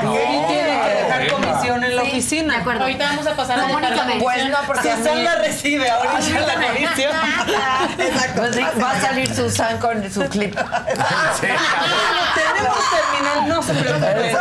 Y 0.03 0.47
tiene 0.47 0.81
que 0.83 0.95
dejar 1.05 1.31
comisión 1.33 1.85
en 1.85 1.97
la 1.97 2.03
Sí, 2.03 2.09
oficina. 2.09 2.55
De 2.55 2.61
acuerdo. 2.61 2.81
Ahorita 2.83 3.05
vamos 3.07 3.27
a 3.27 3.37
pasar 3.37 3.59
a 3.61 3.69
la. 3.69 3.79
Pues 4.20 4.49
no, 4.49 4.59
porque 4.66 4.93
Susan 4.97 5.24
la 5.24 5.35
recibe, 5.37 5.89
ahorita 5.91 6.41
la 6.41 6.55
comisión. 6.55 7.12
Exacto. 7.99 8.43
Pues 8.43 8.57
va 8.83 8.91
a 8.93 9.01
salir 9.01 9.35
Susan 9.35 9.79
con 9.79 10.11
su 10.11 10.23
clip. 10.29 10.55
Tenemos 11.41 12.79
terminal, 12.91 13.49
no 13.49 13.62
se 13.62 13.74
preocupen. 13.74 14.37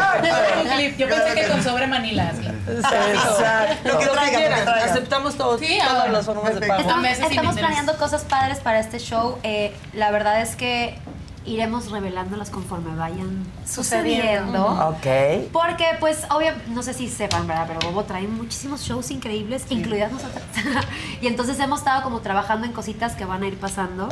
Un 0.64 0.70
clip. 0.76 0.98
Yo 0.98 1.08
pensé 1.10 1.34
que 1.36 1.48
con 1.48 1.64
sobre 1.64 1.88
Manila. 1.88 2.32
Exacto. 2.68 3.38
Lo 3.84 3.98
que 4.00 4.06
Lo 4.06 4.12
que 4.12 4.18
traiga, 4.18 4.22
lo 4.24 4.30
que 4.32 4.36
quieran, 4.38 4.64
traiga. 4.66 4.86
aceptamos 4.86 5.36
todo- 5.38 5.58
Sí, 5.60 5.78
todas 5.86 6.10
las 6.12 6.26
formas 6.26 6.60
de 6.60 6.68
pago. 6.68 6.90
Estamos- 7.06 7.56
meses 7.56 7.60
planeando 7.60 7.98
cosas 7.98 8.24
padres 8.24 8.60
para 8.60 8.80
este 8.80 9.00
show. 9.00 9.38
Eh, 9.44 9.74
la 9.94 10.12
verdad 10.12 10.42
es 10.42 10.56
que 10.56 10.98
iremos 11.46 11.90
revelándolas 11.90 12.50
conforme 12.52 12.96
vayan 12.96 13.44
Sucediendo. 13.68 14.66
Ok. 14.90 15.50
Porque, 15.52 15.86
pues, 16.00 16.26
obvio, 16.30 16.52
no 16.68 16.84
sé 16.84 16.94
si 16.94 17.10
sepan, 17.10 17.48
¿verdad? 17.48 17.66
Pero 17.68 17.80
Bobo 17.92 18.04
trae 18.04 18.28
muchísimos 18.28 18.82
shows 18.82 19.10
increíbles, 19.12 19.66
incluidas 19.70 20.12
nosotras. 20.12 20.44
y 21.22 21.28
entonces 21.28 21.60
hemos 21.60 21.80
estado 21.80 22.04
como 22.04 22.20
trabajando 22.22 22.68
en 22.68 22.74
cositas 22.74 23.14
que 23.16 23.26
van 23.26 23.42
a 23.44 23.48
ir 23.48 23.58
pasando. 23.58 24.10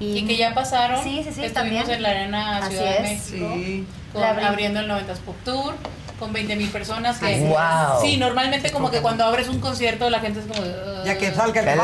Y 0.00 0.26
que 0.26 0.36
ya 0.36 0.54
pasaron. 0.54 1.02
Sí, 1.02 1.22
sí, 1.24 1.32
sí, 1.32 1.44
Estuvimos 1.44 1.52
también. 1.54 1.90
en 1.90 2.02
la 2.02 2.08
Arena 2.10 2.56
Así 2.58 2.70
Ciudad 2.76 2.84
de 2.84 2.96
es. 3.14 3.30
México. 3.30 3.50
Sí. 3.54 3.86
con- 4.12 4.22
La 4.22 4.30
abrí- 4.34 4.44
abriendo 4.46 4.80
el 4.80 4.88
90s 4.88 5.18
Pop 5.20 5.36
Tour 5.44 5.74
con 6.18 6.32
20 6.32 6.56
mil 6.56 6.68
personas. 6.70 7.18
Que, 7.18 7.34
es. 7.36 7.40
Wow. 7.48 8.00
Sí, 8.02 8.16
normalmente 8.16 8.70
como 8.72 8.90
que 8.90 9.00
cuando 9.00 9.24
abres 9.24 9.48
un 9.48 9.60
concierto 9.60 10.10
la 10.10 10.20
gente 10.20 10.40
es 10.40 10.46
como... 10.46 10.62
Ya 11.04 11.16
que 11.16 11.32
salga 11.32 11.60
el 11.60 11.66
Que 11.68 11.76
la. 11.76 11.82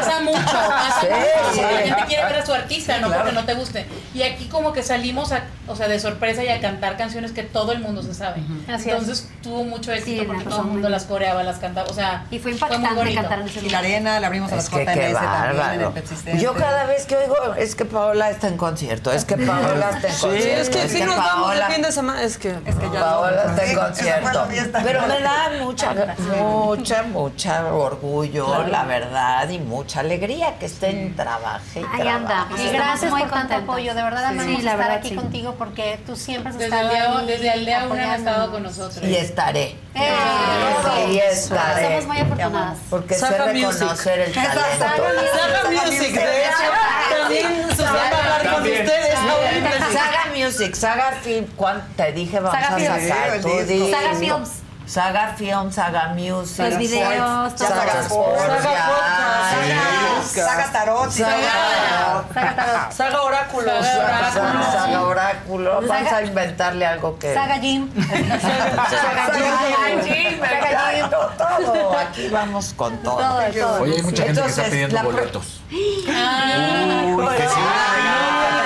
Pasa 0.00 0.20
mucho, 0.20 0.40
pasa 0.42 1.00
Sí, 1.00 1.06
mucho. 1.08 1.54
sí. 1.54 1.60
La 1.60 1.78
gente 1.78 2.04
quiere 2.06 2.24
ver 2.24 2.36
a 2.36 2.46
su 2.46 2.52
artista, 2.52 2.94
Sí, 2.96 3.00
no 3.02 3.08
claro. 3.08 3.22
porque 3.24 3.34
no 3.36 3.44
te 3.44 3.54
guste. 3.54 3.86
Y 4.14 4.22
aquí 4.22 4.46
como 4.48 4.72
que 4.72 4.82
salimos 4.82 5.32
a, 5.32 5.44
o 5.68 5.76
sea, 5.76 5.86
de 5.88 6.00
sorpresa 6.00 6.42
y 6.42 6.48
a 6.48 6.60
cantar 6.60 6.96
canciones 6.96 7.32
que 7.32 7.42
todo 7.42 7.72
el 7.72 7.80
mundo 7.80 8.02
se 8.02 8.14
sabe. 8.14 8.42
Así 8.68 8.88
es. 8.90 8.96
Entonces 8.96 9.28
tuvo 9.42 9.64
mucho 9.64 9.92
éxito 9.92 10.22
Sí, 10.22 10.26
porque 10.26 10.44
la 10.44 10.50
todo 10.50 10.60
el 10.62 10.66
mundo 10.68 10.88
las 10.88 11.04
coreaba, 11.04 11.42
las 11.42 11.58
cantaba. 11.58 11.88
O 11.90 11.94
sea, 11.94 12.24
Y 12.30 12.38
fue 12.38 12.52
impactante 12.52 13.14
cantar 13.14 13.40
en 13.40 13.48
ese 13.48 13.60
Y 13.64 13.70
la 13.70 13.78
arena, 13.78 14.18
le 14.20 14.26
abrimos 14.26 14.50
a 14.52 14.56
Es 14.56 14.72
las 14.72 14.80
JMS 14.80 15.20
también 15.20 15.80
en 16.24 16.32
el. 16.34 16.40
Yo 16.40 16.54
cada 16.54 16.86
vez 16.86 17.06
que 17.06 17.16
oigo, 17.16 17.36
es 17.56 17.74
que 17.74 17.84
Paola 17.84 18.30
está 18.30 18.48
en 18.48 18.56
concierto, 18.56 19.12
es 19.12 19.24
que 19.24 19.36
Paola 19.36 19.90
está 19.90 20.08
en 20.08 20.14
Sí, 20.14 20.20
concierto. 20.22 20.60
es 20.62 20.68
que 20.70 20.88
si 20.88 21.02
nos 21.02 21.16
vamos 21.16 21.46
Paola, 21.48 21.68
de 21.68 21.74
fin 21.74 21.82
de 21.82 21.92
semana, 21.92 22.22
es 22.22 22.38
que... 22.38 22.48
Es 22.64 22.74
que 22.76 22.90
ya 22.92 23.00
Paola 23.00 23.44
está 23.50 23.64
en 23.64 23.73
Sí, 23.74 23.80
concierto. 23.80 24.46
Pero 24.84 25.06
me 25.06 25.20
da 25.20 25.50
mucha, 25.60 25.94
mucha, 26.36 27.02
mucha 27.04 27.66
orgullo, 27.74 28.46
Claro. 28.46 28.66
la 28.68 28.84
verdad, 28.84 29.48
y 29.48 29.58
mucha 29.58 30.00
alegría 30.00 30.58
que 30.58 30.66
estén 30.66 31.14
trabaje 31.16 31.80
y 31.80 31.84
Ahí 31.84 31.84
trabaje. 31.84 32.08
andamos. 32.10 32.58
Y 32.60 32.66
Estamos 32.66 32.86
gracias 32.86 33.10
muy 33.10 33.20
por 33.22 33.30
tanto 33.30 33.40
contentas. 33.54 33.62
apoyo. 33.74 33.94
De 33.94 34.02
verdad, 34.02 34.18
Sí, 34.20 34.24
amamos 34.38 34.52
la 34.52 34.58
estar 34.70 34.76
verdad, 34.78 34.96
aquí 34.96 35.08
sí. 35.10 35.14
contigo 35.14 35.54
porque 35.58 36.00
tú 36.06 36.16
siempre 36.16 36.50
has 36.50 36.58
Desde 36.58 36.66
estado 36.74 36.88
Aldea, 36.90 37.18
ahí 37.18 37.26
desde 37.26 37.50
Aldea 37.50 37.76
Una 37.76 37.84
han 37.84 37.90
apoyándonos. 37.90 38.18
estado 38.32 38.52
con 38.52 38.62
nosotros. 38.62 39.04
Y 39.08 39.14
estaré. 39.16 39.76
Eh, 39.94 40.10
Sí, 41.06 41.18
estaré. 41.18 41.84
Somos 41.86 42.06
muy 42.06 42.18
afortunadas. 42.18 42.78
Porque 42.90 43.14
sé 43.14 43.28
reconocer 43.38 44.18
el 44.20 44.32
talento. 44.32 44.60
Saga 44.78 45.70
Music, 45.70 46.14
de 46.14 46.44
hecho, 46.44 47.18
también 47.20 47.68
Susana 47.70 47.92
va 47.92 48.18
a 48.18 48.34
hablar 48.38 48.54
con 48.54 48.62
ustedes. 48.62 49.14
Saga 49.92 50.24
Music, 50.34 50.74
Saga 50.74 51.12
Film, 51.22 51.46
¿cuán- 51.56 51.86
te 51.96 52.12
dije 52.12 52.40
vamos 52.40 52.52
Saga 52.60 52.76
a 52.76 52.80
sacar 52.80 53.42
Sí, 53.42 53.48
disco. 53.66 53.90
Saga 53.90 54.14
Films. 54.14 54.50
Saga 54.86 55.28
Film, 55.38 55.72
Saga 55.72 56.08
Music. 56.08 56.58
Los 56.68 56.76
videos, 56.78 57.54
todo. 57.56 57.68
Saga 57.68 58.00
Sports. 58.02 58.42
Saga 58.42 58.62
ya. 58.62 58.90
Podcast. 60.18 60.36
Saga 60.36 60.72
Tarot. 60.72 61.10
sí, 61.10 61.22
Saga- 61.22 62.24
Saga 62.34 62.54
Tarot. 62.54 62.92
Saga 62.92 63.22
Oráculo. 63.22 63.72
Vamos 65.88 66.12
a 66.12 66.22
inventarle 66.22 66.86
algo 66.86 67.18
que. 67.18 67.32
Saga 67.32 67.54
Jim. 67.60 67.88
Saga 67.94 68.10
Jim. 70.04 70.38
Saga 70.38 70.90
Jim. 70.92 71.06
Todo. 71.38 71.98
Aquí 71.98 72.28
vamos 72.28 72.74
con 72.76 72.98
todo. 72.98 73.38
Oye, 73.80 73.94
hay 73.96 74.02
mucha 74.02 74.24
gente 74.24 74.42
que 74.42 74.48
está 74.48 74.64
pidiendo 74.64 74.96
la 74.96 75.00
pro- 75.02 75.12
boletos. 75.12 75.60
Sin 75.70 77.16
boletos. 77.16 77.54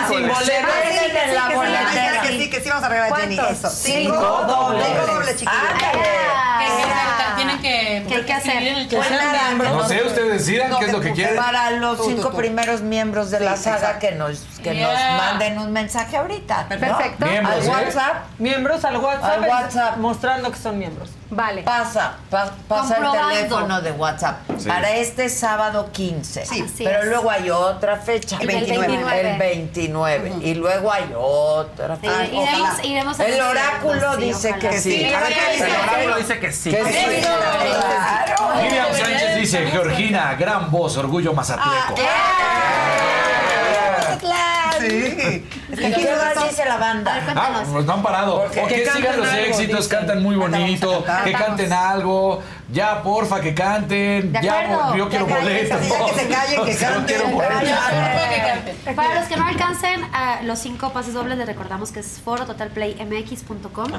En 0.09 1.35
la 1.35 1.47
Ay, 1.47 1.55
boletera. 1.55 2.18
Que 2.59 2.65
sí, 2.65 2.69
vamos 2.69 2.85
a 2.85 2.89
regalar 2.89 3.13
a 3.13 3.17
Jenny. 3.17 3.39
Eso. 3.39 3.71
Cinco 3.71 4.15
dobles. 4.47 4.87
Cinco 4.87 5.07
dobles, 5.13 5.31
chiquillos. 5.37 5.55
Ah, 5.55 7.33
Tienen 7.37 7.59
que, 7.63 8.05
¿Qué 8.09 8.15
hay 8.17 8.23
que 8.25 8.33
hacer? 8.33 8.63
el 8.63 8.89
miembros. 8.89 9.75
No 9.77 9.89
sé, 9.89 10.03
ustedes 10.03 10.33
decidan 10.33 10.77
qué 10.79 10.87
es 10.87 10.93
lo 10.93 11.01
que 11.01 11.13
quieren. 11.13 11.37
Para 11.37 11.71
los 11.71 12.05
cinco 12.05 12.31
primeros 12.33 12.81
miembros 12.81 13.31
de 13.31 13.41
la 13.41 13.57
saga 13.57 13.99
que 13.99 14.13
nos 14.13 14.41
que 14.63 14.75
Yeah. 14.75 14.89
nos 15.13 15.23
manden 15.23 15.59
un 15.59 15.73
mensaje 15.73 16.17
ahorita. 16.17 16.65
¿no? 16.65 16.69
Perfecto. 16.69 17.27
Miembros, 17.27 17.57
Al 17.57 17.65
¿eh? 17.65 17.69
WhatsApp 17.71 18.17
Miembros 18.39 18.85
al 18.85 18.97
WhatsApp. 18.97 19.33
Al 19.43 19.49
WhatsApp. 19.49 19.97
Mostrando 19.99 20.51
que 20.51 20.59
son 20.59 20.79
miembros. 20.79 21.11
Vale. 21.31 21.63
pasa, 21.63 22.15
pa- 22.31 22.51
pasa 22.67 22.97
el 22.97 23.13
teléfono 23.13 23.81
de 23.83 23.93
WhatsApp 23.93 24.39
Sí. 24.59 24.67
para 24.67 24.91
este 24.97 25.29
sábado 25.29 25.91
15. 25.93 26.47
Sí. 26.47 26.63
Así 26.63 26.85
Pero 26.85 27.01
es. 27.01 27.07
luego 27.07 27.31
hay 27.31 27.51
otra 27.51 27.97
fecha. 27.99 28.39
El 28.41 28.47
29. 28.47 29.33
El 29.33 29.39
29. 29.39 30.33
Y 30.41 30.55
luego 30.55 30.91
hay 30.93 31.13
otra 31.17 31.97
Sí, 31.97 32.07
fecha. 32.07 32.25
iremos, 32.25 32.85
iremos 32.85 33.21
El 33.21 33.27
anunciando, 33.41 33.51
oráculo 33.51 34.15
sí, 34.17 34.21
dice 34.25 34.49
ojalá. 34.49 34.71
que 34.71 34.81
sí. 34.81 34.93
Sí, 34.93 35.05
a. 35.05 35.53
El 35.67 35.77
oráculo 35.83 36.17
dice 36.17 36.41
que 36.41 36.53
sí. 36.53 36.71
Que 36.71 36.85
sí. 36.85 37.21
Claro. 37.21 38.63
Miriam 38.63 38.87
Sánchez 38.95 39.37
dice, 39.37 39.67
Georgina, 39.71 40.35
gran 40.35 40.71
voz, 40.71 40.97
orgullo 40.97 41.33
mazatleco. 41.35 41.95
Sí. 44.81 45.45
Es 45.73 45.79
que 45.79 45.87
aquí 45.87 46.05
¿Qué 46.05 46.11
no 46.37 46.45
dice 46.49 46.65
la 46.65 46.77
banda? 46.77 47.23
Ah, 47.37 47.63
nos 47.67 47.85
no 47.85 47.93
han 47.93 48.03
parado. 48.03 48.43
Porque- 48.43 48.61
¿Por 48.61 48.69
Que 48.69 48.91
sigan 48.91 49.17
los 49.19 49.29
algo, 49.29 49.41
éxitos? 49.47 49.77
dicen. 49.85 49.99
Cantan 49.99 50.23
muy 50.23 50.37
bonito. 50.37 51.05
Que 51.25 51.33
canten 51.33 51.73
algo. 51.73 52.43
Ya, 52.71 53.03
porfa, 53.03 53.41
que 53.41 53.55
canten. 53.55 54.31
De 54.33 54.41
Ya, 54.43 54.95
yo 54.97 55.09
quiero 55.09 55.27
boletos. 55.27 55.79
sí, 55.83 55.89
ya 55.91 56.07
que 56.07 56.15
se 56.21 56.29
callen, 56.29 56.65
que 56.67 56.77
canten. 56.85 57.05
quiero 57.07 57.29
boletos. 57.29 57.61
Porfa, 57.63 58.29
que 58.29 58.41
canten. 58.47 58.95
Para 58.97 59.15
los 59.15 59.25
que 59.29 59.37
no 59.37 59.47
alcancen 59.47 60.05
a 60.13 60.41
los 60.43 60.59
cinco 60.59 60.93
pases 60.93 61.15
dobles, 61.15 61.39
les 61.39 61.47
recordamos 61.47 61.93
que 61.93 62.01
es 62.01 62.21
forototalplaymx.com. 62.25 63.93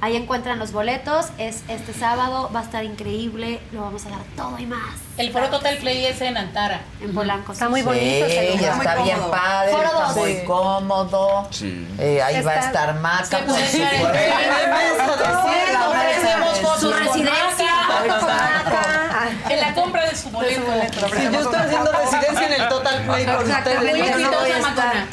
Ahí 0.00 0.16
encuentran 0.16 0.58
los 0.58 0.72
boletos. 0.72 1.26
Es 1.38 1.62
este 1.68 1.92
sábado, 1.92 2.50
va 2.54 2.60
a 2.60 2.62
estar 2.64 2.84
increíble. 2.84 3.60
Lo 3.72 3.82
vamos 3.82 4.04
a 4.06 4.10
dar 4.10 4.18
todo 4.36 4.58
y 4.58 4.66
más. 4.66 4.80
El 5.18 5.32
foro 5.32 5.48
Total 5.48 5.76
Play 5.78 6.04
es 6.04 6.20
en 6.20 6.36
Antara. 6.36 6.80
En 7.00 7.14
Polanco. 7.14 7.52
Está 7.52 7.68
muy 7.70 7.80
Sí, 7.80 7.86
bonito 7.86 8.26
ya 8.28 8.42
lugar. 8.42 8.76
está 8.78 8.94
muy 8.96 9.04
bien 9.04 9.16
cómodo. 9.16 9.30
padre, 9.30 9.70
Foro 9.72 9.84
está 9.84 10.08
muy 10.20 10.32
Sí. 10.34 10.42
cómodo. 10.46 11.48
Sí. 11.52 11.88
Eh, 11.98 12.20
ahí 12.22 12.42
va 12.42 12.52
a 12.52 12.58
estar 12.58 12.94
Maca, 13.00 13.24
Su 16.78 16.92
residencia. 16.92 17.65
En 19.48 19.60
la 19.60 19.74
compra 19.74 20.08
de 20.08 20.16
su 20.16 20.30
boleto. 20.30 20.62
Si 21.16 21.22
yo 21.22 21.40
estoy 21.40 21.60
haciendo 21.60 21.92
residencia 21.92 22.46
en 22.46 22.62
el 22.62 22.68
Total 22.68 23.02
Play 23.02 23.26
con 23.26 23.50
ustedes. 23.50 23.78
muy 23.80 23.88
yo 23.88 23.96
no 23.96 24.04
exitosa, 24.04 24.38
voy 24.40 24.50
a 24.50 24.58
estar. 24.58 24.74
Macona. 24.76 25.06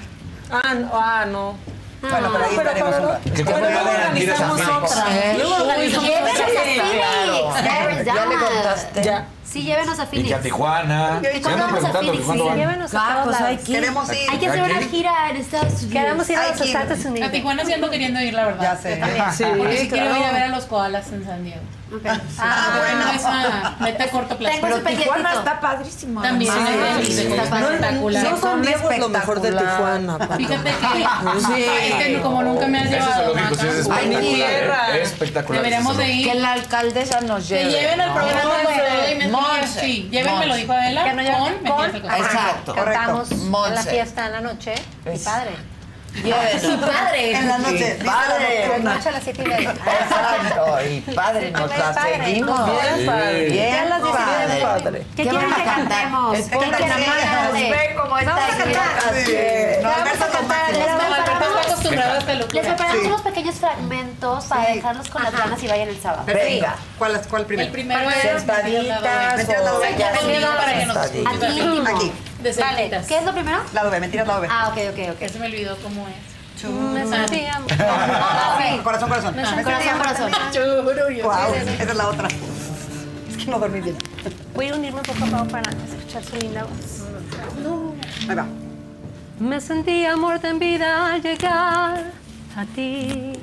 Ah, 0.52 0.74
no, 0.76 0.92
ah, 0.94 1.26
no. 1.26 1.58
Bueno, 2.02 2.30
pero 2.34 2.46
ahí 2.46 2.56
estaremos 2.56 2.96
un 2.96 3.08
rato. 3.08 3.34
Que 3.34 3.46
cuando 3.46 3.68
organizamos 3.68 4.62
otra. 4.62 5.06
¿Ya 8.04 8.26
le 8.26 8.36
contaste? 8.36 9.04
Ya. 9.04 9.28
Sí, 9.46 9.62
llévenos 9.64 10.00
a 10.00 10.04
Y 10.04 10.08
Phoenix. 10.08 10.28
que 10.30 10.36
a 10.36 10.42
Tijuana. 10.42 11.22
¿Y 11.22 11.40
vamos 11.44 11.84
a 11.84 11.92
que 11.92 11.98
Phoenix? 12.08 12.26
Sí. 12.26 12.40
Llévenos 12.56 12.94
a 12.96 12.98
Ah, 13.00 13.12
todos 13.14 13.26
pues 13.26 13.38
hay 13.38 13.44
lados. 13.54 13.66
que 13.66 13.72
ir. 13.72 13.80
Queremos 13.80 14.10
ir. 14.14 14.30
Hay 14.32 14.38
que 14.40 14.48
hacer 14.48 14.64
una 14.64 14.82
gira 14.82 15.30
en 15.30 15.38
Estados 15.38 15.74
Unidos. 15.74 15.92
Queremos 15.92 16.30
ir 16.30 16.38
a 16.38 16.48
los 16.50 16.58
que. 16.62 16.64
Estados 16.72 17.06
A 17.06 17.08
Unidos. 17.10 17.32
Tijuana 17.32 17.66
sí 17.66 17.74
ando 17.74 17.90
queriendo 17.90 18.20
ir, 18.22 18.34
la 18.34 18.46
verdad. 18.46 18.62
Ya 18.64 18.76
sé. 18.78 19.02
Sí, 19.38 19.44
Porque 19.58 19.78
sí 19.78 19.90
quiero 19.90 20.06
claro. 20.08 20.20
ir 20.22 20.26
a 20.26 20.32
ver 20.32 20.44
a 20.44 20.48
los 20.48 20.66
koalas 20.66 21.12
en 21.12 21.26
San 21.26 21.44
Diego. 21.44 21.62
Ok. 21.94 22.08
Ah, 22.40 22.80
bueno. 22.80 23.12
Esa 23.14 23.76
meta 23.80 24.04
a 24.06 24.08
corto 24.08 24.36
plazo. 24.38 24.58
Pero 24.62 24.80
Tijuana 24.82 25.34
está 25.34 25.60
padrísimo. 25.60 26.22
También, 26.24 26.52
sí, 26.52 27.12
sí, 27.14 27.22
está 27.28 27.44
espectacular. 27.44 28.24
No 28.24 28.38
San 28.38 28.62
Diego 28.64 28.90
es 28.92 29.00
lo 29.00 29.10
mejor 29.10 29.42
de 29.42 29.52
Tijuana. 29.52 30.18
Fíjate 30.38 30.70
que, 30.72 31.44
Sí. 31.46 31.66
es 31.84 31.94
que 32.08 32.22
como 32.22 32.42
nunca 32.42 32.68
me 32.68 32.80
has 32.80 32.86
Eso 32.88 32.96
llevado, 32.96 33.34
lo 33.36 33.56
sí, 33.56 33.68
es 33.68 33.90
Ay, 33.92 34.06
espectacular. 34.06 34.22
tierra. 34.22 34.98
¿eh? 34.98 35.02
Espectacular. 35.04 35.62
deberíamos 35.62 35.98
de 35.98 36.06
Que 36.06 36.12
ir. 36.14 36.36
la 36.36 36.54
alcaldesa 36.54 37.22
nos 37.22 37.48
Que 37.48 37.56
lleve. 37.60 37.72
lleven 37.72 38.02
al 38.02 38.08
¿no? 38.10 38.16
programa 38.16 38.54
con 38.64 38.74
Monse, 39.34 39.42
todo 39.42 39.50
y 39.50 39.54
mentiras. 39.54 39.64
Monse, 39.64 39.80
Sí, 39.82 40.10
lleven, 40.12 40.40
me 40.40 40.46
lo 40.48 40.56
dijo 40.56 40.74
Adela, 40.74 41.04
Que 41.04 41.14
no 41.14 41.22
lleven- 41.22 41.58
con 41.68 41.76
con- 41.78 41.92
costado. 42.02 42.24
Exacto. 42.24 42.76
Cantamos 42.76 43.32
en 43.32 43.76
la 43.76 43.84
fiesta 43.84 44.26
en 44.28 44.32
la 44.32 44.42
noche. 44.42 44.74
Es- 45.06 45.22
padre. 45.24 45.52
Llévenos. 46.14 46.62
Sí, 46.62 46.78
padre. 46.80 47.36
En 47.36 47.48
la 47.50 47.58
noche. 47.58 47.98
Sí, 48.00 48.06
padre. 48.06 48.66
En 48.76 48.84
la 48.86 48.94
noche 48.94 49.10
a 49.10 49.12
las 49.14 49.24
siete 49.24 49.42
y 49.44 49.48
media. 49.48 49.72
Exacto. 49.72 50.78
Y 50.86 51.02
padre, 51.16 51.50
nos 51.52 51.72
Bien 51.72 51.80
la 51.80 51.94
seguimos. 51.94 52.66
Bien 52.72 53.06
padre. 53.08 53.50
Bien 53.50 53.90
las 53.90 54.02
padre. 54.62 55.06
¿Qué 55.16 55.24
quieren 55.24 55.54
que 55.54 55.64
a 55.64 55.64
cantemos? 55.64 56.38
¿Qué 56.38 56.44
quieren 56.44 56.72
que 56.72 56.86
más 56.86 57.18
cantemos? 57.18 57.54
ve 57.54 57.96
cómo 58.00 58.18
está 58.20 58.32
Vamos 58.36 58.54
a 58.54 58.58
cantar. 58.58 59.84
Vamos 59.84 60.12
a 60.22 60.24
con 60.24 61.24
cantar. 61.24 61.33
Maxi. 61.84 61.96
Les 61.96 62.06
No, 62.06 62.12
Alberto 62.12 62.14
está 62.14 62.14
preparamos, 62.14 62.14
acostumbrado 62.14 62.14
a 62.14 62.18
esta 62.20 62.34
les 62.54 62.66
preparamos 62.68 63.02
Sí. 63.02 63.08
unos 63.08 63.22
pequeños 63.22 63.56
fragmentos 63.56 64.46
para 64.46 64.70
dejarlos 64.74 65.10
con 65.10 65.24
las 65.24 65.32
ganas 65.34 65.64
y 65.64 65.68
vayan 65.68 65.90
el 65.90 66.02
sábado. 66.02 66.24
Venga. 66.26 66.76
¿Cuál, 66.98 67.16
es- 67.16 67.28
cuál 67.28 67.46
primero? 67.46 67.68
El 67.68 67.72
primero 67.74 68.10
es 68.10 68.22
Sentaditas 68.22 69.00
o 69.00 69.02
para 69.02 69.30
que 70.80 70.86
nos 70.86 70.98
sentaditas. 70.98 71.44
Aquí. 71.44 71.62
Aquí. 71.88 72.12
de 72.44 72.54
Vale. 72.54 73.02
¿qué 73.08 73.18
es 73.18 73.24
lo 73.24 73.34
primero? 73.34 73.60
Lado 73.74 73.90
B, 73.90 74.00
mentiras, 74.00 74.28
lado 74.28 74.42
B. 74.42 74.48
Ah, 74.52 74.70
ok, 74.70 74.78
ok, 74.92 75.16
ok. 75.22 75.30
Se 75.30 75.40
me 75.40 75.46
olvidó 75.48 75.78
cómo 75.78 76.06
es. 76.08 76.34
Me 76.70 77.06
sentía. 77.08 77.60
No, 78.78 78.84
Corazón, 78.84 79.10
corazón. 79.10 79.36
no, 79.36 79.64
corazón, 79.64 79.98
corazón. 79.98 80.32
Wow, 81.24 81.54
esa 81.56 81.84
es 81.84 81.96
la 81.96 82.08
otra. 82.08 82.28
Es 82.28 83.38
que 83.38 83.46
no 83.52 83.60
dormí 83.60 83.82
bien. 83.82 83.98
Voy 84.56 84.70
a 84.70 84.76
unirme 84.76 85.02
poco 85.02 85.26
a 85.26 85.28
poco 85.28 85.48
para 85.50 85.72
escuchar 85.72 86.24
su 86.24 86.36
linda 86.38 86.64
voz. 86.64 87.04
Ahí 88.30 88.36
va. 88.36 88.46
Me 89.40 89.60
sentí 89.60 90.06
amor 90.06 90.40
en 90.44 90.60
vida 90.60 91.14
al 91.14 91.22
llegar 91.22 92.12
a 92.56 92.66
ti. 92.76 93.34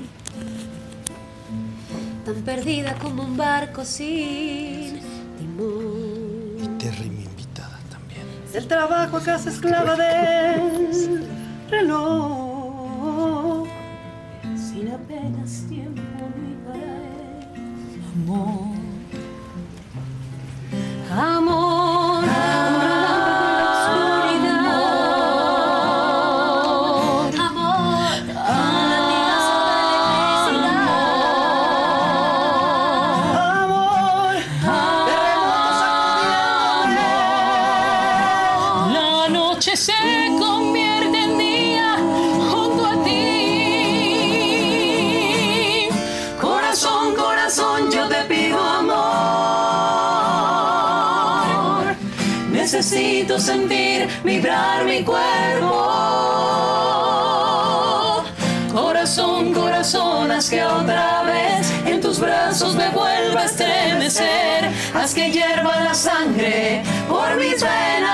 Tan 2.25 2.43
perdida 2.43 2.95
como 2.95 3.25
un 3.25 3.37
barco 3.37 3.85
sin 3.85 5.01
timón. 5.39 6.79
Terry, 6.79 7.11
mi 7.11 7.25
invitada 7.25 7.79
también. 7.91 8.27
El 8.55 8.67
trabajo 8.67 9.17
acá 9.17 9.39
se 9.39 9.51
esclava 9.51 9.97
del 9.97 11.27
reloj. 11.71 12.51
apenas 14.93 15.65
tiempo 15.69 16.01
ni 16.37 16.55
para 16.65 16.77
él. 16.77 17.47
Amor, 18.15 18.77
amor, 21.11 21.37
amor, 21.37 22.00
vibrar 54.25 54.85
mi 54.85 55.03
cuerpo. 55.03 55.87
Corazón, 58.73 59.53
corazón, 59.53 60.31
haz 60.31 60.49
que 60.49 60.65
otra 60.65 61.23
vez 61.23 61.73
en 61.87 62.01
tus 62.01 62.21
brazos 62.21 62.75
me 62.77 62.89
vuelva 62.91 63.41
a 63.41 63.45
estremecer. 63.45 64.71
Haz 64.95 65.15
que 65.15 65.31
hierva 65.31 65.81
la 65.81 65.95
sangre 65.95 66.83
por 67.09 67.37
mis 67.37 67.61
venas. 67.63 68.11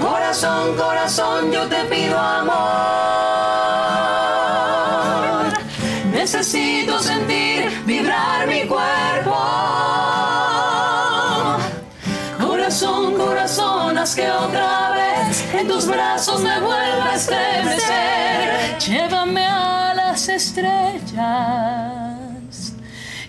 Corazón, 0.00 0.76
corazón, 0.76 1.52
yo 1.52 1.66
te 1.66 1.84
pido 1.84 2.18
amor. 2.18 2.56
Necesito 6.12 6.98
sentir 7.00 7.70
vibrar 7.84 8.46
mi 8.46 8.65
que 14.16 14.30
otra 14.30 14.92
vez 14.92 15.44
en 15.52 15.68
tus 15.68 15.86
brazos 15.86 16.40
me 16.40 16.58
vuelva 16.58 17.10
a 17.10 17.14
estremecer. 17.14 18.78
Llévame 18.78 19.44
a 19.44 19.92
las 19.94 20.28
estrellas. 20.30 21.12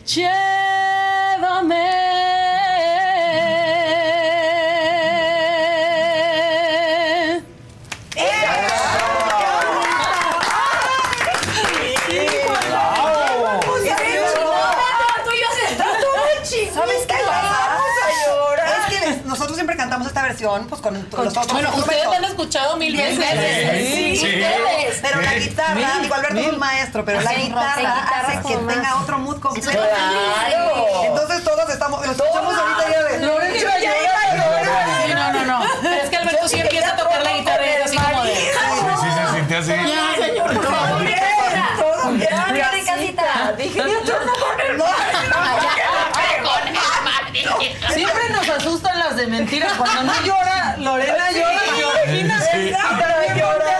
Llévame. 0.05 1.26
Versión 20.37 20.67
pues 20.67 20.81
con, 20.81 20.93
los 20.93 21.37
otros 21.37 21.51
Bueno, 21.51 21.71
ustedes 21.75 22.05
la 22.05 22.17
han 22.17 22.25
escuchado 22.25 22.77
mil 22.77 22.95
veces. 22.95 23.17
Sí, 23.17 24.15
Sí. 24.17 24.25
ustedes. 24.25 24.99
Pero 25.01 25.21
la 25.21 25.33
guitarra, 25.33 25.75
mil, 25.75 25.87
digo, 26.01 26.15
Alberto 26.15 26.39
es 26.39 26.47
un 26.47 26.59
maestro, 26.59 27.05
pero 27.05 27.21
la 27.21 27.33
guitarra 27.33 28.07
hace 28.19 28.37
que 28.37 28.53
con 28.53 28.65
más. 28.65 28.75
tenga 28.75 28.95
otro 29.01 29.17
mood 29.19 29.39
completo. 29.39 29.71
Claro. 29.71 31.03
Entonces 31.05 31.43
todos 31.43 31.69
estamos, 31.69 32.05
lo 32.05 32.11
escuchamos 32.11 32.53
ahorita 32.53 32.91
ya 32.91 33.03
de 33.03 33.25
Lorenzo 33.25 33.67
ya 33.81 35.31
no, 35.31 35.33
no, 35.33 35.45
no. 35.45 35.93
Es 35.93 36.09
que 36.09 36.17
Alberto 36.17 36.47
sí 36.47 36.59
empieza 36.59 36.93
a 36.93 36.95
tocar 36.97 37.23
la 37.23 37.33
guitarra 37.33 37.65
y 37.65 37.69
es 37.69 37.85
así 37.85 37.97
como 37.97 38.23
de. 38.23 38.35
Sí, 38.35 38.47
sí, 39.01 39.07
se 39.31 39.37
sintió 39.37 39.57
así. 39.59 39.71
Ya, 39.71 40.25
señor, 40.25 40.53
todo 40.53 40.99
bien. 40.99 41.19
Todo 41.79 42.11
bien. 42.11 42.29
Ya, 42.29 42.51
bien 42.51 42.67
en 42.73 42.85
casita. 42.85 43.53
Dije, 43.57 43.77
yo 43.77 43.99
turno 44.01 44.33
con 44.33 44.59
el 44.61 44.77
Siempre 47.93 48.29
nos 48.31 48.49
asustan 48.49 48.99
las 48.99 49.15
de 49.15 49.27
mentira. 49.27 49.69
Cuando 49.77 50.03
no 50.03 50.13
llora, 50.23 50.75
Lorena 50.77 51.31
llora. 51.31 51.59
Sí. 51.59 51.75
Georgina 51.77 52.41
Sí. 52.41 52.71
también 52.71 53.33
Sí. 53.33 53.39
llora. 53.39 53.79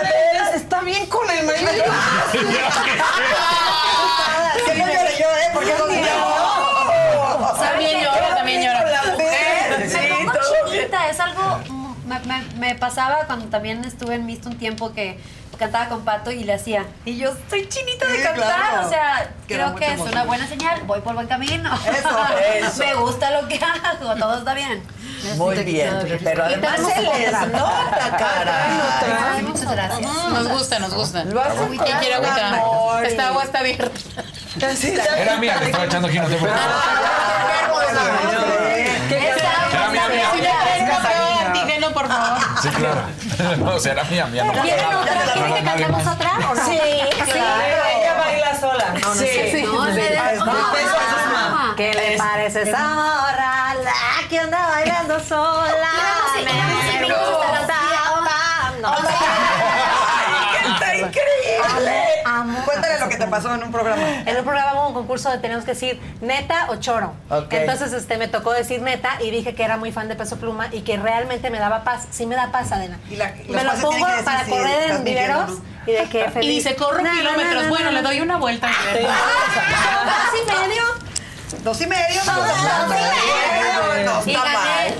Está 0.54 0.80
bien 0.80 1.06
con 1.06 1.28
el 1.30 1.44
marido. 1.46 1.84
Llore 4.66 5.14
yo, 5.18 5.26
¿eh? 5.26 5.50
Porque 5.52 5.72
sí 5.72 6.00
lloro. 6.00 7.54
También 7.58 8.02
llora, 8.02 8.34
también 8.36 8.62
Sí, 9.88 9.98
todo 10.24 10.70
chinita, 10.70 11.08
es 11.08 11.20
algo. 11.20 11.60
Me, 12.06 12.18
me- 12.20 12.44
me 12.58 12.74
pasaba 12.74 13.26
cuando 13.26 13.46
también 13.46 13.84
estuve 13.84 14.14
en 14.14 14.26
Misto 14.26 14.48
un 14.48 14.58
tiempo 14.58 14.92
que 14.92 15.18
cantaba 15.58 15.88
con 15.88 16.04
Pato 16.04 16.30
y 16.30 16.44
le 16.44 16.54
hacía. 16.54 16.84
Y 17.04 17.18
yo 17.18 17.30
estoy 17.30 17.68
chinita 17.68 18.06
de 18.06 18.16
Sí, 18.16 18.22
cantar. 18.22 18.44
claro. 18.46 18.86
O 18.86 18.90
sea, 18.90 19.30
Queda 19.46 19.64
creo 19.66 19.74
que 19.76 19.92
es 19.92 20.00
una 20.00 20.24
buena 20.24 20.46
señal. 20.46 20.80
Voy 20.84 21.00
por 21.00 21.14
buen 21.14 21.26
camino. 21.26 21.74
Eso, 21.74 22.08
eso. 22.66 22.78
me 22.78 22.94
gusta 22.94 23.30
lo 23.30 23.48
que 23.48 23.56
hago. 23.56 24.14
Todo 24.16 24.38
está 24.38 24.54
bien. 24.54 24.82
Muy 25.36 25.56
bien, 25.64 26.20
pero 26.22 26.44
además 26.44 26.76
se 26.94 27.02
les 27.02 27.32
nota, 27.32 28.16
cara. 28.18 29.34
Ay, 29.34 29.42
muchas 29.42 29.70
gracias. 29.72 30.00
Nos 30.00 30.48
gusta, 30.48 30.78
nos 30.78 30.94
gusta. 30.94 31.24
Lo 31.24 31.42
hace 31.42 31.58
agüita. 31.58 31.84
Esta 33.04 33.28
agua 33.28 33.42
está 33.44 33.58
abierta. 33.58 33.90
Era 35.18 35.36
mía, 35.38 35.56
le 35.60 35.66
estaba 35.66 35.84
echando 35.84 36.08
aquí, 36.08 36.18
no 36.18 36.28
te 36.28 36.36
preocupes. 36.36 36.62
Era 39.10 39.88
mía, 39.88 40.08
mía. 40.10 41.37
Por 41.92 42.08
favor. 42.08 42.38
Sí, 42.62 42.68
claro. 42.70 43.02
No, 43.58 43.78
será 43.78 44.04
mía, 44.04 44.26
mía. 44.26 44.44
No 44.44 44.52
¿Quieren 44.62 44.94
otra? 44.94 45.14
¿Quieren 45.32 45.54
que 45.54 45.64
cantemos 45.64 46.06
otra 46.06 46.32
o 46.36 46.54
no? 46.54 46.64
Sí, 46.66 46.78
claro. 47.24 47.82
Ella 47.96 48.14
baila 48.18 48.60
sola. 48.60 48.84
No, 49.00 49.08
no 49.08 49.14
Sí. 49.14 49.26
sé. 49.26 49.50
Sí. 49.52 49.62
No. 49.64 49.86
¿Qué 51.76 51.94
le 51.94 52.16
parece 52.18 52.62
esa 52.62 52.88
morra? 52.88 53.74
La 53.84 54.28
que 54.28 54.38
anda 54.38 54.68
bailando 54.68 55.20
sola. 55.20 55.88
Increíble! 62.42 62.64
Cuéntale 62.64 62.98
lo 63.00 63.08
que 63.08 63.16
te 63.16 63.26
pasó 63.26 63.54
en 63.54 63.62
un 63.62 63.70
programa. 63.72 64.02
En 64.26 64.36
un 64.36 64.44
programa 64.44 64.72
hubo 64.74 64.88
un 64.88 64.94
concurso 64.94 65.30
de 65.30 65.38
teníamos 65.38 65.64
que 65.64 65.72
decir 65.72 66.00
neta 66.20 66.66
o 66.70 66.76
choro. 66.76 67.14
Entonces 67.50 67.92
este, 67.92 68.16
me 68.18 68.28
tocó 68.28 68.52
decir 68.52 68.82
neta 68.82 69.10
y 69.20 69.30
dije 69.30 69.54
que 69.54 69.62
era 69.62 69.76
muy 69.76 69.92
fan 69.92 70.08
de 70.08 70.14
Peso 70.16 70.36
Pluma 70.38 70.68
y 70.72 70.82
que 70.82 70.96
realmente 70.96 71.50
me 71.50 71.58
daba 71.58 71.84
paz. 71.84 72.06
Sí 72.10 72.26
me 72.26 72.34
da 72.36 72.50
paz, 72.50 72.72
Adena. 72.72 72.98
Y 73.10 73.16
la- 73.16 73.32
me 73.48 73.64
lo 73.64 73.72
pongo 73.74 74.06
para 74.24 74.44
si 74.44 74.50
correr 74.50 74.90
en 74.90 75.04
viveros 75.04 75.50
y 75.86 75.92
de 75.92 76.04
que 76.08 76.30
feliz. 76.30 76.50
Y 76.58 76.60
se 76.68 76.76
corre 76.76 77.02
kilómetros. 77.10 77.68
Bueno, 77.68 77.90
le 77.90 78.02
doy 78.02 78.20
una 78.20 78.36
vuelta. 78.36 78.68
Dos 78.68 80.40
y 80.42 80.44
medio. 80.68 80.82
Dos 81.64 81.80
y 81.80 81.86
medio, 81.86 82.24
no, 82.24 82.34
Dos 82.34 82.50
y 82.50 82.62
no, 82.62 82.88
medio. 82.88 84.04
no, 84.04 84.20
no 84.22 84.30
Y 84.30 84.34
gané. 84.34 84.94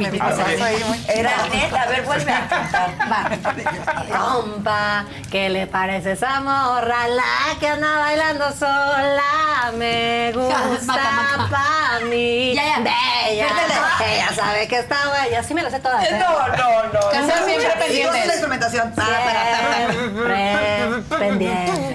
No 0.00 0.08
mueras, 0.10 0.58
Barbie. 0.60 0.84
Era 1.08 1.30
neta, 1.52 1.82
a 1.82 1.86
ver, 1.86 2.02
vuelve 2.02 2.32
a 2.32 2.48
cantar. 2.48 2.90
Va. 3.10 3.30
Compa, 4.18 5.04
¿qué 5.30 5.48
le 5.48 5.66
parece 5.66 6.12
esa 6.12 6.40
morra? 6.40 7.08
La 7.08 7.58
que 7.60 7.68
anda 7.68 7.98
bailando 7.98 8.52
sola. 8.52 9.72
Me 9.76 10.32
gusta 10.34 10.56
Maca, 10.86 11.02
maca. 11.38 11.48
pa' 11.50 12.00
mí. 12.06 12.54
Ya, 12.54 12.64
ya. 12.64 12.78
Bella. 12.80 13.46
Ella 14.04 14.28
sabe 14.34 14.66
que 14.68 14.78
está 14.80 14.96
bella. 15.22 15.42
Sí 15.42 15.54
me 15.54 15.62
la 15.62 15.70
sé 15.70 15.78
todas. 15.80 16.04
¿eh? 16.04 16.18
No, 16.18 16.48
no, 16.56 16.82
no. 16.92 17.10
Cantar 17.10 17.44
siempre 17.44 17.62
Y 17.62 17.66
dos 17.66 17.74
pendientes. 17.78 18.26
la 18.26 18.32
instrumentación. 18.32 18.94
Ta, 18.94 19.02
ta, 19.04 19.12
ta, 19.12 19.86
ta. 19.86 19.92
Siempre 19.92 21.02
pendiente. 21.18 21.94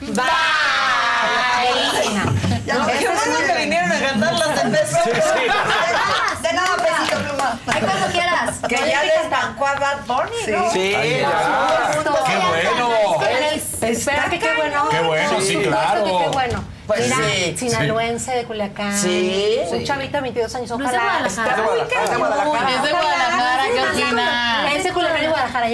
Bye. 0.00 0.24
Ya 2.64 2.74
no, 2.74 2.86
qué 2.86 3.08
bueno 3.08 3.38
que 3.46 3.54
vinieron 3.58 3.90
a 3.92 3.98
cantar 4.00 4.34
las 4.34 4.64
de 4.64 4.70
peso. 4.78 4.96
Sí, 5.04 5.10
sí. 5.14 6.42
De 6.42 6.52
nada, 6.52 6.76
pesito 6.76 7.18
pluma. 7.22 7.58
Ay, 7.66 7.80
cuando 7.82 8.06
quieras. 8.12 8.54
Que 8.68 8.76
ya 8.76 9.02
desbancó 9.02 9.66
a 9.66 9.74
Bad 9.74 9.98
Bunny, 10.06 10.52
¿no? 10.52 10.70
Sí, 10.70 10.92
ya. 10.92 11.90
¡Qué 12.26 12.36
bueno! 12.36 13.18
Espera, 13.80 14.28
que 14.28 14.38
qué 14.38 14.54
bueno. 14.54 14.88
Qué 14.90 15.00
bueno, 15.00 15.40
sí, 15.40 15.56
claro. 15.56 16.04
Que 16.04 16.10
qué 16.10 16.28
bueno. 16.28 16.64
Pues 16.86 17.04
Mira, 17.04 17.16
sí. 17.16 17.56
sinaloense 17.58 18.30
de 18.32 18.44
Culiacán. 18.44 18.96
Sí. 18.98 19.58
Un 19.70 19.84
chavito 19.84 20.12
de 20.16 20.20
22 20.22 20.54
años, 20.54 20.70
No 20.70 20.76
es 20.86 20.90
de 20.90 20.96
ojalá. 20.96 21.12
Guadalajara. 21.12 21.50
Es 21.50 21.88
de 21.90 21.94
cañón. 21.94 22.18
Guadalajara. 22.18 22.70
Es 22.74 22.82
de 22.82 22.90
Guadalajara, 22.92 23.62
¿qué 23.74 23.80
opina? 23.82 24.72
Es 24.74 24.84
de 24.84 24.92
Culiacán 24.92 25.24
y 25.24 25.26
Guadalajara. 25.26 25.68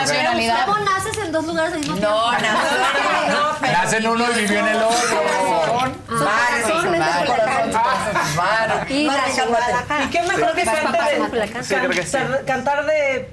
Nacionalidad. 0.00 0.66
¿Cómo 0.66 0.78
naces 0.78 1.18
en 1.18 1.32
dos 1.32 1.44
lugares 1.44 1.72
al 1.74 1.78
mismo 1.80 1.94
tiempo? 1.96 2.14
No, 3.28 3.52
no, 3.52 3.72
Nace 3.72 3.96
en 3.98 4.06
uno 4.06 4.24
y 4.30 4.34
vivió 4.40 4.58
en 4.60 4.68
el 4.68 4.82
otro. 4.82 5.22
Culiacán. 6.84 7.72
varios. 8.36 8.90
Y 8.90 9.06
No, 9.06 9.12
la 9.12 9.22
déjame. 9.24 10.04
¿Y 10.04 10.08
qué 10.08 10.22
mejor 10.22 10.54
que 10.54 10.64
papás 10.64 11.08
de 11.32 11.48
cantar- 11.50 12.44
cantar 12.46 12.86
de 12.86 13.30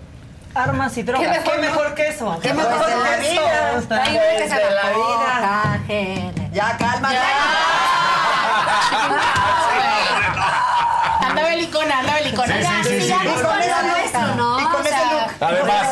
armas 0.55 0.97
y 0.97 1.03
drogas? 1.03 1.21
¿Qué 1.43 1.57
mejor, 1.59 1.93
que 1.95 2.07
eso? 2.07 2.39
¿Qué 2.41 2.53
mejor 2.53 2.85
que 2.85 2.91
eso? 3.33 3.41
Desde 4.39 4.71
la 4.71 4.89
vida. 4.89 5.79
Ya, 6.53 6.77
cálmate. 6.77 7.17
Anda 11.21 11.43
belicona, 11.43 11.99
anda 11.99 12.13
belicona. 12.15 12.53
Sí, 12.55 12.63
sí, 12.83 12.89
sí, 12.89 13.01
sí. 13.01 13.07
Ya 13.07 13.23
nos 13.23 13.41
pones 13.41 13.71
a 13.71 13.81
nuestro, 13.83 14.35
¿no? 14.35 14.59
Y 14.59 14.63
con 14.65 14.81
O 14.81 14.83
sea, 14.83 14.97
ese 14.97 15.13
look. 15.13 15.31
Además, 15.39 15.87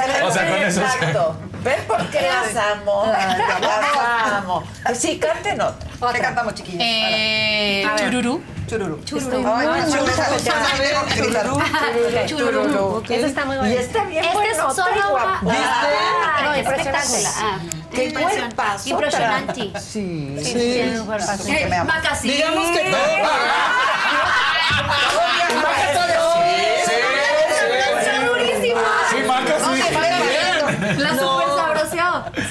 o 0.70 0.72
sea, 0.72 0.84
con 1.00 1.10
eso. 1.10 1.10
Exacto. 1.10 1.36
¿Ven 1.64 1.84
por 1.88 2.10
qué 2.10 2.22
las 2.22 2.56
amo? 2.56 3.06
Las 3.12 4.34
amo. 4.34 4.64
Sí, 4.94 5.20
canten 5.20 5.60
otra. 5.62 5.90
¿Qué 6.14 6.20
cantamos, 6.20 6.54
chiquillos? 6.56 6.82
Eh, 6.84 7.86
chururú. 7.98 8.42
Chururu. 8.68 9.04
Chururú. 9.04 9.42
Chururu. 11.18 11.62
Chururu. 12.28 13.04
Esa 13.10 13.28
está 13.28 13.46
muy 13.46 13.58
buena. 13.58 13.74
Y 13.74 13.78
está 13.78 14.04
bien 14.06 14.24
Este 14.24 14.44
es 14.52 14.58
y 14.58 14.76
solo 14.76 15.10
guapa. 15.10 15.40
una- 15.42 15.56
Ah, 15.60 16.42
No, 16.44 16.54
espectacular. 16.54 17.34
Qué 17.92 18.06
impresión- 18.06 18.42
cuerpazo 18.42 18.90
Impresionante. 18.90 19.72
Sí. 19.82 20.38
Sí, 20.44 20.54
tiene 20.54 21.00
un 21.02 21.08
cuerpazo. 21.08 21.44
Sí, 21.44 21.56
que 21.56 21.66
me 21.66 21.76
ama. 21.78 21.94
Maca, 21.96 22.16
sí. 22.16 22.30
Digamos 22.30 22.68
que 22.78 22.90
Está 26.90 28.26
durísimo. 28.26 28.82
Sí, 29.10 29.18
Maca, 29.28 29.60
sí. 29.60 29.82
La 30.98 31.14
No. 31.14 31.20
super. 31.20 31.60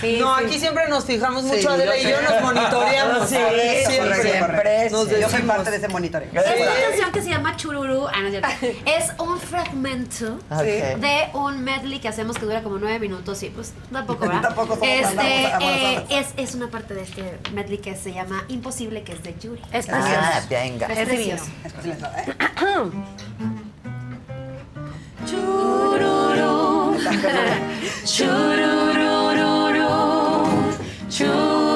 Sí, 0.01 0.19
no, 0.21 0.39
sí. 0.39 0.45
aquí 0.45 0.59
siempre 0.59 0.89
nos 0.89 1.05
fijamos 1.05 1.43
Sí, 1.45 1.49
mucho, 1.49 1.71
Adela 1.71 1.97
y 1.97 2.03
yo 2.03 2.21
nos 2.21 2.41
monitoreamos. 2.43 3.29
Sí, 3.29 3.37
siempre. 3.37 3.85
siempre. 3.87 4.23
siempre. 4.23 4.91
Nos 4.91 5.09
Yo 5.11 5.29
soy 5.29 5.43
parte 5.43 5.71
de 5.71 5.77
ese 5.77 5.89
monitoreo. 5.89 6.29
Esta 6.33 6.55
canción 6.89 7.13
que 7.13 7.23
se 7.23 7.31
llama 7.31 7.57
Chururu 7.57 8.07
ah, 8.09 8.13
no 8.23 8.29
es 8.29 8.43
es 8.87 9.13
un 9.19 9.39
fragmento 9.39 10.39
de 10.51 11.29
un 11.35 11.63
medley 11.63 12.01
que 12.01 12.09
hacemos 12.09 12.37
que 12.39 12.45
dura 12.47 12.63
como 12.63 12.79
nueve 12.79 12.99
minutos 12.99 13.43
y 13.43 13.51
pues 13.51 13.73
tampoco, 13.93 14.21
¿verdad? 14.27 14.43
Tampoco 14.43 14.75
somos 14.75 14.89
este, 14.89 15.45
eh, 15.61 16.05
es, 16.11 16.29
es 16.37 16.55
una 16.55 16.69
parte 16.69 16.95
de 16.95 17.03
este 17.03 17.39
medley 17.53 17.79
que 17.79 17.97
se 17.97 18.13
llama 18.13 18.45
Imposible, 18.49 19.03
que 19.03 19.13
es 19.13 19.23
de 19.23 19.35
Yuri. 19.39 19.61
Es 19.73 19.89
Ah, 19.91 20.41
precioso. 20.43 20.47
venga. 20.51 20.87
Es 20.87 20.99
Es 20.99 21.09
precioso. 21.09 21.45
Es. 21.65 21.73
¿Eh? 21.85 22.91
Chururu, 25.27 26.78
Churururu, 28.13 29.37
churururu. 31.09 31.68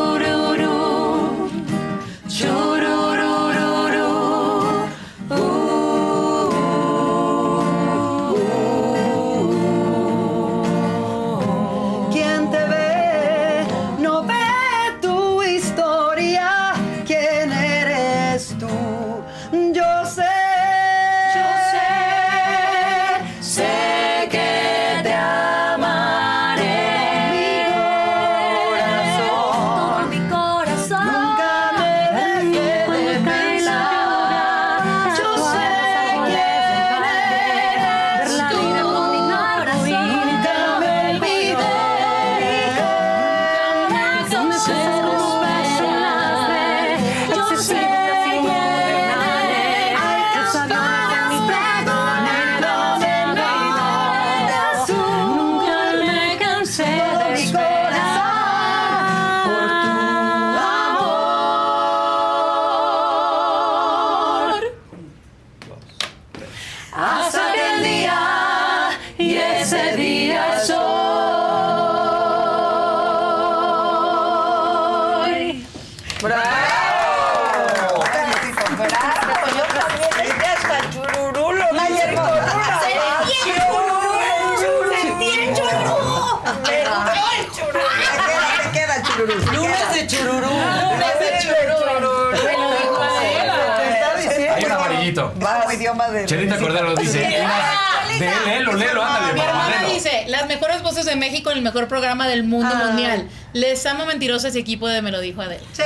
Idioma 95.74 96.08
de... 96.08 96.24
Chelita 96.26 96.58
Cordero 96.58 96.94
dice. 96.94 97.18
De, 97.20 98.30
léelo, 98.46 98.72
léelo, 98.74 99.02
ándale, 99.04 99.32
Mi 99.34 99.40
hermana 99.40 99.82
dice, 99.92 100.24
las 100.28 100.46
mejores 100.46 100.82
voces 100.82 101.04
de 101.06 101.16
México 101.16 101.50
en 101.50 101.58
el 101.58 101.62
mejor 101.64 101.88
programa 101.88 102.26
del 102.28 102.44
mundo 102.44 102.72
Ah. 102.74 102.84
mundial. 102.86 103.28
Les 103.52 103.84
amo 103.86 104.06
mentirosas 104.06 104.54
y 104.54 104.58
equipo 104.58 104.86
de 104.88 105.02
Me 105.02 105.10
lo 105.10 105.20
dijo 105.20 105.42
Adela. 105.42 105.62
Sí. 105.72 105.82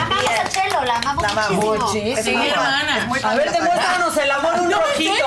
Amamos 0.00 0.30
a 0.44 0.48
Chelo, 0.48 0.84
la 0.84 0.96
amamos 0.96 1.22
La 1.22 1.28
amamos 1.30 1.50
muchísimo. 1.52 1.86
muchísimo. 1.86 2.22
Sí, 2.22 2.36
mi 2.36 2.48
hermana. 2.48 3.08
A 3.22 3.34
ver, 3.34 3.50
demuéstranos 3.52 4.16
el 4.16 4.30
amor 4.30 4.54
un 4.60 4.72
rojito. 4.72 5.12
Es 5.14 5.20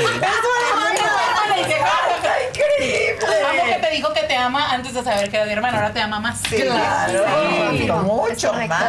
una 0.00 0.08
increíble. 2.48 3.36
Amo 3.50 3.64
que 3.66 3.74
te 3.86 3.90
dijo 3.90 4.12
que 4.12 4.22
te 4.22 4.36
ama 4.36 4.67
antes 4.88 5.04
de 5.04 5.10
saber 5.10 5.30
que 5.30 5.36
era 5.36 5.46
mi 5.46 5.52
hermano, 5.52 5.76
ahora 5.76 5.92
te 5.92 6.00
ama 6.00 6.20
más. 6.20 6.40
Claro, 6.42 8.02
mucho 8.02 8.52
más. 8.52 8.82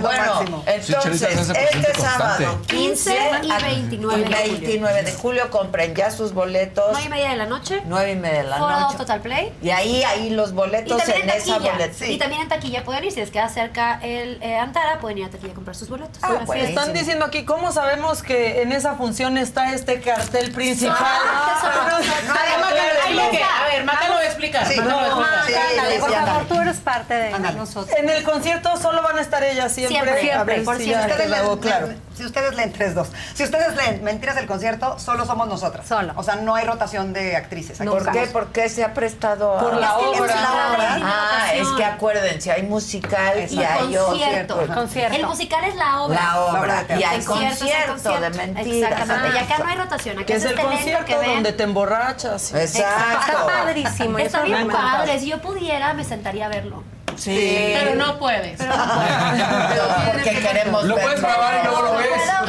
Bueno, 0.00 0.62
entonces, 0.66 1.22
este 1.50 2.00
sábado, 2.00 2.36
constante. 2.58 2.74
15 2.76 3.14
y 3.42 3.50
a- 3.50 3.58
29 3.58 4.20
y 4.20 4.24
de 4.24 4.26
julio. 4.26 4.58
29 4.58 5.02
de 5.02 5.12
julio, 5.14 5.50
compren 5.50 5.94
ya 5.94 6.10
sus 6.10 6.32
boletos. 6.32 6.84
9 6.92 7.06
y 7.06 7.08
media 7.08 7.30
de 7.30 7.36
la 7.36 7.46
noche. 7.46 7.82
9 7.86 8.12
y 8.12 8.16
media 8.16 8.42
de 8.42 8.48
la 8.48 8.58
Foro 8.58 8.80
noche. 8.80 8.96
Total 8.98 9.20
Play. 9.20 9.52
Y 9.62 9.70
ahí, 9.70 10.02
ahí 10.04 10.30
los 10.30 10.52
boletos 10.52 11.02
en 11.08 11.22
en 11.22 11.30
esa. 11.30 11.58
Y 12.06 12.18
también 12.18 12.42
en 12.42 12.48
taquilla 12.48 12.84
pueden 12.84 13.04
ir. 13.04 13.12
Si 13.12 13.20
les 13.20 13.30
queda 13.30 13.48
cerca 13.48 13.98
el 14.02 14.38
eh, 14.42 14.58
Antara, 14.58 14.98
pueden 14.98 15.18
ir 15.18 15.24
a 15.26 15.30
taquilla 15.30 15.52
a 15.52 15.54
comprar 15.54 15.76
sus 15.76 15.88
boletos. 15.88 16.18
Ah. 16.22 16.38
Están 16.56 16.92
diciendo 16.92 17.24
aquí, 17.24 17.44
¿cómo 17.44 17.72
sabemos 17.72 18.22
que 18.22 18.62
en 18.62 18.72
esa 18.72 18.94
función 18.94 19.38
está 19.38 19.72
este 19.72 20.00
cartel 20.00 20.52
principal? 20.52 20.96
Ah, 21.00 21.98
No, 22.28 22.34
no. 22.34 23.22
A 23.22 23.64
ver, 23.66 23.84
Maca 23.84 24.08
lo 24.08 24.14
va 24.14 24.20
a 24.20 24.24
explicar. 24.24 24.66
Sí, 24.66 24.80
No, 24.84 25.00
explicar. 25.22 25.46
sí, 25.46 25.52
Ándale, 25.78 25.98
por 25.98 26.10
favor, 26.12 26.44
tú 26.48 26.60
eres 26.60 26.76
parte 26.78 27.14
de 27.14 27.38
nosotros. 27.38 27.96
En 27.98 28.08
el 28.10 28.22
concierto 28.24 28.76
solo 28.76 29.02
van 29.02 29.18
a 29.18 29.20
estar 29.20 29.42
ellas 29.44 29.72
siempre. 29.72 29.96
Siempre, 30.20 30.32
a 30.32 30.44
ver 30.44 30.64
por 30.64 30.76
si 30.78 30.92
Ustedes 30.94 31.32
hago 31.32 31.52
leen- 31.56 31.60
claro. 31.60 31.86
leen- 31.88 32.00
si 32.16 32.24
ustedes 32.26 32.54
leen 32.54 32.72
3-2, 32.72 33.08
si 33.34 33.42
ustedes 33.44 33.74
leen 33.76 34.04
Mentiras 34.04 34.36
del 34.36 34.46
concierto, 34.46 34.98
solo 34.98 35.24
somos 35.26 35.48
nosotras. 35.48 35.86
Solo. 35.88 36.12
O 36.16 36.22
sea, 36.22 36.36
no 36.36 36.54
hay 36.54 36.64
rotación 36.66 37.12
de 37.12 37.36
actrices. 37.36 37.80
Aquí 37.80 37.88
¿Por 37.88 38.10
qué? 38.12 38.26
Porque 38.32 38.68
se 38.68 38.84
ha 38.84 38.92
prestado 38.94 39.56
a... 39.58 39.60
Por 39.60 39.74
la 39.76 39.86
Es 39.88 39.92
que 39.94 40.20
obra. 40.20 40.34
es 40.34 40.40
la 40.40 40.72
obra. 40.74 40.98
Ah, 41.02 41.46
es 41.54 41.68
que 41.68 41.84
acuérdense, 41.84 42.52
hay 42.52 42.62
musical 42.64 43.46
y 43.50 43.58
hay 43.62 43.94
concierto. 43.96 44.54
otro. 44.60 44.82
El 45.12 45.26
musical 45.26 45.64
es 45.64 45.74
la 45.74 46.02
obra. 46.02 46.20
La 46.20 46.40
obra. 46.40 46.84
Y 46.98 47.02
hay 47.02 47.22
Concierto 47.22 47.58
concierto 47.92 48.20
de 48.20 48.30
mentiras. 48.30 48.90
Exactamente. 48.92 49.36
Y 49.36 49.40
acá 49.40 49.58
no 49.58 49.68
hay 49.70 49.76
rotación. 49.76 50.16
Acá 50.18 50.26
Que 50.26 50.34
es 50.34 50.44
el 50.44 50.60
concierto 50.60 51.22
donde 51.22 51.52
te 51.52 51.62
emborrachas. 51.62 52.52
Exacto. 52.54 53.46
padrísimo. 53.46 54.18
Está 54.18 54.42
bien. 54.42 54.68
Padre. 54.72 55.18
Si 55.18 55.28
yo 55.28 55.40
pudiera, 55.40 55.94
me 55.94 56.04
sentaría 56.04 56.46
a 56.46 56.48
verlo. 56.48 56.82
Sí. 57.16 57.74
Pero 57.78 57.94
no 57.96 58.18
puedes. 58.18 58.58
Pero 58.58 58.76
no 58.76 58.84
puedo. 58.84 59.88
Porque 60.12 60.30
queremos 60.40 60.84
Lo 60.84 60.96
puedes 60.96 61.20
grabar 61.20 61.60
y 61.62 61.66
luego 61.66 61.82
lo 61.82 61.96
ves. 61.96 62.08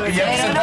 Y 0.09 0.15
ya 0.15 0.25
te 0.25 0.41
Pero 0.41 0.53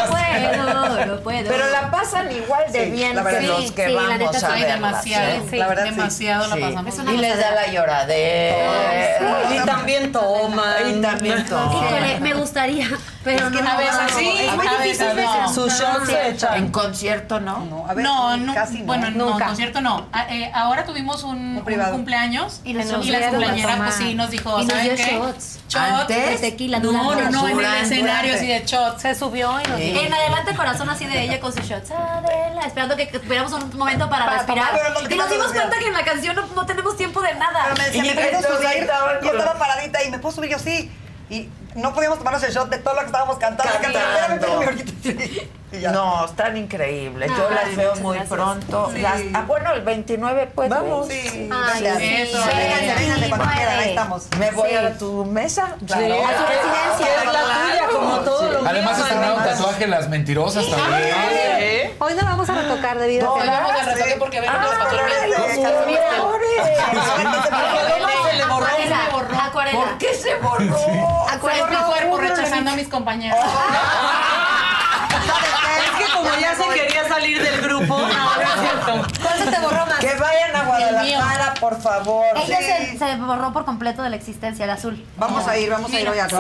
no 0.65 0.87
puedo, 0.87 1.07
no 1.07 1.20
puedo. 1.20 1.49
Pero 1.49 1.70
la 1.70 1.91
pasan 1.91 2.31
igual 2.33 2.70
de 2.73 2.85
Sí, 2.85 2.91
bien 2.91 3.17
la 3.17 3.23
verdad. 3.23 3.41
que 3.41 3.47
los 3.47 3.61
Sí, 3.65 3.70
que 3.70 3.87
sí, 3.87 3.93
la 3.93 4.03
vamos 4.03 4.19
neta 4.19 4.31
a 4.37 4.41
sí. 4.41 4.47
ver. 4.61 4.73
demasiado, 4.73 5.43
sí, 5.51 5.57
la 5.57 5.67
verdad 5.69 5.85
sí. 5.85 5.91
demasiado 5.91 6.47
la 6.49 6.55
Sí. 6.57 6.75
pasamos. 6.85 7.15
Y 7.15 7.17
les 7.17 7.39
da 7.39 7.51
la 7.53 7.67
lloradera. 7.73 9.55
Y 9.55 9.67
también 9.67 10.12
toman. 10.12 10.99
Y 10.99 11.01
también. 11.01 11.45
Híjole, 11.47 12.20
me 12.20 12.35
gustaría, 12.35 12.89
pero 13.25 13.47
Es 13.49 13.53
que 13.57 13.62
no. 13.62 13.70
a 13.70 13.77
veces 13.77 13.93
sí, 14.17 14.31
es 14.41 14.57
muy 14.57 14.67
a 14.67 14.70
difícil 14.83 15.07
veces 15.07 15.15
no. 15.27 15.39
veces. 15.39 15.55
Sus 15.55 15.73
shots 15.79 16.07
se 16.07 16.29
echan. 16.31 16.55
En 16.55 16.69
concierto, 16.70 17.41
¿no? 17.41 17.65
No, 17.67 17.87
a 17.89 17.95
ver, 17.95 18.05
No, 18.05 18.37
no, 18.37 18.55
casi 18.55 18.81
no. 18.81 18.87
bueno, 18.87 19.11
no, 19.11 19.27
Nunca. 19.31 19.45
en 19.45 19.49
concierto 19.51 19.81
no. 19.81 20.07
Ah, 20.12 20.27
eh, 20.31 20.51
ahora 20.55 20.85
tuvimos 20.85 21.23
un, 21.25 21.61
cumpleaños 21.91 22.61
Y 22.65 22.70
y, 22.70 22.75
nos 22.75 23.05
sí 23.93 24.15
nos 24.15 24.31
dijo, 24.31 24.60
Y 24.60 24.65
nos 24.65 24.73
¿saben 24.75 24.94
dio 24.97 25.05
qué? 25.05 25.12
shots. 25.19 25.59
Shots. 25.69 25.77
Antes. 25.77 26.41
De 26.41 26.51
tequila, 26.51 26.78
No, 26.81 26.93
no, 26.93 27.31
no, 27.31 27.49
en 27.49 27.59
el 27.60 27.75
escenario 27.83 28.35
así 28.35 28.47
de 28.47 28.65
shots. 28.67 29.02
Se 29.02 29.15
subió 29.15 29.60
y 29.60 29.69
nos 29.69 29.78
Sí. 29.78 29.99
En 29.99 30.12
adelante 30.12 30.55
corazón 30.55 30.89
así 30.91 31.07
de 31.07 31.23
ella 31.23 31.41
con 31.41 31.52
sus 31.52 31.65
shots. 31.65 31.91
Adela, 31.91 32.62
esperando 32.67 32.97
que, 32.97 33.07
tuviéramos 33.07 33.52
un 33.52 33.77
momento 33.78 34.09
para, 34.10 34.25
Para 34.27 34.36
respirar. 34.39 34.70
tomar, 34.94 35.12
y 35.12 35.17
nos 35.17 35.31
dimos 35.31 35.52
cuenta 35.52 35.78
que 35.78 35.86
en 35.86 35.93
la 35.94 36.05
canción 36.05 36.36
no, 36.36 36.47
no 36.55 36.67
tenemos 36.67 36.97
tiempo 36.97 37.20
de 37.23 37.35
nada. 37.35 37.60
Pero 37.65 37.77
me 37.77 37.85
decía, 37.85 38.05
Y 38.05 38.07
¿me 38.09 38.15
puedo 38.15 38.27
entonces 38.39 38.67
ahí 38.67 38.78
subir? 38.81 38.91
Yo 39.23 39.39
estaba 39.39 39.59
paradita 39.59 40.02
y 40.05 40.10
me 40.10 40.19
puedo 40.19 40.35
subir 40.35 40.51
yo 40.51 40.59
sí. 40.59 40.91
Y 41.31 41.49
no 41.76 41.94
podíamos 41.94 42.18
tomarnos 42.18 42.42
el 42.42 42.52
shot 42.52 42.68
de 42.68 42.78
todo 42.78 42.94
lo 42.94 43.00
que 43.00 43.07
estábamos 43.07 43.39
cantando. 43.39 43.73
Cantando. 43.81 44.60
No, 45.92 46.25
están 46.26 46.57
increíbles. 46.57 47.31
Yo 47.31 47.47
Ay, 47.49 47.55
las 47.55 47.76
veo 47.76 47.94
muy 47.97 48.17
gracias. 48.17 48.36
pronto. 48.36 48.91
Sí. 48.92 49.00
Las- 49.00 49.20
ah, 49.34 49.44
bueno, 49.47 49.73
el 49.73 49.83
29 49.83 50.49
pues. 50.52 50.68
Vamos. 50.68 51.07
Sí. 51.07 51.49
Ay, 51.52 51.83
Venga, 51.83 51.97
sí. 51.97 52.15
Eso. 52.23 52.39
Vénganse, 52.44 53.28
cuando 53.28 53.44
Sí, 53.47 53.52
quieran, 53.55 53.78
ahí 53.78 53.89
estamos. 53.91 54.26
¿Me 54.41 54.50
voy 54.50 54.68
Sí. 54.70 54.75
a 54.76 54.99
tu 54.99 55.25
mesa? 55.26 55.76
Claro. 55.86 56.02
Sí, 56.05 56.10
A 56.10 56.36
tu 56.36 56.42
residencia. 56.47 57.07
que 57.07 57.15
es 57.28 57.33
la 57.33 57.41
tuya, 57.41 57.89
como 57.92 58.18
todo 58.20 58.50
lo 58.50 58.68
Además 58.68 58.97
mío, 58.97 59.05
estrenaron 59.07 59.39
además. 59.39 59.59
tatuaje 59.59 59.86
Las 59.86 60.09
Mentirosas 60.09 60.68
también. 60.68 61.92
Hoy 62.00 62.15
no 62.15 62.25
vamos 62.25 62.50
a 62.50 62.55
retocar 62.55 62.99
debido 62.99 63.33
Hoy 63.33 63.47
a 63.49 63.60
vamos 63.60 63.70
a 63.81 63.84
retoque 63.84 64.17
porque 64.18 64.41
ven 64.41 64.50
los 64.52 64.75
patrones. 64.75 65.15
Se 65.20 65.28
le 68.36 68.44
borró. 68.44 68.67
Acuarela. 68.67 68.99
¿Por 69.73 69.99
qué 69.99 70.15
se 70.15 70.34
borró? 70.36 70.76
Fue 71.40 71.52
mi 71.70 71.76
cuerpo 71.76 72.18
rechazando 72.18 72.70
a 72.70 72.74
mis 72.74 72.89
compañeros. 72.89 73.39
Es 75.10 76.07
que 76.07 76.12
como 76.12 76.31
ya 76.40 76.55
se 76.55 76.65
quería 76.68 77.08
salir 77.08 77.42
del 77.42 77.60
grupo. 77.62 77.99
No, 77.99 78.08
no 78.08 78.42
es 78.42 78.60
cierto. 78.60 79.07
¿Cuál 79.23 79.39
se 79.39 79.50
te 79.50 79.58
borró 79.60 79.86
más? 79.86 79.99
Que 79.99 80.15
vayan 80.15 80.57
a 80.57 80.62
Guadalajara, 80.65 81.55
por 81.60 81.81
favor. 81.81 82.24
Ella 82.36 82.58
Sí. 82.58 82.97
se, 82.97 82.99
se 82.99 83.16
borró 83.16 83.52
por 83.52 83.65
completo 83.65 84.02
de 84.02 84.10
la 84.10 84.16
existencia, 84.16 84.65
el 84.65 84.70
azul. 84.70 85.05
Vamos 85.16 85.47
a 85.47 85.57
ir, 85.58 85.70
vamos 85.70 85.92
a 85.92 86.00
ir 86.00 86.08
hoy 86.08 86.18
a 86.18 86.28
Sí. 86.28 86.36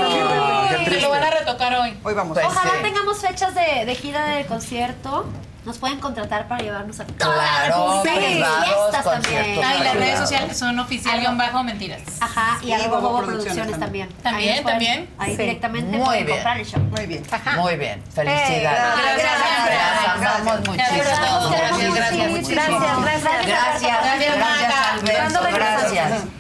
Que 0.88 1.00
lo 1.00 1.10
van 1.10 1.22
a 1.24 1.30
retocar 1.30 1.74
hoy. 1.74 1.98
Hoy 2.02 2.14
vamos. 2.14 2.34
Pues 2.34 2.46
Ojalá 2.46 2.70
sí. 2.72 2.82
tengamos 2.82 3.18
fechas 3.20 3.54
de, 3.54 3.84
de 3.86 3.94
gira 3.94 4.24
del 4.26 4.46
concierto. 4.46 5.26
Nos 5.64 5.76
pueden 5.76 6.00
contratar 6.00 6.48
para 6.48 6.62
llevarnos 6.62 6.98
a 7.00 7.04
toda 7.04 7.36
la 7.36 7.42
Claro, 7.66 8.02
y 8.02 8.08
privados, 8.08 8.64
fiestas 8.64 9.02
conciertos 9.04 9.60
también. 9.60 9.60
Ah, 9.62 9.74
y 9.78 9.84
las 9.84 9.94
redes 9.94 10.18
sociales 10.18 10.58
son 10.58 10.78
oficial 10.78 11.20
guion 11.20 11.36
bajo 11.36 11.62
mentiras. 11.62 12.00
Ajá, 12.20 12.58
y 12.62 12.64
Sí, 12.66 12.72
arroba 12.72 12.98
Bobo 13.00 13.08
Bobo 13.10 13.26
Producciones 13.26 13.78
también. 13.78 14.08
También, 14.22 14.48
Ahí 14.50 14.54
nos 14.56 14.62
pueden- 14.62 14.78
también. 14.78 15.10
Ahí 15.18 15.36
Sí. 15.36 15.42
directamente 15.42 15.96
Muy 15.98 16.06
pueden 16.06 16.24
bien. 16.26 16.38
comprar 16.38 16.58
el 16.60 16.66
show. 16.66 16.80
Muy 16.80 17.06
bien. 17.06 17.22
Muy 17.56 17.76
bien, 17.76 18.02
felicidades. 18.14 18.62
Gracias, 18.62 19.04
Las 19.04 19.16
gracias. 19.16 20.20
Gracias 20.20 20.38
a 20.40 20.46
todos. 20.46 20.76
Gracias, 20.76 20.96
Gracias, 20.96 21.20
gracias. 21.20 22.48
Gracias, 22.48 22.48
gracias. 22.48 23.20
Gracias, 23.20 23.46
Gracias, 23.46 24.02
gracias 24.02 24.38
Maca. 24.38 24.90
al 24.92 25.00
beso, 25.00 25.16
¿Cuándo 25.20 25.40
regresas? 25.40 25.92
gracias. 25.92 26.39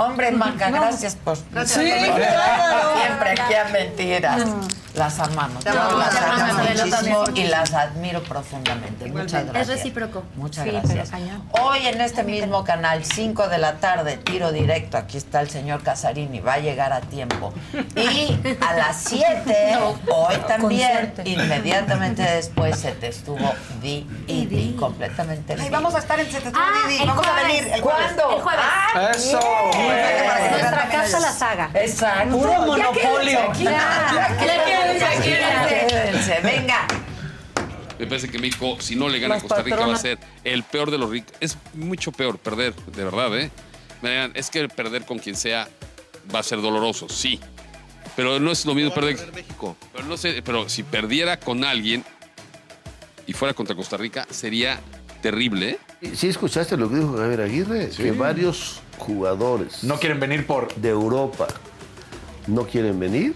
Hombre, 0.00 0.30
Maca, 0.32 0.70
gracias 0.70 1.14
por 1.16 1.36
Sí, 1.36 1.42
claro. 1.44 3.00
siempre 3.00 3.30
aquí 3.32 3.54
a 3.54 3.64
mentiras. 3.70 4.42
Las 4.94 5.20
amamos. 5.20 5.62
Te 5.62 5.70
Yo 5.70 5.98
las 5.98 6.10
te 6.10 6.18
amo 6.18 6.32
amamos, 6.32 6.68
muchísimo 6.82 7.24
y 7.36 7.44
las 7.44 7.72
admiro 7.74 8.22
profundamente. 8.24 9.06
Muchas 9.06 9.42
Es 9.44 9.46
gracias. 9.52 9.68
recíproco. 9.68 10.24
Muchas 10.34 10.64
Sí, 10.64 10.70
gracias. 10.72 11.10
Hoy 11.52 11.86
en 11.86 12.00
este 12.00 12.24
mismo 12.24 12.64
canal, 12.64 13.04
5 13.04 13.46
de 13.48 13.58
la 13.58 13.74
tarde, 13.76 14.16
tiro 14.16 14.50
directo. 14.50 14.96
Aquí 14.96 15.16
está 15.16 15.42
el 15.42 15.48
señor 15.50 15.84
Casarini, 15.84 16.40
va 16.40 16.54
a 16.54 16.58
llegar 16.58 16.92
a 16.92 17.02
tiempo. 17.02 17.52
Y 17.94 18.36
a 18.60 18.72
las 18.74 18.96
7, 19.04 19.78
hoy 20.12 20.36
también, 20.48 21.12
inmediatamente 21.24 22.22
después, 22.22 22.76
se 22.76 22.90
te 22.90 23.06
estuvo 23.08 23.54
Di 23.80 24.08
y 24.26 24.46
Di 24.46 24.74
completamente. 24.76 25.56
Ay, 25.60 25.70
vamos 25.70 25.94
a 25.94 25.98
estar 25.98 26.18
en 26.18 26.26
CTT 26.26 26.52
Ah, 26.54 26.88
Didi. 26.88 27.06
Vamos 27.06 27.26
a 27.28 27.34
venir 27.42 27.68
el 27.72 27.80
jueves. 27.80 28.12
¿Cuándo? 28.16 28.36
El 28.36 28.42
jueves. 28.42 28.64
Ah, 28.94 29.10
Eso. 29.14 29.38
Nuestra 30.50 30.88
casa 30.90 31.20
la 31.20 31.32
saga. 31.32 31.70
Exacto. 31.74 32.38
Puro 32.38 32.66
monopolio. 32.66 33.52
Venga. 36.42 36.86
Me 37.98 38.06
parece 38.06 38.30
que 38.30 38.38
México, 38.38 38.76
si 38.80 38.96
no 38.96 39.08
le 39.08 39.18
gana 39.18 39.34
a 39.34 39.36
Las 39.36 39.42
Costa 39.42 39.62
Rica, 39.62 39.86
va 39.86 39.94
a 39.94 39.98
ser 39.98 40.18
el 40.42 40.62
peor 40.62 40.90
de 40.90 40.96
los 40.96 41.10
ricos. 41.10 41.34
Es 41.40 41.58
mucho 41.74 42.12
peor 42.12 42.38
perder, 42.38 42.74
de 42.74 43.04
verdad, 43.04 43.38
¿eh? 43.38 43.50
Es 44.34 44.48
que 44.48 44.68
perder 44.68 45.04
con 45.04 45.18
quien 45.18 45.36
sea 45.36 45.68
va 46.34 46.38
a 46.38 46.42
ser 46.42 46.62
doloroso, 46.62 47.08
sí. 47.08 47.38
Pero 48.16 48.40
no 48.40 48.50
es 48.50 48.64
lo 48.64 48.74
mismo 48.74 48.94
perder. 48.94 49.32
México. 49.34 49.76
Pero, 49.92 50.06
no 50.06 50.16
sé, 50.16 50.42
pero 50.42 50.68
si 50.68 50.82
perdiera 50.82 51.38
con 51.38 51.64
alguien 51.64 52.04
y 53.26 53.34
fuera 53.34 53.52
contra 53.52 53.76
Costa 53.76 53.96
Rica, 53.96 54.26
sería 54.30 54.80
terrible, 55.20 55.78
¿eh? 56.00 56.12
¿Sí 56.14 56.28
escuchaste 56.28 56.78
lo 56.78 56.88
que 56.88 56.96
dijo 56.96 57.16
Javier 57.16 57.42
Aguirre? 57.42 57.90
Que 57.90 58.12
varios 58.12 58.80
jugadores 59.00 59.82
No 59.84 59.98
quieren 59.98 60.20
venir 60.20 60.46
por. 60.46 60.72
de 60.74 60.88
Europa 60.90 61.46
no 62.46 62.64
quieren 62.66 62.98
venir 62.98 63.34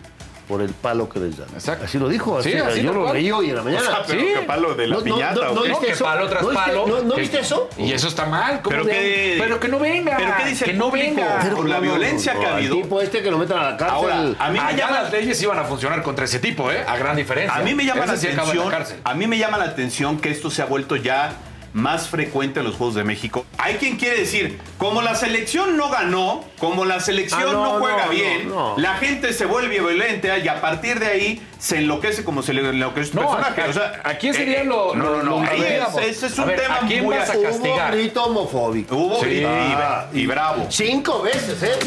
por 0.49 0.61
el 0.61 0.71
palo 0.73 1.09
que 1.09 1.19
les 1.21 1.39
dan. 1.39 1.49
Exacto. 1.55 1.87
Así 1.87 1.99
lo 1.99 2.07
dijo. 2.09 2.43
Sí, 2.43 2.53
así, 2.53 2.59
así 2.61 2.83
yo 2.83 2.93
lo 2.93 3.11
leí 3.15 3.31
hoy 3.31 3.49
en 3.49 3.57
la 3.57 3.63
mañana. 3.63 3.83
O 3.83 3.87
sea, 3.87 4.03
pero 4.07 4.21
Sí. 4.21 4.27
¿qué 4.35 4.41
palo 4.43 4.75
de 4.75 4.87
la 4.89 4.95
No, 4.97 5.01
no, 5.01 5.05
piñata 5.15 5.35
no, 5.35 5.41
o 5.41 5.55
no 5.55 5.63
qué? 5.63 5.69
No, 5.69 5.75
viste 5.75 5.87
que 5.87 5.93
eso? 5.93 6.05
palo 6.05 6.29
tras 6.29 6.43
¿No 6.43 6.49
viste- 6.51 6.65
palo. 6.67 6.87
no- 6.87 7.03
no 7.03 7.15
viste 7.17 7.41
eso? 7.41 7.71
Y 7.79 7.93
eso 7.93 8.09
está 8.09 8.27
mal. 8.27 8.61
¿cómo 8.61 8.77
Pero 8.77 8.85
que- 8.85 9.37
pero 9.39 9.59
que 9.61 9.69
no 9.69 9.79
venga. 9.79 10.17
¿Pero 10.19 10.33
qué 10.37 10.45
dice 10.51 10.65
el 10.67 10.71
Que 10.73 10.77
no 10.77 10.91
público? 10.91 11.15
venga. 11.17 11.39
Pero 11.43 11.57
Por 11.57 11.69
la 11.69 11.81
violencia 11.81 12.35
que 12.39 12.45
ha 12.45 12.57
habido. 12.57 12.77
tipo 12.77 13.01
este 13.01 13.23
que 13.23 13.31
lo 13.31 13.39
metan 13.39 13.59
a 13.59 13.71
la 13.71 13.77
cárcel. 13.79 13.97
Ahora, 13.97 14.17
a 14.39 14.51
mí 14.51 14.59
me 14.59 14.65
Allá 14.67 14.77
llama 14.77 15.01
las 15.03 15.13
leyes 15.13 15.43
iban 15.43 15.59
a 15.59 15.65
funcionar 15.65 16.03
contra 16.03 16.27
ese 16.27 16.39
tipo, 16.41 16.71
¿eh? 16.71 16.85
A 16.87 16.97
gran 16.99 17.17
diferencia. 17.17 17.55
A 17.59 17.63
mí 17.63 17.75
me 17.75 17.85
llama 17.87 18.05
la 18.05 18.13
Ese 18.15 18.31
en 18.33 18.39
atención. 18.39 18.71
la. 18.71 18.87
A 19.11 19.15
mí 19.15 19.27
me 19.27 19.39
llama 19.39 19.57
la 19.57 19.65
atención 19.65 20.19
que 20.19 20.31
esto 20.31 20.51
se 20.51 20.61
ha 20.61 20.67
vuelto 20.67 20.97
ya 20.97 21.33
más 21.75 22.09
frecuente 22.09 22.61
en 22.61 22.67
los 22.67 22.77
Juegos 22.77 22.95
de 22.95 23.05
México. 23.05 23.45
Hay 23.59 23.75
quien 23.75 23.97
quiere 23.97 24.21
decir, 24.21 24.59
como 24.79 25.03
la 25.03 25.15
selección 25.17 25.77
no 25.77 25.91
ganó, 25.91 26.45
como 26.59 26.85
la 26.85 27.01
selección 27.01 27.43
Ah, 27.49 27.53
no, 27.53 27.65
no, 27.65 27.79
juega 27.81 28.07
no, 28.07 28.11
bien, 28.13 28.49
no, 28.49 28.55
no. 28.77 28.79
la 28.79 28.95
gente 28.95 29.33
se 29.33 29.45
vuelve 29.45 29.81
violenta 29.81 30.39
y 30.39 30.47
a 30.49 30.61
partir 30.61 31.01
de 31.01 31.07
ahí 31.07 31.43
se 31.59 31.79
enloquece 31.79 32.23
como 32.25 32.43
se 32.43 32.53
le 32.55 32.67
enloquece 32.69 33.11
su 33.11 33.17
No, 33.21 33.23
personaje. 33.37 33.63
a- 33.63 33.69
O 33.69 33.73
sea, 33.73 34.01
¿a 34.05 34.15
quién 34.15 34.35
sería 34.35 34.61
eh, 34.63 34.65
lo- 34.65 34.95
No, 34.95 35.05
no, 35.05 35.23
no. 35.23 35.23
lo- 35.23 35.39
lo 35.41 35.53
es- 35.53 35.97
ese 36.17 36.27
es 36.27 36.39
A 36.39 36.43
un 36.43 36.49
ver, 36.49 36.61
tema 36.61 36.77
¿a 36.77 36.87
quién 36.87 37.05
muy 37.05 37.17
vas 37.17 37.29
a 37.31 37.35
Hubo 37.37 37.43
castigar? 37.43 37.91
Hubo 37.93 37.97
grito 37.99 38.25
homofóbico. 38.25 38.97
Hubo 38.97 39.19
Sí. 39.21 39.27
grito 39.27 39.49
y- 39.49 39.73
Ah, 39.75 40.07
y 40.13 40.27
bravo. 40.27 40.67
Cinco 40.71 41.23
veces, 41.23 41.61
¿eh? 41.65 41.79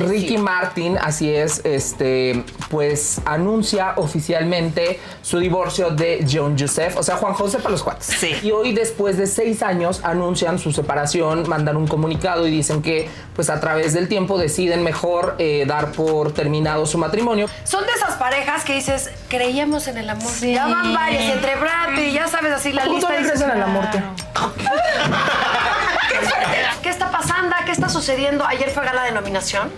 Ricky 0.00 0.38
Martin, 0.38 0.98
así 1.00 1.32
es, 1.34 1.60
este, 1.64 2.44
pues 2.70 3.20
anuncia 3.24 3.94
oficialmente 3.96 4.98
su 5.22 5.38
divorcio 5.38 5.90
de 5.90 6.26
John 6.30 6.56
Joseph, 6.58 6.96
o 6.96 7.02
sea, 7.02 7.16
Juan 7.16 7.34
José 7.34 7.58
para 7.58 7.70
los 7.70 7.82
cuates. 7.82 8.06
Sí. 8.06 8.34
Y 8.42 8.50
hoy, 8.50 8.72
después 8.72 9.16
de 9.16 9.26
seis 9.26 9.62
años, 9.62 10.00
anuncian 10.02 10.58
su 10.58 10.72
separación, 10.72 11.48
mandan 11.48 11.76
un 11.76 11.86
comunicado 11.86 12.46
y 12.46 12.50
dicen 12.50 12.82
que, 12.82 13.08
pues 13.34 13.50
a 13.50 13.60
través 13.60 13.92
del 13.92 14.08
tiempo, 14.08 14.38
deciden 14.38 14.82
mejor 14.82 15.36
eh, 15.38 15.64
dar 15.66 15.92
por 15.92 16.32
terminado 16.32 16.86
su 16.86 16.98
matrimonio. 16.98 17.46
Son 17.64 17.84
de 17.86 17.92
esas 17.92 18.16
parejas 18.16 18.64
que 18.64 18.74
dices, 18.74 19.10
creíamos 19.28 19.86
en 19.88 19.98
el 19.98 20.10
amor. 20.10 20.32
Ya 20.40 20.66
van 20.66 20.94
varias, 20.94 21.34
entre 21.34 21.56
Brad 21.56 21.96
y 21.98 22.12
ya 22.12 22.28
sabes 22.28 22.52
así 22.52 22.72
la 22.72 22.84
¿Tú 22.84 22.94
lista. 22.94 23.10
dices, 23.12 23.32
crees 23.32 23.42
en 23.42 23.50
el 23.50 23.62
amor? 23.62 23.84
¿Qué 27.70 27.74
está 27.74 27.88
sucediendo? 27.88 28.44
Ayer 28.44 28.68
fue 28.70 28.84
gala 28.84 29.04
de 29.04 29.12
nominación. 29.12 29.70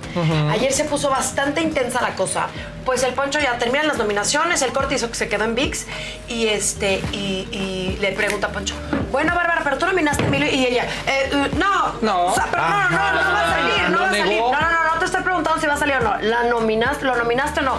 Ayer 0.50 0.72
se 0.72 0.84
puso 0.84 1.10
bastante 1.10 1.60
intensa 1.60 2.00
la 2.00 2.14
cosa. 2.14 2.46
Pues 2.86 3.02
el 3.02 3.12
Poncho 3.12 3.38
ya 3.38 3.58
termina 3.58 3.84
las 3.84 3.98
nominaciones, 3.98 4.62
el 4.62 4.72
corte 4.72 4.94
hizo 4.94 5.10
que 5.10 5.14
se 5.14 5.28
quedó 5.28 5.44
en 5.44 5.54
VIX 5.54 5.86
y 6.26 6.46
este 6.46 7.02
y, 7.12 7.46
y 7.52 7.98
le 8.00 8.12
pregunta 8.12 8.46
a 8.46 8.50
Poncho, 8.50 8.74
bueno 9.10 9.34
Bárbara, 9.34 9.60
pero 9.62 9.76
tú 9.76 9.84
nominaste 9.84 10.24
a 10.24 10.26
Emilio 10.26 10.50
y 10.50 10.64
ella, 10.64 10.84
eh, 11.06 11.30
eh, 11.32 11.50
no, 11.58 11.92
No. 12.00 12.24
o 12.28 12.34
sea, 12.34 12.46
pero 12.50 12.62
no, 12.62 12.70
no, 12.70 12.88
no, 12.88 13.22
no 13.24 13.30
va 13.30 13.40
a 13.42 13.50
salir, 13.50 13.90
no 13.90 13.90
Lo 13.90 13.98
va 14.00 14.06
a 14.08 14.10
salir, 14.10 14.40
no, 14.40 14.50
no, 14.52 14.70
no, 14.72 14.94
no 14.94 14.98
te 14.98 15.04
estoy 15.04 15.22
preguntando 15.22 15.60
si 15.60 15.66
va 15.66 15.74
a 15.74 15.76
salir 15.76 15.96
o 15.96 16.00
no, 16.00 16.16
la 16.22 16.44
nominaste, 16.44 17.04
lo 17.04 17.14
nominaste 17.14 17.60
o 17.60 17.62
no. 17.62 17.74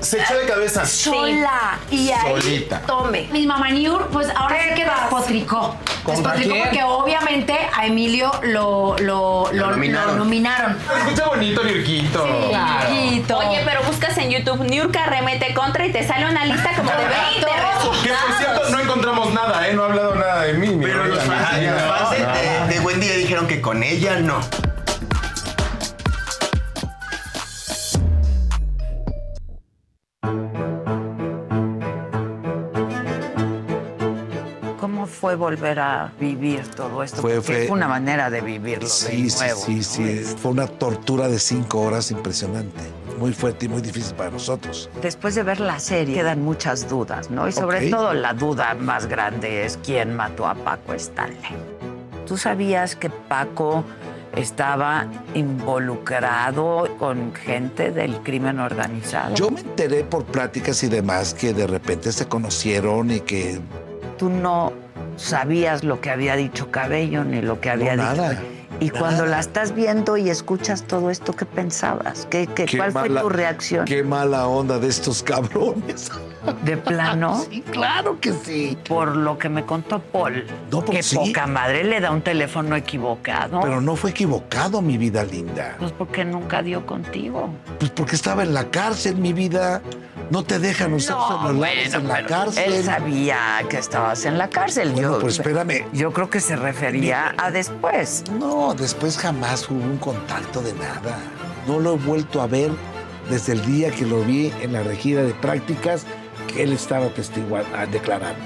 Se 0.00 0.20
echó 0.20 0.36
de 0.38 0.46
cabeza. 0.46 0.86
Sola 0.86 1.78
y 1.90 2.10
ahí 2.10 2.40
Solita. 2.40 2.80
tome. 2.86 3.28
Mi 3.32 3.46
mamá 3.46 3.70
Niur, 3.70 4.06
pues 4.08 4.28
ahora 4.34 4.56
sí 4.62 4.74
que 4.74 4.84
despotricó. 4.84 5.76
¿Contra 6.04 6.32
Despotricó 6.32 6.52
quién? 6.54 6.64
porque 6.64 6.82
obviamente 6.84 7.58
a 7.76 7.86
Emilio 7.86 8.30
lo, 8.42 8.96
lo, 8.98 9.50
lo, 9.52 9.70
nominaron. 9.70 10.16
lo 10.18 10.24
nominaron. 10.24 10.78
Escucha 11.06 11.26
bonito, 11.28 11.62
Nirquito. 11.64 12.24
Claro. 12.48 12.88
Oye, 13.48 13.62
pero 13.64 13.82
buscas 13.82 14.16
en 14.18 14.30
YouTube 14.30 14.64
Niurka 14.64 15.06
remete 15.06 15.52
contra 15.54 15.86
y 15.86 15.92
te 15.92 16.06
sale 16.06 16.26
una 16.26 16.44
lista 16.44 16.70
como 16.76 16.90
de 16.90 16.96
20 16.96 17.40
Que 17.40 17.44
por 17.46 17.94
cierto, 18.00 18.28
resultados. 18.28 18.70
no 18.70 18.78
encontramos 18.80 19.32
nada, 19.34 19.68
¿eh? 19.68 19.74
No 19.74 19.82
ha 19.82 19.86
hablado 19.86 20.14
nada 20.14 20.42
de 20.44 20.54
mí. 20.54 20.78
Pero 20.80 21.04
los 21.04 21.18
fans, 21.24 21.62
los 21.62 21.82
fans 21.82 22.10
de, 22.10 22.18
de- 22.18 22.74
de 22.74 22.80
Wendy 22.80 23.08
dijeron 23.08 23.46
que 23.46 23.60
con 23.60 23.82
ella 23.82 24.16
no. 24.20 24.40
Fue 35.20 35.34
volver 35.36 35.78
a 35.80 36.12
vivir 36.20 36.66
todo 36.68 37.02
esto? 37.02 37.20
Fue- 37.20 37.34
Porque 37.36 37.46
fue- 37.52 37.64
es 37.64 37.70
una 37.70 37.88
manera 37.88 38.30
de 38.30 38.40
vivirlo 38.40 38.88
Sí, 38.88 39.24
de 39.24 39.30
sí, 39.30 39.38
nuevo. 39.40 39.60
sí, 39.60 39.82
sí. 39.82 40.18
Fue 40.40 40.50
una 40.52 40.66
tortura 40.66 41.28
de 41.28 41.38
cinco 41.38 41.80
horas 41.80 42.10
impresionante. 42.10 42.80
Muy 43.18 43.32
fuerte 43.32 43.66
y 43.66 43.68
muy 43.68 43.80
difícil 43.82 44.14
para 44.14 44.30
nosotros. 44.30 44.88
Después 45.02 45.34
de 45.34 45.42
ver 45.42 45.58
la 45.58 45.80
serie 45.80 46.14
quedan 46.14 46.40
muchas 46.42 46.88
dudas, 46.88 47.30
¿no? 47.30 47.48
Y 47.48 47.52
sobre 47.52 47.90
todo 47.90 48.14
la 48.14 48.32
duda 48.32 48.74
más 48.74 49.06
grande 49.06 49.64
es 49.66 49.76
quién 49.84 50.14
mató 50.14 50.46
a 50.46 50.54
Paco 50.54 50.94
Stanley. 50.94 51.38
¿Tú 52.26 52.36
sabías 52.36 52.94
que 52.94 53.10
Paco 53.10 53.82
estaba 54.36 55.06
involucrado 55.34 56.86
con 56.98 57.34
gente 57.34 57.90
del 57.90 58.18
crimen 58.22 58.60
organizado? 58.60 59.34
Yo 59.34 59.50
me 59.50 59.60
enteré 59.60 60.04
por 60.04 60.24
pláticas 60.24 60.82
y 60.84 60.88
demás 60.88 61.34
que 61.34 61.52
de 61.52 61.66
repente 61.66 62.12
se 62.12 62.26
conocieron 62.26 63.10
y 63.10 63.20
que 63.20 63.60
Tú 64.16 64.28
no 64.28 64.72
sabías 65.18 65.84
lo 65.84 66.00
que 66.00 66.10
había 66.10 66.36
dicho 66.36 66.70
Cabello 66.70 67.24
ni 67.24 67.42
lo 67.42 67.60
que 67.60 67.70
había 67.70 67.96
No, 67.96 68.02
dicho. 68.10 68.22
nada, 68.22 68.42
Y 68.80 68.86
nada. 68.86 68.98
cuando 69.00 69.26
la 69.26 69.40
estás 69.40 69.74
viendo 69.74 70.16
y 70.16 70.30
escuchas 70.30 70.84
todo 70.84 71.10
esto, 71.10 71.32
¿qué 71.34 71.44
pensabas? 71.44 72.26
¿Qué, 72.30 72.46
qué- 72.46 72.64
Qué 72.66 72.76
cuál 72.78 72.92
fue 72.92 73.02
mala- 73.08 73.20
tu 73.22 73.28
reacción? 73.28 73.84
Qué 73.84 74.02
mala 74.02 74.46
onda 74.46 74.78
de 74.78 74.88
estos 74.88 75.22
cabrones. 75.22 76.10
¿De 76.62 76.76
plano? 76.76 77.44
Sí, 77.50 77.62
claro 77.62 78.20
que 78.20 78.32
sí. 78.32 78.78
Por 78.88 79.16
lo 79.16 79.38
que 79.38 79.48
me 79.48 79.64
contó 79.64 79.98
Paul, 80.00 80.44
No, 80.70 80.84
pues 80.84 80.98
que 80.98 81.02
sí. 81.02 81.16
poca 81.16 81.46
madre 81.46 81.82
le 81.84 82.00
da 82.00 82.10
un 82.12 82.22
teléfono 82.22 82.76
equivocado. 82.76 83.60
Pero 83.60 83.80
no 83.80 83.96
fue 83.96 84.10
equivocado, 84.10 84.80
mi 84.80 84.96
vida 84.98 85.24
linda. 85.24 85.76
Pues 85.78 85.92
porque 85.92 86.24
nunca 86.24 86.62
dio 86.62 86.86
contigo. 86.86 87.50
Pues 87.78 87.90
porque 87.90 88.14
estaba 88.16 88.42
en 88.44 88.54
la 88.54 88.70
cárcel, 88.70 89.16
mi 89.16 89.32
vida. 89.32 89.82
No 90.30 90.42
te 90.44 90.58
dejan 90.58 90.92
usar 90.92 91.16
No, 91.16 91.46
celulares 91.48 91.94
en 91.94 92.06
la 92.06 92.14
pero 92.16 92.28
cárcel. 92.28 92.72
Él 92.72 92.84
sabía 92.84 93.38
que 93.68 93.78
estabas 93.78 94.24
en 94.26 94.36
la 94.38 94.48
cárcel. 94.48 94.90
Bueno, 94.92 95.12
yo, 95.14 95.18
pues 95.20 95.34
espérame. 95.38 95.86
Yo 95.92 96.12
creo 96.12 96.28
que 96.30 96.40
se 96.40 96.54
refería 96.54 97.34
a 97.38 97.50
después. 97.50 98.24
No, 98.38 98.74
después 98.74 99.16
jamás 99.18 99.68
hubo 99.70 99.82
un 99.82 99.96
contacto 99.98 100.60
de 100.60 100.74
nada. 100.74 101.18
No 101.66 101.80
lo 101.80 101.94
he 101.94 101.98
vuelto 101.98 102.42
a 102.42 102.46
ver 102.46 102.70
desde 103.30 103.52
el 103.54 103.64
día 103.64 103.90
que 103.90 104.04
lo 104.06 104.20
vi 104.22 104.52
en 104.60 104.72
la 104.74 104.82
regida 104.82 105.22
de 105.22 105.32
prácticas 105.34 106.04
que 106.48 106.62
él 106.62 106.72
estaba 106.72 107.08
testiguando, 107.08 107.68
ah, 107.76 107.86
declarando. 107.86 108.42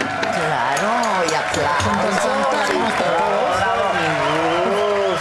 Claro, 0.00 1.24
y 1.30 1.34
aplausos. 1.34 2.34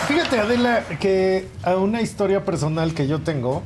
Fíjate, 0.08 0.40
Adela, 0.40 0.84
que 1.00 1.48
a 1.64 1.76
una 1.76 2.02
historia 2.02 2.44
personal 2.44 2.94
que 2.94 3.08
yo 3.08 3.22
tengo 3.22 3.62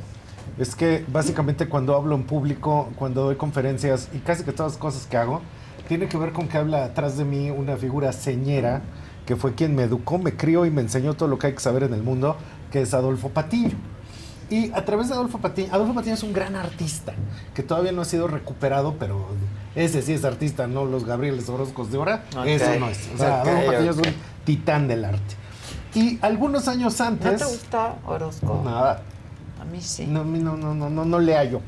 es 0.58 0.74
que 0.74 1.04
básicamente 1.08 1.68
cuando 1.68 1.94
hablo 1.94 2.14
en 2.14 2.24
público, 2.24 2.90
cuando 2.96 3.24
doy 3.24 3.36
conferencias 3.36 4.08
y 4.12 4.18
casi 4.18 4.44
que 4.44 4.52
todas 4.52 4.72
las 4.72 4.78
cosas 4.78 5.06
que 5.06 5.16
hago, 5.16 5.40
tiene 5.88 6.06
que 6.06 6.18
ver 6.18 6.32
con 6.32 6.46
que 6.48 6.58
habla 6.58 6.84
atrás 6.84 7.16
de 7.16 7.24
mí 7.24 7.50
una 7.50 7.76
figura 7.76 8.12
señera 8.12 8.82
que 9.26 9.36
fue 9.36 9.54
quien 9.54 9.74
me 9.74 9.82
educó, 9.82 10.18
me 10.18 10.34
crió 10.34 10.64
y 10.64 10.70
me 10.70 10.80
enseñó 10.80 11.14
todo 11.14 11.28
lo 11.28 11.38
que 11.38 11.48
hay 11.48 11.52
que 11.52 11.60
saber 11.60 11.82
en 11.82 11.92
el 11.92 12.02
mundo, 12.02 12.36
que 12.70 12.80
es 12.80 12.94
Adolfo 12.94 13.28
Patiño. 13.28 13.76
Y 14.48 14.72
a 14.72 14.86
través 14.86 15.08
de 15.08 15.14
Adolfo 15.14 15.38
Patiño, 15.38 15.68
Adolfo 15.70 15.92
Patiño 15.92 16.14
es 16.14 16.22
un 16.22 16.32
gran 16.32 16.56
artista 16.56 17.12
que 17.54 17.62
todavía 17.62 17.92
no 17.92 18.00
ha 18.00 18.04
sido 18.06 18.26
recuperado, 18.26 18.94
pero 18.98 19.26
ese 19.74 20.00
sí 20.00 20.14
es 20.14 20.24
artista, 20.24 20.66
no 20.66 20.86
los 20.86 21.04
Gabrieles 21.04 21.48
Orozcos 21.50 21.90
de 21.90 21.98
ahora. 21.98 22.24
Eso 22.46 22.78
no 22.80 22.88
es. 22.88 23.10
O 23.14 23.18
sea, 23.18 23.42
Adolfo 23.42 23.66
Patiño 23.66 23.90
es 23.90 23.96
un 23.98 24.14
titán 24.46 24.88
del 24.88 25.04
arte. 25.04 25.34
Y 25.94 26.18
algunos 26.22 26.68
años 26.68 26.98
¿No 26.98 27.06
antes. 27.06 27.38
te 27.38 27.44
gusta 27.44 27.96
Orozco? 28.06 28.62
Nada. 28.64 29.02
A 29.60 29.64
mí 29.66 29.80
sí. 29.82 30.06
No, 30.06 30.24
no, 30.24 30.56
no, 30.56 30.74
no, 30.74 30.88
no, 30.88 31.04
no 31.04 31.18
le 31.18 31.34
hallo. 31.36 31.60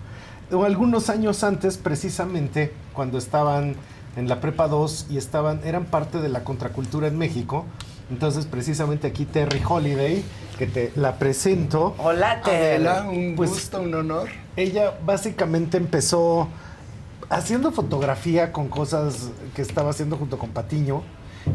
O 0.51 0.65
algunos 0.65 1.11
años 1.11 1.45
antes, 1.45 1.77
precisamente, 1.77 2.73
cuando 2.95 3.19
estaban 3.19 3.77
en 4.17 4.29
la 4.29 4.41
prepa 4.41 4.69
2 4.69 5.07
y 5.11 5.17
estaban, 5.17 5.61
eran 5.65 5.85
parte 5.85 6.21
de 6.21 6.29
la 6.29 6.45
contracultura 6.45 7.09
en 7.09 7.19
México. 7.19 7.65
Entonces, 8.11 8.47
precisamente 8.47 9.07
aquí 9.07 9.25
Terry 9.25 9.63
Holiday, 9.67 10.25
que 10.59 10.67
te 10.67 10.93
la 10.97 11.17
presento. 11.17 11.95
Hola, 11.99 12.43
Terry. 12.43 12.87
un 13.09 13.37
gusto, 13.37 13.81
un 13.81 13.95
honor. 13.95 14.29
Ella 14.57 14.99
básicamente 15.05 15.77
empezó 15.77 16.49
haciendo 17.29 17.71
fotografía 17.71 18.53
con 18.53 18.69
cosas 18.69 19.31
que 19.55 19.63
estaba 19.63 19.91
haciendo 19.91 20.17
junto 20.17 20.39
con 20.39 20.51
Patiño. 20.51 21.03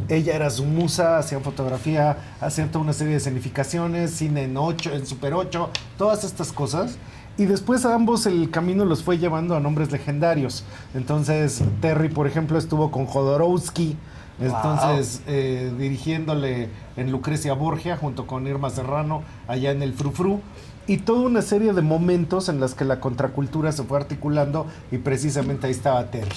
Ella 0.07 0.35
era 0.35 0.49
su 0.49 0.63
musa, 0.65 1.17
hacían 1.19 1.43
fotografía, 1.43 2.17
hacían 2.39 2.69
toda 2.71 2.83
una 2.83 2.93
serie 2.93 3.11
de 3.11 3.17
escenificaciones, 3.17 4.11
cine 4.11 4.43
en 4.43 4.57
8, 4.57 4.93
en 4.93 5.05
Super 5.05 5.33
8, 5.33 5.69
todas 5.97 6.23
estas 6.23 6.51
cosas. 6.51 6.97
Y 7.37 7.45
después 7.45 7.85
a 7.85 7.93
ambos 7.93 8.25
el 8.27 8.49
camino 8.49 8.85
los 8.85 9.03
fue 9.03 9.17
llevando 9.17 9.55
a 9.55 9.59
nombres 9.59 9.91
legendarios. 9.91 10.63
Entonces, 10.93 11.61
Terry, 11.81 12.07
por 12.09 12.27
ejemplo, 12.27 12.57
estuvo 12.57 12.91
con 12.91 13.05
Jodorowsky, 13.05 13.97
entonces 14.39 15.21
eh, 15.27 15.73
dirigiéndole 15.77 16.69
en 16.95 17.11
Lucrecia 17.11 17.53
Borgia 17.53 17.97
junto 17.97 18.25
con 18.25 18.47
Irma 18.47 18.69
Serrano 18.69 19.23
allá 19.47 19.71
en 19.71 19.81
el 19.81 19.93
Frufru. 19.93 20.39
Y 20.87 20.97
toda 20.97 21.21
una 21.21 21.41
serie 21.41 21.73
de 21.73 21.81
momentos 21.81 22.47
en 22.47 22.59
las 22.59 22.73
que 22.73 22.85
la 22.85 22.99
contracultura 22.99 23.71
se 23.71 23.83
fue 23.83 23.97
articulando 23.97 24.67
y 24.91 24.97
precisamente 24.99 25.65
ahí 25.67 25.71
estaba 25.73 26.05
Terry, 26.11 26.29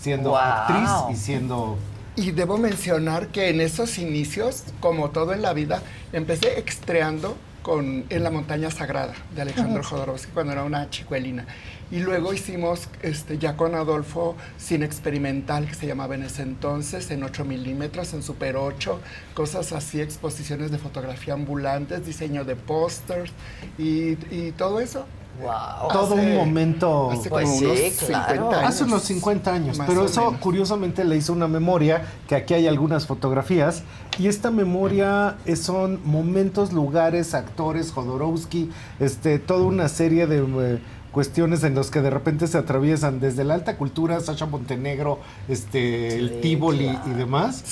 siendo 0.00 0.30
Wow. 0.30 0.38
actriz 0.38 0.90
y 1.10 1.16
siendo 1.16 1.76
Y 2.16 2.30
debo 2.32 2.58
mencionar 2.58 3.28
que 3.28 3.48
en 3.48 3.60
esos 3.60 3.98
inicios, 3.98 4.64
como 4.80 5.10
todo 5.10 5.32
en 5.32 5.42
la 5.42 5.52
vida, 5.52 5.82
empecé 6.12 6.58
estreando 6.60 7.36
con 7.66 8.04
En 8.10 8.22
la 8.22 8.30
montaña 8.30 8.70
sagrada 8.70 9.12
de 9.34 9.42
Alejandro 9.42 9.82
Jodorowsky 9.82 10.30
cuando 10.30 10.52
era 10.52 10.62
una 10.62 10.88
chicuelina. 10.88 11.46
Y 11.90 11.98
luego 11.98 12.32
hicimos 12.32 12.88
este, 13.02 13.38
ya 13.38 13.56
con 13.56 13.74
Adolfo 13.74 14.36
cine 14.56 14.86
experimental 14.86 15.66
que 15.66 15.74
se 15.74 15.88
llamaba 15.88 16.14
en 16.14 16.22
ese 16.22 16.42
entonces, 16.42 17.10
en 17.10 17.24
8 17.24 17.44
milímetros, 17.44 18.14
en 18.14 18.22
Super 18.22 18.54
8, 18.56 19.00
cosas 19.34 19.72
así, 19.72 20.00
exposiciones 20.00 20.70
de 20.70 20.78
fotografía 20.78 21.34
ambulantes, 21.34 22.06
diseño 22.06 22.44
de 22.44 22.54
pósters 22.54 23.32
y, 23.78 24.12
y 24.30 24.54
todo 24.56 24.78
eso. 24.78 25.04
Wow. 25.42 25.88
todo 25.92 26.14
un 26.14 26.34
momento. 26.34 27.10
Hace 27.10 27.28
como 27.28 27.42
unos 27.44 27.78
50 27.78 28.28
años. 28.30 28.54
Hace 28.64 28.84
unos 28.84 29.02
50 29.02 29.52
años. 29.52 29.78
Más 29.78 29.86
pero 29.88 30.04
eso 30.04 30.24
menos. 30.26 30.40
curiosamente 30.40 31.04
le 31.04 31.16
hizo 31.16 31.32
una 31.32 31.46
memoria, 31.48 32.02
que 32.28 32.34
aquí 32.36 32.54
hay 32.54 32.66
algunas 32.66 33.06
fotografías. 33.06 33.82
Y 34.18 34.28
esta 34.28 34.50
memoria 34.50 35.36
es- 35.44 35.62
son 35.62 36.00
momentos, 36.04 36.72
lugares, 36.72 37.34
actores, 37.34 37.92
Jodorowsky, 37.92 38.70
este, 39.00 39.38
toda 39.38 39.62
una 39.64 39.88
serie 39.88 40.26
de. 40.26 40.38
eh, 40.38 40.78
cuestiones 41.12 41.64
en 41.64 41.74
los 41.74 41.90
que 41.90 42.02
de 42.02 42.10
repente 42.10 42.46
se 42.46 42.58
atraviesan 42.58 43.20
desde 43.20 43.42
la 43.42 43.54
alta 43.54 43.78
cultura, 43.78 44.20
Sasha 44.20 44.44
Montenegro, 44.44 45.18
este, 45.48 46.14
el 46.14 46.42
Tivoli 46.42 46.90
y 47.06 47.10
demás. 47.14 47.64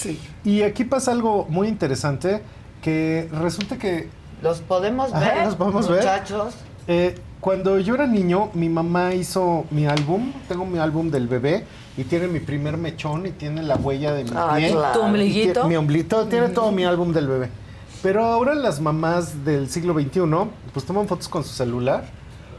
Y 0.44 0.62
aquí 0.62 0.84
pasa 0.84 1.12
algo 1.12 1.44
muy 1.50 1.68
interesante 1.68 2.42
que 2.80 3.28
resulta 3.32 3.76
que 3.76 4.08
¿Los 4.42 4.60
podemos 4.62 5.12
ver? 5.12 5.44
los 5.44 5.56
podemos 5.56 5.86
ver. 5.90 6.00
Eh, 6.86 7.14
cuando 7.40 7.78
yo 7.78 7.94
era 7.94 8.06
niño, 8.06 8.50
mi 8.54 8.68
mamá 8.68 9.14
hizo 9.14 9.64
mi 9.70 9.86
álbum. 9.86 10.32
Tengo 10.48 10.64
mi 10.64 10.78
álbum 10.78 11.10
del 11.10 11.28
bebé 11.28 11.64
y 11.96 12.04
tiene 12.04 12.26
mi 12.26 12.40
primer 12.40 12.76
mechón 12.76 13.26
y 13.26 13.30
tiene 13.30 13.62
la 13.62 13.76
huella 13.76 14.12
de 14.14 14.24
mi 14.24 14.30
Ah, 14.34 14.54
pie. 14.56 14.70
claro. 14.70 14.98
¿Tu 14.98 15.04
ombliguito? 15.04 15.68
Mi 15.68 15.76
ombliguito. 15.76 16.26
Tiene 16.26 16.48
todo 16.48 16.72
mi 16.72 16.84
álbum 16.84 17.12
del 17.12 17.28
bebé. 17.28 17.50
Pero 18.02 18.24
ahora 18.24 18.54
las 18.54 18.80
mamás 18.80 19.44
del 19.44 19.68
siglo 19.70 19.94
XXI, 19.94 20.20
pues 20.72 20.84
toman 20.84 21.06
fotos 21.08 21.28
con 21.28 21.42
su 21.42 21.50
celular 21.50 22.04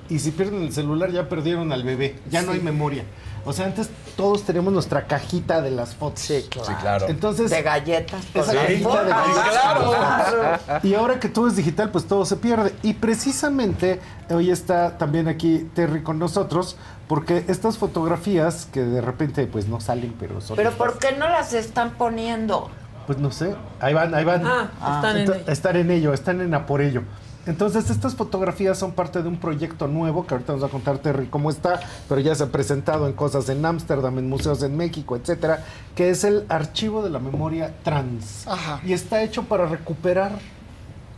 y 0.09 0.19
si 0.19 0.31
pierden 0.31 0.61
el 0.63 0.71
celular 0.73 1.11
ya 1.11 1.29
perdieron 1.29 1.71
al 1.71 1.83
bebé. 1.83 2.15
Ya 2.29 2.41
no 2.41 2.51
hay 2.51 2.59
memoria. 2.61 3.03
O 3.45 3.53
sea, 3.53 3.67
antes 3.67 3.89
todos 4.17 4.43
teníamos 4.43 4.73
nuestra 4.73 5.05
cajita 5.05 5.61
de 5.61 5.69
las 5.71 5.93
fotos. 5.95 6.19
Sí, 6.21 6.45
claro. 6.49 6.67
Sí, 6.67 6.73
claro. 6.81 7.05
Entonces, 7.09 7.51
De 7.51 7.61
galletas. 7.61 8.23
esa 8.33 8.51
Sí. 8.51 8.57
cajita 8.57 9.03
de 9.03 9.11
Ah, 9.13 9.23
galletas. 9.27 10.59
claro. 10.65 10.79
Y 10.83 10.93
ahora 10.95 11.19
que 11.19 11.29
todo 11.29 11.47
es 11.47 11.55
digital, 11.55 11.91
pues 11.91 12.05
todo 12.07 12.25
se 12.25 12.35
pierde. 12.37 12.73
Y 12.81 12.93
precisamente 12.93 13.99
hoy 14.29 14.49
está 14.51 14.97
también 14.97 15.27
aquí 15.27 15.69
Terry 15.75 16.01
con 16.03 16.17
nosotros, 16.19 16.75
porque 17.07 17.45
estas 17.47 17.77
fotografías 17.77 18.67
que 18.71 18.81
de 18.81 19.01
repente 19.01 19.45
pues 19.47 19.67
no 19.67 19.79
salen, 19.79 20.15
pero 20.19 20.41
son... 20.41 20.55
¿Pero 20.57 20.69
estas- 20.71 20.77
por 20.87 20.97
qué 20.99 21.11
no 21.17 21.27
las 21.29 21.53
están 21.53 21.91
poniendo? 21.91 22.69
Pues 23.05 23.19
no 23.19 23.29
sé, 23.31 23.53
ahí 23.79 23.93
van, 23.93 24.15
ahí 24.15 24.25
van. 24.25 24.41
Ah, 24.45 24.69
están 24.95 25.17
en 25.17 25.21
ello. 25.31 25.35
Están 25.47 25.75
en 25.75 25.91
ello, 25.91 26.13
están 26.13 26.41
en 26.41 26.53
a 26.55 26.65
por 26.65 26.81
ello. 26.81 27.03
Entonces, 27.47 27.89
estas 27.89 28.15
fotografías 28.15 28.77
son 28.77 28.91
parte 28.91 29.21
de 29.21 29.27
un 29.27 29.37
proyecto 29.37 29.87
nuevo 29.87 30.25
que 30.25 30.33
ahorita 30.33 30.53
nos 30.53 30.63
va 30.63 30.67
a 30.67 30.71
contar 30.71 30.97
Terry 30.97 31.27
cómo 31.27 31.49
está, 31.49 31.79
pero 32.09 32.19
ya 32.21 32.33
se 32.33 32.43
ha 32.43 32.47
presentado 32.47 33.07
en 33.07 33.13
cosas 33.13 33.49
en 33.49 33.65
Ámsterdam, 33.65 34.17
en 34.19 34.29
museos 34.29 34.63
en 34.63 34.75
México, 34.75 35.15
etcétera, 35.15 35.63
que 35.95 36.09
es 36.09 36.23
el 36.23 36.45
archivo 36.49 37.03
de 37.03 37.09
la 37.09 37.19
memoria 37.19 37.73
trans. 37.83 38.47
Ajá. 38.47 38.81
Y 38.83 38.93
está 38.93 39.23
hecho 39.23 39.43
para 39.43 39.67
recuperar 39.67 40.31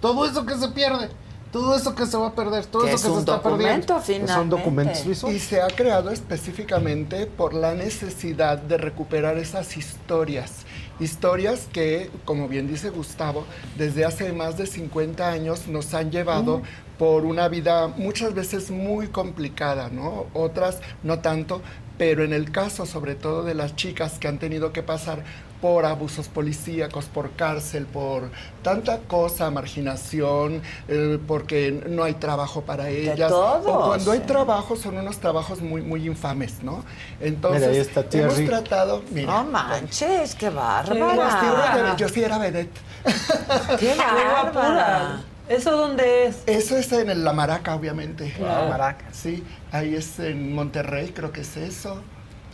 todo 0.01 0.25
eso 0.25 0.45
que 0.45 0.55
se 0.55 0.67
pierde, 0.69 1.09
todo 1.51 1.75
eso 1.75 1.95
que 1.95 2.05
se 2.05 2.17
va 2.17 2.27
a 2.27 2.35
perder, 2.35 2.65
todo 2.65 2.85
eso 2.85 2.95
es 2.95 3.01
que 3.03 3.09
se 3.09 3.19
está 3.19 3.41
perdiendo. 3.41 3.95
Pues 4.05 4.29
Son 4.29 4.49
documentos 4.49 5.05
visuales. 5.05 5.41
Y 5.41 5.45
se 5.45 5.61
ha 5.61 5.67
creado 5.67 6.11
específicamente 6.11 7.25
por 7.25 7.53
la 7.53 7.73
necesidad 7.73 8.57
de 8.57 8.77
recuperar 8.77 9.37
esas 9.37 9.77
historias. 9.77 10.65
Historias 10.99 11.67
que, 11.71 12.09
como 12.25 12.47
bien 12.47 12.67
dice 12.67 12.89
Gustavo, 12.89 13.45
desde 13.77 14.03
hace 14.03 14.33
más 14.33 14.57
de 14.57 14.65
50 14.65 15.29
años 15.29 15.67
nos 15.67 15.93
han 15.93 16.09
llevado 16.09 16.63
por 16.97 17.25
una 17.25 17.47
vida 17.49 17.87
muchas 17.87 18.33
veces 18.33 18.71
muy 18.71 19.07
complicada, 19.07 19.89
¿no? 19.89 20.25
Otras 20.33 20.79
no 21.03 21.19
tanto, 21.19 21.61
pero 21.99 22.23
en 22.23 22.33
el 22.33 22.51
caso 22.51 22.87
sobre 22.87 23.13
todo 23.13 23.43
de 23.43 23.53
las 23.53 23.75
chicas 23.75 24.17
que 24.17 24.27
han 24.27 24.39
tenido 24.39 24.73
que 24.73 24.81
pasar 24.81 25.23
por 25.61 25.85
abusos 25.85 26.27
policíacos, 26.27 27.05
por 27.05 27.31
cárcel, 27.31 27.85
por 27.85 28.29
tanta 28.61 28.99
cosa, 28.99 29.49
marginación, 29.49 30.61
eh, 30.87 31.17
porque 31.27 31.83
no 31.87 32.03
hay 32.03 32.13
trabajo 32.15 32.61
para 32.61 32.89
ellas. 32.89 33.29
todo, 33.29 33.73
o 33.73 33.87
cuando 33.87 34.11
hay 34.11 34.19
trabajo 34.19 34.75
son 34.75 34.97
unos 34.97 35.17
trabajos 35.19 35.61
muy, 35.61 35.81
muy 35.81 36.05
infames, 36.05 36.61
¿no? 36.63 36.83
Entonces, 37.19 37.61
Mira, 37.61 37.71
ahí 37.73 37.77
está 37.79 38.05
hemos 38.17 38.45
tratado... 38.45 39.03
Mira, 39.11 39.33
No 39.33 39.43
manches, 39.45 40.35
qué 40.35 40.49
bárbara. 40.49 41.95
yo 41.97 42.07
sí 42.09 42.23
era 42.23 42.37
vedette. 42.37 42.79
Qué 43.79 43.95
bárbara. 43.95 45.21
¿Eso 45.49 45.71
dónde 45.77 46.25
es? 46.25 46.43
Eso 46.45 46.75
es 46.77 46.91
en 46.91 47.09
el- 47.09 47.23
la 47.23 47.31
Maraca, 47.31 47.73
obviamente. 47.73 48.35
La 48.39 48.67
Maraca. 48.69 49.05
Sí, 49.13 49.43
ahí 49.71 49.95
es 49.95 50.19
en 50.19 50.53
Monterrey, 50.53 51.13
creo 51.15 51.31
que 51.31 51.41
es 51.41 51.55
eso. 51.55 52.01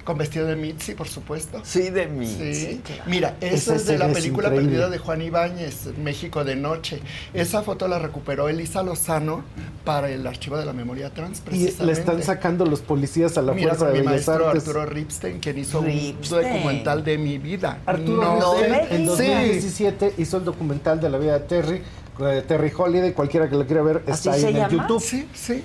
Con 0.03 0.17
vestido 0.17 0.45
de 0.47 0.57
Mitzi, 0.57 0.95
por 0.95 1.07
supuesto. 1.07 1.61
Sí, 1.63 1.89
de 1.89 2.07
Mitzi, 2.07 2.53
Sí. 2.55 2.81
claro. 2.83 3.03
Mira, 3.05 3.37
Esa 3.39 3.55
eso 3.55 3.75
es 3.75 3.85
de 3.85 3.97
la 3.97 4.09
película 4.11 4.49
increíble. 4.49 4.69
perdida 4.71 4.89
de 4.89 4.97
Juan 4.97 5.21
Ibáñez, 5.21 5.97
México 5.97 6.43
de 6.43 6.57
Noche. 6.57 6.99
Esa 7.33 7.63
foto 7.63 7.87
la 7.87 7.99
recuperó 7.99 8.49
Elisa 8.49 8.83
Lozano 8.83 9.45
para 9.85 10.09
el 10.09 10.27
Archivo 10.27 10.57
de 10.57 10.65
la 10.65 10.73
Memoria 10.73 11.09
Trans, 11.13 11.39
Y 11.39 11.41
precisamente. 11.43 11.85
le 11.85 11.91
están 11.93 12.21
sacando 12.23 12.65
los 12.65 12.81
policías 12.81 13.37
a 13.37 13.41
la 13.41 13.53
Mira, 13.53 13.69
fuerza 13.75 13.85
de 13.87 13.91
mi 13.93 13.99
Bellas 13.99 14.11
maestro 14.27 14.47
Artes. 14.49 14.67
Arturo 14.67 14.85
Ripstein, 14.85 15.39
quien 15.39 15.57
hizo 15.59 15.81
Ripstein. 15.81 16.45
un 16.47 16.53
documental 16.53 17.03
de 17.05 17.17
mi 17.17 17.37
vida. 17.37 17.79
Arturo 17.85 18.39
No 18.39 18.55
Ripstein 18.55 18.73
sé. 18.89 18.95
en 18.95 19.01
Sí. 19.01 19.05
2017 19.05 20.13
hizo 20.17 20.35
el 20.37 20.43
documental 20.43 20.99
de 20.99 21.09
la 21.09 21.17
vida 21.17 21.39
de 21.39 21.45
Terry, 21.45 21.81
de 22.19 22.41
Terry 22.41 22.71
Holiday, 22.75 23.13
cualquiera 23.13 23.49
que 23.49 23.55
lo 23.55 23.65
quiera 23.65 23.81
ver 23.83 24.03
¿Así 24.07 24.27
está 24.29 24.33
ahí 24.33 24.41
en 24.41 24.47
el 24.49 24.69
llama? 24.69 24.69
YouTube. 24.83 25.01
Sí, 25.01 25.27
sí. 25.33 25.63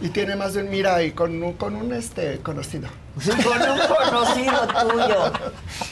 Y 0.00 0.08
tiene 0.10 0.36
más 0.36 0.54
de 0.54 0.62
un 0.62 0.70
mira 0.70 1.02
y 1.02 1.12
con 1.12 1.42
un, 1.42 1.52
con 1.54 1.74
un 1.76 1.92
este 1.92 2.38
conocido. 2.40 2.88
Con 3.24 3.62
un 3.62 3.78
conocido 4.10 4.66
tuyo. 4.90 5.32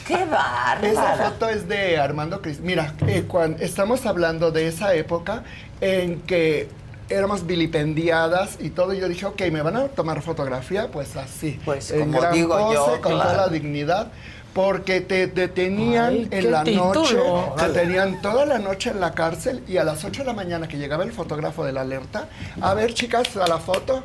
¡Qué 0.07 0.13
Esa 0.13 0.25
bárbara! 0.25 1.29
foto 1.29 1.49
es 1.49 1.67
de 1.67 1.97
Armando 1.97 2.41
Cris. 2.41 2.59
Mira, 2.59 2.93
eh, 3.07 3.25
cuando 3.27 3.63
estamos 3.63 4.05
hablando 4.05 4.51
de 4.51 4.67
esa 4.67 4.93
época 4.93 5.43
en 5.81 6.21
que 6.21 6.69
éramos 7.09 7.45
vilipendiadas 7.45 8.57
y 8.59 8.69
todo, 8.69 8.93
yo 8.93 9.07
dije, 9.07 9.25
ok, 9.25 9.41
¿me 9.51 9.61
van 9.61 9.75
a 9.75 9.87
tomar 9.87 10.21
fotografía? 10.21 10.89
Pues 10.91 11.15
así. 11.15 11.59
Pues 11.65 11.91
como 11.91 12.21
digo 12.31 12.73
yo, 12.73 13.01
con 13.01 13.13
toda 13.13 13.35
la 13.35 13.47
dignidad. 13.47 14.11
Porque 14.55 15.01
te 15.01 15.27
detenían 15.27 16.13
Ay, 16.13 16.27
en 16.31 16.51
la 16.51 16.63
título. 16.63 16.93
noche, 16.93 17.17
te 17.57 17.69
tenían 17.77 18.21
toda 18.21 18.45
la 18.45 18.57
noche 18.57 18.89
en 18.89 19.01
la 19.01 19.11
cárcel 19.11 19.61
y 19.67 19.75
a 19.75 19.83
las 19.83 20.05
8 20.05 20.21
de 20.21 20.27
la 20.27 20.33
mañana 20.33 20.69
que 20.69 20.77
llegaba 20.77 21.03
el 21.03 21.11
fotógrafo 21.11 21.65
de 21.65 21.73
la 21.73 21.81
alerta, 21.81 22.29
a 22.61 22.73
ver 22.73 22.93
chicas, 22.93 23.35
a 23.35 23.47
la 23.47 23.57
foto, 23.57 24.01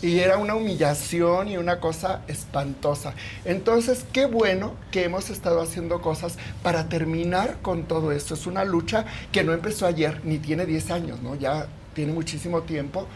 y 0.00 0.20
era 0.20 0.38
una 0.38 0.54
humillación 0.54 1.48
y 1.48 1.56
una 1.56 1.80
cosa 1.80 2.22
espantosa. 2.28 3.14
Entonces, 3.44 4.06
qué 4.12 4.26
bueno 4.26 4.74
que 4.92 5.02
hemos 5.02 5.28
estado 5.28 5.60
haciendo 5.60 6.00
cosas 6.00 6.38
para 6.62 6.88
terminar 6.88 7.56
con 7.60 7.82
todo 7.82 8.12
esto. 8.12 8.34
Es 8.34 8.46
una 8.46 8.64
lucha 8.64 9.06
que 9.32 9.42
no 9.42 9.52
empezó 9.52 9.86
ayer, 9.86 10.20
ni 10.22 10.38
tiene 10.38 10.66
10 10.66 10.90
años, 10.92 11.20
¿no? 11.20 11.34
Ya 11.34 11.66
tiene 11.94 12.12
muchísimo 12.12 12.62
tiempo. 12.62 13.08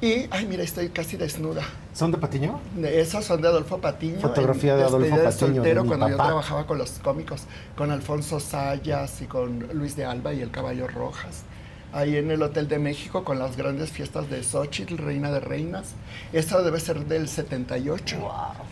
Y, 0.00 0.26
ay, 0.30 0.46
mira, 0.46 0.62
estoy 0.62 0.90
casi 0.90 1.16
desnuda. 1.16 1.62
¿Son 1.94 2.10
de 2.10 2.18
Patiño? 2.18 2.60
De- 2.76 3.00
Esas 3.00 3.24
son 3.24 3.40
de 3.40 3.48
Adolfo 3.48 3.78
Patiño. 3.78 4.20
Fotografía 4.20 4.72
en 4.72 4.78
de 4.78 4.84
Adolfo 4.84 5.08
Patiño, 5.08 5.24
de 5.30 5.32
soltero, 5.32 5.82
mi 5.82 5.88
cuando 5.88 6.08
yo 6.08 6.16
papá. 6.16 6.28
trabajaba 6.28 6.66
con 6.66 6.78
los 6.78 6.90
cómicos, 7.02 7.42
con 7.76 7.90
Alfonso 7.90 8.38
Sayas 8.40 9.22
y 9.22 9.26
con 9.26 9.60
Luis 9.72 9.96
de 9.96 10.04
Alba 10.04 10.34
y 10.34 10.42
el 10.42 10.50
Caballo 10.50 10.88
Rojas. 10.88 11.42
Ahí 11.94 12.16
en 12.16 12.28
el 12.32 12.42
Hotel 12.42 12.66
de 12.66 12.80
México 12.80 13.22
con 13.22 13.38
las 13.38 13.56
grandes 13.56 13.90
fiestas 13.92 14.28
de 14.28 14.42
Xochitl, 14.42 14.96
Reina 14.98 15.30
de 15.30 15.38
Reinas. 15.38 15.94
Eso 16.32 16.60
debe 16.64 16.80
ser 16.80 17.06
del 17.06 17.28
78. 17.28 18.16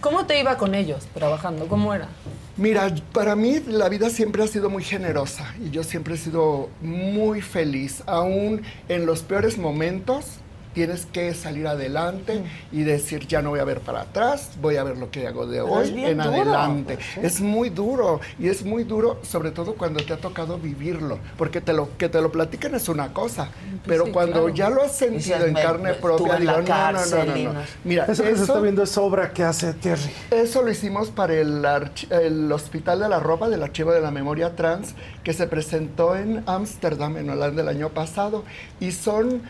¿Cómo 0.01 0.27
te 0.27 0.41
iba 0.41 0.59
con 0.59 0.75
ellos 0.75 1.07
trabajando? 1.15 1.69
¿Cómo 1.69 1.95
era? 1.95 2.09
Mira, 2.57 2.93
para 3.13 3.37
mí 3.37 3.61
la 3.69 3.89
vida 3.89 4.11
siempre 4.11 4.43
ha 4.43 4.49
sido 4.49 4.69
muy 4.69 4.83
generosa 4.83 5.55
y 5.65 5.71
yo 5.71 5.85
siempre 5.85 6.15
he 6.15 6.19
sido 6.19 6.69
muy 6.83 7.41
feliz. 7.41 8.03
Aún 8.07 8.63
en 8.89 9.07
los 9.07 9.23
peores 9.23 9.57
momentos 9.57 10.39
tienes 10.75 11.07
que 11.07 11.35
salir 11.35 11.67
adelante 11.67 12.43
y 12.73 12.83
decir, 12.83 13.27
ya 13.27 13.43
no 13.43 13.51
voy 13.51 13.61
a 13.61 13.65
ver 13.65 13.81
para 13.81 14.03
atrás, 14.03 14.51
voy 14.61 14.77
a 14.77 14.85
ver 14.85 14.97
lo 14.99 15.11
que 15.11 15.27
hago 15.27 15.47
de 15.47 15.59
Pero 15.61 15.73
hoy 15.73 16.05
en 16.05 16.19
duro, 16.19 16.31
adelante. 16.31 16.95
pues, 16.97 17.07
sí. 17.15 17.21
Es 17.23 17.41
muy 17.41 17.71
duro 17.71 18.21
y 18.39 18.49
es 18.49 18.65
muy 18.65 18.85
duro 18.85 19.19
sobre 19.23 19.51
todo 19.51 19.75
cuando 19.75 20.03
te 20.05 20.13
ha 20.13 20.17
tocado 20.19 20.59
vivirlo, 20.59 21.19
porque 21.37 21.61
te 21.61 21.73
lo 21.73 21.97
que 21.97 22.09
te 22.09 22.21
lo 22.21 22.33
platican 22.33 22.75
es 22.75 22.89
una 22.89 23.13
cosa, 23.13 23.49
pero 23.87 24.07
sí, 24.07 24.13
cuando 24.13 24.33
claro. 24.45 24.49
ya 24.55 24.71
lo 24.71 24.83
has 24.83 24.97
sentido 24.97 25.45
en 25.47 25.53
me- 25.53 25.63
carne 25.63 25.95
propia, 25.95 26.37
digo, 26.37 26.53
no, 26.53 26.63
no, 26.63 26.93
no, 26.93 27.25
no, 27.25 27.37
no. 27.37 27.53
no- 27.55 27.61
Mira, 27.85 28.07
Eso 28.07 28.23
que 28.23 28.35
se 28.37 28.43
está 28.43 28.61
viendo 28.61 28.83
es 28.83 28.97
obra 28.99 29.33
que 29.33 29.43
hace 29.45 29.73
Terry. 29.75 30.11
eso 30.31 30.63
lo 30.63 30.71
hicimos 30.71 31.11
para 31.11 31.35
el, 31.35 31.63
archi- 31.65 32.11
el 32.11 32.51
Hospital 32.51 33.01
de 33.01 33.09
la 33.09 33.21
Ropa 33.21 33.49
del 33.49 33.63
Archivo 33.63 33.93
de 33.93 34.01
la 34.01 34.11
Memoria 34.11 34.57
Trans 34.57 34.95
que 35.25 35.33
se 35.33 35.47
presentó 35.47 36.17
en 36.17 36.43
Ámsterdam, 36.47 37.17
en 37.17 37.31
Holanda, 37.31 37.63
el 37.63 37.69
año 37.69 37.89
pasado. 37.91 38.45
Y 38.81 38.93
son 38.93 39.43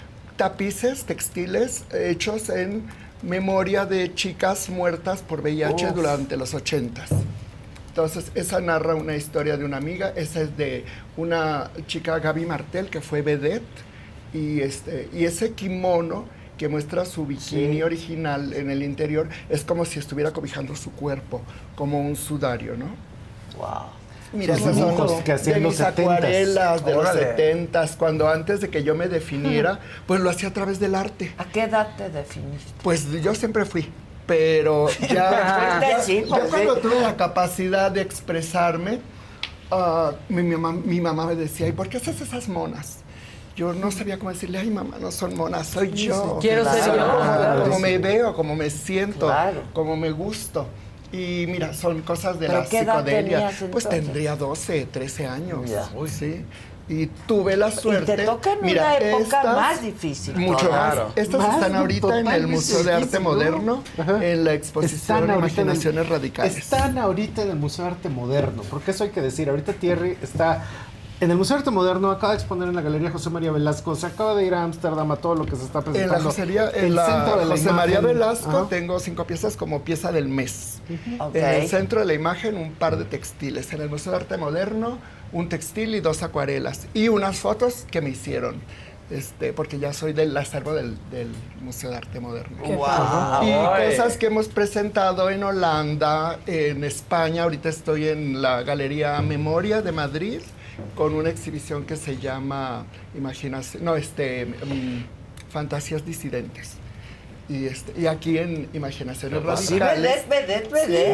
tapices 0.43 1.05
textiles 1.05 1.85
hechos 1.95 2.49
en 2.49 2.83
memoria 3.23 3.87
de 3.87 4.13
chicas 4.13 4.69
muertas 4.69 5.23
por 5.23 5.41
VIH 5.41 5.87
Uf. 5.91 5.95
durante 5.95 6.37
los 6.37 6.53
80 6.53 7.05
Entonces, 7.91 8.33
esa 8.35 8.61
narra 8.61 8.97
una 8.97 9.15
historia 9.15 9.57
de 9.57 9.65
una 9.65 9.77
amiga, 9.77 10.13
esa 10.17 10.41
es 10.41 10.57
de 10.57 10.85
una 11.17 11.71
chica, 11.87 12.19
Gaby 12.19 12.45
Martel, 12.47 12.91
que 12.91 13.01
fue 13.01 13.23
vedette, 13.23 13.63
y, 14.35 14.61
este, 14.63 15.09
y 15.13 15.27
ese 15.27 15.53
kimono 15.53 16.25
que 16.59 16.67
muestra 16.67 17.05
su 17.05 17.25
bikini 17.25 17.75
Sí. 17.77 17.83
original 17.83 18.53
en 18.55 18.69
el 18.69 18.83
interior 18.83 19.29
es 19.49 19.63
como 19.63 19.85
si 19.85 20.01
estuviera 20.01 20.33
cobijando 20.33 20.75
su 20.75 20.91
cuerpo, 20.91 21.41
como 21.77 22.01
un 22.01 22.17
sudario, 22.17 22.77
¿no? 22.77 22.87
Wow. 23.59 23.91
Mira, 24.33 24.57
son 24.59 24.75
dibujos 24.75 25.13
que 25.23 25.33
hacían 25.33 25.63
de 25.63 25.69
mis 25.69 25.79
los 25.79 25.89
70s. 25.89 26.01
acuarelas 26.01 26.85
de 26.85 26.95
Órale. 26.95 27.21
los 27.21 27.29
setentas, 27.31 27.97
cuando 27.97 28.29
antes 28.29 28.61
de 28.61 28.71
que 28.71 28.83
yo 28.83 28.95
me 28.95 29.09
definiera, 29.09 29.79
pues 30.07 30.21
lo 30.21 30.31
hacía 30.31 30.49
a 30.49 30.53
través 30.53 30.81
del 30.81 30.95
arte. 30.95 31.35
¿A 31.39 31.45
qué 31.45 31.65
edad 31.65 31.89
te 31.97 32.09
definiste? 32.09 32.73
Pues 32.83 33.11
yo 33.23 33.35
siempre 33.35 33.65
fui, 33.65 33.89
pero 34.27 34.89
ya, 35.01 35.81
ya- 35.81 36.01
sí, 36.03 36.25
ya 36.27 36.37
pues, 36.37 36.51
cuando 36.51 36.77
tuve 36.79 37.01
la 37.01 37.17
capacidad 37.17 37.91
de 37.91 38.01
expresarme, 38.01 39.01
ah, 39.71 40.13
mi, 40.29 40.43
mamá, 40.43 40.73
mi 40.73 41.01
mamá 41.01 41.27
me 41.27 41.35
decía, 41.37 41.69
¿y 41.69 41.73
por 41.73 41.89
qué 41.89 41.99
haces 41.99 42.21
esas 42.21 42.49
monas? 42.49 42.99
yo 43.55 43.75
no 43.75 43.91
sabía 43.91 44.19
cómo 44.19 44.31
decirle, 44.31 44.57
ay 44.57 44.71
mamá, 44.71 44.97
no 44.99 45.11
son 45.13 45.37
monas, 45.37 45.67
soy 45.67 45.91
yo. 45.93 46.39
Quiero 46.41 46.65
ser 46.65 46.85
Soy 46.85 46.97
yo, 46.99 47.07
como- 47.07 47.19
claro. 47.21 47.63
Como 47.65 47.79
me 47.81 47.99
veo, 47.99 48.35
como 48.35 48.57
me 48.57 48.71
siento, 48.71 49.27
Claro. 49.27 49.65
como 49.75 49.95
me 49.95 50.11
gusto. 50.11 50.67
Y 51.13 51.45
mira, 51.47 51.75
son 51.75 52.01
cosas 52.03 52.41
de 52.41 52.47
¿Pero 52.47 52.61
la 52.63 52.67
qué 52.69 52.79
edad 52.81 52.97
psicodelia. 53.05 53.39
tenías 53.51 53.65
Pues 53.71 53.89
tendría 53.89 54.37
12, 54.37 54.87
13 54.91 55.27
años. 55.27 55.69
Ya. 55.69 55.89
Sí. 56.09 56.45
Y 56.89 57.07
tuve 57.07 57.57
la 57.57 57.71
suerte. 57.71 58.13
Y 58.13 58.17
te 58.17 58.25
toca 58.25 58.53
en 58.55 58.59
mira, 58.63 58.83
una 58.83 58.97
época 58.99 59.23
estas- 59.23 59.57
más 59.57 59.83
difícil. 59.83 60.37
Mucho 60.37 60.67
todavía. 60.67 61.05
más. 61.05 61.13
Estas 61.17 61.41
Más, 61.41 61.55
están 61.55 61.77
ahorita 61.77 62.19
en 62.19 62.27
el 62.27 62.47
Museo 62.49 62.83
de 62.83 62.93
Arte 62.93 63.05
difícil, 63.07 63.23
¿no? 63.23 63.31
Moderno, 63.31 63.83
en 64.21 64.45
la 64.45 64.53
exposición 64.55 65.01
Están 65.01 65.31
ahorita 65.31 65.35
en 65.37 65.69
el- 65.69 65.75
Imaginaciones 65.77 66.09
Radicales. 66.09 66.57
Están 66.57 66.99
ahorita 66.99 67.43
en 67.43 67.51
el 67.51 67.57
Museo 67.57 67.85
de 67.85 67.91
Arte 67.93 68.09
Moderno, 68.09 68.63
porque 68.69 68.91
eso 68.91 69.05
hay 69.05 69.11
que 69.11 69.21
decir. 69.21 69.49
Ahorita 69.49 69.73
Thierry 69.75 70.19
está 70.23 70.65
en 71.23 71.31
el 71.31 71.37
Museo 71.37 71.55
de 71.57 71.61
Arte 71.61 71.71
Moderno, 71.71 72.11
acaba 72.11 72.33
de 72.33 72.39
exponer 72.41 72.69
en 72.69 72.75
la 72.75 72.83
Galería 72.83 73.09
José 73.13 73.31
María 73.31 73.53
Velasco, 73.53 73.95
se 73.95 74.07
acaba 74.07 74.35
de 74.35 74.45
ir 74.45 74.55
a 74.55 74.65
Ámsterdam 74.65 75.09
a 75.13 75.17
todo 75.17 75.37
lo 75.37 75.47
que 75.47 75.55
se 75.55 75.63
está 75.65 75.79
En 75.79 75.85
presentando. 75.85 76.19
la 76.19 76.25
Josería, 76.25 76.71
en 76.75 76.85
El 76.87 76.95
la 76.97 77.07
centro 77.07 77.39
de 77.39 77.45
la 77.45 77.51
José 77.57 77.73
María 77.73 77.99
imagen. 78.01 78.19
Velasco 78.19 78.51
Ajá. 78.59 78.67
tengo 78.69 78.99
cinco 78.99 79.25
piezas 79.25 79.57
como 79.57 79.83
pieza 79.83 80.11
del 80.11 80.27
mes. 80.27 80.81
Ok. 81.21 81.37
En 81.37 81.45
el 81.45 81.69
centro 81.69 82.01
de 82.01 82.07
la 82.07 82.15
imagen 82.15 82.57
un 82.57 82.73
par 82.73 82.97
de 82.99 83.05
textiles. 83.05 83.73
En 83.73 83.81
el 83.83 83.89
Museo 83.89 84.11
de 84.11 84.19
Arte 84.19 84.37
Moderno 84.37 84.99
un 85.31 85.49
textil 85.49 85.95
y 85.95 86.01
dos 86.01 86.25
acuarelas. 86.25 86.89
Y 86.93 87.07
unas 87.07 87.37
fotos 87.39 87.87
que 87.89 88.01
me 88.01 88.11
hicieron. 88.11 88.57
Este, 89.09 89.53
porque 89.53 89.79
ya 89.79 89.93
soy 89.93 90.15
del 90.15 90.37
acervo 90.37 90.73
del, 90.75 90.97
del 91.13 91.29
Museo 91.61 91.91
de 91.91 91.99
Arte 91.99 92.19
Moderno. 92.19 92.57
Guau. 92.65 93.45
Y 93.45 93.91
cosas 93.91 94.17
que 94.17 94.27
hemos 94.27 94.49
presentado 94.49 95.31
en 95.31 95.45
Holanda, 95.45 96.41
en 96.47 96.83
España. 96.83 97.45
Ahorita 97.45 97.69
estoy 97.69 98.09
en 98.09 98.43
la 98.43 98.63
Galería 98.65 99.21
Memoria 99.23 99.83
de 99.83 99.93
Madrid 99.93 100.41
con 100.95 101.15
una 101.15 101.31
exhibición 101.31 101.85
que 101.85 101.97
se 101.97 102.17
llama 102.19 102.85
Imaginación, 103.17 103.85
no, 103.85 103.97
este, 103.97 104.47
mm, 104.47 105.05
Fantasías 105.51 106.05
Disidentes. 106.05 106.75
Y, 107.49 107.67
este, 107.67 108.01
y 108.01 108.07
aquí 108.07 108.39
en 108.39 108.69
Imaginaciones 108.73 109.39
Sí, 109.61 109.79
Radicales. 109.79 110.25
¿eh? 110.89 111.13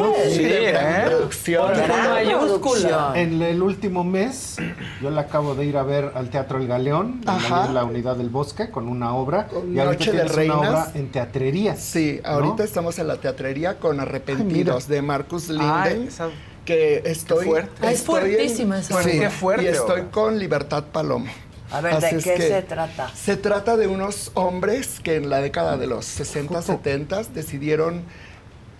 En 3.15 3.41
el 3.41 3.61
último 3.61 4.03
mes, 4.03 4.57
yo 5.01 5.09
la 5.09 5.21
acabo 5.21 5.55
de 5.55 5.65
ir 5.65 5.75
a 5.75 5.83
ver 5.83 6.11
al 6.15 6.29
Teatro 6.29 6.59
El 6.59 6.67
Galeón, 6.67 7.19
en 7.23 7.29
Ajá. 7.29 7.65
la, 7.67 7.73
la 7.73 7.83
Unidad 7.83 8.15
del 8.15 8.29
Bosque, 8.29 8.69
con 8.69 8.87
una 8.87 9.13
obra. 9.15 9.47
Con 9.47 9.75
y 9.75 9.79
ahorita 9.79 10.05
Noche 10.05 10.11
de 10.17 10.23
Reinas. 10.25 10.57
una 10.57 10.69
obra 10.69 10.91
en 10.93 11.11
teatrería. 11.11 11.75
Sí, 11.75 12.21
¿no? 12.23 12.29
ahorita 12.29 12.63
estamos 12.63 12.99
en 12.99 13.07
la 13.07 13.17
teatrería 13.17 13.79
con 13.79 13.99
Arrepentidos 13.99 14.87
de 14.87 15.01
Marcus 15.01 15.49
Linden. 15.49 15.69
Ay, 15.71 16.05
esa- 16.07 16.29
que 16.65 17.01
estoy. 17.05 17.45
fuerte. 17.45 17.71
Ah, 17.81 17.91
es 17.91 17.99
estoy 17.99 18.17
en- 18.17 18.27
fuertísima 18.37 18.79
esa 18.79 19.03
Sí. 19.03 19.19
Qué 19.19 19.29
fuerte 19.29 19.63
Y 19.65 19.67
estoy 19.67 20.03
con 20.11 20.37
Libertad 20.39 20.83
Palomo. 20.91 21.31
A 21.71 21.81
ver, 21.81 21.93
Así 21.93 22.15
¿de 22.15 22.23
qué 22.23 22.33
que 22.35 22.47
se 22.47 22.61
trata? 22.63 23.11
Se 23.15 23.37
trata 23.37 23.77
de 23.77 23.85
unos 23.87 24.31
hombres 24.33 24.99
que 25.03 25.15
en 25.17 25.29
la 25.29 25.39
década 25.39 25.77
de 25.77 25.85
los 25.87 26.05
60, 26.05 26.61
70 26.63 27.23
decidieron 27.33 28.03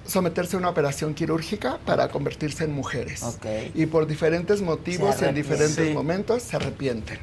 someterse 0.08 0.56
a 0.56 0.60
una 0.60 0.70
operación 0.70 1.14
quirúrgica 1.14 1.78
para 1.86 2.10
convertirse 2.10 2.64
en 2.64 2.72
mujeres. 2.74 3.24
Y 3.76 3.86
por 3.86 4.08
diferentes 4.08 4.62
motivos 4.64 5.22
en 5.22 5.36
diferentes 5.36 5.74
arrepienten. 5.78 5.94
momentos 5.94 6.42
se 6.42 6.56
arrepienten. 6.56 7.20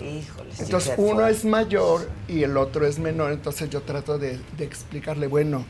Híjole, 0.00 0.50
sí, 0.52 0.64
Entonces 0.64 0.94
qué 0.96 1.00
uno 1.00 1.14
fuerte. 1.14 1.32
es 1.38 1.44
mayor 1.46 2.10
y 2.28 2.42
el 2.42 2.56
otro 2.58 2.84
es 2.86 2.98
menor, 2.98 3.32
entonces 3.32 3.70
yo 3.70 3.80
trato 3.82 4.18
de, 4.18 4.38
de 4.58 4.64
explicarle, 4.64 5.28
bueno, 5.28 5.64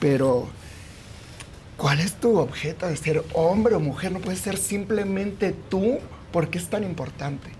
pero 0.00 0.46
¿cuál 1.76 2.00
es 2.00 2.14
tu 2.14 2.38
objeto 2.38 2.86
de 2.86 2.96
ser 2.96 3.24
hombre 3.32 3.74
o 3.74 3.80
mujer? 3.80 4.12
No 4.12 4.20
puede 4.20 4.36
ser 4.36 4.56
simplemente 4.56 5.54
tú, 5.68 5.98
¿por 6.32 6.48
qué 6.48 6.58
es 6.58 6.68
tan 6.68 6.84
importante? 6.84 7.50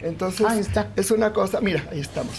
Entonces 0.00 0.46
es 0.96 1.10
una 1.10 1.32
cosa, 1.32 1.60
mira, 1.60 1.86
ahí 1.90 2.00
estamos, 2.00 2.34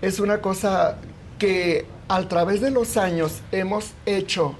es 0.00 0.20
una 0.20 0.40
cosa 0.40 0.96
que 1.38 1.86
a 2.08 2.22
través 2.28 2.60
de 2.60 2.70
los 2.70 2.96
años 2.96 3.40
hemos 3.52 3.92
hecho 4.06 4.54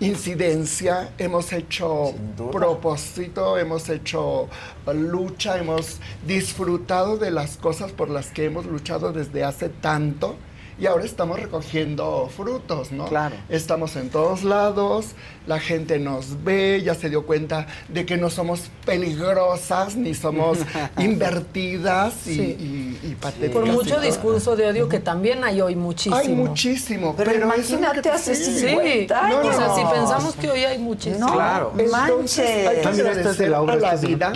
incidencia, 0.00 1.12
hemos 1.18 1.52
hecho 1.52 2.12
propósito, 2.50 3.56
hemos 3.56 3.88
hecho 3.88 4.48
lucha, 4.92 5.58
hemos 5.58 5.98
disfrutado 6.26 7.18
de 7.18 7.30
las 7.30 7.56
cosas 7.56 7.92
por 7.92 8.10
las 8.10 8.30
que 8.32 8.44
hemos 8.44 8.66
luchado 8.66 9.12
desde 9.12 9.44
hace 9.44 9.68
tanto 9.68 10.36
y 10.82 10.86
ahora 10.88 11.04
estamos 11.04 11.38
recogiendo 11.38 12.28
frutos, 12.36 12.90
¿no? 12.90 13.06
Claro. 13.06 13.36
Estamos 13.48 13.94
en 13.94 14.10
todos 14.10 14.42
lados, 14.42 15.06
la 15.46 15.60
gente 15.60 16.00
nos 16.00 16.42
ve, 16.42 16.82
ya 16.84 16.96
se 16.96 17.08
dio 17.08 17.24
cuenta 17.24 17.68
de 17.88 18.04
que 18.04 18.16
no 18.16 18.30
somos 18.30 18.62
peligrosas 18.84 19.94
ni 19.94 20.12
somos 20.14 20.58
invertidas 20.98 22.26
y, 22.26 22.34
Sí. 22.34 22.40
y- 22.42 23.08
y 23.10 23.14
patéticas. 23.14 23.52
Por 23.54 23.66
mucho 23.66 24.00
discurso 24.00 24.56
de 24.56 24.66
odio 24.66 24.88
que 24.88 24.98
también 24.98 25.44
hay 25.44 25.60
hoy 25.60 25.76
muchísimo. 25.76 26.16
Hay 26.16 26.28
muchísimo, 26.28 27.14
Pero 27.16 27.30
pero, 27.32 27.44
imagínate 27.46 28.02
que 28.02 28.08
hace 28.10 28.34
sí. 28.34 28.58
50 28.68 29.28
No, 29.28 29.42
no, 29.42 29.48
O 29.48 29.52
sea, 29.52 29.74
si 29.76 29.84
pensamos 29.94 30.34
que 30.34 30.50
hoy 30.50 30.64
hay 30.64 30.78
muchísimo. 30.78 31.26
No, 31.28 31.32
Claro. 31.34 31.72
Entonces, 31.78 32.46
hay 32.68 32.76
que 32.78 32.82
manches. 32.84 33.06
Agradecer 33.06 33.54
a 33.54 33.60
la- 33.76 33.94
vida 33.96 34.32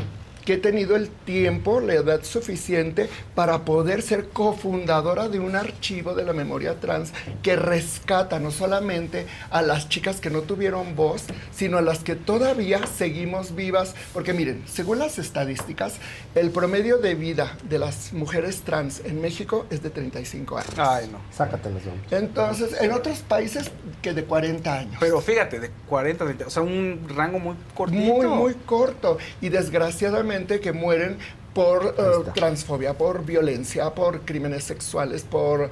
que 0.47 0.55
he 0.55 0.59
tenido 0.59 0.95
el 0.95 1.11
tiempo, 1.11 1.81
la 1.81 1.95
edad 1.95 2.23
suficiente 2.23 3.11
para 3.35 3.65
poder 3.65 4.01
ser 4.01 4.29
cofundadora 4.29 5.29
de 5.29 5.41
un 5.41 5.57
archivo 5.57 6.15
de 6.15 6.25
la 6.25 6.33
memoria 6.33 6.79
trans 6.81 7.13
que 7.43 7.57
rescata 7.57 8.39
no 8.39 8.53
solamente 8.53 9.27
a 9.51 9.61
las 9.61 9.89
chicas 9.89 10.21
que 10.21 10.31
no 10.31 10.43
tuvieron 10.43 10.95
voz, 10.95 11.25
sino 11.53 11.79
a 11.79 11.83
las 11.83 11.99
que 11.99 12.15
todavía 12.15 12.87
seguimos 12.87 13.57
vivas, 13.57 13.95
porque 14.15 14.33
miren, 14.33 14.63
según 14.67 15.01
las 15.01 15.19
estadísticas, 15.19 15.95
el 16.37 16.51
promedio 16.51 16.99
de 16.99 17.17
vida 17.17 17.59
de 17.69 17.81
las 17.81 18.13
mujeres 18.13 18.63
trans 18.63 19.03
en 19.05 19.21
México 19.21 19.67
es 19.71 19.83
de 19.83 19.91
35 19.91 20.59
años. 20.59 20.79
Ay, 20.79 21.09
no. 21.11 21.19
Sácatelas. 21.33 21.83
Entonces, 22.13 22.81
en 22.81 22.93
otros 22.93 23.19
países 23.19 23.73
que 24.01 24.13
de 24.13 24.25
40 24.25 24.79
años. 24.79 24.97
Pero 25.01 25.21
fíjate, 25.21 25.59
de 25.59 25.71
40, 25.89 26.25
30, 26.25 26.47
o 26.47 26.51
sea, 26.51 26.63
un 26.63 27.05
rango 27.09 27.41
muy 27.41 27.57
cortito. 27.75 28.01
Muy, 28.01 28.27
muy 28.27 28.55
corto. 28.55 29.19
Y 29.41 29.49
desgraciadamente 29.49 30.36
que 30.45 30.73
mueren 30.73 31.19
por 31.55 31.95
eh, 31.99 32.31
transfobia, 32.35 32.99
por 32.99 33.25
violencia, 33.25 33.95
por 33.95 34.25
crímenes 34.25 34.65
sexuales, 34.65 35.25
por, 35.25 35.71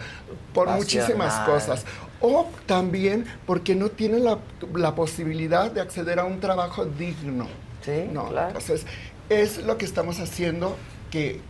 por 0.52 0.68
Pasional. 0.68 0.78
muchísimas 0.78 1.40
cosas. 1.40 1.84
O 2.20 2.50
también 2.66 3.26
porque 3.44 3.74
no 3.74 3.90
tienen 3.90 4.24
la, 4.24 4.38
la 4.74 4.94
posibilidad 4.94 5.70
de 5.70 5.80
acceder 5.82 6.18
a 6.18 6.24
un 6.24 6.40
trabajo 6.40 6.86
digno. 6.86 7.58
Sí, 7.80 8.08
No, 8.08 8.28
claro. 8.28 8.48
entonces 8.48 8.86
es 9.28 9.58
lo 9.58 9.76
que 9.76 9.84
estamos 9.84 10.20
haciendo 10.20 10.80
que 11.10 11.44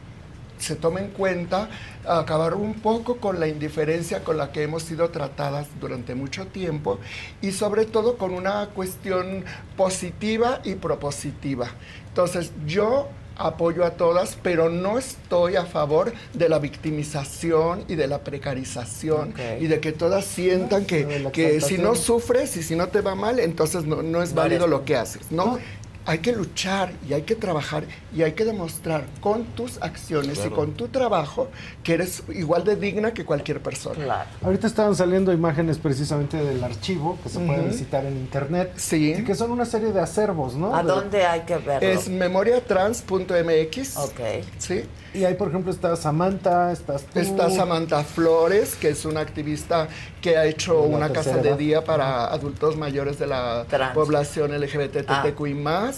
se 0.59 0.77
tome 0.77 1.01
en 1.01 1.11
cuenta, 1.11 1.69
acabar 2.05 2.55
un 2.55 2.81
poco 2.81 3.19
con 3.19 3.41
la 3.41 3.49
indiferencia 3.49 4.23
con 4.25 4.37
la 4.37 4.53
que 4.53 4.63
hemos 4.63 4.85
sido 4.85 5.11
tratadas 5.11 5.69
durante 5.81 6.15
mucho 6.15 6.47
tiempo 6.47 7.01
y 7.41 7.53
sobre 7.53 7.87
todo 7.87 8.17
con 8.19 8.33
una 8.33 8.69
cuestión 8.69 9.45
positiva 9.77 10.61
y 10.65 10.77
propositiva. 10.77 11.77
Entonces 12.15 12.53
yo 12.65 13.09
apoyo 13.37 13.85
a 13.85 13.91
todas, 13.91 14.39
pero 14.41 14.71
no 14.71 14.99
estoy 14.99 15.57
a 15.57 15.65
favor 15.65 16.13
de 16.33 16.49
la 16.49 16.61
victimización 16.61 17.85
y 17.89 17.97
de 17.97 18.07
la 18.07 18.21
precarización 18.21 19.35
y 19.61 19.67
de 19.67 19.81
que 19.81 19.91
todas 19.91 20.25
sientan 20.25 20.85
que, 20.85 21.29
que 21.33 21.61
si 21.61 21.77
no 21.77 21.97
sufres 21.97 22.57
y 22.57 22.63
si 22.63 22.77
no 22.77 22.87
te 22.87 23.01
va 23.01 23.17
mal, 23.17 23.41
entonces 23.41 23.85
no, 23.85 24.05
no 24.05 24.23
es 24.23 24.33
válido 24.33 24.69
lo 24.69 24.85
que 24.85 24.95
haces, 24.95 25.33
¿no? 25.33 25.59
Hay 26.07 26.19
que 26.19 26.33
luchar 26.33 26.93
y 27.09 27.15
hay 27.15 27.23
que 27.23 27.35
trabajar 27.35 27.85
y 28.15 28.23
hay 28.23 28.33
que 28.33 28.45
demostrar 28.45 29.07
con 29.21 29.45
tus 29.45 29.81
acciones 29.81 30.39
y 30.45 30.51
con 30.51 30.73
tu 30.75 30.89
trabajo 30.89 31.49
que 31.83 31.95
eres 31.95 32.23
igual 32.29 32.63
de 32.65 32.77
digna 32.77 33.15
que 33.15 33.25
cualquier 33.25 33.63
persona. 33.63 34.05
Claro. 34.05 34.29
Ahorita 34.43 34.67
estaban 34.67 34.95
saliendo 34.95 35.33
imágenes 35.33 35.79
precisamente 35.79 36.37
del 36.37 36.63
archivo 36.63 37.19
que 37.23 37.29
se 37.31 37.41
puede 37.41 37.63
visitar 37.69 38.05
en 38.05 38.17
internet. 38.19 38.73
Sí. 38.77 39.15
y 39.19 39.25
que 39.25 39.35
son 39.35 39.51
una 39.51 39.65
serie 39.65 39.93
de 39.93 40.01
acervos, 40.01 40.55
¿no? 40.55 40.75
¿A 40.77 40.83
De- 40.83 40.89
dónde 40.89 41.25
hay 41.25 41.41
que 41.41 41.57
verlo? 41.57 41.89
Es 41.89 42.09
memoriatrans.mx. 42.09 43.97
Ok. 43.97 44.21
Sí. 44.59 44.83
Y 45.15 45.25
ahí, 45.25 45.35
por 45.35 45.49
ejemplo, 45.49 45.71
está 45.71 45.95
Samantha, 45.95 46.73
estás 46.73 47.05
tú. 47.05 47.21
Está 47.21 47.49
Samantha 47.49 48.03
Flores, 48.03 48.75
que 48.75 48.89
es 48.89 49.05
una 49.05 49.21
activista 49.21 49.87
que 50.21 50.37
ha 50.37 50.45
hecho 50.45 50.83
una 50.83 51.11
casa 51.11 51.37
de 51.37 51.57
día 51.57 51.85
para 51.85 52.27
adultos 52.27 52.77
mayores 52.77 53.17
de 53.21 53.29
la 53.29 53.65
Trans. 53.69 53.95
población 53.95 54.51
LGBTTQI+. 54.61 55.63
Ah. 55.67 55.93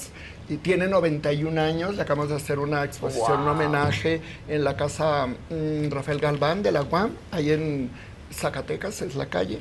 Y 0.50 0.58
tiene 0.58 0.86
91 0.86 1.60
años, 1.60 1.96
le 1.96 2.02
acabamos 2.02 2.28
de 2.28 2.36
hacer 2.36 2.58
una 2.58 2.84
exposición, 2.84 3.40
un 3.40 3.48
homenaje 3.48 4.20
en 4.48 4.62
la 4.62 4.76
casa 4.76 5.26
mm, 5.26 5.90
Rafael 5.90 6.20
Galván 6.20 6.62
de 6.62 6.70
la 6.70 6.82
UAM, 6.82 7.10
ahí 7.32 7.50
en 7.50 7.90
Zacatecas, 8.32 9.00
es 9.02 9.16
la 9.16 9.26
calle. 9.26 9.58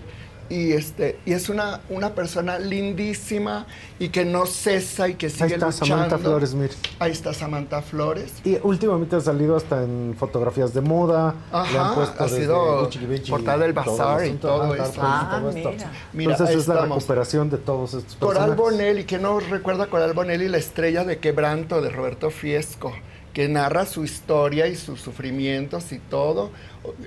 Y, 0.49 0.74
este, 0.74 1.17
y 1.25 1.33
es 1.33 1.49
una, 1.49 1.82
una 1.90 2.11
persona 2.14 2.59
lindísima 2.59 3.65
y 3.99 4.09
que 4.09 4.25
no 4.25 4.45
cesa 4.45 5.07
y 5.09 5.15
que 5.15 5.30
sigue 5.30 5.45
Ahí 5.45 5.51
está 5.53 5.65
luchando. 5.67 5.85
Samantha 5.95 6.17
Flores, 6.17 6.53
mire. 6.53 6.74
Ahí 6.99 7.11
está 7.11 7.33
Samantha 7.33 7.82
Flores. 7.82 8.33
Y 8.43 8.57
últimamente 8.61 9.15
ha 9.15 9.22
salido 9.22 9.56
hasta 9.56 9.83
en 9.83 10.15
fotografías 10.17 10.74
de 10.74 10.82
moda. 10.82 11.35
le 11.51 11.57
Ajá, 11.57 11.90
han 11.90 11.95
puesto 11.95 12.24
ha 12.24 12.30
sido 12.30 12.90
portada 13.30 13.57
del 13.59 13.74
Bazar 13.74 14.25
y 14.25 14.33
todo 14.33 14.75
eso. 14.75 14.93
Ah, 14.99 15.38
todo 15.40 15.49
esto. 15.49 15.72
mira. 15.72 15.91
Mira, 16.14 16.32
Entonces 16.33 16.56
es 16.57 16.67
la 16.67 16.82
recuperación 16.82 17.49
de 17.49 17.57
todos 17.57 17.93
estos 17.93 18.15
Coral 18.15 18.49
personajes. 18.49 18.57
Bonelli, 18.57 19.03
que 19.06 19.17
no 19.17 19.40
recuerda 19.40 19.88
Coral 19.88 20.14
Bonelli, 20.14 20.48
la 20.48 20.57
estrella 20.57 21.03
de 21.03 21.17
Quebranto 21.19 21.82
de 21.82 21.90
Roberto 21.90 22.30
Fiesco, 22.30 22.93
que 23.35 23.49
narra 23.49 23.85
su 23.85 24.05
historia 24.05 24.65
y 24.67 24.77
sus 24.77 25.01
sufrimientos 25.01 25.91
y 25.91 25.99
todo. 25.99 26.51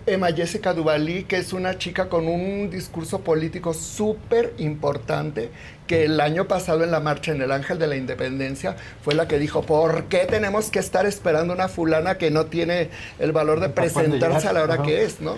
Emma 0.04 0.30
Jessica 0.30 0.74
Duvalí, 0.74 1.24
que 1.24 1.38
es 1.38 1.54
una 1.54 1.78
chica 1.78 2.10
con 2.10 2.28
un 2.28 2.68
discurso 2.68 3.20
político 3.22 3.72
súper 3.72 4.52
importante, 4.58 5.50
que 5.86 6.04
el 6.04 6.20
año 6.20 6.46
pasado 6.46 6.84
en 6.84 6.90
la 6.90 7.00
marcha 7.00 7.32
en 7.32 7.40
el 7.40 7.50
Ángel 7.50 7.78
de 7.78 7.86
la 7.86 7.96
Independencia 7.96 8.76
fue 9.02 9.14
la 9.14 9.26
que 9.26 9.38
dijo, 9.38 9.62
¿por 9.62 10.04
qué 10.04 10.26
tenemos 10.26 10.70
que 10.70 10.80
estar 10.80 11.06
esperando 11.06 11.54
una 11.54 11.68
fulana 11.68 12.18
que 12.18 12.30
no 12.30 12.44
tiene 12.44 12.90
el 13.18 13.32
valor 13.32 13.60
de 13.60 13.70
presentarse 13.70 14.48
a 14.48 14.52
la 14.52 14.64
hora 14.64 14.82
que 14.82 15.04
es, 15.04 15.22
¿no? 15.22 15.36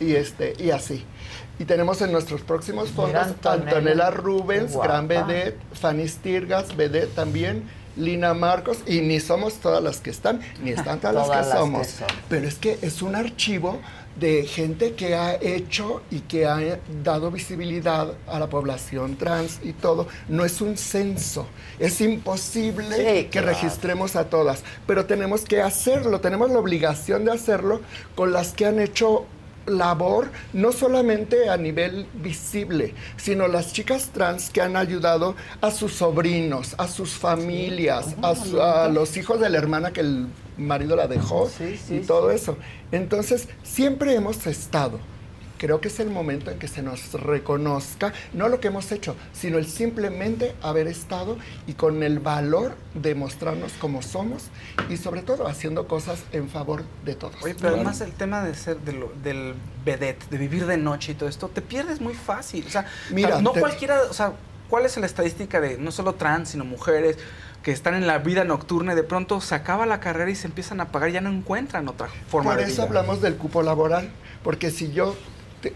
Y, 0.00 0.16
este, 0.16 0.52
y 0.58 0.70
así. 0.70 1.02
Y 1.58 1.64
tenemos 1.64 2.02
en 2.02 2.12
nuestros 2.12 2.42
próximos 2.42 2.90
fondos 2.90 3.28
Antonella. 3.28 3.70
Antonella 3.70 4.10
Rubens, 4.10 4.72
Qué 4.72 4.82
gran 4.82 5.08
vedette, 5.08 5.56
Fanny 5.72 6.06
Stirgas, 6.06 6.76
vedette 6.76 7.14
también, 7.14 7.62
Lina 7.96 8.34
Marcos, 8.34 8.78
y 8.86 9.00
ni 9.00 9.20
somos 9.20 9.54
todas 9.54 9.82
las 9.82 10.00
que 10.00 10.10
están, 10.10 10.40
ni 10.62 10.70
están 10.72 11.00
todas, 11.00 11.26
Todas 11.26 11.28
las 11.28 11.38
las 11.38 11.46
que 11.46 11.52
que 11.52 11.58
somos. 11.58 11.88
Pero 12.28 12.48
es 12.48 12.54
que 12.56 12.78
es 12.82 13.02
un 13.02 13.14
archivo 13.16 13.80
de 14.18 14.44
gente 14.44 14.94
que 14.94 15.14
ha 15.14 15.34
hecho 15.34 16.02
y 16.10 16.20
que 16.20 16.46
ha 16.46 16.78
dado 17.04 17.30
visibilidad 17.30 18.14
a 18.26 18.38
la 18.38 18.48
población 18.48 19.16
trans 19.16 19.60
y 19.62 19.72
todo. 19.74 20.08
No 20.28 20.44
es 20.44 20.62
un 20.62 20.78
censo. 20.78 21.46
Es 21.78 22.00
imposible 22.00 22.96
Sí, 22.96 23.24
que 23.24 23.28
claro. 23.28 23.48
registremos 23.48 24.16
a 24.16 24.30
todas, 24.30 24.62
pero 24.86 25.04
tenemos 25.04 25.44
que 25.44 25.60
hacerlo, 25.60 26.20
tenemos 26.20 26.50
la 26.50 26.58
obligación 26.58 27.26
de 27.26 27.32
hacerlo 27.32 27.82
con 28.14 28.32
las 28.32 28.52
que 28.52 28.64
han 28.64 28.80
hecho 28.80 29.26
labor 29.66 30.30
no 30.52 30.72
solamente 30.72 31.48
a 31.48 31.56
nivel 31.56 32.06
visible, 32.14 32.94
sino 33.16 33.48
las 33.48 33.72
chicas 33.72 34.10
trans 34.12 34.50
que 34.50 34.60
han 34.60 34.76
ayudado 34.76 35.34
a 35.60 35.70
sus 35.70 35.92
sobrinos, 35.94 36.74
a 36.78 36.88
sus 36.88 37.10
familias, 37.12 38.14
a, 38.22 38.34
su- 38.34 38.60
a 38.62 38.88
los 38.88 39.16
hijos 39.16 39.40
de 39.40 39.50
la 39.50 39.58
hermana 39.58 39.92
que 39.92 40.00
el 40.00 40.26
marido 40.56 40.96
la 40.96 41.06
dejó 41.06 41.48
y 41.96 42.00
todo 42.06 42.30
eso. 42.30 42.56
Entonces, 42.92 43.48
siempre 43.62 44.14
hemos 44.14 44.46
estado. 44.46 44.98
Creo 45.58 45.80
que 45.80 45.88
es 45.88 45.98
el 46.00 46.10
momento 46.10 46.50
en 46.50 46.58
que 46.58 46.68
se 46.68 46.82
nos 46.82 47.12
reconozca, 47.14 48.12
no 48.34 48.48
lo 48.48 48.60
que 48.60 48.68
hemos 48.68 48.92
hecho, 48.92 49.16
sino 49.32 49.56
el 49.58 49.66
simplemente 49.66 50.54
haber 50.62 50.86
estado 50.86 51.38
y 51.66 51.72
con 51.74 52.02
el 52.02 52.18
valor 52.18 52.74
de 52.94 53.14
mostrarnos 53.14 53.72
como 53.80 54.02
somos 54.02 54.44
y 54.90 54.96
sobre 54.98 55.22
todo 55.22 55.46
haciendo 55.46 55.88
cosas 55.88 56.20
en 56.32 56.48
favor 56.50 56.82
de 57.04 57.14
todos. 57.14 57.36
Oye, 57.42 57.54
pero 57.60 57.74
además 57.74 58.00
el 58.02 58.12
tema 58.12 58.44
de 58.44 58.54
ser 58.54 58.78
de 58.80 58.92
lo- 58.92 59.12
del 59.22 59.54
vedette, 59.84 60.28
de 60.28 60.38
vivir 60.38 60.66
de 60.66 60.76
noche 60.76 61.12
y 61.12 61.14
todo 61.14 61.28
esto, 61.28 61.48
te 61.48 61.62
pierdes 61.62 62.00
muy 62.00 62.14
fácil. 62.14 62.64
O 62.66 62.70
sea, 62.70 62.86
Mira, 63.10 63.40
no 63.40 63.52
te- 63.52 63.60
cualquiera, 63.60 64.02
o 64.10 64.12
sea, 64.12 64.32
¿cuál 64.68 64.84
es 64.84 64.96
la 64.98 65.06
estadística 65.06 65.60
de 65.60 65.78
no 65.78 65.90
solo 65.90 66.14
trans, 66.16 66.50
sino 66.50 66.64
mujeres 66.64 67.16
que 67.62 67.72
están 67.72 67.94
en 67.94 68.06
la 68.06 68.18
vida 68.18 68.44
nocturna 68.44 68.92
y 68.92 68.96
de 68.96 69.02
pronto 69.02 69.40
se 69.40 69.54
acaba 69.54 69.86
la 69.86 70.00
carrera 70.00 70.30
y 70.30 70.34
se 70.36 70.46
empiezan 70.46 70.80
a 70.80 70.92
pagar, 70.92 71.10
ya 71.10 71.20
no 71.20 71.30
encuentran 71.30 71.88
otra 71.88 72.08
forma 72.28 72.50
Por 72.50 72.58
de 72.58 72.64
eso 72.64 72.74
vida? 72.74 72.82
hablamos 72.84 73.20
del 73.22 73.36
cupo 73.36 73.62
laboral, 73.62 74.10
porque 74.44 74.70
si 74.70 74.92
yo 74.92 75.16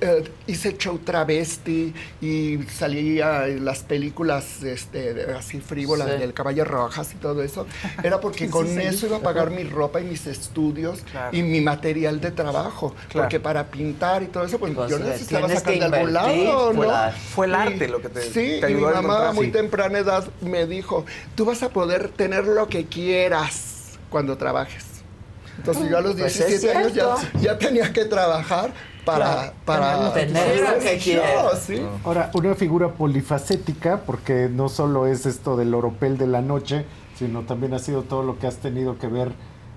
eh, 0.00 0.24
hice 0.46 0.76
show 0.76 0.98
travesti 0.98 1.92
y 2.20 2.58
salía 2.72 3.46
en 3.48 3.64
las 3.64 3.82
películas 3.82 4.62
este, 4.62 5.26
así 5.36 5.60
frívolas 5.60 6.08
Sí. 6.10 6.18
del 6.18 6.32
Caballo 6.34 6.64
Rojas 6.64 7.12
y 7.12 7.16
todo 7.16 7.42
eso, 7.42 7.66
era 8.02 8.20
porque 8.20 8.44
Sí, 8.46 8.50
con 8.50 8.66
sí. 8.68 8.78
eso 8.80 9.06
iba 9.06 9.16
a 9.18 9.20
pagar 9.20 9.50
mi 9.50 9.64
ropa 9.64 10.00
y 10.00 10.04
mis 10.04 10.26
estudios 10.26 11.00
Claro. 11.10 11.36
y 11.36 11.42
mi 11.42 11.60
material 11.60 12.20
de 12.20 12.30
trabajo. 12.30 12.94
Claro. 13.08 13.24
Porque 13.24 13.40
para 13.40 13.66
pintar 13.70 14.22
y 14.22 14.26
todo 14.26 14.44
eso, 14.44 14.58
pues, 14.58 14.74
Pues, 14.74 14.90
yo 14.90 14.98
necesitaba 14.98 15.48
sacar 15.48 15.74
de 15.78 15.84
algún 15.84 16.12
lado, 16.12 16.72
¿no? 16.72 16.80
claro. 16.82 17.16
Fue 17.34 17.46
el 17.46 17.54
arte 17.54 17.88
lo 17.88 18.00
que 18.00 18.08
te- 18.08 18.22
Sí, 18.22 18.32
te 18.32 18.56
y 18.58 18.60
mi 18.60 18.64
ayudó 18.84 18.88
a 18.88 19.02
mamá 19.02 19.28
a 19.28 19.32
muy 19.32 19.50
temprana 19.50 19.98
edad 19.98 20.28
me 20.40 20.66
dijo, 20.66 21.04
tú 21.34 21.44
vas 21.44 21.62
a 21.62 21.70
poder 21.70 22.08
tener 22.10 22.46
lo 22.46 22.68
que 22.68 22.86
quieras 22.86 23.98
cuando 24.10 24.36
trabajes. 24.36 24.84
Entonces 25.58 25.90
yo 25.90 25.98
a 25.98 26.00
los 26.00 26.14
Pues 26.16 26.36
es 26.40 26.46
17 26.48 26.76
años 26.78 26.94
ya, 26.94 27.14
ya 27.40 27.58
tenía 27.58 27.92
que 27.92 28.04
trabajar 28.06 28.72
para... 29.04 29.34
Claro, 29.34 29.52
para 29.64 30.12
tener 30.14 30.60
lo 30.60 30.78
que 30.78 30.98
Sí, 31.00 31.10
quieras. 31.12 31.58
sí. 31.66 31.80
Ahora, 32.04 32.30
una 32.34 32.54
figura 32.54 32.88
polifacética, 32.94 34.00
porque 34.06 34.48
no 34.52 34.68
solo 34.68 35.06
es 35.06 35.26
esto 35.26 35.56
del 35.56 35.74
oropel 35.74 36.18
de 36.18 36.26
la 36.26 36.42
noche, 36.42 36.84
sino 37.16 37.42
también 37.42 37.74
ha 37.74 37.78
sido 37.78 38.02
todo 38.02 38.22
lo 38.22 38.38
que 38.38 38.46
has 38.46 38.56
tenido 38.56 38.98
que 38.98 39.06
ver 39.06 39.32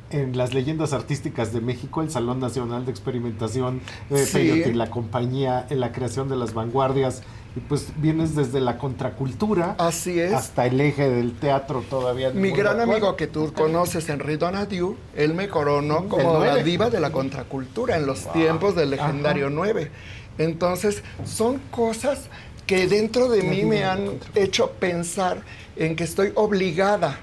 en 0.09 0.37
las 0.37 0.53
leyendas 0.53 0.93
artísticas 0.93 1.53
de 1.53 1.61
México, 1.61 2.01
el 2.01 2.11
Salón 2.11 2.39
Nacional 2.39 2.85
de 2.85 2.91
Experimentación, 2.91 3.81
eh, 4.11 4.17
Sí. 4.25 4.33
Peyote 4.37 4.69
y 4.69 4.73
la 4.73 4.89
compañía, 4.91 5.65
en 5.69 5.79
la 5.79 5.91
creación 5.91 6.29
de 6.29 6.35
las 6.35 6.53
vanguardias, 6.53 7.23
y 7.56 7.59
pues 7.59 7.88
vienes 7.98 8.35
desde 8.35 8.59
la 8.59 8.77
contracultura 8.77 9.75
Así 9.77 10.19
es. 10.19 10.33
hasta 10.33 10.65
el 10.65 10.82
eje 10.82 11.09
del 11.09 11.33
teatro 11.33 11.83
todavía. 11.88 12.32
Mi 12.32 12.51
gran 12.51 12.80
actual. 12.80 12.91
amigo 12.91 13.15
que 13.15 13.27
tú 13.27 13.53
conoces, 13.53 14.09
Henry 14.09 14.38
Donadieu, 14.38 14.98
él 15.15 15.33
me 15.33 15.48
coronó 15.49 16.07
como 16.09 16.43
la 16.43 16.57
diva 16.57 16.90
de 16.90 16.99
la 16.99 17.11
contracultura 17.11 17.98
en 17.98 18.06
los 18.07 18.32
tiempos 18.33 18.75
del 18.75 18.91
legendario 18.91 19.49
9. 19.49 19.91
Entonces, 20.40 21.03
son 21.25 21.59
cosas 21.69 22.27
que 22.65 22.88
dentro 22.88 23.30
de 23.30 23.43
mí 23.43 23.64
me 23.65 23.83
han 23.83 24.19
hecho 24.35 24.72
pensar 24.72 25.41
en 25.75 25.95
que 25.95 26.03
estoy 26.06 26.32
obligada 26.35 27.19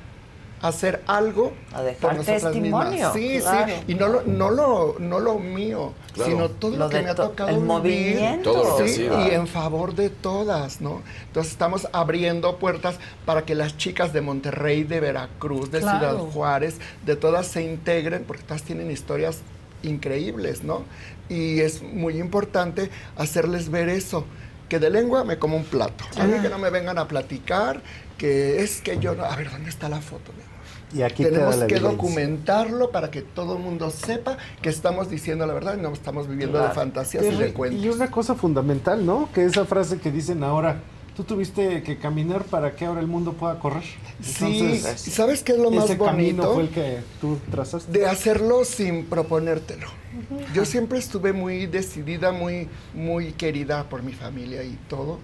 hacer 0.62 1.02
algo 1.06 1.52
A 1.72 1.82
dejar 1.82 2.00
por 2.00 2.14
nosotras 2.16 2.42
testimonio, 2.42 2.90
mismas. 2.92 3.12
Sí, 3.14 3.38
claro. 3.40 3.66
sí, 3.74 3.92
y 3.92 3.94
no 3.94 4.08
lo, 4.08 4.22
no 4.24 4.50
lo, 4.50 4.96
no 4.98 5.18
lo 5.20 5.38
mío, 5.38 5.92
Claro. 6.12 6.30
sino 6.30 6.48
todo 6.50 6.72
lo, 6.72 6.76
Lo 6.84 6.88
que 6.90 7.02
me 7.02 7.10
ha 7.10 7.14
to- 7.14 7.28
tocado 7.30 7.48
el 7.50 7.54
vivir. 7.56 7.66
movimiento. 7.68 8.52
Todo 8.52 8.64
lo 8.70 8.76
que 8.84 8.88
Sí, 8.88 9.02
y 9.04 9.30
en 9.34 9.46
favor 9.46 9.94
de 9.94 10.10
todas, 10.10 10.80
¿no? 10.80 11.02
Entonces 11.28 11.52
estamos 11.52 11.88
abriendo 11.92 12.58
puertas 12.58 12.96
para 13.24 13.44
que 13.46 13.54
las 13.54 13.76
chicas 13.78 14.12
de 14.12 14.20
Monterrey, 14.20 14.82
de 14.84 15.00
Veracruz, 15.00 15.70
de 15.70 15.80
Claro. 15.80 15.98
Ciudad 15.98 16.16
Juárez, 16.32 16.76
de 17.06 17.16
todas 17.16 17.46
se 17.46 17.62
integren, 17.62 18.24
porque 18.24 18.42
todas 18.42 18.62
tienen 18.62 18.90
historias 18.90 19.38
increíbles, 19.82 20.62
¿no? 20.62 20.82
Y 21.28 21.60
es 21.60 21.82
muy 21.82 22.18
importante 22.18 22.90
hacerles 23.16 23.70
ver 23.70 23.88
eso, 23.88 24.24
que 24.68 24.78
de 24.78 24.90
lengua 24.90 25.24
me 25.24 25.38
como 25.38 25.56
un 25.56 25.64
plato. 25.64 26.04
A 26.18 26.24
mí 26.24 26.34
que 26.42 26.48
no 26.48 26.58
me 26.58 26.70
vengan 26.70 26.98
a 26.98 27.08
platicar, 27.08 27.80
que 28.18 28.62
es 28.62 28.80
que 28.82 28.98
yo 28.98 29.14
no... 29.14 29.24
A 29.24 29.34
ver, 29.36 29.50
¿dónde 29.50 29.70
está 29.70 29.88
la 29.88 30.00
foto? 30.00 30.32
Y 30.92 31.02
aquí 31.02 31.22
te 31.22 31.30
Tenemos 31.30 31.56
la 31.56 31.66
que 31.66 31.74
evidencia. 31.76 31.90
documentarlo 31.90 32.90
para 32.90 33.10
que 33.10 33.22
todo 33.22 33.56
el 33.56 33.62
mundo 33.62 33.90
sepa 33.90 34.36
que 34.60 34.68
estamos 34.68 35.08
diciendo 35.08 35.46
la 35.46 35.54
verdad 35.54 35.76
y 35.78 35.80
no 35.80 35.92
estamos 35.92 36.26
viviendo 36.28 36.58
de 36.58 36.64
Claro. 36.64 36.74
fantasías 36.74 37.24
y 37.24 37.30
de 37.30 37.52
cuentos. 37.52 37.84
Y 37.84 37.88
una 37.88 38.10
cosa 38.10 38.34
fundamental, 38.34 39.04
¿no? 39.06 39.28
Que 39.32 39.44
esa 39.44 39.64
frase 39.66 39.98
que 39.98 40.10
dicen 40.10 40.42
ahora, 40.42 40.80
tú 41.16 41.22
tuviste 41.24 41.82
que 41.84 41.96
caminar 41.98 42.42
para 42.44 42.74
que 42.74 42.86
ahora 42.86 43.00
el 43.00 43.06
mundo 43.06 43.34
pueda 43.34 43.58
correr. 43.60 43.84
Sí, 44.22 44.58
Entonces, 44.60 45.06
¿y 45.06 45.10
¿sabes 45.10 45.42
qué 45.44 45.52
es 45.52 45.58
lo 45.58 45.70
más 45.70 45.84
ese 45.84 45.98
camino 45.98 46.42
bonito? 46.42 46.54
fue 46.54 46.62
el 46.64 46.68
que 46.70 46.98
tú 47.20 47.38
trazaste. 47.52 47.92
De 47.96 48.06
hacerlo 48.06 48.64
sin 48.64 49.04
proponértelo. 49.06 49.86
Yo 50.54 50.64
siempre 50.64 50.98
estuve 50.98 51.32
muy 51.32 51.66
decidida, 51.66 52.32
muy, 52.32 52.68
muy 52.94 53.32
querida 53.32 53.84
por 53.88 54.02
mi 54.02 54.12
familia 54.12 54.64
y 54.64 54.76
todo. 54.88 55.18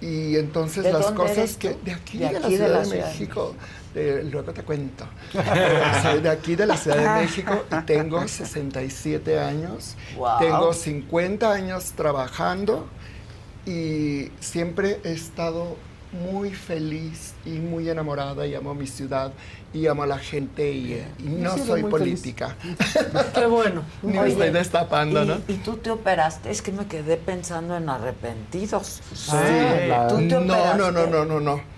Y 0.00 0.36
entonces 0.36 0.82
¿De 0.84 0.92
las 0.92 1.02
dónde 1.02 1.16
cosas 1.20 1.38
eres 1.38 1.56
que 1.56 1.76
de 1.84 1.92
aquí 1.92 2.18
De 2.18 2.28
de, 2.28 2.36
aquí, 2.36 2.40
la 2.40 2.48
de 2.48 2.50
de, 2.50 2.56
Ciudad 2.56 2.82
de 2.82 2.96
México, 3.12 3.54
de- 3.94 4.24
luego 4.24 4.52
te 4.52 4.62
cuento. 4.62 5.06
Soy 6.02 6.20
de 6.20 6.28
aquí 6.28 6.56
de 6.56 6.66
la 6.66 6.76
Ciudad 6.76 6.96
de 7.16 7.22
México 7.22 7.64
y 7.70 7.82
tengo 7.84 8.26
67 8.26 9.38
años. 9.38 9.94
Wow. 10.16 10.38
Tengo 10.40 10.72
50 10.72 11.52
años 11.52 11.92
trabajando 11.96 12.86
y 13.66 14.30
siempre 14.40 15.00
he 15.04 15.12
estado 15.12 15.76
muy 16.12 16.50
feliz 16.54 17.34
y 17.44 17.50
muy 17.58 17.88
enamorada 17.88 18.46
y 18.46 18.54
amo 18.54 18.72
mi 18.74 18.86
ciudad 18.86 19.32
y 19.72 19.88
amo 19.88 20.04
a 20.04 20.06
la 20.06 20.18
gente 20.18 20.70
y, 20.70 21.04
y 21.18 21.24
no 21.24 21.58
soy 21.58 21.82
política. 21.82 22.54
Qué 23.34 23.46
bueno. 23.46 23.82
Ni 24.02 24.16
me 24.16 24.28
estoy 24.28 24.50
destapando, 24.50 25.24
y, 25.24 25.26
¿no? 25.26 25.38
y 25.48 25.54
tú 25.54 25.76
te 25.78 25.90
operaste, 25.90 26.50
es 26.50 26.62
que 26.62 26.70
me 26.70 26.86
quedé 26.86 27.16
pensando 27.16 27.76
en 27.76 27.88
arrepentidos. 27.88 29.00
Sí. 29.12 29.30
Ah, 29.32 30.06
tú 30.08 30.18
te 30.18 30.40
no, 30.40 30.76
no, 30.76 30.92
no, 30.92 31.06
no, 31.06 31.24
no, 31.24 31.40
no. 31.40 31.73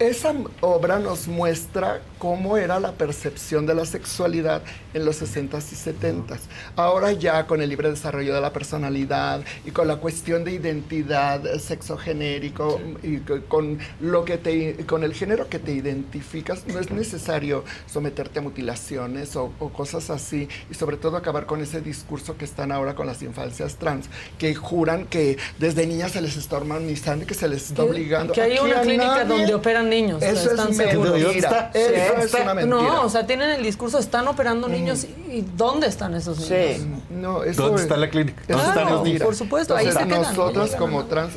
Esa 0.00 0.32
obra 0.62 0.98
nos 0.98 1.28
muestra 1.28 2.00
cómo 2.18 2.56
era 2.56 2.80
la 2.80 2.92
percepción 2.92 3.66
de 3.66 3.74
la 3.74 3.84
sexualidad 3.84 4.62
en 4.94 5.04
los 5.04 5.20
60s 5.20 5.72
y 5.72 5.76
70s. 5.76 6.38
Ahora 6.74 7.12
ya 7.12 7.46
con 7.46 7.60
el 7.60 7.68
libre 7.68 7.90
desarrollo 7.90 8.34
de 8.34 8.40
la 8.40 8.50
personalidad 8.50 9.42
y 9.66 9.72
con 9.72 9.86
la 9.88 9.96
cuestión 9.96 10.42
de 10.42 10.52
identidad 10.52 11.46
eh, 11.46 11.58
sexogenérico 11.58 12.80
y 13.02 13.18
co- 13.18 13.42
con 13.46 13.78
lo 14.00 14.24
que 14.24 14.38
te 14.38 14.86
con 14.86 15.04
el 15.04 15.12
género 15.12 15.50
que 15.50 15.58
te 15.58 15.72
identificas, 15.72 16.66
no 16.66 16.78
es 16.80 16.90
necesario 16.90 17.62
someterte 17.86 18.38
a 18.38 18.42
mutilaciones 18.42 19.36
o, 19.36 19.52
o 19.58 19.68
cosas 19.68 20.08
así 20.08 20.48
y 20.70 20.74
sobre 20.74 20.96
todo 20.96 21.18
acabar 21.18 21.44
con 21.44 21.60
ese 21.60 21.82
discurso 21.82 22.38
que 22.38 22.46
están 22.46 22.72
ahora 22.72 22.94
con 22.94 23.06
las 23.06 23.20
infancias 23.22 23.76
trans, 23.76 24.06
que 24.38 24.54
juran 24.54 25.04
que 25.04 25.36
desde 25.58 25.86
niñas 25.86 26.12
se 26.12 26.22
les 26.22 26.38
está 26.38 26.56
hormonizando 26.56 27.24
y 27.24 27.26
que 27.26 27.34
se 27.34 27.48
les 27.48 27.68
está 27.68 27.82
obligando. 27.84 28.32
Que 28.32 28.40
hay 28.40 28.52
Aquí 28.52 28.60
una 28.66 28.78
a 28.78 28.82
clínica 28.82 29.24
nadie. 29.24 29.28
donde 29.36 29.54
operan 29.54 29.89
niños. 29.90 30.22
Eso 30.22 30.50
están 30.50 30.70
es 30.70 30.76
seguros. 30.76 31.20
mentira. 31.20 31.70
Eso 31.74 32.16
es 32.16 32.34
una 32.34 32.54
mentira. 32.54 32.82
No, 32.82 33.02
o 33.02 33.08
sea, 33.10 33.26
tienen 33.26 33.50
el 33.50 33.62
discurso, 33.62 33.98
están 33.98 34.26
operando 34.28 34.68
niños. 34.68 35.04
¿Y 35.04 35.20
y 35.30 35.46
dónde 35.56 35.86
están 35.86 36.14
esos 36.14 36.38
niños? 36.38 36.76
Sí. 36.78 36.86
No, 37.10 37.44
eso 37.44 37.62
¿Dónde 37.62 37.76
es- 37.76 37.82
está 37.82 37.96
la 37.96 38.08
clínica? 38.10 38.40
eso 38.48 38.52
¿Dónde 38.58 38.62
es 38.64 38.76
están 38.76 38.92
los 38.94 39.02
niños? 39.04 39.22
Por 39.22 39.34
supuesto, 39.36 39.76
ahí 39.76 39.86
Entonces, 39.86 40.02
se 40.02 40.08
quedan, 40.08 40.22
¿no? 40.36 40.44
Nosotros 40.46 40.76
como 40.76 41.04
trans 41.04 41.34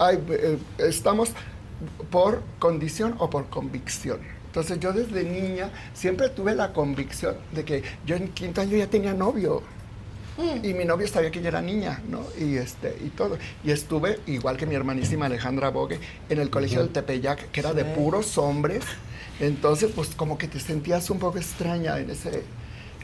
ay, 0.00 0.18
eh, 0.30 0.58
estamos 0.78 1.30
por 2.10 2.42
condición 2.58 3.14
o 3.18 3.30
por 3.30 3.46
convicción. 3.48 4.18
Entonces 4.46 4.78
yo 4.78 4.92
desde 4.92 5.24
niña 5.24 5.70
siempre 5.94 6.28
tuve 6.28 6.54
la 6.54 6.72
convicción 6.72 7.36
de 7.52 7.64
que 7.64 7.82
yo 8.06 8.14
en 8.16 8.28
quinto 8.28 8.60
año 8.60 8.76
ya 8.76 8.86
tenía 8.86 9.12
novio. 9.12 9.62
Y 10.62 10.74
mi 10.74 10.84
novio 10.84 11.06
sabía 11.06 11.30
que 11.30 11.40
yo 11.40 11.48
era 11.48 11.62
niña, 11.62 12.02
¿no? 12.08 12.22
Y 12.38 12.56
este, 12.56 12.96
y 13.04 13.10
todo. 13.10 13.38
Y 13.62 13.70
estuve, 13.70 14.18
igual 14.26 14.56
que 14.56 14.66
mi 14.66 14.74
hermanísima 14.74 15.26
Alejandra 15.26 15.70
Bogue, 15.70 16.00
en 16.28 16.40
el 16.40 16.50
colegio 16.50 16.80
del 16.80 16.90
Tepeyac, 16.90 17.50
que 17.50 17.60
era 17.60 17.72
de 17.72 17.84
puros 17.84 18.36
hombres. 18.38 18.84
Entonces, 19.40 19.92
pues 19.94 20.14
como 20.14 20.38
que 20.38 20.48
te 20.48 20.58
sentías 20.60 21.08
un 21.10 21.18
poco 21.18 21.38
extraña 21.38 21.98
en 21.98 22.10
ese, 22.10 22.42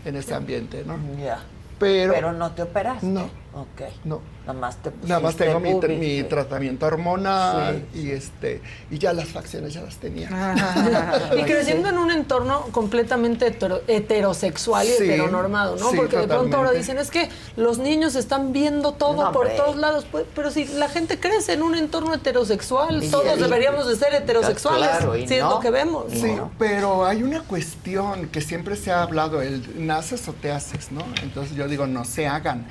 en 0.05 0.17
ese 0.17 0.35
ambiente, 0.35 0.85
¿no? 0.85 0.99
Ya. 1.23 1.45
Pero, 1.79 2.13
Pero 2.13 2.33
no 2.33 2.53
te 2.53 2.63
operaste. 2.63 3.07
No. 3.07 3.31
Ok. 3.53 3.83
No. 4.05 4.21
Nada 4.47 4.59
más 4.59 4.77
te 4.77 4.91
Nada 5.07 5.21
más 5.21 5.37
tengo 5.37 5.59
mi, 5.61 5.75
mi 5.97 6.23
tratamiento 6.25 6.87
hormonal 6.87 7.85
Sí. 7.93 8.01
y 8.01 8.11
este 8.13 8.63
y 8.91 8.99
ya 8.99 9.13
las 9.13 9.29
facciones 9.29 9.75
ya 9.75 9.83
las 9.83 9.97
tenía. 9.97 10.29
Y 11.37 11.43
creciendo 11.43 11.89
en 11.89 11.99
un 11.99 12.11
entorno 12.11 12.63
completamente 12.73 13.47
hetero- 13.47 13.83
heterosexual 13.89 14.87
y 14.87 14.91
Sí, 14.91 15.05
heteronormado, 15.05 15.77
¿no? 15.77 15.91
sí, 15.91 15.97
Porque 15.97 16.17
de 16.17 16.27
pronto 16.29 16.57
ahora 16.57 16.71
dicen, 16.73 16.99
es 16.99 17.11
que 17.11 17.29
los 17.57 17.79
niños 17.79 18.15
están 18.17 18.53
viendo 18.53 18.93
todo 18.93 19.25
No, 19.25 19.33
por 19.33 19.47
hombre. 19.47 19.57
todos 19.57 19.77
lados. 19.77 20.07
Pues, 20.11 20.25
pero 20.35 20.51
si 20.51 20.65
la 20.67 20.89
gente 20.89 21.19
crece 21.19 21.53
en 21.55 21.63
un 21.63 21.75
entorno 21.75 22.15
heterosexual, 22.15 23.03
Y- 23.03 23.09
todos 23.11 23.37
y- 23.39 23.43
deberíamos 23.43 23.89
de 23.89 23.97
ser 23.97 24.15
heterosexuales, 24.15 24.89
Claro, 24.89 25.17
y 25.17 25.27
si 25.29 25.35
es 25.35 25.43
lo 25.45 25.61
que 25.61 25.71
vemos. 25.71 26.07
Sí, 26.13 26.37
pero 26.59 27.05
hay 27.05 27.23
una 27.23 27.43
cuestión 27.43 28.29
que 28.29 28.41
siempre 28.41 28.77
se 28.77 28.91
ha 28.93 29.03
hablado, 29.03 29.43
el 29.43 29.87
naces 29.87 30.27
o 30.29 30.33
te 30.33 30.51
haces, 30.53 30.91
¿no? 30.93 31.03
Entonces 31.23 31.57
yo 31.57 31.69
digo, 31.69 31.87
no 31.87 32.05
se 32.05 32.27
hagan. 32.27 32.67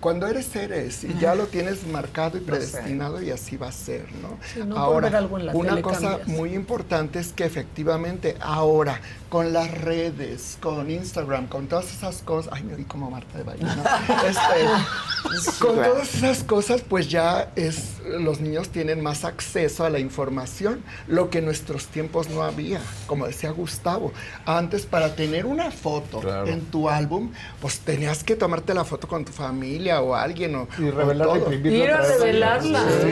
Cuando 0.00 0.26
eres, 0.26 0.54
eres, 0.56 1.04
y 1.04 1.14
ya 1.18 1.34
lo 1.34 1.46
tienes 1.46 1.86
marcado 1.86 2.38
y 2.38 2.40
predestinado 2.40 3.20
y 3.20 3.30
así 3.30 3.56
va 3.56 3.68
a 3.68 3.72
ser, 3.72 4.06
¿no? 4.22 4.38
Sí, 4.52 4.60
no 4.60 4.76
por 4.76 4.78
ahora, 4.78 5.08
ver 5.08 5.16
algo 5.16 5.38
en 5.38 5.46
la 5.46 5.52
una 5.52 5.82
cosa 5.82 6.18
cambias. 6.18 6.28
muy 6.28 6.54
importante 6.54 7.18
es 7.18 7.32
que 7.32 7.44
efectivamente 7.44 8.36
ahora, 8.40 9.00
con 9.28 9.52
las 9.52 9.70
redes, 9.70 10.56
con 10.60 10.90
Instagram, 10.90 11.48
con 11.48 11.66
todas 11.66 11.92
esas 11.92 12.22
cosas, 12.22 12.52
ay, 12.54 12.62
me 12.62 12.74
oí 12.74 12.84
como 12.84 13.10
Marta 13.10 13.36
de 13.36 13.44
Baile, 13.44 13.64
¿no? 13.64 13.82
Este, 14.28 15.58
con 15.58 15.74
todas 15.76 16.14
esas 16.14 16.44
cosas, 16.44 16.82
pues 16.82 17.08
ya 17.10 17.50
es, 17.56 17.94
los 18.06 18.40
niños 18.40 18.68
tienen 18.68 19.02
más 19.02 19.24
acceso 19.24 19.84
a 19.84 19.90
la 19.90 19.98
información, 19.98 20.82
lo 21.08 21.30
que 21.30 21.38
en 21.38 21.46
nuestros 21.46 21.86
tiempos 21.88 22.28
no 22.30 22.42
había. 22.42 22.80
Como 23.06 23.26
decía 23.26 23.50
Gustavo, 23.50 24.12
antes 24.46 24.86
para 24.86 25.14
tener 25.16 25.46
una 25.46 25.70
foto 25.70 26.20
Claro. 26.20 26.46
en 26.46 26.60
tu 26.66 26.88
álbum, 26.88 27.32
pues 27.60 27.80
tenías 27.80 28.22
que 28.22 28.36
tomarte 28.36 28.72
la 28.72 28.84
foto 28.84 29.08
con 29.08 29.24
tu 29.24 29.32
familia 29.32 29.73
o 30.00 30.14
alguien 30.14 30.54
o, 30.56 30.68
Y 30.78 30.84
o 30.88 30.90
revelarla 30.92 31.36
y 31.36 31.40
todo. 31.40 31.48
a 31.48 32.02
revelarla. 32.18 32.80
Sí, 32.88 33.06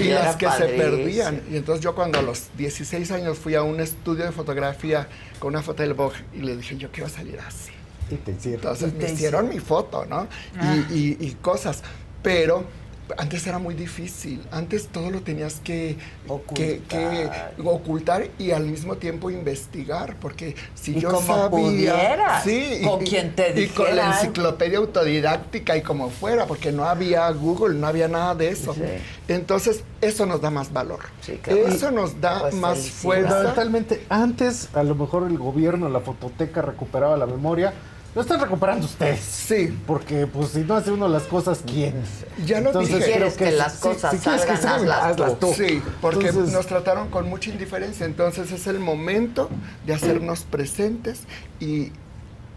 Sí, 0.00 0.04
y 0.04 0.10
era 0.10 0.24
las 0.24 0.36
que 0.36 0.50
se 0.50 0.64
perdían. 0.68 1.42
Y 1.50 1.56
entonces 1.56 1.82
yo 1.82 1.94
cuando 1.94 2.18
a 2.18 2.22
los 2.22 2.48
16 2.56 3.10
años 3.12 3.38
fui 3.38 3.54
a 3.54 3.62
un 3.62 3.80
estudio 3.80 4.24
de 4.24 4.32
fotografía 4.32 5.08
con 5.38 5.50
una 5.54 5.62
foto 5.62 5.82
del 5.82 5.94
Vogue 5.94 6.16
y 6.34 6.40
le 6.42 6.56
dije, 6.56 6.76
yo 6.76 6.90
quiero 6.92 7.08
salir 7.08 7.38
así. 7.40 7.70
Y 8.10 8.14
te 8.16 8.32
hicieron. 8.32 8.60
Entonces 8.60 8.90
Y 8.90 8.92
me 8.98 9.04
te 9.04 9.12
hicieron 9.12 9.48
mi 9.48 9.58
foto, 9.58 10.04
¿no? 10.06 10.28
Ah. 10.58 10.76
Y, 10.90 10.94
y- 10.94 11.16
y 11.20 11.30
cosas. 11.42 11.82
Pero 12.22 12.64
antes 13.18 13.46
era 13.46 13.58
muy 13.58 13.74
difícil. 13.74 14.42
Antes 14.50 14.88
todo 14.88 15.10
lo 15.10 15.20
tenías 15.22 15.60
que 15.62 15.96
que- 16.54 16.80
que 16.88 17.30
ocultar 17.64 18.28
y 18.38 18.50
al 18.50 18.64
mismo 18.64 18.96
tiempo 18.96 19.30
investigar. 19.30 20.16
Porque 20.20 20.54
si 20.74 20.96
Y 20.96 21.00
yo 21.00 21.10
como 21.12 21.26
sabía. 21.26 21.50
pudieras, 21.50 22.44
sí, 22.44 22.80
con 22.84 23.02
y- 23.02 23.08
quien 23.08 23.34
te 23.34 23.60
Y 23.60 23.68
con 23.68 23.86
la 23.86 23.92
dijera. 23.92 24.20
enciclopedia 24.20 24.78
autodidáctica 24.78 25.76
y 25.76 25.82
como 25.82 26.10
fuera, 26.10 26.46
porque 26.46 26.72
no 26.72 26.84
había 26.84 27.30
Google, 27.30 27.78
no 27.78 27.86
había 27.86 28.08
nada 28.08 28.34
de 28.34 28.48
eso. 28.48 28.74
Entonces, 29.28 29.82
eso 30.00 30.26
nos 30.26 30.40
da 30.40 30.50
más 30.50 30.72
valor. 30.72 31.00
claro. 31.42 31.66
Eso 31.68 31.90
nos 31.90 32.20
da 32.20 32.40
Pues 32.40 32.54
más 32.54 32.78
fuerza. 32.90 33.28
Fundamentalmente, 33.28 34.04
antes 34.08 34.68
a 34.74 34.82
lo 34.82 34.94
mejor 34.94 35.26
el 35.28 35.38
gobierno, 35.38 35.88
la 35.88 36.00
fototeca 36.00 36.62
recuperaba 36.62 37.16
la 37.16 37.26
memoria. 37.26 37.72
Lo 38.16 38.22
están 38.22 38.40
recuperando 38.40 38.86
ustedes. 38.86 39.20
Sí. 39.20 39.78
Porque, 39.86 40.26
pues, 40.26 40.48
si 40.48 40.60
no 40.60 40.74
hace 40.74 40.90
uno 40.90 41.06
las 41.06 41.24
cosas, 41.24 41.60
¿quién? 41.66 41.92
Ya 42.46 42.62
lo 42.62 42.68
Entonces, 42.68 42.96
dije. 42.96 43.04
creo 43.12 43.16
¿Quieres 43.16 43.34
que 43.36 43.50
sí, 43.50 43.56
las 43.58 43.72
sí, 43.74 43.78
cosas 43.80 44.12
si 44.12 44.18
quieres 44.20 44.40
que 44.46 44.56
salgan, 44.56 44.72
hazlas 44.88 45.04
hazlas 45.04 45.38
tú. 45.38 45.52
Sí, 45.54 45.82
porque 46.00 46.28
Entonces- 46.28 46.54
nos 46.54 46.66
trataron 46.66 47.10
con 47.10 47.28
mucha 47.28 47.50
indiferencia. 47.50 48.06
Entonces 48.06 48.50
es 48.52 48.66
el 48.68 48.78
momento 48.78 49.50
de 49.84 49.92
hacernos 49.92 50.44
presentes 50.44 51.24
y 51.60 51.92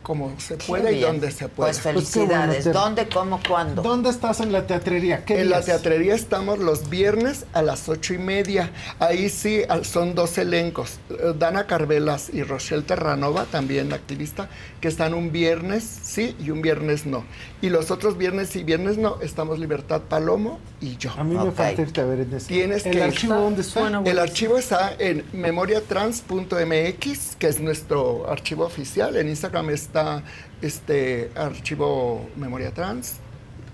como 0.01 0.33
se 0.39 0.55
puede 0.55 0.93
y 0.93 1.01
donde 1.01 1.29
se 1.29 1.49
puede. 1.49 1.69
Pues 1.69 1.81
felicidades. 1.81 2.65
¿Dónde, 2.73 3.07
cómo, 3.09 3.39
cuándo? 3.47 3.83
¿Dónde 3.83 4.09
estás 4.09 4.39
en 4.39 4.51
la 4.51 4.65
teatrería? 4.65 5.23
¿Qué 5.23 5.41
en 5.41 5.51
la 5.51 5.61
teatrería 5.61 6.15
estamos 6.15 6.57
los 6.57 6.89
viernes 6.89 7.45
a 7.53 7.61
las 7.61 7.87
ocho 7.89 8.15
y 8.15 8.17
media. 8.17 8.71
Ahí 8.99 9.29
sí 9.29 9.61
son 9.83 10.15
dos 10.15 10.39
elencos. 10.39 10.97
Dana 11.37 11.67
Carvelas 11.67 12.31
y 12.33 12.41
Rochelle 12.41 12.81
Terranova, 12.81 13.45
también 13.45 13.93
activista, 13.93 14.49
que 14.81 14.87
están 14.87 15.13
un 15.13 15.31
viernes 15.31 15.83
sí 15.83 16.35
y 16.39 16.51
un 16.51 16.61
viernes 16.61 17.05
no. 17.05 17.23
Y 17.61 17.69
los 17.69 17.91
otros 17.91 18.17
viernes 18.17 18.49
sí, 18.49 18.63
viernes 18.63 18.97
no, 18.97 19.17
estamos 19.21 19.59
Libertad 19.59 20.01
Palomo 20.01 20.59
y 20.81 20.97
yo. 20.97 21.11
A 21.17 21.23
mí 21.23 21.35
me 21.35 21.51
falta 21.51 21.81
irte 21.81 22.01
a 22.01 22.05
ver 22.05 22.21
en 22.21 22.33
ese. 22.33 22.47
Tienes 22.47 22.85
¿El 22.85 22.93
que 22.93 23.03
archivo 23.03 23.35
dónde 23.35 23.61
está? 23.61 23.81
Suena 23.81 24.01
El 24.05 24.19
archivo 24.19 24.57
está 24.57 24.93
en 24.97 25.25
memoriatrans.mx, 25.33 27.35
que 27.37 27.47
es 27.47 27.59
nuestro 27.59 28.29
archivo 28.29 28.65
oficial. 28.65 29.15
En 29.15 29.27
Instagram 29.27 29.69
está 29.69 30.23
este 30.61 31.31
archivo 31.35 32.29
Memoria 32.35 32.73
Trans, 32.73 33.15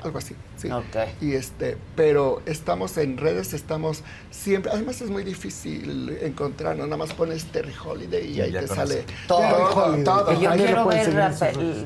algo 0.05 0.17
así. 0.19 0.35
Sí. 0.57 0.69
Y 1.21 1.33
este, 1.33 1.77
pero 1.95 2.41
estamos 2.45 2.97
en 2.97 3.17
redes, 3.17 3.53
estamos 3.53 4.03
siempre. 4.31 4.71
Además 4.71 5.01
es 5.01 5.09
muy 5.09 5.23
difícil 5.23 6.17
encontrarnos. 6.21 6.85
Nada 6.87 6.97
más 6.97 7.13
pones 7.13 7.45
Terry 7.45 7.73
Holiday 7.83 8.31
y 8.31 8.41
ahí 8.41 8.51
ya 8.51 8.61
te 8.61 8.67
sale. 8.67 9.03
Todo. 9.27 9.41
todo. 9.69 10.03
todo. 10.03 10.33
Y 10.33 10.41
yo 10.41 10.49
Ahí 10.51 10.59
quiero 10.59 10.83
lo 10.83 10.87
ver 10.87 11.13
la- 11.13 11.29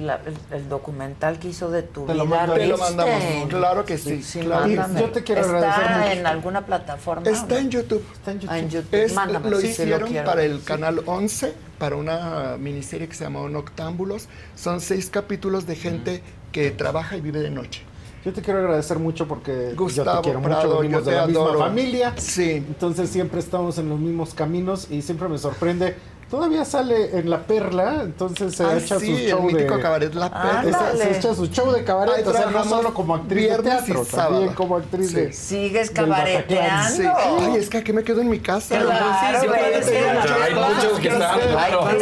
la- 0.01 0.22
el, 0.51 0.69
documental 0.69 1.39
que 1.39 1.49
hizo 1.49 1.69
de 1.72 1.83
tu 1.83 2.06
Te 2.06 2.14
lo 2.14 2.25
vida. 2.25 2.45
te 2.53 2.67
lo 2.67 2.75
¿viste? 2.77 2.77
mandamos. 2.95 3.49
Claro 3.49 3.85
que 3.85 3.98
sí, 3.98 4.22
yo 4.22 5.09
te 5.11 5.23
quiero 5.23 5.41
¿Está 5.41 5.57
agradecer 5.75 5.98
mucho. 5.98 6.11
en 6.19 6.27
alguna 6.27 6.65
plataforma? 6.65 7.30
Está 7.30 7.59
en 7.59 7.69
YouTube. 7.69 8.03
Está 8.14 8.31
en 8.31 8.69
YouTube. 8.69 8.93
Es- 8.93 9.14
Mándame, 9.14 9.49
lo 9.49 9.59
hicieron 9.61 10.14
para 10.25 10.43
el 10.43 10.64
canal 10.64 11.01
11, 11.06 11.53
para 11.77 11.95
una 11.95 12.57
miniserie 12.59 13.07
que 13.07 13.15
se 13.15 13.23
llamó 13.23 13.48
Noctámbulos. 13.49 14.27
Son 14.56 14.81
seis 14.81 15.09
capítulos 15.09 15.65
de 15.65 15.75
gente 15.75 16.22
que 16.51 16.72
trabaja 16.72 17.15
y 17.17 17.22
vive 17.22 17.39
de 17.39 17.51
noche. 17.51 17.83
Yo 18.30 18.35
te 18.35 18.41
quiero 18.43 18.59
agradecer 18.59 18.99
mucho 18.99 19.27
porque 19.27 19.69
yo 19.72 19.75
Gustavo 19.75 20.17
te 20.22 20.25
quiero 20.25 20.40
Prado, 20.40 20.67
mucho, 20.67 20.80
venimos 20.82 21.03
yo 21.03 21.09
de 21.09 21.17
la 21.17 21.25
misma 21.25 21.41
adoro. 21.45 21.59
familia. 21.61 22.14
Sí. 22.17 22.51
Entonces 22.58 23.09
siempre 23.09 23.40
estamos 23.40 23.80
en 23.80 23.90
los 23.90 23.98
mismos 23.98 24.35
caminos 24.35 24.85
y 24.91 25.01
siempre 25.01 25.27
me 25.27 25.40
sorprende. 25.40 25.95
Todavía 26.30 26.64
sale 26.64 27.17
en 27.17 27.27
La 27.27 27.40
Perla, 27.41 28.01
entonces 28.03 28.53
se 28.53 28.64
Ah, 28.64 28.77
echa 28.77 28.99
sí, 28.99 29.08
su 29.08 29.17
el 29.17 29.30
show 29.32 29.41
mítico 29.41 29.77
de... 29.77 29.82
cabaret 29.82 30.14
La 30.14 30.30
Perla. 30.30 30.91
Se 30.95 31.17
echa 31.17 31.33
su 31.33 31.48
show 31.48 31.72
de 31.72 31.83
cabaret, 31.83 32.17
Ahí 32.17 32.24
o 32.24 32.32
sea, 32.32 32.45
no 32.51 32.64
solo 32.66 32.93
como 32.93 33.16
actriz 33.16 33.49
de 33.49 33.58
teatro, 33.64 34.06
también 34.06 34.53
como 34.53 34.75
actriz 34.75 35.11
de... 35.11 35.33
Sigues 35.33 35.90
cabareteando. 35.90 36.95
Sí. 36.95 37.03
Ay, 37.41 37.56
es 37.56 37.67
que 37.67 37.80
aquí 37.80 37.93
me 37.93 38.03
quedo 38.03 38.22
en 38.22 38.30
mi 38.30 38.38
casa. 38.40 38.77
Claro, 38.80 39.06
Sí, 39.41 39.48
sí, 39.48 39.82
sí, 39.82 39.90
sí, 39.90 39.95
hay 39.95 40.53
muchos 40.53 40.99
que 40.99 41.08
están, 41.08 41.40
claro. 41.49 41.90
Es 41.90 41.93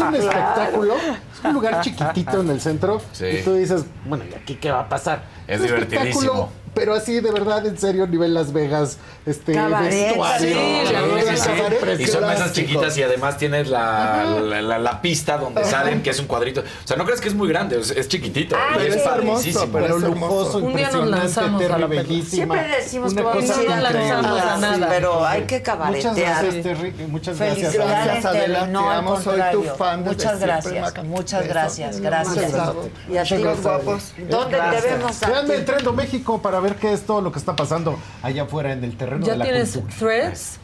un 0.00 0.10
Claro. 0.12 0.16
espectáculo, 0.18 0.94
es 1.42 1.48
un 1.48 1.54
lugar 1.54 1.80
chiquitito 1.82 2.40
en 2.40 2.50
el 2.50 2.60
centro 2.60 3.00
Sí. 3.12 3.26
y 3.26 3.42
tú 3.42 3.54
dices, 3.54 3.84
bueno, 4.06 4.24
¿y 4.30 4.34
aquí 4.34 4.54
qué 4.56 4.70
va 4.70 4.80
a 4.80 4.88
pasar? 4.88 5.22
Es 5.46 5.60
un 5.60 5.66
divertidísimo. 5.66 6.50
Pero 6.74 6.94
así, 6.94 7.20
de 7.20 7.30
verdad, 7.30 7.66
en 7.66 7.76
serio, 7.76 8.06
nivel 8.06 8.32
Las 8.32 8.52
Vegas, 8.52 8.96
este, 9.26 9.52
Cabaret, 9.52 9.90
vestuario. 9.90 10.48
sí, 10.48 10.54
Sí, 10.86 10.92
la 10.92 11.96
sí, 11.96 12.02
Y 12.02 12.06
son 12.06 12.26
mesas 12.26 12.52
chiquitas 12.54 12.96
y 12.96 13.02
además 13.02 13.36
tienes 13.36 13.68
la, 13.68 14.24
la, 14.42 14.62
la- 14.62 14.78
la 14.78 15.02
pista 15.02 15.36
donde 15.36 15.60
Ajá. 15.60 15.70
salen, 15.70 16.02
que 16.02 16.10
es 16.10 16.18
un 16.18 16.26
cuadrito. 16.26 16.60
O 16.62 16.86
sea, 16.86 16.96
no 16.96 17.04
crees 17.04 17.20
que 17.20 17.28
es 17.28 17.34
muy 17.34 17.46
grande, 17.48 17.78
es, 17.78 17.90
es 17.90 18.08
chiquitito. 18.08 18.56
Ay, 18.56 18.74
pero 18.78 18.94
es 18.94 18.96
es 18.96 19.06
hermoso, 19.06 19.68
pero 19.72 19.98
lujoso, 19.98 20.58
Un 20.58 20.74
día 20.74 20.90
nos 20.90 21.08
lanzamos 21.08 21.62
a 21.62 21.78
la 21.78 21.86
bellísima. 21.86 22.54
Siempre 22.54 22.76
decimos 22.78 23.14
que 23.14 23.22
vamos 23.22 23.50
a 23.50 23.62
ir 23.62 23.70
a 23.70 24.56
nada. 24.58 24.88
pero 24.88 25.26
hay 25.26 25.42
que 25.42 25.56
Muchas 25.58 25.74
cabaretear. 25.76 26.14
gracias, 26.44 26.62
Terry. 26.62 26.90
Muchas 27.08 27.38
gracias. 27.38 27.74
Gracias, 27.74 28.24
Adela. 28.24 28.66
No, 28.66 28.82
te 28.84 28.88
al 28.88 28.98
amo, 28.98 29.16
soy 29.20 29.24
tu 29.24 29.30
contrario. 29.62 29.74
fan 29.76 30.04
Muchas 30.04 30.40
gracias, 30.40 31.04
muchas 31.04 31.46
gracias, 31.46 31.96
Muchas 31.96 32.00
gracias. 32.00 32.52
gracias. 32.52 32.74
Y 33.10 33.16
a 33.18 33.24
ti, 33.24 33.42
guapos. 33.62 34.12
¿Dónde 34.30 34.56
te 34.58 34.88
vemos 34.88 35.22
a 35.22 35.28
Veanme 35.30 35.54
ti? 35.54 35.58
en 35.60 35.64
Trendo 35.66 35.92
México 35.92 36.40
para 36.40 36.61
ver 36.62 36.76
qué 36.76 36.92
es 36.92 37.02
todo 37.04 37.20
lo 37.20 37.30
que 37.32 37.38
está 37.38 37.54
pasando 37.56 37.98
allá 38.22 38.44
afuera 38.44 38.72
en 38.72 38.82
el 38.84 38.96
terreno 38.96 39.26
¿Ya 39.26 39.32
de 39.32 39.38
la 39.38 39.44
tienes 39.44 39.72
cultura. 39.72 39.96
threads? 39.98 40.58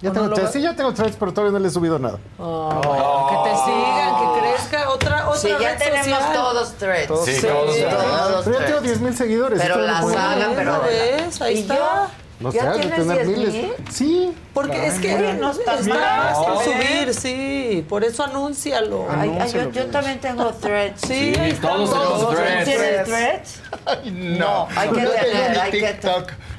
Ya 0.00 0.10
¿O 0.10 0.12
tengo 0.12 0.28
no 0.28 0.46
Sí, 0.52 0.62
ya 0.62 0.76
tengo 0.76 0.94
threads, 0.94 1.16
pero 1.18 1.32
todavía 1.32 1.52
no 1.52 1.58
le 1.58 1.66
he 1.68 1.70
subido 1.72 1.98
nada. 1.98 2.18
Oh, 2.38 3.26
Que 3.28 3.50
te 3.50 3.56
sigan, 3.56 4.14
que 4.16 4.40
crezca. 4.40 4.90
Otra, 4.90 5.28
otra 5.28 5.40
Sí, 5.40 5.48
ya 5.48 5.58
red 5.70 5.78
tenemos 5.78 6.06
social. 6.06 6.32
todos 6.34 6.72
threads. 6.74 7.08
Todos 7.08 7.24
Sí, 7.24 7.40
todos 7.40 7.74
Sí, 7.74 7.82
todos 7.82 8.44
Pero 8.44 8.58
ya 8.60 8.66
tengo 8.66 8.78
threads. 8.78 8.82
10 8.82 9.00
mil 9.00 9.16
seguidores. 9.16 9.60
Pero 9.60 9.78
la 9.78 10.02
saga, 10.02 10.50
pero 10.54 10.72
¿Lo 10.76 10.80
de 10.84 11.16
la- 11.16 11.24
ves? 11.26 11.42
Ahí 11.42 11.56
¿Y 11.56 11.60
está. 11.62 11.74
yo? 11.74 11.82
No 12.40 12.52
sé, 12.52 12.58
¿Ya 12.58 12.70
has 12.70 12.76
de 12.76 12.82
tienes 12.82 12.98
tener 12.98 13.26
10,000? 13.26 13.48
miles. 13.52 13.70
Sí. 13.90 14.32
Porque 14.54 14.86
es 14.86 14.94
que 15.00 15.10
Ay, 15.10 15.38
no 15.40 15.50
está 15.50 15.74
estás 15.74 15.86
mal. 15.88 16.32
No. 16.34 16.60
subir, 16.62 17.12
sí. 17.14 17.84
Por 17.88 18.04
eso 18.04 18.22
anúncialo. 18.24 19.06
Ay, 19.10 19.16
ay, 19.32 19.36
Anúncialo, 19.40 19.64
yo, 19.64 19.70
yo 19.72 19.80
pues. 19.82 19.90
también 19.90 20.20
tengo 20.20 20.52
threads. 20.52 21.00
Sí, 21.00 21.34
Sí, 21.34 21.40
ahí 21.40 21.50
está. 21.50 21.68
todos 21.68 21.90
tenemos 21.90 22.28
¿Tú 22.30 22.34
threads. 22.36 22.64
tienes 22.64 23.04
threads? 23.04 23.60
Ay, 23.86 24.10
No, 24.38 24.68
hay 24.76 24.88
que 24.90 25.02
no 25.02 25.10
tener, 25.10 25.70
que. 25.70 25.96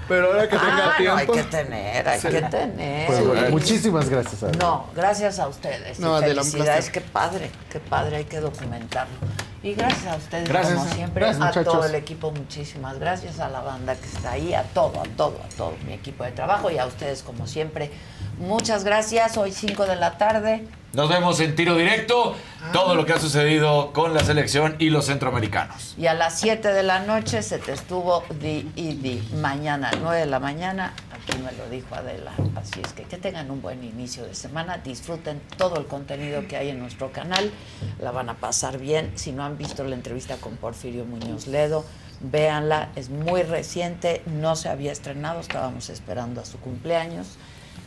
Pero 0.10 0.28
ahora 0.28 0.50
que 0.50 0.58
tenga 0.58 0.86
Ah, 0.86 0.90
no, 0.92 0.98
tiempo. 0.98 1.18
hay 1.18 1.28
que 1.28 1.44
tener, 1.44 2.10
hay 2.10 2.20
Sí. 2.20 2.28
que 2.30 2.42
tener. 2.42 3.08
Pues 3.08 3.26
bueno, 3.28 3.50
muchísimas 3.52 4.10
gracias, 4.10 4.44
Adela. 4.44 4.58
No, 4.60 4.86
gracias 4.96 5.40
a 5.40 5.48
ustedes. 5.48 6.00
No, 6.00 6.20
y 6.20 6.24
felicidades, 6.26 6.90
qué 6.90 7.00
padre, 7.02 7.52
qué 7.72 7.80
padre, 7.80 8.18
hay 8.18 8.26
que 8.26 8.40
documentarlo. 8.42 9.14
Y 9.62 9.74
gracias 9.76 10.08
a 10.08 10.16
ustedes, 10.16 10.48
Gracias. 10.50 10.74
como 10.80 10.90
siempre, 10.94 11.22
Gracias, 11.26 11.42
a 11.44 11.48
muchachos. 11.48 11.74
todo 11.74 11.86
el 11.86 11.94
equipo, 11.96 12.32
muchísimas 12.32 12.98
gracias, 12.98 13.40
a 13.40 13.50
la 13.50 13.60
banda 13.62 13.94
que 13.96 14.06
está 14.08 14.32
ahí, 14.32 14.54
a 14.54 14.64
todo, 14.64 15.00
a 15.00 15.04
todo, 15.18 15.38
a 15.46 15.50
todo 15.56 15.74
mi 15.86 15.94
equipo 15.94 16.24
de 16.24 16.32
trabajo 16.32 16.72
y 16.72 16.78
a 16.80 16.86
ustedes, 16.86 17.22
como 17.24 17.46
siempre, 17.46 17.92
muchas 18.40 18.84
gracias. 18.86 19.38
Hoy 19.38 19.52
5 19.52 19.86
de 19.86 19.96
la 19.98 20.18
tarde. 20.18 20.66
Nos 20.94 21.08
vemos 21.08 21.40
en 21.40 21.56
tiro 21.56 21.76
directo. 21.76 22.36
Todo 22.74 22.96
lo 22.96 23.06
que 23.06 23.14
ha 23.14 23.20
sucedido 23.20 23.94
con 23.94 24.14
la 24.14 24.22
selección 24.22 24.76
y 24.80 24.90
los 24.90 25.06
centroamericanos. 25.06 25.96
Y 25.98 26.08
a 26.08 26.14
las 26.14 26.40
7 26.40 26.68
de 26.74 26.84
la 26.84 27.00
noche 27.00 27.42
se 27.42 27.60
te 27.60 27.74
estuvo 27.74 28.24
di 28.42 28.70
y 28.76 28.96
di. 28.96 29.22
Mañana, 29.36 29.92
9 30.02 30.22
de 30.22 30.26
la 30.26 30.40
mañana, 30.40 30.94
aquí 31.14 31.38
me 31.38 31.52
lo 31.52 31.70
dijo 31.70 31.94
Adela. 31.96 32.32
Así 32.56 32.82
es 32.84 32.92
que 32.94 33.04
que 33.04 33.18
tengan 33.18 33.50
un 33.52 33.62
buen 33.62 33.84
inicio 33.84 34.26
de 34.26 34.34
semana. 34.34 34.80
Disfruten 34.80 35.42
todo 35.58 35.80
el 35.80 35.86
contenido 35.86 36.48
que 36.48 36.58
hay 36.58 36.70
en 36.70 36.80
nuestro 36.80 37.12
canal. 37.12 37.52
La 38.00 38.12
van 38.12 38.30
a 38.30 38.36
pasar 38.36 38.80
bien. 38.80 39.14
Si 39.16 39.32
no 39.32 39.44
han 39.44 39.58
visto 39.58 39.84
la 39.84 39.96
entrevista 39.96 40.38
con 40.38 40.58
Porfirio 40.58 41.06
Muñoz 41.06 41.48
Ledo, 41.48 41.86
véanla. 42.20 42.90
Es 42.96 43.10
muy 43.10 43.44
reciente. 43.44 44.24
No 44.26 44.56
se 44.56 44.70
había 44.70 44.92
estrenado. 44.92 45.40
Estábamos 45.40 45.90
esperando 45.90 46.42
a 46.42 46.46
su 46.46 46.60
cumpleaños. 46.60 47.38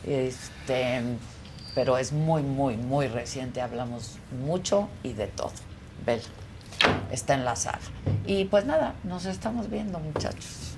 Este, 0.05 1.01
pero 1.75 1.97
es 1.97 2.11
muy, 2.13 2.43
muy, 2.43 2.77
muy 2.77 3.07
reciente. 3.07 3.61
Hablamos 3.61 4.17
mucho 4.45 4.89
y 5.03 5.13
de 5.13 5.27
todo. 5.27 5.51
Vela 6.05 6.23
está 7.11 7.33
en 7.35 7.45
la 7.45 7.55
sala. 7.55 7.79
Y 8.25 8.45
pues 8.45 8.65
nada, 8.65 8.95
nos 9.03 9.25
estamos 9.25 9.69
viendo, 9.69 9.99
muchachos. 9.99 10.77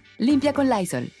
limpia 0.21 0.53
con 0.53 0.69
Lysol. 0.69 1.20